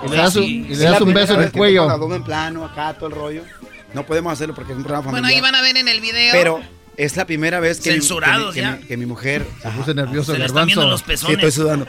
Y 0.05 0.09
le 0.09 0.17
das 0.17 0.35
un, 0.35 0.43
y 0.43 0.63
le 0.63 0.83
das 0.83 1.01
un 1.01 1.13
beso 1.13 1.33
en 1.35 1.41
el 1.43 1.51
cuello. 1.51 1.89
abdomen 1.89 2.23
plano, 2.23 2.65
acá, 2.65 2.93
todo 2.93 3.07
el 3.09 3.15
rollo. 3.15 3.43
No 3.93 4.03
podemos 4.05 4.33
hacerlo 4.33 4.53
porque 4.53 4.73
es 4.73 4.77
un 4.77 4.83
programa 4.83 5.05
familiar. 5.09 5.21
Bueno, 5.31 5.35
ahí 5.35 5.41
van 5.41 5.55
a 5.55 5.61
ver 5.65 5.77
en 5.77 5.87
el 5.87 6.01
video. 6.01 6.31
Pero 6.33 6.59
es 6.97 7.15
la 7.15 7.25
primera 7.25 7.59
vez 7.59 7.79
que, 7.79 7.91
mi- 7.91 7.95
Censurados 7.97 8.53
que, 8.53 8.61
mi, 8.61 8.67
que 8.67 8.73
ya. 8.73 8.81
mi- 8.81 8.87
que 8.87 8.97
mi 8.97 9.05
mujer... 9.05 9.47
Se 9.61 9.69
puso 9.69 9.93
nervioso, 9.93 10.33
Se 10.33 10.39
le 10.39 10.45
están 10.45 10.65
viendo 10.65 10.87
los 10.87 10.99
Sí, 11.01 11.05
pezones. 11.05 11.35
estoy 11.37 11.51
sudando. 11.51 11.87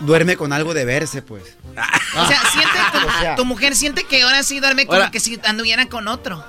Duerme 0.00 0.36
con 0.36 0.52
algo 0.52 0.72
de 0.74 0.84
verse, 0.84 1.22
pues. 1.22 1.42
o 2.16 2.26
sea, 2.26 2.40
siente 2.52 2.78
tu, 2.92 3.06
O 3.06 3.20
sea- 3.20 3.36
tu 3.36 3.44
mujer 3.44 3.76
siente 3.76 4.04
que 4.04 4.22
ahora 4.22 4.42
sí 4.42 4.58
duerme 4.60 4.86
como 4.86 4.96
Ahora- 4.98 5.10
que 5.10 5.20
si 5.20 5.38
anduviera 5.44 5.86
con 5.86 6.08
otro. 6.08 6.44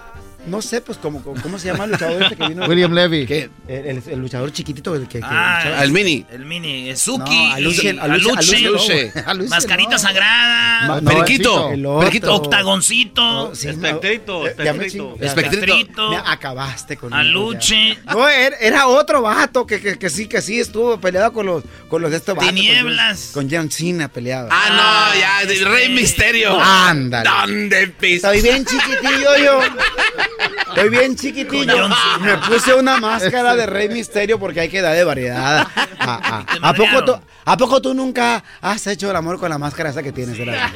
No 0.49 0.61
sé, 0.61 0.81
pues, 0.81 0.97
cómo, 0.97 1.21
cómo 1.23 1.59
se 1.59 1.67
llama 1.67 1.85
el 1.85 1.91
luchador 1.91 2.23
este 2.23 2.35
que 2.35 2.47
vino. 2.47 2.65
William 2.65 2.93
Levy. 2.93 3.25
¿Qué? 3.25 3.49
El, 3.67 3.85
el- 3.85 4.03
el 4.07 4.19
luchador 4.19 4.51
chiquitito 4.51 4.95
el 4.95 5.07
que... 5.07 5.19
que 5.19 5.25
Ah, 5.25 5.59
luchaba. 5.63 5.79
Al 5.81 5.91
mini. 5.91 6.25
El 6.31 6.45
mini, 6.45 6.95
Suki, 6.95 7.47
No, 7.47 7.53
a 7.53 7.59
Luchen, 7.59 7.95
y 7.95 7.99
a 7.99 8.07
Luchen, 8.07 8.29
a 8.37 8.41
Luchen, 8.41 8.63
no, 8.63 8.69
Luche. 8.71 9.11
güey. 9.11 9.25
A 9.25 9.33
Luchen, 9.33 9.49
Mascarita 9.49 9.91
no. 9.91 9.99
Sagrada, 9.99 10.87
Ma- 10.87 11.01
Periquito. 11.01 11.71
el 11.71 11.85
otro. 11.85 11.99
Periquito. 11.99 12.35
Octagoncito, 12.35 13.55
Sí, 13.55 13.67
no, 13.67 13.73
Espectrito, 13.73 14.47
espectrito. 14.47 15.15
Espectrito. 15.19 15.25
Espectrito, 15.25 16.09
Me 16.09 16.17
acabaste 16.17 16.97
con 16.97 17.13
Aluche, 17.13 17.97
No, 18.05 18.27
era, 18.27 18.55
era 18.57 18.87
otro 18.87 19.21
vato 19.21 19.65
que, 19.67 19.79
que, 19.81 19.97
que 19.99 20.09
sí, 20.09 20.27
que 20.27 20.41
sí 20.41 20.59
estuvo 20.59 20.99
peleado 20.99 21.31
con 21.33 21.45
los, 21.45 21.63
con 21.87 22.01
los 22.01 22.09
de 22.11 22.17
estos 22.17 22.35
vatos. 22.35 22.49
con 22.49 22.55
Tinieblas. 22.55 23.31
Con 23.33 23.49
John 23.49 23.69
Cena 23.71 24.07
peleado. 24.07 24.49
Ah, 24.51 25.11
no, 25.13 25.19
ya, 25.19 25.41
el 25.41 25.65
Rey 25.65 25.89
Misterio. 25.89 26.59
Ándale. 26.59 27.29
¿Dónde 27.29 27.87
pisa? 27.87 28.33
Estoy 28.33 28.41
bien 28.49 28.65
chiquitillo 28.65 29.37
yo. 29.43 29.59
Estoy 30.69 30.89
bien 30.89 31.15
chiquitillo. 31.15 31.89
Me 32.21 32.37
puse 32.37 32.73
una 32.73 32.99
máscara 32.99 33.55
de 33.55 33.65
Rey 33.65 33.89
Misterio 33.89 34.39
porque 34.39 34.61
hay 34.61 34.69
que 34.69 34.81
dar 34.81 34.95
de 34.95 35.03
variedad. 35.03 35.67
Ah, 35.99 36.19
ah. 36.23 36.45
¿A, 36.61 36.73
poco 36.73 37.03
tú, 37.03 37.11
madrearon. 37.11 37.23
¿A 37.45 37.57
poco 37.57 37.81
tú 37.81 37.93
nunca 37.93 38.43
has 38.61 38.87
hecho 38.87 39.09
el 39.09 39.15
amor 39.15 39.39
con 39.39 39.49
la 39.49 39.57
máscara 39.57 39.89
esa 39.89 40.01
que 40.01 40.11
tienes? 40.11 40.39
Era? 40.39 40.71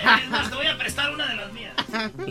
Te 0.49 0.55
voy 0.55 0.67
a 0.67 0.77
prestar 0.77 1.11
una 1.11 1.27
de 1.27 1.35
las 1.35 1.53
mías. 1.53 1.73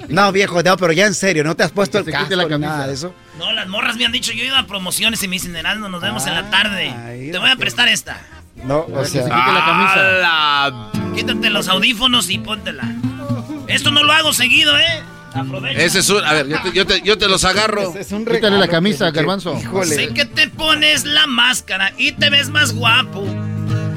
No, 0.09 0.33
viejo, 0.33 0.63
no, 0.63 0.77
pero 0.77 0.93
ya 0.93 1.07
en 1.07 1.15
serio, 1.15 1.45
¿no 1.45 1.55
te 1.55 1.63
has 1.63 1.71
puesto 1.71 1.99
el 1.99 2.05
se 2.05 2.11
quite 2.11 2.37
casco 2.37 2.49
la 2.49 2.59
nada 2.59 2.87
de 2.87 2.95
eso? 2.95 3.15
No, 3.39 3.53
las 3.53 3.69
morras 3.69 3.97
me 3.97 4.05
han 4.05 4.13
dicho, 4.13 4.33
yo 4.33 4.43
he 4.43 4.47
ido 4.47 4.57
a 4.57 4.67
promociones 4.67 5.23
y 5.23 5.29
me 5.29 5.37
dicen, 5.37 5.55
Erasmo, 5.57 5.89
nos 5.89 6.03
vemos 6.03 6.27
en 6.27 6.35
la 6.35 6.51
tarde. 6.51 6.93
Te 7.33 7.39
voy 7.39 7.51
a 7.51 7.57
prestar 7.57 7.89
esta. 7.89 8.21
No, 8.65 8.81
o 8.81 9.03
Que 9.03 9.05
se 9.07 9.23
sea... 9.23 9.25
quite 9.25 9.53
la 9.53 9.65
camisa. 9.65 9.97
la... 10.03 10.91
Quítate 11.15 11.51
los 11.51 11.69
audífonos 11.69 12.29
y 12.31 12.39
póntela. 12.39 12.85
Esto 13.69 13.91
no 13.91 14.03
lo 14.03 14.13
hago 14.13 14.33
seguido, 14.33 14.79
¿eh? 14.79 15.03
Aprovecha. 15.35 15.81
Ese 15.83 15.99
es 16.01 16.09
un... 16.11 16.25
A 16.25 16.33
ver, 16.33 16.49
yo 16.49 16.61
te, 16.63 16.73
yo 16.73 16.87
te, 16.87 17.01
yo 17.03 17.19
te 17.19 17.29
los 17.29 17.45
agarro. 17.45 17.91
Es, 17.91 18.07
es 18.07 18.13
un 18.13 18.21
Quítale 18.25 18.41
regalo 18.41 18.59
la 18.59 18.69
camisa, 18.69 19.07
que- 19.07 19.13
que- 19.13 19.17
Garbanzo. 19.19 19.59
Híjole. 19.61 19.95
Sé 19.95 20.09
que 20.15 20.25
te 20.27 20.49
pones 20.49 21.05
la 21.05 21.27
máscara 21.27 21.93
y 21.97 22.13
te 22.13 22.31
ves 22.31 22.49
más 22.51 22.73
guapo. 22.73 23.25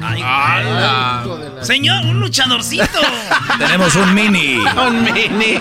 Ay, 0.02 0.20
la- 0.22 1.24
Señor, 1.62 2.04
un 2.04 2.20
luchadorcito. 2.20 2.84
Tenemos 3.58 3.94
un 3.96 4.14
mini. 4.14 4.56
Un 4.86 5.02
mini. 5.02 5.58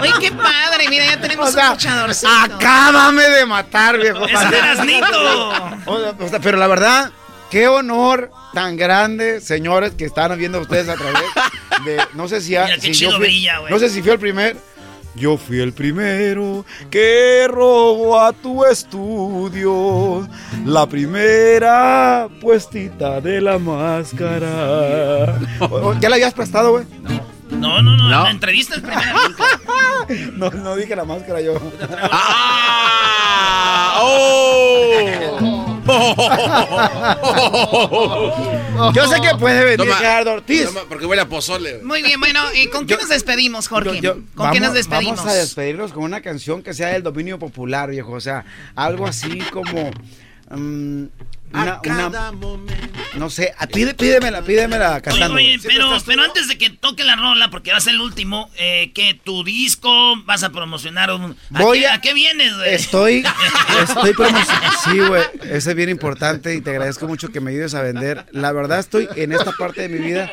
Oye, 0.00 0.12
qué 0.20 0.32
padre, 0.32 0.88
mira, 0.88 1.04
ya 1.06 1.20
tenemos 1.20 1.48
O 1.48 1.52
sea, 1.52 1.68
un 1.70 1.74
luchadorcito. 1.74 2.28
Acábame 2.32 3.22
de 3.22 3.46
matar, 3.46 3.98
viejo. 3.98 4.26
es 4.26 4.40
Erasnito. 4.40 5.48
O 5.86 5.98
sea, 6.00 6.14
o 6.18 6.28
sea, 6.28 6.38
pero 6.40 6.56
la 6.58 6.66
verdad, 6.66 7.10
qué 7.50 7.68
honor 7.68 8.30
tan 8.52 8.76
grande, 8.76 9.40
señores, 9.40 9.92
que 9.94 10.04
están 10.04 10.36
viendo 10.38 10.60
ustedes 10.60 10.88
a 10.88 10.94
través 10.96 11.22
de. 11.84 11.98
No 12.14 12.28
sé 12.28 12.40
si, 12.40 12.56
ha- 12.56 12.64
Mira 12.64 12.76
qué 12.76 12.82
si 12.82 12.92
chido 12.92 13.10
yo 13.12 13.16
fui- 13.18 13.26
brilla, 13.26 13.58
güey. 13.58 13.72
No 13.72 13.78
sé 13.78 13.88
si 13.88 14.02
fui 14.02 14.10
el 14.12 14.18
primer. 14.18 14.56
Yo 15.14 15.36
fui 15.36 15.58
el 15.58 15.72
primero 15.72 16.64
que 16.90 17.46
robó 17.48 18.20
a 18.20 18.32
tu 18.32 18.64
estudio 18.64 20.28
la 20.64 20.86
primera 20.86 22.28
puestita 22.40 23.20
de 23.20 23.40
la 23.40 23.58
máscara. 23.58 25.38
¿Ya 26.00 26.08
la 26.08 26.14
habías 26.16 26.34
prestado, 26.34 26.70
güey? 26.70 26.84
No, 27.50 27.82
no, 27.82 27.96
no, 27.96 28.08
No. 28.08 28.22
la 28.24 28.30
entrevista 28.30 28.76
es 28.76 28.80
primera. 28.82 29.12
No, 30.34 30.50
no 30.50 30.76
dije 30.76 30.94
la 30.96 31.04
máscara 31.04 31.40
yo. 31.40 31.54
¡Ah! 32.12 33.98
¡Oh! 34.00 35.37
Yo 38.94 39.06
sé 39.08 39.20
que 39.20 39.34
puede 39.38 39.64
venir 39.64 39.78
Toma. 39.78 39.96
Gerardo 39.96 40.32
Ortiz. 40.34 40.66
Toma, 40.66 40.80
Porque 40.88 41.06
huele 41.06 41.22
a 41.22 41.28
pozole. 41.28 41.80
Muy 41.82 42.02
bien, 42.02 42.20
bueno, 42.20 42.40
¿y 42.54 42.68
con 42.68 42.86
qué 42.86 42.94
Yo- 42.94 43.00
nos 43.00 43.08
despedimos, 43.08 43.68
Jorge? 43.68 43.96
Yo- 43.96 44.00
yo- 44.00 44.14
¿Con 44.14 44.24
vamos, 44.36 44.52
qué 44.54 44.60
nos 44.60 44.74
despedimos? 44.74 45.16
Vamos 45.18 45.32
a 45.32 45.36
despedirnos 45.36 45.92
con 45.92 46.02
una 46.04 46.20
canción 46.20 46.62
que 46.62 46.74
sea 46.74 46.88
del 46.88 47.02
dominio 47.02 47.38
popular, 47.38 47.90
viejo. 47.90 48.12
O 48.12 48.20
sea, 48.20 48.44
algo 48.74 49.06
así 49.06 49.38
como. 49.52 49.90
Mm, 50.50 51.04
una, 51.52 51.80
una- 51.84 52.32
no 53.16 53.30
sé, 53.30 53.54
ah, 53.58 53.66
pide, 53.66 53.94
pídemela, 53.94 54.42
pídemela 54.42 55.00
cantando. 55.00 55.34
oye, 55.36 55.58
pero, 55.62 55.96
pero 56.04 56.22
antes 56.22 56.46
de 56.46 56.58
que 56.58 56.68
toque 56.70 57.04
la 57.04 57.16
rola, 57.16 57.48
porque 57.50 57.70
va 57.72 57.78
a 57.78 57.80
ser 57.80 57.94
el 57.94 58.00
último, 58.02 58.50
eh, 58.58 58.92
que 58.94 59.14
tu 59.14 59.44
disco 59.44 59.90
vas 60.24 60.42
a 60.42 60.50
promocionar 60.50 61.10
un... 61.10 61.36
¿A, 61.54 61.62
Voy 61.62 61.80
qué, 61.80 61.86
a- 61.86 61.94
a 61.94 62.00
qué 62.02 62.12
vienes, 62.14 62.54
güey? 62.54 62.74
Estoy, 62.74 63.24
estoy 63.82 64.12
promocionando. 64.12 64.76
Sí, 64.84 64.98
güey, 64.98 65.22
eso 65.50 65.70
es 65.70 65.76
bien 65.76 65.88
importante 65.88 66.54
y 66.54 66.60
te 66.60 66.70
agradezco 66.70 67.08
mucho 67.08 67.30
que 67.30 67.40
me 67.40 67.50
ayudes 67.50 67.74
a 67.74 67.82
vender. 67.82 68.26
La 68.32 68.52
verdad, 68.52 68.78
estoy 68.78 69.08
en 69.16 69.32
esta 69.32 69.52
parte 69.52 69.82
de 69.82 69.88
mi 69.88 69.98
vida 70.06 70.30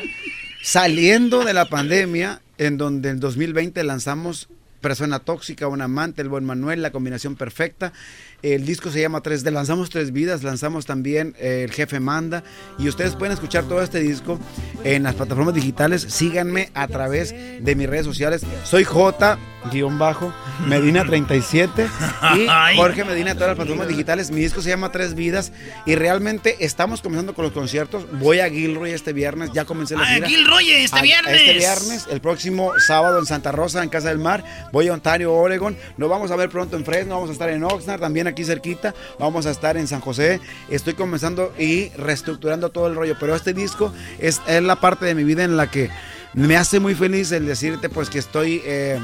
saliendo 0.62 1.44
de 1.44 1.54
la 1.54 1.64
pandemia, 1.66 2.40
en 2.58 2.76
donde 2.78 3.10
en 3.10 3.20
2020 3.20 3.82
lanzamos 3.84 4.48
Persona 4.80 5.18
Tóxica, 5.18 5.66
Un 5.68 5.80
Amante, 5.82 6.22
El 6.22 6.28
Buen 6.28 6.44
Manuel, 6.44 6.82
La 6.82 6.90
Combinación 6.90 7.36
Perfecta. 7.36 7.92
El 8.42 8.64
disco 8.66 8.90
se 8.90 9.00
llama 9.00 9.22
Tres, 9.22 9.42
lanzamos 9.44 9.90
Tres 9.90 10.12
Vidas, 10.12 10.42
lanzamos 10.42 10.86
también 10.86 11.34
eh, 11.38 11.62
El 11.64 11.72
Jefe 11.72 11.98
Manda. 12.00 12.44
Y 12.78 12.88
ustedes 12.88 13.16
pueden 13.16 13.32
escuchar 13.32 13.64
todo 13.64 13.82
este 13.82 13.98
disco 14.00 14.38
en 14.84 15.02
las 15.02 15.14
plataformas 15.14 15.54
digitales. 15.54 16.02
Síganme 16.08 16.70
a 16.74 16.86
través 16.86 17.34
de 17.60 17.74
mis 17.74 17.88
redes 17.88 18.04
sociales. 18.04 18.42
Soy 18.64 18.84
J, 18.84 19.38
guion 19.72 19.98
bajo, 19.98 20.32
Medina 20.68 21.04
37 21.04 21.86
y. 22.36 22.46
Jorge 22.76 23.04
Medina 23.04 23.34
todas 23.34 23.48
las 23.48 23.56
plataformas 23.56 23.88
digitales. 23.88 24.30
Mi 24.30 24.40
disco 24.40 24.60
se 24.62 24.68
llama 24.68 24.92
Tres 24.92 25.14
Vidas 25.14 25.50
y 25.86 25.94
realmente 25.96 26.56
estamos 26.60 27.02
comenzando 27.02 27.34
con 27.34 27.44
los 27.44 27.52
conciertos. 27.52 28.04
Voy 28.20 28.40
a 28.40 28.48
Gilroy 28.50 28.92
este 28.92 29.12
viernes, 29.12 29.50
ya 29.54 29.64
comencé 29.64 29.96
la 29.96 30.02
Ah, 30.02 30.14
gira. 30.14 30.28
Gilroy, 30.28 30.70
este 30.70 30.98
A- 30.98 31.02
viernes. 31.02 31.40
Este 31.40 31.54
viernes, 31.54 32.06
el 32.10 32.20
próximo 32.20 32.72
sábado 32.86 33.18
en 33.18 33.26
Santa 33.26 33.50
Rosa, 33.50 33.82
en 33.82 33.88
Casa 33.88 34.08
del 34.10 34.18
Mar. 34.18 34.44
voy 34.72 34.88
a 34.88 34.92
Ontario, 34.92 35.32
Oregon. 35.34 35.76
Nos 35.96 36.08
vamos 36.08 36.30
a 36.30 36.36
ver 36.36 36.48
pronto 36.50 36.76
en 36.76 36.84
Fresno, 36.84 37.14
vamos 37.14 37.30
a 37.30 37.32
estar 37.32 37.48
en 37.48 37.64
Oxnard, 37.64 37.98
también 38.00 38.25
aquí 38.26 38.44
cerquita. 38.44 38.94
Vamos 39.18 39.46
a 39.46 39.50
estar 39.50 39.76
en 39.76 39.86
San 39.86 40.00
José. 40.00 40.40
Estoy 40.68 40.94
comenzando 40.94 41.52
y 41.58 41.90
reestructurando 41.90 42.70
todo 42.70 42.86
el 42.86 42.94
rollo. 42.94 43.16
Pero 43.18 43.34
este 43.34 43.52
disco 43.52 43.92
es, 44.18 44.40
es 44.46 44.62
la 44.62 44.76
parte 44.76 45.06
de 45.06 45.14
mi 45.14 45.24
vida 45.24 45.44
en 45.44 45.56
la 45.56 45.70
que 45.70 45.90
me 46.34 46.56
hace 46.56 46.80
muy 46.80 46.94
feliz 46.94 47.32
el 47.32 47.46
decirte 47.46 47.88
pues 47.88 48.10
que 48.10 48.18
estoy... 48.18 48.62
eh, 48.64 49.00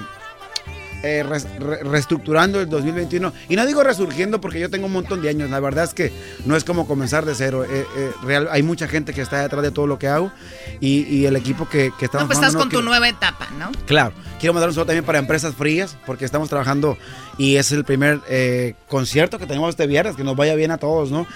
eh, 1.02 1.22
res- 1.22 1.46
re- 1.58 1.82
reestructurando 1.82 2.60
el 2.60 2.68
2021. 2.68 3.32
Y 3.48 3.56
no 3.56 3.66
digo 3.66 3.82
resurgiendo 3.82 4.40
porque 4.40 4.60
yo 4.60 4.70
tengo 4.70 4.86
un 4.86 4.92
montón 4.92 5.20
de 5.22 5.28
años. 5.28 5.50
La 5.50 5.60
verdad 5.60 5.84
es 5.84 5.94
que 5.94 6.12
no 6.46 6.56
es 6.56 6.64
como 6.64 6.86
comenzar 6.86 7.24
de 7.24 7.34
cero. 7.34 7.64
Eh, 7.64 7.84
eh, 7.96 8.10
real, 8.22 8.48
hay 8.50 8.62
mucha 8.62 8.86
gente 8.88 9.12
que 9.12 9.20
está 9.22 9.42
detrás 9.42 9.62
de 9.62 9.70
todo 9.70 9.86
lo 9.86 9.98
que 9.98 10.08
hago 10.08 10.30
y, 10.80 11.02
y 11.14 11.26
el 11.26 11.36
equipo 11.36 11.68
que, 11.68 11.90
que 11.98 12.04
estamos 12.06 12.24
No, 12.24 12.26
pues 12.28 12.38
estás 12.38 12.54
con 12.56 12.68
no 12.68 12.78
tu 12.78 12.82
nueva 12.82 13.08
etapa, 13.08 13.48
¿no? 13.58 13.70
Claro, 13.86 14.12
quiero 14.40 14.52
mandar 14.54 14.68
un 14.70 14.74
saludo 14.74 14.86
también 14.86 15.04
para 15.04 15.18
Empresas 15.18 15.54
Frías, 15.54 15.96
porque 16.06 16.24
estamos 16.24 16.48
trabajando 16.48 16.96
y 17.38 17.56
es 17.56 17.72
el 17.72 17.84
primer 17.84 18.20
eh, 18.28 18.74
concierto 18.88 19.38
que 19.38 19.46
tenemos 19.46 19.70
este 19.70 19.86
viernes, 19.86 20.16
que 20.16 20.24
nos 20.24 20.36
vaya 20.36 20.54
bien 20.54 20.70
a 20.70 20.78
todos, 20.78 21.10
¿no? 21.10 21.26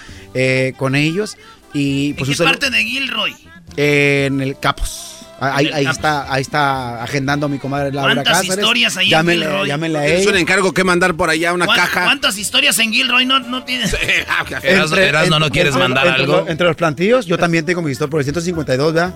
Con 0.77 0.95
ellos. 0.95 1.37
Y 1.73 2.11
¿En 2.11 2.15
pues 2.15 2.27
qué 2.27 2.31
un 2.31 2.37
saludo- 2.37 2.53
parte 2.59 2.69
de 2.69 2.83
Gilroy? 2.83 3.35
en 3.75 4.41
el 4.41 4.57
Capos. 4.59 5.16
Ahí, 5.39 5.65
En 5.65 5.71
el 5.71 5.73
ahí 5.77 5.83
Capos. 5.85 5.97
está, 5.97 6.33
ahí 6.33 6.41
está 6.41 7.03
agendando 7.03 7.47
mi 7.47 7.59
comadre 7.59 7.91
Laura 7.91 8.15
¿Cuántas 8.15 8.37
Cáceres. 8.37 8.57
historias 8.57 8.97
ahí 8.97 9.05
en 9.05 9.11
llámenle, 9.11 9.45
Gilroy? 9.45 9.67
llámenle 9.67 9.99
a 9.99 10.05
Es 10.07 10.25
un 10.25 10.35
encargo 10.35 10.73
que 10.73 10.83
mandar 10.83 11.13
por 11.13 11.29
allá 11.29 11.53
una 11.53 11.65
¿Cuán- 11.65 11.77
caja. 11.77 12.03
¿Cuántas 12.05 12.37
historias 12.39 12.79
en 12.79 12.91
Gilroy 12.91 13.25
no, 13.27 13.39
no 13.41 13.63
tienes? 13.63 13.93
Erasno, 14.63 14.97
Erasno, 14.97 15.39
¿no 15.39 15.49
quieres 15.51 15.75
mandar 15.75 16.07
entre 16.07 16.21
algo? 16.23 16.37
los- 16.37 16.49
entre 16.49 16.65
los 16.67 16.75
plantillos, 16.75 17.25
yo 17.27 17.37
también 17.37 17.65
tengo 17.65 17.81
mi 17.83 17.91
historia 17.91 18.09
por 18.09 18.19
el 18.19 18.23
152, 18.25 18.93
¿verdad? 18.93 19.13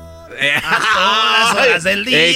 A 0.63 0.79
todas 1.53 1.55
horas 1.67 1.83
del 1.83 2.05
día. 2.05 2.17
Ey, 2.19 2.35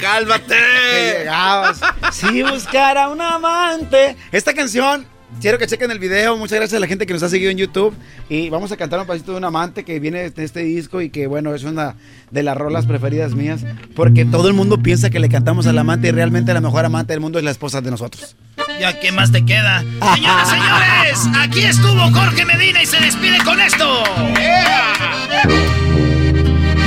cálmate, 0.00 1.28
cálmate. 1.28 2.12
Si 2.12 2.42
buscara 2.42 3.08
un 3.08 3.20
amante. 3.20 4.16
Esta 4.32 4.54
canción, 4.54 5.06
quiero 5.40 5.58
que 5.58 5.66
chequen 5.66 5.90
el 5.90 5.98
video. 5.98 6.36
Muchas 6.36 6.58
gracias 6.58 6.76
a 6.76 6.80
la 6.80 6.86
gente 6.86 7.06
que 7.06 7.12
nos 7.12 7.22
ha 7.22 7.28
seguido 7.28 7.50
en 7.50 7.58
YouTube. 7.58 7.94
Y 8.28 8.50
vamos 8.50 8.72
a 8.72 8.76
cantar 8.76 9.00
un 9.00 9.06
pasito 9.06 9.32
de 9.32 9.38
un 9.38 9.44
amante 9.44 9.84
que 9.84 10.00
viene 10.00 10.30
de 10.30 10.44
este 10.44 10.60
disco 10.60 11.00
y 11.00 11.10
que, 11.10 11.26
bueno, 11.26 11.54
es 11.54 11.64
una 11.64 11.96
de 12.30 12.42
las 12.42 12.56
rolas 12.56 12.86
preferidas 12.86 13.34
mías. 13.34 13.64
Porque 13.94 14.24
todo 14.24 14.48
el 14.48 14.54
mundo 14.54 14.78
piensa 14.78 15.10
que 15.10 15.18
le 15.18 15.28
cantamos 15.28 15.66
al 15.66 15.78
amante 15.78 16.08
y 16.08 16.10
realmente 16.10 16.52
la 16.54 16.60
mejor 16.60 16.84
amante 16.84 17.12
del 17.12 17.20
mundo 17.20 17.38
es 17.38 17.44
la 17.44 17.50
esposa 17.50 17.80
de 17.80 17.90
nosotros. 17.90 18.36
Ya, 18.80 18.98
¿qué 18.98 19.12
más 19.12 19.30
te 19.30 19.44
queda? 19.44 19.80
Señoras, 20.14 20.48
señores, 20.48 21.38
aquí 21.38 21.60
estuvo 21.60 22.10
Jorge 22.10 22.44
Medina 22.44 22.82
y 22.82 22.86
se 22.86 22.98
despide 23.00 23.38
con 23.44 23.60
esto. 23.60 24.02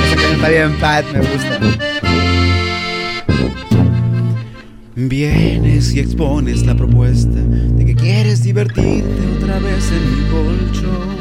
Esa 0.04 0.16
canción 0.16 0.32
está 0.34 0.48
bien, 0.48 0.76
Pat, 0.78 1.04
me 1.12 1.20
gusta. 1.20 2.37
Vienes 5.00 5.94
y 5.94 6.00
expones 6.00 6.66
la 6.66 6.74
propuesta 6.74 7.38
de 7.38 7.84
que 7.84 7.94
quieres 7.94 8.42
divertirte 8.42 9.36
otra 9.36 9.60
vez 9.60 9.92
en 9.92 10.10
mi 10.10 10.28
colchón. 10.28 11.18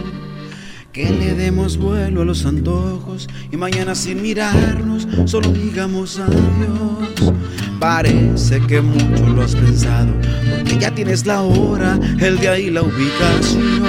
Que 0.91 1.11
le 1.11 1.35
demos 1.35 1.77
vuelo 1.77 2.23
a 2.23 2.25
los 2.25 2.43
antojos 2.47 3.29
y 3.51 3.55
mañana 3.55 3.93
sin 3.93 4.23
mirarnos 4.23 5.07
solo 5.25 5.51
digamos 5.51 6.17
adiós. 6.17 7.35
Parece 7.79 8.61
que 8.61 8.81
mucho 8.81 9.27
lo 9.27 9.43
has 9.43 9.53
pensado, 9.53 10.11
porque 10.57 10.79
ya 10.79 10.89
tienes 10.89 11.27
la 11.27 11.43
hora, 11.43 11.99
el 12.19 12.39
día 12.39 12.57
y 12.57 12.71
la 12.71 12.81
ubicación. 12.81 13.83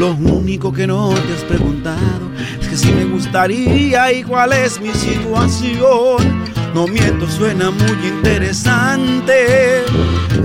Lo 0.00 0.16
único 0.16 0.72
que 0.72 0.88
no 0.88 1.10
te 1.10 1.32
has 1.32 1.44
preguntado 1.44 2.32
es 2.60 2.66
que 2.66 2.76
si 2.76 2.90
me 2.90 3.04
gustaría 3.04 4.12
y 4.12 4.24
cuál 4.24 4.52
es 4.52 4.80
mi 4.80 4.90
situación. 4.90 6.65
No 6.74 6.86
miento, 6.86 7.28
suena 7.28 7.70
muy 7.70 8.06
interesante, 8.06 9.84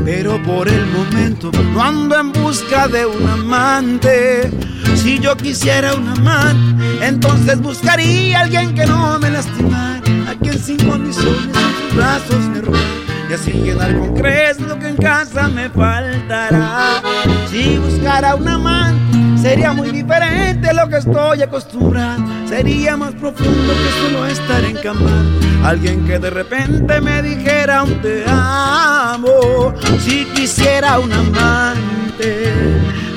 pero 0.06 0.42
por 0.44 0.68
el 0.68 0.86
momento 0.88 1.52
no 1.74 1.82
ando 1.82 2.20
en 2.20 2.32
busca 2.32 2.88
de 2.88 3.06
un 3.06 3.28
amante. 3.28 4.50
Si 4.96 5.20
yo 5.20 5.36
quisiera 5.36 5.94
un 5.94 6.08
amante, 6.08 7.06
entonces 7.06 7.60
buscaría 7.62 8.40
a 8.40 8.42
alguien 8.44 8.74
que 8.74 8.86
no 8.86 9.20
me 9.20 9.30
lastimara, 9.30 10.02
a 10.30 10.36
quien 10.36 10.58
sin 10.60 10.78
condiciones 10.78 11.46
en 11.46 11.90
sus 11.90 11.96
brazos 11.96 12.40
me 12.50 12.62
robara 12.62 13.01
y 13.32 13.34
así 13.34 13.52
llenar 13.54 13.98
con 13.98 14.14
creces 14.14 14.68
lo 14.68 14.78
que 14.78 14.90
en 14.90 14.98
casa 14.98 15.48
me 15.48 15.70
faltará. 15.70 17.02
Si 17.50 17.78
buscara 17.78 18.36
un 18.36 18.46
amante, 18.46 19.42
sería 19.42 19.72
muy 19.72 19.90
diferente 19.90 20.74
lo 20.74 20.90
que 20.90 20.98
estoy 20.98 21.42
acostumbrado. 21.42 22.22
Sería 22.46 22.98
más 22.98 23.14
profundo 23.14 23.74
que 23.74 24.02
solo 24.02 24.26
estar 24.26 24.66
encamado. 24.66 25.30
Alguien 25.64 26.06
que 26.06 26.20
de 26.20 26.30
repente 26.30 27.00
me 27.00 27.22
dijera 27.22 27.84
un 27.84 28.02
te 28.02 28.26
amo. 28.28 29.74
Si 30.02 30.26
quisiera 30.36 31.00
un 31.00 31.14
amante, 31.14 32.52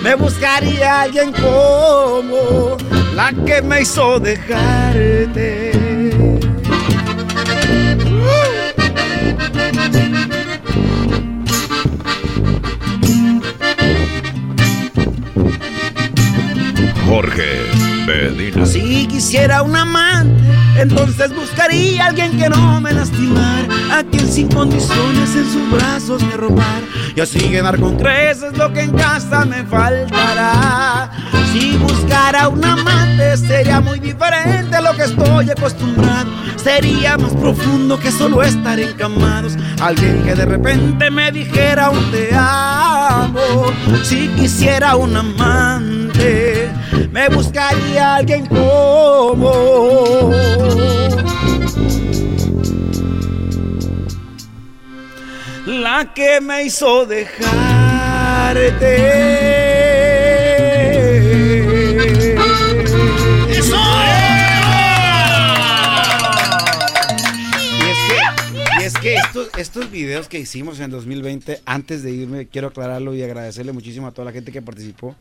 me 0.00 0.14
buscaría 0.14 1.02
alguien 1.02 1.32
como 1.32 2.76
la 3.16 3.32
que 3.44 3.62
me 3.62 3.82
hizo 3.82 4.20
dejarte. 4.20 5.83
Jorge 17.06 17.70
Medina. 18.06 18.66
Si 18.66 19.06
quisiera 19.06 19.62
un 19.62 19.76
amante, 19.76 20.42
entonces 20.76 21.34
buscaría 21.34 22.04
a 22.04 22.06
alguien 22.08 22.38
que 22.38 22.48
no 22.48 22.80
me 22.80 22.92
lastimara, 22.92 23.98
a 23.98 24.04
quien 24.04 24.28
sin 24.28 24.48
condiciones 24.48 25.36
en 25.36 25.44
sus 25.52 25.70
brazos 25.70 26.22
me 26.22 26.36
robara 26.36 26.82
y 27.16 27.20
así 27.20 27.38
llenar 27.38 27.78
con 27.78 27.96
creces 27.96 28.56
lo 28.56 28.72
que 28.72 28.80
en 28.80 28.92
casa 28.92 29.44
me 29.44 29.64
faltará. 29.64 31.10
Si 31.52 31.76
buscara 31.76 32.48
un 32.48 32.64
amante, 32.64 33.36
sería 33.36 33.80
muy 33.80 34.00
diferente 34.00 34.74
a 34.74 34.80
lo 34.80 34.96
que 34.96 35.04
estoy 35.04 35.50
acostumbrado, 35.50 36.30
sería 36.56 37.16
más 37.16 37.32
profundo 37.34 37.98
que 38.00 38.10
solo 38.10 38.42
estar 38.42 38.80
encamados. 38.80 39.56
Alguien 39.80 40.24
que 40.24 40.34
de 40.34 40.46
repente 40.46 41.10
me 41.10 41.30
dijera 41.30 41.90
un 41.90 42.10
te 42.10 42.30
amo. 42.34 43.66
Si 44.02 44.28
quisiera 44.28 44.96
un 44.96 45.16
amante, 45.16 46.03
me 47.10 47.28
buscaría 47.28 48.16
alguien 48.16 48.46
como 48.46 50.32
la 55.66 56.12
que 56.14 56.40
me 56.40 56.64
hizo 56.64 57.06
dejarte. 57.06 57.54
¡Eso! 63.50 63.76
Y 67.78 67.90
es 67.90 67.98
que, 68.08 68.18
y 68.80 68.84
es 68.84 68.94
que 68.94 69.14
estos, 69.14 69.48
estos 69.56 69.90
videos 69.90 70.28
que 70.28 70.38
hicimos 70.38 70.80
en 70.80 70.90
2020, 70.90 71.60
antes 71.64 72.02
de 72.02 72.10
irme, 72.12 72.46
quiero 72.46 72.68
aclararlo 72.68 73.14
y 73.14 73.22
agradecerle 73.22 73.72
muchísimo 73.72 74.06
a 74.06 74.12
toda 74.12 74.26
la 74.26 74.32
gente 74.32 74.52
que 74.52 74.62
participó. 74.62 75.16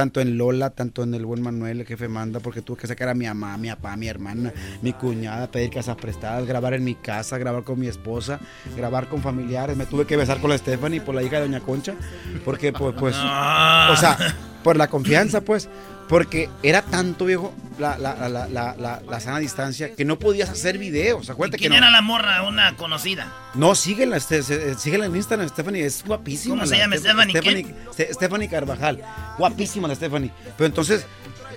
Tanto 0.00 0.22
en 0.22 0.38
Lola, 0.38 0.70
tanto 0.70 1.02
en 1.02 1.12
el 1.12 1.26
buen 1.26 1.42
Manuel, 1.42 1.80
el 1.80 1.86
jefe 1.86 2.08
manda, 2.08 2.40
porque 2.40 2.62
tuve 2.62 2.78
que 2.78 2.86
sacar 2.86 3.10
a 3.10 3.14
mi 3.14 3.26
mamá, 3.26 3.58
mi 3.58 3.68
papá, 3.68 3.98
mi 3.98 4.08
hermana, 4.08 4.50
mi 4.80 4.94
cuñada, 4.94 5.50
pedir 5.50 5.68
casas 5.68 5.96
prestadas, 5.96 6.46
grabar 6.46 6.72
en 6.72 6.84
mi 6.84 6.94
casa, 6.94 7.36
grabar 7.36 7.64
con 7.64 7.78
mi 7.78 7.86
esposa, 7.86 8.40
grabar 8.74 9.08
con 9.08 9.20
familiares. 9.20 9.76
Me 9.76 9.84
tuve 9.84 10.06
que 10.06 10.16
besar 10.16 10.40
con 10.40 10.48
la 10.48 10.56
Stephanie 10.56 11.02
por 11.02 11.14
la 11.14 11.22
hija 11.22 11.36
de 11.36 11.42
Doña 11.42 11.60
Concha, 11.60 11.96
porque 12.46 12.72
pues, 12.72 12.94
pues 12.98 13.14
o 13.14 13.96
sea, 13.96 14.16
por 14.64 14.78
la 14.78 14.88
confianza, 14.88 15.42
pues, 15.42 15.68
porque 16.10 16.50
era 16.64 16.82
tanto, 16.82 17.24
viejo, 17.24 17.54
la, 17.78 17.96
la, 17.96 18.14
la, 18.28 18.48
la, 18.48 18.74
la, 18.76 19.00
la 19.08 19.20
sana 19.20 19.38
distancia, 19.38 19.94
que 19.94 20.04
no 20.04 20.18
podías 20.18 20.50
hacer 20.50 20.76
videos. 20.76 21.30
Acuérdate 21.30 21.56
que 21.56 21.60
¿Quién 21.68 21.70
no. 21.70 21.78
era 21.78 21.90
la 21.90 22.02
morra? 22.02 22.42
Una 22.42 22.76
conocida. 22.76 23.32
No, 23.54 23.76
síguela, 23.76 24.16
este, 24.16 24.42
se- 24.42 24.74
síguela 24.74 25.06
en 25.06 25.14
Instagram, 25.14 25.48
Stephanie, 25.48 25.86
es 25.86 26.04
guapísima. 26.04 26.56
¿Cómo 26.56 26.66
se 26.66 26.72
la 26.76 26.78
llama, 26.82 26.96
Ste- 26.96 26.98
Stephanie 26.98 27.32
Stephanie, 27.32 27.66
Ste- 27.96 28.12
Stephanie 28.14 28.48
Carvajal, 28.48 29.00
guapísima 29.38 29.86
la 29.86 29.94
Stephanie. 29.94 30.32
Pero 30.58 30.66
entonces, 30.66 31.06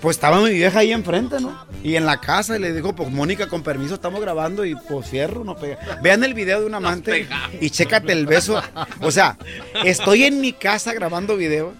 pues 0.00 0.16
estaba 0.16 0.40
mi 0.40 0.50
vieja 0.50 0.78
ahí 0.78 0.92
enfrente, 0.92 1.40
¿no? 1.40 1.66
Y 1.82 1.96
en 1.96 2.06
la 2.06 2.20
casa 2.20 2.56
y 2.56 2.60
le 2.60 2.72
dijo, 2.72 2.94
pues 2.94 3.10
Mónica, 3.10 3.48
con 3.48 3.64
permiso, 3.64 3.94
estamos 3.94 4.20
grabando 4.20 4.64
y 4.64 4.76
pues 4.76 5.10
cierro, 5.10 5.42
no 5.42 5.56
pega. 5.56 5.98
Vean 6.00 6.22
el 6.22 6.32
video 6.32 6.60
de 6.60 6.66
un 6.66 6.74
amante 6.74 7.26
y 7.60 7.70
chécate 7.70 8.12
el 8.12 8.26
beso. 8.26 8.62
O 9.00 9.10
sea, 9.10 9.36
estoy 9.84 10.24
en 10.24 10.40
mi 10.40 10.52
casa 10.52 10.92
grabando 10.94 11.36
video. 11.36 11.74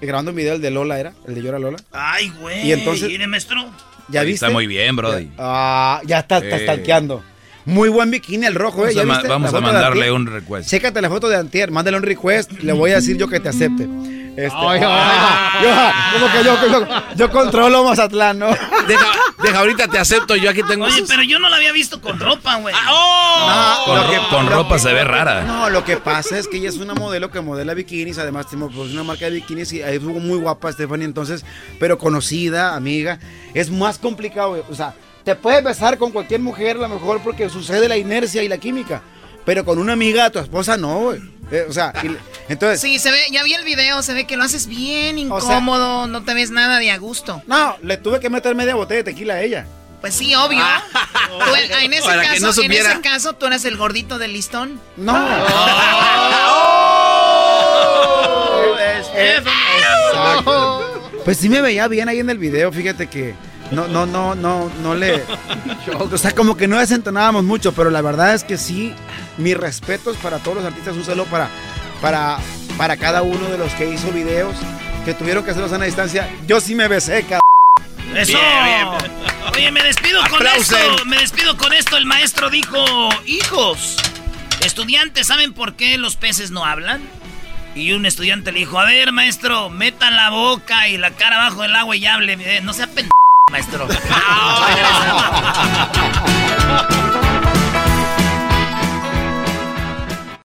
Grabando 0.00 0.30
un 0.32 0.36
video, 0.36 0.54
el 0.54 0.60
de 0.60 0.70
Lola 0.70 0.98
era, 1.00 1.12
el 1.26 1.34
de 1.34 1.42
Llora 1.42 1.58
Lola. 1.58 1.78
Ay, 1.92 2.30
güey. 2.40 2.66
Y 2.66 2.72
entonces- 2.72 3.10
maestro. 3.28 3.64
¿Ya 4.08 4.20
Ahí 4.20 4.26
viste? 4.26 4.44
Está 4.44 4.52
muy 4.52 4.66
bien, 4.66 4.94
Brody. 4.96 5.30
Ah, 5.38 6.00
ya 6.04 6.18
está, 6.20 6.38
está 6.38 6.56
Eh. 6.56 6.62
stalkeando. 6.64 7.22
Muy 7.64 7.88
buen 7.88 8.10
bikini 8.10 8.44
el 8.44 8.54
rojo, 8.54 8.86
¿eh? 8.86 8.92
Vamos 8.92 8.94
¿Ya 8.94 9.00
a 9.02 9.04
ma- 9.06 9.14
viste? 9.14 9.28
vamos 9.28 9.52
La 9.52 9.58
a 9.58 9.60
mandarle 9.62 10.12
un 10.12 10.26
request. 10.26 10.68
Chécate 10.68 11.00
la 11.00 11.08
foto 11.08 11.28
de 11.30 11.36
Antier, 11.36 11.70
mándale 11.70 11.96
un 11.96 12.02
request, 12.02 12.52
le 12.60 12.72
voy 12.74 12.90
a 12.90 12.96
decir 12.96 13.16
yo 13.16 13.28
que 13.28 13.40
te 13.40 13.48
acepte. 13.48 13.88
Este, 14.36 14.56
Ay, 14.58 14.80
yo, 15.62 15.70
como 16.12 16.32
que 16.32 16.44
yo, 16.44 16.68
yo, 16.68 16.86
yo 17.16 17.30
controlo 17.30 17.84
Mazatlán, 17.84 18.38
¿no? 18.38 18.48
Deja, 18.48 19.06
deja, 19.42 19.58
ahorita 19.60 19.88
te 19.88 19.98
acepto, 19.98 20.34
yo 20.36 20.50
aquí 20.50 20.62
tengo... 20.64 20.86
Oye, 20.86 21.04
pero 21.06 21.22
yo 21.22 21.38
no 21.38 21.48
la 21.48 21.56
había 21.56 21.72
visto 21.72 22.00
con 22.00 22.18
ropa, 22.18 22.56
güey. 22.56 22.74
Ah, 22.76 23.84
No, 23.86 23.94
Con, 24.30 24.46
que- 24.46 24.50
ropa 24.54 24.74
que- 24.74 24.80
se 24.80 24.92
ve 24.92 25.04
rara. 25.04 25.42
No, 25.42 25.70
lo 25.70 25.84
que 25.84 25.96
pasa 25.98 26.38
es 26.38 26.48
que 26.48 26.56
ella 26.56 26.68
es 26.68 26.78
una 26.78 26.94
modelo 26.94 27.30
que 27.30 27.40
modela 27.40 27.74
bikinis, 27.74 28.18
además 28.18 28.48
tenemos 28.48 28.74
pues, 28.74 28.90
una 28.92 29.04
marca 29.04 29.26
de 29.26 29.32
bikinis 29.32 29.72
y 29.72 29.80
es 29.80 30.02
muy 30.02 30.38
guapa 30.38 30.72
Stephanie, 30.72 31.04
entonces, 31.04 31.44
pero 31.78 31.96
conocida, 31.98 32.74
amiga, 32.74 33.18
es 33.54 33.70
más 33.70 33.98
complicado, 33.98 34.50
güey. 34.50 34.62
o 34.70 34.74
sea, 34.74 34.94
te 35.24 35.34
puedes 35.36 35.62
besar 35.62 35.96
con 35.96 36.10
cualquier 36.10 36.40
mujer 36.40 36.76
a 36.76 36.80
lo 36.80 36.88
mejor 36.88 37.20
porque 37.22 37.48
sucede 37.48 37.88
la 37.88 37.96
inercia 37.96 38.42
y 38.42 38.48
la 38.48 38.58
química, 38.58 39.00
pero 39.44 39.64
con 39.64 39.78
una 39.78 39.92
amiga, 39.92 40.28
tu 40.30 40.38
esposa 40.40 40.76
no, 40.76 40.98
güey. 40.98 41.33
Eh, 41.54 41.66
o 41.68 41.72
sea, 41.72 41.92
y- 42.02 42.16
entonces... 42.52 42.80
Sí, 42.80 42.98
se 42.98 43.10
ve, 43.10 43.20
ya 43.30 43.42
vi 43.44 43.54
el 43.54 43.64
video, 43.64 44.02
se 44.02 44.12
ve 44.12 44.26
que 44.26 44.36
lo 44.36 44.42
haces 44.44 44.66
bien 44.66 45.30
O 45.30 45.40
sea- 45.40 45.50
incómodo, 45.52 46.06
no 46.08 46.24
te 46.24 46.34
ves 46.34 46.50
nada 46.50 46.78
de 46.78 46.90
a 46.90 46.98
gusto. 46.98 47.42
No, 47.46 47.76
le 47.82 47.96
tuve 47.96 48.18
que 48.20 48.28
meter 48.30 48.54
media 48.54 48.74
botella 48.74 48.98
de 48.98 49.04
tequila 49.04 49.34
a 49.34 49.40
ella. 49.42 49.66
Pues 50.00 50.14
sí, 50.16 50.34
obvio. 50.34 50.62
Tú, 51.46 51.54
en, 51.80 51.92
ese 51.94 52.02
Para 52.04 52.22
que 52.22 52.28
caso, 52.28 52.40
no 52.42 52.48
en 52.48 52.54
supiera. 52.54 52.92
ese 52.92 53.00
caso, 53.00 53.32
tú 53.34 53.46
eras 53.46 53.64
el 53.64 53.76
gordito 53.76 54.18
del 54.18 54.32
listón. 54.34 54.80
No. 54.96 55.14
Pues 61.24 61.38
sí 61.38 61.48
me 61.48 61.60
veía 61.62 61.88
bien 61.88 62.08
ahí 62.08 62.18
en 62.20 62.28
el 62.30 62.38
video, 62.38 62.70
fíjate 62.70 63.06
que 63.06 63.34
no, 63.74 63.88
no, 63.88 64.06
no, 64.06 64.34
no, 64.34 64.70
no 64.82 64.94
le. 64.94 65.22
O 65.98 66.18
sea, 66.18 66.32
como 66.32 66.56
que 66.56 66.68
no 66.68 66.78
desentonábamos 66.78 67.44
mucho, 67.44 67.72
pero 67.72 67.90
la 67.90 68.00
verdad 68.02 68.34
es 68.34 68.44
que 68.44 68.56
sí, 68.58 68.94
mis 69.36 69.56
respetos 69.56 70.16
para 70.18 70.38
todos 70.38 70.58
los 70.58 70.66
artistas, 70.66 70.96
un 70.96 71.04
saludo 71.04 71.26
para, 71.26 71.48
para, 72.00 72.38
para 72.76 72.96
cada 72.96 73.22
uno 73.22 73.48
de 73.48 73.58
los 73.58 73.72
que 73.74 73.88
hizo 73.90 74.10
videos, 74.12 74.54
que 75.04 75.14
tuvieron 75.14 75.44
que 75.44 75.50
hacerlos 75.50 75.72
a 75.72 75.76
una 75.76 75.86
distancia. 75.86 76.28
Yo 76.46 76.60
sí 76.60 76.74
me 76.74 76.88
besé, 76.88 77.22
cabrón. 77.22 77.40
Eso. 78.16 78.38
Oye, 79.54 79.70
me 79.72 79.82
despido 79.82 80.20
con 80.30 80.46
esto. 80.46 80.76
Me 81.06 81.18
despido 81.18 81.56
con 81.56 81.72
esto. 81.72 81.96
El 81.96 82.06
maestro 82.06 82.48
dijo, 82.50 82.84
hijos, 83.26 83.96
estudiantes, 84.64 85.26
¿saben 85.26 85.52
por 85.52 85.74
qué 85.74 85.98
los 85.98 86.16
peces 86.16 86.50
no 86.50 86.64
hablan? 86.64 87.02
Y 87.74 87.92
un 87.92 88.06
estudiante 88.06 88.52
le 88.52 88.60
dijo, 88.60 88.78
a 88.78 88.84
ver, 88.84 89.10
maestro, 89.10 89.68
meta 89.68 90.10
la 90.12 90.30
boca 90.30 90.88
y 90.88 90.96
la 90.96 91.10
cara 91.10 91.42
abajo 91.44 91.62
del 91.62 91.74
agua 91.74 91.96
y 91.96 92.06
hable. 92.06 92.36
Eh, 92.38 92.60
No 92.62 92.72
sea 92.72 92.86
pendejo, 92.86 93.10
maestro. 93.50 93.86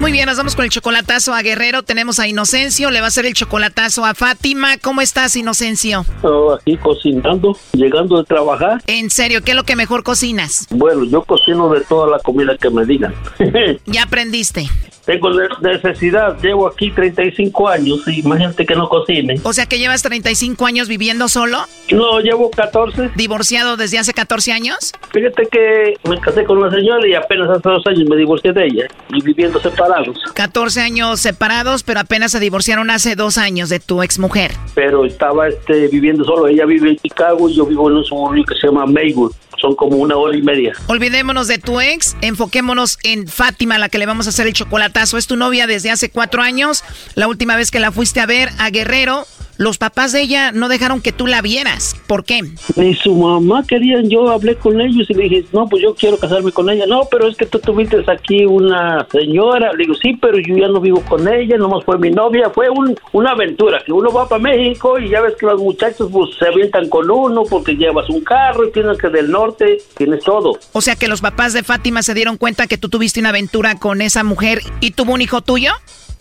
Muy 0.00 0.12
bien, 0.12 0.24
nos 0.24 0.38
vamos 0.38 0.56
con 0.56 0.64
el 0.64 0.70
chocolatazo 0.70 1.34
a 1.34 1.42
Guerrero. 1.42 1.82
Tenemos 1.82 2.18
a 2.20 2.26
Inocencio, 2.26 2.90
le 2.90 3.00
va 3.00 3.04
a 3.04 3.08
hacer 3.08 3.26
el 3.26 3.34
chocolatazo 3.34 4.06
a 4.06 4.14
Fátima. 4.14 4.78
¿Cómo 4.78 5.02
estás, 5.02 5.36
Inocencio? 5.36 6.06
Oh, 6.22 6.54
aquí 6.54 6.78
cocinando, 6.78 7.54
llegando 7.72 8.16
de 8.16 8.24
trabajar. 8.24 8.82
En 8.86 9.10
serio, 9.10 9.42
¿qué 9.42 9.50
es 9.50 9.56
lo 9.58 9.64
que 9.64 9.76
mejor 9.76 10.02
cocinas? 10.02 10.66
Bueno, 10.70 11.04
yo 11.04 11.22
cocino 11.22 11.68
de 11.68 11.82
toda 11.82 12.08
la 12.08 12.18
comida 12.18 12.56
que 12.58 12.70
me 12.70 12.86
digan. 12.86 13.14
Ya 13.84 14.04
aprendiste. 14.04 14.70
Tengo 15.10 15.28
ne- 15.32 15.48
necesidad, 15.72 16.38
llevo 16.40 16.68
aquí 16.68 16.92
35 16.92 17.68
años 17.68 18.06
y 18.06 18.20
imagínate 18.20 18.64
que 18.64 18.76
no 18.76 18.88
cocine. 18.88 19.40
O 19.42 19.52
sea 19.52 19.66
que 19.66 19.76
llevas 19.80 20.04
35 20.04 20.64
años 20.66 20.86
viviendo 20.86 21.26
solo. 21.28 21.58
No, 21.90 22.20
llevo 22.20 22.48
14. 22.48 23.10
¿Divorciado 23.16 23.76
desde 23.76 23.98
hace 23.98 24.12
14 24.12 24.52
años? 24.52 24.92
Fíjate 25.10 25.48
que 25.50 25.94
me 26.08 26.20
casé 26.20 26.44
con 26.44 26.58
una 26.58 26.70
señora 26.70 27.04
y 27.08 27.14
apenas 27.14 27.50
hace 27.50 27.68
dos 27.68 27.84
años 27.88 28.08
me 28.08 28.14
divorcié 28.14 28.52
de 28.52 28.66
ella 28.66 28.86
y 29.08 29.20
viviendo 29.20 29.58
separados. 29.60 30.16
14 30.34 30.80
años 30.80 31.18
separados, 31.18 31.82
pero 31.82 31.98
apenas 31.98 32.30
se 32.30 32.38
divorciaron 32.38 32.88
hace 32.90 33.16
dos 33.16 33.36
años 33.36 33.68
de 33.68 33.80
tu 33.80 34.04
exmujer. 34.04 34.52
Pero 34.76 35.04
estaba 35.04 35.48
este, 35.48 35.88
viviendo 35.88 36.22
solo. 36.24 36.46
Ella 36.46 36.66
vive 36.66 36.90
en 36.90 36.96
Chicago 36.98 37.48
y 37.48 37.56
yo 37.56 37.66
vivo 37.66 37.90
en 37.90 37.96
un 37.96 38.04
suburbio 38.04 38.44
que 38.44 38.54
se 38.54 38.68
llama 38.68 38.86
Maywood. 38.86 39.32
Son 39.60 39.74
como 39.74 39.96
una 39.96 40.16
hora 40.16 40.36
y 40.36 40.42
media. 40.42 40.72
Olvidémonos 40.86 41.48
de 41.48 41.58
tu 41.58 41.80
ex, 41.80 42.16
enfoquémonos 42.22 42.98
en 43.02 43.26
Fátima, 43.26 43.78
la 43.78 43.88
que 43.88 43.98
le 43.98 44.06
vamos 44.06 44.26
a 44.26 44.30
hacer 44.30 44.46
el 44.46 44.54
chocolatazo. 44.54 45.18
Es 45.18 45.26
tu 45.26 45.36
novia 45.36 45.66
desde 45.66 45.90
hace 45.90 46.08
cuatro 46.08 46.42
años. 46.42 46.82
La 47.14 47.28
última 47.28 47.56
vez 47.56 47.70
que 47.70 47.80
la 47.80 47.92
fuiste 47.92 48.20
a 48.20 48.26
ver 48.26 48.50
a 48.58 48.70
Guerrero, 48.70 49.26
los 49.60 49.76
papás 49.76 50.12
de 50.12 50.22
ella 50.22 50.52
no 50.52 50.70
dejaron 50.70 51.02
que 51.02 51.12
tú 51.12 51.26
la 51.26 51.42
vieras. 51.42 51.94
¿Por 52.06 52.24
qué? 52.24 52.40
Ni 52.76 52.94
su 52.94 53.14
mamá 53.14 53.62
querían, 53.68 54.08
yo 54.08 54.30
hablé 54.30 54.56
con 54.56 54.80
ellos 54.80 55.06
y 55.10 55.12
le 55.12 55.24
dije, 55.24 55.44
no, 55.52 55.66
pues 55.68 55.82
yo 55.82 55.94
quiero 55.94 56.16
casarme 56.16 56.50
con 56.50 56.70
ella. 56.70 56.86
No, 56.86 57.02
pero 57.10 57.28
es 57.28 57.36
que 57.36 57.44
tú 57.44 57.58
tuviste 57.58 58.02
aquí 58.10 58.46
una 58.46 59.06
señora. 59.12 59.70
Le 59.74 59.84
digo, 59.84 59.94
sí, 59.94 60.16
pero 60.18 60.38
yo 60.38 60.56
ya 60.56 60.68
no 60.68 60.80
vivo 60.80 61.02
con 61.02 61.28
ella, 61.28 61.58
nomás 61.58 61.84
fue 61.84 61.98
mi 61.98 62.10
novia. 62.10 62.48
Fue 62.54 62.70
un- 62.70 62.96
una 63.12 63.32
aventura, 63.32 63.82
que 63.84 63.92
uno 63.92 64.10
va 64.10 64.26
para 64.26 64.40
México 64.42 64.98
y 64.98 65.10
ya 65.10 65.20
ves 65.20 65.34
que 65.38 65.44
los 65.44 65.60
muchachos 65.60 66.08
pues 66.10 66.30
se 66.38 66.46
avientan 66.46 66.88
con 66.88 67.10
uno 67.10 67.42
porque 67.44 67.74
llevas 67.76 68.08
un 68.08 68.22
carro 68.24 68.66
y 68.66 68.72
tienes 68.72 68.96
que 68.96 69.08
del 69.10 69.30
norte, 69.30 69.76
tienes 69.94 70.24
todo. 70.24 70.58
O 70.72 70.80
sea 70.80 70.96
que 70.96 71.06
los 71.06 71.20
papás 71.20 71.52
de 71.52 71.62
Fátima 71.62 72.02
se 72.02 72.14
dieron 72.14 72.38
cuenta 72.38 72.66
que 72.66 72.78
tú 72.78 72.88
tuviste 72.88 73.20
una 73.20 73.28
aventura 73.28 73.74
con 73.74 74.00
esa 74.00 74.24
mujer 74.24 74.62
y 74.80 74.92
tuvo 74.92 75.12
un 75.12 75.20
hijo 75.20 75.42
tuyo. 75.42 75.72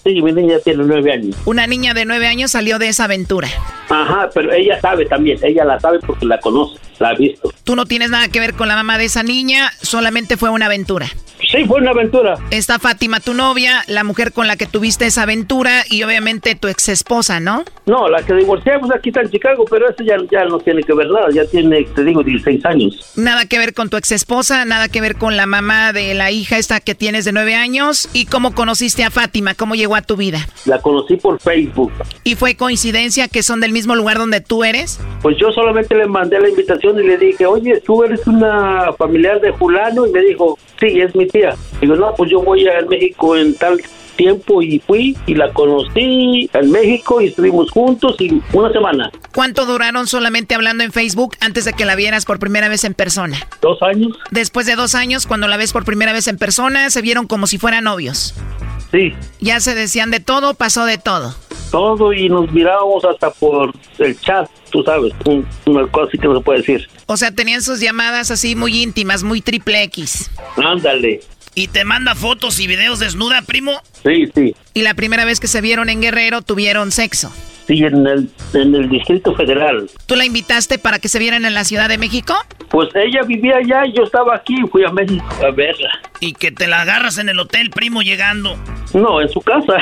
Sí, 0.04 0.22
mi 0.22 0.32
niña 0.32 0.60
tiene 0.64 0.84
nueve 0.86 1.12
años. 1.12 1.36
Una 1.46 1.68
niña 1.68 1.94
de 1.94 2.06
nueve 2.06 2.28
años 2.28 2.52
salió 2.52 2.80
de 2.80 2.88
esa 2.88 3.06
aventura. 3.06 3.48
Ajá, 3.90 4.30
pero 4.34 4.52
ella 4.54 4.80
sabe 4.80 5.06
también, 5.06 5.40
ella 5.44 5.66
la 5.66 5.80
sabe 5.80 6.00
porque 6.00 6.26
la 6.26 6.40
conoce, 6.40 6.80
la 7.00 7.10
ha 7.10 7.14
visto. 7.16 7.52
Tú 7.64 7.76
no 7.76 7.86
tienes 7.86 8.10
nada 8.10 8.28
que 8.28 8.40
ver 8.40 8.54
con 8.54 8.68
la 8.68 8.76
mamá 8.76 8.98
de 8.98 9.06
esa 9.06 9.24
niña, 9.24 9.72
solamente 9.82 10.38
fue 10.38 10.50
una 10.50 10.68
aventura. 10.68 11.08
Sí, 11.52 11.66
fue 11.66 11.80
una 11.80 11.92
aventura. 11.92 12.38
Está 12.52 12.80
Fátima, 12.80 13.20
tu 13.20 13.34
novia, 13.34 13.84
la 13.88 14.04
mujer 14.04 14.34
con 14.34 14.48
la 14.48 14.58
que 14.58 14.66
tuviste 14.66 15.06
esa 15.06 15.24
aventura 15.24 15.84
y 15.90 16.04
obviamente 16.04 16.56
tu 16.56 16.68
ex 16.68 16.90
esposa, 16.90 17.40
¿no? 17.40 17.64
No, 17.86 18.08
la 18.08 18.22
que 18.24 18.34
divorciamos 18.34 18.92
aquí 18.92 19.10
está 19.10 19.22
en 19.22 19.32
Chicago, 19.32 19.66
pero 19.70 19.90
eso 19.90 20.04
ya, 20.04 20.18
ya 20.32 20.46
no 20.46 20.60
tiene 20.60 20.84
que 20.84 20.94
ver 20.94 21.08
nada, 21.10 21.28
ya 21.34 21.46
tiene, 21.46 21.86
te 21.86 22.04
digo, 22.04 22.24
16 22.24 22.66
años. 22.66 23.14
Nada 23.16 23.46
que 23.46 23.58
ver 23.58 23.74
con 23.74 23.90
tu 23.90 23.98
ex 23.98 24.12
esposa, 24.12 24.66
nada 24.66 24.90
que 24.90 25.02
ver 25.02 25.16
con 25.16 25.38
la 25.38 25.46
mamá 25.46 25.94
de 25.94 26.14
la 26.14 26.30
hija 26.30 26.58
esta 26.58 26.82
que 26.82 26.94
tienes 26.94 27.26
de 27.26 27.32
nueve 27.32 27.56
años. 27.56 28.10
¿Y 28.14 28.26
cómo 28.26 28.54
conociste 28.54 29.04
a 29.04 29.10
Fátima? 29.10 29.56
¿Cómo 29.56 29.76
llegó 29.76 29.96
a 29.96 30.02
tu 30.02 30.18
vida? 30.18 30.48
La 30.66 30.80
conocí 30.82 31.16
por 31.16 31.40
Facebook. 31.40 31.92
¿Y 32.24 32.36
fue 32.36 32.56
coincidencia 32.56 33.28
que 33.28 33.44
son 33.44 33.60
del 33.60 33.72
mismo 33.72 33.96
lugar 33.96 34.18
donde 34.18 34.42
tú 34.42 34.64
eres? 34.64 35.00
Pues 35.22 35.38
yo 35.40 35.52
solamente 35.52 35.96
le 35.96 36.06
mandé 36.06 36.40
la 36.40 36.50
invitación 36.50 36.89
y 36.98 37.03
le 37.03 37.18
dije, 37.18 37.45
oye, 37.45 37.82
tú 37.82 38.03
eres 38.03 38.26
una 38.28 38.94
familiar 38.94 39.41
de 39.41 39.53
fulano, 39.53 40.07
y 40.07 40.11
me 40.11 40.22
dijo, 40.22 40.57
sí, 40.80 41.02
es 41.02 41.14
mi 41.16 41.28
tía. 41.28 41.56
Digo, 41.82 41.95
no, 41.95 42.14
pues 42.16 42.32
yo 42.32 42.41
voy 42.41 42.68
a 42.68 42.82
México 42.88 43.36
en 43.36 43.53
tal 43.56 43.80
tiempo 44.16 44.61
y 44.61 44.80
fui 44.80 45.16
y 45.28 45.34
la 45.34 45.49
conocí 45.53 46.49
en 46.52 46.72
México 46.72 47.22
y 47.22 47.28
estuvimos 47.28 47.72
juntos 47.72 48.18
y 48.20 48.41
una 48.52 48.70
semana, 48.74 49.10
¿Cuánto 49.34 49.66
duraron 49.66 50.07
solamente 50.07 50.56
hablando 50.56 50.84
en 50.84 50.91
Facebook 50.91 51.38
antes 51.40 51.64
de 51.64 51.72
que 51.72 51.86
la 51.86 51.95
vieras 51.95 52.26
por 52.26 52.38
primera 52.38 52.68
vez 52.68 52.84
en 52.84 52.94
persona? 52.94 53.38
dos 53.61 53.82
años. 53.82 54.18
Después 54.32 54.66
de 54.66 54.76
dos 54.76 54.94
años, 54.94 55.26
cuando 55.26 55.48
la 55.48 55.56
ves 55.56 55.72
por 55.72 55.86
primera 55.86 56.11
vez 56.11 56.28
en 56.28 56.38
persona, 56.38 56.90
se 56.90 57.02
vieron 57.02 57.28
como 57.28 57.48
si 57.48 57.57
fueran 57.57 57.86
novios. 57.86 58.36
Sí. 58.91 59.14
Ya 59.40 59.61
se 59.61 59.74
decían 59.74 60.11
de 60.11 60.20
todo, 60.20 60.53
pasó 60.53 60.84
de 60.84 60.98
todo. 60.98 61.34
Todo 61.72 62.14
y 62.14 62.30
nos 62.30 62.52
mirábamos 62.52 63.04
hasta 63.06 63.30
por 63.32 63.72
el 64.00 64.20
chat, 64.20 64.50
tú 64.72 64.84
sabes, 64.84 65.14
un- 65.26 65.46
una 65.66 65.86
cosa 65.88 66.08
así 66.08 66.18
que 66.18 66.28
no 66.28 66.38
se 66.38 66.44
puede 66.44 66.60
decir. 66.60 66.88
O 67.06 67.16
sea, 67.18 67.32
tenían 67.32 67.62
sus 67.62 67.80
llamadas 67.80 68.32
así 68.32 68.56
muy 68.56 68.82
íntimas, 68.82 69.24
muy 69.24 69.41
triple 69.41 69.84
X. 69.84 70.32
Ándale. 70.58 71.22
¿Y 71.56 71.68
te 71.68 71.84
manda 71.84 72.16
fotos 72.16 72.60
y 72.60 72.68
videos 72.68 73.00
desnuda, 73.00 73.41
primo? 73.41 73.82
Sí, 74.04 74.26
sí. 74.34 74.56
Y 74.74 74.82
la 74.84 74.94
primera 74.94 75.26
vez 75.26 75.40
que 75.40 75.48
se 75.48 75.62
vieron 75.62 75.90
en 75.90 76.02
Guerrero 76.02 76.41
tuvieron 76.41 76.91
sexo. 76.91 77.32
Sí, 77.68 77.84
en 77.84 78.08
el, 78.08 78.30
en 78.54 78.74
el 78.74 78.90
Distrito 78.90 79.36
Federal. 79.36 79.90
¿Tú 80.08 80.16
la 80.16 80.26
invitaste 80.26 80.80
para 80.80 80.98
que 80.98 81.08
se 81.08 81.20
vieran 81.20 81.46
en 81.46 81.54
la 81.54 81.64
Ciudad 81.66 81.88
de 81.90 81.98
México? 82.00 82.34
Pues 82.70 82.90
ella 82.96 83.22
vivía 83.28 83.58
allá 83.58 83.86
y 83.86 83.94
yo 83.96 84.04
estaba 84.04 84.36
aquí, 84.36 84.56
fui 84.72 84.84
a 84.86 84.91
México 84.91 85.26
a 85.46 85.52
verla. 85.52 85.90
Y 86.20 86.34
que 86.34 86.52
te 86.52 86.66
la 86.68 86.82
agarras 86.82 87.18
en 87.20 87.30
el 87.30 87.40
hotel, 87.40 87.70
primo, 87.70 88.02
llegando. 88.02 88.56
No, 88.94 89.22
en 89.22 89.30
su 89.30 89.41
casa. 89.41 89.74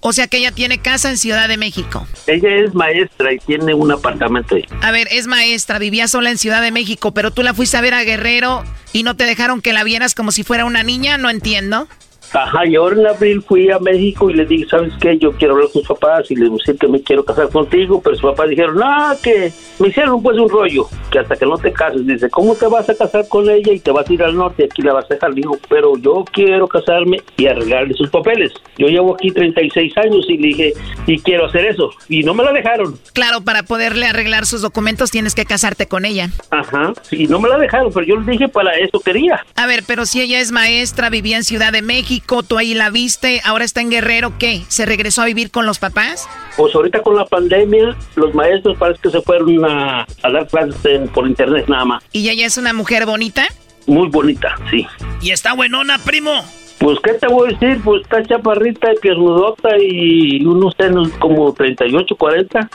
O 0.00 0.12
sea 0.12 0.28
que 0.28 0.38
ella 0.38 0.52
tiene 0.52 0.78
casa 0.78 1.10
en 1.10 1.18
Ciudad 1.18 1.48
de 1.48 1.56
México. 1.56 2.06
Ella 2.26 2.48
es 2.54 2.74
maestra 2.74 3.32
y 3.32 3.38
tiene 3.38 3.74
un 3.74 3.90
apartamento 3.90 4.54
ahí. 4.54 4.64
A 4.82 4.90
ver, 4.92 5.08
es 5.10 5.26
maestra, 5.26 5.78
vivía 5.78 6.06
sola 6.06 6.30
en 6.30 6.38
Ciudad 6.38 6.62
de 6.62 6.70
México, 6.70 7.12
pero 7.12 7.32
tú 7.32 7.42
la 7.42 7.54
fuiste 7.54 7.76
a 7.76 7.80
ver 7.80 7.94
a 7.94 8.04
Guerrero 8.04 8.62
y 8.92 9.02
no 9.02 9.16
te 9.16 9.24
dejaron 9.24 9.60
que 9.60 9.72
la 9.72 9.84
vieras 9.84 10.14
como 10.14 10.30
si 10.32 10.42
fuera 10.42 10.64
una 10.64 10.82
niña, 10.82 11.18
no 11.18 11.28
entiendo. 11.28 11.88
Ajá, 12.32 12.66
y 12.66 12.76
ahora 12.76 13.00
en 13.00 13.06
abril 13.06 13.42
fui 13.42 13.70
a 13.70 13.78
México 13.78 14.30
y 14.30 14.34
le 14.34 14.44
dije, 14.44 14.66
¿sabes 14.68 14.92
qué? 15.00 15.18
Yo 15.18 15.32
quiero 15.32 15.54
hablar 15.54 15.70
con 15.72 15.82
tus 15.82 15.88
papás 15.88 16.30
y 16.30 16.36
les 16.36 16.50
decir 16.52 16.76
que 16.78 16.88
me 16.88 17.00
quiero 17.00 17.24
casar 17.24 17.48
contigo, 17.48 18.00
pero 18.02 18.16
sus 18.16 18.30
papás 18.30 18.48
dijeron, 18.48 18.76
no, 18.76 19.12
que 19.22 19.52
me 19.78 19.88
hicieron 19.88 20.22
pues 20.22 20.38
un 20.38 20.48
rollo, 20.48 20.88
que 21.10 21.18
hasta 21.18 21.36
que 21.36 21.46
no 21.46 21.56
te 21.58 21.72
cases, 21.72 22.06
dice, 22.06 22.28
¿cómo 22.30 22.54
te 22.54 22.66
vas 22.66 22.88
a 22.88 22.94
casar 22.94 23.26
con 23.28 23.48
ella 23.48 23.72
y 23.72 23.80
te 23.80 23.90
vas 23.90 24.08
a 24.08 24.12
ir 24.12 24.22
al 24.22 24.36
norte 24.36 24.62
y 24.62 24.66
aquí 24.66 24.82
la 24.82 24.92
vas 24.92 25.04
a 25.10 25.14
dejar? 25.14 25.30
Le 25.30 25.36
digo, 25.36 25.58
pero 25.68 25.96
yo 25.96 26.24
quiero 26.32 26.66
casarme 26.68 27.22
y 27.36 27.46
arreglarle 27.46 27.94
sus 27.94 28.10
papeles. 28.10 28.52
Yo 28.78 28.88
llevo 28.88 29.14
aquí 29.14 29.30
36 29.30 29.96
años 29.98 30.26
y 30.28 30.36
le 30.36 30.48
dije, 30.48 30.72
y 31.06 31.18
quiero 31.20 31.46
hacer 31.46 31.66
eso. 31.66 31.90
Y 32.08 32.22
no 32.22 32.34
me 32.34 32.44
la 32.44 32.52
dejaron. 32.52 32.98
Claro, 33.12 33.42
para 33.42 33.62
poderle 33.62 34.06
arreglar 34.06 34.46
sus 34.46 34.62
documentos 34.62 35.10
tienes 35.10 35.34
que 35.34 35.44
casarte 35.44 35.86
con 35.86 36.04
ella. 36.04 36.30
Ajá, 36.50 36.92
y 37.10 37.26
no 37.26 37.40
me 37.40 37.48
la 37.48 37.58
dejaron, 37.58 37.92
pero 37.92 38.06
yo 38.06 38.16
le 38.16 38.32
dije, 38.32 38.48
para 38.48 38.76
eso 38.76 39.00
quería. 39.00 39.44
A 39.54 39.66
ver, 39.66 39.84
pero 39.86 40.06
si 40.06 40.20
ella 40.20 40.40
es 40.40 40.52
maestra, 40.52 41.10
vivía 41.10 41.36
en 41.36 41.44
Ciudad 41.44 41.72
de 41.72 41.82
México, 41.82 42.15
tú 42.20 42.58
ahí 42.58 42.74
la 42.74 42.90
viste, 42.90 43.40
ahora 43.44 43.64
está 43.64 43.80
en 43.80 43.90
Guerrero, 43.90 44.34
¿qué? 44.38 44.62
¿Se 44.68 44.86
regresó 44.86 45.22
a 45.22 45.26
vivir 45.26 45.50
con 45.50 45.66
los 45.66 45.78
papás? 45.78 46.28
Pues 46.56 46.74
ahorita 46.74 47.02
con 47.02 47.16
la 47.16 47.24
pandemia, 47.24 47.96
los 48.16 48.34
maestros 48.34 48.76
parece 48.78 49.00
que 49.02 49.10
se 49.10 49.20
fueron 49.22 49.64
a, 49.64 50.02
a 50.22 50.30
dar 50.30 50.46
clases 50.48 50.76
en- 50.84 51.08
por 51.08 51.26
internet 51.26 51.66
nada 51.68 51.84
más. 51.84 52.04
¿Y 52.12 52.28
ella 52.28 52.46
es 52.46 52.56
una 52.56 52.72
mujer 52.72 53.06
bonita? 53.06 53.46
Muy 53.86 54.08
bonita, 54.08 54.54
sí. 54.70 54.86
¿Y 55.22 55.30
está 55.30 55.52
buenona, 55.54 55.98
primo? 55.98 56.44
Pues, 56.78 56.98
¿qué 57.02 57.14
te 57.14 57.26
voy 57.26 57.48
a 57.48 57.58
decir? 57.58 57.80
Pues 57.82 58.02
está 58.02 58.22
chaparrita, 58.22 58.88
piernudota 59.00 59.70
y 59.80 60.44
unos 60.44 60.74
senos 60.78 61.08
como 61.18 61.52
38, 61.54 62.14
40. 62.16 62.68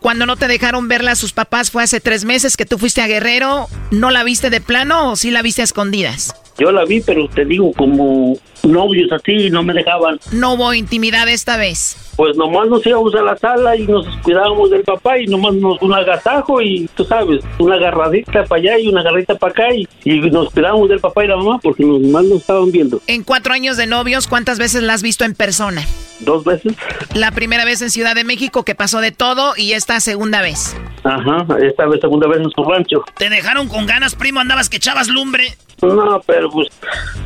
Cuando 0.00 0.26
no 0.26 0.36
te 0.36 0.46
dejaron 0.46 0.86
verla 0.86 1.12
a 1.12 1.16
sus 1.16 1.32
papás 1.32 1.70
fue 1.72 1.82
hace 1.82 2.00
tres 2.00 2.24
meses 2.24 2.56
que 2.56 2.66
tú 2.66 2.78
fuiste 2.78 3.00
a 3.02 3.06
Guerrero, 3.08 3.66
¿no 3.90 4.10
la 4.10 4.22
viste 4.22 4.48
de 4.50 4.60
plano 4.60 5.10
o 5.10 5.16
sí 5.16 5.30
la 5.32 5.42
viste 5.42 5.62
a 5.62 5.64
escondidas? 5.64 6.34
Yo 6.58 6.70
la 6.72 6.84
vi, 6.84 7.00
pero 7.00 7.28
te 7.28 7.44
digo, 7.44 7.72
como 7.72 8.36
novios 8.66 9.10
así, 9.12 9.50
no 9.50 9.62
me 9.62 9.72
dejaban. 9.72 10.18
No 10.32 10.54
hubo 10.54 10.74
intimidad 10.74 11.28
esta 11.28 11.56
vez. 11.56 11.96
Pues 12.16 12.36
nomás 12.36 12.68
nos 12.68 12.86
íbamos 12.86 13.14
a 13.14 13.22
la 13.22 13.36
sala 13.36 13.76
y 13.76 13.86
nos 13.86 14.06
cuidábamos 14.18 14.70
del 14.70 14.84
papá 14.84 15.18
y 15.18 15.26
nomás 15.26 15.54
nos 15.54 15.82
un 15.82 15.92
agasajo 15.92 16.60
y 16.60 16.88
tú 16.94 17.04
sabes, 17.04 17.42
una 17.58 17.74
agarradita 17.74 18.44
para 18.44 18.60
allá 18.60 18.78
y 18.78 18.88
una 18.88 19.00
agarradita 19.00 19.34
para 19.34 19.50
acá 19.50 19.74
y, 19.74 19.88
y 20.04 20.20
nos 20.30 20.50
cuidábamos 20.50 20.88
del 20.88 21.00
papá 21.00 21.24
y 21.24 21.28
la 21.28 21.36
mamá 21.36 21.58
porque 21.62 21.84
nos, 21.84 22.00
nomás 22.00 22.24
nos 22.24 22.40
estaban 22.40 22.70
viendo. 22.70 23.00
En 23.08 23.24
cuatro 23.24 23.52
años 23.52 23.76
de 23.76 23.86
novios, 23.86 24.28
¿cuántas 24.28 24.58
veces 24.58 24.82
la 24.82 24.94
has 24.94 25.02
visto 25.02 25.24
en 25.24 25.34
persona? 25.34 25.84
Dos 26.20 26.44
veces. 26.44 26.74
La 27.14 27.32
primera 27.32 27.64
vez 27.64 27.82
en 27.82 27.90
Ciudad 27.90 28.14
de 28.14 28.24
México 28.24 28.64
que 28.64 28.74
pasó 28.74 29.00
de 29.00 29.10
todo 29.10 29.54
y 29.56 29.72
esta 29.72 29.98
segunda 30.00 30.40
vez. 30.40 30.76
Ajá, 31.02 31.46
esta 31.62 31.86
vez 31.86 32.00
segunda 32.00 32.28
vez 32.28 32.38
en 32.38 32.50
su 32.50 32.64
rancho. 32.64 33.04
¿Te 33.16 33.28
dejaron 33.28 33.68
con 33.68 33.86
ganas, 33.86 34.14
primo? 34.14 34.40
¿Andabas 34.40 34.68
que 34.68 34.76
echabas 34.76 35.08
lumbre? 35.08 35.56
No, 35.82 36.22
pero 36.26 36.50
pues, 36.50 36.68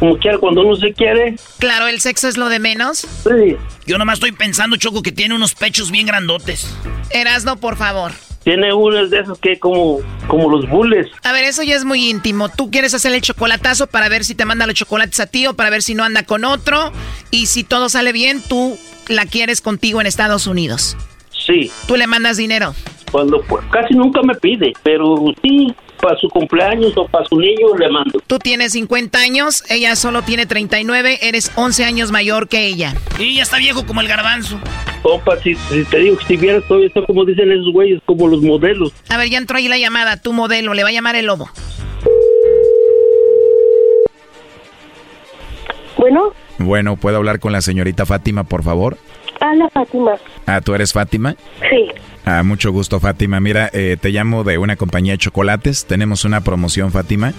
como 0.01 0.17
quiera, 0.17 0.39
cuando 0.39 0.63
uno 0.63 0.77
se 0.77 0.93
quiere. 0.93 1.28
Claro, 1.59 1.87
el 1.87 2.01
sexo 2.01 2.29
es 2.29 2.37
lo 2.37 2.49
de 2.49 2.59
menos. 2.59 2.99
Sí. 2.99 3.57
Yo 3.87 3.99
nomás 3.99 4.15
estoy 4.15 4.33
pensando, 4.33 4.77
Choco, 4.77 5.03
que 5.03 5.13
tiene 5.13 5.35
unos 5.35 5.55
pechos 5.55 5.91
bien 5.91 6.07
grandotes. 6.07 6.69
Erasno, 7.11 7.57
por 7.57 7.77
favor. 7.77 8.13
Tiene 8.45 8.73
unos 8.73 9.11
de 9.11 9.21
esos 9.21 9.39
que 9.39 9.59
como, 9.59 9.99
como 10.27 10.49
los 10.51 10.69
bules. 10.69 11.09
A 11.23 11.33
ver, 11.33 11.45
eso 11.45 11.63
ya 11.63 11.75
es 11.77 11.85
muy 11.85 12.09
íntimo. 12.09 12.49
Tú 12.49 12.71
quieres 12.71 12.95
hacer 12.95 13.13
el 13.13 13.21
chocolatazo 13.21 13.89
para 13.89 14.09
ver 14.09 14.25
si 14.25 14.35
te 14.35 14.45
manda 14.45 14.67
los 14.67 14.75
chocolates 14.75 15.21
a 15.21 15.27
ti 15.27 15.47
o 15.47 15.55
para 15.55 15.71
ver 15.71 15.83
si 15.83 15.95
no 15.95 16.05
anda 16.05 16.23
con 16.23 16.45
otro. 16.45 16.93
Y 17.31 17.47
si 17.47 17.65
todo 17.65 17.89
sale 17.89 18.13
bien, 18.13 18.43
tú 18.49 18.79
la 19.09 19.27
quieres 19.27 19.61
contigo 19.61 20.01
en 20.01 20.07
Estados 20.07 20.47
Unidos. 20.47 20.97
Sí. 21.31 21.71
Tú 21.87 21.97
le 21.97 22.07
mandas 22.07 22.37
dinero. 22.37 22.75
Cuando 23.11 23.43
pues, 23.43 23.65
casi 23.71 23.95
nunca 23.95 24.23
me 24.23 24.35
pide, 24.35 24.73
pero 24.83 25.17
sí, 25.43 25.75
para 26.01 26.17
su 26.19 26.29
cumpleaños 26.29 26.93
o 26.97 27.07
para 27.07 27.25
su 27.27 27.39
niño 27.39 27.77
le 27.79 27.89
mando. 27.91 28.21
Tú 28.27 28.39
tienes 28.39 28.73
50 28.73 29.19
años, 29.19 29.63
ella 29.69 29.95
solo 29.97 30.23
tiene 30.23 30.47
39, 30.47 31.19
eres 31.23 31.53
11 31.57 31.85
años 31.85 32.11
mayor 32.13 32.49
que 32.49 32.67
ella. 32.67 32.95
Y 33.19 33.37
ya 33.37 33.43
está 33.43 33.59
viejo 33.59 33.85
como 33.87 34.01
el 34.01 34.09
garbanzo. 34.09 34.59
Opa, 35.03 35.37
si, 35.43 35.55
si 35.55 35.85
te 35.85 35.99
digo 35.99 36.17
que 36.19 36.25
si 36.27 36.37
vieras 36.37 36.63
todo 36.69 36.83
esto, 36.85 37.05
como 37.07 37.25
dicen 37.25 37.51
esos 37.53 37.73
güeyes, 37.73 38.01
como 38.05 38.27
los 38.29 38.43
modelos. 38.43 38.93
A 39.09 39.17
ver, 39.17 39.29
ya 39.31 39.39
entró 39.39 39.57
ahí 39.59 39.69
la 39.69 39.79
llamada, 39.79 40.17
tu 40.17 40.33
modelo, 40.33 40.75
le 40.75 40.83
va 40.83 40.89
a 40.89 40.93
llamar 40.93 41.17
el 41.17 41.27
lobo. 41.27 41.49
Bueno, 45.97 46.33
Bueno, 46.59 46.97
¿puedo 46.97 47.17
hablar 47.17 47.41
con 47.41 47.53
la 47.53 47.61
señorita 47.61 48.07
Fátima, 48.07 48.45
por 48.45 48.63
favor? 48.63 48.97
habla 49.41 49.69
Fátima. 49.71 50.13
Ah, 50.47 50.61
¿tú 50.61 50.75
eres 50.75 50.93
Fátima? 50.93 51.37
Sí. 51.71 51.89
Ah, 52.31 52.43
mucho 52.43 52.73
gusto, 52.73 53.01
Fátima. 53.01 53.41
Mira, 53.41 53.71
eh, 53.73 53.97
te 53.99 54.11
llamo 54.11 54.45
de 54.45 54.59
una 54.59 54.77
compañía 54.77 55.15
de 55.15 55.19
chocolates. 55.19 55.87
Tenemos 55.87 56.27
una 56.27 56.43
promoción, 56.43 56.93
Fátima. 56.93 57.33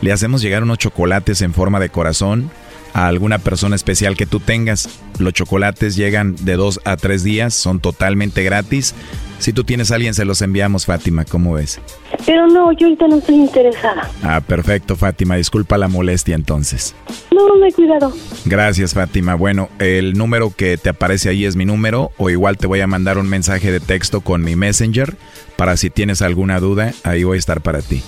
Le 0.00 0.10
hacemos 0.10 0.42
llegar 0.42 0.64
unos 0.64 0.78
chocolates 0.78 1.42
en 1.42 1.54
forma 1.54 1.78
de 1.78 1.90
corazón 1.90 2.50
a 2.92 3.06
alguna 3.06 3.38
persona 3.38 3.76
especial 3.76 4.16
que 4.16 4.26
tú 4.26 4.40
tengas. 4.40 4.88
Los 5.20 5.32
chocolates 5.32 5.94
llegan 5.94 6.34
de 6.40 6.56
dos 6.56 6.80
a 6.84 6.96
tres 6.96 7.22
días, 7.22 7.54
son 7.54 7.78
totalmente 7.78 8.42
gratis. 8.42 8.96
Si 9.38 9.52
tú 9.52 9.62
tienes 9.62 9.92
a 9.92 9.94
alguien, 9.94 10.12
se 10.12 10.24
los 10.24 10.42
enviamos, 10.42 10.86
Fátima. 10.86 11.24
¿Cómo 11.24 11.54
ves? 11.54 11.78
Pero 12.26 12.46
no, 12.46 12.72
yo 12.72 12.86
ahorita 12.86 13.08
no 13.08 13.16
estoy 13.16 13.36
interesada. 13.36 14.08
Ah, 14.22 14.40
perfecto, 14.40 14.96
Fátima. 14.96 15.36
Disculpa 15.36 15.78
la 15.78 15.88
molestia 15.88 16.34
entonces. 16.34 16.94
No, 17.30 17.56
no 17.56 17.64
hay 17.64 17.72
cuidado. 17.72 18.12
Gracias, 18.44 18.94
Fátima. 18.94 19.34
Bueno, 19.34 19.68
el 19.78 20.14
número 20.14 20.52
que 20.56 20.76
te 20.76 20.90
aparece 20.90 21.28
ahí 21.28 21.44
es 21.44 21.56
mi 21.56 21.64
número 21.64 22.12
o 22.18 22.30
igual 22.30 22.56
te 22.58 22.66
voy 22.66 22.80
a 22.80 22.86
mandar 22.86 23.18
un 23.18 23.28
mensaje 23.28 23.72
de 23.72 23.80
texto 23.80 24.20
con 24.20 24.42
mi 24.42 24.56
Messenger 24.56 25.16
para 25.56 25.76
si 25.76 25.90
tienes 25.90 26.22
alguna 26.22 26.60
duda, 26.60 26.92
ahí 27.04 27.24
voy 27.24 27.36
a 27.36 27.38
estar 27.38 27.60
para 27.60 27.82
ti. 27.82 28.02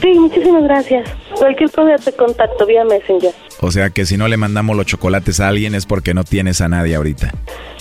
Sí, 0.00 0.18
muchísimas 0.18 0.64
gracias. 0.64 1.08
Cualquier 1.34 1.70
cosa 1.70 1.96
te 1.96 2.12
contacto 2.12 2.66
vía 2.66 2.84
Messenger. 2.84 3.32
O 3.60 3.70
sea 3.70 3.90
que 3.90 4.04
si 4.06 4.16
no 4.16 4.28
le 4.28 4.36
mandamos 4.36 4.76
los 4.76 4.86
chocolates 4.86 5.40
a 5.40 5.48
alguien 5.48 5.74
es 5.74 5.86
porque 5.86 6.14
no 6.14 6.24
tienes 6.24 6.60
a 6.60 6.68
nadie 6.68 6.94
ahorita. 6.94 7.32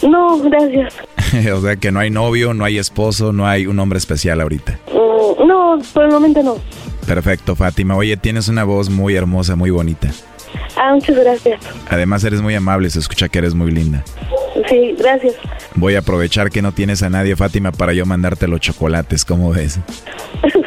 No, 0.07 0.37
gracias. 0.39 0.93
o 1.53 1.61
sea 1.61 1.75
que 1.75 1.91
no 1.91 1.99
hay 1.99 2.09
novio, 2.09 2.53
no 2.53 2.65
hay 2.65 2.77
esposo, 2.77 3.33
no 3.33 3.47
hay 3.47 3.67
un 3.67 3.79
hombre 3.79 3.97
especial 3.97 4.41
ahorita. 4.41 4.79
Mm, 4.87 5.47
no, 5.47 5.79
por 5.93 6.05
el 6.05 6.11
momento 6.11 6.43
no. 6.43 6.57
Perfecto, 7.07 7.55
Fátima. 7.55 7.95
Oye, 7.95 8.17
tienes 8.17 8.47
una 8.47 8.63
voz 8.63 8.89
muy 8.89 9.15
hermosa, 9.15 9.55
muy 9.55 9.69
bonita. 9.69 10.09
Ah, 10.77 10.93
muchas 10.93 11.17
gracias. 11.17 11.59
Además 11.89 12.23
eres 12.23 12.41
muy 12.41 12.55
amable, 12.55 12.89
se 12.89 12.99
escucha 12.99 13.29
que 13.29 13.39
eres 13.39 13.53
muy 13.53 13.71
linda. 13.71 14.03
Sí, 14.69 14.95
gracias. 14.97 15.35
Voy 15.75 15.95
a 15.95 15.99
aprovechar 15.99 16.49
que 16.51 16.61
no 16.61 16.71
tienes 16.71 17.01
a 17.03 17.09
nadie, 17.09 17.35
Fátima, 17.35 17.71
para 17.71 17.93
yo 17.93 18.05
mandarte 18.05 18.47
los 18.47 18.59
chocolates, 18.59 19.25
¿cómo 19.25 19.51
ves? 19.51 19.79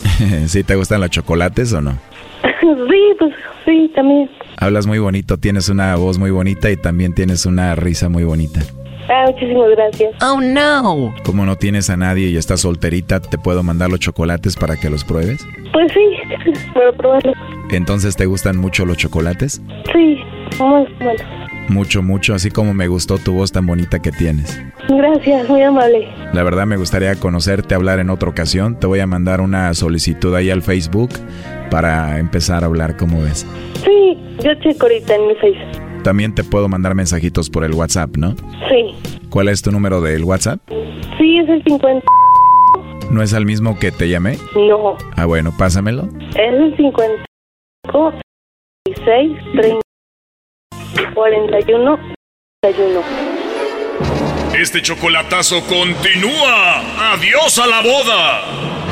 ¿Sí 0.48 0.64
te 0.64 0.74
gustan 0.74 1.00
los 1.00 1.10
chocolates 1.10 1.72
o 1.72 1.80
no? 1.80 1.98
Sí, 2.62 3.02
pues 3.18 3.34
sí, 3.64 3.90
también. 3.94 4.30
Hablas 4.56 4.86
muy 4.86 4.98
bonito, 4.98 5.38
tienes 5.38 5.68
una 5.68 5.96
voz 5.96 6.18
muy 6.18 6.30
bonita 6.30 6.70
y 6.70 6.76
también 6.76 7.14
tienes 7.14 7.46
una 7.46 7.74
risa 7.74 8.08
muy 8.08 8.24
bonita. 8.24 8.60
Ah, 9.08 9.24
muchísimas 9.26 9.70
gracias. 9.70 10.14
Oh, 10.22 10.40
no. 10.40 11.14
Como 11.24 11.44
no 11.44 11.56
tienes 11.56 11.90
a 11.90 11.96
nadie 11.96 12.28
y 12.28 12.36
estás 12.36 12.60
solterita, 12.60 13.20
¿te 13.20 13.36
puedo 13.36 13.62
mandar 13.62 13.90
los 13.90 14.00
chocolates 14.00 14.56
para 14.56 14.76
que 14.76 14.88
los 14.88 15.04
pruebes? 15.04 15.44
Pues 15.72 15.92
sí, 15.92 16.52
para 16.74 16.92
probarlo. 16.92 17.32
Entonces, 17.70 18.16
¿te 18.16 18.26
gustan 18.26 18.56
mucho 18.56 18.86
los 18.86 18.96
chocolates? 18.96 19.60
Sí, 19.92 20.18
muy 20.58 20.86
bueno. 21.00 21.24
Mucho, 21.68 22.02
mucho, 22.02 22.34
así 22.34 22.50
como 22.50 22.74
me 22.74 22.88
gustó 22.88 23.18
tu 23.18 23.34
voz 23.34 23.52
tan 23.52 23.66
bonita 23.66 24.00
que 24.00 24.12
tienes. 24.12 24.60
Gracias, 24.88 25.48
muy 25.48 25.62
amable. 25.62 26.08
La 26.32 26.42
verdad 26.42 26.66
me 26.66 26.76
gustaría 26.76 27.14
conocerte, 27.16 27.74
hablar 27.74 27.98
en 27.98 28.10
otra 28.10 28.28
ocasión. 28.28 28.78
Te 28.78 28.86
voy 28.86 29.00
a 29.00 29.06
mandar 29.06 29.40
una 29.40 29.72
solicitud 29.74 30.34
ahí 30.34 30.50
al 30.50 30.62
Facebook 30.62 31.10
para 31.72 32.18
empezar 32.18 32.62
a 32.64 32.66
hablar, 32.66 32.98
¿cómo 32.98 33.22
ves? 33.22 33.46
Sí, 33.82 34.18
yo 34.44 34.54
checo 34.56 34.82
ahorita 34.86 35.14
en 35.14 35.26
mi 35.28 35.34
Face. 35.36 36.02
También 36.04 36.34
te 36.34 36.44
puedo 36.44 36.68
mandar 36.68 36.94
mensajitos 36.94 37.48
por 37.48 37.64
el 37.64 37.72
WhatsApp, 37.72 38.14
¿no? 38.18 38.32
Sí. 38.68 38.94
¿Cuál 39.30 39.48
es 39.48 39.62
tu 39.62 39.72
número 39.72 40.02
del 40.02 40.22
WhatsApp? 40.24 40.60
Sí, 41.18 41.38
es 41.38 41.48
el 41.48 41.64
50. 41.64 42.04
¿No 43.10 43.22
es 43.22 43.32
el 43.32 43.46
mismo 43.46 43.78
que 43.78 43.90
te 43.90 44.10
llamé? 44.10 44.36
No, 44.54 44.98
Ah, 45.16 45.24
bueno, 45.24 45.50
pásamelo. 45.56 46.08
es 46.34 46.36
el 46.36 46.76
50. 46.76 47.24
6, 48.84 48.96
30. 49.54 49.80
41 51.14 51.98
41. 52.62 53.00
Este 54.60 54.82
chocolatazo 54.82 55.60
continúa. 55.62 57.12
Adiós 57.14 57.58
a 57.58 57.66
la 57.66 57.80
boda. 57.80 58.91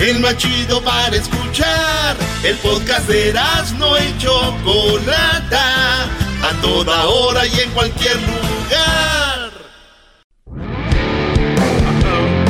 El 0.00 0.18
más 0.20 0.34
chido 0.38 0.82
para 0.82 1.14
escuchar. 1.14 2.16
El 2.42 2.56
podcast 2.56 3.06
de 3.06 3.34
no 3.76 3.98
y 3.98 4.16
Chocolata. 4.16 6.04
A 6.42 6.60
toda 6.62 7.04
hora 7.04 7.46
y 7.46 7.60
en 7.60 7.70
cualquier 7.72 8.16
lugar. 8.16 9.50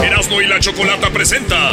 Erasno 0.00 0.40
y 0.40 0.46
la 0.46 0.60
chocolata 0.60 1.10
presenta 1.10 1.72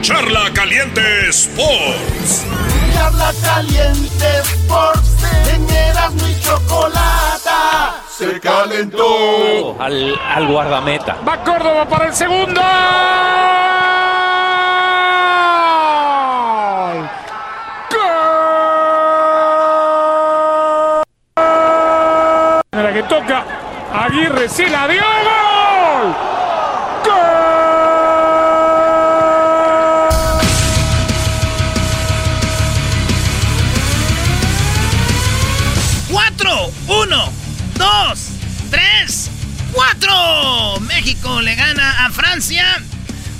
Charla 0.00 0.50
Caliente 0.54 1.28
Sports. 1.28 2.46
Charla 2.94 3.30
Caliente 3.42 4.38
Sports. 4.40 5.10
En 5.52 5.68
Erasmo 5.68 6.26
y 6.26 6.40
Chocolata. 6.40 8.02
Se 8.08 8.40
calentó. 8.40 9.76
Al, 9.78 10.18
al 10.18 10.46
guardameta. 10.46 11.18
Va 11.28 11.44
Córdoba 11.44 11.86
para 11.86 12.06
el 12.06 12.14
segundo. 12.14 12.62
¡Gol! 23.04 23.08
Toca 23.08 23.44
Aguirre 23.92 24.48
se 24.48 24.68
la 24.68 24.88
dio. 24.88 25.02
¡Gol! 27.04 27.14
¡Cuatro! 36.10 36.72
¡Uno! 36.88 37.32
¡Dos! 37.74 38.30
¡Tres! 38.70 39.30
¡Cuatro! 39.72 40.80
México 40.80 41.40
le 41.40 41.54
gana 41.54 42.06
a 42.06 42.10
Francia. 42.10 42.64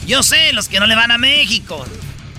Yo 0.06 0.22
sé, 0.22 0.52
los 0.52 0.68
que 0.68 0.78
no 0.78 0.86
le 0.86 0.94
van 0.94 1.10
a 1.10 1.18
México. 1.18 1.84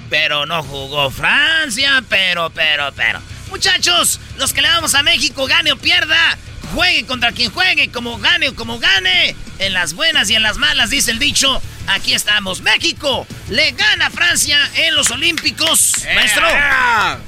Pero 0.10 0.46
no 0.46 0.64
jugó 0.64 1.10
Francia, 1.10 2.04
pero, 2.08 2.50
pero, 2.52 2.92
pero. 2.96 3.20
Muchachos, 3.50 4.20
los 4.38 4.54
que 4.54 4.62
le 4.62 4.70
vamos 4.70 4.96
a 4.96 5.04
México, 5.04 5.46
gane 5.48 5.72
o 5.72 5.78
pierda, 5.78 6.38
juegue 6.74 7.06
contra 7.06 7.32
quien 7.32 7.52
juegue, 7.52 7.90
como 7.90 8.18
gane 8.18 8.50
o 8.50 8.56
como 8.56 8.80
gane. 8.80 9.36
En 9.60 9.74
las 9.74 9.94
buenas 9.94 10.30
y 10.30 10.36
en 10.36 10.44
las 10.44 10.58
malas, 10.58 10.90
dice 10.90 11.12
el 11.12 11.20
dicho. 11.20 11.62
Aquí 11.88 12.14
estamos. 12.14 12.62
México 12.62 13.28
le 13.50 13.72
gana 13.72 14.08
a 14.08 14.10
Francia 14.10 14.58
en 14.76 14.96
los 14.96 15.12
Olímpicos. 15.12 15.94
Maestro. 16.16 16.46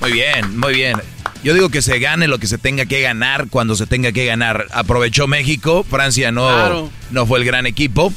Muy 0.01 0.11
bien, 0.11 0.57
muy 0.59 0.73
bien. 0.73 1.01
Yo 1.43 1.53
digo 1.53 1.69
que 1.69 1.81
se 1.81 1.99
gane 1.99 2.27
lo 2.27 2.39
que 2.39 2.47
se 2.47 2.57
tenga 2.57 2.85
que 2.87 3.01
ganar 3.01 3.47
cuando 3.49 3.75
se 3.75 3.85
tenga 3.85 4.11
que 4.11 4.25
ganar. 4.25 4.65
Aprovechó 4.71 5.27
México, 5.27 5.85
Francia 5.87 6.31
no, 6.31 6.47
Claro. 6.47 6.91
no 7.11 7.25
fue 7.27 7.39
el 7.39 7.45
gran 7.45 7.65
equipo. 7.67 8.11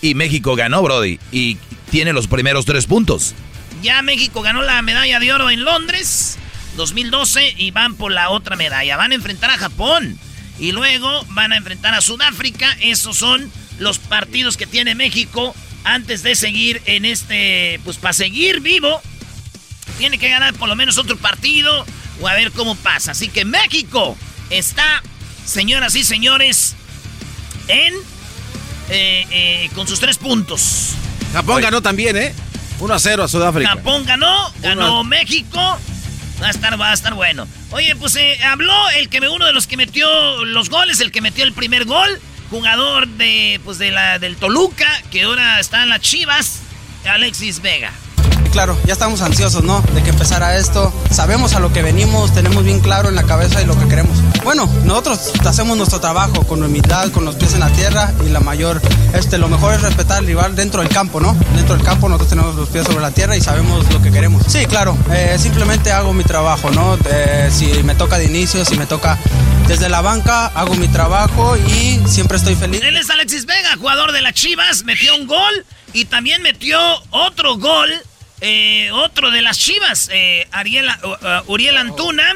Y 0.00 0.14
México 0.14 0.56
ganó, 0.56 0.82
Brody. 0.82 1.18
Y 1.30 1.58
tiene 1.90 2.12
los 2.12 2.26
primeros 2.26 2.64
tres 2.64 2.86
puntos. 2.86 3.34
Ya 3.82 4.00
México 4.02 4.40
ganó 4.42 4.62
la 4.62 4.80
medalla 4.82 5.20
de 5.20 5.32
oro 5.32 5.50
en 5.50 5.62
Londres 5.64 6.38
2012 6.76 7.54
y 7.58 7.70
van 7.70 7.94
por 7.94 8.10
la 8.12 8.30
otra 8.30 8.56
medalla. 8.56 8.96
Van 8.96 9.12
a 9.12 9.14
enfrentar 9.14 9.50
a 9.50 9.58
Japón 9.58 10.18
y 10.58 10.72
luego 10.72 11.24
van 11.30 11.52
a 11.52 11.56
enfrentar 11.56 11.94
a 11.94 12.00
Sudáfrica. 12.00 12.76
Esos 12.80 13.16
son 13.16 13.50
los 13.78 13.98
partidos 13.98 14.56
que 14.56 14.66
tiene 14.66 14.94
México 14.94 15.54
antes 15.84 16.22
de 16.22 16.34
seguir 16.34 16.82
en 16.86 17.04
este, 17.04 17.80
pues 17.84 17.96
para 17.96 18.12
seguir 18.12 18.60
vivo. 18.60 19.00
Tiene 19.98 20.18
que 20.18 20.28
ganar 20.28 20.54
por 20.54 20.68
lo 20.68 20.76
menos 20.76 20.98
otro 20.98 21.16
partido 21.16 21.84
o 22.20 22.28
a 22.28 22.34
ver 22.34 22.52
cómo 22.52 22.74
pasa. 22.76 23.12
Así 23.12 23.28
que 23.28 23.44
México 23.44 24.16
está, 24.50 25.02
señoras 25.44 25.94
y 25.94 26.04
señores, 26.04 26.74
en 27.68 27.94
eh, 28.88 29.26
eh, 29.30 29.70
con 29.74 29.86
sus 29.88 30.00
tres 30.00 30.16
puntos. 30.18 30.92
Japón 31.32 31.60
ganó 31.60 31.82
también, 31.82 32.16
¿eh? 32.16 32.34
1 32.78 32.94
a 32.94 32.98
0 32.98 33.24
a 33.24 33.28
Sudáfrica. 33.28 33.70
Japón 33.70 34.04
ganó, 34.04 34.52
ganó 34.60 35.02
México. 35.02 35.78
Va 36.42 36.48
a 36.48 36.50
estar, 36.50 36.80
va 36.80 36.90
a 36.90 36.94
estar 36.94 37.14
bueno. 37.14 37.48
Oye, 37.70 37.96
pues 37.96 38.16
eh, 38.16 38.38
habló 38.44 38.90
el 38.90 39.08
que 39.08 39.20
uno 39.20 39.46
de 39.46 39.52
los 39.52 39.66
que 39.66 39.76
metió 39.76 40.44
los 40.44 40.68
goles, 40.68 41.00
el 41.00 41.10
que 41.10 41.20
metió 41.20 41.44
el 41.44 41.52
primer 41.52 41.86
gol, 41.86 42.20
jugador 42.50 43.08
de, 43.08 43.60
pues 43.64 43.78
de 43.78 43.90
la, 43.90 44.18
del 44.18 44.36
Toluca, 44.36 44.86
que 45.10 45.22
ahora 45.22 45.58
está 45.60 45.82
en 45.82 45.88
las 45.88 46.00
Chivas, 46.00 46.60
Alexis 47.04 47.62
Vega. 47.62 47.92
Claro, 48.50 48.78
ya 48.86 48.94
estamos 48.94 49.20
ansiosos, 49.20 49.64
¿no? 49.64 49.82
De 49.94 50.02
que 50.02 50.10
empezara 50.10 50.56
esto. 50.56 50.92
Sabemos 51.10 51.54
a 51.54 51.60
lo 51.60 51.72
que 51.72 51.82
venimos, 51.82 52.32
tenemos 52.32 52.64
bien 52.64 52.80
claro 52.80 53.08
en 53.08 53.14
la 53.14 53.24
cabeza 53.24 53.60
y 53.60 53.66
lo 53.66 53.78
que 53.78 53.86
queremos. 53.86 54.16
Bueno, 54.44 54.66
nosotros 54.84 55.32
hacemos 55.44 55.76
nuestro 55.76 56.00
trabajo 56.00 56.44
con 56.46 56.62
humildad, 56.62 57.10
con 57.10 57.24
los 57.24 57.34
pies 57.34 57.54
en 57.54 57.60
la 57.60 57.68
tierra 57.70 58.12
y 58.24 58.30
la 58.30 58.40
mayor, 58.40 58.80
este, 59.12 59.36
lo 59.36 59.48
mejor 59.48 59.74
es 59.74 59.82
respetar 59.82 60.18
al 60.18 60.26
rival 60.26 60.56
dentro 60.56 60.80
del 60.80 60.88
campo, 60.88 61.20
¿no? 61.20 61.34
Dentro 61.54 61.76
del 61.76 61.84
campo 61.84 62.08
nosotros 62.08 62.30
tenemos 62.30 62.54
los 62.54 62.68
pies 62.70 62.86
sobre 62.86 63.00
la 63.00 63.10
tierra 63.10 63.36
y 63.36 63.40
sabemos 63.40 63.92
lo 63.92 64.00
que 64.00 64.10
queremos. 64.10 64.42
Sí, 64.48 64.64
claro, 64.66 64.96
eh, 65.12 65.36
simplemente 65.38 65.92
hago 65.92 66.14
mi 66.14 66.24
trabajo, 66.24 66.70
¿no? 66.70 66.96
Si 67.50 67.66
me 67.82 67.94
toca 67.94 68.18
de 68.18 68.24
inicio, 68.24 68.64
si 68.64 68.76
me 68.76 68.86
toca 68.86 69.18
desde 69.68 69.88
la 69.88 70.00
banca, 70.00 70.46
hago 70.46 70.74
mi 70.76 70.88
trabajo 70.88 71.56
y 71.56 72.00
siempre 72.06 72.38
estoy 72.38 72.54
feliz. 72.54 72.80
Él 72.82 72.96
es 72.96 73.10
Alexis 73.10 73.46
Vega, 73.46 73.76
jugador 73.78 74.12
de 74.12 74.22
las 74.22 74.32
Chivas, 74.32 74.84
metió 74.84 75.14
un 75.16 75.26
gol 75.26 75.66
y 75.92 76.04
también 76.04 76.42
metió 76.42 76.78
otro 77.10 77.56
gol, 77.56 77.90
eh, 78.40 78.90
otro 78.92 79.30
de 79.30 79.40
las 79.42 79.58
Chivas, 79.58 80.10
eh, 80.12 80.46
Ariel, 80.52 80.86
uh, 81.02 81.06
uh, 81.08 81.52
Uriel 81.52 81.76
Antuna, 81.78 82.34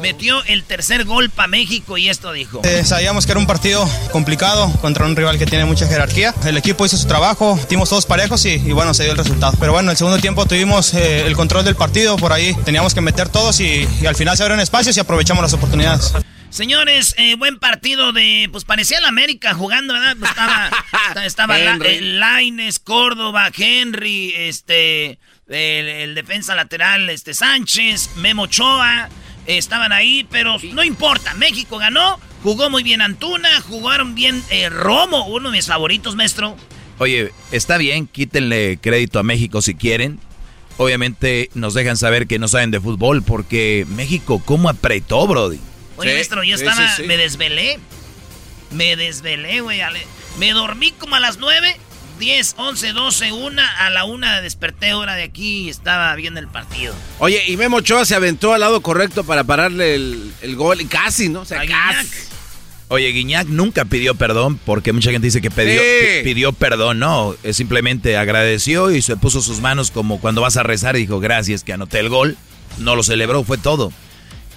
metió 0.00 0.42
el 0.44 0.64
tercer 0.64 1.04
gol 1.04 1.28
para 1.30 1.48
México 1.48 1.98
y 1.98 2.08
esto 2.08 2.32
dijo. 2.32 2.62
Eh, 2.64 2.84
sabíamos 2.84 3.26
que 3.26 3.32
era 3.32 3.38
un 3.40 3.46
partido 3.46 3.88
complicado 4.12 4.72
contra 4.80 5.04
un 5.06 5.14
rival 5.14 5.38
que 5.38 5.46
tiene 5.46 5.64
mucha 5.64 5.86
jerarquía. 5.86 6.34
El 6.44 6.56
equipo 6.56 6.86
hizo 6.86 6.96
su 6.96 7.06
trabajo, 7.06 7.58
dimos 7.68 7.88
todos 7.88 8.06
parejos 8.06 8.44
y, 8.46 8.50
y 8.54 8.72
bueno, 8.72 8.94
se 8.94 9.02
dio 9.04 9.12
el 9.12 9.18
resultado. 9.18 9.54
Pero 9.60 9.72
bueno, 9.72 9.90
el 9.90 9.96
segundo 9.96 10.18
tiempo 10.18 10.46
tuvimos 10.46 10.94
eh, 10.94 11.26
el 11.26 11.34
control 11.36 11.64
del 11.64 11.76
partido, 11.76 12.16
por 12.16 12.32
ahí 12.32 12.54
teníamos 12.64 12.94
que 12.94 13.00
meter 13.00 13.28
todos 13.28 13.60
y, 13.60 13.86
y 14.00 14.06
al 14.06 14.16
final 14.16 14.36
se 14.36 14.42
abrieron 14.42 14.60
espacios 14.60 14.96
y 14.96 15.00
aprovechamos 15.00 15.42
las 15.42 15.52
oportunidades. 15.52 16.12
Señores, 16.50 17.14
eh, 17.16 17.34
buen 17.36 17.58
partido 17.58 18.12
de. 18.12 18.46
Pues 18.52 18.64
parecía 18.64 19.00
la 19.00 19.08
América 19.08 19.54
jugando, 19.54 19.94
¿verdad? 19.94 20.16
Pues 20.18 20.30
estaba. 20.30 20.70
esta- 21.08 21.24
estaba 21.24 21.56
la, 21.58 21.76
eh, 21.86 22.00
Laines, 22.02 22.78
Córdoba, 22.78 23.50
Henry, 23.56 24.34
este. 24.36 25.18
El, 25.52 25.88
el 25.88 26.14
defensa 26.14 26.54
lateral, 26.54 27.08
este 27.10 27.34
Sánchez, 27.34 28.10
Memo 28.16 28.42
Ochoa. 28.44 29.08
eh, 29.46 29.58
estaban 29.58 29.92
ahí, 29.92 30.26
pero 30.30 30.56
no 30.72 30.82
importa. 30.84 31.34
México 31.34 31.78
ganó. 31.78 32.18
Jugó 32.42 32.70
muy 32.70 32.82
bien 32.82 33.02
Antuna. 33.02 33.60
Jugaron 33.60 34.14
bien 34.14 34.42
eh, 34.50 34.68
Romo, 34.68 35.26
uno 35.28 35.50
de 35.50 35.56
mis 35.58 35.66
favoritos, 35.66 36.16
maestro. 36.16 36.56
Oye, 36.98 37.32
está 37.50 37.78
bien, 37.78 38.06
quítenle 38.06 38.78
crédito 38.80 39.18
a 39.18 39.22
México 39.22 39.62
si 39.62 39.74
quieren. 39.74 40.18
Obviamente 40.78 41.50
nos 41.54 41.74
dejan 41.74 41.96
saber 41.96 42.26
que 42.26 42.38
no 42.38 42.48
saben 42.48 42.70
de 42.70 42.80
fútbol 42.80 43.22
porque 43.22 43.86
México, 43.90 44.40
¿cómo 44.44 44.68
apretó, 44.68 45.26
Brody? 45.26 45.58
Oye, 45.96 46.10
Sí, 46.10 46.14
maestro, 46.16 46.42
yo 46.42 46.54
estaba. 46.56 46.88
sí, 46.88 47.02
sí. 47.02 47.08
Me 47.08 47.16
desvelé. 47.16 47.78
Me 48.70 48.96
desvelé, 48.96 49.60
güey. 49.60 49.80
Me 50.38 50.52
dormí 50.52 50.92
como 50.92 51.16
a 51.16 51.20
las 51.20 51.36
9, 51.38 51.76
10, 52.18 52.54
11, 52.58 52.92
12, 52.92 53.32
1. 53.32 53.62
A 53.78 53.90
la 53.90 54.04
1 54.04 54.42
desperté 54.42 54.94
hora 54.94 55.14
de 55.14 55.22
aquí 55.24 55.62
y 55.62 55.68
estaba 55.68 56.14
viendo 56.14 56.40
el 56.40 56.48
partido. 56.48 56.94
Oye, 57.18 57.42
y 57.48 57.56
Memo 57.56 57.78
Ochoa 57.78 58.04
se 58.04 58.14
aventó 58.14 58.52
al 58.54 58.60
lado 58.60 58.80
correcto 58.80 59.24
para 59.24 59.44
pararle 59.44 59.94
el, 59.94 60.32
el 60.42 60.56
gol 60.56 60.80
y 60.80 60.84
casi, 60.86 61.28
¿no? 61.28 61.40
O 61.40 61.44
sea, 61.44 61.62
casi. 61.66 62.08
Oye, 62.88 63.08
Guiñac 63.08 63.46
nunca 63.48 63.86
pidió 63.86 64.14
perdón 64.14 64.58
porque 64.66 64.92
mucha 64.92 65.10
gente 65.10 65.26
dice 65.26 65.40
que 65.40 65.50
pidió, 65.50 65.80
Sí. 65.80 66.22
pidió 66.24 66.52
perdón. 66.52 66.98
No, 66.98 67.34
es 67.42 67.56
simplemente 67.56 68.16
agradeció 68.18 68.90
y 68.90 69.00
se 69.00 69.16
puso 69.16 69.40
sus 69.40 69.60
manos 69.60 69.90
como 69.90 70.20
cuando 70.20 70.42
vas 70.42 70.58
a 70.58 70.62
rezar 70.62 70.96
y 70.96 71.00
dijo 71.00 71.18
gracias 71.18 71.64
que 71.64 71.72
anoté 71.72 72.00
el 72.00 72.10
gol. 72.10 72.36
No 72.78 72.94
lo 72.94 73.02
celebró, 73.02 73.44
fue 73.44 73.56
todo. 73.58 73.92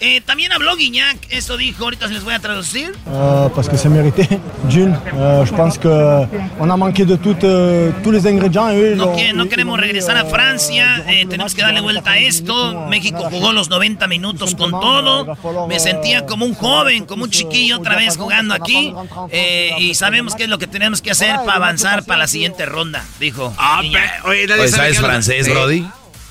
Eh, 0.01 0.19
también 0.21 0.51
habló 0.51 0.75
Guiñac, 0.75 1.17
esto 1.29 1.55
dijo, 1.57 1.85
ahorita 1.85 2.07
se 2.07 2.13
les 2.13 2.23
voy 2.23 2.33
a 2.33 2.39
traducir. 2.39 2.91
Euh, 3.07 3.47
parce 3.55 3.69
que 3.69 3.77
c'est 3.77 3.89
mérité. 3.89 4.27
D'une, 4.69 4.93
euh, 5.15 5.45
je 5.45 5.53
pense 5.53 5.77
qu'on 5.79 6.69
a 6.69 6.77
manqué 6.77 7.05
de 7.05 7.15
tout, 7.15 7.37
euh, 7.43 7.91
tous 8.03 8.11
les 8.11 8.27
ingrédients. 8.27 8.69
Et 8.69 8.95
No, 8.95 9.15
que- 9.15 9.33
no 9.33 9.47
queremos 9.47 9.79
regresar 9.79 10.17
a 10.17 10.25
Francia, 10.25 11.03
eh, 11.07 11.25
tenemos 11.27 11.55
que 11.55 11.61
darle 11.61 11.79
vuelta 11.81 12.11
a 12.11 12.17
esto. 12.17 12.87
México 12.89 13.19
jugó 13.31 13.53
los 13.53 13.69
90 13.69 14.07
minutos 14.07 14.53
con 14.55 14.71
todo. 14.71 15.35
Me 15.67 15.79
sentía 15.79 16.25
como 16.25 16.45
un 16.45 16.55
joven, 16.55 17.05
como 17.05 17.23
un 17.23 17.29
chiquillo 17.29 17.77
otra 17.77 17.95
vez 17.95 18.17
jugando 18.17 18.53
aquí. 18.53 18.93
Eh, 19.31 19.71
y 19.79 19.95
sabemos 19.95 20.35
qué 20.35 20.43
es 20.43 20.49
lo 20.49 20.57
que 20.57 20.67
tenemos 20.67 21.01
que 21.01 21.11
hacer 21.11 21.35
para 21.45 21.53
avanzar 21.53 22.03
para 22.03 22.19
la 22.19 22.27
siguiente 22.27 22.65
ronda, 22.65 23.03
dijo. 23.19 23.53
Ah, 23.57 23.81
oye, 24.25 24.47
¿sabes 24.69 24.99
francés. 24.99 25.47
Brody? 25.49 25.85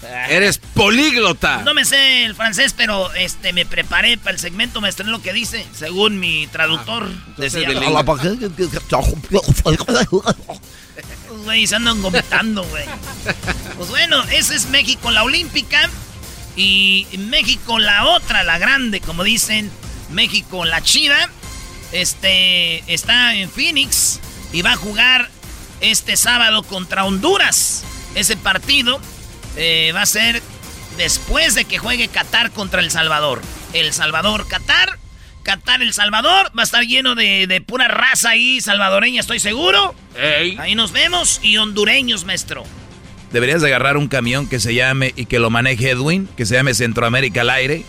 Eres 0.29 0.59
políglota. 0.59 1.63
No 1.65 1.75
me 1.75 1.85
sé 1.85 2.25
el 2.25 2.35
francés, 2.35 2.75
pero 2.77 3.13
este 3.15 3.53
me 3.53 3.67
preparé 3.67 4.19
para 4.19 4.33
el 4.33 4.39
segmento, 4.39 4.81
me 4.81 4.89
estrené 4.89 5.11
lo 5.11 5.23
que 5.23 5.33
dice, 5.33 5.67
según 5.75 6.19
mi 6.19 6.47
traductor. 6.49 7.09
decía, 7.37 7.69
Los 11.29 11.45
güeyes 11.45 11.73
andan 11.73 12.01
vomitando, 12.03 12.65
güey. 12.65 12.85
Pues 13.77 13.89
bueno, 13.89 14.23
ese 14.25 14.55
es 14.55 14.67
México, 14.67 15.11
la 15.11 15.25
olímpica. 15.25 15.91
Y 16.57 17.07
México, 17.19 17.81
la 17.81 18.07
otra, 18.07 18.45
la 18.45 18.59
grande, 18.59 19.01
como 19.01 19.25
dicen. 19.25 19.71
México, 20.11 20.65
la 20.65 20.83
chida. 20.83 21.29
Este 21.93 22.83
está 22.93 23.35
en 23.35 23.51
Phoenix 23.51 24.21
y 24.53 24.63
va 24.63 24.73
a 24.73 24.77
jugar 24.77 25.31
este 25.81 26.17
sábado 26.17 26.63
contra 26.63 27.05
Honduras. 27.05 27.85
Ese 28.15 28.37
partido 28.37 29.01
eh, 29.57 29.93
va 29.95 30.03
a 30.03 30.07
ser 30.07 30.43
después 30.97 31.55
de 31.55 31.65
que 31.65 31.79
juegue 31.79 32.09
Qatar 32.09 32.51
contra 32.51 32.81
El 32.81 32.91
Salvador. 32.91 33.41
El 33.73 33.93
Salvador, 33.93 34.47
Qatar. 34.47 34.99
Qatar, 35.43 35.83
El 35.83 35.93
Salvador. 35.93 36.51
Va 36.57 36.63
a 36.63 36.65
estar 36.65 36.85
lleno 36.85 37.15
de, 37.15 37.47
de 37.47 37.61
pura 37.61 37.89
raza 37.89 38.31
ahí, 38.31 38.61
salvadoreña, 38.61 39.21
estoy 39.21 39.41
seguro. 39.41 39.95
Ahí 40.59 40.75
nos 40.75 40.93
vemos. 40.93 41.41
Y 41.43 41.59
hondureños, 41.59 42.25
maestro. 42.25 42.65
Deberías 43.33 43.61
de 43.61 43.67
agarrar 43.69 43.97
un 43.97 44.07
camión 44.07 44.49
que 44.49 44.61
se 44.61 44.75
llame 44.75 45.13
y 45.17 45.27
que 45.27 45.41
lo 45.41 45.51
maneje 45.51 45.91
Edwin, 45.91 46.29
que 46.37 46.47
se 46.47 46.55
llame 46.55 46.73
Centroamérica 46.73 47.41
al 47.41 47.51
aire, 47.51 47.85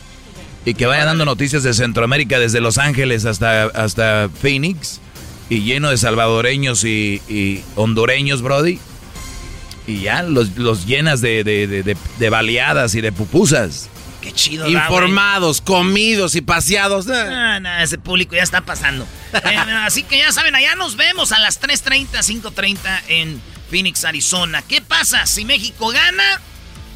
y 0.66 0.74
que 0.74 0.88
vaya 0.88 1.06
dando 1.06 1.24
noticias 1.24 1.62
de 1.62 1.74
Centroamérica 1.76 2.40
desde 2.40 2.62
Los 2.62 2.80
Ángeles 2.80 3.26
hasta, 3.26 3.66
hasta 3.66 4.28
Phoenix, 4.42 5.00
y 5.48 5.62
lleno 5.62 5.92
de 5.92 5.98
salvadoreños 5.98 6.84
y, 6.84 7.22
y 7.30 7.64
hondureños, 7.76 8.42
Brody. 8.42 8.80
Y 9.88 10.02
ya 10.02 10.24
los, 10.24 10.56
los 10.58 10.86
llenas 10.86 11.22
de, 11.22 11.44
de, 11.44 11.68
de- 11.68 11.98
de- 12.18 12.30
baleadas 12.30 12.96
y 12.96 13.02
de 13.02 13.12
pupusas. 13.12 13.90
Qué 14.22 14.32
chido. 14.32 14.64
da. 14.64 14.72
Informados, 14.72 15.62
comidos 15.62 16.36
y 16.36 16.42
paseados. 16.42 17.06
Ah, 17.10 17.60
ese 17.84 17.98
público 18.00 18.36
ya 18.36 18.42
está 18.42 18.62
pasando. 18.62 19.08
Eh, 19.34 19.56
así 19.86 20.02
que 20.04 20.18
ya 20.18 20.32
saben, 20.32 20.56
allá 20.56 20.74
nos 20.76 20.96
vemos 20.96 21.32
a 21.32 21.40
las 21.40 21.62
3.30, 21.62 22.08
5.30 22.10 22.78
en 23.10 23.40
Phoenix, 23.70 24.04
Arizona. 24.06 24.64
¿Qué 24.64 24.82
pasa? 24.82 25.28
Si 25.28 25.46
México 25.46 25.90
gana 25.90 26.42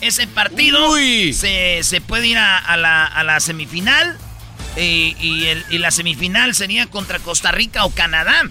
ese 0.01 0.25
partido, 0.25 0.95
se, 1.33 1.81
se 1.83 2.01
puede 2.01 2.27
ir 2.27 2.37
a, 2.39 2.57
a 2.57 2.77
la, 2.77 3.05
a 3.05 3.23
la 3.23 3.39
semifinal. 3.39 4.17
eh, 4.77 5.13
y, 5.19 5.45
el- 5.45 5.65
y 5.69 5.77
la 5.77 5.91
semifinal 5.91 6.55
sería 6.55 6.87
contra 6.87 7.19
Costa 7.19 7.51
Rica 7.51 7.85
o 7.85 7.91
Canadá. 7.91 8.41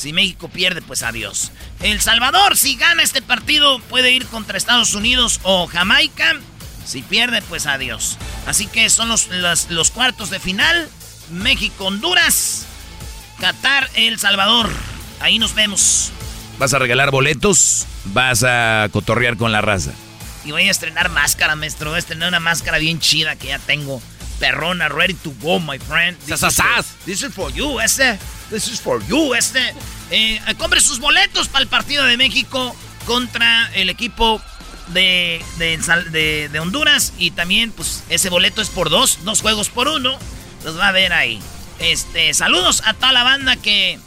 Si 0.00 0.14
México 0.14 0.48
pierde, 0.48 0.80
pues 0.80 1.02
adiós. 1.02 1.52
El 1.80 2.00
Salvador, 2.00 2.56
si 2.56 2.74
gana 2.76 3.02
este 3.02 3.20
partido, 3.20 3.80
puede 3.80 4.12
ir 4.12 4.24
contra 4.24 4.56
Estados 4.56 4.94
Unidos 4.94 5.40
o 5.42 5.66
Jamaica. 5.66 6.36
Si 6.86 7.02
pierde, 7.02 7.42
pues 7.42 7.66
adiós. 7.66 8.16
Así 8.46 8.66
que 8.66 8.88
son 8.88 9.10
los, 9.10 9.28
los, 9.28 9.68
los 9.68 9.90
cuartos 9.90 10.30
de 10.30 10.40
final. 10.40 10.88
México, 11.30 11.84
Honduras, 11.84 12.64
Qatar, 13.40 13.90
El 13.92 14.18
Salvador. 14.18 14.70
Ahí 15.20 15.38
nos 15.38 15.54
vemos. 15.54 16.12
Vas 16.58 16.72
a 16.72 16.78
regalar 16.78 17.10
boletos, 17.10 17.86
vas 18.06 18.42
a 18.42 18.88
cotorrear 18.92 19.36
con 19.36 19.52
la 19.52 19.60
raza. 19.60 19.90
Y 20.46 20.52
voy 20.52 20.66
a 20.66 20.70
estrenar 20.70 21.10
máscara, 21.10 21.56
maestro. 21.56 21.90
Voy 21.90 21.96
a 21.96 21.98
estrenar 21.98 22.30
una 22.30 22.40
máscara 22.40 22.78
bien 22.78 23.00
chida 23.00 23.36
que 23.36 23.48
ya 23.48 23.58
tengo. 23.58 24.00
Perrona, 24.38 24.88
ready 24.88 25.12
to 25.12 25.34
go, 25.42 25.60
my 25.60 25.78
friend. 25.78 26.16
This, 26.20 26.42
is, 26.42 26.56
for, 26.56 26.84
this 27.04 27.22
is 27.22 27.34
for 27.34 27.52
you, 27.52 27.80
este. 27.80 28.18
This 28.50 28.68
is 28.68 28.80
for 28.80 29.04
you, 29.06 29.34
este. 29.34 29.60
Eh, 30.10 30.40
compre 30.58 30.80
sus 30.80 30.98
boletos 30.98 31.48
para 31.48 31.62
el 31.62 31.68
partido 31.68 32.04
de 32.04 32.16
México 32.16 32.74
contra 33.06 33.70
el 33.74 33.88
equipo 33.90 34.42
de, 34.88 35.40
de, 35.58 35.80
Sal- 35.82 36.10
de- 36.10 36.48
de 36.48 36.58
Honduras. 36.60 37.12
Y 37.16 37.30
también, 37.30 37.70
pues, 37.70 38.02
ese 38.08 38.28
boleto 38.28 38.60
es 38.60 38.68
por 38.70 38.90
dos, 38.90 39.18
dos 39.24 39.40
juegos 39.40 39.68
por 39.68 39.86
uno. 39.88 40.18
Los 40.64 40.76
va 40.78 40.88
a 40.88 40.92
ver 40.92 41.12
ahí. 41.12 41.40
Este, 41.78 42.34
saludos 42.34 42.82
a 42.84 42.94
toda 42.94 43.12
la 43.12 43.22
banda 43.22 43.56
que. 43.56 43.98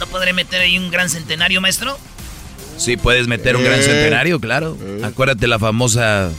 ¿No 0.00 0.06
podré 0.06 0.32
meter 0.32 0.60
ahí 0.62 0.78
un 0.78 0.90
gran 0.90 1.10
centenario, 1.10 1.60
maestro? 1.60 1.98
Sí, 2.78 2.96
puedes 2.96 3.26
meter 3.26 3.56
un 3.56 3.64
gran 3.64 3.80
Eh. 3.80 3.82
centenario, 3.82 4.40
claro. 4.40 4.78
Acuérdate 5.04 5.46
la 5.48 5.58
famosa... 5.58 6.30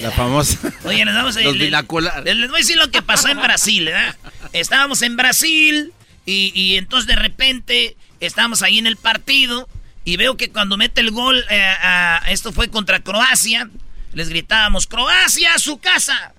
La 0.00 0.10
famosa. 0.10 0.58
Oye, 0.84 1.04
les 1.04 1.14
vamos 1.14 1.36
a 1.36 1.40
binoculares. 1.40 2.24
les, 2.24 2.36
les 2.36 2.50
voy 2.50 2.58
a 2.58 2.62
decir 2.62 2.76
lo 2.76 2.90
que 2.90 3.02
pasó 3.02 3.28
en 3.28 3.40
Brasil, 3.40 3.84
¿verdad? 3.86 4.16
Estábamos 4.52 5.02
en 5.02 5.16
Brasil 5.16 5.92
y, 6.26 6.52
y 6.54 6.76
entonces 6.76 7.06
de 7.06 7.16
repente 7.16 7.96
estábamos 8.20 8.62
ahí 8.62 8.78
en 8.78 8.86
el 8.86 8.96
partido 8.96 9.68
y 10.04 10.16
veo 10.16 10.36
que 10.36 10.50
cuando 10.50 10.76
mete 10.76 11.00
el 11.00 11.10
gol, 11.10 11.44
eh, 11.50 11.62
a- 11.62 12.22
esto 12.28 12.52
fue 12.52 12.68
contra 12.68 13.00
Croacia, 13.00 13.68
les 14.12 14.28
gritábamos, 14.28 14.86
Croacia, 14.86 15.54
a 15.54 15.58
su 15.58 15.78
casa. 15.78 16.32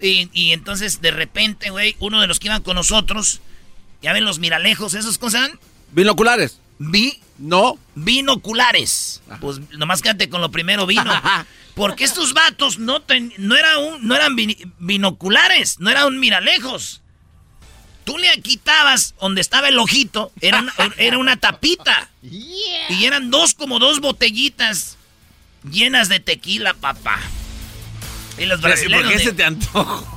Y, 0.00 0.28
y 0.32 0.52
entonces 0.52 1.00
de 1.00 1.12
repente, 1.12 1.70
güey, 1.70 1.94
uno 2.00 2.20
de 2.20 2.26
los 2.26 2.40
que 2.40 2.48
iban 2.48 2.62
con 2.62 2.74
nosotros, 2.74 3.40
ya 4.02 4.12
ven 4.12 4.24
los 4.24 4.38
miralejos, 4.40 4.94
¿esos 4.94 5.18
cosas? 5.18 5.50
Binoculares. 5.92 6.58
Vi. 6.78 7.20
No. 7.38 7.78
Binoculares. 7.94 9.22
Pues 9.40 9.60
nomás 9.76 10.02
quédate 10.02 10.28
con 10.28 10.40
lo 10.40 10.50
primero, 10.50 10.86
vino. 10.86 11.04
Porque 11.74 12.04
estos 12.04 12.34
vatos 12.34 12.78
no, 12.78 13.00
ten- 13.02 13.32
no, 13.38 13.56
era 13.56 13.78
un- 13.78 14.06
no 14.06 14.14
eran 14.16 14.36
binoculares, 14.78 15.78
no 15.80 15.90
eran 15.90 16.06
un 16.06 16.20
miralejos. 16.20 17.01
Tú 18.04 18.18
le 18.18 18.28
quitabas 18.42 19.14
donde 19.20 19.40
estaba 19.40 19.68
el 19.68 19.78
ojito, 19.78 20.32
era 20.40 20.58
una, 20.60 20.72
era 20.96 21.18
una 21.18 21.36
tapita. 21.36 22.10
Y 22.22 23.04
eran 23.04 23.30
dos 23.30 23.54
como 23.54 23.78
dos 23.78 24.00
botellitas 24.00 24.96
llenas 25.70 26.08
de 26.08 26.20
tequila, 26.20 26.74
papá. 26.74 27.20
Y 28.38 28.46
los 28.46 28.58
¿y 28.58 28.62
¿Por 28.62 28.70
brasileños 28.70 29.08
qué 29.12 29.18
de- 29.18 29.24
se 29.24 29.32
te 29.32 29.44
antojó? 29.44 30.08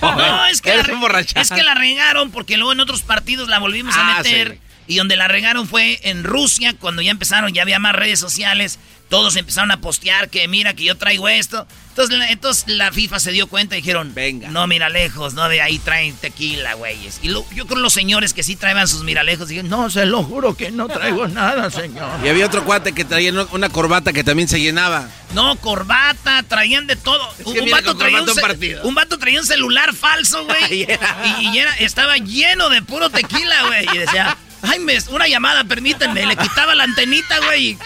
no, 0.00 0.46
es 0.46 0.60
que, 0.62 0.74
la, 0.74 1.20
es 1.40 1.50
que 1.50 1.62
la 1.62 1.74
regaron 1.74 2.30
porque 2.30 2.56
luego 2.56 2.72
en 2.72 2.80
otros 2.80 3.02
partidos 3.02 3.48
la 3.48 3.58
volvimos 3.58 3.94
a 3.96 4.00
Ah, 4.16 4.22
meter. 4.22 4.52
sí. 4.54 4.58
Y 4.86 4.96
donde 4.96 5.16
la 5.16 5.28
regaron 5.28 5.68
fue 5.68 6.00
en 6.02 6.24
Rusia, 6.24 6.74
cuando 6.78 7.00
ya 7.02 7.12
empezaron, 7.12 7.52
ya 7.52 7.62
había 7.62 7.78
más 7.78 7.94
redes 7.94 8.18
sociales. 8.18 8.78
Todos 9.10 9.36
empezaron 9.36 9.70
a 9.72 9.80
postear 9.80 10.30
que 10.30 10.48
mira 10.48 10.72
que 10.72 10.84
yo 10.84 10.96
traigo 10.96 11.28
esto. 11.28 11.66
Entonces, 11.90 12.16
la- 12.16 12.28
entonces 12.30 12.64
la 12.68 12.92
FIFA 12.92 13.18
se 13.18 13.32
dio 13.32 13.48
cuenta 13.48 13.76
y 13.76 13.80
dijeron, 13.80 14.14
venga. 14.14 14.48
No, 14.48 14.66
mira 14.68 14.88
lejos, 14.88 15.34
no, 15.34 15.48
de 15.48 15.60
ahí 15.60 15.78
traen 15.80 16.14
tequila, 16.14 16.74
güeyes. 16.74 17.18
Y 17.20 17.28
lo- 17.28 17.44
yo 17.52 17.66
creo 17.66 17.80
los 17.80 17.92
señores 17.92 18.32
que 18.32 18.44
sí 18.44 18.54
traían 18.54 18.86
sus 18.86 19.02
miralejos 19.02 19.48
dijeron, 19.48 19.68
no, 19.68 19.90
se 19.90 20.06
lo 20.06 20.22
juro 20.22 20.56
que 20.56 20.70
no 20.70 20.86
traigo 20.88 21.26
nada, 21.28 21.68
señor. 21.70 22.08
Y 22.24 22.28
había 22.28 22.46
otro 22.46 22.64
cuate 22.64 22.92
que 22.92 23.04
traía 23.04 23.32
una- 23.50 23.68
corbata 23.68 24.12
que 24.12 24.22
también 24.22 24.48
se 24.48 24.60
llenaba. 24.60 25.08
No, 25.34 25.56
corbata, 25.56 26.42
traían 26.44 26.86
de 26.86 26.94
todo. 26.96 27.28
un, 27.44 27.68
vato 27.70 27.96
traía 27.96 28.22
un, 28.22 28.28
un 28.28 28.34
ce- 28.34 28.40
partido. 28.40 28.82
un 28.84 28.94
vato 28.94 29.18
traía 29.18 29.40
un 29.40 29.46
celular 29.46 29.92
falso, 29.92 30.44
güey. 30.44 30.82
y 31.40 31.48
y 31.48 31.58
era- 31.58 31.74
estaba 31.78 32.16
lleno 32.18 32.68
de 32.70 32.80
puro 32.82 33.10
tequila, 33.10 33.66
güey. 33.66 33.86
Y 33.92 33.98
decía, 33.98 34.36
ay, 34.62 34.78
me, 34.80 34.98
una 35.10 35.28
llamada, 35.28 35.64
permítanme. 35.64 36.26
Le 36.26 36.36
quitaba 36.36 36.74
la 36.74 36.84
antenita, 36.84 37.38
güey. 37.40 37.78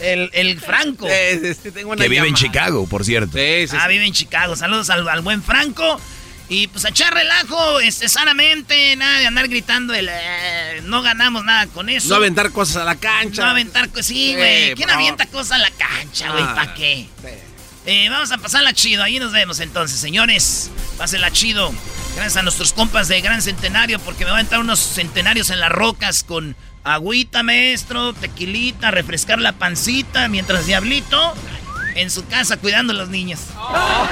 el, 0.00 0.30
el 0.32 0.60
Franco. 0.60 1.06
Que 1.06 2.08
vive 2.08 2.28
en 2.28 2.34
Chicago, 2.34 2.86
por 2.86 3.04
cierto. 3.04 3.38
ah, 3.78 3.88
vive 3.88 4.06
en 4.06 4.12
Chicago. 4.12 4.56
Saludos 4.56 4.90
al, 4.90 5.08
al 5.08 5.20
buen 5.22 5.42
Franco. 5.42 6.00
Y 6.50 6.66
pues 6.68 6.86
a 6.86 6.88
echar 6.88 7.12
relajo, 7.12 7.78
este, 7.80 8.08
sanamente, 8.08 8.96
nada 8.96 9.18
de 9.18 9.26
andar 9.26 9.48
gritando 9.48 9.92
el, 9.92 10.08
eh, 10.10 10.80
no 10.84 11.02
ganamos 11.02 11.44
nada 11.44 11.66
con 11.66 11.90
eso. 11.90 12.08
No 12.08 12.14
aventar 12.14 12.52
cosas 12.52 12.76
a 12.78 12.84
la 12.84 12.96
cancha. 12.96 13.42
No 13.44 13.50
aventar 13.50 13.90
cosas, 13.90 14.06
sí, 14.06 14.28
Sí, 14.30 14.34
güey. 14.34 14.74
¿Quién 14.74 14.88
avienta 14.88 15.26
cosas 15.26 15.52
a 15.52 15.58
la 15.58 15.70
cancha, 15.72 16.30
güey? 16.30 16.42
Ah, 16.42 16.54
¿Para 16.54 16.74
qué? 16.74 17.06
Eh, 17.84 18.08
vamos 18.08 18.32
a 18.32 18.38
pasarla 18.38 18.72
chido. 18.72 19.02
Ahí 19.02 19.18
nos 19.18 19.32
vemos 19.32 19.60
entonces, 19.60 20.00
señores. 20.00 20.70
Pásenla 20.96 21.30
chido. 21.30 21.70
Gracias 22.18 22.36
a 22.36 22.42
nuestros 22.42 22.72
compas 22.72 23.06
de 23.06 23.20
Gran 23.20 23.40
Centenario, 23.42 24.00
porque 24.00 24.24
me 24.24 24.32
van 24.32 24.38
a 24.38 24.40
entrar 24.40 24.60
unos 24.60 24.80
centenarios 24.80 25.50
en 25.50 25.60
las 25.60 25.70
rocas 25.70 26.24
con 26.24 26.56
agüita, 26.82 27.44
maestro, 27.44 28.12
tequilita, 28.12 28.90
refrescar 28.90 29.38
la 29.38 29.52
pancita, 29.52 30.26
mientras 30.26 30.66
Diablito 30.66 31.34
en 31.94 32.10
su 32.10 32.26
casa 32.26 32.56
cuidando 32.56 32.92
a 32.92 32.96
los 32.96 33.08
niños. 33.08 33.38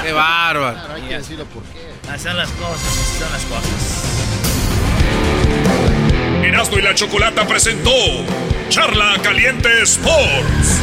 Qué 0.04 0.12
bárbaro. 0.12 0.94
hay 0.94 1.02
que 1.02 1.18
decirlo 1.18 1.46
por 1.46 1.64
qué. 1.64 1.90
Así 2.08 2.22
son 2.22 2.36
las 2.36 2.48
cosas, 2.50 2.86
así 2.86 3.18
son 3.18 3.32
las 3.32 3.42
cosas. 3.46 4.04
Erasmo 6.44 6.78
y 6.78 6.82
la 6.82 6.94
Chocolata 6.94 7.44
presentó 7.44 7.90
Charla 8.68 9.16
Caliente 9.20 9.82
Sports. 9.82 10.80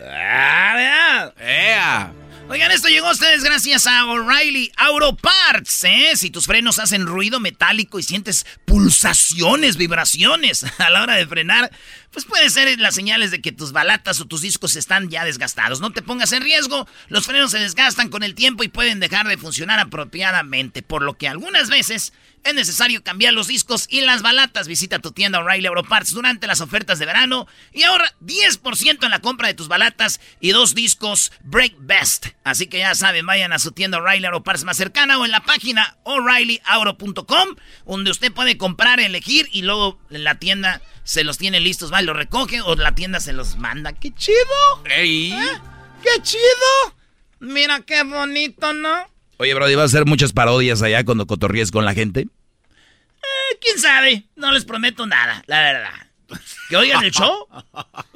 ¡Ah! 0.00 1.30
¡Ea! 1.38 2.12
Oigan, 2.52 2.70
esto 2.70 2.88
llegó 2.88 3.08
a 3.08 3.12
ustedes 3.12 3.42
gracias 3.42 3.86
a 3.86 4.04
O'Reilly 4.04 4.70
Auto 4.76 5.16
Parts, 5.16 5.84
¿eh? 5.84 6.10
Si 6.16 6.28
tus 6.28 6.44
frenos 6.44 6.78
hacen 6.78 7.06
ruido 7.06 7.40
metálico 7.40 7.98
y 7.98 8.02
sientes 8.02 8.44
pulsaciones, 8.66 9.78
vibraciones 9.78 10.66
a 10.78 10.90
la 10.90 11.02
hora 11.02 11.14
de 11.14 11.26
frenar, 11.26 11.72
pues 12.10 12.26
puede 12.26 12.50
ser 12.50 12.78
las 12.78 12.94
señales 12.94 13.30
de 13.30 13.40
que 13.40 13.52
tus 13.52 13.72
balatas 13.72 14.20
o 14.20 14.26
tus 14.26 14.42
discos 14.42 14.76
están 14.76 15.08
ya 15.08 15.24
desgastados. 15.24 15.80
No 15.80 15.92
te 15.94 16.02
pongas 16.02 16.32
en 16.32 16.42
riesgo, 16.42 16.86
los 17.08 17.24
frenos 17.24 17.52
se 17.52 17.58
desgastan 17.58 18.10
con 18.10 18.22
el 18.22 18.34
tiempo 18.34 18.62
y 18.64 18.68
pueden 18.68 19.00
dejar 19.00 19.26
de 19.28 19.38
funcionar 19.38 19.78
apropiadamente, 19.78 20.82
por 20.82 21.00
lo 21.00 21.14
que 21.16 21.28
algunas 21.28 21.70
veces 21.70 22.12
es 22.44 22.54
necesario 22.54 23.02
cambiar 23.02 23.32
los 23.32 23.46
discos 23.46 23.86
y 23.88 24.00
las 24.00 24.22
balatas. 24.22 24.68
Visita 24.68 24.98
tu 24.98 25.12
tienda 25.12 25.40
O'Reilly 25.40 25.66
Auto 25.66 25.84
Parts 25.84 26.12
durante 26.12 26.46
las 26.46 26.60
ofertas 26.60 26.98
de 26.98 27.06
verano 27.06 27.46
y 27.72 27.82
ahorra 27.84 28.12
10% 28.20 29.04
en 29.04 29.10
la 29.10 29.20
compra 29.20 29.48
de 29.48 29.54
tus 29.54 29.68
balatas 29.68 30.20
y 30.40 30.50
dos 30.50 30.74
discos 30.74 31.32
Break 31.44 31.74
Best. 31.78 32.26
Así 32.44 32.66
que 32.66 32.78
ya 32.78 32.94
saben, 32.94 33.26
vayan 33.26 33.52
a 33.52 33.58
su 33.58 33.72
tienda 33.72 33.98
O'Reilly 33.98 34.26
Auto 34.26 34.42
Parts 34.42 34.64
más 34.64 34.76
cercana 34.76 35.18
o 35.18 35.24
en 35.24 35.30
la 35.30 35.40
página 35.40 35.96
o'ReillyAuto.com 36.04 37.56
donde 37.86 38.10
usted 38.10 38.32
puede 38.32 38.56
comprar, 38.56 39.00
elegir 39.00 39.48
y 39.52 39.62
luego 39.62 40.00
en 40.10 40.24
la 40.24 40.36
tienda 40.36 40.82
se 41.04 41.24
los 41.24 41.38
tiene 41.38 41.60
listos, 41.60 41.92
va, 41.92 42.02
y 42.02 42.04
los 42.04 42.16
recoge 42.16 42.60
o 42.60 42.74
la 42.76 42.94
tienda 42.94 43.20
se 43.20 43.32
los 43.32 43.56
manda. 43.56 43.92
¡Qué 43.92 44.14
chido! 44.14 44.84
¡Ey! 44.84 45.32
¿Eh? 45.32 45.60
¡Qué 46.02 46.22
chido! 46.22 46.96
Mira 47.40 47.80
qué 47.80 48.02
bonito, 48.04 48.72
¿no? 48.72 49.11
Oye, 49.42 49.54
Brody, 49.54 49.74
¿vas 49.74 49.82
a 49.82 49.96
hacer 49.96 50.06
muchas 50.06 50.32
parodias 50.32 50.82
allá 50.82 51.04
cuando 51.04 51.26
cotorríes 51.26 51.72
con 51.72 51.84
la 51.84 51.94
gente? 51.94 52.20
Eh, 52.20 53.58
¿Quién 53.60 53.76
sabe? 53.76 54.22
No 54.36 54.52
les 54.52 54.64
prometo 54.64 55.04
nada, 55.04 55.42
la 55.48 55.60
verdad. 55.60 56.38
Que 56.68 56.76
oigan 56.76 57.02
el 57.02 57.10
show. 57.10 57.48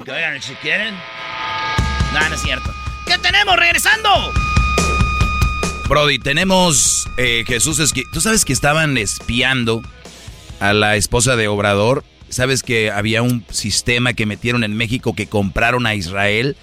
Que 0.05 0.13
oigan 0.13 0.41
si 0.41 0.55
quieren. 0.55 0.95
No, 2.15 2.29
no 2.29 2.33
es 2.33 2.41
cierto. 2.41 2.73
¿Qué 3.09 3.19
tenemos 3.19 3.57
regresando? 3.57 4.09
Brody, 5.89 6.21
tenemos 6.21 7.09
eh, 7.19 7.43
Jesús 7.45 7.81
Esqui... 7.81 8.05
¿Tú 8.13 8.21
sabes 8.21 8.45
que 8.45 8.53
estaban 8.53 8.97
espiando 8.97 9.83
a 10.61 10.75
la 10.75 10.95
esposa 10.95 11.35
de 11.35 11.49
Obrador? 11.49 12.05
¿Sabes 12.29 12.63
que 12.63 12.93
había 12.93 13.23
un 13.23 13.45
sistema 13.51 14.13
que 14.13 14.27
metieron 14.27 14.63
en 14.63 14.77
México 14.77 15.17
que 15.17 15.27
compraron 15.27 15.87
a 15.87 15.97
Israel 15.97 16.57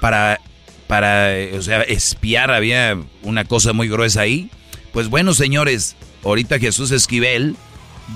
para, 0.00 0.40
para 0.86 1.32
o 1.56 1.62
sea, 1.62 1.82
espiar? 1.82 2.50
Había 2.50 2.98
una 3.22 3.44
cosa 3.44 3.72
muy 3.72 3.88
gruesa 3.88 4.22
ahí. 4.22 4.50
Pues 4.92 5.08
bueno, 5.08 5.34
señores, 5.34 5.96
ahorita 6.24 6.58
Jesús 6.58 6.90
Esquivel 6.90 7.56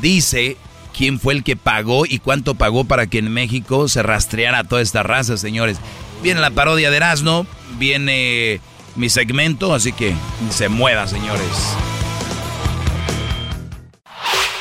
dice 0.00 0.56
quién 0.96 1.20
fue 1.20 1.34
el 1.34 1.44
que 1.44 1.56
pagó 1.56 2.06
y 2.06 2.18
cuánto 2.18 2.54
pagó 2.54 2.84
para 2.84 3.06
que 3.06 3.18
en 3.18 3.32
México 3.32 3.88
se 3.88 4.02
rastreara 4.02 4.64
toda 4.64 4.82
esta 4.82 5.02
raza, 5.02 5.36
señores. 5.36 5.78
Viene 6.22 6.40
la 6.40 6.50
parodia 6.50 6.90
de 6.90 6.96
Erasmo, 6.96 7.46
viene 7.78 8.60
mi 8.96 9.08
segmento, 9.08 9.74
así 9.74 9.92
que 9.92 10.14
se 10.50 10.68
mueva, 10.68 11.06
señores. 11.06 11.76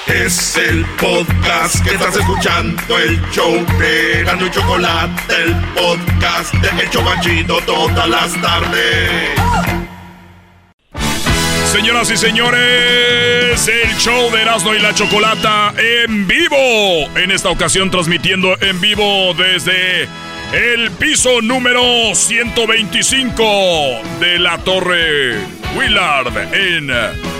Es 0.09 0.57
el 0.57 0.83
podcast 0.99 1.83
que 1.83 1.91
estás 1.91 2.15
escuchando, 2.15 2.97
el 2.97 3.21
show 3.29 3.53
de 3.77 4.23
Gano 4.23 4.47
y 4.47 4.49
Chocolate, 4.49 5.21
el 5.43 5.55
podcast 5.75 6.51
de 6.55 6.81
El 6.81 6.89
Chobachito 6.89 7.59
todas 7.61 8.09
las 8.09 8.41
tardes. 8.41 9.39
Señoras 11.71 12.09
y 12.09 12.17
señores, 12.17 13.67
el 13.67 13.95
show 13.97 14.31
de 14.31 14.41
Erasmo 14.41 14.73
y 14.73 14.79
la 14.79 14.95
Chocolata 14.95 15.75
en 15.77 16.27
vivo. 16.27 16.57
En 17.15 17.29
esta 17.29 17.49
ocasión 17.49 17.91
transmitiendo 17.91 18.59
en 18.61 18.81
vivo 18.81 19.35
desde 19.35 20.07
el 20.51 20.89
piso 20.91 21.41
número 21.41 22.15
125 22.15 23.99
de 24.19 24.39
la 24.39 24.57
Torre 24.59 25.37
Willard 25.75 26.35
en 26.53 26.89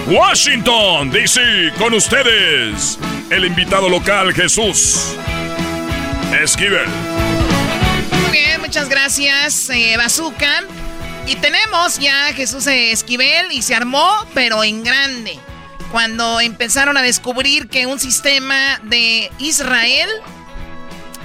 Washington, 0.08 1.10
D.C. 1.10 1.74
Con 1.80 1.96
ustedes, 1.96 3.00
el 3.32 3.46
invitado 3.46 3.90
local 3.90 4.32
Jesús 4.34 5.16
Esquivel. 6.40 6.88
Muy 8.22 8.32
bien, 8.32 8.62
muchas 8.62 8.88
gracias, 8.90 9.72
eh, 9.72 9.96
Bazooka. 9.98 10.64
Y 11.26 11.36
tenemos 11.36 11.98
ya 11.98 12.32
Jesús 12.34 12.68
Esquivel 12.68 13.52
y 13.52 13.64
se 13.64 13.74
armó, 13.74 14.08
pero 14.36 14.64
en 14.64 14.84
grande. 14.84 15.40
Cuando 15.92 16.40
empezaron 16.42 16.96
a 16.96 17.02
descubrir 17.02 17.70
que 17.70 17.88
un 17.88 18.00
sistema 18.00 18.80
de 18.84 19.32
Israel 19.40 20.10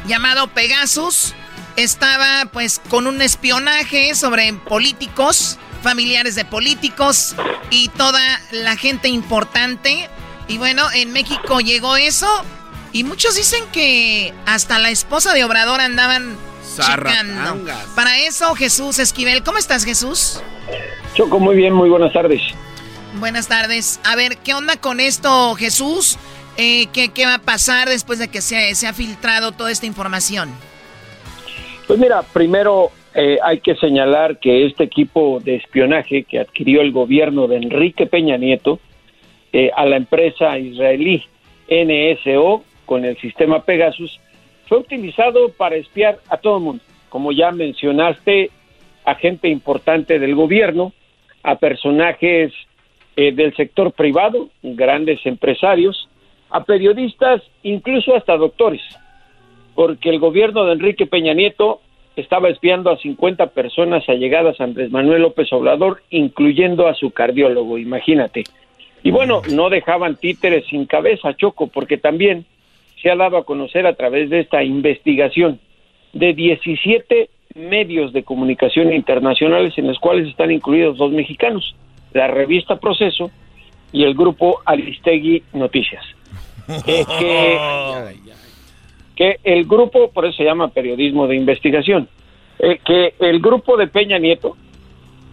llamado 0.07 0.49
Pegasus 0.49 1.35
estaba 1.77 2.47
pues 2.53 2.81
con 2.91 3.07
un 3.07 3.21
espionaje 3.23 4.15
sobre 4.15 4.53
políticos, 4.53 5.59
familiares 5.83 6.35
de 6.35 6.45
políticos 6.45 7.35
y 7.71 7.89
toda 7.91 8.23
la 8.53 8.77
gente 8.77 9.09
importante. 9.09 10.09
Y 10.49 10.59
bueno, 10.59 10.85
en 10.93 11.13
México 11.13 11.61
llegó 11.61 11.97
eso 11.97 12.29
y 12.93 13.05
muchos 13.05 13.35
dicen 13.35 13.65
que 13.73 14.33
hasta 14.47 14.79
la 14.79 14.91
esposa 14.91 15.33
de 15.35 15.45
Obrador 15.45 15.81
andaban 15.81 16.37
checando. 16.77 17.65
Para 17.95 18.19
eso, 18.19 18.55
Jesús 18.55 18.99
Esquivel. 18.99 19.43
¿Cómo 19.43 19.59
estás, 19.59 19.85
Jesús? 19.85 20.41
Choco, 21.15 21.39
muy 21.39 21.57
bien, 21.57 21.73
muy 21.73 21.89
buenas 21.89 22.13
tardes. 22.13 22.43
Buenas 23.19 23.47
tardes. 23.47 24.01
A 24.05 24.17
ver, 24.17 24.39
¿qué 24.39 24.55
onda 24.55 24.77
con 24.77 25.01
esto, 25.01 25.55
Jesús? 25.55 26.19
Eh, 26.57 26.87
¿qué, 26.93 27.11
qué 27.11 27.27
va 27.27 27.35
a 27.35 27.39
pasar 27.39 27.89
después 27.89 28.19
de 28.19 28.29
que 28.29 28.41
se, 28.41 28.75
se 28.75 28.87
ha 28.87 28.93
filtrado 28.93 29.53
toda 29.53 29.71
esta 29.71 29.87
información? 29.87 30.53
Pues 31.87 31.99
mira, 31.99 32.23
primero 32.23 32.91
eh, 33.15 33.39
hay 33.43 33.61
que 33.61 33.77
señalar 33.77 34.39
que 34.39 34.65
este 34.65 34.85
equipo 34.85 35.39
de 35.41 35.57
espionaje 35.57 36.25
que 36.25 36.41
adquirió 36.41 36.81
el 36.81 36.93
gobierno 36.93 37.47
de 37.47 37.57
Enrique 37.57 38.07
Peña 38.07 38.39
Nieto 38.39 38.81
eh, 39.53 39.71
a 39.77 39.85
la 39.85 39.97
empresa 39.97 40.59
israelí 40.59 41.23
NSO 41.69 42.65
con 42.87 43.05
el 43.05 43.19
sistema 43.19 43.63
Pegasus 43.65 44.19
fue 44.67 44.79
utilizado 44.79 45.51
para 45.51 45.77
espiar 45.77 46.19
a 46.31 46.39
todo 46.39 46.57
el 46.57 46.65
mundo. 46.65 46.83
Como 47.11 47.33
ya 47.33 47.51
mencionaste, 47.51 48.51
a 49.05 49.15
gente 49.17 49.49
importante 49.49 50.19
del 50.19 50.35
gobierno, 50.35 50.95
a 51.43 51.57
personajes 51.57 52.53
eh, 53.17 53.33
del 53.33 53.55
sector 53.55 53.93
privado, 53.93 54.49
grandes 54.63 55.25
empresarios, 55.27 56.09
a 56.49 56.65
periodistas, 56.65 57.43
incluso 57.63 58.17
hasta 58.17 58.37
doctores, 58.39 58.81
porque 59.75 60.11
el 60.11 60.19
gobierno 60.19 60.65
de 60.65 60.73
Enrique 60.73 61.07
Peña 61.07 61.35
Nieto 61.35 61.81
estaba 62.17 62.49
espiando 62.49 62.91
a 62.91 62.99
50 62.99 63.49
personas 63.49 64.09
allegadas 64.09 64.61
a 64.61 64.65
Andrés 64.65 64.91
Manuel 64.91 65.23
López 65.23 65.53
Obrador, 65.53 66.03
incluyendo 66.11 66.87
a 66.87 66.95
su 66.95 67.11
cardiólogo, 67.11 67.79
imagínate. 67.79 68.45
Y 69.03 69.11
bueno, 69.11 69.43
no 69.51 69.69
dejaban 69.69 70.17
títeres 70.17 70.65
sin 70.67 70.87
cabeza, 70.87 71.35
Choco, 71.37 71.67
porque 71.67 71.99
también 71.99 72.47
se 73.03 73.11
ha 73.11 73.17
dado 73.17 73.37
a 73.37 73.45
conocer 73.45 73.87
a 73.87 73.95
través 73.95 74.31
de 74.31 74.41
esta 74.41 74.63
investigación 74.63 75.61
de 76.13 76.33
17 76.33 77.29
medios 77.55 78.13
de 78.13 78.23
comunicación 78.23 78.93
internacionales 78.93 79.75
en 79.77 79.89
los 79.89 79.99
cuales 79.99 80.29
están 80.29 80.51
incluidos 80.51 80.97
dos 80.97 81.13
mexicanos, 81.13 81.75
la 82.13 82.29
revista 82.29 82.77
Proceso 82.77 83.31
y 83.93 84.05
el 84.05 84.15
grupo 84.15 84.61
Aristegui 84.65 85.43
Noticias. 85.53 86.05
Eh, 86.87 87.05
que, 87.19 87.59
que 89.17 89.39
el 89.45 89.65
grupo, 89.65 90.11
por 90.11 90.25
eso 90.27 90.37
se 90.37 90.45
llama 90.45 90.69
periodismo 90.69 91.27
de 91.27 91.37
investigación, 91.37 92.09
eh, 92.59 92.79
que 92.85 93.15
el 93.21 93.41
grupo 93.41 93.77
de 93.77 93.87
Peña 93.87 94.19
Nieto 94.19 94.57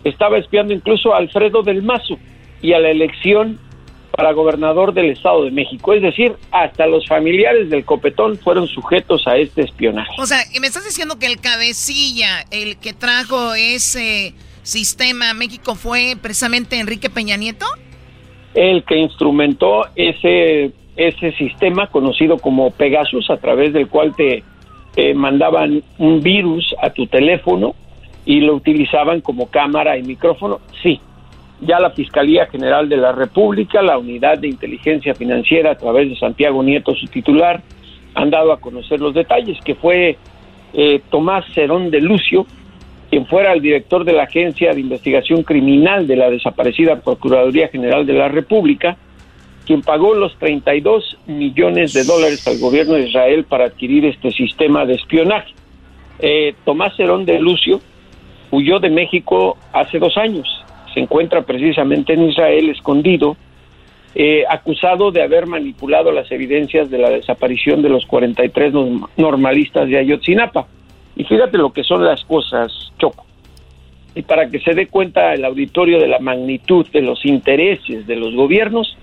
estaba 0.04 0.38
espiando 0.38 0.74
incluso 0.74 1.14
a 1.14 1.18
Alfredo 1.18 1.64
del 1.64 1.84
Mazo 1.84 2.18
y 2.62 2.74
a 2.74 2.80
la 2.80 2.90
elección 2.90 3.60
para 4.12 4.34
gobernador 4.34 4.94
del 4.94 5.12
Estado 5.12 5.46
de 5.46 5.52
México. 5.52 5.94
Es 5.94 6.02
decir, 6.02 6.34
hasta 6.52 6.86
los 6.86 7.08
familiares 7.08 7.70
del 7.70 7.86
copetón 7.86 8.38
fueron 8.38 8.68
sujetos 8.68 9.26
a 9.28 9.38
este 9.38 9.64
espionaje. 9.64 10.12
O 10.20 10.26
sea, 10.26 10.40
¿y 10.54 10.60
¿me 10.60 10.68
estás 10.68 10.86
diciendo 10.86 11.18
que 11.18 11.28
el 11.28 11.40
cabecilla, 11.40 12.46
el 12.52 12.78
que 12.78 12.94
trajo 12.94 13.54
ese 13.56 14.34
sistema 14.64 15.30
a 15.30 15.34
México 15.34 15.76
fue 15.76 16.16
precisamente 16.22 16.78
Enrique 16.80 17.10
Peña 17.10 17.38
Nieto? 17.38 17.66
El 18.54 18.84
que 18.84 18.98
instrumentó 18.98 19.86
ese, 19.96 20.72
ese 21.08 21.32
sistema 21.34 21.88
conocido 21.88 22.38
como 22.38 22.72
Pegasus, 22.72 23.30
a 23.30 23.38
través 23.38 23.74
del 23.74 23.88
cual 23.88 24.16
te 24.16 24.44
eh, 24.96 25.14
mandaban 25.14 25.82
un 25.98 26.22
virus 26.22 26.76
a 26.82 26.90
tu 26.90 27.08
teléfono 27.08 27.76
y 28.26 28.42
lo 28.42 28.56
utilizaban 28.56 29.22
como 29.22 29.50
cámara 29.50 29.98
y 29.98 30.04
micrófono, 30.04 30.60
sí. 30.82 31.00
Ya 31.62 31.80
la 31.80 31.92
Fiscalía 31.92 32.48
General 32.48 32.90
de 32.90 32.98
la 32.98 33.12
República, 33.12 33.82
la 33.82 33.98
Unidad 33.98 34.40
de 34.40 34.48
Inteligencia 34.48 35.14
Financiera, 35.14 35.72
a 35.72 35.76
través 35.76 36.10
de 36.10 36.16
Santiago 36.18 36.64
Nieto, 36.64 36.96
su 36.96 37.06
titular, 37.08 37.62
han 38.16 38.30
dado 38.30 38.52
a 38.52 38.60
conocer 38.60 39.00
los 39.00 39.14
detalles, 39.14 39.60
que 39.64 39.76
fue 39.76 40.18
eh, 40.74 41.02
Tomás 41.10 41.46
Cerón 41.54 41.92
de 41.92 42.02
Lucio, 42.02 42.46
quien 43.10 43.26
fuera 43.26 43.54
el 43.54 43.62
director 43.62 44.06
de 44.06 44.14
la 44.14 44.24
Agencia 44.24 44.74
de 44.74 44.80
Investigación 44.80 45.44
Criminal 45.44 46.08
de 46.08 46.16
la 46.16 46.30
desaparecida 46.30 47.02
Procuraduría 47.02 47.68
General 47.68 48.06
de 48.06 48.14
la 48.14 48.30
República, 48.30 48.98
quien 49.72 49.84
pagó 49.84 50.14
los 50.16 50.38
32 50.38 51.18
millones 51.28 51.94
de 51.94 52.04
dólares 52.04 52.46
al 52.46 52.60
gobierno 52.60 52.96
de 52.96 53.08
Israel 53.08 53.46
para 53.46 53.68
adquirir 53.68 54.04
este 54.04 54.30
sistema 54.32 54.86
de 54.86 54.96
espionaje. 54.96 55.54
Eh, 56.20 56.56
Tomás 56.66 56.94
Cerón 56.98 57.24
de 57.24 57.40
Lucio 57.40 57.80
huyó 58.52 58.80
de 58.82 58.90
México 58.90 59.58
hace 59.72 59.98
dos 59.98 60.18
años. 60.18 60.46
Se 60.94 61.00
encuentra 61.00 61.44
precisamente 61.44 62.12
en 62.16 62.24
Israel 62.24 62.70
escondido, 62.70 63.38
eh, 64.14 64.44
acusado 64.50 65.10
de 65.10 65.24
haber 65.24 65.48
manipulado 65.48 66.12
las 66.12 66.30
evidencias 66.34 66.90
de 66.92 66.98
la 66.98 67.10
desaparición 67.10 67.82
de 67.82 67.88
los 67.88 68.06
43 68.08 68.74
norm- 68.74 69.08
normalistas 69.16 69.88
de 69.88 70.00
Ayotzinapa. 70.00 70.68
Y 71.16 71.24
fíjate 71.24 71.58
lo 71.58 71.72
que 71.72 71.86
son 71.86 72.04
las 72.04 72.26
cosas, 72.26 72.74
Choco. 73.00 73.26
Y 74.16 74.24
para 74.24 74.50
que 74.50 74.60
se 74.60 74.74
dé 74.74 74.88
cuenta 74.88 75.34
el 75.34 75.46
auditorio 75.46 75.98
de 75.98 76.10
la 76.10 76.20
magnitud 76.20 76.86
de 76.92 77.02
los 77.04 77.26
intereses 77.26 78.06
de 78.06 78.18
los 78.18 78.36
gobiernos, 78.36 78.98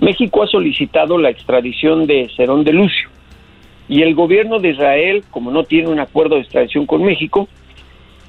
México 0.00 0.42
ha 0.42 0.46
solicitado 0.46 1.18
la 1.18 1.30
extradición 1.30 2.06
de 2.06 2.30
Cerón 2.36 2.64
de 2.64 2.72
Lucio. 2.72 3.08
Y 3.88 4.02
el 4.02 4.14
gobierno 4.14 4.58
de 4.58 4.70
Israel, 4.70 5.24
como 5.30 5.50
no 5.50 5.64
tiene 5.64 5.88
un 5.88 6.00
acuerdo 6.00 6.36
de 6.36 6.42
extradición 6.42 6.86
con 6.86 7.02
México, 7.02 7.48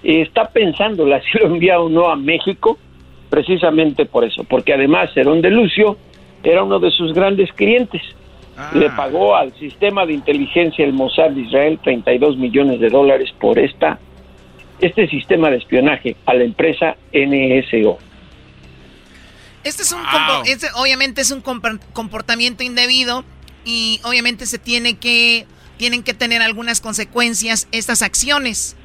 eh, 0.04 0.22
está 0.22 0.46
pensando 0.50 1.06
si 1.32 1.38
lo 1.38 1.46
envía 1.46 1.80
o 1.80 1.90
no 1.90 2.10
a 2.10 2.16
México, 2.16 2.78
precisamente 3.30 4.06
por 4.06 4.26
eso, 4.26 4.44
porque 4.44 4.74
además 4.74 5.14
Cerón 5.14 5.42
de 5.42 5.52
Lucio 5.52 5.98
era 6.44 6.64
uno 6.64 6.80
de 6.80 6.92
sus 6.92 7.14
grandes 7.14 7.52
clientes. 7.54 8.02
Le 8.74 8.90
pagó 8.92 9.36
al 9.36 9.54
sistema 9.54 10.06
de 10.06 10.14
inteligencia 10.14 10.86
el 10.86 10.94
Mossad 10.94 11.32
de 11.32 11.42
Israel 11.42 11.80
32 11.82 12.38
millones 12.38 12.80
de 12.80 12.90
dólares 12.90 13.34
por 13.40 13.58
esta 13.58 13.98
este 14.82 15.08
sistema 15.08 15.50
de 15.50 15.58
espionaje 15.58 16.16
a 16.26 16.34
la 16.34 16.44
empresa 16.44 16.96
NSO. 17.14 17.98
Este 19.64 19.84
es 19.84 19.92
un 19.92 20.00
compo- 20.02 20.44
este 20.46 20.68
obviamente 20.76 21.22
es 21.22 21.32
un 21.32 21.44
compor- 21.44 21.80
comportamiento 21.94 22.64
indebido 22.64 23.24
y 23.66 24.00
obviamente 24.04 24.46
se 24.46 24.58
tiene 24.58 24.98
que 24.98 25.46
tienen 25.78 26.04
que 26.04 26.14
tener 26.14 26.42
algunas 26.42 26.80
consecuencias 26.82 27.68
estas 27.72 28.02
acciones. 28.02 28.76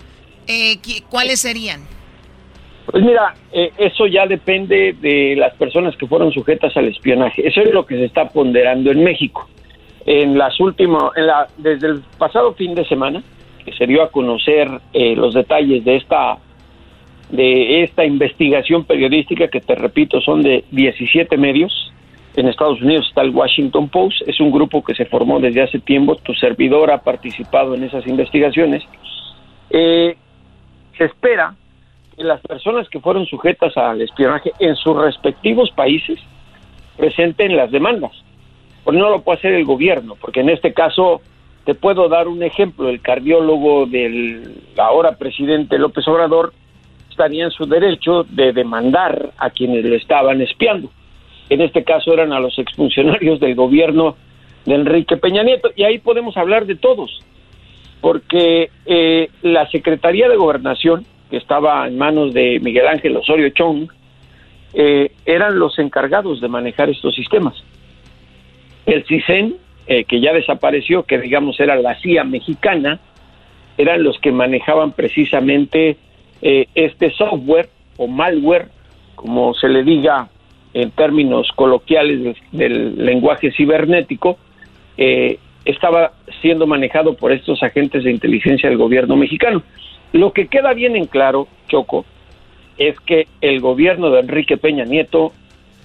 Eh, 0.47 0.78
¿qui- 0.82 1.03
¿Cuáles 1.11 1.40
serían? 1.40 1.82
Pues 2.90 3.03
mira, 3.05 3.35
eh, 3.53 3.73
eso 3.78 4.07
ya 4.07 4.27
depende 4.27 4.94
de 5.01 5.35
las 5.36 5.55
personas 5.57 5.97
que 5.97 6.07
fueron 6.07 6.32
sujetas 6.32 6.74
al 6.77 6.86
espionaje. 6.89 7.47
Eso 7.47 7.61
es 7.61 7.70
lo 7.73 7.85
que 7.85 7.97
se 7.97 8.05
está 8.05 8.28
ponderando 8.28 8.90
en 8.93 9.03
México. 9.03 9.48
En 10.07 10.39
las 10.39 10.59
últimas, 10.61 11.03
en 11.16 11.27
la, 11.27 11.48
desde 11.59 11.89
el 11.89 12.01
pasado 12.16 12.55
fin 12.55 12.74
de 12.77 12.86
semana, 12.86 13.23
que 13.65 13.73
se 13.73 13.86
dio 13.86 14.03
a 14.05 14.11
conocer 14.12 14.70
eh, 14.93 15.16
los 15.16 15.35
detalles 15.35 15.85
de 15.85 15.97
esta 15.97 16.39
de 17.31 17.82
esta 17.82 18.05
investigación 18.05 18.85
periodística 18.85 19.48
que 19.48 19.61
te 19.61 19.74
repito 19.74 20.20
son 20.20 20.43
de 20.43 20.65
17 20.70 21.36
medios. 21.36 21.93
En 22.36 22.48
Estados 22.48 22.81
Unidos 22.82 23.07
está 23.09 23.23
el 23.23 23.31
Washington 23.31 23.89
Post, 23.89 24.23
es 24.27 24.39
un 24.40 24.51
grupo 24.51 24.85
que 24.85 24.94
se 24.94 25.07
formó 25.07 25.40
desde 25.40 25.62
hace 25.62 25.78
tiempo, 25.78 26.16
tu 26.16 26.35
servidor 26.35 26.90
ha 26.90 26.98
participado 26.98 27.74
en 27.74 27.85
esas 27.85 28.07
investigaciones. 28.07 28.82
Eh, 29.70 30.16
se 30.98 31.05
espera 31.05 31.55
que 32.15 32.24
las 32.24 32.40
personas 32.43 32.89
que 32.90 33.01
fueron 33.01 33.27
sujetas 33.27 33.77
al 33.77 34.03
espionaje 34.03 34.53
en 34.59 34.77
sus 34.77 34.97
respectivos 34.97 35.70
países 35.70 36.19
presenten 36.97 37.57
las 37.57 37.70
demandas. 37.70 38.12
Pues 38.85 38.97
no 38.97 39.11
lo 39.11 39.23
puede 39.23 39.39
hacer 39.39 39.53
el 39.55 39.65
gobierno, 39.65 40.15
porque 40.20 40.40
en 40.40 40.51
este 40.51 40.73
caso 40.73 41.23
te 41.65 41.74
puedo 41.74 42.09
dar 42.09 42.28
un 42.28 42.43
ejemplo, 42.43 42.89
el 42.89 43.01
cardiólogo 43.01 43.86
del 43.86 44.62
ahora 44.77 45.16
presidente 45.16 45.78
López 45.78 46.07
Obrador 46.07 46.53
estaría 47.16 47.44
en 47.44 47.51
su 47.51 47.64
derecho 47.64 48.24
de 48.28 48.52
demandar 48.52 49.30
a 49.38 49.48
quienes 49.48 49.82
le 49.82 49.97
estaban 49.97 50.43
espiando. 50.43 50.90
En 51.48 51.62
este 51.62 51.82
caso 51.82 52.12
eran 52.12 52.34
a 52.34 52.40
los 52.40 52.59
exfuncionarios 52.59 53.40
del 53.40 53.55
gobierno 53.55 54.16
de 54.66 54.74
Enrique 54.74 55.16
Peña 55.16 55.43
Nieto, 55.43 55.70
y 55.74 55.84
ahí 55.84 55.98
podemos 55.98 56.36
hablar 56.36 56.66
de 56.66 56.74
todos, 56.74 57.20
porque 58.02 58.68
eh, 58.84 59.30
la 59.40 59.66
Secretaría 59.70 60.28
de 60.28 60.36
Gobernación, 60.36 61.06
que 61.30 61.38
estaba 61.38 61.86
en 61.86 61.97
manos 61.97 62.34
de 62.34 62.60
Miguel 62.60 62.86
Ángel 62.86 63.16
Osorio 63.16 63.48
Chong, 63.48 63.88
eh, 64.74 65.12
eran 65.24 65.59
los 65.59 65.78
encargados 65.78 66.43
de 66.43 66.48
manejar 66.48 66.90
estos 66.90 67.14
sistemas. 67.14 67.55
El 68.84 69.05
CISEN, 69.06 69.56
eh, 69.86 70.05
que 70.05 70.20
ya 70.20 70.34
desapareció, 70.34 71.05
que 71.05 71.18
digamos 71.18 71.59
era 71.60 71.76
la 71.76 71.98
CIA 72.01 72.24
mexicana, 72.24 73.01
eran 73.78 74.02
los 74.02 74.18
que 74.18 74.32
manejaban 74.32 74.93
precisamente 74.93 75.97
eh, 76.42 76.66
este 76.74 77.10
software 77.12 77.68
o 77.96 78.06
malware, 78.06 78.68
como 79.14 79.54
se 79.54 79.68
le 79.68 79.82
diga 79.82 80.28
en 80.74 80.90
términos 80.90 81.50
coloquiales 81.54 82.36
del, 82.52 83.04
lenguaje 83.04 83.50
cibernético, 83.52 84.38
eh, 84.98 85.38
estaba 85.64 86.12
siendo 86.42 86.66
manejado 86.66 87.14
por 87.14 87.32
estos 87.32 87.62
agentes 87.62 88.04
de 88.04 88.10
inteligencia 88.10 88.68
del 88.68 88.78
gobierno 88.78 89.16
mexicano. 89.16 89.62
Lo 90.12 90.32
que 90.32 90.48
queda 90.48 90.74
bien 90.74 90.94
en 90.96 91.06
claro, 91.06 91.48
Choco, 91.68 92.04
es 92.78 92.98
que 93.00 93.26
el 93.40 93.60
gobierno 93.60 94.10
de 94.10 94.20
Enrique 94.20 94.56
Peña 94.56 94.84
Nieto 94.84 95.32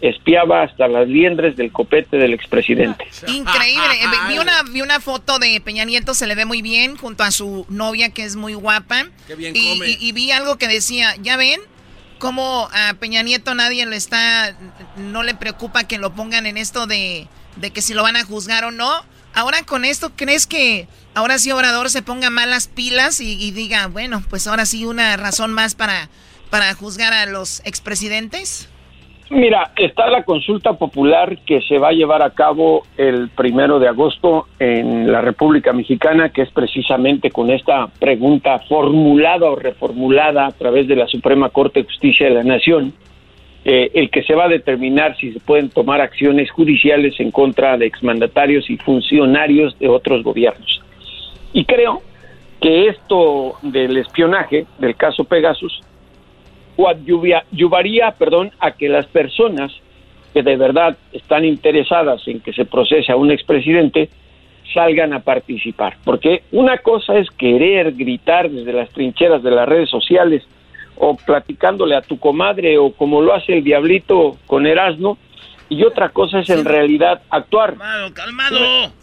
espiaba 0.01 0.63
hasta 0.63 0.87
las 0.87 1.07
liendres 1.07 1.55
del 1.55 1.71
copete 1.71 2.17
del 2.17 2.33
expresidente. 2.33 3.05
Increíble. 3.27 3.93
Eh, 4.03 4.07
Vi 4.29 4.37
una, 4.39 4.63
vi 4.63 4.81
una 4.81 4.99
foto 4.99 5.37
de 5.39 5.61
Peña 5.61 5.83
Nieto, 5.85 6.13
se 6.13 6.27
le 6.27 6.35
ve 6.35 6.45
muy 6.45 6.61
bien, 6.61 6.97
junto 6.97 7.23
a 7.23 7.31
su 7.31 7.65
novia, 7.69 8.09
que 8.09 8.23
es 8.23 8.35
muy 8.35 8.53
guapa. 8.53 9.05
Qué 9.27 9.35
bien 9.35 9.55
y, 9.55 9.73
come. 9.73 9.89
y- 9.89 9.97
y 9.99 10.11
vi 10.11 10.31
algo 10.31 10.57
que 10.57 10.67
decía, 10.67 11.15
¿ya 11.21 11.37
ven? 11.37 11.59
Cómo 12.19 12.69
a 12.73 12.93
Peña 12.95 13.23
Nieto 13.23 13.55
nadie 13.55 13.85
le 13.85 13.95
está, 13.95 14.55
no 14.97 15.23
le 15.23 15.33
preocupa 15.35 15.85
que 15.85 15.97
lo 15.97 16.13
pongan 16.13 16.45
en 16.45 16.57
esto 16.57 16.85
de, 16.87 17.27
de 17.55 17.71
que 17.71 17.81
si 17.81 17.93
lo 17.93 18.03
van 18.03 18.15
a 18.15 18.23
juzgar 18.25 18.63
o 18.65 18.71
no. 18.71 18.91
Ahora 19.33 19.63
con 19.63 19.85
esto, 19.85 20.11
¿crees 20.15 20.45
que 20.45 20.87
ahora 21.15 21.39
sí 21.39 21.51
Obrador 21.51 21.89
se 21.89 22.01
ponga 22.01 22.29
malas 22.29 22.67
pilas 22.67 23.21
y, 23.21 23.41
y 23.41 23.51
diga, 23.51 23.87
bueno, 23.87 24.23
pues 24.29 24.45
ahora 24.45 24.65
sí 24.65 24.85
una 24.85 25.15
razón 25.17 25.53
más 25.53 25.73
para, 25.73 26.09
para 26.49 26.73
juzgar 26.75 27.13
a 27.13 27.25
los 27.25 27.61
expresidentes? 27.65 28.67
Mira, 29.31 29.71
está 29.77 30.09
la 30.09 30.23
consulta 30.23 30.73
popular 30.73 31.37
que 31.45 31.61
se 31.61 31.77
va 31.77 31.87
a 31.87 31.93
llevar 31.93 32.21
a 32.21 32.31
cabo 32.31 32.83
el 32.97 33.29
primero 33.29 33.79
de 33.79 33.87
agosto 33.87 34.47
en 34.59 35.09
la 35.09 35.21
República 35.21 35.71
Mexicana, 35.71 36.29
que 36.33 36.41
es 36.41 36.51
precisamente 36.51 37.31
con 37.31 37.49
esta 37.49 37.87
pregunta 37.87 38.59
formulada 38.59 39.49
o 39.49 39.55
reformulada 39.55 40.47
a 40.47 40.51
través 40.51 40.85
de 40.89 40.97
la 40.97 41.07
Suprema 41.07 41.47
Corte 41.47 41.79
de 41.79 41.85
Justicia 41.85 42.27
de 42.27 42.33
la 42.33 42.43
Nación, 42.43 42.91
eh, 43.63 43.91
el 43.93 44.09
que 44.09 44.21
se 44.23 44.35
va 44.35 44.45
a 44.45 44.49
determinar 44.49 45.15
si 45.15 45.31
se 45.31 45.39
pueden 45.39 45.69
tomar 45.69 46.01
acciones 46.01 46.51
judiciales 46.51 47.17
en 47.21 47.31
contra 47.31 47.77
de 47.77 47.85
exmandatarios 47.85 48.69
y 48.69 48.75
funcionarios 48.75 49.79
de 49.79 49.87
otros 49.87 50.23
gobiernos. 50.23 50.81
Y 51.53 51.63
creo 51.63 52.01
que 52.59 52.89
esto 52.89 53.53
del 53.61 53.95
espionaje, 53.95 54.65
del 54.77 54.97
caso 54.97 55.23
Pegasus, 55.23 55.81
coadyuvaría, 56.75 58.11
perdón, 58.11 58.51
a 58.59 58.71
que 58.71 58.89
las 58.89 59.05
personas 59.07 59.71
que 60.33 60.43
de 60.43 60.55
verdad 60.55 60.97
están 61.11 61.45
interesadas 61.45 62.25
en 62.27 62.39
que 62.39 62.53
se 62.53 62.65
procese 62.65 63.11
a 63.11 63.15
un 63.15 63.31
expresidente 63.31 64.09
salgan 64.73 65.13
a 65.13 65.19
participar. 65.19 65.97
Porque 66.03 66.43
una 66.51 66.77
cosa 66.77 67.17
es 67.17 67.29
querer 67.31 67.93
gritar 67.93 68.49
desde 68.49 68.73
las 68.73 68.89
trincheras 68.89 69.43
de 69.43 69.51
las 69.51 69.67
redes 69.67 69.89
sociales 69.89 70.43
o 70.97 71.15
platicándole 71.15 71.95
a 71.95 72.01
tu 72.01 72.19
comadre 72.19 72.77
o 72.77 72.91
como 72.93 73.21
lo 73.21 73.33
hace 73.33 73.57
el 73.57 73.63
diablito 73.63 74.37
con 74.47 74.65
Erasmo 74.65 75.17
y 75.69 75.83
otra 75.83 76.09
cosa 76.09 76.39
es 76.39 76.49
en 76.49 76.65
realidad 76.65 77.21
actuar. 77.29 77.75
Calmado, 77.75 78.13
calmado. 78.13 79.00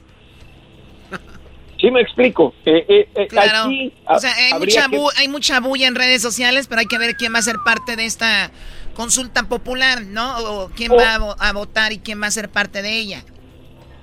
Sí 1.81 1.91
me 1.91 2.01
explico. 2.01 2.55
Eh, 2.67 2.85
eh, 2.89 3.09
eh, 3.15 3.27
Claro. 3.29 3.67
aquí 3.69 3.93
O 4.07 4.19
sea, 4.19 4.33
hay 4.35 4.59
mucha, 4.59 4.89
que- 4.89 4.99
hay 5.17 5.29
mucha 5.29 5.61
bulla 5.61 5.87
en 5.87 5.95
redes 5.95 6.21
sociales, 6.23 6.67
pero 6.67 6.81
hay 6.81 6.87
que 6.87 6.99
ver 6.99 7.15
quién 7.17 7.33
va 7.35 7.39
a 7.39 7.43
ser 7.43 7.57
parte 7.65 7.95
de 7.97 8.05
esta 8.05 8.51
consulta 8.95 9.45
popular, 9.49 10.03
¿no? 10.03 10.39
O 10.39 10.71
quién 10.75 10.91
Oh. 10.91 10.97
va 10.97 11.15
a, 11.15 11.19
vo- 11.19 11.37
a 11.39 11.53
votar 11.53 11.93
y 11.93 11.99
quién 11.99 12.21
va 12.21 12.27
a 12.27 12.31
ser 12.33 12.49
parte 12.49 12.83
de 12.83 12.99
ella. 12.99 13.23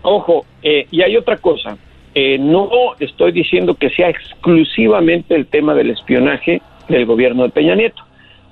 Ojo, 0.04 0.46
eh, 0.64 0.88
y 0.92 1.02
hay 1.02 1.18
otra 1.18 1.38
cosa. 1.38 1.78
Eh, 2.14 2.38
no 2.40 2.70
estoy 3.00 3.34
diciendo 3.34 3.76
que 3.76 3.90
sea 3.90 4.10
exclusivamente 4.10 5.36
el 5.36 5.48
tema 5.48 5.74
del 5.74 5.90
espionaje 5.90 6.62
del 6.88 7.06
gobierno 7.06 7.44
de 7.44 7.50
Peña 7.50 7.76
Nieto. 7.76 8.04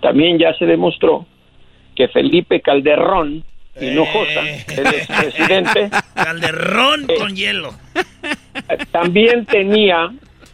También 0.01 0.37
ya 0.37 0.53
se 0.55 0.65
demostró 0.65 1.25
que 1.95 2.09
Felipe 2.09 2.59
Calderón 2.59 3.45
Hinojosa, 3.79 4.41
el 4.41 4.87
expresidente, 4.87 5.89
Calderón 6.13 7.07
con 7.17 7.35
hielo. 7.35 7.73
también 8.91 9.45
tenía 9.45 10.11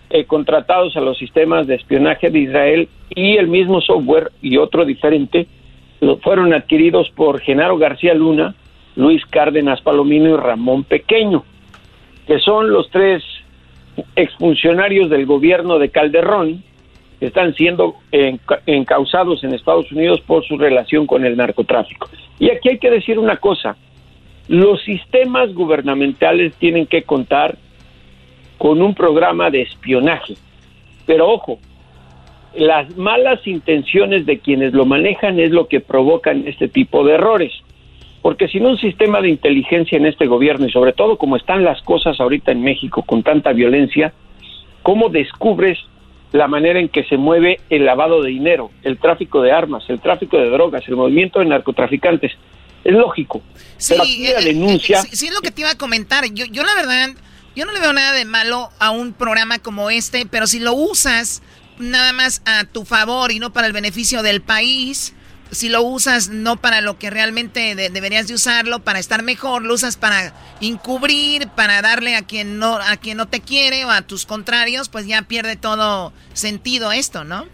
eh, 0.10 0.26
contratados 0.26 0.96
a 0.96 1.02
los 1.02 1.18
sistemas 1.18 1.68
de 1.68 1.76
espionaje 1.76 2.30
de 2.30 2.40
Israel 2.40 2.90
y 3.10 3.38
el 3.38 3.48
mismo 3.48 3.82
software 3.82 4.32
y 4.42 4.58
otro 4.58 4.86
diferente 4.86 5.48
lo 6.00 6.18
fueron 6.18 6.54
adquiridos 6.54 7.10
por 7.10 7.42
Genaro 7.42 7.78
García 7.78 8.14
Luna, 8.14 8.56
Luis 8.96 9.26
Cárdenas 9.26 9.82
Palomino 9.82 10.30
y 10.30 10.38
Ramón 10.38 10.84
Pequeño, 10.84 11.44
que 12.26 12.40
son 12.40 12.72
los 12.72 12.90
tres 12.90 13.22
exfuncionarios 14.16 15.10
del 15.10 15.26
gobierno 15.26 15.78
de 15.78 15.90
Calderón 15.90 16.64
están 17.22 17.54
siendo 17.54 17.96
enca- 18.12 18.62
encausados 18.66 19.44
en 19.44 19.54
Estados 19.54 19.92
Unidos 19.92 20.22
por 20.22 20.46
su 20.46 20.58
relación 20.58 21.06
con 21.06 21.26
el 21.26 21.36
narcotráfico. 21.36 22.10
Y 22.40 22.50
aquí 22.50 22.70
hay 22.70 22.78
que 22.80 22.90
decir 22.90 23.20
una 23.20 23.38
cosa, 23.38 23.76
los 24.48 24.82
sistemas 24.84 25.54
gubernamentales 25.54 26.54
tienen 26.56 26.86
que 26.88 27.04
contar 27.04 27.58
con 28.58 28.82
un 28.82 28.96
programa 28.96 29.50
de 29.50 29.62
espionaje. 29.62 30.36
Pero 31.06 31.30
ojo, 31.30 31.60
las 32.56 32.98
malas 32.98 33.46
intenciones 33.46 34.26
de 34.26 34.40
quienes 34.40 34.74
lo 34.74 34.86
manejan 34.86 35.40
es 35.40 35.52
lo 35.52 35.68
que 35.68 35.80
provocan 35.82 36.48
este 36.48 36.68
tipo 36.68 37.04
de 37.04 37.14
errores. 37.14 37.52
Porque 38.22 38.48
sin 38.48 38.66
un 38.66 38.78
sistema 38.78 39.22
de 39.22 39.30
inteligencia 39.30 39.98
en 39.98 40.06
este 40.06 40.26
gobierno 40.26 40.66
y 40.66 40.72
sobre 40.72 40.94
todo 40.94 41.18
como 41.18 41.38
están 41.38 41.64
las 41.64 41.82
cosas 41.84 42.20
ahorita 42.20 42.52
en 42.52 42.64
México 42.64 43.04
con 43.04 43.24
tanta 43.24 43.54
violencia, 43.54 44.14
¿cómo 44.84 45.10
descubres 45.10 45.78
la 46.32 46.48
manera 46.48 46.80
en 46.80 46.90
que 46.90 47.04
se 47.06 47.18
mueve 47.18 47.60
el 47.70 47.86
lavado 47.86 48.22
de 48.22 48.30
dinero, 48.30 48.72
el 48.84 48.98
tráfico 48.98 49.42
de 49.42 49.52
armas, 49.52 49.84
el 49.88 50.00
tráfico 50.00 50.38
de 50.38 50.50
drogas, 50.50 50.84
el 50.88 50.96
movimiento 50.96 51.40
de 51.40 51.46
narcotraficantes? 51.46 52.32
Es 52.84 52.94
lógico. 52.94 53.42
Pero 53.88 54.04
aquí 54.04 54.24
la 54.24 54.40
eh, 54.40 54.52
eh, 54.52 54.80
sí, 54.80 55.16
sí, 55.16 55.28
es 55.28 55.34
lo 55.34 55.42
que 55.42 55.52
te 55.52 55.62
iba 55.62 55.72
a 55.72 55.78
comentar. 55.78 56.24
Yo, 56.34 56.46
yo 56.46 56.64
la 56.64 56.76
verdad, 56.76 57.10
yo 57.56 57.66
no 57.66 57.72
le 57.72 57.80
veo 57.80 57.94
nada 57.94 58.14
de 58.14 58.26
malo 58.26 58.70
a 58.80 58.92
un 58.92 59.14
programa 59.14 59.60
como 59.60 59.90
este, 59.90 60.26
pero 60.26 60.48
si 60.48 60.60
lo 60.60 60.74
usas 60.74 61.42
nada 61.80 62.14
más 62.14 62.42
a 62.46 62.66
tu 62.66 62.86
favor 62.86 63.32
y 63.32 63.40
no 63.40 63.52
para 63.52 63.68
el 63.68 63.74
beneficio 63.74 64.22
del 64.22 64.42
país, 64.42 65.14
si 65.52 65.70
lo 65.70 65.82
usas 65.82 66.30
no 66.30 66.58
para 66.58 66.82
lo 66.82 66.98
que 66.98 67.10
realmente 67.10 67.76
de- 67.76 67.90
deberías 67.90 68.28
de 68.28 68.34
usarlo, 68.36 68.80
para 68.80 69.00
estar 69.00 69.24
mejor, 69.24 69.64
lo 69.64 69.74
usas 69.74 69.98
para 69.98 70.34
encubrir, 70.62 71.48
para 71.56 71.82
darle 71.82 72.16
a 72.16 72.22
quien 72.22 72.60
no 72.60 72.76
a 72.76 72.98
quien 72.98 73.18
no 73.18 73.28
te 73.28 73.42
quiere 73.42 73.86
o 73.86 73.90
a 73.90 74.02
tus 74.02 74.26
contrarios, 74.26 74.90
pues 74.90 75.08
ya 75.08 75.24
pierde 75.24 75.56
todo 75.56 76.14
sentido 76.34 76.92
esto, 76.92 77.24
¿no? 77.24 77.46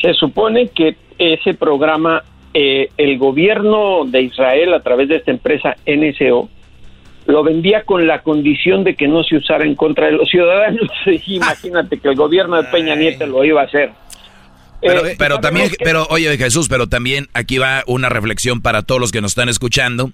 Se 0.00 0.14
supone 0.14 0.68
que 0.68 0.96
ese 1.18 1.54
programa, 1.54 2.22
eh, 2.54 2.88
el 2.96 3.18
gobierno 3.18 4.04
de 4.06 4.22
Israel 4.22 4.74
a 4.74 4.82
través 4.82 5.08
de 5.08 5.16
esta 5.16 5.30
empresa 5.30 5.76
NSO, 5.86 6.48
lo 7.26 7.44
vendía 7.44 7.84
con 7.84 8.06
la 8.06 8.22
condición 8.22 8.82
de 8.82 8.94
que 8.96 9.06
no 9.06 9.22
se 9.22 9.36
usara 9.36 9.64
en 9.64 9.74
contra 9.74 10.06
de 10.06 10.12
los 10.12 10.28
ciudadanos. 10.28 10.88
Imagínate 11.26 11.98
que 11.98 12.08
el 12.08 12.16
gobierno 12.16 12.56
de 12.56 12.64
Peña 12.70 12.96
Nieto 12.96 13.26
lo 13.26 13.44
iba 13.44 13.60
a 13.60 13.64
hacer. 13.64 13.90
Pero, 14.82 15.06
Eh, 15.06 15.14
pero 15.18 15.40
también, 15.40 15.70
que- 15.70 15.76
pero 15.84 16.06
oye 16.10 16.36
Jesús, 16.38 16.68
pero 16.68 16.88
también 16.88 17.28
aquí 17.34 17.58
va 17.58 17.82
una 17.86 18.08
reflexión 18.08 18.60
para 18.60 18.82
todos 18.82 19.00
los 19.00 19.12
que 19.12 19.20
nos 19.20 19.32
están 19.32 19.48
escuchando. 19.48 20.12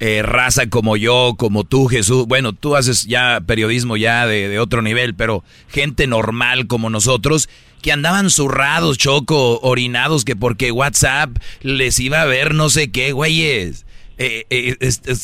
Eh, 0.00 0.22
raza 0.22 0.68
como 0.68 0.96
yo, 0.96 1.34
como 1.36 1.64
tú, 1.64 1.86
Jesús. 1.86 2.26
Bueno, 2.26 2.52
tú 2.52 2.76
haces 2.76 3.06
ya 3.06 3.40
periodismo 3.44 3.96
ya 3.96 4.26
de, 4.28 4.48
de 4.48 4.58
otro 4.60 4.80
nivel, 4.80 5.14
pero 5.14 5.42
gente 5.68 6.06
normal 6.06 6.68
como 6.68 6.88
nosotros 6.88 7.48
que 7.82 7.90
andaban 7.92 8.30
zurrados, 8.30 8.96
choco, 8.98 9.58
orinados, 9.60 10.24
que 10.24 10.36
porque 10.36 10.70
WhatsApp 10.72 11.30
les 11.62 11.98
iba 12.00 12.22
a 12.22 12.26
ver 12.26 12.54
no 12.54 12.70
sé 12.70 12.90
qué, 12.92 13.12
güeyes. 13.12 13.86
Eh, 14.18 14.44
eh, 14.50 14.76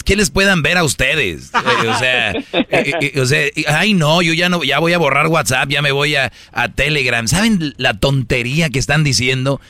¿Qué 0.04 0.14
les 0.16 0.30
puedan 0.30 0.62
ver 0.62 0.78
a 0.78 0.84
ustedes? 0.84 1.50
Eh, 1.84 1.88
o 1.88 1.98
sea, 1.98 2.30
eh, 2.32 3.20
o 3.20 3.26
sea, 3.26 3.46
ay 3.68 3.94
no, 3.94 4.22
yo 4.22 4.32
ya 4.32 4.48
no, 4.48 4.62
ya 4.64 4.78
voy 4.78 4.92
a 4.92 4.98
borrar 4.98 5.26
WhatsApp, 5.26 5.68
ya 5.68 5.82
me 5.82 5.90
voy 5.92 6.14
a, 6.16 6.32
a 6.52 6.68
Telegram. 6.72 7.26
¿Saben 7.26 7.74
la 7.76 7.94
tontería 7.98 8.70
que 8.70 8.78
están 8.78 9.02
diciendo? 9.04 9.60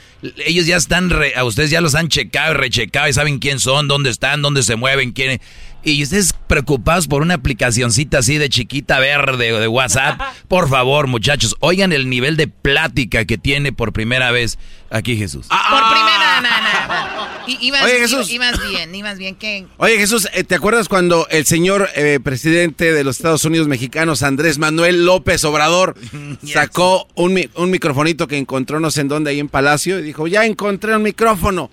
Ellos 0.46 0.66
ya 0.66 0.76
están, 0.76 1.10
re- 1.10 1.34
a 1.36 1.44
ustedes 1.44 1.70
ya 1.70 1.80
los 1.80 1.94
han 1.94 2.08
checado 2.08 2.52
y 2.52 2.56
rechecado 2.56 3.08
y 3.08 3.12
saben 3.12 3.38
quién 3.38 3.58
son, 3.60 3.88
dónde 3.88 4.10
están, 4.10 4.42
dónde 4.42 4.62
se 4.62 4.76
mueven, 4.76 5.12
quién. 5.12 5.40
Y 5.84 6.02
ustedes 6.02 6.32
preocupados 6.46 7.06
por 7.08 7.20
una 7.22 7.34
aplicacioncita 7.34 8.18
así 8.18 8.38
de 8.38 8.48
chiquita 8.48 8.98
verde 8.98 9.52
o 9.52 9.60
de 9.60 9.68
WhatsApp. 9.68 10.18
Por 10.48 10.68
favor, 10.68 11.06
muchachos, 11.08 11.56
oigan 11.60 11.92
el 11.92 12.08
nivel 12.08 12.36
de 12.36 12.48
plática 12.48 13.24
que 13.24 13.36
tiene 13.38 13.72
por 13.72 13.92
primera 13.92 14.30
vez 14.30 14.58
aquí 14.90 15.16
Jesús. 15.16 15.46
Por 15.48 15.58
primera, 15.90 16.40
na, 16.40 16.60
na, 16.60 16.86
na. 16.86 17.44
I- 17.46 17.58
Ibas, 17.66 17.84
Oye, 17.84 17.98
Jesús. 17.98 18.30
ibas 18.30 18.58
bien, 18.70 18.94
ibas 18.94 19.18
bien. 19.18 19.34
¿Qué? 19.34 19.66
Oye 19.76 19.98
Jesús, 19.98 20.26
eh, 20.32 20.44
¿te 20.44 20.54
acuerdas 20.54 20.88
cuando 20.88 21.26
el 21.30 21.44
señor 21.44 21.90
eh, 21.96 22.18
presidente 22.22 22.92
de 22.92 23.04
los 23.04 23.16
Estados 23.16 23.44
Unidos 23.44 23.68
mexicanos, 23.68 24.22
Andrés 24.22 24.58
Manuel 24.58 25.04
López 25.04 25.44
Obrador, 25.44 25.94
sacó 26.46 27.06
un, 27.14 27.38
un 27.56 27.70
microfonito 27.70 28.26
que 28.28 28.38
encontró 28.38 28.80
no 28.80 28.90
sé 28.90 29.02
en 29.02 29.08
dónde 29.08 29.30
ahí 29.30 29.40
en 29.40 29.48
Palacio 29.48 29.98
y 29.98 30.02
dijo, 30.02 30.26
ya 30.26 30.46
encontré 30.46 30.96
un 30.96 31.02
micrófono? 31.02 31.70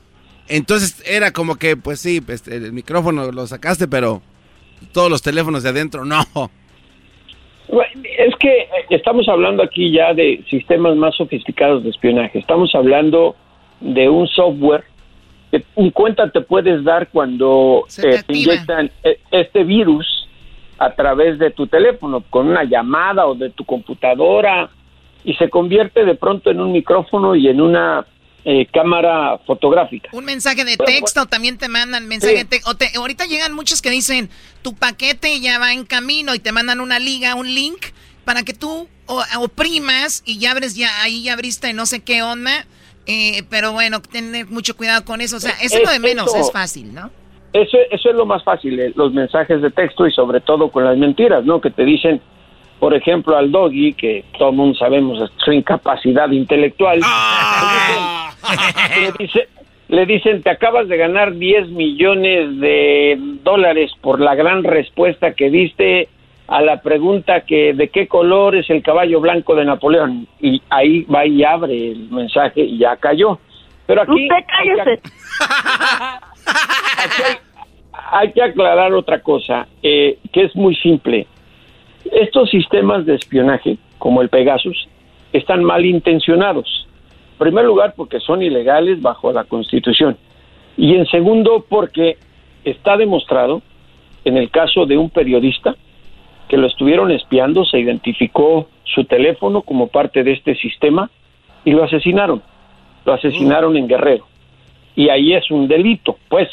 Entonces 0.52 1.02
era 1.08 1.32
como 1.32 1.56
que, 1.56 1.78
pues 1.78 2.02
sí, 2.02 2.20
pues, 2.20 2.46
el 2.50 2.74
micrófono 2.74 3.32
lo 3.32 3.48
sacaste, 3.48 3.88
pero 3.88 4.22
todos 4.92 5.10
los 5.10 5.22
teléfonos 5.22 5.64
de 5.64 5.70
adentro 5.70 6.04
no. 6.04 6.22
Es 8.18 8.36
que 8.36 8.50
eh, 8.50 8.68
estamos 8.90 9.30
hablando 9.30 9.64
aquí 9.64 9.94
ya 9.94 10.14
de 10.14 10.44
sistemas 10.50 10.98
más 10.98 11.16
sofisticados 11.16 11.84
de 11.84 11.90
espionaje. 11.92 12.40
Estamos 12.40 12.76
hablando 12.76 13.38
de 13.80 14.10
un 14.10 14.28
software 14.28 14.84
que 15.52 15.64
ni 15.78 15.90
cuenta 15.92 16.30
te 16.30 16.42
puedes 16.42 16.84
dar 16.84 17.08
cuando 17.08 17.86
Se 17.88 18.02
te 18.02 18.16
eh, 18.18 18.24
inyectan 18.28 18.92
eh, 19.04 19.20
este 19.32 19.64
virus 19.64 20.28
a 20.80 20.94
través 20.96 21.40
de 21.40 21.52
tu 21.52 21.68
teléfono, 21.68 22.26
con 22.30 22.50
una 22.50 22.66
llamada 22.66 23.26
o 23.26 23.36
de 23.36 23.52
tu 23.52 23.64
computadora, 23.64 24.70
y 25.24 25.34
se 25.36 25.50
convierte 25.50 26.04
de 26.04 26.16
pronto 26.16 26.52
en 26.52 26.60
un 26.60 26.74
micrófono 26.74 27.36
y 27.36 27.48
en 27.48 27.62
una 27.62 28.06
eh, 28.46 28.66
cámara 28.74 29.38
fotográfica. 29.46 30.10
Un 30.14 30.26
mensaje 30.26 30.64
de 30.66 30.78
texto, 30.78 31.26
también 31.28 31.58
te 31.58 31.68
mandan 31.68 32.08
mensaje 32.08 32.36
de 32.38 32.46
texto. 32.46 32.72
Ahorita 32.98 33.26
llegan 33.26 33.54
muchos 33.54 33.82
que 33.82 33.90
dicen, 33.90 34.30
tu 34.62 34.76
paquete 34.76 35.40
ya 35.40 35.60
va 35.60 35.74
en 35.74 35.86
camino 35.86 36.34
y 36.36 36.40
te 36.40 36.52
mandan 36.52 36.82
una 36.82 37.00
liga, 37.00 37.36
un 37.36 37.54
link, 37.54 37.78
para 38.26 38.44
que 38.44 38.54
tú 38.54 38.88
o- 39.08 39.24
oprimas 39.40 40.24
y 40.26 40.38
ya 40.40 40.52
abres, 40.52 40.76
ya 40.76 41.02
ahí 41.02 41.24
ya 41.24 41.34
abriste 41.34 41.74
no 41.74 41.86
sé 41.86 42.02
qué 42.02 42.24
onda. 42.24 42.66
Eh, 43.08 43.44
pero 43.50 43.72
bueno, 43.74 44.00
tener 44.02 44.46
mucho 44.48 44.78
cuidado 44.78 45.04
con 45.06 45.22
eso. 45.22 45.38
O 45.38 45.40
sea, 45.40 45.52
eso 45.62 45.78
es 45.78 45.84
lo 45.84 45.92
de 45.92 46.00
menos, 46.00 46.28
Eso- 46.28 46.38
es 46.40 46.52
fácil, 46.52 46.94
¿no? 46.94 47.10
Eso, 47.54 47.78
eso 47.90 48.10
es 48.10 48.16
lo 48.16 48.26
más 48.26 48.44
fácil, 48.46 48.80
eh, 48.80 48.94
los 48.96 49.12
mensajes 49.12 49.62
de 49.62 49.72
texto 49.72 50.08
y 50.08 50.12
sobre 50.14 50.40
todo 50.40 50.72
con 50.72 50.86
las 50.86 50.98
mentiras, 50.98 51.44
¿no? 51.44 51.60
Que 51.60 51.70
te 51.72 51.84
dicen, 51.84 52.22
por 52.80 52.94
ejemplo, 52.96 53.36
al 53.36 53.52
doggy, 53.52 53.94
que 53.94 54.24
todo 54.38 54.52
el 54.52 54.56
mundo 54.56 54.78
sabemos 54.80 55.20
su 55.44 55.52
incapacidad 55.52 56.30
intelectual, 56.32 57.02
le, 59.00 59.12
dice- 59.20 59.48
le 59.90 60.06
dicen, 60.06 60.42
te 60.42 60.50
acabas 60.50 60.88
de 60.88 60.98
ganar 60.98 61.34
10 61.36 61.70
millones 61.70 62.60
de 62.60 63.18
dólares 63.44 63.92
por 64.02 64.20
la 64.22 64.36
gran 64.36 64.64
respuesta 64.64 65.34
que 65.34 65.50
diste 65.50 66.08
a 66.48 66.62
la 66.62 66.82
pregunta 66.82 67.42
que 67.42 67.74
de 67.74 67.90
qué 67.90 68.08
color 68.08 68.56
es 68.56 68.70
el 68.70 68.82
caballo 68.84 69.20
blanco 69.22 69.56
de 69.56 69.66
Napoleón. 69.66 70.28
Y 70.42 70.62
ahí 70.70 71.04
va 71.04 71.26
y 71.26 71.44
abre 71.44 71.92
el 71.92 72.10
mensaje 72.10 72.62
y 72.62 72.78
ya 72.78 72.96
cayó. 72.98 73.40
Pero 73.86 74.02
aquí... 74.04 74.28
Usted 74.30 74.46
cállese. 74.48 75.02
Aquí 77.04 77.22
hay, 77.24 77.36
hay 78.12 78.32
que 78.34 78.42
aclarar 78.44 78.94
otra 78.94 79.22
cosa, 79.22 79.68
eh, 79.82 80.18
que 80.34 80.44
es 80.44 80.56
muy 80.56 80.76
simple. 80.76 81.28
Estos 82.12 82.50
sistemas 82.50 83.06
de 83.06 83.16
espionaje, 83.16 83.78
como 83.98 84.22
el 84.22 84.30
Pegasus, 84.30 84.88
están 85.34 85.64
mal 85.64 85.86
intencionados. 85.86 86.88
Primer 87.42 87.66
lugar, 87.66 87.96
porque 87.98 88.20
son 88.20 88.44
ilegales 88.44 89.02
bajo 89.02 89.32
la 89.32 89.46
Constitución. 89.46 90.16
Y 90.78 90.94
en 90.94 91.08
segundo, 91.08 91.66
porque 91.68 92.18
está 92.64 92.98
demostrado, 92.98 93.64
en 94.24 94.38
el 94.38 94.52
caso 94.52 94.86
de 94.86 94.96
un 94.96 95.10
periodista, 95.10 95.76
que 96.48 96.58
lo 96.58 96.68
estuvieron 96.68 97.10
espiando, 97.10 97.66
se 97.66 97.80
identificó 97.80 98.68
su 98.84 99.06
teléfono 99.06 99.64
como 99.64 99.88
parte 99.88 100.24
de 100.24 100.34
este 100.34 100.54
sistema 100.54 101.10
y 101.66 101.72
lo 101.72 101.84
asesinaron. 101.84 102.44
Lo 103.06 103.14
asesinaron 103.14 103.76
en 103.76 103.88
Guerrero. 103.88 104.28
Y 104.96 105.10
ahí 105.10 105.34
es 105.34 105.50
un 105.50 105.68
delito, 105.68 106.18
pues. 106.30 106.48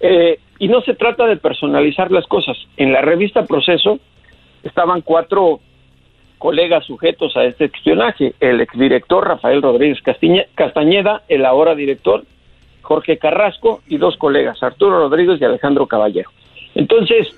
Eh, 0.00 0.38
y 0.58 0.68
no 0.68 0.82
se 0.82 0.92
trata 0.96 1.24
de 1.26 1.38
personalizar 1.38 2.12
las 2.12 2.26
cosas. 2.26 2.58
En 2.76 2.92
la 2.92 3.00
revista 3.00 3.46
Proceso 3.46 3.98
estaban 4.64 5.00
cuatro 5.00 5.60
colegas 6.38 6.84
sujetos 6.84 7.36
a 7.36 7.44
este 7.44 7.66
espionaje. 7.66 8.34
El 8.40 8.60
exdirector 8.60 9.26
Rafael 9.26 9.62
Rodríguez 9.62 9.98
Castañeda, 10.54 11.22
el 11.28 11.44
ahora 11.44 11.74
director 11.74 12.24
Jorge 12.82 13.18
Carrasco 13.18 13.80
y 13.88 13.96
dos 13.96 14.16
colegas, 14.16 14.62
Arturo 14.62 14.98
Rodríguez 14.98 15.40
y 15.40 15.44
Alejandro 15.44 15.86
Caballero. 15.86 16.30
Entonces, 16.74 17.28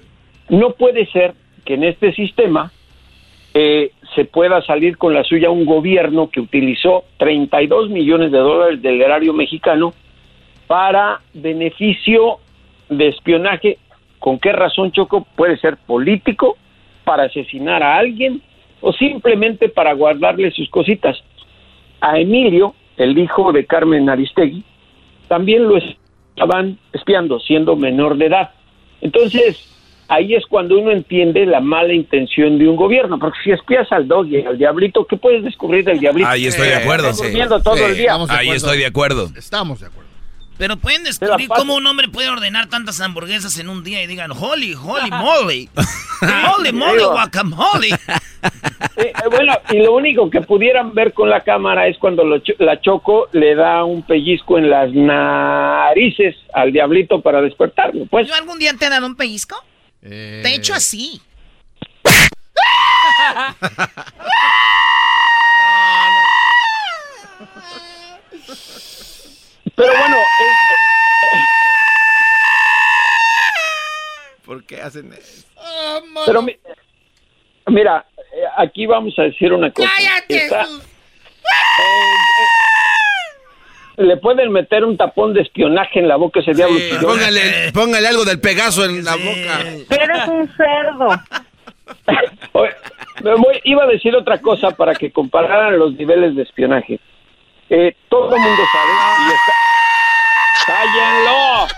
no 0.48 0.70
puede 0.73 1.06
ser 1.06 1.35
que 1.64 1.74
en 1.74 1.85
este 1.85 2.12
sistema 2.12 2.73
eh, 3.55 3.93
se 4.14 4.24
pueda 4.24 4.60
salir 4.62 4.98
con 4.98 5.14
la 5.14 5.24
suya 5.24 5.51
un 5.51 5.64
gobierno 5.64 6.28
que 6.31 6.40
utilizó 6.40 7.05
32 7.18 7.90
millones 7.90 8.32
de 8.32 8.39
dólares 8.39 8.82
del 8.82 9.01
erario 9.01 9.32
mexicano 9.32 9.94
para 10.66 11.20
beneficio 11.32 12.39
de 12.89 13.09
espionaje. 13.09 13.78
¿Con 14.18 14.39
qué 14.39 14.52
razón, 14.52 14.93
Choco? 14.93 15.27
Puede 15.36 15.59
ser 15.59 15.77
político, 15.77 16.56
para 17.06 17.23
asesinar 17.23 17.85
a 17.85 17.97
alguien 17.97 18.43
o 18.81 18.93
simplemente 18.93 19.69
para 19.69 19.93
guardarle 19.94 20.51
sus 20.51 20.69
cositas. 20.70 21.16
A 22.01 22.19
Emilio, 22.19 22.74
el 22.97 23.19
hijo 23.19 23.53
de 23.53 23.66
Carmen 23.66 24.09
Aristegui, 24.09 24.65
también 25.28 25.66
lo 25.69 25.77
estaban 25.77 26.78
espiando, 26.93 27.40
siendo 27.40 27.77
menor 27.77 28.16
de 28.16 28.27
edad. 28.27 28.51
Entonces, 29.01 29.73
ahí 30.09 30.35
es 30.35 30.44
cuando 30.47 30.78
uno 30.78 30.90
entiende 30.90 31.47
la 31.47 31.61
mala 31.61 31.93
intención 31.93 32.59
de 32.59 32.69
un 32.69 32.77
gobierno, 32.77 33.19
porque 33.19 33.39
si 33.43 33.51
espías 33.51 33.90
al 33.90 34.07
dog 34.07 34.27
y 34.27 34.44
al 34.44 34.59
diablito, 34.59 35.05
¿qué 35.07 35.16
puedes 35.16 35.43
descubrir 35.43 35.85
del 35.85 35.98
diablito? 35.98 36.28
Ahí 36.28 36.47
estoy 36.47 36.69
de 36.69 36.77
acuerdo. 36.77 37.12
Durmiendo 37.12 37.61
todo 37.61 37.86
el 37.86 37.97
día. 37.97 38.16
Ahí 38.28 38.51
estoy 38.51 38.78
de 38.78 38.86
acuerdo. 38.86 39.31
Estamos 39.36 39.81
de 39.81 39.86
acuerdo. 39.86 40.06
Pero 40.59 40.77
pueden 40.78 41.05
descubrir 41.05 41.49
cómo 41.49 41.74
un 41.77 41.87
hombre 41.87 42.09
puede 42.09 42.28
ordenar 42.31 42.69
tantas 42.69 43.01
hamburguesas 43.01 43.59
en 43.59 43.69
un 43.69 43.85
día 43.85 44.03
y 44.03 44.07
digan, 44.07 44.31
holy, 44.33 44.74
holy 44.74 45.11
moly, 45.11 45.69
holy 46.55 46.73
moly 46.78 47.05
guacamole. 47.05 47.91
Eh, 48.97 49.12
eh, 49.12 49.28
bueno, 49.31 49.53
y 49.70 49.78
lo 49.78 49.95
único 49.95 50.31
que 50.31 50.41
pudieran 50.41 50.95
ver 50.95 51.12
con 51.12 51.28
la 51.28 51.43
cámara 51.43 51.87
es 51.89 51.99
cuando 51.99 52.24
lo 52.24 52.39
cho- 52.39 52.55
la 52.61 52.81
Choco 52.81 53.28
le 53.33 53.55
da 53.57 53.85
un 53.85 54.03
pellizco 54.03 54.57
en 54.57 54.70
las 54.70 54.91
narices 54.93 56.35
al 56.55 56.73
diablito 56.73 57.20
para 57.20 57.43
despertarlo. 57.43 58.07
Pues 58.07 58.27
¿Yo 58.28 58.35
algún 58.35 58.59
día 58.59 58.73
te 58.78 58.87
he 58.87 58.89
dado 58.89 59.07
un 59.07 59.16
pellizco? 59.16 59.57
Te 60.01 60.43
he 60.49 60.55
hecho 60.55 60.73
así. 60.74 61.20
Pero 69.77 69.93
bueno, 69.98 70.16
eh, 70.16 71.39
¿Por 74.44 74.65
qué 74.65 74.81
hacen 74.81 75.12
eso? 75.12 75.47
pero 76.24 76.40
mi- 76.43 76.57
mira, 77.66 78.05
eh, 78.16 78.44
aquí 78.59 78.86
vamos 78.86 79.15
a 79.19 79.23
decir 79.23 79.53
una 79.53 79.70
cosa. 79.73 79.90
Está- 80.36 80.62
eh, 80.62 80.69
eh, 83.98 84.05
le 84.05 84.16
pueden 84.19 84.53
meter 84.53 84.85
un 84.85 84.97
tapón 84.97 85.35
de 85.35 85.43
espionaje 85.43 85.98
en 85.98 86.07
la 86.09 86.16
boca 86.16 86.40
a 86.40 86.43
ese 86.43 86.53
diablo. 86.53 86.78
Póngale, 87.01 87.73
póngale 87.74 88.07
algo 88.09 88.24
del 88.24 88.40
Pegaso 88.40 88.85
en 88.85 89.05
la 89.05 89.16
boca. 89.16 89.61
Eres 89.90 90.28
un 90.28 90.48
cerdo. 90.57 91.09
Oye, 92.53 92.74
me 93.23 93.35
voy- 93.35 93.61
iba 93.65 93.82
a 93.85 93.86
decir 93.89 94.15
otra 94.15 94.39
cosa 94.40 94.70
para 94.70 94.94
que 94.94 95.11
compararan 95.11 95.78
los 95.78 95.93
niveles 95.94 96.36
de 96.36 96.43
espionaje. 96.43 97.01
Eh, 97.69 97.97
todo 98.09 98.35
el 98.36 98.40
mundo 98.40 98.62
sabe 98.73 98.93
y 99.28 99.32
está... 99.32 99.53
¡Cállenlo! 100.66 101.68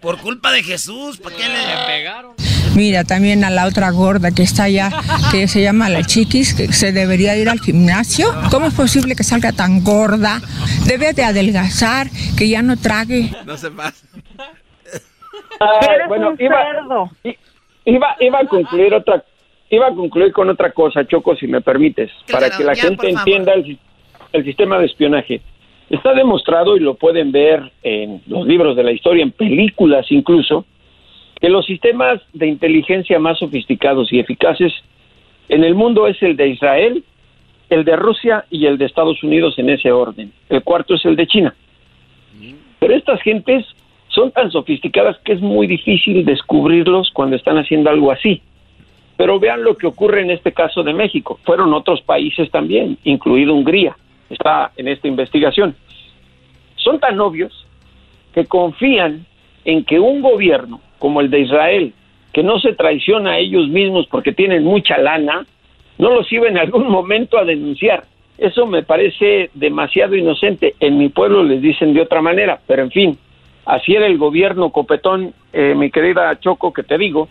Por 0.00 0.18
culpa 0.18 0.52
de 0.52 0.62
Jesús, 0.62 1.18
¿para 1.18 1.36
qué 1.36 1.48
le 1.48 1.86
pegaron? 1.86 2.32
Mira, 2.74 3.04
también 3.04 3.42
a 3.44 3.50
la 3.50 3.66
otra 3.66 3.90
gorda 3.90 4.30
que 4.30 4.42
está 4.42 4.64
allá, 4.64 4.90
que 5.32 5.48
se 5.48 5.62
llama 5.62 5.88
la 5.88 6.02
chiquis, 6.04 6.54
que 6.54 6.72
se 6.72 6.92
debería 6.92 7.36
ir 7.36 7.48
al 7.48 7.60
gimnasio. 7.60 8.26
¿Cómo 8.50 8.66
es 8.66 8.74
posible 8.74 9.16
que 9.16 9.24
salga 9.24 9.52
tan 9.52 9.82
gorda? 9.82 10.40
Debe 10.86 11.12
de 11.14 11.24
adelgazar, 11.24 12.08
que 12.36 12.48
ya 12.48 12.60
no 12.62 12.76
trague. 12.76 13.30
No 13.46 13.56
se 13.56 13.70
pasa. 13.70 14.06
Ah, 15.58 15.80
Eres 15.94 16.08
bueno, 16.08 16.30
un 16.30 16.36
iba, 16.38 16.56
cerdo. 16.62 17.10
iba, 17.86 18.16
iba 18.20 18.38
a 18.40 18.46
concluir 18.46 18.92
otra, 18.92 19.24
iba 19.70 19.86
a 19.86 19.94
concluir 19.94 20.32
con 20.32 20.50
otra 20.50 20.70
cosa, 20.72 21.06
Choco, 21.06 21.34
si 21.34 21.46
me 21.46 21.62
permites, 21.62 22.10
para 22.30 22.50
que 22.50 22.62
la 22.62 22.74
ya, 22.74 22.82
gente 22.82 23.08
entienda 23.08 23.54
el 23.54 24.44
sistema 24.44 24.78
de 24.78 24.84
espionaje. 24.86 25.40
Está 25.88 26.14
demostrado 26.14 26.76
y 26.76 26.80
lo 26.80 26.94
pueden 26.94 27.30
ver 27.30 27.70
en 27.82 28.20
los 28.26 28.46
libros 28.46 28.76
de 28.76 28.82
la 28.82 28.92
historia, 28.92 29.22
en 29.22 29.30
películas 29.30 30.06
incluso, 30.10 30.64
que 31.40 31.48
los 31.48 31.66
sistemas 31.66 32.20
de 32.32 32.46
inteligencia 32.48 33.18
más 33.18 33.38
sofisticados 33.38 34.12
y 34.12 34.18
eficaces 34.18 34.72
en 35.48 35.62
el 35.62 35.74
mundo 35.74 36.06
es 36.06 36.20
el 36.22 36.36
de 36.36 36.48
Israel, 36.48 37.04
el 37.70 37.84
de 37.84 37.96
Rusia 37.96 38.44
y 38.50 38.66
el 38.66 38.78
de 38.78 38.86
Estados 38.86 39.22
Unidos 39.22 39.58
en 39.58 39.70
ese 39.70 39.92
orden. 39.92 40.32
El 40.48 40.62
cuarto 40.62 40.94
es 40.94 41.04
el 41.04 41.14
de 41.14 41.26
China. 41.26 41.54
Pero 42.78 42.94
estas 42.94 43.20
gentes 43.22 43.64
son 44.08 44.30
tan 44.32 44.50
sofisticadas 44.50 45.18
que 45.24 45.32
es 45.32 45.40
muy 45.40 45.66
difícil 45.66 46.24
descubrirlos 46.24 47.10
cuando 47.12 47.36
están 47.36 47.58
haciendo 47.58 47.90
algo 47.90 48.10
así. 48.10 48.42
Pero 49.16 49.38
vean 49.38 49.62
lo 49.62 49.76
que 49.76 49.86
ocurre 49.86 50.22
en 50.22 50.30
este 50.30 50.52
caso 50.52 50.82
de 50.82 50.92
México. 50.92 51.38
Fueron 51.44 51.72
otros 51.74 52.00
países 52.02 52.50
también, 52.50 52.98
incluido 53.04 53.54
Hungría. 53.54 53.96
Está 54.30 54.72
en 54.76 54.88
esta 54.88 55.08
investigación. 55.08 55.74
Son 56.76 56.98
tan 57.00 57.18
obvios 57.20 57.66
que 58.34 58.46
confían 58.46 59.26
en 59.64 59.84
que 59.84 59.98
un 59.98 60.22
gobierno 60.22 60.80
como 60.98 61.20
el 61.20 61.30
de 61.30 61.40
Israel, 61.40 61.92
que 62.32 62.42
no 62.42 62.58
se 62.58 62.74
traiciona 62.74 63.32
a 63.32 63.38
ellos 63.38 63.68
mismos 63.68 64.06
porque 64.08 64.32
tienen 64.32 64.64
mucha 64.64 64.98
lana, 64.98 65.46
no 65.98 66.10
los 66.10 66.30
iba 66.32 66.48
en 66.48 66.58
algún 66.58 66.88
momento 66.90 67.38
a 67.38 67.44
denunciar. 67.44 68.04
Eso 68.38 68.66
me 68.66 68.82
parece 68.82 69.50
demasiado 69.54 70.14
inocente. 70.14 70.74
En 70.80 70.98
mi 70.98 71.08
pueblo 71.08 71.42
les 71.42 71.62
dicen 71.62 71.94
de 71.94 72.02
otra 72.02 72.20
manera, 72.20 72.60
pero 72.66 72.82
en 72.82 72.90
fin, 72.90 73.18
así 73.64 73.94
era 73.94 74.06
el 74.06 74.18
gobierno 74.18 74.70
copetón, 74.70 75.32
eh, 75.52 75.74
mi 75.74 75.90
querida 75.90 76.38
Choco, 76.38 76.72
que 76.72 76.82
te 76.82 76.98
digo, 76.98 77.28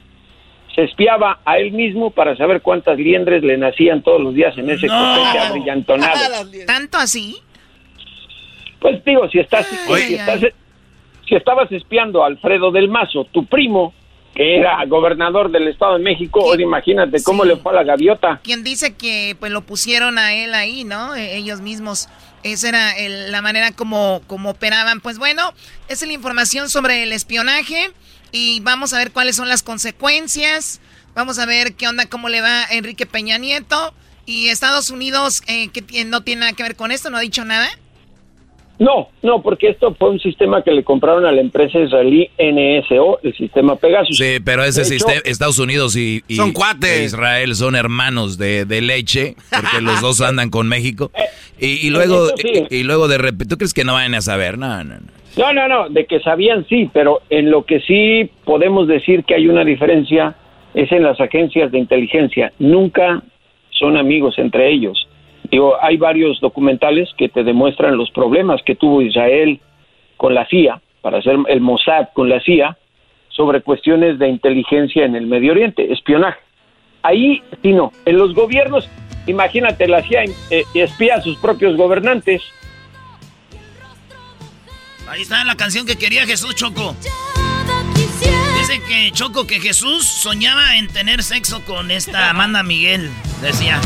se 0.76 0.84
espiaba 0.84 1.40
a 1.46 1.58
él 1.58 1.72
mismo 1.72 2.12
para 2.12 2.36
saber 2.36 2.62
cuántas 2.62 2.98
liendres 2.98 3.42
le 3.44 3.58
nacían 3.58 4.04
todos 4.04 4.22
los 4.22 4.34
días 4.36 4.58
en 4.58 4.70
ese 4.70 4.88
copete 4.88 5.40
abrillantonado. 5.40 6.20
¿Tanto 6.68 6.98
así? 6.98 7.38
Pues 8.80 9.04
digo, 9.06 9.28
si 9.30 9.40
estás, 9.40 9.68
Ay, 9.90 10.02
si, 10.02 10.08
ay, 10.08 10.16
estás 10.16 10.40
si 11.28 11.36
estabas 11.36 11.72
espiando 11.72 12.24
a 12.24 12.28
Alfredo 12.28 12.72
del 12.72 12.88
Mazo, 12.90 13.26
tu 13.32 13.46
primo, 13.46 13.94
que 14.36 14.58
era 14.58 14.84
gobernador 14.86 15.50
del 15.50 15.68
Estado 15.70 15.98
de 15.98 16.04
México, 16.04 16.42
ahora 16.42 16.62
imagínate 16.62 17.24
cómo 17.24 17.46
le 17.46 17.56
fue 17.56 17.72
a 17.72 17.76
la 17.76 17.84
gaviota. 17.84 18.42
Quien 18.44 18.64
dice 18.64 18.96
que 18.96 19.36
pues 19.40 19.52
lo 19.52 19.62
pusieron 19.62 20.18
a 20.20 20.34
él 20.36 20.54
ahí, 20.54 20.84
¿no? 20.84 21.16
E- 21.16 21.38
ellos 21.38 21.62
mismos. 21.62 22.10
Esa 22.44 22.70
era 22.70 22.92
el- 23.00 23.32
la 23.32 23.42
manera 23.42 23.72
como, 23.72 24.22
como 24.28 24.52
operaban. 24.52 25.00
Pues 25.00 25.18
bueno, 25.18 25.42
esa 25.88 26.06
es 26.06 26.08
la 26.08 26.14
información 26.14 26.70
sobre 26.70 27.02
el 27.04 27.12
espionaje 27.14 27.88
y 28.36 28.60
vamos 28.60 28.94
a 28.94 28.98
ver 28.98 29.12
cuáles 29.12 29.36
son 29.38 29.48
las 29.48 29.64
consecuencias. 29.64 30.82
Vamos 31.16 31.40
a 31.40 31.46
ver 31.46 31.74
qué 31.76 31.88
onda, 31.88 32.06
cómo 32.08 32.28
le 32.30 32.42
va 32.42 32.64
a 32.66 32.74
Enrique 32.74 33.06
Peña 33.06 33.38
Nieto. 33.38 33.94
Y 34.26 34.50
Estados 34.50 34.90
Unidos, 34.90 35.42
eh, 35.48 35.70
que 35.70 35.82
tiene- 35.82 36.10
no 36.10 36.22
tiene 36.24 36.42
nada 36.42 36.54
que 36.54 36.64
ver 36.64 36.76
con 36.76 36.92
esto, 36.92 37.10
no 37.10 37.18
ha 37.18 37.22
dicho 37.22 37.46
nada. 37.46 37.70
No, 38.78 39.08
no, 39.24 39.42
porque 39.42 39.70
esto 39.70 39.96
fue 39.98 40.10
un 40.10 40.20
sistema 40.20 40.62
que 40.62 40.72
le 40.72 40.84
compraron 40.84 41.26
a 41.26 41.32
la 41.32 41.40
empresa 41.40 41.80
israelí 41.80 42.30
NSO, 42.38 43.20
el 43.24 43.34
sistema 43.38 43.78
Pegasus. 43.78 44.18
Sí, 44.18 44.40
pero 44.44 44.66
ese 44.66 44.82
De 44.82 44.88
hecho- 44.88 45.06
sistema, 45.06 45.22
Estados 45.24 45.60
Unidos 45.60 45.96
y, 45.96 46.24
y- 46.28 46.36
Son 46.36 46.52
cuates. 46.52 46.90
e 46.90 47.04
Israel 47.06 47.56
son 47.56 47.76
hermanos 47.76 48.38
de, 48.38 48.66
de 48.66 48.82
leche, 48.82 49.38
porque 49.50 49.80
los 49.80 50.02
dos 50.02 50.20
andan 50.22 50.50
con 50.50 50.68
México. 50.68 51.10
Y, 51.58 51.68
y 51.88 51.90
luego, 51.90 52.26
eso 52.28 52.36
sí. 52.38 52.66
y, 52.70 52.76
y 52.80 52.84
luego 52.84 53.08
de 53.08 53.18
repente, 53.18 53.46
¿tú 53.46 53.58
crees 53.58 53.74
que 53.74 53.86
no 53.86 53.94
vayan 53.94 54.14
a 54.16 54.22
saber? 54.22 54.58
No, 54.58 54.84
no, 54.84 54.96
no. 54.96 55.08
No, 55.38 55.52
no, 55.52 55.68
no, 55.68 55.90
de 55.90 56.06
que 56.06 56.22
sabían 56.22 56.66
sí, 56.68 56.90
pero 56.94 57.22
en 57.30 57.52
lo 57.52 57.66
que 57.66 57.82
sí 57.82 58.30
podemos 58.46 58.88
decir 58.88 59.26
que 59.26 59.36
hay 59.36 59.48
una 59.48 59.66
diferencia 59.66 60.36
es 60.74 60.92
en 60.92 61.04
las 61.04 61.20
agencias 61.20 61.72
de 61.72 61.80
inteligencia. 61.80 62.54
Nunca 62.60 63.22
son 63.72 63.98
amigos 63.98 64.38
entre 64.38 64.70
ellos. 64.70 65.08
Digo, 65.52 65.76
hay 65.82 65.98
varios 65.98 66.40
documentales 66.40 67.10
que 67.18 67.30
te 67.30 67.44
demuestran 67.44 67.98
los 67.98 68.12
problemas 68.12 68.62
que 68.64 68.76
tuvo 68.76 69.02
Israel 69.02 69.60
con 70.18 70.34
la 70.34 70.46
CIA, 70.48 70.82
para 71.02 71.20
hacer 71.20 71.38
el 71.48 71.62
Mossad 71.62 72.10
con 72.14 72.30
la 72.30 72.40
CIA, 72.40 72.78
sobre 73.30 73.62
cuestiones 73.62 74.18
de 74.18 74.30
inteligencia 74.30 75.06
en 75.06 75.16
el 75.16 75.28
Medio 75.28 75.52
Oriente, 75.52 75.92
espionaje. 75.92 76.40
Ahí 77.04 77.44
sí 77.62 77.74
no. 77.74 77.92
En 78.06 78.18
los 78.18 78.34
gobiernos, 78.34 78.90
imagínate, 79.28 79.88
la 79.88 80.02
CIA 80.02 80.24
eh, 80.50 80.64
espía 80.74 81.16
a 81.16 81.22
sus 81.22 81.38
propios 81.38 81.76
gobernantes. 81.76 82.42
Ahí 85.08 85.22
está 85.22 85.44
la 85.44 85.56
canción 85.56 85.86
que 85.86 85.96
quería 85.98 86.26
Jesús 86.26 86.56
Choco. 86.56 86.96
Dice 88.60 88.82
que 88.88 89.12
Choco 89.12 89.46
que 89.46 89.60
Jesús 89.60 90.06
soñaba 90.08 90.78
en 90.78 90.88
tener 90.88 91.22
sexo 91.24 91.62
con 91.66 91.92
esta 91.92 92.30
Amanda 92.32 92.64
Miguel. 92.64 93.12
Decía. 93.42 93.80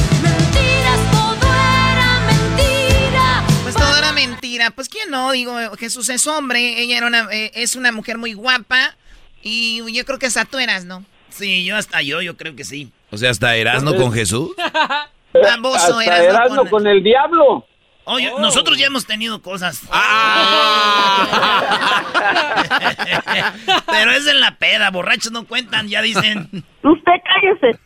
Pues 3.64 3.76
todo 3.76 3.98
era 3.98 4.12
mentira. 4.14 4.72
Pues 4.72 4.88
quién 4.90 5.10
no, 5.12 5.32
digo, 5.32 5.56
Jesús 5.78 6.10
es 6.10 6.26
hombre, 6.28 6.82
ella 6.82 6.98
era 6.98 7.08
una, 7.08 7.28
eh, 7.32 7.52
es 7.54 7.76
una 7.76 7.92
mujer 7.92 8.18
muy 8.18 8.34
guapa 8.34 8.96
y 9.44 9.82
yo 9.94 10.06
creo 10.06 10.18
que 10.20 10.26
hasta 10.26 10.46
tú 10.46 10.58
eras, 10.60 10.86
¿no? 10.86 11.04
Sí, 11.30 11.64
yo 11.64 11.76
hasta 11.78 12.02
yo, 12.02 12.22
yo 12.22 12.36
creo 12.36 12.56
que 12.56 12.64
sí. 12.64 12.92
O 13.12 13.18
sea, 13.18 13.30
hasta 13.30 13.56
Erasmo 13.56 13.96
con 13.96 14.12
Jesús. 14.12 14.52
Baboso, 15.34 16.00
Hasta 16.00 16.04
eras, 16.04 16.20
¿no? 16.20 16.30
Erasmo 16.40 16.56
Con- 16.62 16.70
con 16.70 16.88
el 16.88 17.04
diablo. 17.04 17.66
Oye, 18.12 18.32
nosotros 18.40 18.76
ya 18.80 18.88
hemos 18.88 19.06
tenido 19.06 19.40
cosas. 19.40 19.84
Pero 23.86 24.10
es 24.12 24.26
en 24.28 24.40
la 24.40 24.58
peda, 24.58 24.90
borrachos 24.90 25.32
no 25.32 25.46
cuentan, 25.46 25.88
ya 25.88 26.02
dicen. 26.02 26.50
Usted 26.84 27.12
cállese. 27.24 27.78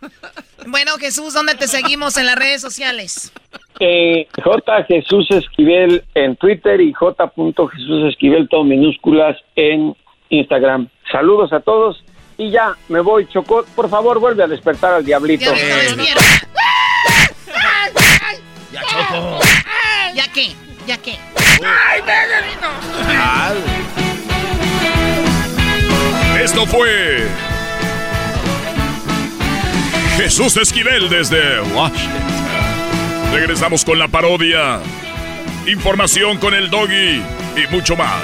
Bueno, 0.67 0.93
Jesús, 0.97 1.33
¿dónde 1.33 1.55
te 1.55 1.67
seguimos 1.67 2.15
en 2.17 2.27
las 2.27 2.37
redes 2.37 2.61
sociales? 2.61 3.33
Eh, 3.81 4.29
J. 4.41 4.85
Jesús 4.85 5.29
Esquivel 5.29 6.05
en 6.15 6.37
Twitter 6.37 6.79
y 6.79 6.93
J. 6.93 7.33
Jesús 7.35 8.09
Esquivel, 8.09 8.47
todo 8.47 8.63
minúsculas, 8.63 9.35
en 9.57 9.93
Instagram. 10.29 10.87
Saludos 11.11 11.51
a 11.51 11.59
todos 11.59 12.01
y 12.37 12.49
ya 12.49 12.77
me 12.87 13.01
voy, 13.01 13.27
Chocó. 13.27 13.65
Por 13.75 13.89
favor, 13.89 14.19
vuelve 14.19 14.43
a 14.43 14.47
despertar 14.47 14.93
al 14.93 15.03
diablito. 15.03 15.51
Diablito, 15.51 15.75
despierta. 15.75 16.23
Ya, 18.71 18.81
Choco. 18.83 19.39
¿Ya 20.23 20.31
qué? 20.31 20.55
¿Ya 20.87 20.97
qué? 20.97 21.19
Esto 26.41 26.65
fue 26.65 27.27
Jesús 30.15 30.55
Esquivel 30.55 31.09
desde 31.09 31.59
Washington. 31.59 32.21
Regresamos 33.33 33.83
con 33.83 33.99
la 33.99 34.07
parodia, 34.07 34.79
información 35.67 36.37
con 36.37 36.53
el 36.53 36.69
doggy 36.69 37.21
y 37.57 37.67
mucho 37.69 37.97
más. 37.97 38.23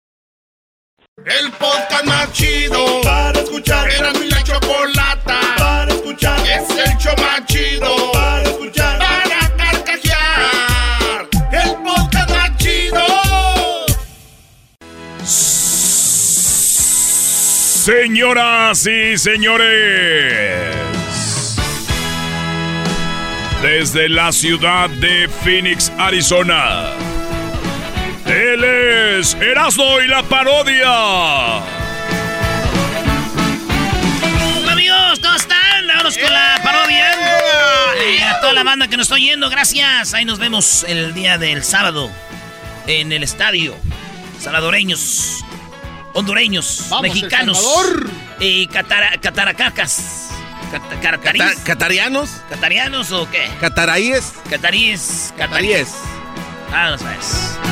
El 1.25 1.51
podcast 1.51 2.03
más 2.05 2.31
chido 2.33 3.01
para 3.03 3.39
escuchar. 3.39 3.87
Era 3.91 4.11
mi 4.13 4.27
la 4.27 4.41
chocolata 4.43 5.39
para 5.55 5.93
escuchar. 5.93 6.39
Es 6.39 6.67
el 6.69 6.97
show 6.97 7.13
más 7.17 7.45
chido 7.45 8.11
para 8.11 8.43
escuchar. 8.43 8.97
Para 8.97 9.55
carcajear. 9.55 11.27
El 11.51 11.75
podcast 11.83 12.29
más 12.31 12.57
chido. 12.57 13.05
Señoras 17.83 18.87
y 18.87 19.17
señores, 19.17 20.55
desde 23.61 24.09
la 24.09 24.31
ciudad 24.31 24.89
de 24.89 25.29
Phoenix, 25.43 25.91
Arizona, 25.99 26.93
él 28.25 28.63
es 28.63 29.33
Erasmo 29.35 29.99
y 30.01 30.07
la 30.07 30.23
parodia. 30.23 31.57
Amigos, 34.71 35.19
¿cómo 35.21 35.35
están? 35.35 35.87
Vámonos 35.87 36.17
con 36.17 36.31
la 36.33 36.59
parodia. 36.63 37.11
Y 38.17 38.21
a 38.21 38.39
toda 38.39 38.53
la 38.53 38.63
banda 38.63 38.87
que 38.87 38.97
nos 38.97 39.05
está 39.05 39.15
oyendo, 39.15 39.49
gracias. 39.49 40.13
Ahí 40.13 40.25
nos 40.25 40.39
vemos 40.39 40.83
el 40.87 41.13
día 41.13 41.37
del 41.37 41.63
sábado 41.63 42.09
en 42.87 43.11
el 43.11 43.23
estadio. 43.23 43.75
Salvadoreños, 44.39 45.43
hondureños, 46.13 46.87
Vamos, 46.89 47.03
mexicanos 47.03 47.59
y 48.39 48.67
catara- 48.67 49.19
cataracacas. 49.21 50.29
Cata- 50.71 51.53
¿Catarianos? 51.65 52.29
¿Catarianos 52.49 53.11
o 53.11 53.29
qué? 53.29 53.49
¿Cataríes? 53.59 54.33
Cataríes. 54.49 55.33
Cataríes. 55.37 55.89
Vamos 56.71 57.01
a 57.03 57.70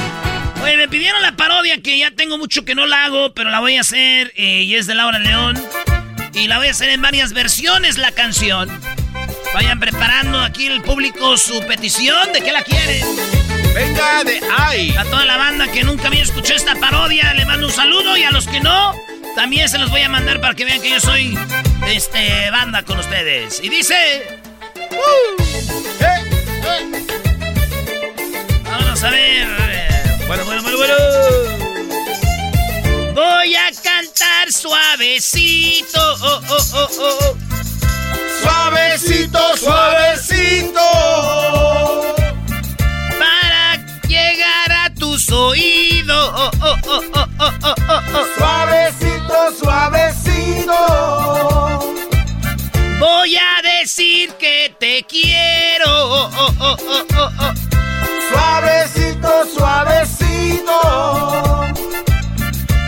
ver. 0.69 0.77
Me 0.77 0.87
pidieron 0.87 1.21
la 1.21 1.35
parodia 1.35 1.81
que 1.81 1.97
ya 1.97 2.11
tengo 2.11 2.37
mucho 2.37 2.63
que 2.63 2.75
no 2.75 2.85
la 2.85 3.05
hago, 3.05 3.33
pero 3.33 3.49
la 3.49 3.59
voy 3.59 3.77
a 3.77 3.81
hacer 3.81 4.31
eh, 4.35 4.61
y 4.63 4.75
es 4.75 4.87
de 4.87 4.95
Laura 4.95 5.19
León. 5.19 5.61
Y 6.33 6.47
la 6.47 6.57
voy 6.57 6.67
a 6.67 6.71
hacer 6.71 6.89
en 6.89 7.01
varias 7.01 7.33
versiones 7.33 7.97
la 7.97 8.11
canción. 8.11 8.69
Vayan 9.53 9.79
preparando 9.79 10.39
aquí 10.41 10.67
el 10.67 10.81
público 10.81 11.37
su 11.37 11.59
petición 11.65 12.31
de 12.33 12.41
qué 12.41 12.51
la 12.51 12.63
quieren. 12.63 13.05
Venga 13.73 14.23
de 14.23 14.41
ay. 14.57 14.95
A 14.97 15.03
toda 15.05 15.25
la 15.25 15.37
banda 15.37 15.71
que 15.71 15.83
nunca 15.83 16.07
había 16.07 16.23
escuchado 16.23 16.55
esta 16.55 16.75
parodia, 16.75 17.33
le 17.33 17.45
mando 17.45 17.67
un 17.67 17.73
saludo 17.73 18.15
y 18.15 18.23
a 18.23 18.31
los 18.31 18.47
que 18.47 18.59
no, 18.59 18.95
también 19.35 19.67
se 19.69 19.79
los 19.79 19.89
voy 19.89 20.01
a 20.01 20.09
mandar 20.09 20.39
para 20.39 20.53
que 20.53 20.65
vean 20.65 20.81
que 20.81 20.91
yo 20.91 20.99
soy 20.99 21.37
este 21.87 22.51
banda 22.51 22.83
con 22.83 22.99
ustedes. 22.99 23.59
Y 23.63 23.69
dice. 23.69 24.39
Vamos 28.63 29.03
a 29.03 29.09
ver. 29.09 29.78
Bueno, 30.29 30.45
bueno, 30.45 30.61
bueno, 30.61 30.77
bueno. 30.77 30.93
Voy 33.15 33.55
a 33.55 33.71
cantar 33.83 34.51
suavecito. 34.51 35.99
oh, 35.99 36.41
oh, 36.49 36.57
oh, 36.75 36.87
oh, 36.99 37.17
oh. 37.23 37.35
Suavecito, 38.43 39.57
suavecito. 39.57 40.79
Para 43.17 43.77
llegar 44.07 44.71
a 44.85 44.93
tus 44.93 45.31
oídos. 45.31 46.31
oh, 46.35 46.51
oh, 46.61 46.75
oh, 46.85 47.01
oh, 47.15 47.25
oh, 47.39 47.51
oh, 47.65 47.75
oh, 47.89 48.01
oh. 48.13 48.25
Suavecito, 48.37 49.51
suavecito. 49.63 50.77
Voy 52.99 53.35
a 53.35 53.61
decir 53.63 54.31
que 54.33 54.75
te 54.79 55.03
quiero. 55.09 55.89
oh, 55.89 56.29
oh, 56.37 56.53
oh, 56.59 56.77
oh, 56.79 57.05
oh, 57.17 57.31
oh. 57.39 57.68
Suavecito, 58.29 59.29
suavecito. 59.55 60.79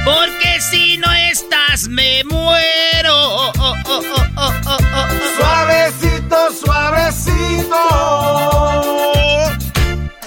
Porque 0.05 0.59
si 0.69 0.97
no 0.97 1.11
estás 1.31 1.87
me 1.87 2.23
muero. 2.25 3.13
oh, 3.13 3.51
oh, 3.59 3.75
oh, 3.85 4.01
oh, 4.15 4.25
oh, 4.37 4.53
oh, 4.65 4.77
oh. 4.95 5.07
Suavecito, 5.37 6.37
suavecito. 6.63 7.81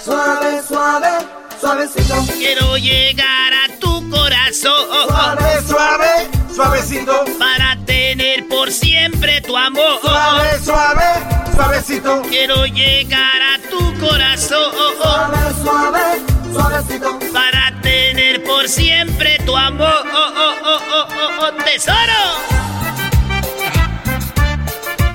Suave, 0.05 0.63
suave, 0.67 1.09
suavecito. 1.61 2.15
Quiero 2.35 2.77
llegar 2.77 3.53
a 3.53 3.79
tu 3.81 4.09
corazón. 4.11 4.73
Suave, 5.09 5.63
suave, 5.67 6.31
suavecito. 6.55 7.25
Para 7.39 7.77
por 8.49 8.71
siempre 8.73 9.41
tu 9.41 9.57
amor. 9.57 10.01
Suave, 10.01 10.59
suave, 10.63 11.05
suavecito. 11.55 12.23
Quiero 12.29 12.67
llegar 12.67 13.43
a 13.43 13.59
tu 13.71 13.99
corazón. 13.99 14.73
Suave, 15.01 15.39
suave, 15.63 16.23
suavecito. 16.53 17.19
Para 17.33 17.81
tener 17.83 18.43
por 18.45 18.69
siempre 18.69 19.39
tu 19.45 19.57
amor. 19.57 20.05
Oh, 20.13 20.33
oh, 20.37 20.55
oh, 20.65 20.79
oh, 20.93 21.09
oh, 21.11 21.47
oh, 21.47 21.65
tesoro. 21.65 22.55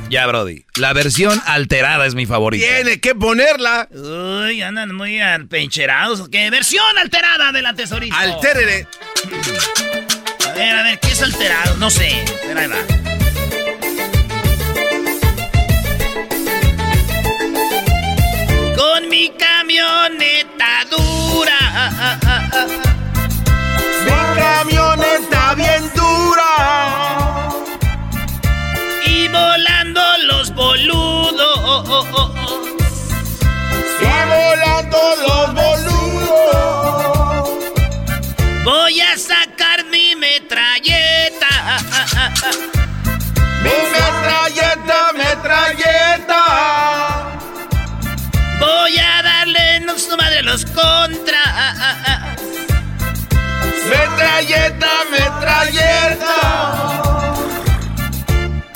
Ya, 0.09 0.25
Brody. 0.25 0.65
La 0.75 0.91
versión 0.93 1.39
alterada 1.45 2.07
es 2.07 2.15
mi 2.15 2.25
favorita. 2.25 2.65
Tiene 2.65 2.99
que 2.99 3.13
ponerla. 3.13 3.87
Uy, 3.91 4.61
andan 4.63 4.95
muy 4.95 5.19
pencherados. 5.49 6.27
¿Qué 6.29 6.49
versión 6.49 6.97
alterada 6.97 7.51
de 7.51 7.61
la 7.61 7.73
tesorita? 7.73 8.17
Altérele. 8.17 8.87
A 10.47 10.51
ver, 10.53 10.75
a 10.75 10.83
ver, 10.83 10.99
¿qué 10.99 11.11
es 11.11 11.21
alterado? 11.21 11.77
No 11.77 11.91
sé. 11.91 12.25
Pero 12.47 12.59
ahí 12.59 12.67
va. 12.67 12.98
Mi 19.09 19.29
camioneta 19.29 20.85
dura. 20.89 21.59
Mi 24.05 24.19
camioneta 24.39 25.55
bien 25.55 25.83
dura. 25.95 26.51
Y 29.05 29.27
volando 29.27 30.01
los 30.29 30.53
boludos. 30.53 31.95
Y 34.01 34.03
volando 34.33 34.99
los 35.27 35.45
boludos. 35.59 37.49
Voy 38.63 39.01
a 39.01 39.17
sacar 39.17 39.85
mi 39.85 40.15
metralleta. 40.15 41.51
Mi 43.63 43.77
metralleta. 43.93 44.68
Su 49.99 50.15
madre 50.15 50.41
los 50.43 50.63
contra. 50.65 51.41
ah, 51.45 51.73
ah, 51.77 51.95
ah. 52.07 52.35
Metralleta, 53.89 54.91
metralleta. 55.11 56.35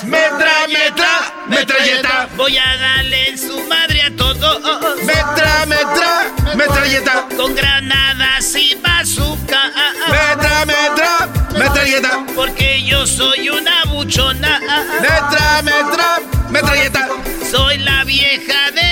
Metra, 0.04 0.66
metra, 0.68 1.34
metralleta. 1.48 2.28
Voy 2.36 2.58
a 2.58 2.76
darle 2.76 3.28
en 3.30 3.38
su 3.38 3.58
madre 3.68 4.02
a 4.02 4.10
todos. 4.16 4.60
Metra, 5.04 5.66
metra, 5.66 6.32
metralleta. 6.56 7.26
Con 7.36 7.54
granadas 7.54 8.54
y 8.56 8.74
bazooka. 8.82 9.72
Metra, 10.08 10.66
metra, 10.66 11.28
metralleta. 11.56 12.24
Porque 12.34 12.82
yo 12.84 13.06
soy 13.06 13.48
una 13.48 13.84
buchona. 13.86 14.60
Metra, 15.00 15.62
metra, 15.62 16.20
metralleta. 16.50 17.08
Soy 17.50 17.78
la 17.78 18.04
vieja 18.04 18.70
del 18.72 18.83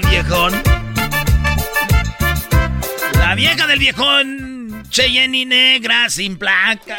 del 0.00 0.10
viejón. 0.10 0.62
La 3.18 3.34
vieja 3.34 3.66
del 3.66 3.78
viejón. 3.78 4.82
Cheyenne 4.90 5.38
y 5.38 5.44
negra 5.44 6.10
sin 6.10 6.36
placa. 6.38 6.98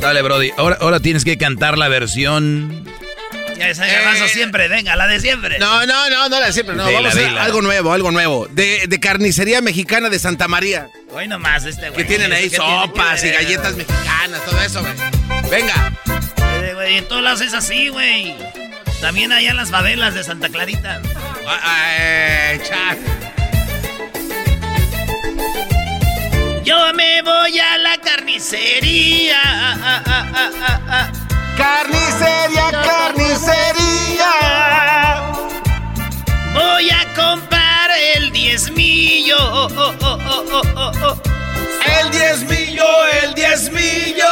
Dale, 0.00 0.22
Brody. 0.22 0.52
Ahora, 0.56 0.78
ahora 0.80 1.00
tienes 1.00 1.24
que 1.24 1.36
cantar 1.36 1.76
la 1.76 1.88
versión. 1.88 2.84
Ya 3.58 3.68
esa 3.68 3.86
garbanzo 3.86 4.26
siempre, 4.28 4.68
venga, 4.68 4.96
la 4.96 5.06
de 5.06 5.20
siempre. 5.20 5.58
No, 5.58 5.84
no, 5.84 6.08
no, 6.08 6.28
no 6.30 6.40
la 6.40 6.46
de 6.46 6.52
siempre. 6.54 6.74
No, 6.74 6.90
vamos 6.90 7.14
a 7.14 7.42
algo 7.42 7.60
nuevo, 7.60 7.92
algo 7.92 8.10
nuevo. 8.10 8.48
De, 8.48 8.86
de 8.88 9.00
carnicería 9.00 9.60
mexicana 9.60 10.08
de 10.08 10.18
Santa 10.18 10.48
María. 10.48 10.88
Hoy 11.10 11.28
nomás 11.28 11.66
este 11.66 11.90
güey. 11.90 12.02
Que 12.02 12.04
tienen 12.04 12.32
ahí 12.32 12.48
¿Qué 12.48 12.56
tiene 12.56 12.64
que 12.64 12.86
sopas 12.88 13.22
y 13.22 13.28
galletas 13.28 13.76
mexicanas, 13.76 14.44
todo 14.46 14.60
eso, 14.62 14.80
güey. 14.80 14.94
Venga. 15.50 15.92
Eh, 16.62 16.72
güey, 16.74 16.96
en 16.96 17.08
todos 17.08 17.22
lados 17.22 17.42
es 17.42 17.52
así, 17.52 17.88
güey. 17.88 18.34
También 19.00 19.32
allá 19.32 19.50
en 19.50 19.56
las 19.56 19.70
favelas 19.70 20.14
de 20.14 20.22
Santa 20.24 20.48
Clarita. 20.48 21.00
Eh, 21.98 22.60
Yo 26.64 26.92
me 26.94 27.22
voy 27.22 27.58
a 27.58 27.78
la 27.78 27.96
carnicería. 27.98 29.40
Carnicería, 31.56 32.70
carnicería. 32.84 34.32
Voy 36.52 36.90
a 36.90 37.14
comprar 37.14 37.90
el 38.16 38.30
diezmillo. 38.32 39.68
El 42.02 42.10
diezmillo, 42.10 43.06
el 43.22 43.34
diezmillo. 43.34 44.26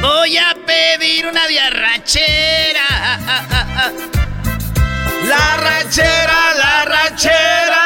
Voy 0.00 0.36
a 0.38 0.55
pedir 0.66 1.26
una 1.26 1.46
diarrachera. 1.46 2.86
La 5.26 5.56
rachera, 5.56 6.54
la 6.58 6.84
rachera. 6.84 7.84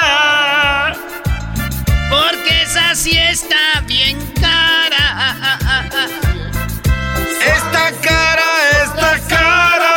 Porque 2.10 2.62
esa 2.62 2.94
sí 2.94 3.16
está 3.16 3.80
bien 3.86 4.18
cara. 4.40 5.06
Esta 7.40 7.92
cara, 8.02 8.70
esta 8.84 9.18
cara. 9.28 9.94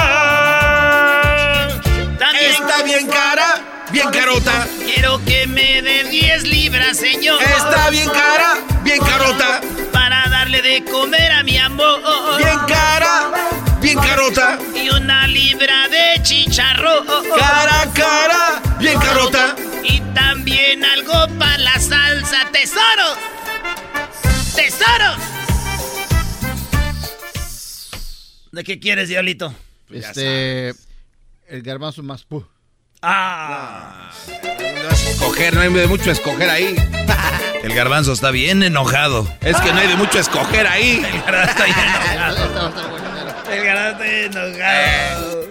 También 2.20 2.52
Está 2.52 2.84
bien 2.84 3.08
cara, 3.08 3.62
bien 3.92 4.10
carota. 4.12 4.68
Quiero 4.86 5.24
que 5.26 5.48
me 5.48 5.82
dé 5.82 6.04
10 6.06 6.44
libras, 6.44 6.98
señor. 6.98 7.42
Está 7.42 7.90
bien 7.90 8.10
cara, 8.10 8.60
bien 8.84 9.00
carota. 9.00 9.62
De 10.64 10.82
comer 10.86 11.30
a 11.34 11.44
mi 11.44 11.58
amor. 11.58 12.00
Bien 12.38 12.58
cara, 12.70 13.32
bien 13.82 14.00
carota. 14.00 14.58
Y 14.74 14.90
una 14.92 15.28
libra 15.28 15.90
de 15.90 16.24
chicharrón. 16.24 17.06
Cara, 17.38 17.92
cara, 17.94 18.62
bien 18.80 18.98
carota. 18.98 19.58
Y 19.84 20.00
también 20.14 20.86
algo 20.86 21.28
para 21.38 21.58
la 21.58 21.78
salsa. 21.82 22.50
¡Tesoros! 22.54 23.18
¡Tesoros! 24.56 25.18
¿De 28.54 28.64
qué 28.64 28.80
quieres, 28.80 29.10
diablito? 29.10 29.54
Este. 29.92 30.70
El 31.50 31.62
garbanzo 31.62 32.02
más 32.04 32.24
pu. 32.24 32.48
Ah. 33.06 33.92
No 34.40 34.90
es 34.90 35.08
escoger, 35.08 35.54
no 35.54 35.60
hay 35.60 35.74
de 35.74 35.88
mucho 35.88 36.10
escoger 36.10 36.50
ahí. 36.50 36.74
El 37.64 37.74
garbanzo 37.74 38.14
está 38.14 38.32
bien 38.32 38.64
enojado. 38.64 39.28
Es 39.42 39.58
que 39.58 39.74
no 39.74 39.80
hay 39.80 39.88
de 39.88 39.96
mucho 39.98 40.20
escoger 40.20 40.66
ahí. 40.68 41.06
El 41.06 41.22
garbanzo 41.22 41.52
está 41.52 41.66
bien 41.66 41.78
enojado. 42.14 42.74
El 43.52 43.64
garbanzo 43.66 44.04
está 44.04 44.42
enojado. 44.42 45.44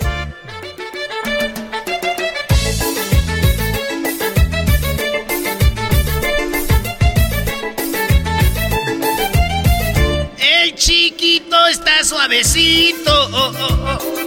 El 10.39 10.75
chiquito 10.75 11.67
está 11.67 12.03
suavecito. 12.05 13.29
Oh, 13.33 13.53
oh, 13.59 13.99
oh. 14.01 14.22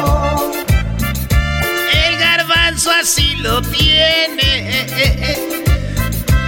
El 1.90 2.18
garbanzo 2.18 2.90
así 2.90 3.34
lo 3.36 3.62
tiene. 3.62 4.86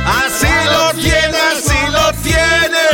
Así 0.05 0.47
lo 0.67 0.93
tiene, 1.01 1.39
así 1.51 1.79
lo 1.91 2.13
tiene. 2.23 2.85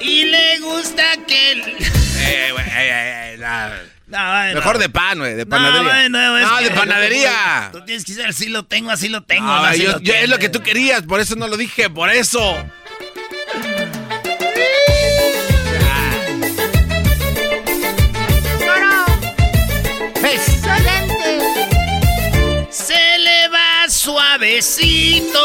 Y 0.00 0.24
le 0.24 0.58
gusta 0.60 1.02
que 1.28 1.52
el... 1.52 1.60
Eh, 1.60 1.74
eh, 2.16 2.54
eh, 2.70 3.36
la- 3.38 3.68
No, 4.06 4.18
bueno. 4.32 4.54
Mejor 4.60 4.78
de 4.78 4.88
pan, 4.88 5.18
güey, 5.18 5.34
de 5.34 5.44
No, 5.44 5.50
panadería. 5.50 5.82
bueno, 6.08 6.38
No, 6.40 6.56
que- 6.56 6.64
de 6.64 6.70
panadería. 6.70 7.68
Tú 7.70 7.84
tienes 7.84 8.06
que 8.06 8.12
decir 8.14 8.26
así 8.30 8.48
lo 8.48 8.62
tengo, 8.64 8.90
así 8.90 9.10
lo 9.10 9.22
tengo. 9.22 9.44
No, 9.46 9.58
no, 9.58 9.64
así 9.66 9.82
yo- 9.82 9.92
lo 9.92 9.98
yo- 10.00 10.14
es 10.14 10.28
lo 10.30 10.38
que 10.38 10.48
tú 10.48 10.62
querías, 10.62 11.02
por 11.02 11.20
eso 11.20 11.36
no 11.36 11.48
lo 11.48 11.58
dije, 11.58 11.90
por 11.90 12.08
eso. 12.08 12.66
Suavecito. 24.60 25.42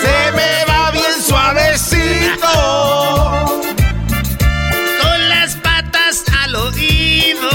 Se 0.00 0.32
me 0.32 0.64
va 0.66 0.90
bien 0.92 1.22
suavecito. 1.26 2.48
Con 5.02 5.28
las 5.28 5.56
patas 5.56 6.24
al 6.42 6.54
oído. 6.56 7.50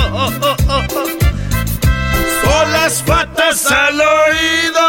Con 2.43 2.71
las 2.71 3.01
patas 3.01 3.65
al 3.71 3.99
oído. 3.99 4.87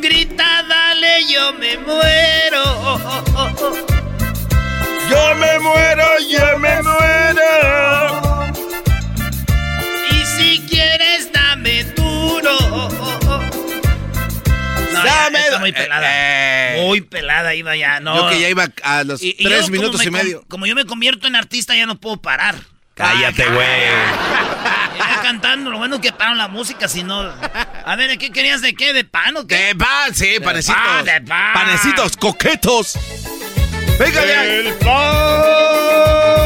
Grita, 0.00 0.62
dale, 0.68 1.26
yo 1.28 1.52
me 1.54 1.78
muero. 1.78 2.64
Yo 5.10 5.34
me 5.34 5.58
muero, 5.58 6.04
yo 6.30 6.58
me 6.58 6.82
muero. 6.82 7.31
Muy 15.62 15.72
pelada. 15.72 16.06
Eh, 16.10 16.82
Muy 16.86 17.00
pelada 17.00 17.54
iba 17.54 17.74
ya, 17.76 18.00
no. 18.00 18.14
Yo 18.16 18.28
que 18.30 18.40
ya 18.40 18.48
iba 18.48 18.68
a 18.82 19.04
los 19.04 19.22
Y- 19.22 19.34
y 19.38 19.44
tres 19.44 19.70
minutos 19.70 20.04
y 20.04 20.10
medio. 20.10 20.44
Como 20.48 20.66
yo 20.66 20.74
me 20.74 20.84
convierto 20.84 21.26
en 21.26 21.36
artista, 21.36 21.74
ya 21.74 21.86
no 21.86 21.98
puedo 21.98 22.18
parar. 22.20 22.56
Cállate, 22.94 23.48
güey. 23.48 23.66
Ya 24.98 25.20
cantando, 25.22 25.70
lo 25.70 25.78
bueno 25.78 26.00
que 26.00 26.12
pararon 26.12 26.36
la 26.38 26.48
música, 26.48 26.86
si 26.86 27.02
no. 27.02 27.20
A 27.84 27.96
ver, 27.96 28.18
¿qué 28.18 28.30
querías 28.30 28.60
de 28.60 28.74
qué? 28.74 28.92
¿De 28.92 29.04
pan 29.04 29.36
o 29.38 29.46
qué? 29.46 29.56
De 29.56 29.74
pan, 29.74 30.14
sí, 30.14 30.36
panecitos. 30.44 30.80
pan, 30.80 31.04
de 31.04 31.20
pan. 31.22 31.52
Panecitos 31.54 32.16
coquetos. 32.16 32.98
Venga, 33.98 34.24
ya. 34.26 34.44
El 34.44 34.74
Ya 34.78 36.41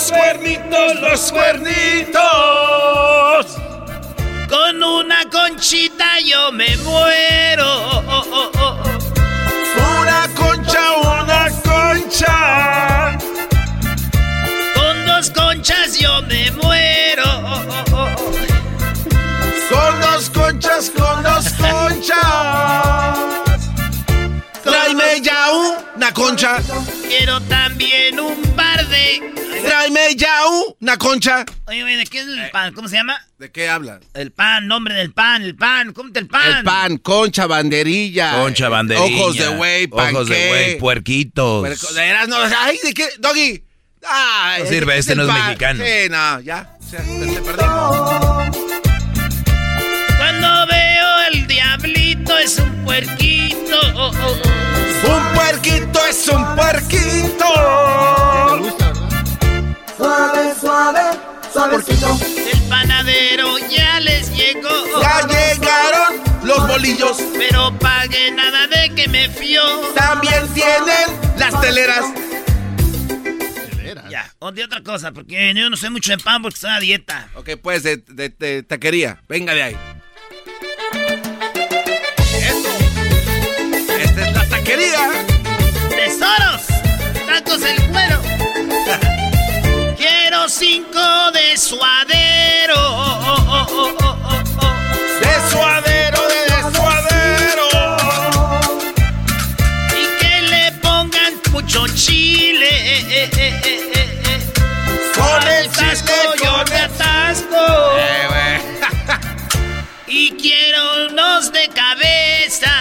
Los 0.00 0.12
cuernitos, 0.12 1.00
los 1.02 1.30
cuernitos. 1.30 2.20
Con 4.48 4.82
una 4.82 5.28
conchita 5.30 6.18
yo 6.24 6.50
me 6.52 6.74
muero. 6.78 8.00
Una 10.00 10.26
concha, 10.34 10.92
una 11.02 11.50
concha. 11.62 13.18
Con 14.74 15.06
dos 15.06 15.30
conchas 15.32 15.98
yo 15.98 16.22
me 16.22 16.50
muero. 16.52 17.24
Con 19.68 20.00
dos 20.00 20.30
conchas, 20.30 20.90
con 20.96 21.22
dos 21.22 21.44
conchas. 21.58 23.18
Tráeme 24.64 25.20
ya 25.20 25.50
una 25.94 26.10
concha. 26.14 26.56
Quiero 27.06 27.38
también 27.42 28.18
un 28.18 28.40
par 28.56 28.69
de. 28.90 29.32
Tráeme 29.64 30.14
ya 30.16 30.28
una 30.80 30.96
concha. 30.96 31.44
Oye, 31.66 31.84
oye, 31.84 31.96
¿de 31.96 32.06
qué 32.06 32.20
es 32.20 32.26
el 32.26 32.50
pan? 32.50 32.72
¿Cómo 32.74 32.88
se 32.88 32.96
llama? 32.96 33.20
¿De 33.38 33.50
qué 33.50 33.68
hablas? 33.68 34.00
El 34.14 34.32
pan, 34.32 34.66
nombre 34.66 34.94
del 34.94 35.12
pan, 35.12 35.42
el 35.42 35.54
pan. 35.54 35.92
Cómete 35.92 36.18
el 36.20 36.26
pan. 36.28 36.58
El 36.58 36.64
pan, 36.64 36.96
concha, 36.98 37.46
banderilla. 37.46 38.32
Concha, 38.40 38.68
banderilla. 38.68 39.22
Ojos 39.22 39.36
de 39.36 39.48
güey. 39.48 39.88
Ojos 39.90 40.28
de 40.28 40.48
güey, 40.48 40.78
puerquitos. 40.78 41.60
Puerco- 41.60 41.92
de 41.92 42.00
veras, 42.00 42.28
no, 42.28 42.36
ay, 42.58 42.78
¿de 42.82 42.94
qué? 42.94 43.08
Doggy. 43.18 43.62
Ah, 44.06 44.56
No 44.60 44.66
sirve, 44.66 44.96
este 44.98 45.14
no 45.14 45.22
es 45.24 45.28
pan. 45.28 45.42
mexicano. 45.46 45.84
Sí, 45.84 46.08
no, 46.10 46.40
ya. 46.40 46.76
o 46.80 46.82
sea, 46.90 47.00
te, 47.02 47.26
te 47.26 47.40
perdimos. 47.42 48.56
Cuando 50.18 50.66
veo 50.66 51.20
el 51.32 51.46
diablito 51.46 52.38
es 52.38 52.58
un 52.58 52.84
puerquito. 52.84 53.78
Un 55.02 55.34
puerquito 55.34 56.06
es 56.06 56.28
un 56.28 56.56
puerquito 56.56 57.44
suave, 60.00 60.54
suave, 60.60 61.00
suavecito. 61.52 62.18
El 62.52 62.62
panadero 62.68 63.58
ya 63.68 64.00
les 64.00 64.30
llegó. 64.34 64.70
Ya 65.00 65.26
llegaron 65.26 66.22
los 66.42 66.68
bolillos. 66.68 67.18
Pero 67.38 67.78
pague 67.78 68.30
nada 68.32 68.66
de 68.66 68.94
que 68.94 69.08
me 69.08 69.28
fío. 69.28 69.62
También 69.94 70.48
tienen 70.54 71.06
las 71.38 71.60
teleras. 71.60 72.06
¿Teleras? 73.76 74.10
Ya, 74.10 74.32
o 74.38 74.52
de 74.52 74.64
otra 74.64 74.82
cosa, 74.82 75.12
porque 75.12 75.52
yo 75.54 75.68
no 75.68 75.76
sé 75.76 75.90
mucho 75.90 76.12
de 76.12 76.18
pan 76.18 76.42
porque 76.42 76.54
estoy 76.54 76.70
a 76.70 76.80
dieta. 76.80 77.28
Ok, 77.34 77.50
pues 77.62 77.82
de, 77.82 78.64
taquería, 78.66 79.22
venga 79.28 79.54
de 79.54 79.62
ahí. 79.62 79.76
Esto, 82.40 82.68
esta 84.00 84.28
es 84.28 84.34
la 84.34 84.48
taquería. 84.48 85.10
Tesoros, 85.90 86.62
tacos 87.26 87.62
el 87.62 87.89
brinco 90.58 91.30
de 91.32 91.56
suadero. 91.56 92.82
De 95.20 95.50
suadero, 95.50 96.20
de 96.28 96.42
suadero. 96.74 97.68
Y 99.96 100.04
que 100.18 100.42
le 100.42 100.72
pongan 100.82 101.34
mucho 101.52 101.86
chile. 101.88 103.28
Con 105.14 105.48
el 105.48 105.68
tasco 105.70 106.12
yo 106.42 106.64
me 106.68 106.78
atasco. 106.80 107.96
Eh, 107.96 108.60
Y 110.08 110.32
quiero 110.32 111.06
unos 111.10 111.52
de 111.52 111.68
cabeza. 111.68 112.72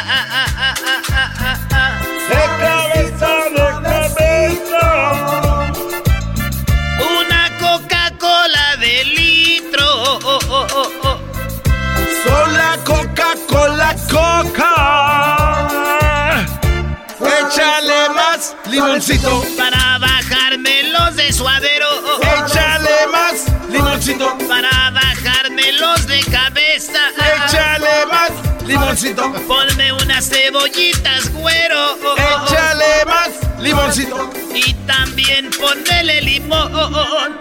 Limoncito. 18.80 19.44
Para 19.58 19.98
bajarme 19.98 20.84
los 20.84 21.16
de 21.16 21.34
suadero. 21.34 21.88
Échale 22.22 23.08
más 23.12 23.46
limoncito. 23.70 24.38
Para 24.48 24.92
bajarme 24.92 25.74
los 25.74 26.08
de 26.08 26.20
cabeza. 26.22 27.00
Échale 27.46 28.06
más 28.06 28.32
limoncito. 28.66 29.34
Ponme 29.48 29.92
unas 29.94 30.30
cebollitas, 30.30 31.32
güero. 31.34 31.98
Échale 32.16 33.06
más 33.06 33.30
limoncito. 33.60 34.30
Y 34.54 34.74
también 34.86 35.50
ponele 35.52 36.22
limón. 36.22 37.38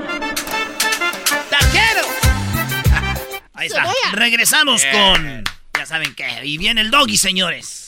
¡Taquero! 1.50 2.06
Ahí 3.54 3.68
está. 3.68 3.84
Regresamos 4.12 4.82
con. 4.90 5.44
Ya 5.76 5.86
saben 5.86 6.14
qué. 6.14 6.44
Y 6.44 6.58
viene 6.58 6.80
el 6.80 6.90
doggy, 6.90 7.16
señores. 7.16 7.87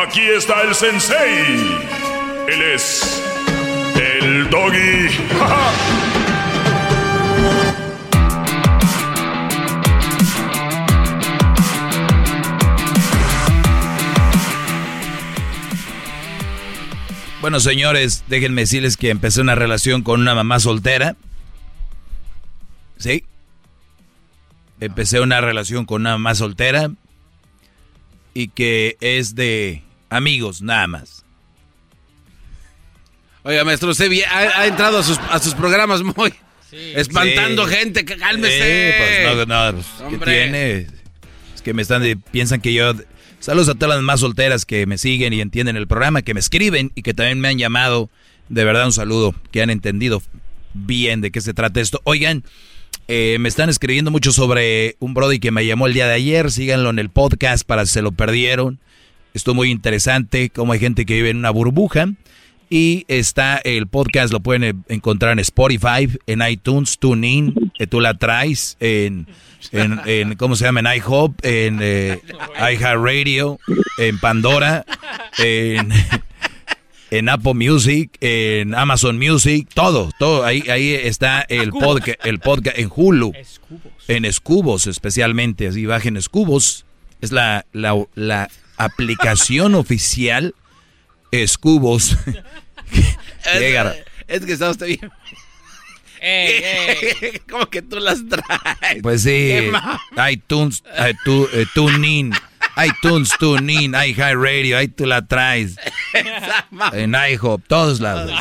Aquí 0.00 0.20
está 0.20 0.62
el 0.62 0.76
sensei. 0.76 1.76
Él 2.46 2.62
es 2.74 3.20
el 3.96 4.48
doggy. 4.48 5.08
Bueno, 17.40 17.60
señores, 17.60 18.24
déjenme 18.28 18.62
decirles 18.62 18.96
que 18.96 19.10
empecé 19.10 19.40
una 19.40 19.54
relación 19.54 20.02
con 20.02 20.20
una 20.20 20.34
mamá 20.34 20.60
soltera. 20.60 21.16
¿Sí? 22.98 23.24
Empecé 24.80 25.20
una 25.20 25.40
relación 25.40 25.86
con 25.86 26.02
una 26.02 26.12
mamá 26.12 26.34
soltera 26.34 26.90
y 28.34 28.48
que 28.48 28.96
es 29.00 29.34
de 29.34 29.82
amigos 30.10 30.62
nada 30.62 30.86
más. 30.86 31.24
Oiga, 33.44 33.64
maestro, 33.64 33.90
usted 33.90 34.10
ha, 34.28 34.60
ha 34.60 34.66
entrado 34.66 34.98
a 34.98 35.02
sus, 35.02 35.18
a 35.30 35.38
sus 35.38 35.54
programas 35.54 36.02
muy 36.02 36.32
espantando 36.94 37.66
Sí. 37.66 37.74
gente. 37.74 38.04
que- 38.04 38.16
Cálmese. 38.16 38.58
Eh, 38.60 39.24
pues 39.34 39.46
no, 39.48 39.70
no, 39.72 39.74
pues, 39.76 39.86
¿qué 39.98 40.04
Hombre. 40.04 40.42
tiene? 40.42 40.86
Es 41.54 41.62
que 41.62 41.72
me 41.72 41.82
están 41.82 42.02
de- 42.02 42.16
piensan 42.16 42.60
que 42.60 42.72
yo 42.74 42.92
saludos 43.40 43.68
a 43.70 43.74
todas 43.74 43.96
las 43.96 44.02
más 44.04 44.20
solteras 44.20 44.66
que 44.66 44.84
me 44.86 44.98
siguen 44.98 45.32
y 45.32 45.40
entienden 45.40 45.76
el 45.76 45.86
programa, 45.86 46.22
que 46.22 46.34
me 46.34 46.40
escriben 46.40 46.92
y 46.94 47.02
que 47.02 47.14
también 47.14 47.40
me 47.40 47.48
han 47.48 47.58
llamado. 47.58 48.10
De 48.48 48.64
verdad 48.64 48.86
un 48.86 48.92
saludo, 48.92 49.34
que 49.52 49.62
han 49.62 49.70
entendido 49.70 50.22
bien 50.74 51.20
de 51.20 51.30
qué 51.30 51.40
se 51.40 51.54
trata 51.54 51.80
esto. 51.80 52.00
Oigan, 52.04 52.44
eh, 53.08 53.36
me 53.40 53.48
están 53.48 53.68
escribiendo 53.70 54.10
mucho 54.10 54.32
sobre 54.32 54.96
un 55.00 55.14
Brody 55.14 55.38
que 55.38 55.50
me 55.50 55.64
llamó 55.64 55.86
el 55.86 55.94
día 55.94 56.06
de 56.06 56.14
ayer. 56.14 56.50
Síganlo 56.50 56.90
en 56.90 56.98
el 56.98 57.08
podcast 57.10 57.66
para 57.66 57.86
si 57.86 57.92
se 57.92 58.02
lo 58.02 58.12
perdieron. 58.12 58.78
Estuvo 59.34 59.54
muy 59.54 59.70
interesante, 59.70 60.50
cómo 60.50 60.72
hay 60.72 60.78
gente 60.78 61.06
que 61.06 61.14
vive 61.14 61.30
en 61.30 61.38
una 61.38 61.50
burbuja. 61.50 62.08
Y 62.70 63.06
está 63.08 63.56
el 63.58 63.86
podcast, 63.86 64.30
lo 64.30 64.40
pueden 64.40 64.64
eh, 64.64 64.74
encontrar 64.88 65.32
en 65.32 65.38
Spotify, 65.38 66.08
en 66.26 66.42
iTunes, 66.46 66.98
TuneIn, 66.98 67.72
eh, 67.78 67.86
tú 67.86 67.98
la 68.00 68.12
traes, 68.18 68.76
en, 68.78 69.26
en, 69.72 69.98
en, 70.04 70.34
¿cómo 70.36 70.54
se 70.54 70.66
llama? 70.66 70.80
En 70.80 70.98
iHop, 70.98 71.32
en 71.44 71.78
eh, 71.80 72.20
iHeartRadio, 72.58 73.58
en 73.96 74.18
Pandora, 74.18 74.84
en, 75.38 75.90
en 77.10 77.28
Apple 77.30 77.54
Music, 77.54 78.18
en 78.20 78.74
Amazon 78.74 79.18
Music, 79.18 79.68
todo, 79.72 80.10
todo. 80.18 80.44
Ahí, 80.44 80.62
ahí 80.68 80.90
está 80.90 81.40
el 81.48 81.70
podcast, 81.70 82.18
el 82.26 82.38
podcast 82.38 82.78
en 82.78 82.90
Hulu, 82.94 83.32
en 84.08 84.26
Escubos 84.26 84.86
especialmente, 84.86 85.68
así 85.68 85.86
bajen 85.86 86.18
Escubos. 86.18 86.84
Es 87.22 87.32
la, 87.32 87.64
la, 87.72 87.96
la 88.14 88.48
aplicación 88.78 89.74
oficial 89.74 90.54
Escubos. 91.30 92.16
Llega- 93.58 93.94
Es 94.26 94.44
que 94.46 94.52
está 94.52 94.70
usted 94.70 94.86
bien. 94.86 95.10
¿Cómo 97.50 97.66
que 97.70 97.82
tú 97.82 97.98
las 98.00 98.18
traes? 98.28 99.02
Pues 99.02 99.22
sí, 99.22 99.68
ma- 99.70 100.00
iTunes, 100.30 100.82
eh, 100.96 101.14
tu, 101.24 101.48
TuneIn, 101.74 102.32
iTunes, 102.84 103.30
TuneIn, 103.38 103.92
iHeartRadio, 103.94 104.78
ahí 104.78 104.88
tú 104.88 105.06
la 105.06 105.26
traes. 105.26 105.76
En 106.92 107.14
iHop, 107.14 107.62
todos 107.66 108.00
lados. 108.00 108.32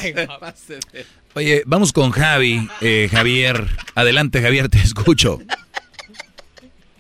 Oye, 1.35 1.61
vamos 1.67 1.93
con 1.93 2.11
Javi, 2.11 2.67
eh, 2.81 3.09
Javier. 3.11 3.67
Adelante, 3.95 4.41
Javier, 4.41 4.69
te 4.69 4.79
escucho. 4.79 5.39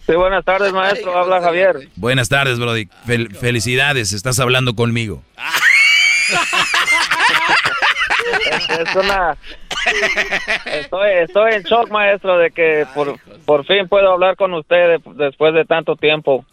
Sí, 0.07 0.13
buenas 0.15 0.45
tardes, 0.45 0.71
maestro. 0.73 1.15
Habla 1.17 1.41
Javier. 1.41 1.89
Buenas 1.97 2.29
tardes, 2.29 2.57
Brody. 2.59 2.85
Fel- 3.05 3.35
felicidades, 3.35 4.13
estás 4.13 4.39
hablando 4.39 4.73
conmigo. 4.73 5.21
Es 8.79 8.95
una... 8.95 9.37
Estoy, 10.65 11.09
estoy 11.23 11.53
en 11.55 11.63
shock, 11.63 11.89
maestro, 11.91 12.37
de 12.37 12.51
que 12.51 12.85
por, 12.95 13.19
por 13.45 13.65
fin 13.65 13.87
puedo 13.87 14.11
hablar 14.13 14.35
con 14.37 14.53
usted 14.53 14.97
de- 14.97 15.01
después 15.25 15.53
de 15.53 15.65
tanto 15.65 15.95
tiempo. 15.97 16.45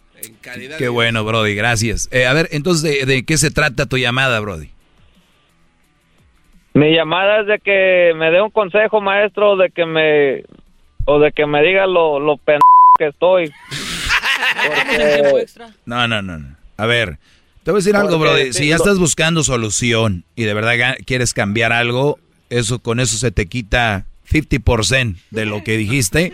Qué 0.79 0.89
bueno, 0.89 1.25
Brody, 1.25 1.55
gracias. 1.55 2.09
Eh, 2.13 2.27
a 2.27 2.33
ver, 2.33 2.49
entonces, 2.53 3.07
¿de, 3.07 3.07
de 3.15 3.25
qué 3.25 3.37
se 3.39 3.51
trata 3.51 3.87
tu 3.87 3.99
llamada, 3.99 4.41
Brody? 4.41 4.71
Mi 6.75 6.93
llamada 6.93 7.41
es 7.43 7.47
de 7.47 7.59
que 7.61 8.13
me 8.17 8.31
dé 8.33 8.41
un 8.43 8.51
consejo, 8.51 9.01
maestro, 9.01 9.57
de 9.57 9.71
que 9.71 9.87
me... 9.87 10.43
O 11.07 11.19
de 11.21 11.33
que 11.33 11.47
me 11.47 11.63
diga 11.63 11.87
lo, 11.87 12.19
lo. 12.19 12.39
Que 12.99 13.09
estoy. 13.09 13.53
Porque- 15.31 15.47
No, 15.85 16.07
no, 16.07 16.23
no, 16.23 16.39
no. 16.39 16.57
A 16.77 16.87
ver, 16.87 17.19
te 17.65 17.71
voy 17.71 17.79
a 17.79 17.81
decir 17.81 17.97
algo, 17.97 18.19
Brody. 18.19 18.53
Si 18.53 18.69
ya 18.69 18.77
estás 18.77 18.99
buscando 18.99 19.43
solución 19.43 20.25
y 20.37 20.45
de 20.45 20.55
verdad 20.55 20.97
quieres 21.05 21.35
cambiar 21.35 21.73
algo, 21.73 22.19
eso 22.51 22.79
con 22.79 23.01
eso 23.01 23.17
se 23.17 23.31
te 23.33 23.47
quita 23.47 24.07
50% 24.31 25.17
de 25.31 25.45
lo 25.47 25.65
que 25.65 25.77
dijiste. 25.77 26.33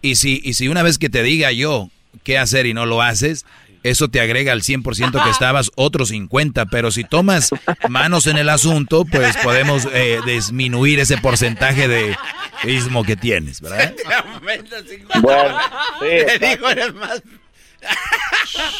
Y 0.00 0.14
si, 0.16 0.40
y 0.44 0.54
si 0.54 0.68
una 0.68 0.82
vez 0.82 0.98
que 0.98 1.10
te 1.10 1.22
diga 1.22 1.52
yo 1.52 1.90
qué 2.24 2.38
hacer 2.38 2.66
y 2.66 2.74
no 2.74 2.86
lo 2.86 3.02
haces, 3.02 3.44
eso 3.82 4.08
te 4.08 4.20
agrega 4.20 4.52
al 4.52 4.62
100% 4.62 5.22
que 5.22 5.30
estabas, 5.30 5.70
otro 5.76 6.04
50%. 6.04 6.68
Pero 6.70 6.90
si 6.90 7.04
tomas 7.04 7.50
manos 7.88 8.26
en 8.26 8.36
el 8.38 8.48
asunto, 8.48 9.04
pues 9.10 9.36
podemos 9.38 9.88
eh, 9.92 10.18
disminuir 10.26 11.00
ese 11.00 11.18
porcentaje 11.18 11.88
de 11.88 12.16
ismo 12.64 13.04
que 13.04 13.16
tienes, 13.16 13.60
¿verdad? 13.60 13.94
Bueno, 15.20 15.58
sí, 16.00 16.38
Te 16.38 16.46
digo, 16.48 16.68
eres 16.70 16.94
más. 16.94 17.22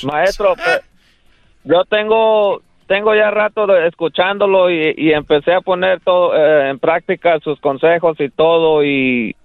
Maestro, 0.02 0.54
pe- 0.56 0.82
yo 1.64 1.84
tengo 1.84 2.62
tengo 2.86 3.14
ya 3.14 3.30
rato 3.30 3.66
de 3.66 3.86
escuchándolo 3.86 4.70
y, 4.70 4.94
y 4.96 5.12
empecé 5.12 5.52
a 5.52 5.60
poner 5.60 6.00
todo 6.00 6.34
eh, 6.34 6.70
en 6.70 6.78
práctica 6.78 7.38
sus 7.40 7.60
consejos 7.60 8.16
y 8.18 8.30
todo 8.30 8.82
y 8.82 9.36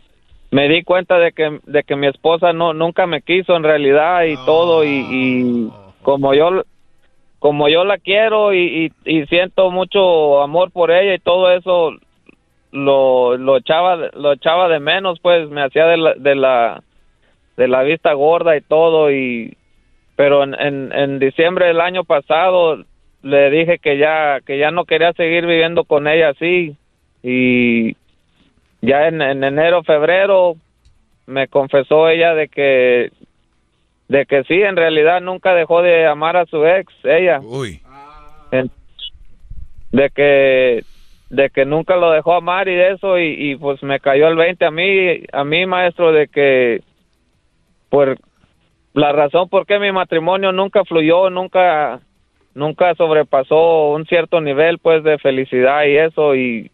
me 0.53 0.67
di 0.69 0.83
cuenta 0.83 1.17
de 1.19 1.31
que 1.31 1.59
de 1.65 1.83
que 1.83 1.95
mi 1.95 2.07
esposa 2.07 2.53
no 2.53 2.73
nunca 2.73 3.07
me 3.07 3.21
quiso 3.21 3.55
en 3.55 3.63
realidad 3.63 4.23
y 4.23 4.37
todo 4.37 4.83
y, 4.83 4.89
y 5.09 5.69
como 6.03 6.33
yo 6.33 6.63
como 7.39 7.67
yo 7.67 7.83
la 7.83 7.97
quiero 7.97 8.53
y, 8.53 8.91
y- 9.05 9.17
y 9.19 9.25
siento 9.25 9.69
mucho 9.71 10.41
amor 10.41 10.71
por 10.71 10.91
ella 10.91 11.13
y 11.15 11.19
todo 11.19 11.51
eso 11.51 11.91
lo, 12.71 13.37
lo 13.37 13.57
echaba 13.57 13.97
lo 14.13 14.31
echaba 14.33 14.67
de 14.69 14.79
menos 14.79 15.19
pues 15.21 15.49
me 15.49 15.61
hacía 15.63 15.85
de 15.87 15.97
la, 15.97 16.13
de 16.15 16.35
la 16.35 16.83
de 17.57 17.67
la 17.67 17.83
vista 17.83 18.13
gorda 18.13 18.55
y 18.55 18.61
todo 18.61 19.11
y 19.11 19.57
pero 20.15 20.43
en, 20.43 20.53
en, 20.59 20.91
en 20.93 21.19
diciembre 21.19 21.67
del 21.67 21.81
año 21.81 22.03
pasado 22.03 22.77
le 23.23 23.49
dije 23.49 23.79
que 23.79 23.97
ya 23.97 24.39
que 24.45 24.57
ya 24.57 24.71
no 24.71 24.85
quería 24.85 25.13
seguir 25.13 25.45
viviendo 25.45 25.83
con 25.83 26.07
ella 26.07 26.29
así 26.29 26.75
y 27.23 27.95
ya 28.83 29.07
en, 29.07 29.21
en 29.21 29.43
enero 29.45 29.81
febrero 29.83 30.55
me 31.25 31.47
confesó 31.47 32.09
ella 32.09 32.33
de 32.33 32.49
que 32.49 33.11
de 34.09 34.25
que 34.25 34.43
sí 34.43 34.61
en 34.61 34.75
realidad 34.75 35.21
nunca 35.21 35.55
dejó 35.55 35.81
de 35.81 36.05
amar 36.05 36.35
a 36.35 36.45
su 36.45 36.65
ex 36.65 36.93
ella 37.05 37.39
Uy. 37.41 37.81
En- 38.51 38.69
de 39.91 40.09
que 40.09 40.83
de 41.29 41.49
que 41.49 41.65
nunca 41.65 41.95
lo 41.95 42.11
dejó 42.11 42.33
amar 42.33 42.67
y 42.67 42.77
eso 42.79 43.17
y, 43.17 43.51
y, 43.51 43.55
pues 43.55 43.81
me 43.83 43.99
cayó 44.01 44.27
el 44.27 44.35
20 44.35 44.65
a 44.65 44.71
mí 44.71 45.23
a 45.31 45.43
mí 45.45 45.65
maestro 45.65 46.11
de 46.11 46.27
que 46.27 46.81
por 47.89 48.17
la 48.93 49.13
razón 49.13 49.47
por 49.47 49.65
qué 49.65 49.79
mi 49.79 49.93
matrimonio 49.93 50.51
nunca 50.51 50.83
fluyó 50.83 51.29
nunca 51.29 52.01
nunca 52.53 52.93
sobrepasó 52.95 53.91
un 53.91 54.05
cierto 54.07 54.41
nivel 54.41 54.77
pues 54.79 55.05
de 55.05 55.17
felicidad 55.19 55.85
y 55.85 55.95
eso 55.95 56.35
y 56.35 56.69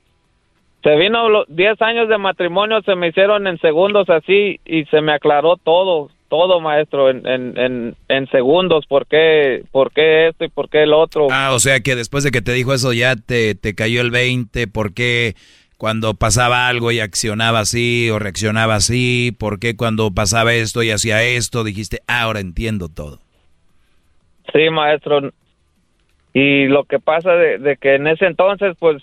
se 0.83 0.95
vino 0.95 1.27
los 1.29 1.45
10 1.49 1.81
años 1.81 2.07
de 2.09 2.17
matrimonio 2.17 2.81
se 2.81 2.95
me 2.95 3.09
hicieron 3.09 3.47
en 3.47 3.59
segundos 3.59 4.09
así 4.09 4.59
y 4.65 4.85
se 4.85 5.01
me 5.01 5.13
aclaró 5.13 5.57
todo 5.57 6.09
todo 6.29 6.61
maestro 6.61 7.09
en, 7.09 7.25
en, 7.27 7.57
en, 7.57 7.95
en 8.07 8.27
segundos 8.29 8.85
por 8.87 9.07
qué 9.07 9.63
por 9.71 9.91
qué 9.91 10.27
esto 10.27 10.45
y 10.45 10.49
por 10.49 10.69
qué 10.69 10.83
el 10.83 10.93
otro 10.93 11.27
Ah, 11.31 11.51
o 11.53 11.59
sea 11.59 11.79
que 11.81 11.95
después 11.95 12.23
de 12.23 12.31
que 12.31 12.41
te 12.41 12.53
dijo 12.53 12.73
eso 12.73 12.93
ya 12.93 13.15
te, 13.15 13.55
te 13.55 13.73
cayó 13.75 14.01
el 14.01 14.11
20, 14.11 14.67
¿por 14.67 14.93
qué 14.93 15.33
cuando 15.77 16.13
pasaba 16.13 16.67
algo 16.67 16.91
y 16.91 16.99
accionaba 16.99 17.59
así 17.59 18.09
o 18.11 18.19
reaccionaba 18.19 18.75
así? 18.75 19.35
¿Por 19.37 19.59
qué 19.59 19.75
cuando 19.75 20.11
pasaba 20.11 20.53
esto 20.53 20.83
y 20.83 20.91
hacía 20.91 21.23
esto 21.23 21.63
dijiste, 21.63 21.99
"Ah, 22.07 22.23
ahora 22.23 22.41
entiendo 22.41 22.89
todo? 22.89 23.19
Sí, 24.53 24.69
maestro. 24.69 25.31
Y 26.33 26.65
lo 26.67 26.83
que 26.83 26.99
pasa 26.99 27.31
de, 27.33 27.57
de 27.59 27.77
que 27.77 27.95
en 27.95 28.07
ese 28.07 28.25
entonces, 28.25 28.75
pues, 28.79 29.01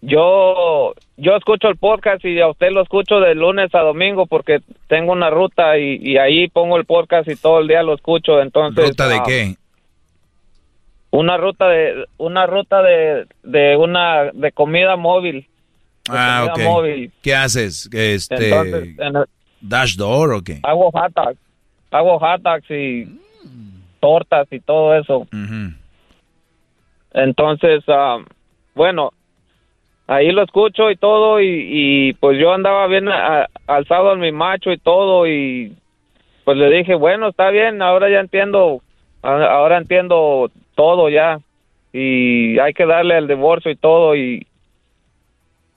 yo 0.00 0.94
yo 1.16 1.36
escucho 1.36 1.68
el 1.68 1.76
podcast 1.76 2.24
y 2.24 2.40
a 2.40 2.48
usted 2.48 2.70
lo 2.70 2.82
escucho 2.82 3.18
de 3.20 3.34
lunes 3.34 3.74
a 3.74 3.80
domingo 3.80 4.26
porque 4.26 4.60
tengo 4.86 5.12
una 5.12 5.30
ruta 5.30 5.76
y, 5.78 5.96
y 6.00 6.16
ahí 6.18 6.48
pongo 6.48 6.76
el 6.76 6.84
podcast 6.84 7.28
y 7.28 7.34
todo 7.36 7.58
el 7.60 7.68
día 7.68 7.82
lo 7.82 7.94
escucho. 7.94 8.40
Entonces, 8.40 8.90
¿Ruta 8.90 9.08
de 9.08 9.16
ah, 9.16 9.22
qué? 9.26 9.56
Una 11.10 11.36
ruta 11.36 11.68
de 11.68 12.04
una 12.18 12.46
ruta 12.46 12.82
de, 12.82 13.26
de 13.42 13.76
una 13.76 14.30
de 14.32 14.52
comida 14.52 14.96
móvil. 14.96 15.40
de 15.42 15.46
Ah, 16.10 16.44
ok. 16.46 16.52
comida 16.52 16.68
móvil. 16.70 17.12
¿Qué 17.22 17.34
haces? 17.34 17.88
Este, 17.92 18.48
Entonces, 18.50 18.98
en 18.98 19.16
el- 19.16 19.24
¿Dash 19.60 19.96
door 19.96 20.32
o 20.34 20.42
qué? 20.42 20.60
hago 20.62 20.90
hot 20.92 21.12
dogs, 21.14 21.38
hago 21.90 22.18
hot 22.20 22.40
dogs 22.42 22.70
y 22.70 23.06
tortas 23.98 24.46
y 24.52 24.60
todo 24.60 24.94
eso. 24.94 25.26
Entonces, 27.12 27.82
ah, 27.88 28.18
bueno, 28.74 29.12
ahí 30.08 30.30
lo 30.32 30.42
escucho 30.42 30.90
y 30.90 30.96
todo 30.96 31.40
y, 31.40 31.46
y, 31.48 32.12
pues 32.14 32.36
yo 32.40 32.52
andaba 32.52 32.86
bien 32.88 33.08
a- 33.08 33.46
alzado 33.68 34.12
en 34.14 34.18
mi 34.20 34.32
macho 34.32 34.72
y 34.72 34.78
todo 34.78 35.26
y 35.28 35.72
pues 36.44 36.56
le 36.56 36.68
dije, 36.70 36.94
bueno, 36.96 37.28
está 37.28 37.50
bien, 37.50 37.80
ahora 37.82 38.10
ya 38.10 38.18
entiendo, 38.20 38.82
ahora 39.22 39.78
entiendo 39.78 40.50
todo 40.74 41.08
ya 41.10 41.38
y 41.92 42.58
hay 42.58 42.72
que 42.72 42.86
darle 42.86 43.16
el 43.18 43.28
divorcio 43.28 43.70
y 43.70 43.76
todo 43.76 44.16
y 44.16 44.46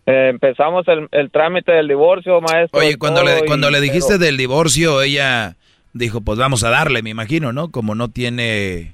eh, 0.06 0.30
empezamos 0.30 0.88
el, 0.88 1.08
el 1.12 1.30
trámite 1.30 1.72
del 1.74 1.88
divorcio, 1.88 2.42
maestro. 2.42 2.80
Oye, 2.80 2.98
cuando 2.98 3.24
le, 3.24 3.40
y- 3.40 3.46
cuando 3.46 3.70
le 3.70 3.82
dijiste 3.82 4.14
pero- 4.14 4.26
del 4.26 4.38
divorcio, 4.38 5.02
ella 5.02 5.56
dijo, 5.94 6.22
pues 6.22 6.40
vamos 6.40 6.64
a 6.64 6.70
darle, 6.70 7.02
me 7.04 7.10
imagino, 7.10 7.52
¿no? 7.54 7.70
Como 7.70 7.96
no 7.96 8.08
tiene, 8.10 8.94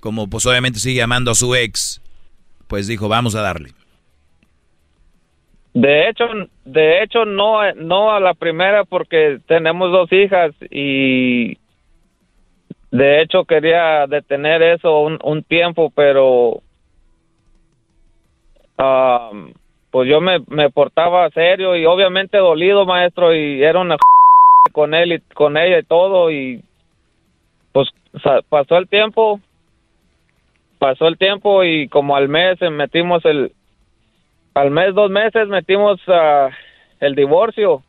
como 0.00 0.28
pues 0.28 0.44
obviamente 0.46 0.78
sigue 0.80 1.02
amando 1.02 1.30
a 1.30 1.34
su 1.34 1.54
ex, 1.54 2.00
pues 2.66 2.86
dijo, 2.88 3.08
vamos 3.08 3.34
a 3.34 3.42
darle. 3.42 3.70
De 5.74 6.08
hecho, 6.08 6.24
de 6.64 7.02
hecho 7.02 7.24
no, 7.24 7.60
no 7.74 8.12
a 8.12 8.20
la 8.20 8.34
primera 8.34 8.84
porque 8.84 9.40
tenemos 9.46 9.90
dos 9.90 10.10
hijas 10.12 10.52
y 10.70 11.58
de 12.92 13.20
hecho 13.20 13.44
quería 13.44 14.06
detener 14.06 14.62
eso 14.62 15.00
un, 15.00 15.18
un 15.24 15.42
tiempo, 15.42 15.90
pero 15.92 16.62
am, 18.76 19.52
pues 19.90 20.08
yo 20.08 20.20
me, 20.20 20.38
me 20.46 20.70
portaba 20.70 21.28
serio 21.30 21.74
y 21.74 21.86
obviamente 21.86 22.38
dolido, 22.38 22.86
maestro, 22.86 23.34
y 23.34 23.60
era 23.60 23.80
una 23.80 23.96
con 24.72 24.94
él 24.94 25.14
y 25.14 25.20
con 25.34 25.56
ella 25.56 25.80
y 25.80 25.82
todo 25.82 26.30
y 26.30 26.62
pues 27.72 27.88
pasó 28.48 28.76
el 28.78 28.88
tiempo, 28.88 29.40
pasó 30.78 31.08
el 31.08 31.18
tiempo 31.18 31.64
y 31.64 31.88
como 31.88 32.14
al 32.14 32.28
mes 32.28 32.62
eh, 32.62 32.70
metimos 32.70 33.24
el 33.24 33.50
al 34.54 34.70
mes, 34.70 34.94
dos 34.94 35.10
meses 35.10 35.48
metimos 35.48 36.00
ah, 36.06 36.50
el 37.00 37.14
divorcio. 37.14 37.82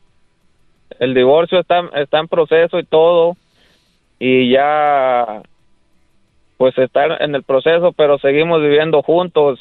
El 0.98 1.14
divorcio 1.14 1.60
está, 1.60 1.88
está 1.94 2.18
en 2.18 2.28
proceso 2.28 2.78
y 2.78 2.84
todo. 2.84 3.36
Y 4.18 4.50
ya, 4.50 5.42
pues 6.56 6.76
está 6.78 7.06
en 7.18 7.34
el 7.34 7.42
proceso, 7.44 7.92
pero 7.92 8.18
seguimos 8.18 8.60
viviendo 8.60 9.02
juntos 9.02 9.60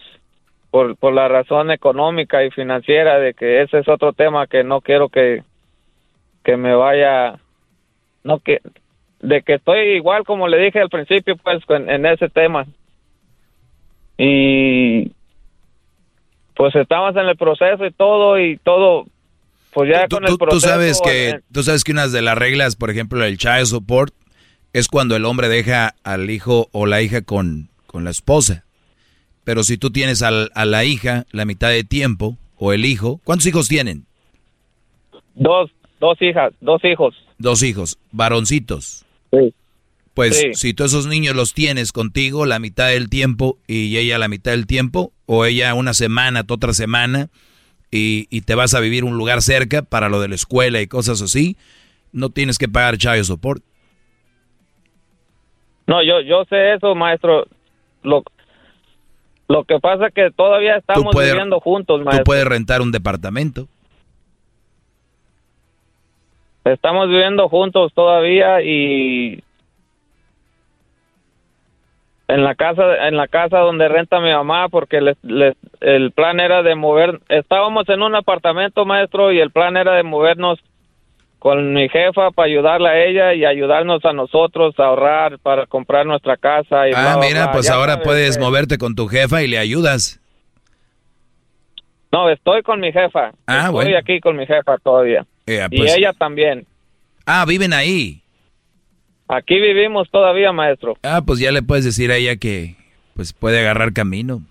por, 0.72 0.95
por 0.98 1.14
la 1.14 1.27
razón 1.27 1.72
económica 1.72 2.43
y 2.43 2.51
financiera 2.51 3.19
de 3.19 3.34
que 3.34 3.61
ese 3.61 3.80
es 3.80 3.88
otro 3.88 4.14
tema 4.14 4.48
que 4.48 4.64
no 4.64 4.82
quiero 4.82 5.09
que, 5.09 5.43
que 6.43 6.58
me 6.58 6.74
vaya, 6.74 7.35
no 8.24 8.40
que, 8.40 8.61
de 9.19 9.42
que 9.42 9.56
estoy 9.56 9.80
igual 9.95 10.24
como 10.24 10.48
le 10.48 10.58
dije 10.58 10.80
al 10.80 10.90
principio, 10.90 11.35
pues 11.38 11.64
en 11.69 12.06
ese 12.06 12.30
tema. 12.30 12.66
Y 14.17 15.11
pues 16.56 16.75
estamos 16.75 17.16
en 17.16 17.27
el 17.27 17.35
proceso 17.38 17.85
y 17.85 17.92
todo 17.92 18.40
y 18.40 18.58
todo 18.58 19.06
pues 19.74 19.90
ya 19.92 20.08
Tú, 20.08 20.16
con 20.16 20.24
el 20.24 20.30
tú- 20.30 20.38
tú 20.38 20.45
proceso 20.45 20.67
sabes 20.67 21.01
que, 21.03 21.30
eh, 21.32 21.40
tú 21.51 21.61
sabes 21.64 21.84
que 21.84 21.92
una 21.92 22.08
de 22.08 22.22
las 22.22 22.38
reglas, 22.38 22.75
por 22.77 22.90
ejemplo, 22.90 23.19
del 23.24 23.38
child 23.38 23.66
support, 23.66 24.14
es 24.72 24.88
cuando 24.88 25.16
el 25.17 25.25
hombre 25.25 25.50
deja 25.50 25.95
al 26.03 26.30
hijo 26.30 26.69
o 26.72 26.85
la 26.85 27.01
hija 27.01 27.22
con, 27.24 27.67
con 27.85 28.03
la 28.06 28.11
esposa. 28.11 28.64
Pero 29.43 29.64
si 29.64 29.77
tú 29.77 29.92
tienes 29.92 30.22
al- 30.24 30.50
a 30.56 30.64
la 30.66 30.85
hija 30.85 31.25
la 31.32 31.43
mitad 31.45 31.69
de 31.69 31.84
tiempo, 31.84 32.38
o 32.58 32.72
el 32.72 32.85
hijo, 32.85 33.19
¿cuántos 33.25 33.48
hijos 33.48 33.67
tienen? 33.67 34.06
dos 35.34 35.69
dos 36.00 36.17
hijas 36.22 36.53
dos 36.61 36.84
hijos 36.85 37.16
Dos 37.38 37.64
hijos, 37.64 37.98
varoncitos. 38.14 39.03
Sí. 39.32 39.53
Pues 40.14 40.40
Sí. 40.40 40.53
si 40.53 40.74
tú 40.74 40.85
esos 40.85 41.06
niños 41.06 41.35
los 41.35 41.53
tienes 41.53 41.92
contigo 41.92 42.45
la 42.45 42.59
mitad 42.59 42.88
del 42.88 43.09
tiempo 43.09 43.58
y 43.67 43.98
ella 43.98 44.17
la 44.17 44.30
mitad 44.30 44.51
del 44.51 44.66
tiempo, 44.67 45.11
o 45.26 45.45
ella 45.45 45.74
una 45.74 45.94
semana, 45.94 46.44
tú 46.44 46.54
otra 46.56 46.74
semana, 46.74 47.30
y, 47.92 48.28
y 48.30 48.42
te 48.42 48.56
vas 48.56 48.74
a 48.74 48.80
vivir 48.80 49.04
un 49.04 49.18
lugar 49.18 49.42
cerca 49.42 49.82
para 49.82 50.10
lo 50.10 50.20
de 50.22 50.28
la 50.28 50.36
escuela 50.36 50.82
y 50.82 50.88
cosas 50.88 51.22
así, 51.22 51.56
no 52.12 52.30
tienes 52.30 52.58
que 52.58 52.68
pagar 52.68 52.98
child 52.98 53.24
support. 53.24 53.64
no 55.88 56.02
yo 56.04 56.22
yo 56.22 56.45
sé 56.45 56.74
eso 56.74 56.95
maestro 56.95 57.45
lo 58.04 58.24
lo 59.48 59.64
que 59.64 59.80
pasa 59.80 60.10
que 60.10 60.32
todavía 60.32 60.78
estamos 60.78 61.14
puedes- 61.14 61.32
viviendo 61.32 61.60
juntos 61.60 62.00
Tú 62.00 62.06
maestro 62.06 62.24
puedes 62.24 62.45
rentar 62.45 62.82
un 62.82 62.92
departamento. 62.92 63.68
estamos 66.66 67.08
viviendo 67.10 67.48
juntos 67.50 67.94
todavía 67.94 68.62
y 68.64 69.44
en 72.28 72.44
la 72.44 72.56
casa 72.56 73.08
en 73.08 73.18
la 73.18 73.28
casa 73.28 73.60
donde 73.60 73.88
renta 73.88 74.20
mi 74.20 74.32
mamá 74.32 74.68
porque 74.70 75.00
les, 75.02 75.18
les- 75.24 75.56
el 75.82 76.12
plan 76.12 76.40
era 76.40 76.64
de 76.64 76.74
mover 76.76 77.20
estábamos 77.30 77.88
en 77.90 78.02
un 78.02 78.16
apartamento 78.16 78.84
maestro 78.86 79.32
y 79.32 79.40
el 79.40 79.52
plan 79.52 79.78
era 79.78 79.94
de 79.94 80.04
movernos 80.04 80.60
con 81.38 81.74
mi 81.74 81.88
jefa 81.90 82.32
para 82.32 82.48
ayudarla 82.48 82.90
a 82.90 83.00
ella 83.04 83.34
y 83.36 83.45
ayudarnos 83.45 84.04
a 84.06 84.14
nosotros 84.14 84.74
a 84.80 84.86
ahorrar 84.86 85.38
para 85.38 85.68
comprar 85.68 86.08
nuestra 86.08 86.36
casa 86.38 86.90
y 86.90 86.94
Ah, 86.95 87.16
bla, 87.18 87.28
mira, 87.28 87.44
bla. 87.44 87.52
pues 87.52 87.68
Ya 87.68 87.76
ahora 87.76 87.92
sabes, 87.94 88.06
puedes 88.08 88.38
eh, 88.38 88.40
moverte 88.40 88.78
con 88.80 88.95
tu 88.95 89.08
jefa 89.08 89.44
y 89.44 89.48
le 89.48 89.60
ayudas. 89.60 90.20
no 92.12 92.30
estoy 92.30 92.64
con 92.64 92.80
mi 92.80 92.92
jefa 92.92 93.32
Ah, 93.45 93.58
estoy 93.66 93.72
bueno. 93.74 93.98
aquí 93.98 94.20
con 94.20 94.36
mi 94.36 94.48
jefa 94.48 94.78
todavía 94.84 95.26
Eh, 95.45 95.68
y 95.70 95.78
pues- 95.78 95.95
ella 95.95 96.14
también 96.14 96.66
Ah, 97.28 97.44
viven 97.48 97.74
ahí. 97.74 98.22
Aquí 99.28 99.60
vivimos 99.60 100.10
todavía 100.12 100.52
maestro 100.52 100.98
Ah, 101.04 101.24
pues 101.26 101.40
ya 101.40 101.52
le 101.52 101.62
puedes 101.64 101.86
decir 101.86 102.12
a 102.12 102.18
ella 102.18 102.36
que 102.38 102.76
pues 103.16 103.34
puede 103.34 103.60
agarrar 103.60 103.94
camino 103.94 104.42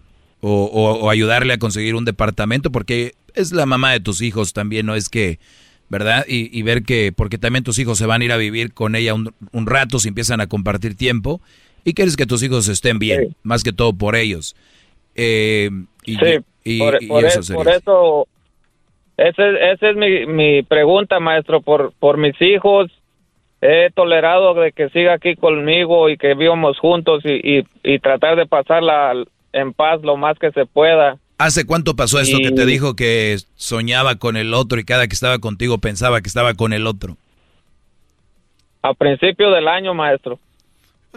o, 0.41 0.65
o- 0.65 1.05
o 1.05 1.11
ayudarle 1.11 1.53
a 1.55 1.59
conseguir 1.59 1.95
un 1.95 2.05
departamento 2.05 2.71
porque 2.71 3.13
es 3.35 3.53
la 3.53 3.67
mamá 3.67 3.93
de 3.93 4.01
tus 4.01 4.21
hijos 4.23 4.53
también, 4.53 4.87
no 4.87 4.95
es 4.95 5.09
que, 5.09 5.39
¿verdad? 5.89 6.25
Y, 6.29 6.57
y 6.57 6.63
ver 6.63 6.83
que, 6.83 7.13
porque 7.15 7.37
también 7.39 7.65
tus 7.65 7.79
hijos 7.79 7.99
se 7.99 8.07
van 8.07 8.23
a 8.23 8.25
ir 8.25 8.33
a 8.33 8.37
vivir 8.37 8.73
con 8.73 8.95
ella 8.95 9.13
un, 9.15 9.35
un 9.53 9.67
rato 9.67 9.99
si 9.99 10.09
empiezan 10.09 10.41
a 10.41 10.47
compartir 10.47 10.97
tiempo 10.97 11.41
y 11.85 11.95
quieres 11.95 12.17
que 12.17 12.27
tus 12.27 12.43
hijos 12.43 12.69
estén 12.69 12.99
bien, 12.99 13.37
más 13.43 13.63
que 13.65 13.73
todo 13.73 13.93
por 13.93 14.17
ellos. 14.17 14.55
Eh, 15.15 15.71
y, 16.05 16.17
Sí, 16.17 16.39
y- 16.65 16.79
por, 16.79 17.03
y 17.03 17.07
por 17.09 17.25
eso 17.25 17.41
e- 17.41 17.43
sería. 17.43 17.63
por 17.65 17.73
eso 17.73 18.29
ese, 19.17 19.73
esa 19.73 19.91
es 19.91 19.97
mi, 19.97 20.27
mi 20.27 20.63
pregunta, 20.63 21.21
maestro, 21.21 21.61
por, 21.61 21.93
por 21.99 22.17
mis 22.19 22.41
hijos. 22.41 22.91
He 23.67 23.91
tolerado 23.95 24.53
de 24.53 24.73
que 24.73 24.91
siga 24.91 25.15
aquí 25.15 25.37
conmigo 25.37 26.11
y 26.11 26.19
que 26.19 26.35
vivamos 26.35 26.79
juntos 26.79 27.23
y, 27.25 27.61
y, 27.61 27.65
y 27.83 27.99
tratar 27.99 28.37
de 28.37 28.45
pasarla 28.45 29.15
en 29.55 29.73
paz 29.73 30.03
lo 30.03 30.19
más 30.19 30.39
que 30.39 30.51
se 30.51 30.67
pueda. 30.67 31.17
¿Hace 31.39 31.65
cuánto 31.65 31.97
pasó 31.97 32.21
esto 32.21 32.37
que 32.43 32.51
te 32.51 32.67
dijo 32.67 32.95
que 32.95 33.39
soñaba 33.55 34.17
con 34.17 34.37
el 34.37 34.53
otro 34.53 34.79
y 34.79 34.85
cada 34.85 35.07
que 35.09 35.15
estaba 35.15 35.39
contigo 35.39 35.79
pensaba 35.79 36.21
que 36.21 36.29
estaba 36.29 36.53
con 36.53 36.75
el 36.75 36.87
otro? 36.87 37.17
A 38.83 38.93
principio 38.93 39.51
del 39.51 39.67
año, 39.67 39.95
maestro. 39.95 40.39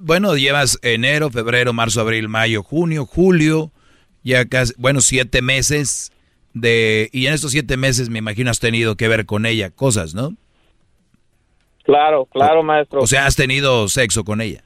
Bueno, 0.01 0.37
llevas 0.37 0.79
enero, 0.83 1.29
febrero, 1.29 1.73
marzo, 1.73 1.99
abril, 1.99 2.29
mayo, 2.29 2.63
junio, 2.63 3.05
julio, 3.05 3.71
ya 4.23 4.45
casi, 4.45 4.73
bueno, 4.77 5.01
siete 5.01 5.41
meses 5.41 6.13
de... 6.53 7.09
Y 7.11 7.27
en 7.27 7.33
estos 7.33 7.51
siete 7.51 7.75
meses 7.75 8.09
me 8.09 8.19
imagino 8.19 8.51
has 8.51 8.61
tenido 8.61 8.95
que 8.95 9.09
ver 9.09 9.25
con 9.25 9.45
ella 9.45 9.69
cosas, 9.69 10.15
¿no? 10.15 10.33
Claro, 11.87 12.25
claro, 12.25 12.61
maestro. 12.63 12.99
O 13.01 13.07
sea, 13.07 13.25
has 13.25 13.35
tenido 13.35 13.87
sexo 13.89 14.23
con 14.23 14.41
ella. 14.41 14.61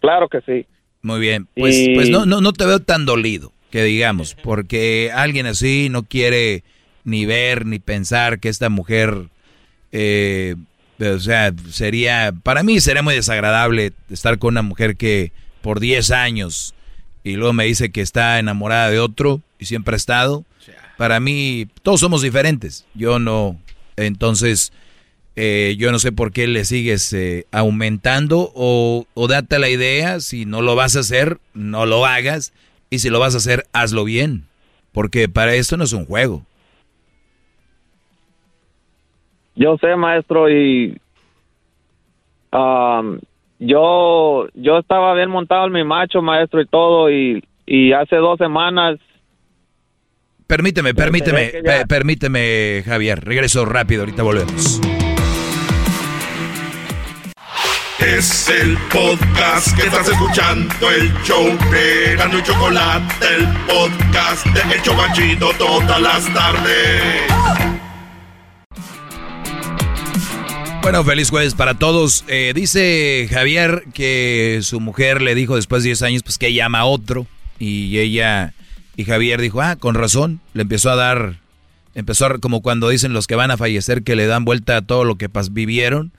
Claro 0.00 0.28
que 0.28 0.40
sí. 0.42 0.66
Muy 1.02 1.20
bien. 1.20 1.48
Pues, 1.54 1.76
Y- 1.76 1.94
pues 1.94 2.08
no, 2.10 2.24
no, 2.24 2.40
no 2.40 2.52
te 2.52 2.64
veo 2.64 2.78
tan 2.80 3.04
dolido, 3.06 3.52
que 3.70 3.82
digamos, 3.82 4.34
porque 4.36 5.10
alguien 5.12 5.46
así 5.46 5.88
no 5.90 6.04
quiere 6.04 6.62
ni 7.04 7.26
ver 7.26 7.66
ni 7.66 7.80
pensar 7.80 8.38
que 8.38 8.48
esta 8.48 8.68
mujer, 8.68 9.26
eh, 9.92 10.54
o 11.00 11.18
sea, 11.18 11.52
sería, 11.70 12.32
para 12.42 12.62
mí 12.62 12.80
sería 12.80 13.02
muy 13.02 13.14
desagradable 13.14 13.92
estar 14.08 14.38
con 14.38 14.54
una 14.54 14.62
mujer 14.62 14.96
que 14.96 15.32
por 15.60 15.80
10 15.80 16.12
años 16.12 16.72
y 17.24 17.32
luego 17.34 17.52
me 17.52 17.64
dice 17.64 17.90
que 17.90 18.00
está 18.00 18.38
enamorada 18.38 18.90
de 18.90 19.00
otro 19.00 19.40
y 19.58 19.64
siempre 19.64 19.94
ha 19.94 19.96
estado. 19.96 20.44
Para 20.96 21.18
mí, 21.18 21.66
todos 21.82 21.98
somos 22.00 22.22
diferentes. 22.22 22.86
Yo 22.94 23.18
no, 23.18 23.60
entonces, 23.96 24.72
eh, 25.36 25.76
yo 25.78 25.92
no 25.92 25.98
sé 25.98 26.12
por 26.12 26.32
qué 26.32 26.46
le 26.46 26.64
sigues 26.64 27.12
eh, 27.12 27.46
aumentando 27.52 28.50
o, 28.54 29.06
o 29.14 29.28
date 29.28 29.58
la 29.58 29.68
idea, 29.68 30.20
si 30.20 30.46
no 30.46 30.62
lo 30.62 30.74
vas 30.74 30.96
a 30.96 31.00
hacer, 31.00 31.38
no 31.54 31.84
lo 31.86 32.06
hagas, 32.06 32.52
y 32.90 32.98
si 33.00 33.10
lo 33.10 33.20
vas 33.20 33.34
a 33.34 33.38
hacer, 33.38 33.66
hazlo 33.72 34.04
bien, 34.04 34.44
porque 34.92 35.28
para 35.28 35.54
esto 35.54 35.76
no 35.76 35.84
es 35.84 35.92
un 35.92 36.06
juego. 36.06 36.44
Yo 39.54 39.76
sé, 39.78 39.96
maestro, 39.96 40.50
y 40.50 41.00
um, 42.52 43.18
yo 43.58 44.46
yo 44.54 44.78
estaba 44.78 45.14
bien 45.14 45.30
montado 45.30 45.66
en 45.66 45.72
mi 45.72 45.84
macho, 45.84 46.20
maestro, 46.20 46.60
y 46.60 46.66
todo, 46.66 47.10
y, 47.10 47.42
y 47.66 47.92
hace 47.92 48.16
dos 48.16 48.38
semanas 48.38 48.98
Permíteme, 50.46 50.94
permíteme, 50.94 51.52
ya- 51.64 51.86
permíteme, 51.86 52.82
Javier, 52.86 53.24
regreso 53.24 53.64
rápido, 53.64 54.02
ahorita 54.02 54.22
volvemos. 54.22 54.80
Es 57.98 58.48
el 58.50 58.76
podcast 58.92 59.74
que 59.74 59.86
estás 59.86 60.06
escuchando, 60.08 60.90
el 60.90 61.12
show 61.24 61.46
de 61.70 62.12
y 62.12 62.42
Chocolate, 62.42 63.26
el 63.36 63.46
podcast 63.66 64.46
de 64.46 64.74
El 64.74 64.82
Chocachito 64.82 65.50
todas 65.58 66.00
las 66.00 66.32
tardes. 66.34 67.22
Bueno, 70.82 71.04
feliz 71.04 71.30
jueves 71.30 71.54
para 71.54 71.74
todos. 71.74 72.24
Eh, 72.28 72.52
dice 72.54 73.28
Javier 73.30 73.84
que 73.94 74.60
su 74.62 74.78
mujer 74.78 75.22
le 75.22 75.34
dijo 75.34 75.56
después 75.56 75.82
de 75.82 75.88
10 75.88 76.02
años 76.02 76.22
pues 76.22 76.36
que 76.36 76.48
ella 76.48 76.66
ama 76.66 76.80
a 76.80 76.84
otro 76.84 77.26
y 77.58 77.98
ella 77.98 78.52
y 78.96 79.04
Javier 79.04 79.40
dijo, 79.40 79.62
ah, 79.62 79.76
con 79.76 79.94
razón, 79.94 80.40
le 80.52 80.62
empezó 80.62 80.90
a 80.90 80.96
dar, 80.96 81.36
empezó 81.94 82.26
a, 82.26 82.38
como 82.38 82.60
cuando 82.60 82.90
dicen 82.90 83.14
los 83.14 83.26
que 83.26 83.36
van 83.36 83.50
a 83.50 83.56
fallecer 83.56 84.02
que 84.02 84.16
le 84.16 84.26
dan 84.26 84.44
vuelta 84.44 84.76
a 84.76 84.82
todo 84.82 85.04
lo 85.04 85.16
que 85.16 85.30
vivieron, 85.50 86.12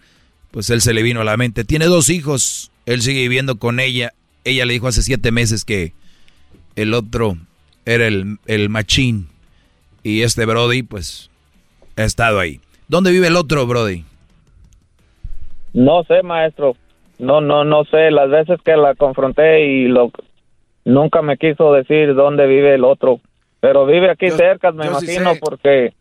pues 0.51 0.69
él 0.69 0.81
se 0.81 0.93
le 0.93 1.03
vino 1.03 1.21
a 1.21 1.25
la 1.25 1.37
mente. 1.37 1.63
Tiene 1.63 1.85
dos 1.85 2.09
hijos, 2.09 2.71
él 2.85 3.01
sigue 3.01 3.21
viviendo 3.21 3.57
con 3.57 3.79
ella, 3.79 4.13
ella 4.43 4.65
le 4.65 4.73
dijo 4.73 4.87
hace 4.87 5.03
siete 5.03 5.31
meses 5.31 5.65
que 5.65 5.93
el 6.75 6.93
otro 6.93 7.37
era 7.85 8.07
el, 8.07 8.37
el 8.45 8.69
machín 8.69 9.27
y 10.03 10.21
este 10.21 10.45
Brody 10.45 10.83
pues 10.83 11.29
ha 11.95 12.03
estado 12.03 12.39
ahí. 12.39 12.61
¿Dónde 12.87 13.11
vive 13.11 13.27
el 13.27 13.35
otro 13.35 13.65
Brody? 13.67 14.05
No 15.73 16.03
sé, 16.03 16.23
maestro. 16.23 16.75
No, 17.19 17.41
no, 17.41 17.63
no 17.65 17.83
sé. 17.85 18.11
Las 18.11 18.29
veces 18.29 18.59
que 18.63 18.75
la 18.77 18.95
confronté 18.95 19.65
y 19.65 19.87
lo 19.87 20.11
nunca 20.85 21.21
me 21.21 21.37
quiso 21.37 21.73
decir 21.73 22.13
dónde 22.15 22.47
vive 22.47 22.75
el 22.75 22.83
otro. 22.83 23.19
Pero 23.59 23.85
vive 23.85 24.09
aquí 24.09 24.29
cerca, 24.31 24.71
me 24.71 24.85
yo 24.85 24.99
sí 24.99 25.05
imagino, 25.05 25.33
sé. 25.33 25.39
porque 25.39 25.93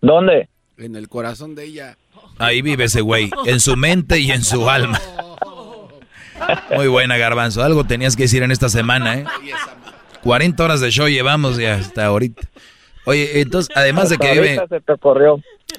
¿dónde? 0.00 0.48
En 0.76 0.96
el 0.96 1.08
corazón 1.08 1.54
de 1.54 1.64
ella. 1.64 1.96
Ahí 2.38 2.62
vive 2.62 2.84
ese 2.84 3.00
güey, 3.00 3.30
en 3.46 3.60
su 3.60 3.76
mente 3.76 4.18
y 4.20 4.30
en 4.30 4.42
su 4.44 4.68
alma. 4.70 5.00
Muy 6.76 6.86
buena, 6.86 7.16
Garbanzo. 7.16 7.62
Algo 7.62 7.84
tenías 7.84 8.16
que 8.16 8.22
decir 8.24 8.42
en 8.42 8.50
esta 8.52 8.68
semana, 8.68 9.18
¿eh? 9.18 9.24
40 10.22 10.62
horas 10.64 10.80
de 10.80 10.90
show 10.90 11.08
llevamos 11.08 11.56
ya 11.58 11.74
hasta 11.74 12.06
ahorita. 12.06 12.42
Oye, 13.04 13.40
entonces, 13.40 13.74
además 13.76 14.10
de 14.10 14.18
que 14.18 14.32
vive, 14.32 14.60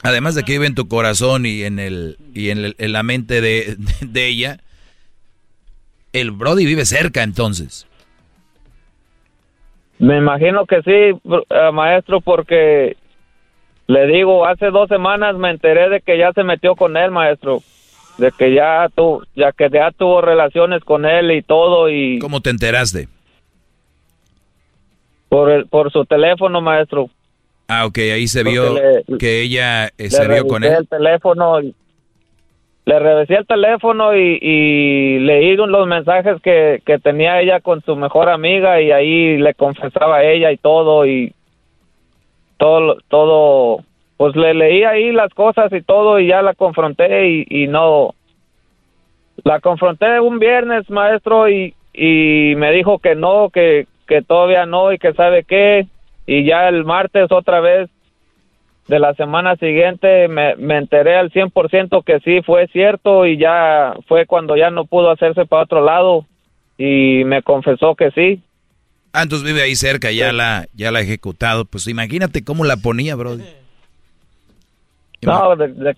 además 0.03 0.35
de 0.35 0.43
que 0.43 0.53
vive 0.53 0.65
en 0.65 0.75
tu 0.75 0.87
corazón 0.87 1.45
y 1.45 1.63
en 1.63 1.77
el 1.79 2.17
y 2.33 2.49
en, 2.49 2.57
el- 2.65 2.75
en 2.79 2.91
la 2.91 3.03
mente 3.03 3.39
de, 3.41 3.75
de 4.01 4.27
ella, 4.27 4.59
el 6.11 6.31
Brody 6.31 6.65
vive 6.65 6.85
cerca, 6.85 7.21
entonces. 7.23 7.85
Me 9.99 10.17
imagino 10.17 10.65
que 10.65 10.77
sí, 10.81 10.91
eh, 10.91 11.71
maestro, 11.73 12.21
porque 12.21 12.95
le 13.89 14.05
digo, 14.07 14.45
hace 14.45 14.67
dos 14.69 14.87
semanas 14.87 15.35
me 15.35 15.49
enteré 15.49 15.89
de 15.89 15.99
que 16.01 16.15
ya 16.17 16.31
se 16.33 16.43
metió 16.43 16.75
con 16.75 16.95
él, 16.95 17.09
maestro. 17.11 17.59
De 18.19 18.31
que 18.31 18.53
ya 18.53 18.87
tu, 18.93 19.23
ya 19.35 19.51
que 19.51 19.67
ya 19.71 19.89
tuvo 19.91 20.21
relaciones 20.21 20.83
con 20.83 21.05
él 21.05 21.31
y 21.31 21.41
todo 21.41 21.89
y 21.89 22.19
¿Cómo 22.19 22.39
te 22.41 22.51
enteraste? 22.51 23.07
por 25.29 25.49
el, 25.51 25.67
por 25.67 25.91
su 25.91 26.05
teléfono, 26.05 26.61
maestro. 26.61 27.09
Ah, 27.67 27.85
ok, 27.85 27.97
ahí 27.99 28.27
se 28.27 28.39
Porque 28.43 28.51
vio 28.51 28.73
le- 28.73 29.17
que 29.17 29.41
ella 29.41 29.87
eh, 29.97 30.09
se 30.09 30.27
vio 30.27 30.45
con 30.47 30.63
él. 30.63 30.73
el 30.73 30.87
teléfono 30.87 31.61
y- 31.61 31.73
le 32.85 32.97
revisé 32.99 33.35
el 33.35 33.45
teléfono 33.45 34.15
y, 34.15 34.39
y 34.41 35.19
leí 35.19 35.55
los 35.55 35.87
mensajes 35.87 36.41
que, 36.41 36.81
que 36.85 36.97
tenía 36.97 37.39
ella 37.41 37.59
con 37.59 37.81
su 37.83 37.95
mejor 37.95 38.29
amiga 38.29 38.81
y 38.81 38.91
ahí 38.91 39.37
le 39.37 39.53
confesaba 39.53 40.17
a 40.17 40.23
ella 40.23 40.51
y 40.51 40.57
todo 40.57 41.05
y 41.05 41.33
todo 42.59 42.97
todo 43.07 43.83
pues 44.17 44.35
le 44.35 44.53
leí 44.53 44.83
ahí 44.83 45.11
las 45.11 45.33
cosas 45.33 45.71
y 45.73 45.81
todo 45.81 46.19
y 46.19 46.27
ya 46.27 46.41
la 46.43 46.53
confronté 46.53 47.29
y, 47.29 47.45
y 47.49 47.67
no 47.67 48.13
la 49.43 49.61
confronté 49.61 50.19
un 50.19 50.37
viernes 50.37 50.89
maestro 50.89 51.49
y, 51.49 51.73
y 51.93 52.53
me 52.57 52.71
dijo 52.71 52.99
que 52.99 53.15
no 53.15 53.49
que, 53.49 53.87
que 54.07 54.21
todavía 54.21 54.65
no 54.65 54.91
y 54.91 54.99
que 54.99 55.13
sabe 55.13 55.45
qué 55.45 55.87
y 56.27 56.45
ya 56.45 56.67
el 56.67 56.83
martes 56.83 57.31
otra 57.31 57.61
vez 57.61 57.89
de 58.89 58.99
la 58.99 59.13
semana 59.13 59.55
siguiente 59.55 60.27
me, 60.27 60.55
me 60.57 60.77
enteré 60.77 61.15
al 61.15 61.31
100% 61.31 62.03
que 62.03 62.19
sí 62.19 62.41
fue 62.41 62.67
cierto 62.67 63.25
y 63.25 63.37
ya 63.37 63.93
fue 64.07 64.25
cuando 64.25 64.57
ya 64.57 64.69
no 64.69 64.85
pudo 64.85 65.11
hacerse 65.11 65.45
para 65.45 65.63
otro 65.63 65.81
lado 65.81 66.25
y 66.77 67.23
me 67.25 67.43
confesó 67.43 67.95
que 67.95 68.09
sí. 68.11 68.41
Ah, 69.13 69.23
entonces 69.23 69.45
vive 69.47 69.61
ahí 69.63 69.75
cerca, 69.75 70.11
ya 70.11 70.31
la, 70.31 70.67
ya 70.73 70.91
la 70.91 70.99
ha 70.99 71.01
ejecutado. 71.01 71.65
Pues 71.65 71.87
imagínate 71.87 72.43
cómo 72.43 72.63
la 72.65 72.77
ponía, 72.77 73.15
Brody. 73.15 73.43
No, 75.21 75.55
de, 75.55 75.67
de- 75.69 75.97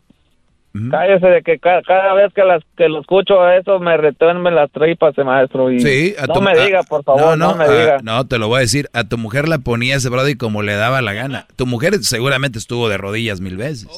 cállese 0.90 1.27
de 1.27 1.41
que 1.43 1.59
ca- 1.59 1.81
cada 1.85 2.14
vez 2.14 2.33
que 2.33 2.43
las 2.43 2.64
que 2.77 2.88
lo 2.88 3.01
escucho 3.01 3.48
eso 3.51 3.77
me 3.80 3.98
retuermen 3.98 4.56
las 4.56 4.72
tripas, 4.72 5.17
eh, 5.17 5.23
maestro. 5.25 5.69
Y 5.69 5.81
Sí, 5.81 6.15
a 6.17 6.25
no 6.27 6.35
tu- 6.35 6.41
me 6.41 6.51
a- 6.51 6.65
diga, 6.65 6.83
por 6.83 7.03
favor, 7.03 7.38
no, 7.38 7.53
me 7.56 7.65
ah, 7.65 7.69
diga. 7.72 7.98
no, 8.01 8.25
te 8.25 8.38
lo 8.40 8.48
voy 8.48 8.57
a 8.59 8.61
decir. 8.61 8.90
A 8.93 9.03
tu 9.03 9.17
mujer 9.17 9.49
la 9.49 9.57
ponía 9.59 9.98
ese 9.98 10.07
Brody 10.09 10.35
como 10.35 10.61
le 10.64 10.73
daba 10.75 11.01
la 11.01 11.11
gana. 11.14 11.45
Tu 11.57 11.65
mujer 11.65 12.01
seguramente 12.03 12.57
estuvo 12.57 12.88
de 12.88 12.98
rodillas 12.98 13.41
mil 13.41 13.57
veces. 13.57 13.90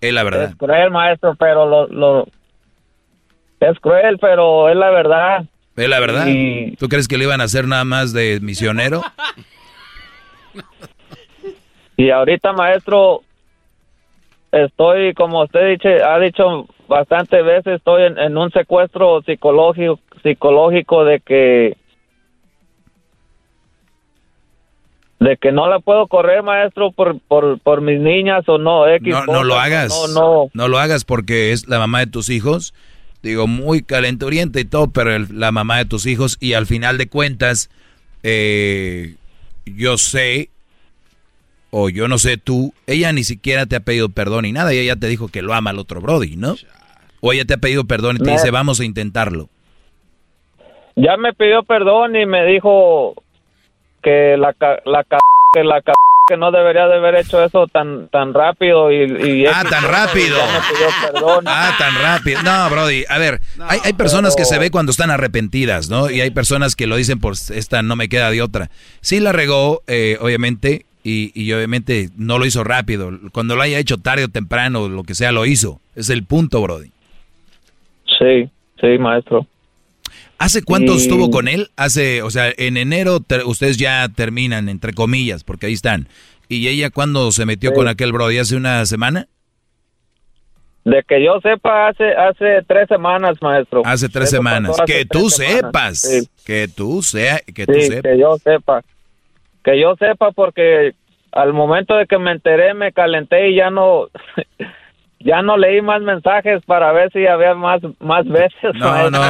Es 0.00 0.12
la 0.12 0.22
verdad. 0.22 0.44
Es 0.50 0.54
cruel, 0.56 0.90
maestro, 0.92 1.34
pero 1.34 1.66
lo, 1.66 1.88
lo 1.88 2.28
es 3.60 3.78
cruel, 3.80 4.18
pero 4.20 4.68
es 4.68 4.76
la 4.76 4.90
verdad. 4.90 5.44
Es 5.76 5.88
la 5.88 6.00
verdad. 6.00 6.26
Y- 6.26 6.76
¿Tú 6.76 6.88
crees 6.88 7.08
que 7.08 7.18
le 7.18 7.24
iban 7.24 7.40
a 7.40 7.44
hacer 7.44 7.66
nada 7.66 7.84
más 7.84 8.12
de 8.12 8.38
misionero? 8.40 9.02
Y 11.96 12.10
ahorita, 12.10 12.52
maestro, 12.52 13.22
estoy, 14.52 15.14
como 15.14 15.42
usted 15.42 15.70
dice, 15.70 16.02
ha 16.02 16.18
dicho 16.18 16.66
bastantes 16.88 17.44
veces, 17.44 17.76
estoy 17.78 18.04
en, 18.04 18.18
en 18.18 18.36
un 18.38 18.50
secuestro 18.50 19.20
psicológico, 19.22 19.98
psicológico 20.22 21.04
de 21.04 21.20
que 21.20 21.76
de 25.20 25.36
que 25.36 25.50
no 25.50 25.68
la 25.68 25.80
puedo 25.80 26.06
correr, 26.06 26.44
maestro, 26.44 26.92
por, 26.92 27.18
por, 27.20 27.58
por 27.58 27.80
mis 27.80 27.98
niñas 28.00 28.48
o 28.48 28.56
no, 28.58 28.86
X 28.88 29.14
No, 29.26 29.42
lo 29.42 29.58
hagas. 29.58 29.88
No, 30.14 30.20
no. 30.44 30.50
No 30.54 30.68
lo 30.68 30.78
hagas 30.78 31.04
porque 31.04 31.50
es 31.50 31.66
la 31.68 31.78
mamá 31.80 31.98
de 32.00 32.06
tus 32.06 32.30
hijos. 32.30 32.72
Digo, 33.22 33.46
muy 33.46 33.82
calenturienta 33.82 34.60
y 34.60 34.64
todo, 34.64 34.90
pero 34.90 35.14
el- 35.14 35.40
la 35.40 35.50
mamá 35.52 35.78
de 35.78 35.84
tus 35.86 36.06
hijos 36.06 36.36
y 36.40 36.52
al 36.52 36.66
final 36.66 36.98
de 36.98 37.08
cuentas, 37.08 37.68
eh, 38.22 39.16
yo 39.66 39.98
sé, 39.98 40.50
o 41.70 41.90
yo 41.90 42.08
no 42.08 42.18
sé 42.18 42.36
tú, 42.36 42.72
ella 42.86 43.12
ni 43.12 43.24
siquiera 43.24 43.66
te 43.66 43.76
ha 43.76 43.80
pedido 43.80 44.08
perdón 44.08 44.42
ni 44.44 44.52
nada, 44.52 44.72
y 44.72 44.78
ella 44.78 44.96
te 44.96 45.08
dijo 45.08 45.28
que 45.28 45.42
lo 45.42 45.52
ama 45.52 45.70
al 45.70 45.78
otro 45.78 46.00
Brody, 46.00 46.36
¿no? 46.36 46.54
O 47.20 47.32
ella 47.32 47.44
te 47.44 47.54
ha 47.54 47.58
pedido 47.58 47.84
perdón 47.84 48.16
y 48.16 48.18
te 48.20 48.30
dice, 48.30 48.50
vamos 48.50 48.78
a 48.80 48.84
intentarlo. 48.84 49.48
Ya 50.96 51.16
me 51.16 51.32
pidió 51.32 51.62
perdón 51.64 52.16
y 52.16 52.26
me 52.26 52.44
dijo 52.46 53.14
que 54.02 54.36
la 54.36 54.54
la 54.84 55.04
que 55.52 55.64
la 55.64 55.82
que 56.28 56.36
no 56.36 56.50
debería 56.52 56.86
de 56.86 56.96
haber 56.96 57.16
hecho 57.16 57.42
eso 57.42 57.66
tan 57.66 58.08
tan 58.08 58.34
rápido 58.34 58.92
y, 58.92 59.42
y 59.42 59.46
Ah, 59.46 59.64
tan 59.68 59.82
rápido. 59.84 60.36
Ah, 61.46 61.74
tan 61.78 61.94
rápido. 62.00 62.42
No, 62.42 62.68
Brody, 62.70 63.04
a 63.08 63.18
ver, 63.18 63.40
hay, 63.66 63.80
hay 63.84 63.92
personas 63.94 64.36
que 64.36 64.44
se 64.44 64.58
ve 64.58 64.70
cuando 64.70 64.90
están 64.90 65.10
arrepentidas, 65.10 65.88
¿no? 65.88 66.10
Y 66.10 66.20
hay 66.20 66.30
personas 66.30 66.76
que 66.76 66.86
lo 66.86 66.96
dicen 66.96 67.18
por 67.18 67.32
esta 67.32 67.82
no 67.82 67.96
me 67.96 68.08
queda 68.08 68.30
de 68.30 68.42
otra. 68.42 68.70
Sí 69.00 69.20
la 69.20 69.32
regó, 69.32 69.82
eh, 69.86 70.18
obviamente, 70.20 70.84
y, 71.02 71.32
y 71.34 71.52
obviamente 71.52 72.10
no 72.16 72.38
lo 72.38 72.44
hizo 72.46 72.62
rápido. 72.64 73.10
Cuando 73.32 73.56
lo 73.56 73.62
haya 73.62 73.78
hecho 73.78 73.96
tarde 73.98 74.24
o 74.24 74.28
temprano, 74.28 74.88
lo 74.88 75.04
que 75.04 75.14
sea, 75.14 75.32
lo 75.32 75.46
hizo. 75.46 75.80
Es 75.96 76.10
el 76.10 76.24
punto, 76.24 76.60
Brody. 76.60 76.90
Sí, 78.18 78.48
sí, 78.80 78.98
maestro. 78.98 79.46
¿Hace 80.38 80.62
cuánto 80.62 80.94
estuvo 80.94 81.30
con 81.30 81.48
él? 81.48 81.70
Hace, 81.76 82.22
o 82.22 82.30
sea, 82.30 82.52
en 82.56 82.76
enero 82.76 83.18
ustedes 83.46 83.76
ya 83.76 84.08
terminan, 84.08 84.68
entre 84.68 84.92
comillas, 84.92 85.42
porque 85.44 85.66
ahí 85.66 85.72
están. 85.72 86.08
¿Y 86.48 86.68
ella 86.68 86.90
cuándo 86.90 87.30
se 87.32 87.44
metió 87.44 87.72
con 87.74 87.88
aquel 87.88 88.12
Brody? 88.12 88.38
¿Hace 88.38 88.56
una 88.56 88.86
semana? 88.86 89.26
De 90.84 91.02
que 91.06 91.22
yo 91.22 91.38
sepa, 91.42 91.88
hace 91.88 92.14
hace 92.14 92.62
tres 92.66 92.88
semanas, 92.88 93.36
maestro. 93.42 93.82
Hace 93.84 94.08
tres 94.08 94.28
Eso 94.28 94.36
semanas. 94.36 94.70
pasó 94.70 94.82
hace 94.84 94.92
Que 94.92 95.04
tres 95.04 95.08
tú 95.22 95.28
semanas. 95.28 95.60
sepas. 95.60 95.98
Sí. 96.00 96.28
Que 96.46 96.68
tú 96.68 97.02
sea, 97.02 97.40
que 97.40 97.66
tú 97.66 97.72
sepas. 97.74 98.02
que 98.02 98.18
yo 98.18 98.36
sepa. 98.38 98.82
Que 99.64 99.80
yo 99.80 99.96
sepa 99.96 100.30
porque 100.32 100.94
al 101.32 101.52
momento 101.52 101.94
de 101.96 102.06
que 102.06 102.16
me 102.18 102.30
enteré 102.30 102.72
me 102.72 102.92
calenté 102.92 103.50
y 103.50 103.56
ya 103.56 103.70
no 103.70 104.06
ya 105.20 105.42
no 105.42 105.56
leí 105.56 105.82
más 105.82 106.00
mensajes 106.02 106.62
para 106.66 106.92
ver 106.92 107.10
si 107.12 107.26
había 107.26 107.54
más 107.54 107.80
más 108.00 108.26
veces. 108.26 108.74
No, 108.74 109.10
no, 109.10 109.20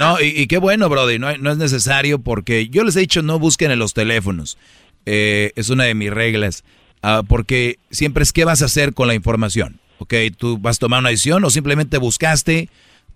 no, 0.00 0.20
y, 0.20 0.26
y 0.26 0.46
qué 0.46 0.58
bueno, 0.58 0.88
Brody, 0.88 1.18
no, 1.18 1.36
no 1.38 1.50
es 1.50 1.58
necesario 1.58 2.18
porque 2.18 2.68
yo 2.68 2.84
les 2.84 2.96
he 2.96 3.00
dicho 3.00 3.22
no 3.22 3.38
busquen 3.38 3.70
en 3.70 3.78
los 3.78 3.94
teléfonos. 3.94 4.58
Eh, 5.06 5.52
es 5.56 5.70
una 5.70 5.84
de 5.84 5.94
mis 5.94 6.12
reglas. 6.12 6.64
Ah, 7.02 7.22
porque 7.26 7.78
siempre 7.90 8.22
es 8.22 8.32
qué 8.32 8.44
vas 8.44 8.60
a 8.60 8.66
hacer 8.66 8.92
con 8.92 9.08
la 9.08 9.14
información. 9.14 9.78
¿Ok? 9.98 10.14
Tú 10.36 10.58
vas 10.58 10.76
a 10.76 10.80
tomar 10.80 11.00
una 11.00 11.08
decisión 11.08 11.44
o 11.44 11.50
simplemente 11.50 11.98
buscaste 11.98 12.68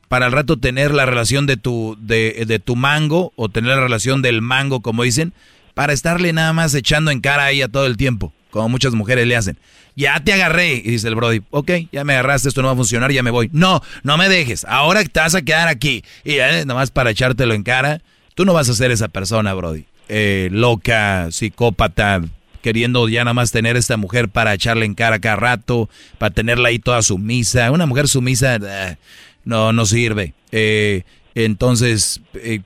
para 0.09 0.27
al 0.27 0.33
rato 0.33 0.59
tener 0.59 0.93
la 0.93 1.07
relación 1.07 1.47
de 1.47 1.57
tu, 1.57 1.97
de, 2.01 2.45
de 2.47 2.59
tu 2.59 2.77
mango 2.77 3.33
o 3.37 3.49
tener 3.49 3.77
la 3.77 3.83
relación 3.83 4.21
del 4.21 4.43
mango, 4.43 4.81
como 4.81 5.05
dicen, 5.05 5.33
para 5.75 5.93
estarle 5.93 6.33
nada 6.33 6.53
más 6.53 6.75
echando 6.75 7.11
en 7.11 7.21
cara 7.21 7.45
a 7.45 7.51
ella 7.51 7.69
todo 7.69 7.87
el 7.87 7.97
tiempo, 7.97 8.33
como 8.51 8.69
muchas 8.69 8.95
mujeres 8.95 9.27
le 9.27 9.37
hacen. 9.37 9.59
Ya 9.95 10.19
te 10.21 10.33
agarré, 10.33 10.75
y 10.77 10.83
dice 10.83 11.09
el 11.09 11.15
Brody, 11.15 11.43
ok, 11.51 11.71
ya 11.93 12.05
me 12.05 12.15
agarraste, 12.15 12.49
esto 12.49 12.63
no 12.63 12.69
va 12.69 12.75
a 12.75 12.77
funcionar, 12.77 13.13
ya 13.13 13.23
me 13.23 13.31
voy. 13.31 13.51
No, 13.53 13.83
no 14.03 14.17
me 14.17 14.29
dejes, 14.29 14.65
ahora 14.65 15.05
te 15.05 15.21
vas 15.21 15.35
a 15.35 15.43
quedar 15.43 15.69
aquí. 15.69 16.03
Y 16.25 16.35
eh, 16.35 16.65
nada 16.65 16.75
más 16.75 16.91
para 16.91 17.11
echártelo 17.11 17.53
en 17.55 17.63
cara, 17.63 18.01
tú 18.35 18.45
no 18.45 18.55
vas 18.55 18.69
a 18.69 18.75
ser 18.75 18.91
esa 18.91 19.09
persona, 19.09 19.53
Brody. 19.55 19.85
Eh, 20.09 20.49
loca, 20.51 21.29
psicópata, 21.31 22.23
queriendo 22.63 23.09
ya 23.09 23.25
nada 23.25 23.35
más 23.35 23.51
tener 23.51 23.77
esta 23.77 23.99
mujer 23.99 24.29
para 24.29 24.55
echarle 24.55 24.87
en 24.87 24.95
cara 24.95 25.19
cada 25.19 25.37
rato, 25.37 25.91
para 26.19 26.33
tenerla 26.33 26.69
ahí 26.69 26.79
toda 26.79 27.03
sumisa. 27.03 27.71
Una 27.71 27.87
mujer 27.87 28.09
sumisa 28.09 28.57
eh, 28.57 28.97
no, 29.45 29.73
no 29.73 29.85
sirve. 29.85 30.33
Eh, 30.53 31.03
entonces, 31.35 32.21
eh, 32.35 32.61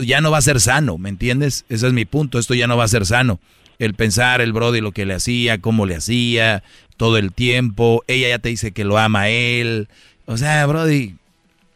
ya 0.00 0.20
no 0.20 0.30
va 0.30 0.38
a 0.38 0.42
ser 0.42 0.60
sano, 0.60 0.98
¿me 0.98 1.08
entiendes? 1.08 1.64
Ese 1.68 1.86
es 1.86 1.92
mi 1.92 2.04
punto, 2.04 2.38
esto 2.38 2.54
ya 2.54 2.66
no 2.66 2.76
va 2.76 2.84
a 2.84 2.88
ser 2.88 3.06
sano. 3.06 3.40
El 3.78 3.94
pensar, 3.94 4.40
el 4.40 4.52
Brody, 4.52 4.80
lo 4.80 4.92
que 4.92 5.06
le 5.06 5.14
hacía, 5.14 5.60
cómo 5.60 5.86
le 5.86 5.96
hacía, 5.96 6.62
todo 6.96 7.18
el 7.18 7.32
tiempo, 7.32 8.02
ella 8.06 8.28
ya 8.28 8.38
te 8.38 8.48
dice 8.48 8.72
que 8.72 8.84
lo 8.84 8.98
ama 8.98 9.22
a 9.22 9.28
él. 9.28 9.88
O 10.24 10.36
sea, 10.36 10.64
Brody, 10.66 11.16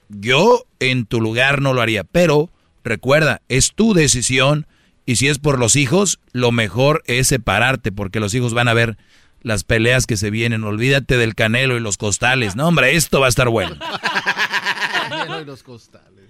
yo 0.08 0.64
en 0.80 1.06
tu 1.06 1.20
lugar 1.20 1.60
no 1.60 1.74
lo 1.74 1.82
haría, 1.82 2.04
pero 2.04 2.50
recuerda, 2.84 3.42
es 3.48 3.72
tu 3.74 3.94
decisión 3.94 4.66
y 5.06 5.16
si 5.16 5.28
es 5.28 5.38
por 5.38 5.58
los 5.58 5.76
hijos, 5.76 6.20
lo 6.32 6.52
mejor 6.52 7.02
es 7.06 7.28
separarte 7.28 7.92
porque 7.92 8.20
los 8.20 8.34
hijos 8.34 8.54
van 8.54 8.68
a 8.68 8.74
ver 8.74 8.96
las 9.42 9.64
peleas 9.64 10.06
que 10.06 10.16
se 10.16 10.30
vienen. 10.30 10.64
Olvídate 10.64 11.16
del 11.16 11.34
canelo 11.34 11.76
y 11.76 11.80
los 11.80 11.96
costales. 11.96 12.56
No, 12.56 12.68
hombre, 12.68 12.94
esto 12.94 13.20
va 13.20 13.26
a 13.26 13.30
estar 13.30 13.48
bueno. 13.48 13.76
Canelo 14.92 15.40
y 15.40 15.44
los 15.44 15.62
costales. 15.62 16.29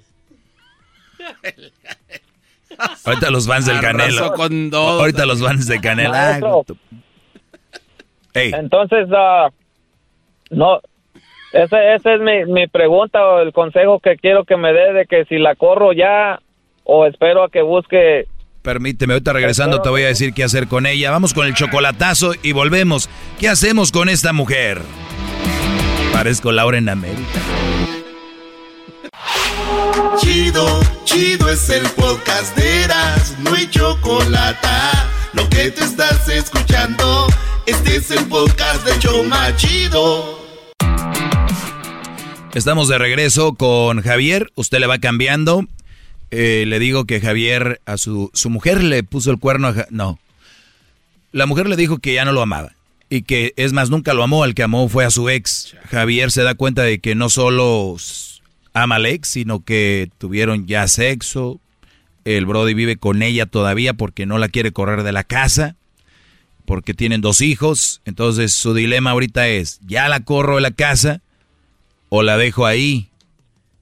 Ahorita 3.05 3.31
los 3.31 3.47
fans 3.47 3.66
del 3.66 3.81
canelo. 3.81 4.18
Arrasó 4.18 4.34
con 4.34 4.70
dos. 4.70 5.00
Ahorita 5.00 5.26
los 5.26 5.42
fans 5.42 5.66
de 5.66 5.81
canelo. 5.81 6.10
Maestro. 6.10 6.65
Ey. 8.34 8.52
Entonces, 8.55 9.08
ah, 9.12 9.50
no, 10.50 10.81
esa, 11.52 11.94
esa 11.94 12.15
es 12.15 12.20
mi, 12.20 12.44
mi 12.47 12.68
pregunta 12.68 13.26
o 13.26 13.40
el 13.40 13.52
consejo 13.52 13.99
que 13.99 14.16
quiero 14.16 14.44
que 14.44 14.57
me 14.57 14.73
dé 14.73 14.92
de 14.92 15.07
que 15.07 15.24
si 15.24 15.39
la 15.39 15.57
corro 15.57 15.92
ya 15.92 16.40
o 16.84 17.07
espero 17.07 17.42
a 17.42 17.50
que 17.50 17.62
busque 17.62 18.26
Permíteme, 18.62 19.15
ahorita 19.15 19.32
regresando 19.32 19.81
te 19.81 19.89
voy 19.89 20.02
a 20.02 20.08
decir 20.08 20.34
qué 20.34 20.44
hacer 20.44 20.68
con 20.68 20.84
ella. 20.86 21.10
Vamos 21.10 21.32
con 21.32 21.47
el 21.47 21.55
chocolatazo 21.55 22.32
y 22.42 22.52
volvemos. 22.52 23.08
¿Qué 23.39 23.49
hacemos 23.49 23.90
con 23.90 24.10
esta 24.10 24.34
mujer? 24.34 24.82
Parezco 26.12 26.52
Laura 26.52 26.76
en 26.76 26.90
América. 26.90 27.40
Chido, 30.18 30.81
chido 31.05 31.49
es 31.50 31.68
el 31.70 31.82
podcast 31.90 32.57
de 32.57 32.82
Eras, 32.84 33.36
no 33.40 33.55
hay 33.55 33.68
chocolate. 33.70 34.68
Lo 35.32 35.49
que 35.49 35.70
te 35.70 35.84
estás 35.84 36.28
escuchando, 36.28 37.26
este 37.66 37.97
es 37.97 38.10
el 38.10 38.24
podcast 38.26 38.84
de 38.86 38.99
Choma 38.99 39.55
Chido. 39.57 40.39
Estamos 42.55 42.89
de 42.89 42.99
regreso 42.99 43.55
con 43.55 44.02
Javier. 44.02 44.50
Usted 44.57 44.78
le 44.81 44.86
va 44.89 44.99
cambiando. 44.99 45.65
Eh, 46.32 46.65
le 46.66 46.78
digo 46.78 47.05
que 47.05 47.20
Javier 47.20 47.81
a 47.86 47.97
su, 47.97 48.31
su 48.34 48.50
mujer 48.50 48.82
le 48.82 49.02
puso 49.05 49.31
el 49.31 49.39
cuerno 49.39 49.68
a 49.68 49.73
Ja- 49.73 49.86
No. 49.90 50.18
La 51.32 51.47
mujer 51.47 51.68
le 51.68 51.76
dijo 51.76 51.99
que 51.99 52.15
ya 52.15 52.24
no 52.24 52.32
lo 52.32 52.42
amaba. 52.42 52.73
Y 53.08 53.23
que 53.23 53.52
es 53.57 53.73
más, 53.73 53.89
nunca 53.90 54.15
lo 54.15 54.23
amó. 54.24 54.42
Al 54.42 54.55
que 54.55 54.65
amó 54.65 54.89
fue 54.89 55.05
a 55.05 55.10
su 55.10 55.28
ex. 55.28 55.74
Javier 55.90 56.32
se 56.32 56.42
da 56.42 56.55
cuenta 56.55 56.82
de 56.82 56.99
que 56.99 57.15
no 57.15 57.28
solo 57.31 57.97
s- 58.70 58.74
ama 58.74 58.97
al 58.97 59.07
ex, 59.07 59.28
sino 59.28 59.65
que 59.65 60.10
tuvieron 60.18 60.66
ya 60.66 60.86
sexo. 60.89 61.60
El 62.24 62.47
Brody 62.47 62.74
vive 62.74 62.97
con 62.97 63.23
ella 63.23 63.47
todavía 63.47 63.94
porque 63.94 64.26
no 64.26 64.39
la 64.39 64.49
quiere 64.49 64.73
correr 64.73 65.02
de 65.02 65.12
la 65.12 65.24
casa. 65.24 65.76
Porque 66.66 66.94
tienen 66.94 67.20
dos 67.20 67.40
hijos. 67.40 68.00
Entonces 68.05 68.52
su 68.52 68.74
dilema 68.74 69.10
ahorita 69.10 69.49
es, 69.49 69.81
¿ya 69.86 70.08
la 70.08 70.20
corro 70.20 70.57
de 70.57 70.62
la 70.62 70.70
casa? 70.70 71.23
o 72.12 72.23
la 72.24 72.36
dejo 72.36 72.66
ahí? 72.66 73.08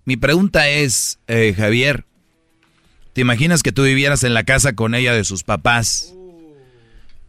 Mi 0.05 0.19
pregunta 0.19 0.69
es, 0.69 1.19
eh, 1.29 1.55
Javier, 1.57 2.05
¿te 3.15 3.23
imaginas 3.23 3.63
que 3.63 3.73
tú 3.73 3.85
vivieras 3.85 4.23
en 4.23 4.35
la 4.35 4.45
casa 4.45 4.75
con 4.75 4.95
ella 4.95 5.15
de 5.15 5.25
sus 5.25 5.45
papás? 5.45 6.15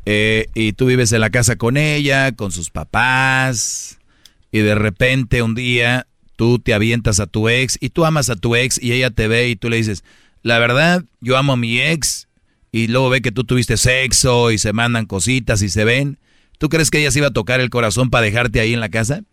Eh, 0.05 0.47
y 0.53 0.73
tú 0.73 0.87
vives 0.87 1.11
en 1.13 1.21
la 1.21 1.29
casa 1.29 1.55
con 1.55 1.77
ella, 1.77 2.33
con 2.33 2.51
sus 2.51 2.69
papás, 2.69 3.99
y 4.51 4.59
de 4.59 4.75
repente 4.75 5.41
un 5.41 5.55
día 5.55 6.05
tú 6.39 6.57
te 6.57 6.73
avientas 6.73 7.19
a 7.19 7.27
tu 7.27 7.49
ex 7.49 7.77
y 7.81 7.89
tú 7.89 8.05
amas 8.05 8.29
a 8.29 8.37
tu 8.37 8.55
ex 8.55 8.81
y 8.81 8.93
ella 8.93 9.09
te 9.09 9.27
ve 9.27 9.49
y 9.49 9.57
tú 9.57 9.69
le 9.69 9.75
dices, 9.75 10.05
la 10.41 10.57
verdad, 10.57 11.03
yo 11.19 11.35
amo 11.35 11.51
a 11.51 11.57
mi 11.57 11.81
ex 11.81 12.29
y 12.71 12.87
luego 12.87 13.09
ve 13.09 13.21
que 13.21 13.33
tú 13.33 13.43
tuviste 13.43 13.75
sexo 13.75 14.49
y 14.49 14.57
se 14.57 14.71
mandan 14.71 15.05
cositas 15.05 15.61
y 15.61 15.67
se 15.67 15.83
ven. 15.83 16.17
¿Tú 16.57 16.69
crees 16.69 16.91
que 16.91 17.01
ella 17.01 17.11
se 17.11 17.19
iba 17.19 17.27
a 17.27 17.33
tocar 17.33 17.59
el 17.59 17.69
corazón 17.69 18.09
para 18.09 18.23
dejarte 18.23 18.61
ahí 18.61 18.73
en 18.73 18.79
la 18.79 18.87
casa? 18.87 19.23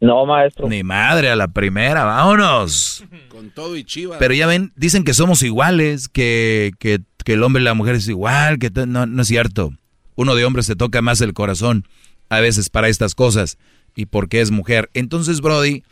No, 0.00 0.26
maestro. 0.26 0.68
Ni 0.68 0.82
madre 0.82 1.30
a 1.30 1.36
la 1.36 1.46
primera, 1.46 2.02
vámonos. 2.02 3.04
Con 3.28 3.50
todo 3.50 3.76
y 3.76 3.84
chivas. 3.84 4.18
Pero 4.18 4.34
ya 4.34 4.48
ven, 4.48 4.72
dicen 4.74 5.04
que 5.04 5.14
somos 5.14 5.44
iguales, 5.44 6.08
que, 6.08 6.72
que, 6.80 6.98
que 7.24 7.34
el 7.34 7.44
hombre 7.44 7.62
y 7.62 7.66
la 7.66 7.74
mujer 7.74 7.94
es 7.94 8.08
igual, 8.08 8.58
que 8.58 8.68
no, 8.84 9.06
no 9.06 9.22
es 9.22 9.28
cierto. 9.28 9.72
Uno 10.16 10.34
de 10.34 10.44
hombres 10.44 10.66
se 10.66 10.74
toca 10.74 11.02
más 11.02 11.20
el 11.20 11.34
corazón 11.34 11.86
a 12.28 12.40
veces 12.40 12.68
para 12.68 12.88
estas 12.88 13.14
cosas 13.14 13.58
y 14.00 14.06
porque 14.06 14.40
es 14.40 14.50
mujer. 14.50 14.88
Entonces, 14.94 15.42
Brody, 15.42 15.82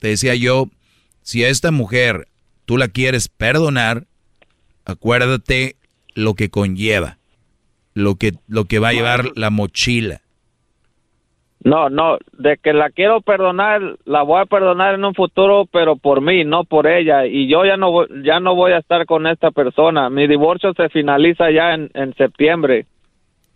te 0.00 0.08
decía 0.08 0.34
yo, 0.34 0.66
si 1.20 1.44
a 1.44 1.48
esta 1.48 1.70
mujer 1.70 2.26
tú 2.64 2.76
la 2.76 2.88
quieres 2.88 3.28
perdonar, 3.28 4.04
acuérdate 4.84 5.76
lo 6.16 6.34
que 6.34 6.50
conlleva, 6.50 7.18
lo 7.94 8.16
que, 8.16 8.32
lo 8.48 8.64
que 8.64 8.80
va 8.80 8.88
a 8.88 8.92
llevar 8.92 9.26
la 9.36 9.50
mochila. 9.50 10.22
No, 11.62 11.88
no, 11.88 12.18
de 12.32 12.56
que 12.56 12.72
la 12.72 12.90
quiero 12.90 13.20
perdonar, 13.20 13.96
la 14.04 14.22
voy 14.22 14.40
a 14.40 14.46
perdonar 14.46 14.94
en 14.96 15.04
un 15.04 15.14
futuro, 15.14 15.66
pero 15.70 15.94
por 15.94 16.20
mí, 16.20 16.44
no 16.44 16.64
por 16.64 16.88
ella. 16.88 17.26
Y 17.26 17.46
yo 17.46 17.64
ya 17.64 17.76
no 17.76 18.08
ya 18.24 18.40
no 18.40 18.56
voy 18.56 18.72
a 18.72 18.78
estar 18.78 19.06
con 19.06 19.28
esta 19.28 19.52
persona. 19.52 20.10
Mi 20.10 20.26
divorcio 20.26 20.72
se 20.74 20.88
finaliza 20.88 21.52
ya 21.52 21.74
en, 21.74 21.88
en 21.94 22.12
septiembre. 22.14 22.86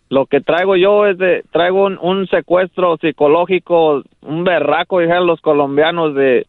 Lo 0.09 0.25
que 0.25 0.39
traigo 0.41 0.75
yo 0.77 1.05
es 1.05 1.17
de, 1.17 1.43
traigo 1.51 1.85
un, 1.85 1.97
un 2.01 2.27
secuestro 2.27 2.97
psicológico, 2.97 4.03
un 4.21 4.43
berraco, 4.43 4.99
dijeron 4.99 5.27
los 5.27 5.41
colombianos, 5.41 6.15
de, 6.15 6.45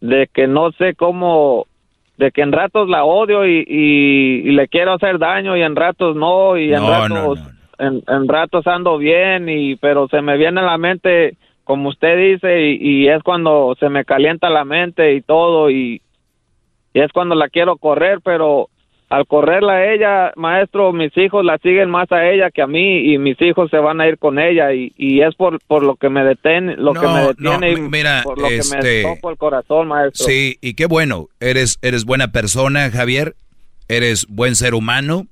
de 0.00 0.28
que 0.32 0.46
no 0.46 0.72
sé 0.72 0.94
cómo, 0.94 1.66
de 2.16 2.30
que 2.30 2.40
en 2.42 2.52
ratos 2.52 2.88
la 2.88 3.04
odio 3.04 3.46
y, 3.46 3.64
y, 3.66 4.48
y 4.48 4.52
le 4.52 4.68
quiero 4.68 4.94
hacer 4.94 5.18
daño 5.18 5.56
y 5.56 5.62
en 5.62 5.76
ratos 5.76 6.16
no 6.16 6.56
y 6.56 6.72
en 6.72 6.80
No, 6.80 6.88
ratos 6.88 7.38
no, 7.40 7.86
En, 7.86 8.02
en 8.06 8.28
ratos 8.28 8.66
ando 8.66 8.98
bien 8.98 9.48
y 9.48 9.76
pero 9.76 10.08
se 10.08 10.22
me 10.22 10.36
viene 10.36 10.60
a 10.60 10.64
la 10.64 10.78
mente 10.78 11.36
como 11.64 11.88
usted 11.88 12.16
dice 12.16 12.68
y, 12.68 12.78
y 12.80 13.08
es 13.08 13.22
cuando 13.22 13.74
se 13.80 13.88
me 13.88 14.04
calienta 14.04 14.48
la 14.48 14.64
mente 14.64 15.14
y 15.14 15.22
todo 15.22 15.70
y, 15.70 16.00
y 16.92 17.00
es 17.00 17.10
cuando 17.12 17.34
la 17.34 17.48
quiero 17.48 17.76
correr 17.76 18.20
pero 18.22 18.68
al 19.16 19.26
correrla 19.26 19.74
a 19.74 19.92
ella 19.94 20.32
maestro 20.36 20.92
mis 20.92 21.16
hijos 21.16 21.44
la 21.44 21.58
siguen 21.58 21.90
más 21.90 22.10
a 22.12 22.28
ella 22.30 22.50
que 22.50 22.62
a 22.62 22.66
mí 22.66 23.12
y 23.12 23.18
mis 23.18 23.40
hijos 23.42 23.70
se 23.70 23.78
van 23.78 24.00
a 24.00 24.08
ir 24.08 24.18
con 24.18 24.38
ella 24.38 24.72
y, 24.72 24.92
y 24.96 25.20
es 25.22 25.34
por 25.36 25.58
por 25.66 25.82
lo 25.84 25.96
que 25.96 26.08
me 26.08 26.24
detiene 26.24 26.76
lo 26.76 26.92
que 26.94 27.06
No, 27.06 27.14
me 27.14 27.20
no, 27.20 27.28
detiene 27.58 27.72
y 27.72 27.76
mi- 27.82 27.88
mira, 27.88 28.22
por 28.24 28.38
lo 28.38 28.48
que 28.48 28.56
este- 28.58 29.02
me 29.02 29.02
toco 29.14 29.30
el 29.30 29.36
corazón 29.36 29.88
maestro 29.88 30.26
Sí, 30.26 30.56
y 30.60 30.74
qué 30.74 30.86
bueno, 30.86 31.28
eres, 31.40 31.78
eres 31.82 32.04
buena 32.04 32.32
persona, 32.32 32.90
Javier, 32.90 33.36
eres 33.88 34.26
buen 34.28 34.56
ser 34.56 34.74
humano 34.74 35.26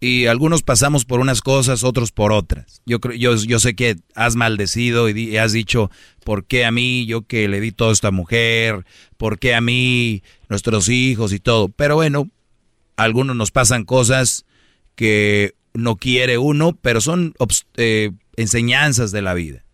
y 0.00 0.26
algunos 0.26 0.62
pasamos 0.62 1.04
por 1.04 1.18
unas 1.20 1.40
cosas, 1.40 1.82
otros 1.84 2.12
por 2.12 2.32
otras. 2.32 2.82
Yo 2.86 3.00
creo, 3.00 3.16
yo, 3.16 3.34
yo 3.36 3.58
sé 3.58 3.74
que 3.74 3.96
has 4.14 4.36
maldecido 4.36 5.08
y, 5.08 5.12
di- 5.12 5.30
y 5.30 5.36
has 5.38 5.52
dicho, 5.52 5.90
¿por 6.24 6.44
qué 6.44 6.64
a 6.64 6.70
mí, 6.70 7.04
yo 7.06 7.22
que 7.22 7.48
le 7.48 7.60
di 7.60 7.72
todo 7.72 7.90
a 7.90 7.92
esta 7.92 8.10
mujer? 8.12 8.84
¿Por 9.16 9.38
qué 9.40 9.54
a 9.56 9.60
mí, 9.60 10.22
nuestros 10.48 10.88
hijos 10.88 11.32
y 11.32 11.40
todo? 11.40 11.68
Pero 11.68 11.96
bueno, 11.96 12.28
a 12.98 13.04
algunos 13.04 13.34
nos 13.34 13.50
pasan 13.50 13.84
cosas 13.84 14.44
que 14.94 15.54
no 15.74 15.96
quiere 15.96 16.36
uno, 16.38 16.76
pero 16.82 17.00
son 17.00 17.34
eh, 17.76 18.10
enseñanzas 18.36 19.12
de 19.12 19.22
la 19.22 19.34
vida. 19.34 19.64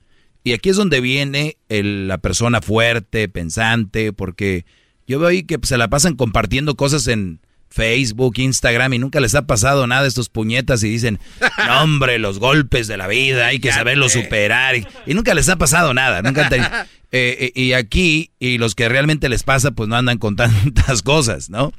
Y 0.43 0.53
aquí 0.53 0.69
es 0.69 0.77
donde 0.77 1.01
viene 1.01 1.57
el- 1.69 2.07
la 2.09 2.19
persona 2.19 2.61
fuerte, 2.61 3.29
pensante, 3.29 4.13
porque 4.13 4.67
yo 5.07 5.19
veo 5.19 5.29
ahí 5.29 5.43
que 5.45 5.59
se 5.63 5.79
la 5.79 5.89
pasan 5.89 6.17
compartiendo 6.17 6.75
cosas 6.77 7.07
en 7.09 7.41
Facebook, 7.71 8.35
Instagram 8.39 8.93
y 8.93 8.99
nunca 8.99 9.19
les 9.21 9.35
ha 9.35 9.47
pasado 9.47 9.87
nada 9.87 10.05
a 10.05 10.07
estos 10.07 10.29
puñetas 10.29 10.85
y 10.85 10.91
dicen, 10.91 11.19
no 11.67 11.83
hombre, 11.83 12.19
los 12.19 12.39
golpes 12.39 12.87
de 12.87 12.97
la 12.99 13.09
vida, 13.09 13.47
hay 13.47 13.59
que 13.59 13.73
saberlo 13.73 14.09
superar. 14.23 14.77
Y, 14.77 14.87
y 15.07 15.15
nunca 15.15 15.35
les 15.35 15.49
ha 15.49 15.57
pasado 15.57 15.95
nada, 15.95 16.21
nunca 16.23 16.45
han 16.45 16.51
tenido- 16.51 16.71
Eh, 17.17 17.53
eh, 17.55 17.61
y 17.63 17.75
aquí, 17.75 18.33
y 18.41 18.59
los 18.59 18.75
que 18.75 18.89
realmente 18.89 19.29
les 19.29 19.45
pasa, 19.45 19.71
pues 19.71 19.89
no 19.89 19.95
andan 19.95 20.19
con 20.19 20.35
tantas 20.35 21.01
cosas, 21.05 21.49
¿no? 21.49 21.73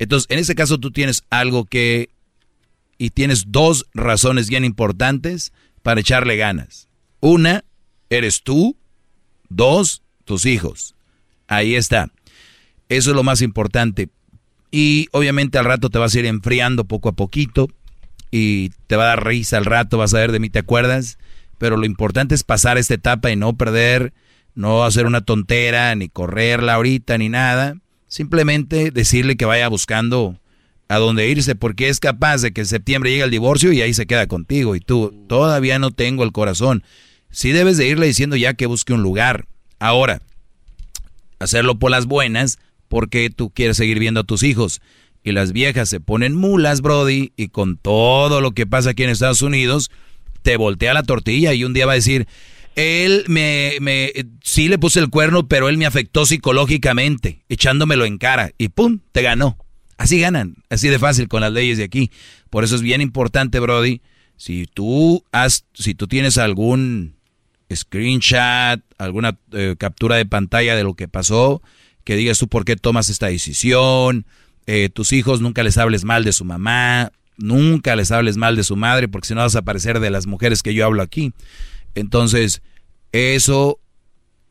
Entonces, 0.00 0.26
en 0.30 0.38
este 0.38 0.54
caso 0.54 0.78
tú 0.78 0.90
tienes 0.90 1.24
algo 1.28 1.66
que, 1.66 2.08
y 2.96 3.10
tienes 3.10 3.44
dos 3.48 3.86
razones 3.92 4.48
bien 4.48 4.64
importantes 4.64 5.52
para 5.82 6.00
echarle 6.00 6.38
ganas. 6.38 6.88
Una, 7.20 7.64
eres 8.08 8.42
tú. 8.42 8.76
Dos, 9.50 10.02
tus 10.24 10.46
hijos. 10.46 10.94
Ahí 11.48 11.74
está. 11.74 12.10
Eso 12.88 13.10
es 13.10 13.16
lo 13.16 13.22
más 13.22 13.42
importante. 13.42 14.08
Y 14.70 15.08
obviamente 15.12 15.58
al 15.58 15.66
rato 15.66 15.90
te 15.90 15.98
vas 15.98 16.14
a 16.14 16.18
ir 16.18 16.26
enfriando 16.26 16.84
poco 16.84 17.10
a 17.10 17.12
poquito 17.12 17.68
y 18.30 18.70
te 18.86 18.96
va 18.96 19.04
a 19.04 19.08
dar 19.08 19.26
risa 19.26 19.58
al 19.58 19.66
rato, 19.66 19.98
vas 19.98 20.14
a 20.14 20.18
ver 20.18 20.32
de 20.32 20.38
mí, 20.38 20.48
¿te 20.48 20.60
acuerdas? 20.60 21.18
Pero 21.58 21.76
lo 21.76 21.84
importante 21.84 22.34
es 22.34 22.44
pasar 22.44 22.78
esta 22.78 22.94
etapa 22.94 23.30
y 23.30 23.36
no 23.36 23.54
perder, 23.54 24.14
no 24.54 24.84
hacer 24.84 25.04
una 25.04 25.20
tontera, 25.20 25.94
ni 25.94 26.08
correrla 26.08 26.74
ahorita, 26.74 27.18
ni 27.18 27.28
nada. 27.28 27.76
Simplemente 28.10 28.90
decirle 28.90 29.36
que 29.36 29.44
vaya 29.44 29.68
buscando 29.68 30.36
a 30.88 30.98
dónde 30.98 31.28
irse, 31.28 31.54
porque 31.54 31.88
es 31.88 32.00
capaz 32.00 32.42
de 32.42 32.52
que 32.52 32.62
en 32.62 32.66
septiembre 32.66 33.10
llegue 33.12 33.22
el 33.22 33.30
divorcio 33.30 33.72
y 33.72 33.80
ahí 33.82 33.94
se 33.94 34.06
queda 34.06 34.26
contigo. 34.26 34.74
Y 34.74 34.80
tú, 34.80 35.14
todavía 35.28 35.78
no 35.78 35.92
tengo 35.92 36.24
el 36.24 36.32
corazón. 36.32 36.82
Sí 37.30 37.52
debes 37.52 37.76
de 37.76 37.86
irle 37.86 38.08
diciendo 38.08 38.34
ya 38.34 38.54
que 38.54 38.66
busque 38.66 38.92
un 38.92 39.04
lugar. 39.04 39.46
Ahora, 39.78 40.20
hacerlo 41.38 41.78
por 41.78 41.92
las 41.92 42.06
buenas, 42.06 42.58
porque 42.88 43.30
tú 43.30 43.50
quieres 43.50 43.76
seguir 43.76 44.00
viendo 44.00 44.18
a 44.18 44.24
tus 44.24 44.42
hijos. 44.42 44.82
Y 45.22 45.30
las 45.30 45.52
viejas 45.52 45.88
se 45.88 46.00
ponen 46.00 46.34
mulas, 46.34 46.80
Brody, 46.80 47.32
y 47.36 47.46
con 47.46 47.76
todo 47.76 48.40
lo 48.40 48.50
que 48.50 48.66
pasa 48.66 48.90
aquí 48.90 49.04
en 49.04 49.10
Estados 49.10 49.42
Unidos, 49.42 49.92
te 50.42 50.56
voltea 50.56 50.94
la 50.94 51.04
tortilla 51.04 51.54
y 51.54 51.62
un 51.62 51.74
día 51.74 51.86
va 51.86 51.92
a 51.92 51.94
decir, 51.94 52.26
él 52.80 53.24
me, 53.28 53.76
me, 53.80 54.12
sí 54.42 54.68
le 54.68 54.78
puse 54.78 55.00
el 55.00 55.10
cuerno, 55.10 55.48
pero 55.48 55.68
él 55.68 55.78
me 55.78 55.86
afectó 55.86 56.26
psicológicamente, 56.26 57.44
echándomelo 57.48 58.04
en 58.04 58.18
cara, 58.18 58.52
y 58.58 58.68
pum, 58.68 59.00
te 59.12 59.22
ganó. 59.22 59.58
Así 59.96 60.18
ganan, 60.18 60.56
así 60.70 60.88
de 60.88 60.98
fácil 60.98 61.28
con 61.28 61.42
las 61.42 61.52
leyes 61.52 61.78
de 61.78 61.84
aquí. 61.84 62.10
Por 62.48 62.64
eso 62.64 62.74
es 62.74 62.82
bien 62.82 63.00
importante, 63.00 63.60
Brody, 63.60 64.00
si 64.36 64.66
tú 64.66 65.24
has, 65.32 65.66
si 65.74 65.94
tú 65.94 66.08
tienes 66.08 66.38
algún 66.38 67.16
screenshot, 67.72 68.80
alguna 68.98 69.38
eh, 69.52 69.76
captura 69.78 70.16
de 70.16 70.26
pantalla 70.26 70.74
de 70.74 70.82
lo 70.82 70.94
que 70.94 71.08
pasó, 71.08 71.62
que 72.04 72.16
digas 72.16 72.38
tú 72.38 72.48
por 72.48 72.64
qué 72.64 72.76
tomas 72.76 73.10
esta 73.10 73.26
decisión, 73.26 74.24
eh, 74.66 74.88
tus 74.88 75.12
hijos 75.12 75.40
nunca 75.40 75.62
les 75.62 75.76
hables 75.76 76.04
mal 76.04 76.24
de 76.24 76.32
su 76.32 76.44
mamá, 76.44 77.12
nunca 77.36 77.96
les 77.96 78.10
hables 78.10 78.36
mal 78.36 78.56
de 78.56 78.64
su 78.64 78.76
madre, 78.76 79.08
porque 79.08 79.28
si 79.28 79.34
no 79.34 79.40
vas 79.40 79.56
a 79.56 79.62
parecer 79.62 80.00
de 80.00 80.10
las 80.10 80.26
mujeres 80.26 80.62
que 80.62 80.72
yo 80.74 80.86
hablo 80.86 81.02
aquí. 81.02 81.32
Entonces, 81.94 82.62
eso, 83.12 83.80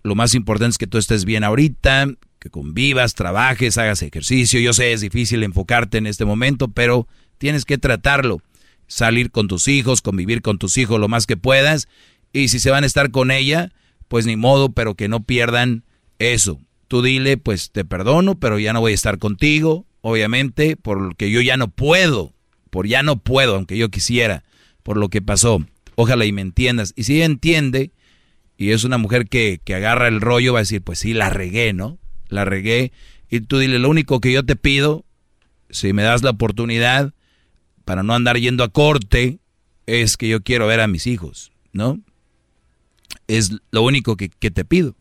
lo 0.04 0.16
más 0.16 0.36
importante 0.36 0.72
es 0.72 0.78
que 0.78 0.88
tú 0.88 0.98
estés 0.98 1.26
bien 1.26 1.44
ahorita, 1.44 2.08
que 2.40 2.50
convivas, 2.50 3.16
trabajes, 3.16 3.78
hagas 3.78 4.02
ejercicio. 4.02 4.60
Yo 4.60 4.74
sé, 4.74 4.94
es 4.94 5.02
difícil 5.02 5.44
enfocarte 5.44 5.98
en 5.98 6.08
este 6.08 6.26
momento, 6.26 6.70
pero 6.70 7.08
tienes 7.38 7.66
que 7.66 7.78
tratarlo. 7.78 8.42
Salir 8.88 9.30
con 9.30 9.48
tus 9.48 9.68
hijos, 9.68 10.02
convivir 10.02 10.42
con 10.42 10.58
tus 10.58 10.78
hijos 10.78 11.00
lo 11.00 11.08
más 11.08 11.28
que 11.28 11.38
puedas. 11.38 11.88
Y 12.34 12.48
si 12.48 12.60
se 12.60 12.72
van 12.72 12.84
a 12.84 12.88
estar 12.88 13.12
con 13.12 13.30
ella, 13.30 13.72
pues 14.08 14.26
ni 14.26 14.36
modo, 14.36 14.72
pero 14.72 14.96
que 14.96 15.08
no 15.08 15.24
pierdan 15.24 15.84
eso. 16.18 16.60
Tú 16.88 17.02
dile, 17.02 17.38
pues 17.38 17.72
te 17.72 17.86
perdono, 17.86 18.40
pero 18.40 18.58
ya 18.58 18.74
no 18.74 18.82
voy 18.82 18.94
a 18.94 18.96
estar 18.96 19.20
contigo, 19.20 19.86
obviamente, 20.02 20.76
porque 20.76 21.30
yo 21.30 21.42
ya 21.42 21.56
no 21.56 21.68
puedo, 21.68 22.34
por 22.72 22.88
ya 22.88 23.04
no 23.04 23.20
puedo, 23.20 23.56
aunque 23.56 23.78
yo 23.78 23.90
quisiera, 23.90 24.44
por 24.82 24.98
lo 24.98 25.10
que 25.10 25.22
pasó. 25.22 25.64
Ojalá 25.96 26.26
y 26.26 26.32
me 26.32 26.42
entiendas. 26.42 26.94
Y 26.96 27.04
si 27.04 27.18
ella 27.18 27.26
entiende, 27.26 27.92
y 28.60 28.72
es 28.74 28.84
una 28.84 28.98
mujer 28.98 29.28
que, 29.30 29.60
que 29.64 29.74
agarra 29.74 30.10
el 30.10 30.20
rollo, 30.20 30.52
va 30.54 30.60
a 30.60 30.62
decir, 30.64 30.84
pues 30.84 31.00
sí, 31.00 31.14
la 31.14 31.30
regué, 31.30 31.72
¿no? 31.72 31.98
La 32.28 32.44
regué. 32.44 32.92
Y 33.30 33.40
tú 33.40 33.58
dile, 33.58 33.80
lo 33.80 33.90
único 33.90 34.20
que 34.20 34.34
yo 34.34 34.46
te 34.46 34.58
pido, 34.58 35.06
si 35.70 35.94
me 35.94 36.04
das 36.04 36.24
la 36.24 36.32
oportunidad, 36.32 37.14
para 37.86 38.04
no 38.04 38.14
andar 38.14 38.38
yendo 38.38 38.66
a 38.66 38.68
corte, 38.70 39.40
es 39.88 40.18
que 40.18 40.28
yo 40.28 40.42
quiero 40.42 40.68
ver 40.68 40.82
a 40.82 40.88
mis 40.88 41.08
hijos, 41.08 41.54
¿no? 41.72 42.00
Es 43.28 43.52
lo 43.72 43.82
único 43.84 44.18
que, 44.18 44.30
que 44.30 44.52
te 44.52 44.66
pido. 44.66 44.94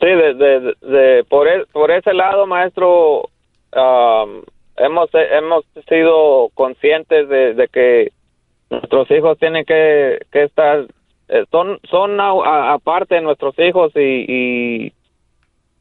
Sí, 0.00 0.06
de, 0.06 0.34
de, 0.34 0.74
de- 0.82 1.24
por, 1.24 1.46
e- 1.48 1.96
ese 1.96 2.12
lado, 2.12 2.46
maestro, 2.46 3.30
am, 3.72 4.42
hemos, 4.76 5.08
hemos 5.12 5.64
sido 5.88 6.48
conscientes 6.54 7.28
de, 7.28 7.54
de 7.54 7.68
que 7.68 8.12
nuestros 8.68 9.08
hijos 9.12 9.38
tienen 9.38 9.64
que, 9.64 10.18
que 10.32 10.42
estar, 10.44 10.86
son, 11.50 11.78
son 11.90 12.20
a- 12.20 12.72
aparte 12.74 13.20
nuestros 13.20 13.58
hijos 13.58 13.92
y, 13.96 14.24
y 14.28 14.92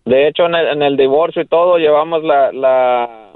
de 0.06 0.28
hecho 0.28 0.46
en 0.46 0.56
el, 0.56 0.68
en 0.68 0.82
el 0.84 0.98
divorcio 0.98 1.42
y 1.42 1.48
todo 1.48 1.78
llevamos 1.78 2.24
la... 2.24 2.52
la 2.52 3.32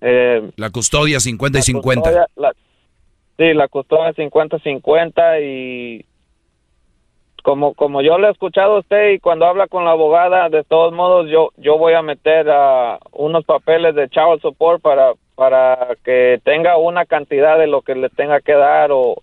eh, 0.00 0.42
La 0.56 0.70
custodia 0.70 1.20
50 1.20 1.58
y 1.58 1.62
50. 1.62 2.02
custodia- 2.10 2.26
la- 2.36 2.52
sí, 3.38 3.54
la 3.54 3.68
custodia 3.68 4.12
50-50 4.14 5.42
y 5.42 6.04
como 7.42 7.72
como 7.74 8.02
yo 8.02 8.18
le 8.18 8.28
he 8.28 8.30
escuchado 8.30 8.76
a 8.76 8.78
usted 8.80 9.12
y 9.12 9.18
cuando 9.18 9.46
habla 9.46 9.66
con 9.66 9.84
la 9.86 9.92
abogada, 9.92 10.50
de 10.50 10.62
todos 10.62 10.92
modos 10.92 11.28
yo 11.30 11.50
yo 11.56 11.78
voy 11.78 11.94
a 11.94 12.02
meter 12.02 12.50
a 12.50 12.98
unos 13.12 13.44
papeles 13.46 13.94
de 13.94 14.08
child 14.10 14.42
support 14.42 14.82
para 14.82 15.12
para 15.36 15.96
que 16.04 16.38
tenga 16.44 16.76
una 16.76 17.06
cantidad 17.06 17.58
de 17.58 17.66
lo 17.66 17.80
que 17.80 17.94
le 17.94 18.10
tenga 18.10 18.40
que 18.42 18.52
dar 18.52 18.90
o 18.92 19.22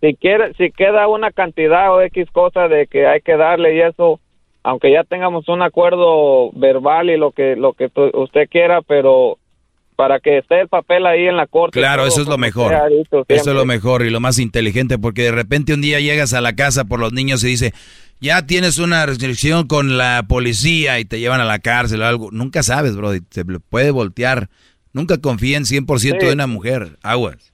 si 0.00 0.14
quiere 0.14 0.52
si 0.54 0.70
queda 0.70 1.08
una 1.08 1.30
cantidad 1.30 1.92
o 1.94 2.00
X 2.02 2.26
cosa 2.32 2.68
de 2.68 2.86
que 2.86 3.06
hay 3.06 3.20
que 3.20 3.36
darle 3.36 3.76
y 3.76 3.80
eso 3.80 4.20
aunque 4.62 4.90
ya 4.92 5.04
tengamos 5.04 5.48
un 5.48 5.62
acuerdo 5.62 6.50
verbal 6.52 7.10
y 7.10 7.16
lo 7.18 7.32
que 7.32 7.54
lo 7.56 7.72
que 7.74 7.88
tu- 7.88 8.10
usted 8.14 8.48
quiera, 8.50 8.80
pero 8.82 9.38
para 9.96 10.18
que 10.20 10.38
esté 10.38 10.60
el 10.62 10.68
papel 10.68 11.06
ahí 11.06 11.26
en 11.28 11.36
la 11.36 11.46
corte. 11.46 11.78
Claro, 11.78 12.02
todo 12.02 12.08
eso 12.08 12.22
es 12.22 12.26
lo 12.28 12.36
mejor. 12.38 12.74
Eso 13.28 13.50
es 13.50 13.56
lo 13.56 13.64
mejor 13.64 14.02
y 14.04 14.10
lo 14.10 14.18
más 14.20 14.38
inteligente, 14.40 14.98
porque 14.98 15.22
de 15.22 15.30
repente 15.32 15.72
un 15.72 15.82
día 15.82 16.00
llegas 16.00 16.34
a 16.34 16.40
la 16.40 16.56
casa 16.56 16.84
por 16.84 16.98
los 16.98 17.12
niños 17.12 17.44
y 17.44 17.48
dice, 17.48 17.72
ya 18.20 18.44
tienes 18.44 18.78
una 18.78 19.06
restricción 19.06 19.68
con 19.68 19.96
la 19.96 20.24
policía 20.26 20.98
y 20.98 21.04
te 21.04 21.20
llevan 21.20 21.40
a 21.40 21.44
la 21.44 21.60
cárcel 21.60 22.02
o 22.02 22.06
algo. 22.06 22.30
Nunca 22.32 22.64
sabes, 22.64 22.96
bro, 22.96 23.12
se 23.30 23.44
puede 23.70 23.92
voltear. 23.92 24.48
Nunca 24.92 25.18
confía 25.18 25.58
en 25.58 25.64
100% 25.64 26.20
Sí. 26.22 26.26
de 26.26 26.32
una 26.32 26.48
mujer. 26.48 26.96
Aguas. 27.02 27.52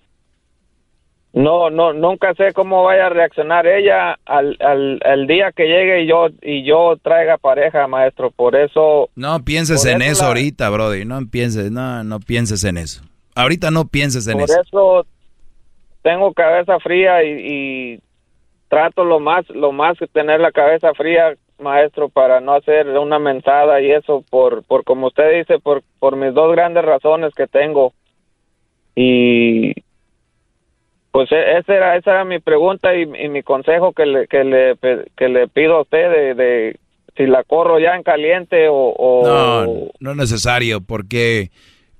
No, 1.32 1.70
no, 1.70 1.92
nunca 1.92 2.34
sé 2.34 2.52
cómo 2.52 2.82
vaya 2.82 3.06
a 3.06 3.10
reaccionar 3.10 3.64
ella 3.66 4.18
al, 4.24 4.56
al, 4.58 5.00
al 5.04 5.26
día 5.28 5.52
que 5.52 5.64
llegue 5.68 6.02
y 6.02 6.06
yo 6.08 6.26
y 6.42 6.64
yo 6.64 6.96
traiga 7.00 7.38
pareja, 7.38 7.86
maestro. 7.86 8.30
Por 8.32 8.56
eso. 8.56 9.08
No 9.14 9.44
pienses 9.44 9.84
en 9.84 10.02
eso 10.02 10.22
la- 10.22 10.28
ahorita, 10.28 10.68
brody. 10.70 11.04
No 11.04 11.20
pienses, 11.30 11.70
no, 11.70 12.02
no 12.02 12.18
pienses 12.18 12.64
en 12.64 12.78
eso. 12.78 13.02
Ahorita 13.36 13.70
no 13.70 13.86
pienses 13.86 14.26
en 14.26 14.38
por 14.38 14.50
eso. 14.50 14.60
eso 14.60 15.06
tengo 16.02 16.32
cabeza 16.32 16.80
fría 16.80 17.22
y, 17.22 17.28
y 17.94 18.00
trato 18.68 19.04
lo 19.04 19.20
más, 19.20 19.48
lo 19.50 19.70
más 19.70 19.96
que 19.98 20.08
tener 20.08 20.40
la 20.40 20.50
cabeza 20.50 20.92
fría 20.94 21.34
maestro, 21.60 22.08
para 22.08 22.40
no 22.40 22.54
hacer 22.54 22.88
una 22.88 23.18
mensada 23.18 23.80
y 23.82 23.92
eso, 23.92 24.24
por, 24.30 24.64
por 24.64 24.82
como 24.82 25.08
usted 25.08 25.38
dice, 25.38 25.58
por, 25.60 25.82
por 25.98 26.16
mis 26.16 26.32
dos 26.34 26.50
grandes 26.52 26.84
razones 26.84 27.34
que 27.34 27.46
tengo. 27.46 27.92
Y 28.96 29.74
pues 31.12 31.30
e- 31.32 31.58
esa 31.58 31.74
era, 31.74 31.96
esa 31.96 32.10
era 32.12 32.24
mi 32.24 32.38
pregunta 32.38 32.94
y, 32.94 33.06
mi 33.06 33.42
consejo 33.42 33.92
que 33.92 34.06
le, 34.06 34.28
que 34.28 34.44
le, 34.44 34.76
que 35.16 35.28
le 35.28 35.48
pido 35.48 35.76
a 35.76 35.82
usted 35.82 36.10
de, 36.10 36.34
de 36.34 36.80
si 37.16 37.26
la 37.26 37.44
corro 37.44 37.78
ya 37.78 37.96
en 37.96 38.02
caliente 38.02 38.68
o... 38.70 39.22
No, 39.24 39.90
no 39.98 40.10
es 40.12 40.16
necesario, 40.16 40.80
porque 40.80 41.50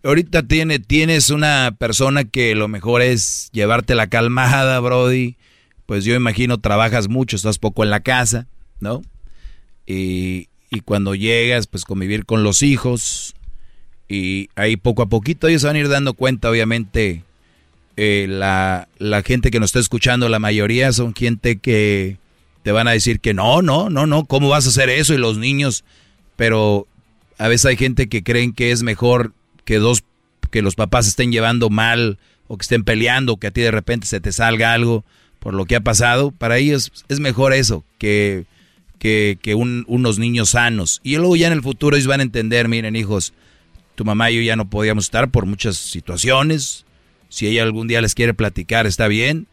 ahorita 0.04 0.44
tiene, 0.44 0.78
tienes 0.78 1.30
una 1.30 1.74
persona 1.78 2.24
que 2.24 2.54
lo 2.54 2.68
mejor 2.68 3.02
es 3.02 3.50
llevarte 3.52 3.94
la 3.94 4.08
calmada, 4.08 4.80
Brody. 4.80 5.36
Pues 5.86 6.04
yo 6.04 6.14
imagino 6.14 6.58
trabajas 6.58 7.08
mucho, 7.08 7.36
estás 7.36 7.58
poco 7.58 7.82
en 7.82 7.90
la 7.90 8.00
casa, 8.00 8.46
¿no? 8.78 9.02
Y, 9.86 10.48
y 10.70 10.80
cuando 10.80 11.16
llegas, 11.16 11.66
pues 11.66 11.84
convivir 11.84 12.24
con 12.24 12.44
los 12.44 12.62
hijos. 12.62 13.34
Y 14.08 14.48
ahí 14.54 14.76
poco 14.76 15.02
a 15.02 15.08
poquito 15.08 15.48
ellos 15.48 15.64
van 15.64 15.76
a 15.76 15.80
ir 15.80 15.88
dando 15.88 16.14
cuenta, 16.14 16.50
obviamente, 16.50 17.24
eh, 18.02 18.26
la, 18.28 18.88
la 18.96 19.22
gente 19.22 19.50
que 19.50 19.60
nos 19.60 19.68
está 19.68 19.78
escuchando, 19.80 20.30
la 20.30 20.38
mayoría 20.38 20.90
son 20.94 21.14
gente 21.14 21.58
que 21.58 22.16
te 22.62 22.72
van 22.72 22.88
a 22.88 22.92
decir 22.92 23.20
que 23.20 23.34
no, 23.34 23.60
no, 23.60 23.90
no, 23.90 24.06
no, 24.06 24.24
¿cómo 24.24 24.48
vas 24.48 24.64
a 24.64 24.70
hacer 24.70 24.88
eso? 24.88 25.12
Y 25.12 25.18
los 25.18 25.36
niños, 25.36 25.84
pero 26.36 26.86
a 27.36 27.46
veces 27.48 27.66
hay 27.66 27.76
gente 27.76 28.08
que 28.08 28.22
creen 28.22 28.54
que 28.54 28.70
es 28.70 28.82
mejor 28.82 29.34
que 29.66 29.76
dos, 29.76 30.02
que 30.50 30.62
los 30.62 30.76
papás 30.76 31.06
estén 31.08 31.30
llevando 31.30 31.68
mal 31.68 32.16
o 32.48 32.56
que 32.56 32.62
estén 32.62 32.84
peleando, 32.84 33.36
que 33.36 33.48
a 33.48 33.50
ti 33.50 33.60
de 33.60 33.70
repente 33.70 34.06
se 34.06 34.18
te 34.20 34.32
salga 34.32 34.72
algo 34.72 35.04
por 35.38 35.52
lo 35.52 35.66
que 35.66 35.76
ha 35.76 35.80
pasado. 35.80 36.30
Para 36.30 36.56
ellos 36.56 36.90
es 37.10 37.20
mejor 37.20 37.52
eso 37.52 37.84
que, 37.98 38.46
que, 38.98 39.38
que 39.42 39.54
un- 39.54 39.84
unos 39.88 40.18
niños 40.18 40.50
sanos. 40.50 41.00
Y 41.04 41.16
luego 41.16 41.36
ya 41.36 41.48
en 41.48 41.52
el 41.52 41.62
futuro 41.62 41.96
ellos 41.96 42.08
van 42.08 42.20
a 42.20 42.24
entender, 42.24 42.66
miren 42.66 42.96
hijos, 42.96 43.34
tu 43.94 44.06
mamá 44.06 44.30
y 44.30 44.36
yo 44.36 44.42
ya 44.42 44.56
no 44.56 44.70
podíamos 44.70 45.04
estar 45.04 45.30
por 45.30 45.44
muchas 45.44 45.76
situaciones. 45.76 46.86
Si 47.30 47.46
ella 47.46 47.62
algún 47.62 47.88
día 47.88 48.02
les 48.02 48.14
quiere 48.14 48.34
platicar, 48.34 48.86
está 48.86 49.08
bien. 49.08 49.46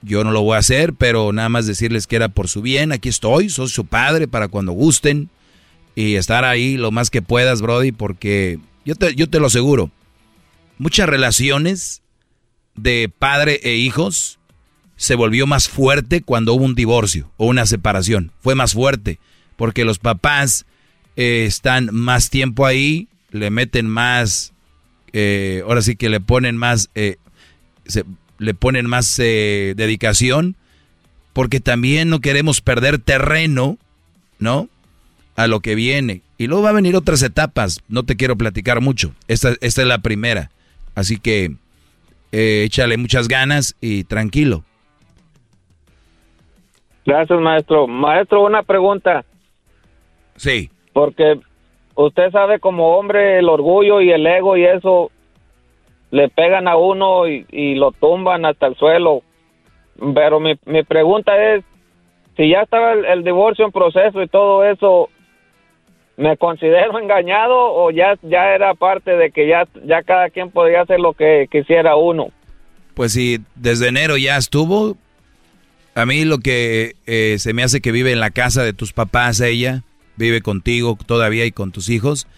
Yo 0.00 0.24
no 0.24 0.32
lo 0.32 0.40
voy 0.40 0.56
a 0.56 0.60
hacer, 0.60 0.94
pero 0.94 1.34
nada 1.34 1.50
más 1.50 1.66
decirles 1.66 2.06
que 2.06 2.16
era 2.16 2.30
por 2.30 2.48
su 2.48 2.62
bien. 2.62 2.90
Aquí 2.90 3.10
estoy, 3.10 3.50
soy 3.50 3.68
su 3.68 3.84
padre 3.84 4.26
para 4.26 4.48
cuando 4.48 4.72
gusten. 4.72 5.28
Y 5.94 6.14
estar 6.14 6.46
ahí 6.46 6.78
lo 6.78 6.90
más 6.90 7.10
que 7.10 7.20
puedas, 7.20 7.60
Brody, 7.60 7.92
porque 7.92 8.58
yo 8.86 8.94
te, 8.94 9.14
yo 9.14 9.28
te 9.28 9.38
lo 9.38 9.48
aseguro. 9.48 9.90
Muchas 10.78 11.08
relaciones 11.08 12.00
de 12.74 13.10
padre 13.18 13.60
e 13.62 13.74
hijos 13.76 14.38
se 14.96 15.14
volvió 15.14 15.46
más 15.46 15.68
fuerte 15.68 16.22
cuando 16.22 16.54
hubo 16.54 16.64
un 16.64 16.74
divorcio 16.74 17.30
o 17.36 17.46
una 17.46 17.66
separación. 17.66 18.32
Fue 18.40 18.54
más 18.54 18.72
fuerte 18.72 19.18
porque 19.56 19.84
los 19.84 19.98
papás 19.98 20.66
eh, 21.16 21.44
están 21.46 21.90
más 21.92 22.30
tiempo 22.30 22.66
ahí, 22.66 23.08
le 23.30 23.50
meten 23.50 23.86
más, 23.86 24.52
eh, 25.12 25.62
ahora 25.66 25.82
sí 25.82 25.96
que 25.96 26.08
le 26.08 26.20
ponen 26.20 26.56
más, 26.56 26.90
eh, 26.94 27.16
se- 27.86 28.04
le 28.38 28.54
ponen 28.54 28.86
más 28.86 29.18
eh, 29.18 29.74
dedicación, 29.76 30.56
porque 31.32 31.60
también 31.60 32.10
no 32.10 32.20
queremos 32.20 32.60
perder 32.60 32.98
terreno, 32.98 33.78
¿no? 34.38 34.68
A 35.36 35.46
lo 35.46 35.60
que 35.60 35.74
viene. 35.74 36.20
Y 36.38 36.46
luego 36.46 36.62
va 36.64 36.70
a 36.70 36.74
venir 36.74 36.96
otras 36.96 37.22
etapas, 37.22 37.80
no 37.88 38.02
te 38.02 38.16
quiero 38.16 38.36
platicar 38.36 38.80
mucho. 38.80 39.12
Esta, 39.28 39.54
esta 39.60 39.82
es 39.82 39.88
la 39.88 39.98
primera. 39.98 40.50
Así 40.94 41.18
que 41.18 41.52
eh, 42.32 42.62
échale 42.64 42.96
muchas 42.96 43.28
ganas 43.28 43.76
y 43.80 44.04
tranquilo. 44.04 44.64
Gracias, 47.06 47.38
maestro. 47.40 47.86
Maestro, 47.86 48.44
una 48.44 48.62
pregunta. 48.62 49.24
Sí. 50.36 50.70
Porque 50.92 51.38
usted 51.94 52.30
sabe 52.30 52.58
como 52.60 52.96
hombre 52.96 53.38
el 53.38 53.48
orgullo 53.48 54.00
y 54.00 54.10
el 54.10 54.26
ego 54.26 54.56
y 54.56 54.64
eso 54.64 55.10
le 56.14 56.28
pegan 56.28 56.68
a 56.68 56.76
uno 56.76 57.26
y, 57.26 57.74
lo 57.74 57.90
tumban 57.90 58.44
hasta 58.44 58.68
el 58.68 58.76
suelo. 58.76 59.22
Pero 60.14 60.38
mi, 60.38 60.54
mi 60.64 60.84
pregunta 60.84 61.32
es, 61.54 61.64
si 62.36 62.50
ya 62.50 62.60
estaba 62.60 62.92
el, 62.92 63.04
el 63.04 63.24
divorcio 63.24 63.64
en 63.64 63.72
proceso 63.72 64.22
y 64.22 64.28
todo 64.28 64.64
eso, 64.64 65.10
¿me 66.16 66.36
considero 66.36 66.98
engañado 67.02 67.56
o 67.56 67.90
ya, 67.90 68.16
ya 68.22 68.54
era 68.54 68.74
parte 68.74 69.16
de 69.16 69.32
que 69.32 69.48
ya, 69.48 69.66
ya 69.84 70.04
cada 70.04 70.30
quien 70.30 70.52
podía 70.52 70.82
hacer 70.82 71.00
lo 71.00 71.14
que 71.14 71.48
quisiera 71.50 71.96
uno? 71.96 72.28
Pues 72.94 73.14
si 73.14 73.40
desde 73.56 73.88
enero 73.88 74.16
ya 74.16 74.36
estuvo, 74.36 74.96
a 75.96 76.06
mí 76.06 76.24
lo 76.24 76.38
que 76.38 76.94
eh, 77.06 77.40
se 77.40 77.54
me 77.54 77.64
hace 77.64 77.80
que 77.80 77.90
vive 77.90 78.12
en 78.12 78.20
la 78.20 78.30
casa 78.30 78.62
de 78.62 78.72
tus 78.72 78.92
papás 78.92 79.40
ella, 79.40 79.82
vive 80.14 80.42
contigo 80.42 80.96
todavía 81.06 81.44
y 81.44 81.50
con 81.50 81.72
tus 81.72 81.88
hijos. 81.88 82.28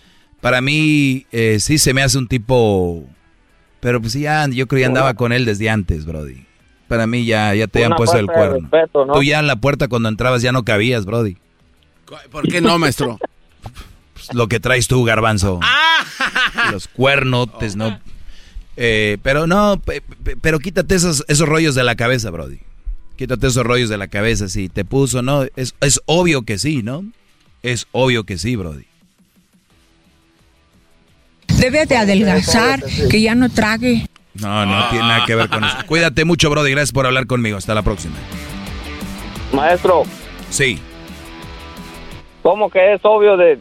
Para 0.40 0.62
mí 0.62 1.26
eh, 1.30 1.58
sí 1.60 1.76
se 1.76 1.92
me 1.92 2.02
hace 2.02 2.16
un 2.16 2.26
tipo, 2.26 3.04
pero 3.80 4.00
pues 4.00 4.12
ya 4.14 4.46
yo 4.48 4.66
creo 4.66 4.78
que 4.78 4.80
ya 4.82 4.86
andaba 4.88 5.14
con 5.14 5.32
él 5.32 5.44
desde 5.44 5.68
antes, 5.70 6.04
Brody. 6.06 6.44
Para 6.88 7.06
mí 7.06 7.24
ya, 7.26 7.54
ya 7.54 7.66
te 7.66 7.80
habían 7.84 7.96
puesto 7.96 8.16
el 8.18 8.26
cuerno. 8.26 8.68
respeto, 8.70 9.04
¿no? 9.06 9.14
Tú 9.14 9.22
ya 9.22 9.40
en 9.40 9.46
la 9.46 9.56
puerta 9.56 9.88
cuando 9.88 10.08
entrabas 10.08 10.42
ya 10.42 10.52
no 10.52 10.64
cabías, 10.64 11.04
Brody. 11.04 11.36
¿Por 12.30 12.48
qué 12.48 12.60
no, 12.60 12.78
maestro? 12.78 13.18
Pues, 14.14 14.32
lo 14.34 14.46
que 14.48 14.60
traes 14.60 14.86
tú, 14.86 15.02
garbanzo. 15.04 15.58
Los 16.72 16.86
cuernotes, 16.88 17.74
¿no? 17.76 17.98
Eh, 18.76 19.18
pero 19.22 19.46
no, 19.46 19.80
pe- 19.84 20.00
pe- 20.22 20.36
pero 20.36 20.58
quítate 20.58 20.94
esos, 20.94 21.24
esos 21.28 21.48
rollos 21.48 21.74
de 21.74 21.82
la 21.84 21.96
cabeza, 21.96 22.30
Brody. 22.30 22.60
Quítate 23.16 23.46
esos 23.46 23.64
rollos 23.64 23.88
de 23.88 23.96
la 23.98 24.08
cabeza, 24.08 24.48
si 24.48 24.68
te 24.68 24.84
puso, 24.84 25.22
¿no? 25.22 25.44
Es, 25.56 25.74
es 25.80 26.00
obvio 26.06 26.42
que 26.42 26.58
sí, 26.58 26.82
¿no? 26.82 27.04
Es 27.62 27.86
obvio 27.92 28.24
que 28.24 28.38
sí, 28.38 28.54
Brody. 28.56 28.84
Debe 31.48 31.86
de 31.86 31.96
adelgazar, 31.96 32.82
que 33.10 33.20
ya 33.20 33.34
no 33.34 33.48
trague. 33.48 34.06
No, 34.34 34.66
no 34.66 34.88
tiene 34.90 35.06
nada 35.08 35.24
que 35.26 35.34
ver 35.34 35.48
con 35.48 35.64
eso. 35.64 35.76
Cuídate 35.86 36.24
mucho, 36.26 36.50
Brody. 36.50 36.70
Gracias 36.72 36.92
por 36.92 37.06
hablar 37.06 37.26
conmigo. 37.26 37.56
Hasta 37.56 37.74
la 37.74 37.82
próxima. 37.82 38.14
Maestro, 39.52 40.02
Sí. 40.50 40.78
¿cómo 42.42 42.68
que 42.70 42.94
es 42.94 43.00
obvio 43.04 43.36
de, 43.36 43.58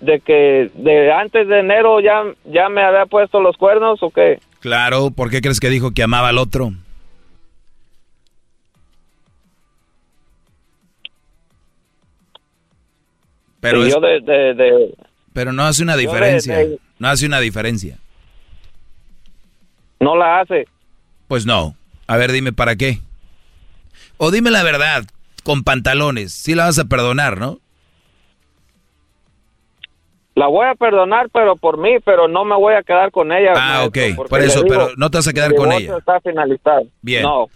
de 0.00 0.20
que 0.20 0.70
de 0.74 1.12
antes 1.12 1.48
de 1.48 1.60
enero 1.60 2.00
ya, 2.00 2.22
ya 2.44 2.68
me 2.68 2.82
había 2.82 3.06
puesto 3.06 3.40
los 3.40 3.56
cuernos 3.56 4.02
o 4.02 4.10
qué? 4.10 4.38
Claro, 4.60 5.10
¿por 5.10 5.30
qué 5.30 5.40
crees 5.40 5.58
que 5.60 5.70
dijo 5.70 5.92
que 5.92 6.02
amaba 6.02 6.28
al 6.28 6.38
otro? 6.38 6.72
Pero, 13.60 13.84
Y 13.84 13.88
es- 13.88 13.94
yo 13.94 14.00
de, 14.00 14.20
de- 14.20 14.54
de- 14.54 14.94
pero 15.36 15.52
no 15.52 15.64
hace 15.66 15.82
una 15.82 15.98
diferencia. 15.98 16.56
de- 16.56 16.78
No 16.98 17.08
hace 17.08 17.26
una 17.26 17.40
diferencia. 17.40 17.98
no 20.00 20.16
la 20.16 20.40
hace. 20.40 20.66
Pues 21.28 21.44
no. 21.44 21.76
A 22.06 22.16
ver, 22.16 22.32
dime 22.32 22.54
para 22.54 22.74
qué. 22.76 23.00
O 24.16 24.30
dime 24.30 24.50
la 24.50 24.62
verdad, 24.62 25.04
con 25.44 25.62
pantalones. 25.62 26.32
Sí 26.32 26.54
la 26.54 26.64
vas 26.64 26.78
a 26.78 26.86
perdonar, 26.86 27.38
¿no? 27.38 27.58
La 30.34 30.46
voy 30.46 30.66
a 30.66 30.74
perdonar, 30.74 31.28
pero 31.30 31.56
por 31.56 31.76
mí, 31.78 31.96
pero 32.02 32.28
no 32.28 32.44
me 32.46 32.54
voy 32.56 32.74
a 32.74 32.82
quedar 32.82 33.10
con 33.10 33.30
ella. 33.30 33.52
Ah, 33.56 33.86
maestro, 33.90 34.22
ok. 34.22 34.28
Por 34.30 34.40
eso, 34.42 34.62
digo, 34.62 34.74
pero 34.74 34.88
no 34.96 35.10
te 35.10 35.18
vas 35.18 35.28
a 35.28 35.32
quedar 35.34 35.54
con 35.54 35.70
ella. 35.72 35.98
Está 35.98 36.18
finalizado. 36.20 36.82
Bien. 37.02 37.22
No. 37.22 37.48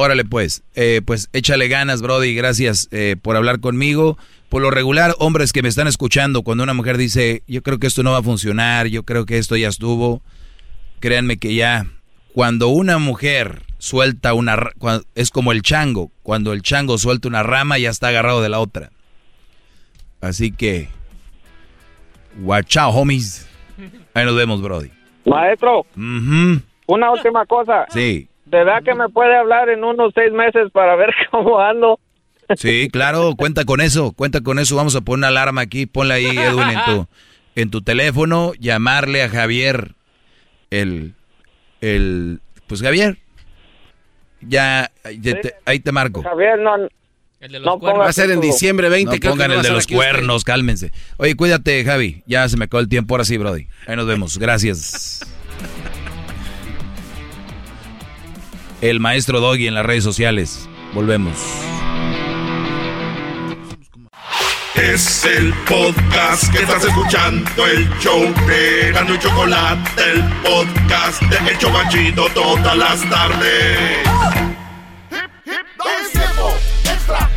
Órale, 0.00 0.24
pues. 0.24 0.62
Eh, 0.76 1.02
pues 1.04 1.28
échale 1.32 1.66
ganas, 1.66 2.02
Brody. 2.02 2.32
Gracias 2.32 2.86
eh, 2.92 3.16
por 3.20 3.34
hablar 3.34 3.58
conmigo. 3.58 4.16
Por 4.48 4.62
lo 4.62 4.70
regular, 4.70 5.16
hombres 5.18 5.52
que 5.52 5.60
me 5.60 5.68
están 5.68 5.88
escuchando, 5.88 6.42
cuando 6.42 6.62
una 6.62 6.72
mujer 6.72 6.96
dice, 6.96 7.42
yo 7.48 7.64
creo 7.64 7.80
que 7.80 7.88
esto 7.88 8.04
no 8.04 8.12
va 8.12 8.18
a 8.18 8.22
funcionar, 8.22 8.86
yo 8.86 9.02
creo 9.02 9.26
que 9.26 9.38
esto 9.38 9.56
ya 9.56 9.66
estuvo, 9.66 10.22
créanme 11.00 11.36
que 11.36 11.52
ya, 11.52 11.86
cuando 12.32 12.68
una 12.68 12.98
mujer 12.98 13.62
suelta 13.78 14.34
una, 14.34 14.70
es 15.16 15.32
como 15.32 15.50
el 15.50 15.62
chango, 15.62 16.12
cuando 16.22 16.52
el 16.52 16.62
chango 16.62 16.96
suelta 16.96 17.26
una 17.26 17.42
rama 17.42 17.76
ya 17.76 17.90
está 17.90 18.08
agarrado 18.08 18.40
de 18.40 18.50
la 18.50 18.60
otra. 18.60 18.90
Así 20.20 20.52
que, 20.52 20.90
watch 22.40 22.76
out, 22.76 22.94
homies. 22.94 23.48
Ahí 24.14 24.24
nos 24.24 24.36
vemos, 24.36 24.62
Brody. 24.62 24.92
Maestro, 25.26 25.86
una 25.96 27.10
última 27.10 27.44
cosa. 27.46 27.84
Sí. 27.90 28.27
¿De 28.50 28.58
verdad 28.64 28.82
que 28.82 28.94
me 28.94 29.08
puede 29.08 29.36
hablar 29.36 29.68
en 29.68 29.84
unos 29.84 30.12
seis 30.14 30.32
meses 30.32 30.70
para 30.72 30.96
ver 30.96 31.10
cómo 31.30 31.60
ando? 31.60 31.98
Sí, 32.56 32.88
claro, 32.90 33.34
cuenta 33.36 33.64
con 33.66 33.80
eso, 33.82 34.12
cuenta 34.12 34.40
con 34.40 34.58
eso. 34.58 34.74
Vamos 34.76 34.96
a 34.96 35.02
poner 35.02 35.18
una 35.18 35.28
alarma 35.28 35.60
aquí, 35.60 35.84
ponla 35.86 36.14
ahí, 36.14 36.26
Edwin, 36.26 36.70
en 36.70 36.84
tu, 36.86 37.06
en 37.56 37.70
tu 37.70 37.82
teléfono, 37.82 38.52
llamarle 38.58 39.22
a 39.22 39.28
Javier, 39.28 39.92
el, 40.70 41.14
el, 41.82 42.40
pues 42.66 42.80
Javier, 42.80 43.18
ya, 44.40 44.90
ya 45.20 45.40
te- 45.40 45.54
ahí 45.66 45.80
te 45.80 45.92
marco. 45.92 46.22
Javier, 46.22 46.58
no, 46.58 46.78
no 46.78 47.78
ponga 47.78 47.92
Va 47.98 48.08
a 48.08 48.12
ser 48.14 48.30
en 48.30 48.40
diciembre 48.40 48.88
20, 48.88 49.04
No 49.14 49.20
creo 49.20 49.32
que 49.32 49.36
pongan 49.36 49.48
no 49.48 49.54
va 49.56 49.60
el 49.60 49.66
de 49.66 49.72
los 49.72 49.84
usted. 49.84 49.96
cuernos, 49.96 50.44
cálmense. 50.44 50.90
Oye, 51.18 51.34
cuídate, 51.36 51.84
Javi, 51.84 52.22
ya 52.26 52.48
se 52.48 52.56
me 52.56 52.64
acabó 52.64 52.80
el 52.80 52.88
tiempo, 52.88 53.12
ahora 53.14 53.24
sí, 53.24 53.36
Brody. 53.36 53.66
Ahí 53.86 53.94
nos 53.96 54.06
vemos, 54.06 54.38
gracias. 54.38 55.20
El 58.80 59.00
maestro 59.00 59.40
Doggy 59.40 59.66
en 59.66 59.74
las 59.74 59.84
redes 59.84 60.04
sociales, 60.04 60.68
volvemos. 60.94 61.36
Es 64.76 65.24
el 65.24 65.52
podcast 65.68 66.52
que 66.52 66.62
estás 66.62 66.84
escuchando, 66.84 67.66
el 67.66 67.90
show 67.98 68.22
de 68.46 68.92
Gano 68.92 69.16
y 69.16 69.18
Chocolate, 69.18 70.02
el 70.12 70.22
podcast 70.44 71.20
de 71.22 71.50
El 71.50 71.58
Chocachito 71.58 72.28
todas 72.32 72.76
las 72.76 73.10
tardes. 73.10 73.98
Es 75.10 75.42
tiempo 75.42 75.84
extra 76.00 76.27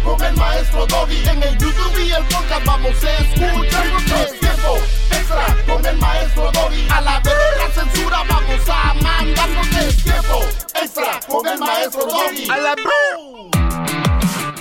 con 0.04 0.24
el 0.24 0.36
maestro 0.36 0.86
Doggy. 0.88 1.18
En 1.28 1.44
el 1.44 1.58
YouTube 1.58 2.06
y 2.06 2.12
el 2.12 2.24
podcast 2.26 2.66
vamos 2.66 3.04
a 3.04 3.18
escuchar. 3.18 3.86
Es 4.24 4.40
tiempo 4.40 4.78
extra 5.12 5.58
con 5.68 5.86
el 5.86 5.98
maestro 5.98 6.52
Doggy. 6.52 6.88
A 6.90 7.02
la 7.02 7.20
vez 7.20 7.34
la 7.58 7.84
censura 7.84 8.18
vamos 8.28 8.70
a 8.70 8.94
mandar. 8.96 9.50
Es 9.80 10.04
tiempo 10.04 10.40
extra 10.82 11.20
con 11.28 11.48
el 11.48 11.60
maestro 11.60 12.06
Doggy. 12.06 12.50
A 12.50 12.58
la 12.58 12.76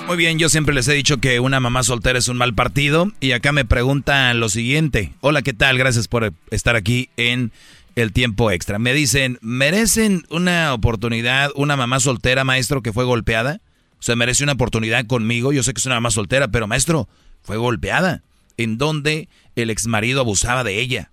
Muy 0.07 0.17
bien, 0.17 0.39
yo 0.39 0.49
siempre 0.49 0.75
les 0.75 0.89
he 0.89 0.94
dicho 0.94 1.19
que 1.19 1.41
una 1.41 1.60
mamá 1.60 1.83
soltera 1.83 2.19
es 2.19 2.28
un 2.28 2.36
mal 2.36 2.55
partido 2.55 3.10
y 3.20 3.33
acá 3.33 3.52
me 3.52 3.65
preguntan 3.65 4.41
lo 4.41 4.49
siguiente. 4.49 5.12
Hola, 5.20 5.43
¿qué 5.43 5.52
tal? 5.52 5.78
Gracias 5.78 6.09
por 6.09 6.33
estar 6.51 6.77
aquí 6.77 7.10
en 7.17 7.52
el 7.97 8.12
tiempo 8.12 8.51
extra. 8.51 8.78
Me 8.78 8.94
dicen, 8.94 9.39
¿merecen 9.41 10.25
una 10.31 10.73
oportunidad 10.73 11.51
una 11.55 11.77
mamá 11.77 12.01
soltera, 12.01 12.44
maestro, 12.44 12.83
que 12.83 12.93
fue 12.93 13.05
golpeada? 13.05 13.60
O 14.01 14.03
sea, 14.03 14.17
merece 14.17 14.43
una 14.43 14.53
oportunidad 14.55 15.07
conmigo. 15.07 15.53
Yo 15.53 15.62
sé 15.62 15.73
que 15.75 15.79
es 15.79 15.87
una 15.87 15.97
mamá 15.97 16.11
soltera, 16.11 16.49
pero 16.49 16.67
maestro, 16.67 17.09
fue 17.43 17.57
golpeada. 17.59 18.23
En 18.57 18.79
donde 18.79 19.29
el 19.57 19.70
ex 19.70 19.87
marido 19.87 20.20
abusaba 20.20 20.65
de 20.65 20.81
ella. 20.81 21.11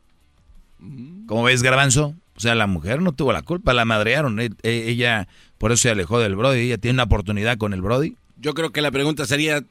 ¿Cómo 1.27 1.43
ves, 1.43 1.61
Garbanzo? 1.63 2.15
O 2.35 2.39
sea, 2.39 2.55
la 2.55 2.67
mujer 2.67 3.01
no 3.01 3.13
tuvo 3.13 3.33
la 3.33 3.41
culpa, 3.41 3.73
la 3.73 3.83
madrearon. 3.85 4.39
E- 4.39 4.51
e- 4.63 4.89
Ella, 4.89 5.27
por 5.57 5.71
eso 5.71 5.83
se 5.83 5.89
alejó 5.89 6.19
del 6.19 6.35
Brody. 6.35 6.59
Ella 6.59 6.77
tiene 6.77 6.95
una 6.95 7.03
oportunidad 7.03 7.57
con 7.57 7.73
el 7.73 7.81
Brody. 7.81 8.15
Yo 8.37 8.53
creo 8.53 8.71
que 8.71 8.81
la 8.81 8.91
pregunta 8.91 9.25
sería, 9.25 9.63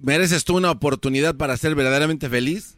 ¿mereces 0.00 0.44
tú 0.44 0.56
una 0.56 0.70
oportunidad 0.70 1.36
para 1.36 1.56
ser 1.56 1.74
verdaderamente 1.74 2.28
feliz? 2.28 2.76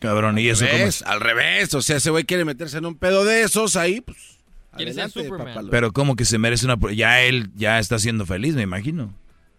Cabrón, 0.00 0.38
¿y 0.38 0.48
eso 0.48 0.64
cómo 0.70 0.84
es? 0.84 1.02
Al 1.02 1.20
revés, 1.20 1.74
o 1.74 1.82
sea, 1.82 1.96
ese 1.96 2.10
güey 2.10 2.24
quiere 2.24 2.44
meterse 2.44 2.78
en 2.78 2.86
un 2.86 2.96
pedo 2.96 3.24
de 3.24 3.42
esos 3.42 3.76
ahí, 3.76 4.00
pues... 4.00 4.37
Quiere 4.78 4.94
ser 4.94 5.10
Superman. 5.10 5.46
papalo. 5.48 5.70
Pero 5.70 5.92
¿cómo 5.92 6.16
que 6.16 6.24
se 6.24 6.38
merece 6.38 6.64
una... 6.66 6.76
Ya 6.94 7.20
él 7.20 7.50
ya 7.54 7.78
está 7.78 7.98
siendo 7.98 8.24
feliz, 8.24 8.54
me 8.54 8.62
imagino. 8.62 9.12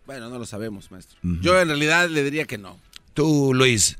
Bueno, 0.07 0.29
no 0.29 0.39
lo 0.39 0.45
sabemos, 0.47 0.89
maestro. 0.91 1.17
Yo 1.21 1.59
en 1.61 1.67
realidad 1.67 2.09
le 2.09 2.23
diría 2.23 2.45
que 2.45 2.57
no. 2.57 2.79
Tú, 3.13 3.53
Luis. 3.53 3.97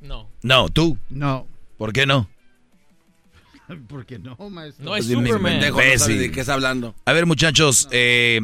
No. 0.00 0.28
No, 0.42 0.68
tú. 0.70 0.96
No. 1.10 1.46
¿Por 1.76 1.92
qué 1.92 2.06
no? 2.06 2.28
¿Por 3.88 4.06
qué 4.06 4.18
no, 4.18 4.36
maestro? 4.50 4.84
No 4.84 4.96
es 4.96 5.06
Pues, 5.06 5.18
Superman. 5.18 5.52
Pendejo, 5.52 5.80
no 5.82 5.98
sabe 5.98 6.18
de 6.18 6.30
qué 6.30 6.40
está 6.40 6.54
hablando. 6.54 6.94
A 7.04 7.12
ver, 7.12 7.26
muchachos, 7.26 7.88
eh, 7.90 8.40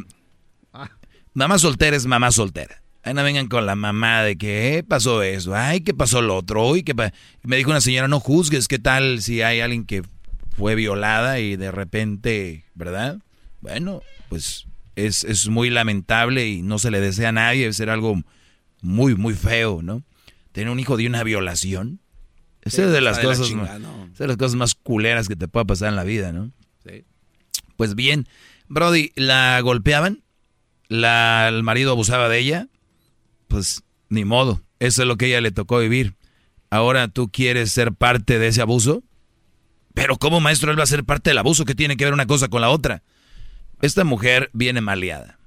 mamá 1.35 1.59
soltera 1.59 1.97
es 1.97 2.07
mamá 2.07 2.31
soltera. 2.31 2.83
Ahí 3.03 3.15
no 3.15 3.23
vengan 3.23 3.47
con 3.49 3.65
la 3.65 3.75
mamá 3.77 4.23
de 4.23 4.37
que 4.37 4.77
"Eh, 4.79 4.83
pasó 4.83 5.23
eso, 5.23 5.55
ay, 5.55 5.81
que 5.81 5.95
pasó 5.95 6.21
lo 6.21 6.37
otro, 6.37 6.77
y 6.77 6.83
que 6.83 6.95
pa-". 6.95 7.13
me 7.43 7.57
dijo 7.57 7.71
una 7.71 7.81
señora, 7.81 8.09
no 8.09 8.21
juzgues, 8.21 8.69
¿qué 8.69 8.79
tal 8.79 9.23
si 9.23 9.41
hay 9.41 9.61
alguien 9.61 9.85
que 9.87 10.03
fue 10.59 10.75
violada 10.75 11.39
y 11.39 11.57
de 11.57 11.71
repente, 11.71 12.65
¿verdad? 12.75 13.19
Bueno, 13.61 14.03
pues 14.29 14.67
es, 14.97 15.23
es 15.25 15.49
muy 15.49 15.71
lamentable 15.71 16.49
y 16.49 16.63
no 16.63 16.79
se 16.81 16.91
le 16.91 17.01
desea 17.01 17.29
a 17.29 17.33
nadie, 17.33 17.61
debe 17.63 17.73
ser 17.73 17.89
algo 17.91 18.21
muy, 18.83 19.15
muy 19.15 19.35
feo, 19.35 19.81
¿no? 19.83 20.03
Tener 20.53 20.71
un 20.71 20.81
hijo 20.81 20.97
de 20.97 21.07
una 21.07 21.23
violación. 21.23 22.01
Esa 22.63 22.85
es 22.87 22.91
de 22.93 23.01
las, 23.01 23.19
está 23.19 23.29
de 23.29 23.33
la 23.33 23.39
cosas, 23.39 23.49
chingada, 23.49 23.79
más- 23.79 23.81
¿no? 23.81 24.05
esa 24.07 24.13
es 24.13 24.19
de 24.19 24.27
las 24.27 24.37
cosas 24.37 24.55
más 24.57 24.75
culeras 24.75 25.29
que 25.29 25.37
te 25.37 25.47
pueda 25.49 25.65
pasar 25.65 25.89
en 25.91 25.97
la 25.97 26.05
vida, 26.05 26.33
¿no? 26.33 26.51
Sí. 26.85 27.05
Pues 27.77 27.95
bien, 27.95 28.27
Brody, 28.67 29.13
¿la 29.15 29.61
golpeaban? 29.61 30.23
¿La, 30.89 31.49
¿El 31.49 31.63
marido 31.63 31.93
abusaba 31.93 32.29
de 32.29 32.39
ella? 32.41 32.69
Pues 33.47 33.83
ni 34.09 34.25
modo, 34.25 34.63
eso 34.81 35.03
es 35.03 35.09
lo 35.09 35.17
que 35.17 35.27
a 35.27 35.29
ella 35.29 35.41
le 35.41 35.53
tocó 35.53 35.79
vivir. 35.79 36.15
Ahora 36.71 37.09
tú 37.09 37.31
quieres 37.31 37.71
ser 37.71 37.93
parte 37.93 38.39
de 38.39 38.49
ese 38.49 38.61
abuso. 38.61 39.03
Pero 40.01 40.17
¿cómo 40.17 40.39
maestro 40.41 40.71
él 40.71 40.79
va 40.79 40.85
a 40.85 40.87
ser 40.87 41.03
parte 41.05 41.31
del 41.31 41.39
abuso? 41.39 41.65
que 41.65 41.75
tiene 41.75 41.97
que 41.97 42.05
ver 42.05 42.15
una 42.15 42.27
cosa 42.27 42.47
con 42.47 42.61
la 42.61 42.71
otra? 42.71 43.03
Esta 43.83 44.05
mujer 44.05 44.49
viene 44.53 44.81
maleada. 44.81 45.39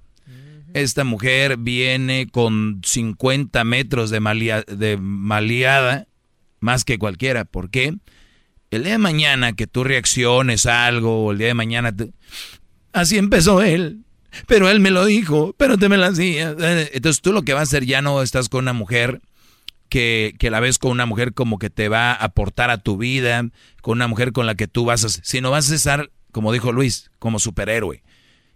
Esta 0.73 1.05
mujer 1.05 1.55
viene 1.57 2.27
con 2.29 2.81
50 2.83 3.63
metros 3.63 4.09
de, 4.09 4.19
malia- 4.19 4.63
de 4.65 4.97
maleada 4.97 6.07
más 6.59 6.83
que 6.83 6.97
cualquiera. 6.99 7.45
¿Por 7.45 7.69
qué? 7.69 7.93
El 8.71 8.83
día 8.83 8.93
de 8.93 8.97
mañana 8.97 9.53
que 9.53 9.67
tú 9.67 9.83
reacciones 9.85 10.65
a 10.65 10.85
algo, 10.85 11.25
o 11.25 11.31
el 11.31 11.37
día 11.37 11.47
de 11.47 11.53
mañana... 11.53 11.95
te- 11.95 12.11
Así 12.93 13.17
empezó 13.17 13.61
él. 13.61 13.99
Pero 14.47 14.69
él 14.69 14.79
me 14.81 14.91
lo 14.91 15.05
dijo, 15.05 15.53
pero 15.57 15.77
te 15.77 15.87
me 15.89 15.97
lo 15.97 16.05
hacía. 16.05 16.55
Entonces 16.93 17.21
tú 17.21 17.31
lo 17.33 17.43
que 17.43 17.53
vas 17.53 17.61
a 17.61 17.63
hacer 17.63 17.85
ya 17.85 18.01
no 18.01 18.21
estás 18.21 18.47
con 18.49 18.63
una 18.65 18.73
mujer 18.73 19.21
que, 19.91 20.35
que 20.39 20.49
la 20.49 20.61
ves 20.61 20.79
con 20.79 20.91
una 20.91 21.05
mujer 21.05 21.33
como 21.33 21.59
que 21.59 21.69
te 21.69 21.89
va 21.89 22.11
a 22.11 22.15
aportar 22.15 22.69
a 22.69 22.77
tu 22.77 22.95
vida, 22.97 23.43
con 23.81 23.97
una 23.97 24.07
mujer 24.07 24.31
con 24.31 24.45
la 24.45 24.55
que 24.55 24.69
tú 24.69 24.85
vas 24.85 25.03
a... 25.03 25.09
Sino 25.09 25.51
vas 25.51 25.69
a 25.69 25.75
estar, 25.75 26.09
como 26.31 26.53
dijo 26.53 26.71
Luis, 26.71 27.11
como 27.19 27.39
superhéroe. 27.39 28.01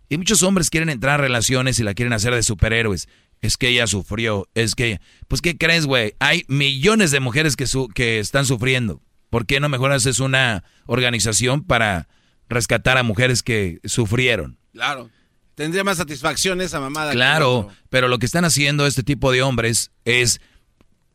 Y 0.08 0.18
muchos 0.18 0.44
hombres 0.44 0.70
quieren 0.70 0.90
entrar 0.90 1.16
a 1.16 1.24
relaciones 1.24 1.78
y 1.78 1.84
la 1.84 1.94
quieren 1.94 2.14
hacer 2.14 2.34
de 2.34 2.42
superhéroes. 2.42 3.10
Es 3.42 3.58
que 3.58 3.68
ella 3.68 3.86
sufrió, 3.86 4.48
es 4.56 4.76
que... 4.76 5.02
Pues 5.28 5.42
¿qué 5.42 5.58
crees, 5.58 5.86
güey? 5.86 6.14
Hay 6.20 6.46
millones 6.48 7.12
de 7.12 7.20
mujeres 7.20 7.58
que, 7.58 7.68
su- 7.68 7.90
que 7.90 8.20
están 8.20 8.46
sufriendo. 8.46 9.02
¿Por 9.30 9.46
qué 9.46 9.60
no 9.60 9.68
mejor 9.68 9.92
haces 9.92 10.22
una 10.22 10.64
organización 10.86 11.66
para 11.66 12.08
rescatar 12.48 12.98
a 12.98 13.04
mujeres 13.04 13.44
que 13.44 13.80
sufrieron? 13.84 14.58
Claro. 14.72 15.10
Tendría 15.56 15.84
más 15.84 15.98
satisfacción 15.98 16.62
esa 16.62 16.80
mamada. 16.80 17.12
que 17.12 17.18
Claro, 17.18 17.68
pero 17.90 18.08
lo 18.08 18.20
que 18.20 18.26
están 18.26 18.46
haciendo 18.46 18.88
este 18.88 19.04
tipo 19.04 19.34
de 19.34 19.42
hombres 19.42 19.92
es 20.06 20.40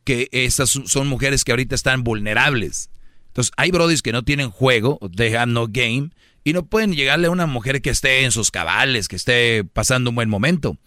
que 0.03 0.29
estas 0.31 0.69
son- 0.69 1.07
mujeres 1.07 1.43
que 1.43 1.51
ahorita 1.51 1.75
están 1.75 2.03
vulnerables. 2.03 2.89
Entonces, 3.27 3.53
hay 3.57 3.71
brodis 3.71 4.01
que 4.01 4.11
no 4.11 4.23
tienen 4.23 4.49
juego, 4.49 4.99
they 5.15 5.33
have 5.35 5.51
no 5.51 5.67
game, 5.67 6.09
y 6.43 6.53
no 6.53 6.65
pueden 6.65 6.93
llegarle 6.93 7.27
a 7.27 7.31
una 7.31 7.45
mujer 7.45 7.81
que 7.81 7.91
esté 7.91 8.23
en 8.23 8.31
sus 8.31 8.51
cabales, 8.51 9.07
que 9.07 9.15
esté 9.15 9.63
pasando 9.63 10.09
un 10.09 10.15
buen 10.15 10.29
momento. 10.29 10.77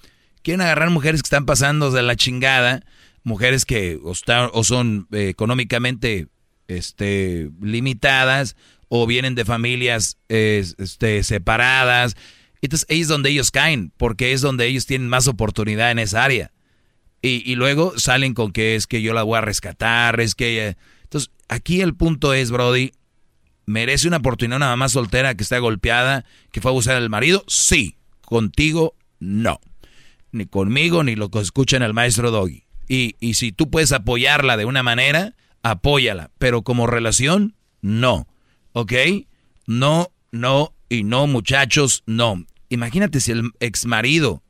Quieren 0.42 0.60
agarrar 0.60 0.90
mujeres 0.90 1.22
que 1.22 1.26
están 1.26 1.46
pasando 1.46 1.90
de 1.90 2.02
la 2.02 2.16
chingada, 2.16 2.84
mujeres 3.22 3.64
que 3.64 3.98
o, 4.02 4.14
son 4.64 5.08
eh, 5.12 5.28
económicamente 5.28 6.26
este, 6.68 7.50
limitadas, 7.62 8.56
o 8.88 9.06
vienen 9.06 9.34
de 9.34 9.44
familias 9.44 10.18
este, 10.28 11.22
separadas. 11.22 12.16
Entonces, 12.60 12.86
ahí 12.90 13.00
es 13.00 13.08
donde 13.08 13.30
ellos 13.30 13.50
caen, 13.50 13.92
porque 13.96 14.32
es 14.32 14.40
donde 14.40 14.66
ellos 14.66 14.86
tienen 14.86 15.08
más 15.08 15.28
oportunidad 15.28 15.90
en 15.90 15.98
esa 15.98 16.24
área. 16.24 16.52
Y, 17.26 17.54
luego 17.54 17.98
salen 17.98 18.34
con 18.34 18.52
que 18.52 18.74
es 18.74 18.86
que 18.86 19.00
yo 19.00 19.14
la 19.14 19.22
voy 19.22 19.38
a 19.38 19.40
rescatar, 19.40 20.20
es 20.20 20.34
que... 20.34 20.68
eh, 20.68 20.76
Entonces, 21.04 21.30
aquí 21.48 21.80
el 21.80 21.94
punto 21.94 22.34
es, 22.34 22.50
Brody, 22.50 22.92
¿merece 23.64 24.08
una 24.08 24.18
oportunidad 24.18 24.58
una 24.58 24.68
mamá 24.68 24.90
soltera 24.90 25.34
que 25.34 25.42
está 25.42 25.58
golpeada, 25.58 26.26
que 26.52 26.60
fue 26.60 26.70
a 26.70 26.72
abusar 26.72 27.00
del 27.00 27.08
marido? 27.08 27.42
Sí. 27.48 27.96
Contigo, 28.20 28.94
no. 29.20 29.58
Ni 30.32 30.44
conmigo, 30.44 31.02
ni 31.02 31.16
lo 31.16 31.30
que 31.30 31.38
escuchan 31.38 31.82
el 31.82 31.94
maestro 31.94 32.30
Doggy. 32.30 32.64
Y, 32.88 33.16
y 33.20 33.34
si 33.34 33.52
tú 33.52 33.70
puedes 33.70 33.92
apoyarla 33.92 34.58
de 34.58 34.66
una 34.66 34.82
manera, 34.82 35.34
apóyala. 35.62 36.30
Pero 36.36 36.60
como 36.60 36.86
relación, 36.86 37.54
no. 37.80 38.28
¿Ok? 38.72 38.92
No, 39.66 40.10
no 40.30 40.74
y 40.90 41.04
no, 41.04 41.26
muchachos, 41.26 42.02
no. 42.06 42.44
Imagínate 42.68 43.20
si 43.20 43.32
el 43.32 43.50
ex 43.60 43.86
marido 43.86 44.43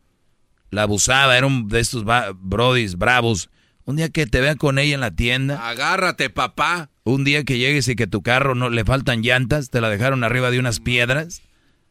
la 0.75 0.83
abusaba, 0.83 1.37
era 1.39 1.47
un 1.47 1.69
de 1.69 1.81
estos 1.81 2.05
brodis 2.37 2.97
bravos. 2.97 3.51
Un 3.87 3.97
día 3.97 4.09
que 4.09 4.27
te 4.27 4.41
vea 4.41 4.57
con 4.57 4.79
ella 4.79 4.95
en 4.95 5.01
la 5.01 5.11
tienda, 5.11 5.69
Agárrate, 5.69 6.31
papá. 6.31 6.91
un 7.05 7.23
día 7.25 7.45
que 7.45 7.59
llegues 7.59 7.87
y 7.89 7.97
que 7.97 8.07
tu 8.07 8.23
carro 8.23 8.55
no 8.55 8.71
le 8.71 8.85
faltan 8.85 9.23
llantas, 9.23 9.71
te 9.71 9.81
la 9.81 9.91
dejaron 9.91 10.25
arriba 10.25 10.51
de 10.51 10.59
unas 10.59 10.81
piedras, 10.81 11.43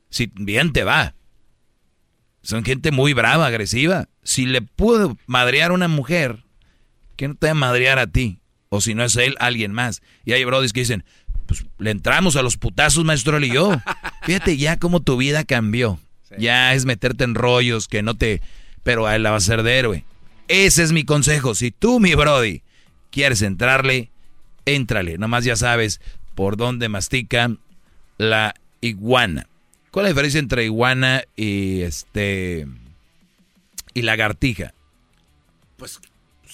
si 0.10 0.32
bien 0.34 0.74
te 0.74 0.84
va. 0.84 1.14
Son 2.42 2.64
gente 2.66 2.92
muy 2.92 3.14
brava, 3.14 3.46
agresiva. 3.48 4.10
Si 4.24 4.46
le 4.46 4.62
puedo 4.62 5.18
madrear 5.28 5.72
a 5.72 5.76
una 5.76 5.88
mujer, 5.88 6.44
que 7.16 7.28
no 7.28 7.36
te 7.36 7.48
va 7.48 7.52
a 7.52 7.56
madrear 7.56 8.00
a 8.00 8.08
ti. 8.08 8.40
O 8.70 8.82
si 8.82 8.96
no 8.96 9.04
es 9.04 9.16
él, 9.16 9.36
alguien 9.40 9.72
más. 9.72 10.02
Y 10.26 10.34
hay 10.34 10.44
brodis 10.44 10.74
que 10.74 10.82
dicen, 10.82 11.06
pues 11.46 11.66
le 11.78 11.92
entramos 11.92 12.36
a 12.36 12.42
los 12.42 12.58
putazos, 12.58 13.06
maestro, 13.06 13.38
él 13.38 13.46
y 13.46 13.54
yo. 13.54 13.72
Fíjate 14.24 14.58
ya 14.58 14.78
cómo 14.78 15.02
tu 15.02 15.16
vida 15.16 15.44
cambió. 15.44 16.00
Ya 16.40 16.74
es 16.74 16.86
meterte 16.86 17.24
en 17.24 17.36
rollos 17.36 17.88
que 17.88 18.02
no 18.02 18.16
te... 18.16 18.42
Pero 18.84 19.08
a 19.08 19.16
él 19.16 19.24
la 19.24 19.32
va 19.32 19.38
a 19.38 19.42
ser 19.42 19.64
de 19.64 19.78
héroe. 19.78 20.06
Ese 20.48 20.84
es 20.84 20.92
mi 20.92 21.06
consejo. 21.06 21.56
Si 21.56 21.72
tú, 21.72 22.00
mi 22.00 22.16
brody, 22.16 22.62
quieres 23.12 23.42
entrarle, 23.42 24.12
éntrale. 24.66 25.18
Nomás 25.18 25.46
ya 25.46 25.56
sabes 25.56 26.02
por 26.36 26.58
dónde 26.58 26.90
mastica 26.90 27.56
la 28.18 28.54
iguana. 28.82 29.48
¿Cuál 29.92 30.06
es 30.06 30.10
la 30.10 30.14
diferencia 30.14 30.40
entre 30.40 30.66
iguana 30.66 31.24
y 31.36 31.82
este 31.82 32.68
y 33.94 34.02
lagartija? 34.02 34.74
Pues, 35.78 36.00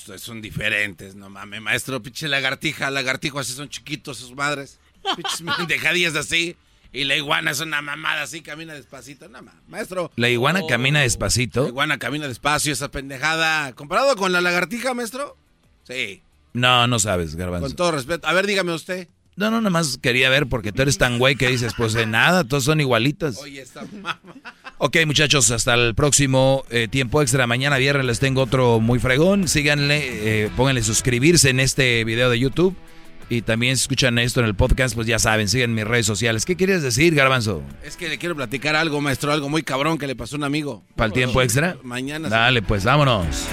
pues, 0.05 0.21
son 0.21 0.41
diferentes, 0.41 1.15
no 1.15 1.29
mames, 1.29 1.61
maestro. 1.61 2.01
Pinche 2.01 2.27
lagartija, 2.27 2.91
lagartijo 2.91 3.39
así 3.39 3.53
son 3.53 3.69
chiquitos 3.69 4.17
sus 4.17 4.35
madres. 4.35 4.79
Pinches 5.15 5.67
dejadillas 5.67 6.15
así. 6.15 6.57
Y 6.91 7.03
la 7.03 7.15
iguana 7.15 7.51
es 7.51 7.59
una 7.59 7.81
mamada 7.81 8.23
así, 8.23 8.41
camina 8.41 8.73
despacito. 8.73 9.29
No, 9.29 9.41
ma- 9.43 9.53
maestro. 9.67 10.11
La 10.15 10.29
iguana 10.29 10.61
Oh. 10.63 10.67
camina 10.67 11.01
despacito. 11.01 11.63
La 11.63 11.67
iguana 11.69 11.99
camina 11.99 12.27
despacio, 12.27 12.73
esa 12.73 12.89
pendejada. 12.89 13.73
¿Comparado 13.73 14.15
con 14.15 14.31
la 14.31 14.41
lagartija, 14.41 14.93
maestro? 14.95 15.37
Sí. 15.83 16.21
No, 16.53 16.87
no 16.87 16.97
sabes, 16.97 17.35
Garbanzo. 17.35 17.67
Con 17.67 17.75
todo 17.75 17.91
respeto. 17.91 18.27
A 18.27 18.33
ver, 18.33 18.47
dígame 18.47 18.73
usted. 18.73 19.07
No, 19.35 19.51
no, 19.51 19.61
nada 19.61 19.69
más 19.69 19.97
quería 20.01 20.29
ver 20.29 20.47
porque 20.47 20.71
tú 20.73 20.81
eres 20.81 20.97
tan 20.97 21.17
güey 21.17 21.35
que 21.35 21.47
dices, 21.47 21.73
pues 21.77 21.93
de 21.93 22.05
nada, 22.05 22.43
todos 22.43 22.65
son 22.65 22.81
igualitas. 22.81 23.37
Oye, 23.37 23.61
esta 23.61 23.83
mamá. 23.85 24.19
Ok, 24.79 24.97
muchachos, 25.05 25.49
hasta 25.51 25.75
el 25.75 25.95
próximo 25.95 26.65
eh, 26.69 26.87
tiempo 26.89 27.21
extra. 27.21 27.47
Mañana 27.47 27.77
viernes 27.77 28.05
les 28.05 28.19
tengo 28.19 28.41
otro 28.41 28.79
muy 28.81 28.99
fregón. 28.99 29.47
Síganle, 29.47 30.45
eh, 30.45 30.51
pónganle 30.57 30.83
suscribirse 30.83 31.51
en 31.51 31.59
este 31.61 32.03
video 32.03 32.29
de 32.29 32.39
YouTube. 32.39 32.75
Y 33.31 33.43
también 33.43 33.77
si 33.77 33.83
escuchan 33.83 34.17
esto 34.17 34.39
en 34.39 34.47
el 34.47 34.55
podcast, 34.55 34.95
pues 34.95 35.05
ya 35.05 35.19
saben, 35.19 35.47
sigan 35.47 35.73
mis 35.75 35.85
redes 35.85 36.07
sociales. 36.07 36.45
¿Qué 36.45 36.55
quieres 36.55 36.81
decir, 36.81 37.13
Garbanzo? 37.13 37.61
Es 37.83 37.95
que 37.95 38.09
le 38.09 38.17
quiero 38.17 38.35
platicar 38.35 38.75
algo, 38.75 39.01
maestro, 39.01 39.31
algo 39.31 39.49
muy 39.49 39.61
cabrón 39.61 39.99
que 39.99 40.07
le 40.07 40.15
pasó 40.15 40.35
a 40.35 40.39
un 40.39 40.45
amigo. 40.45 40.83
¿Para 40.95 41.07
el 41.07 41.13
tiempo 41.13 41.39
extra? 41.41 41.77
Mañana. 41.83 42.27
Dale, 42.27 42.63
pues 42.63 42.83
vámonos. 42.83 43.45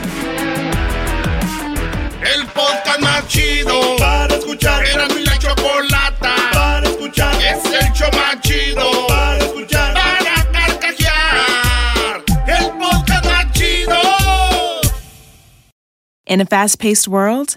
El 2.35 2.47
podcast 2.47 3.01
más 3.01 3.29
chido 3.29 3.97
para 3.99 4.35
escuchar. 4.35 4.83
Era 4.87 5.09
mi 5.09 5.23
la 5.25 5.39
chocolata 5.39 6.35
para 6.55 6.89
escuchar. 6.89 7.35
Es 7.35 7.65
el 7.67 7.93
show 7.93 8.09
más 8.15 8.41
chido 8.41 9.07
para 9.07 9.39
escuchar. 9.45 9.93
Para 9.93 10.53
carcajear. 10.53 12.25
El 12.47 12.71
podcast 12.79 13.25
más 13.27 13.53
chido. 13.53 13.95
In 16.27 16.41
a 16.41 16.47
fast 16.47 16.81
paced 16.81 17.07
world, 17.07 17.57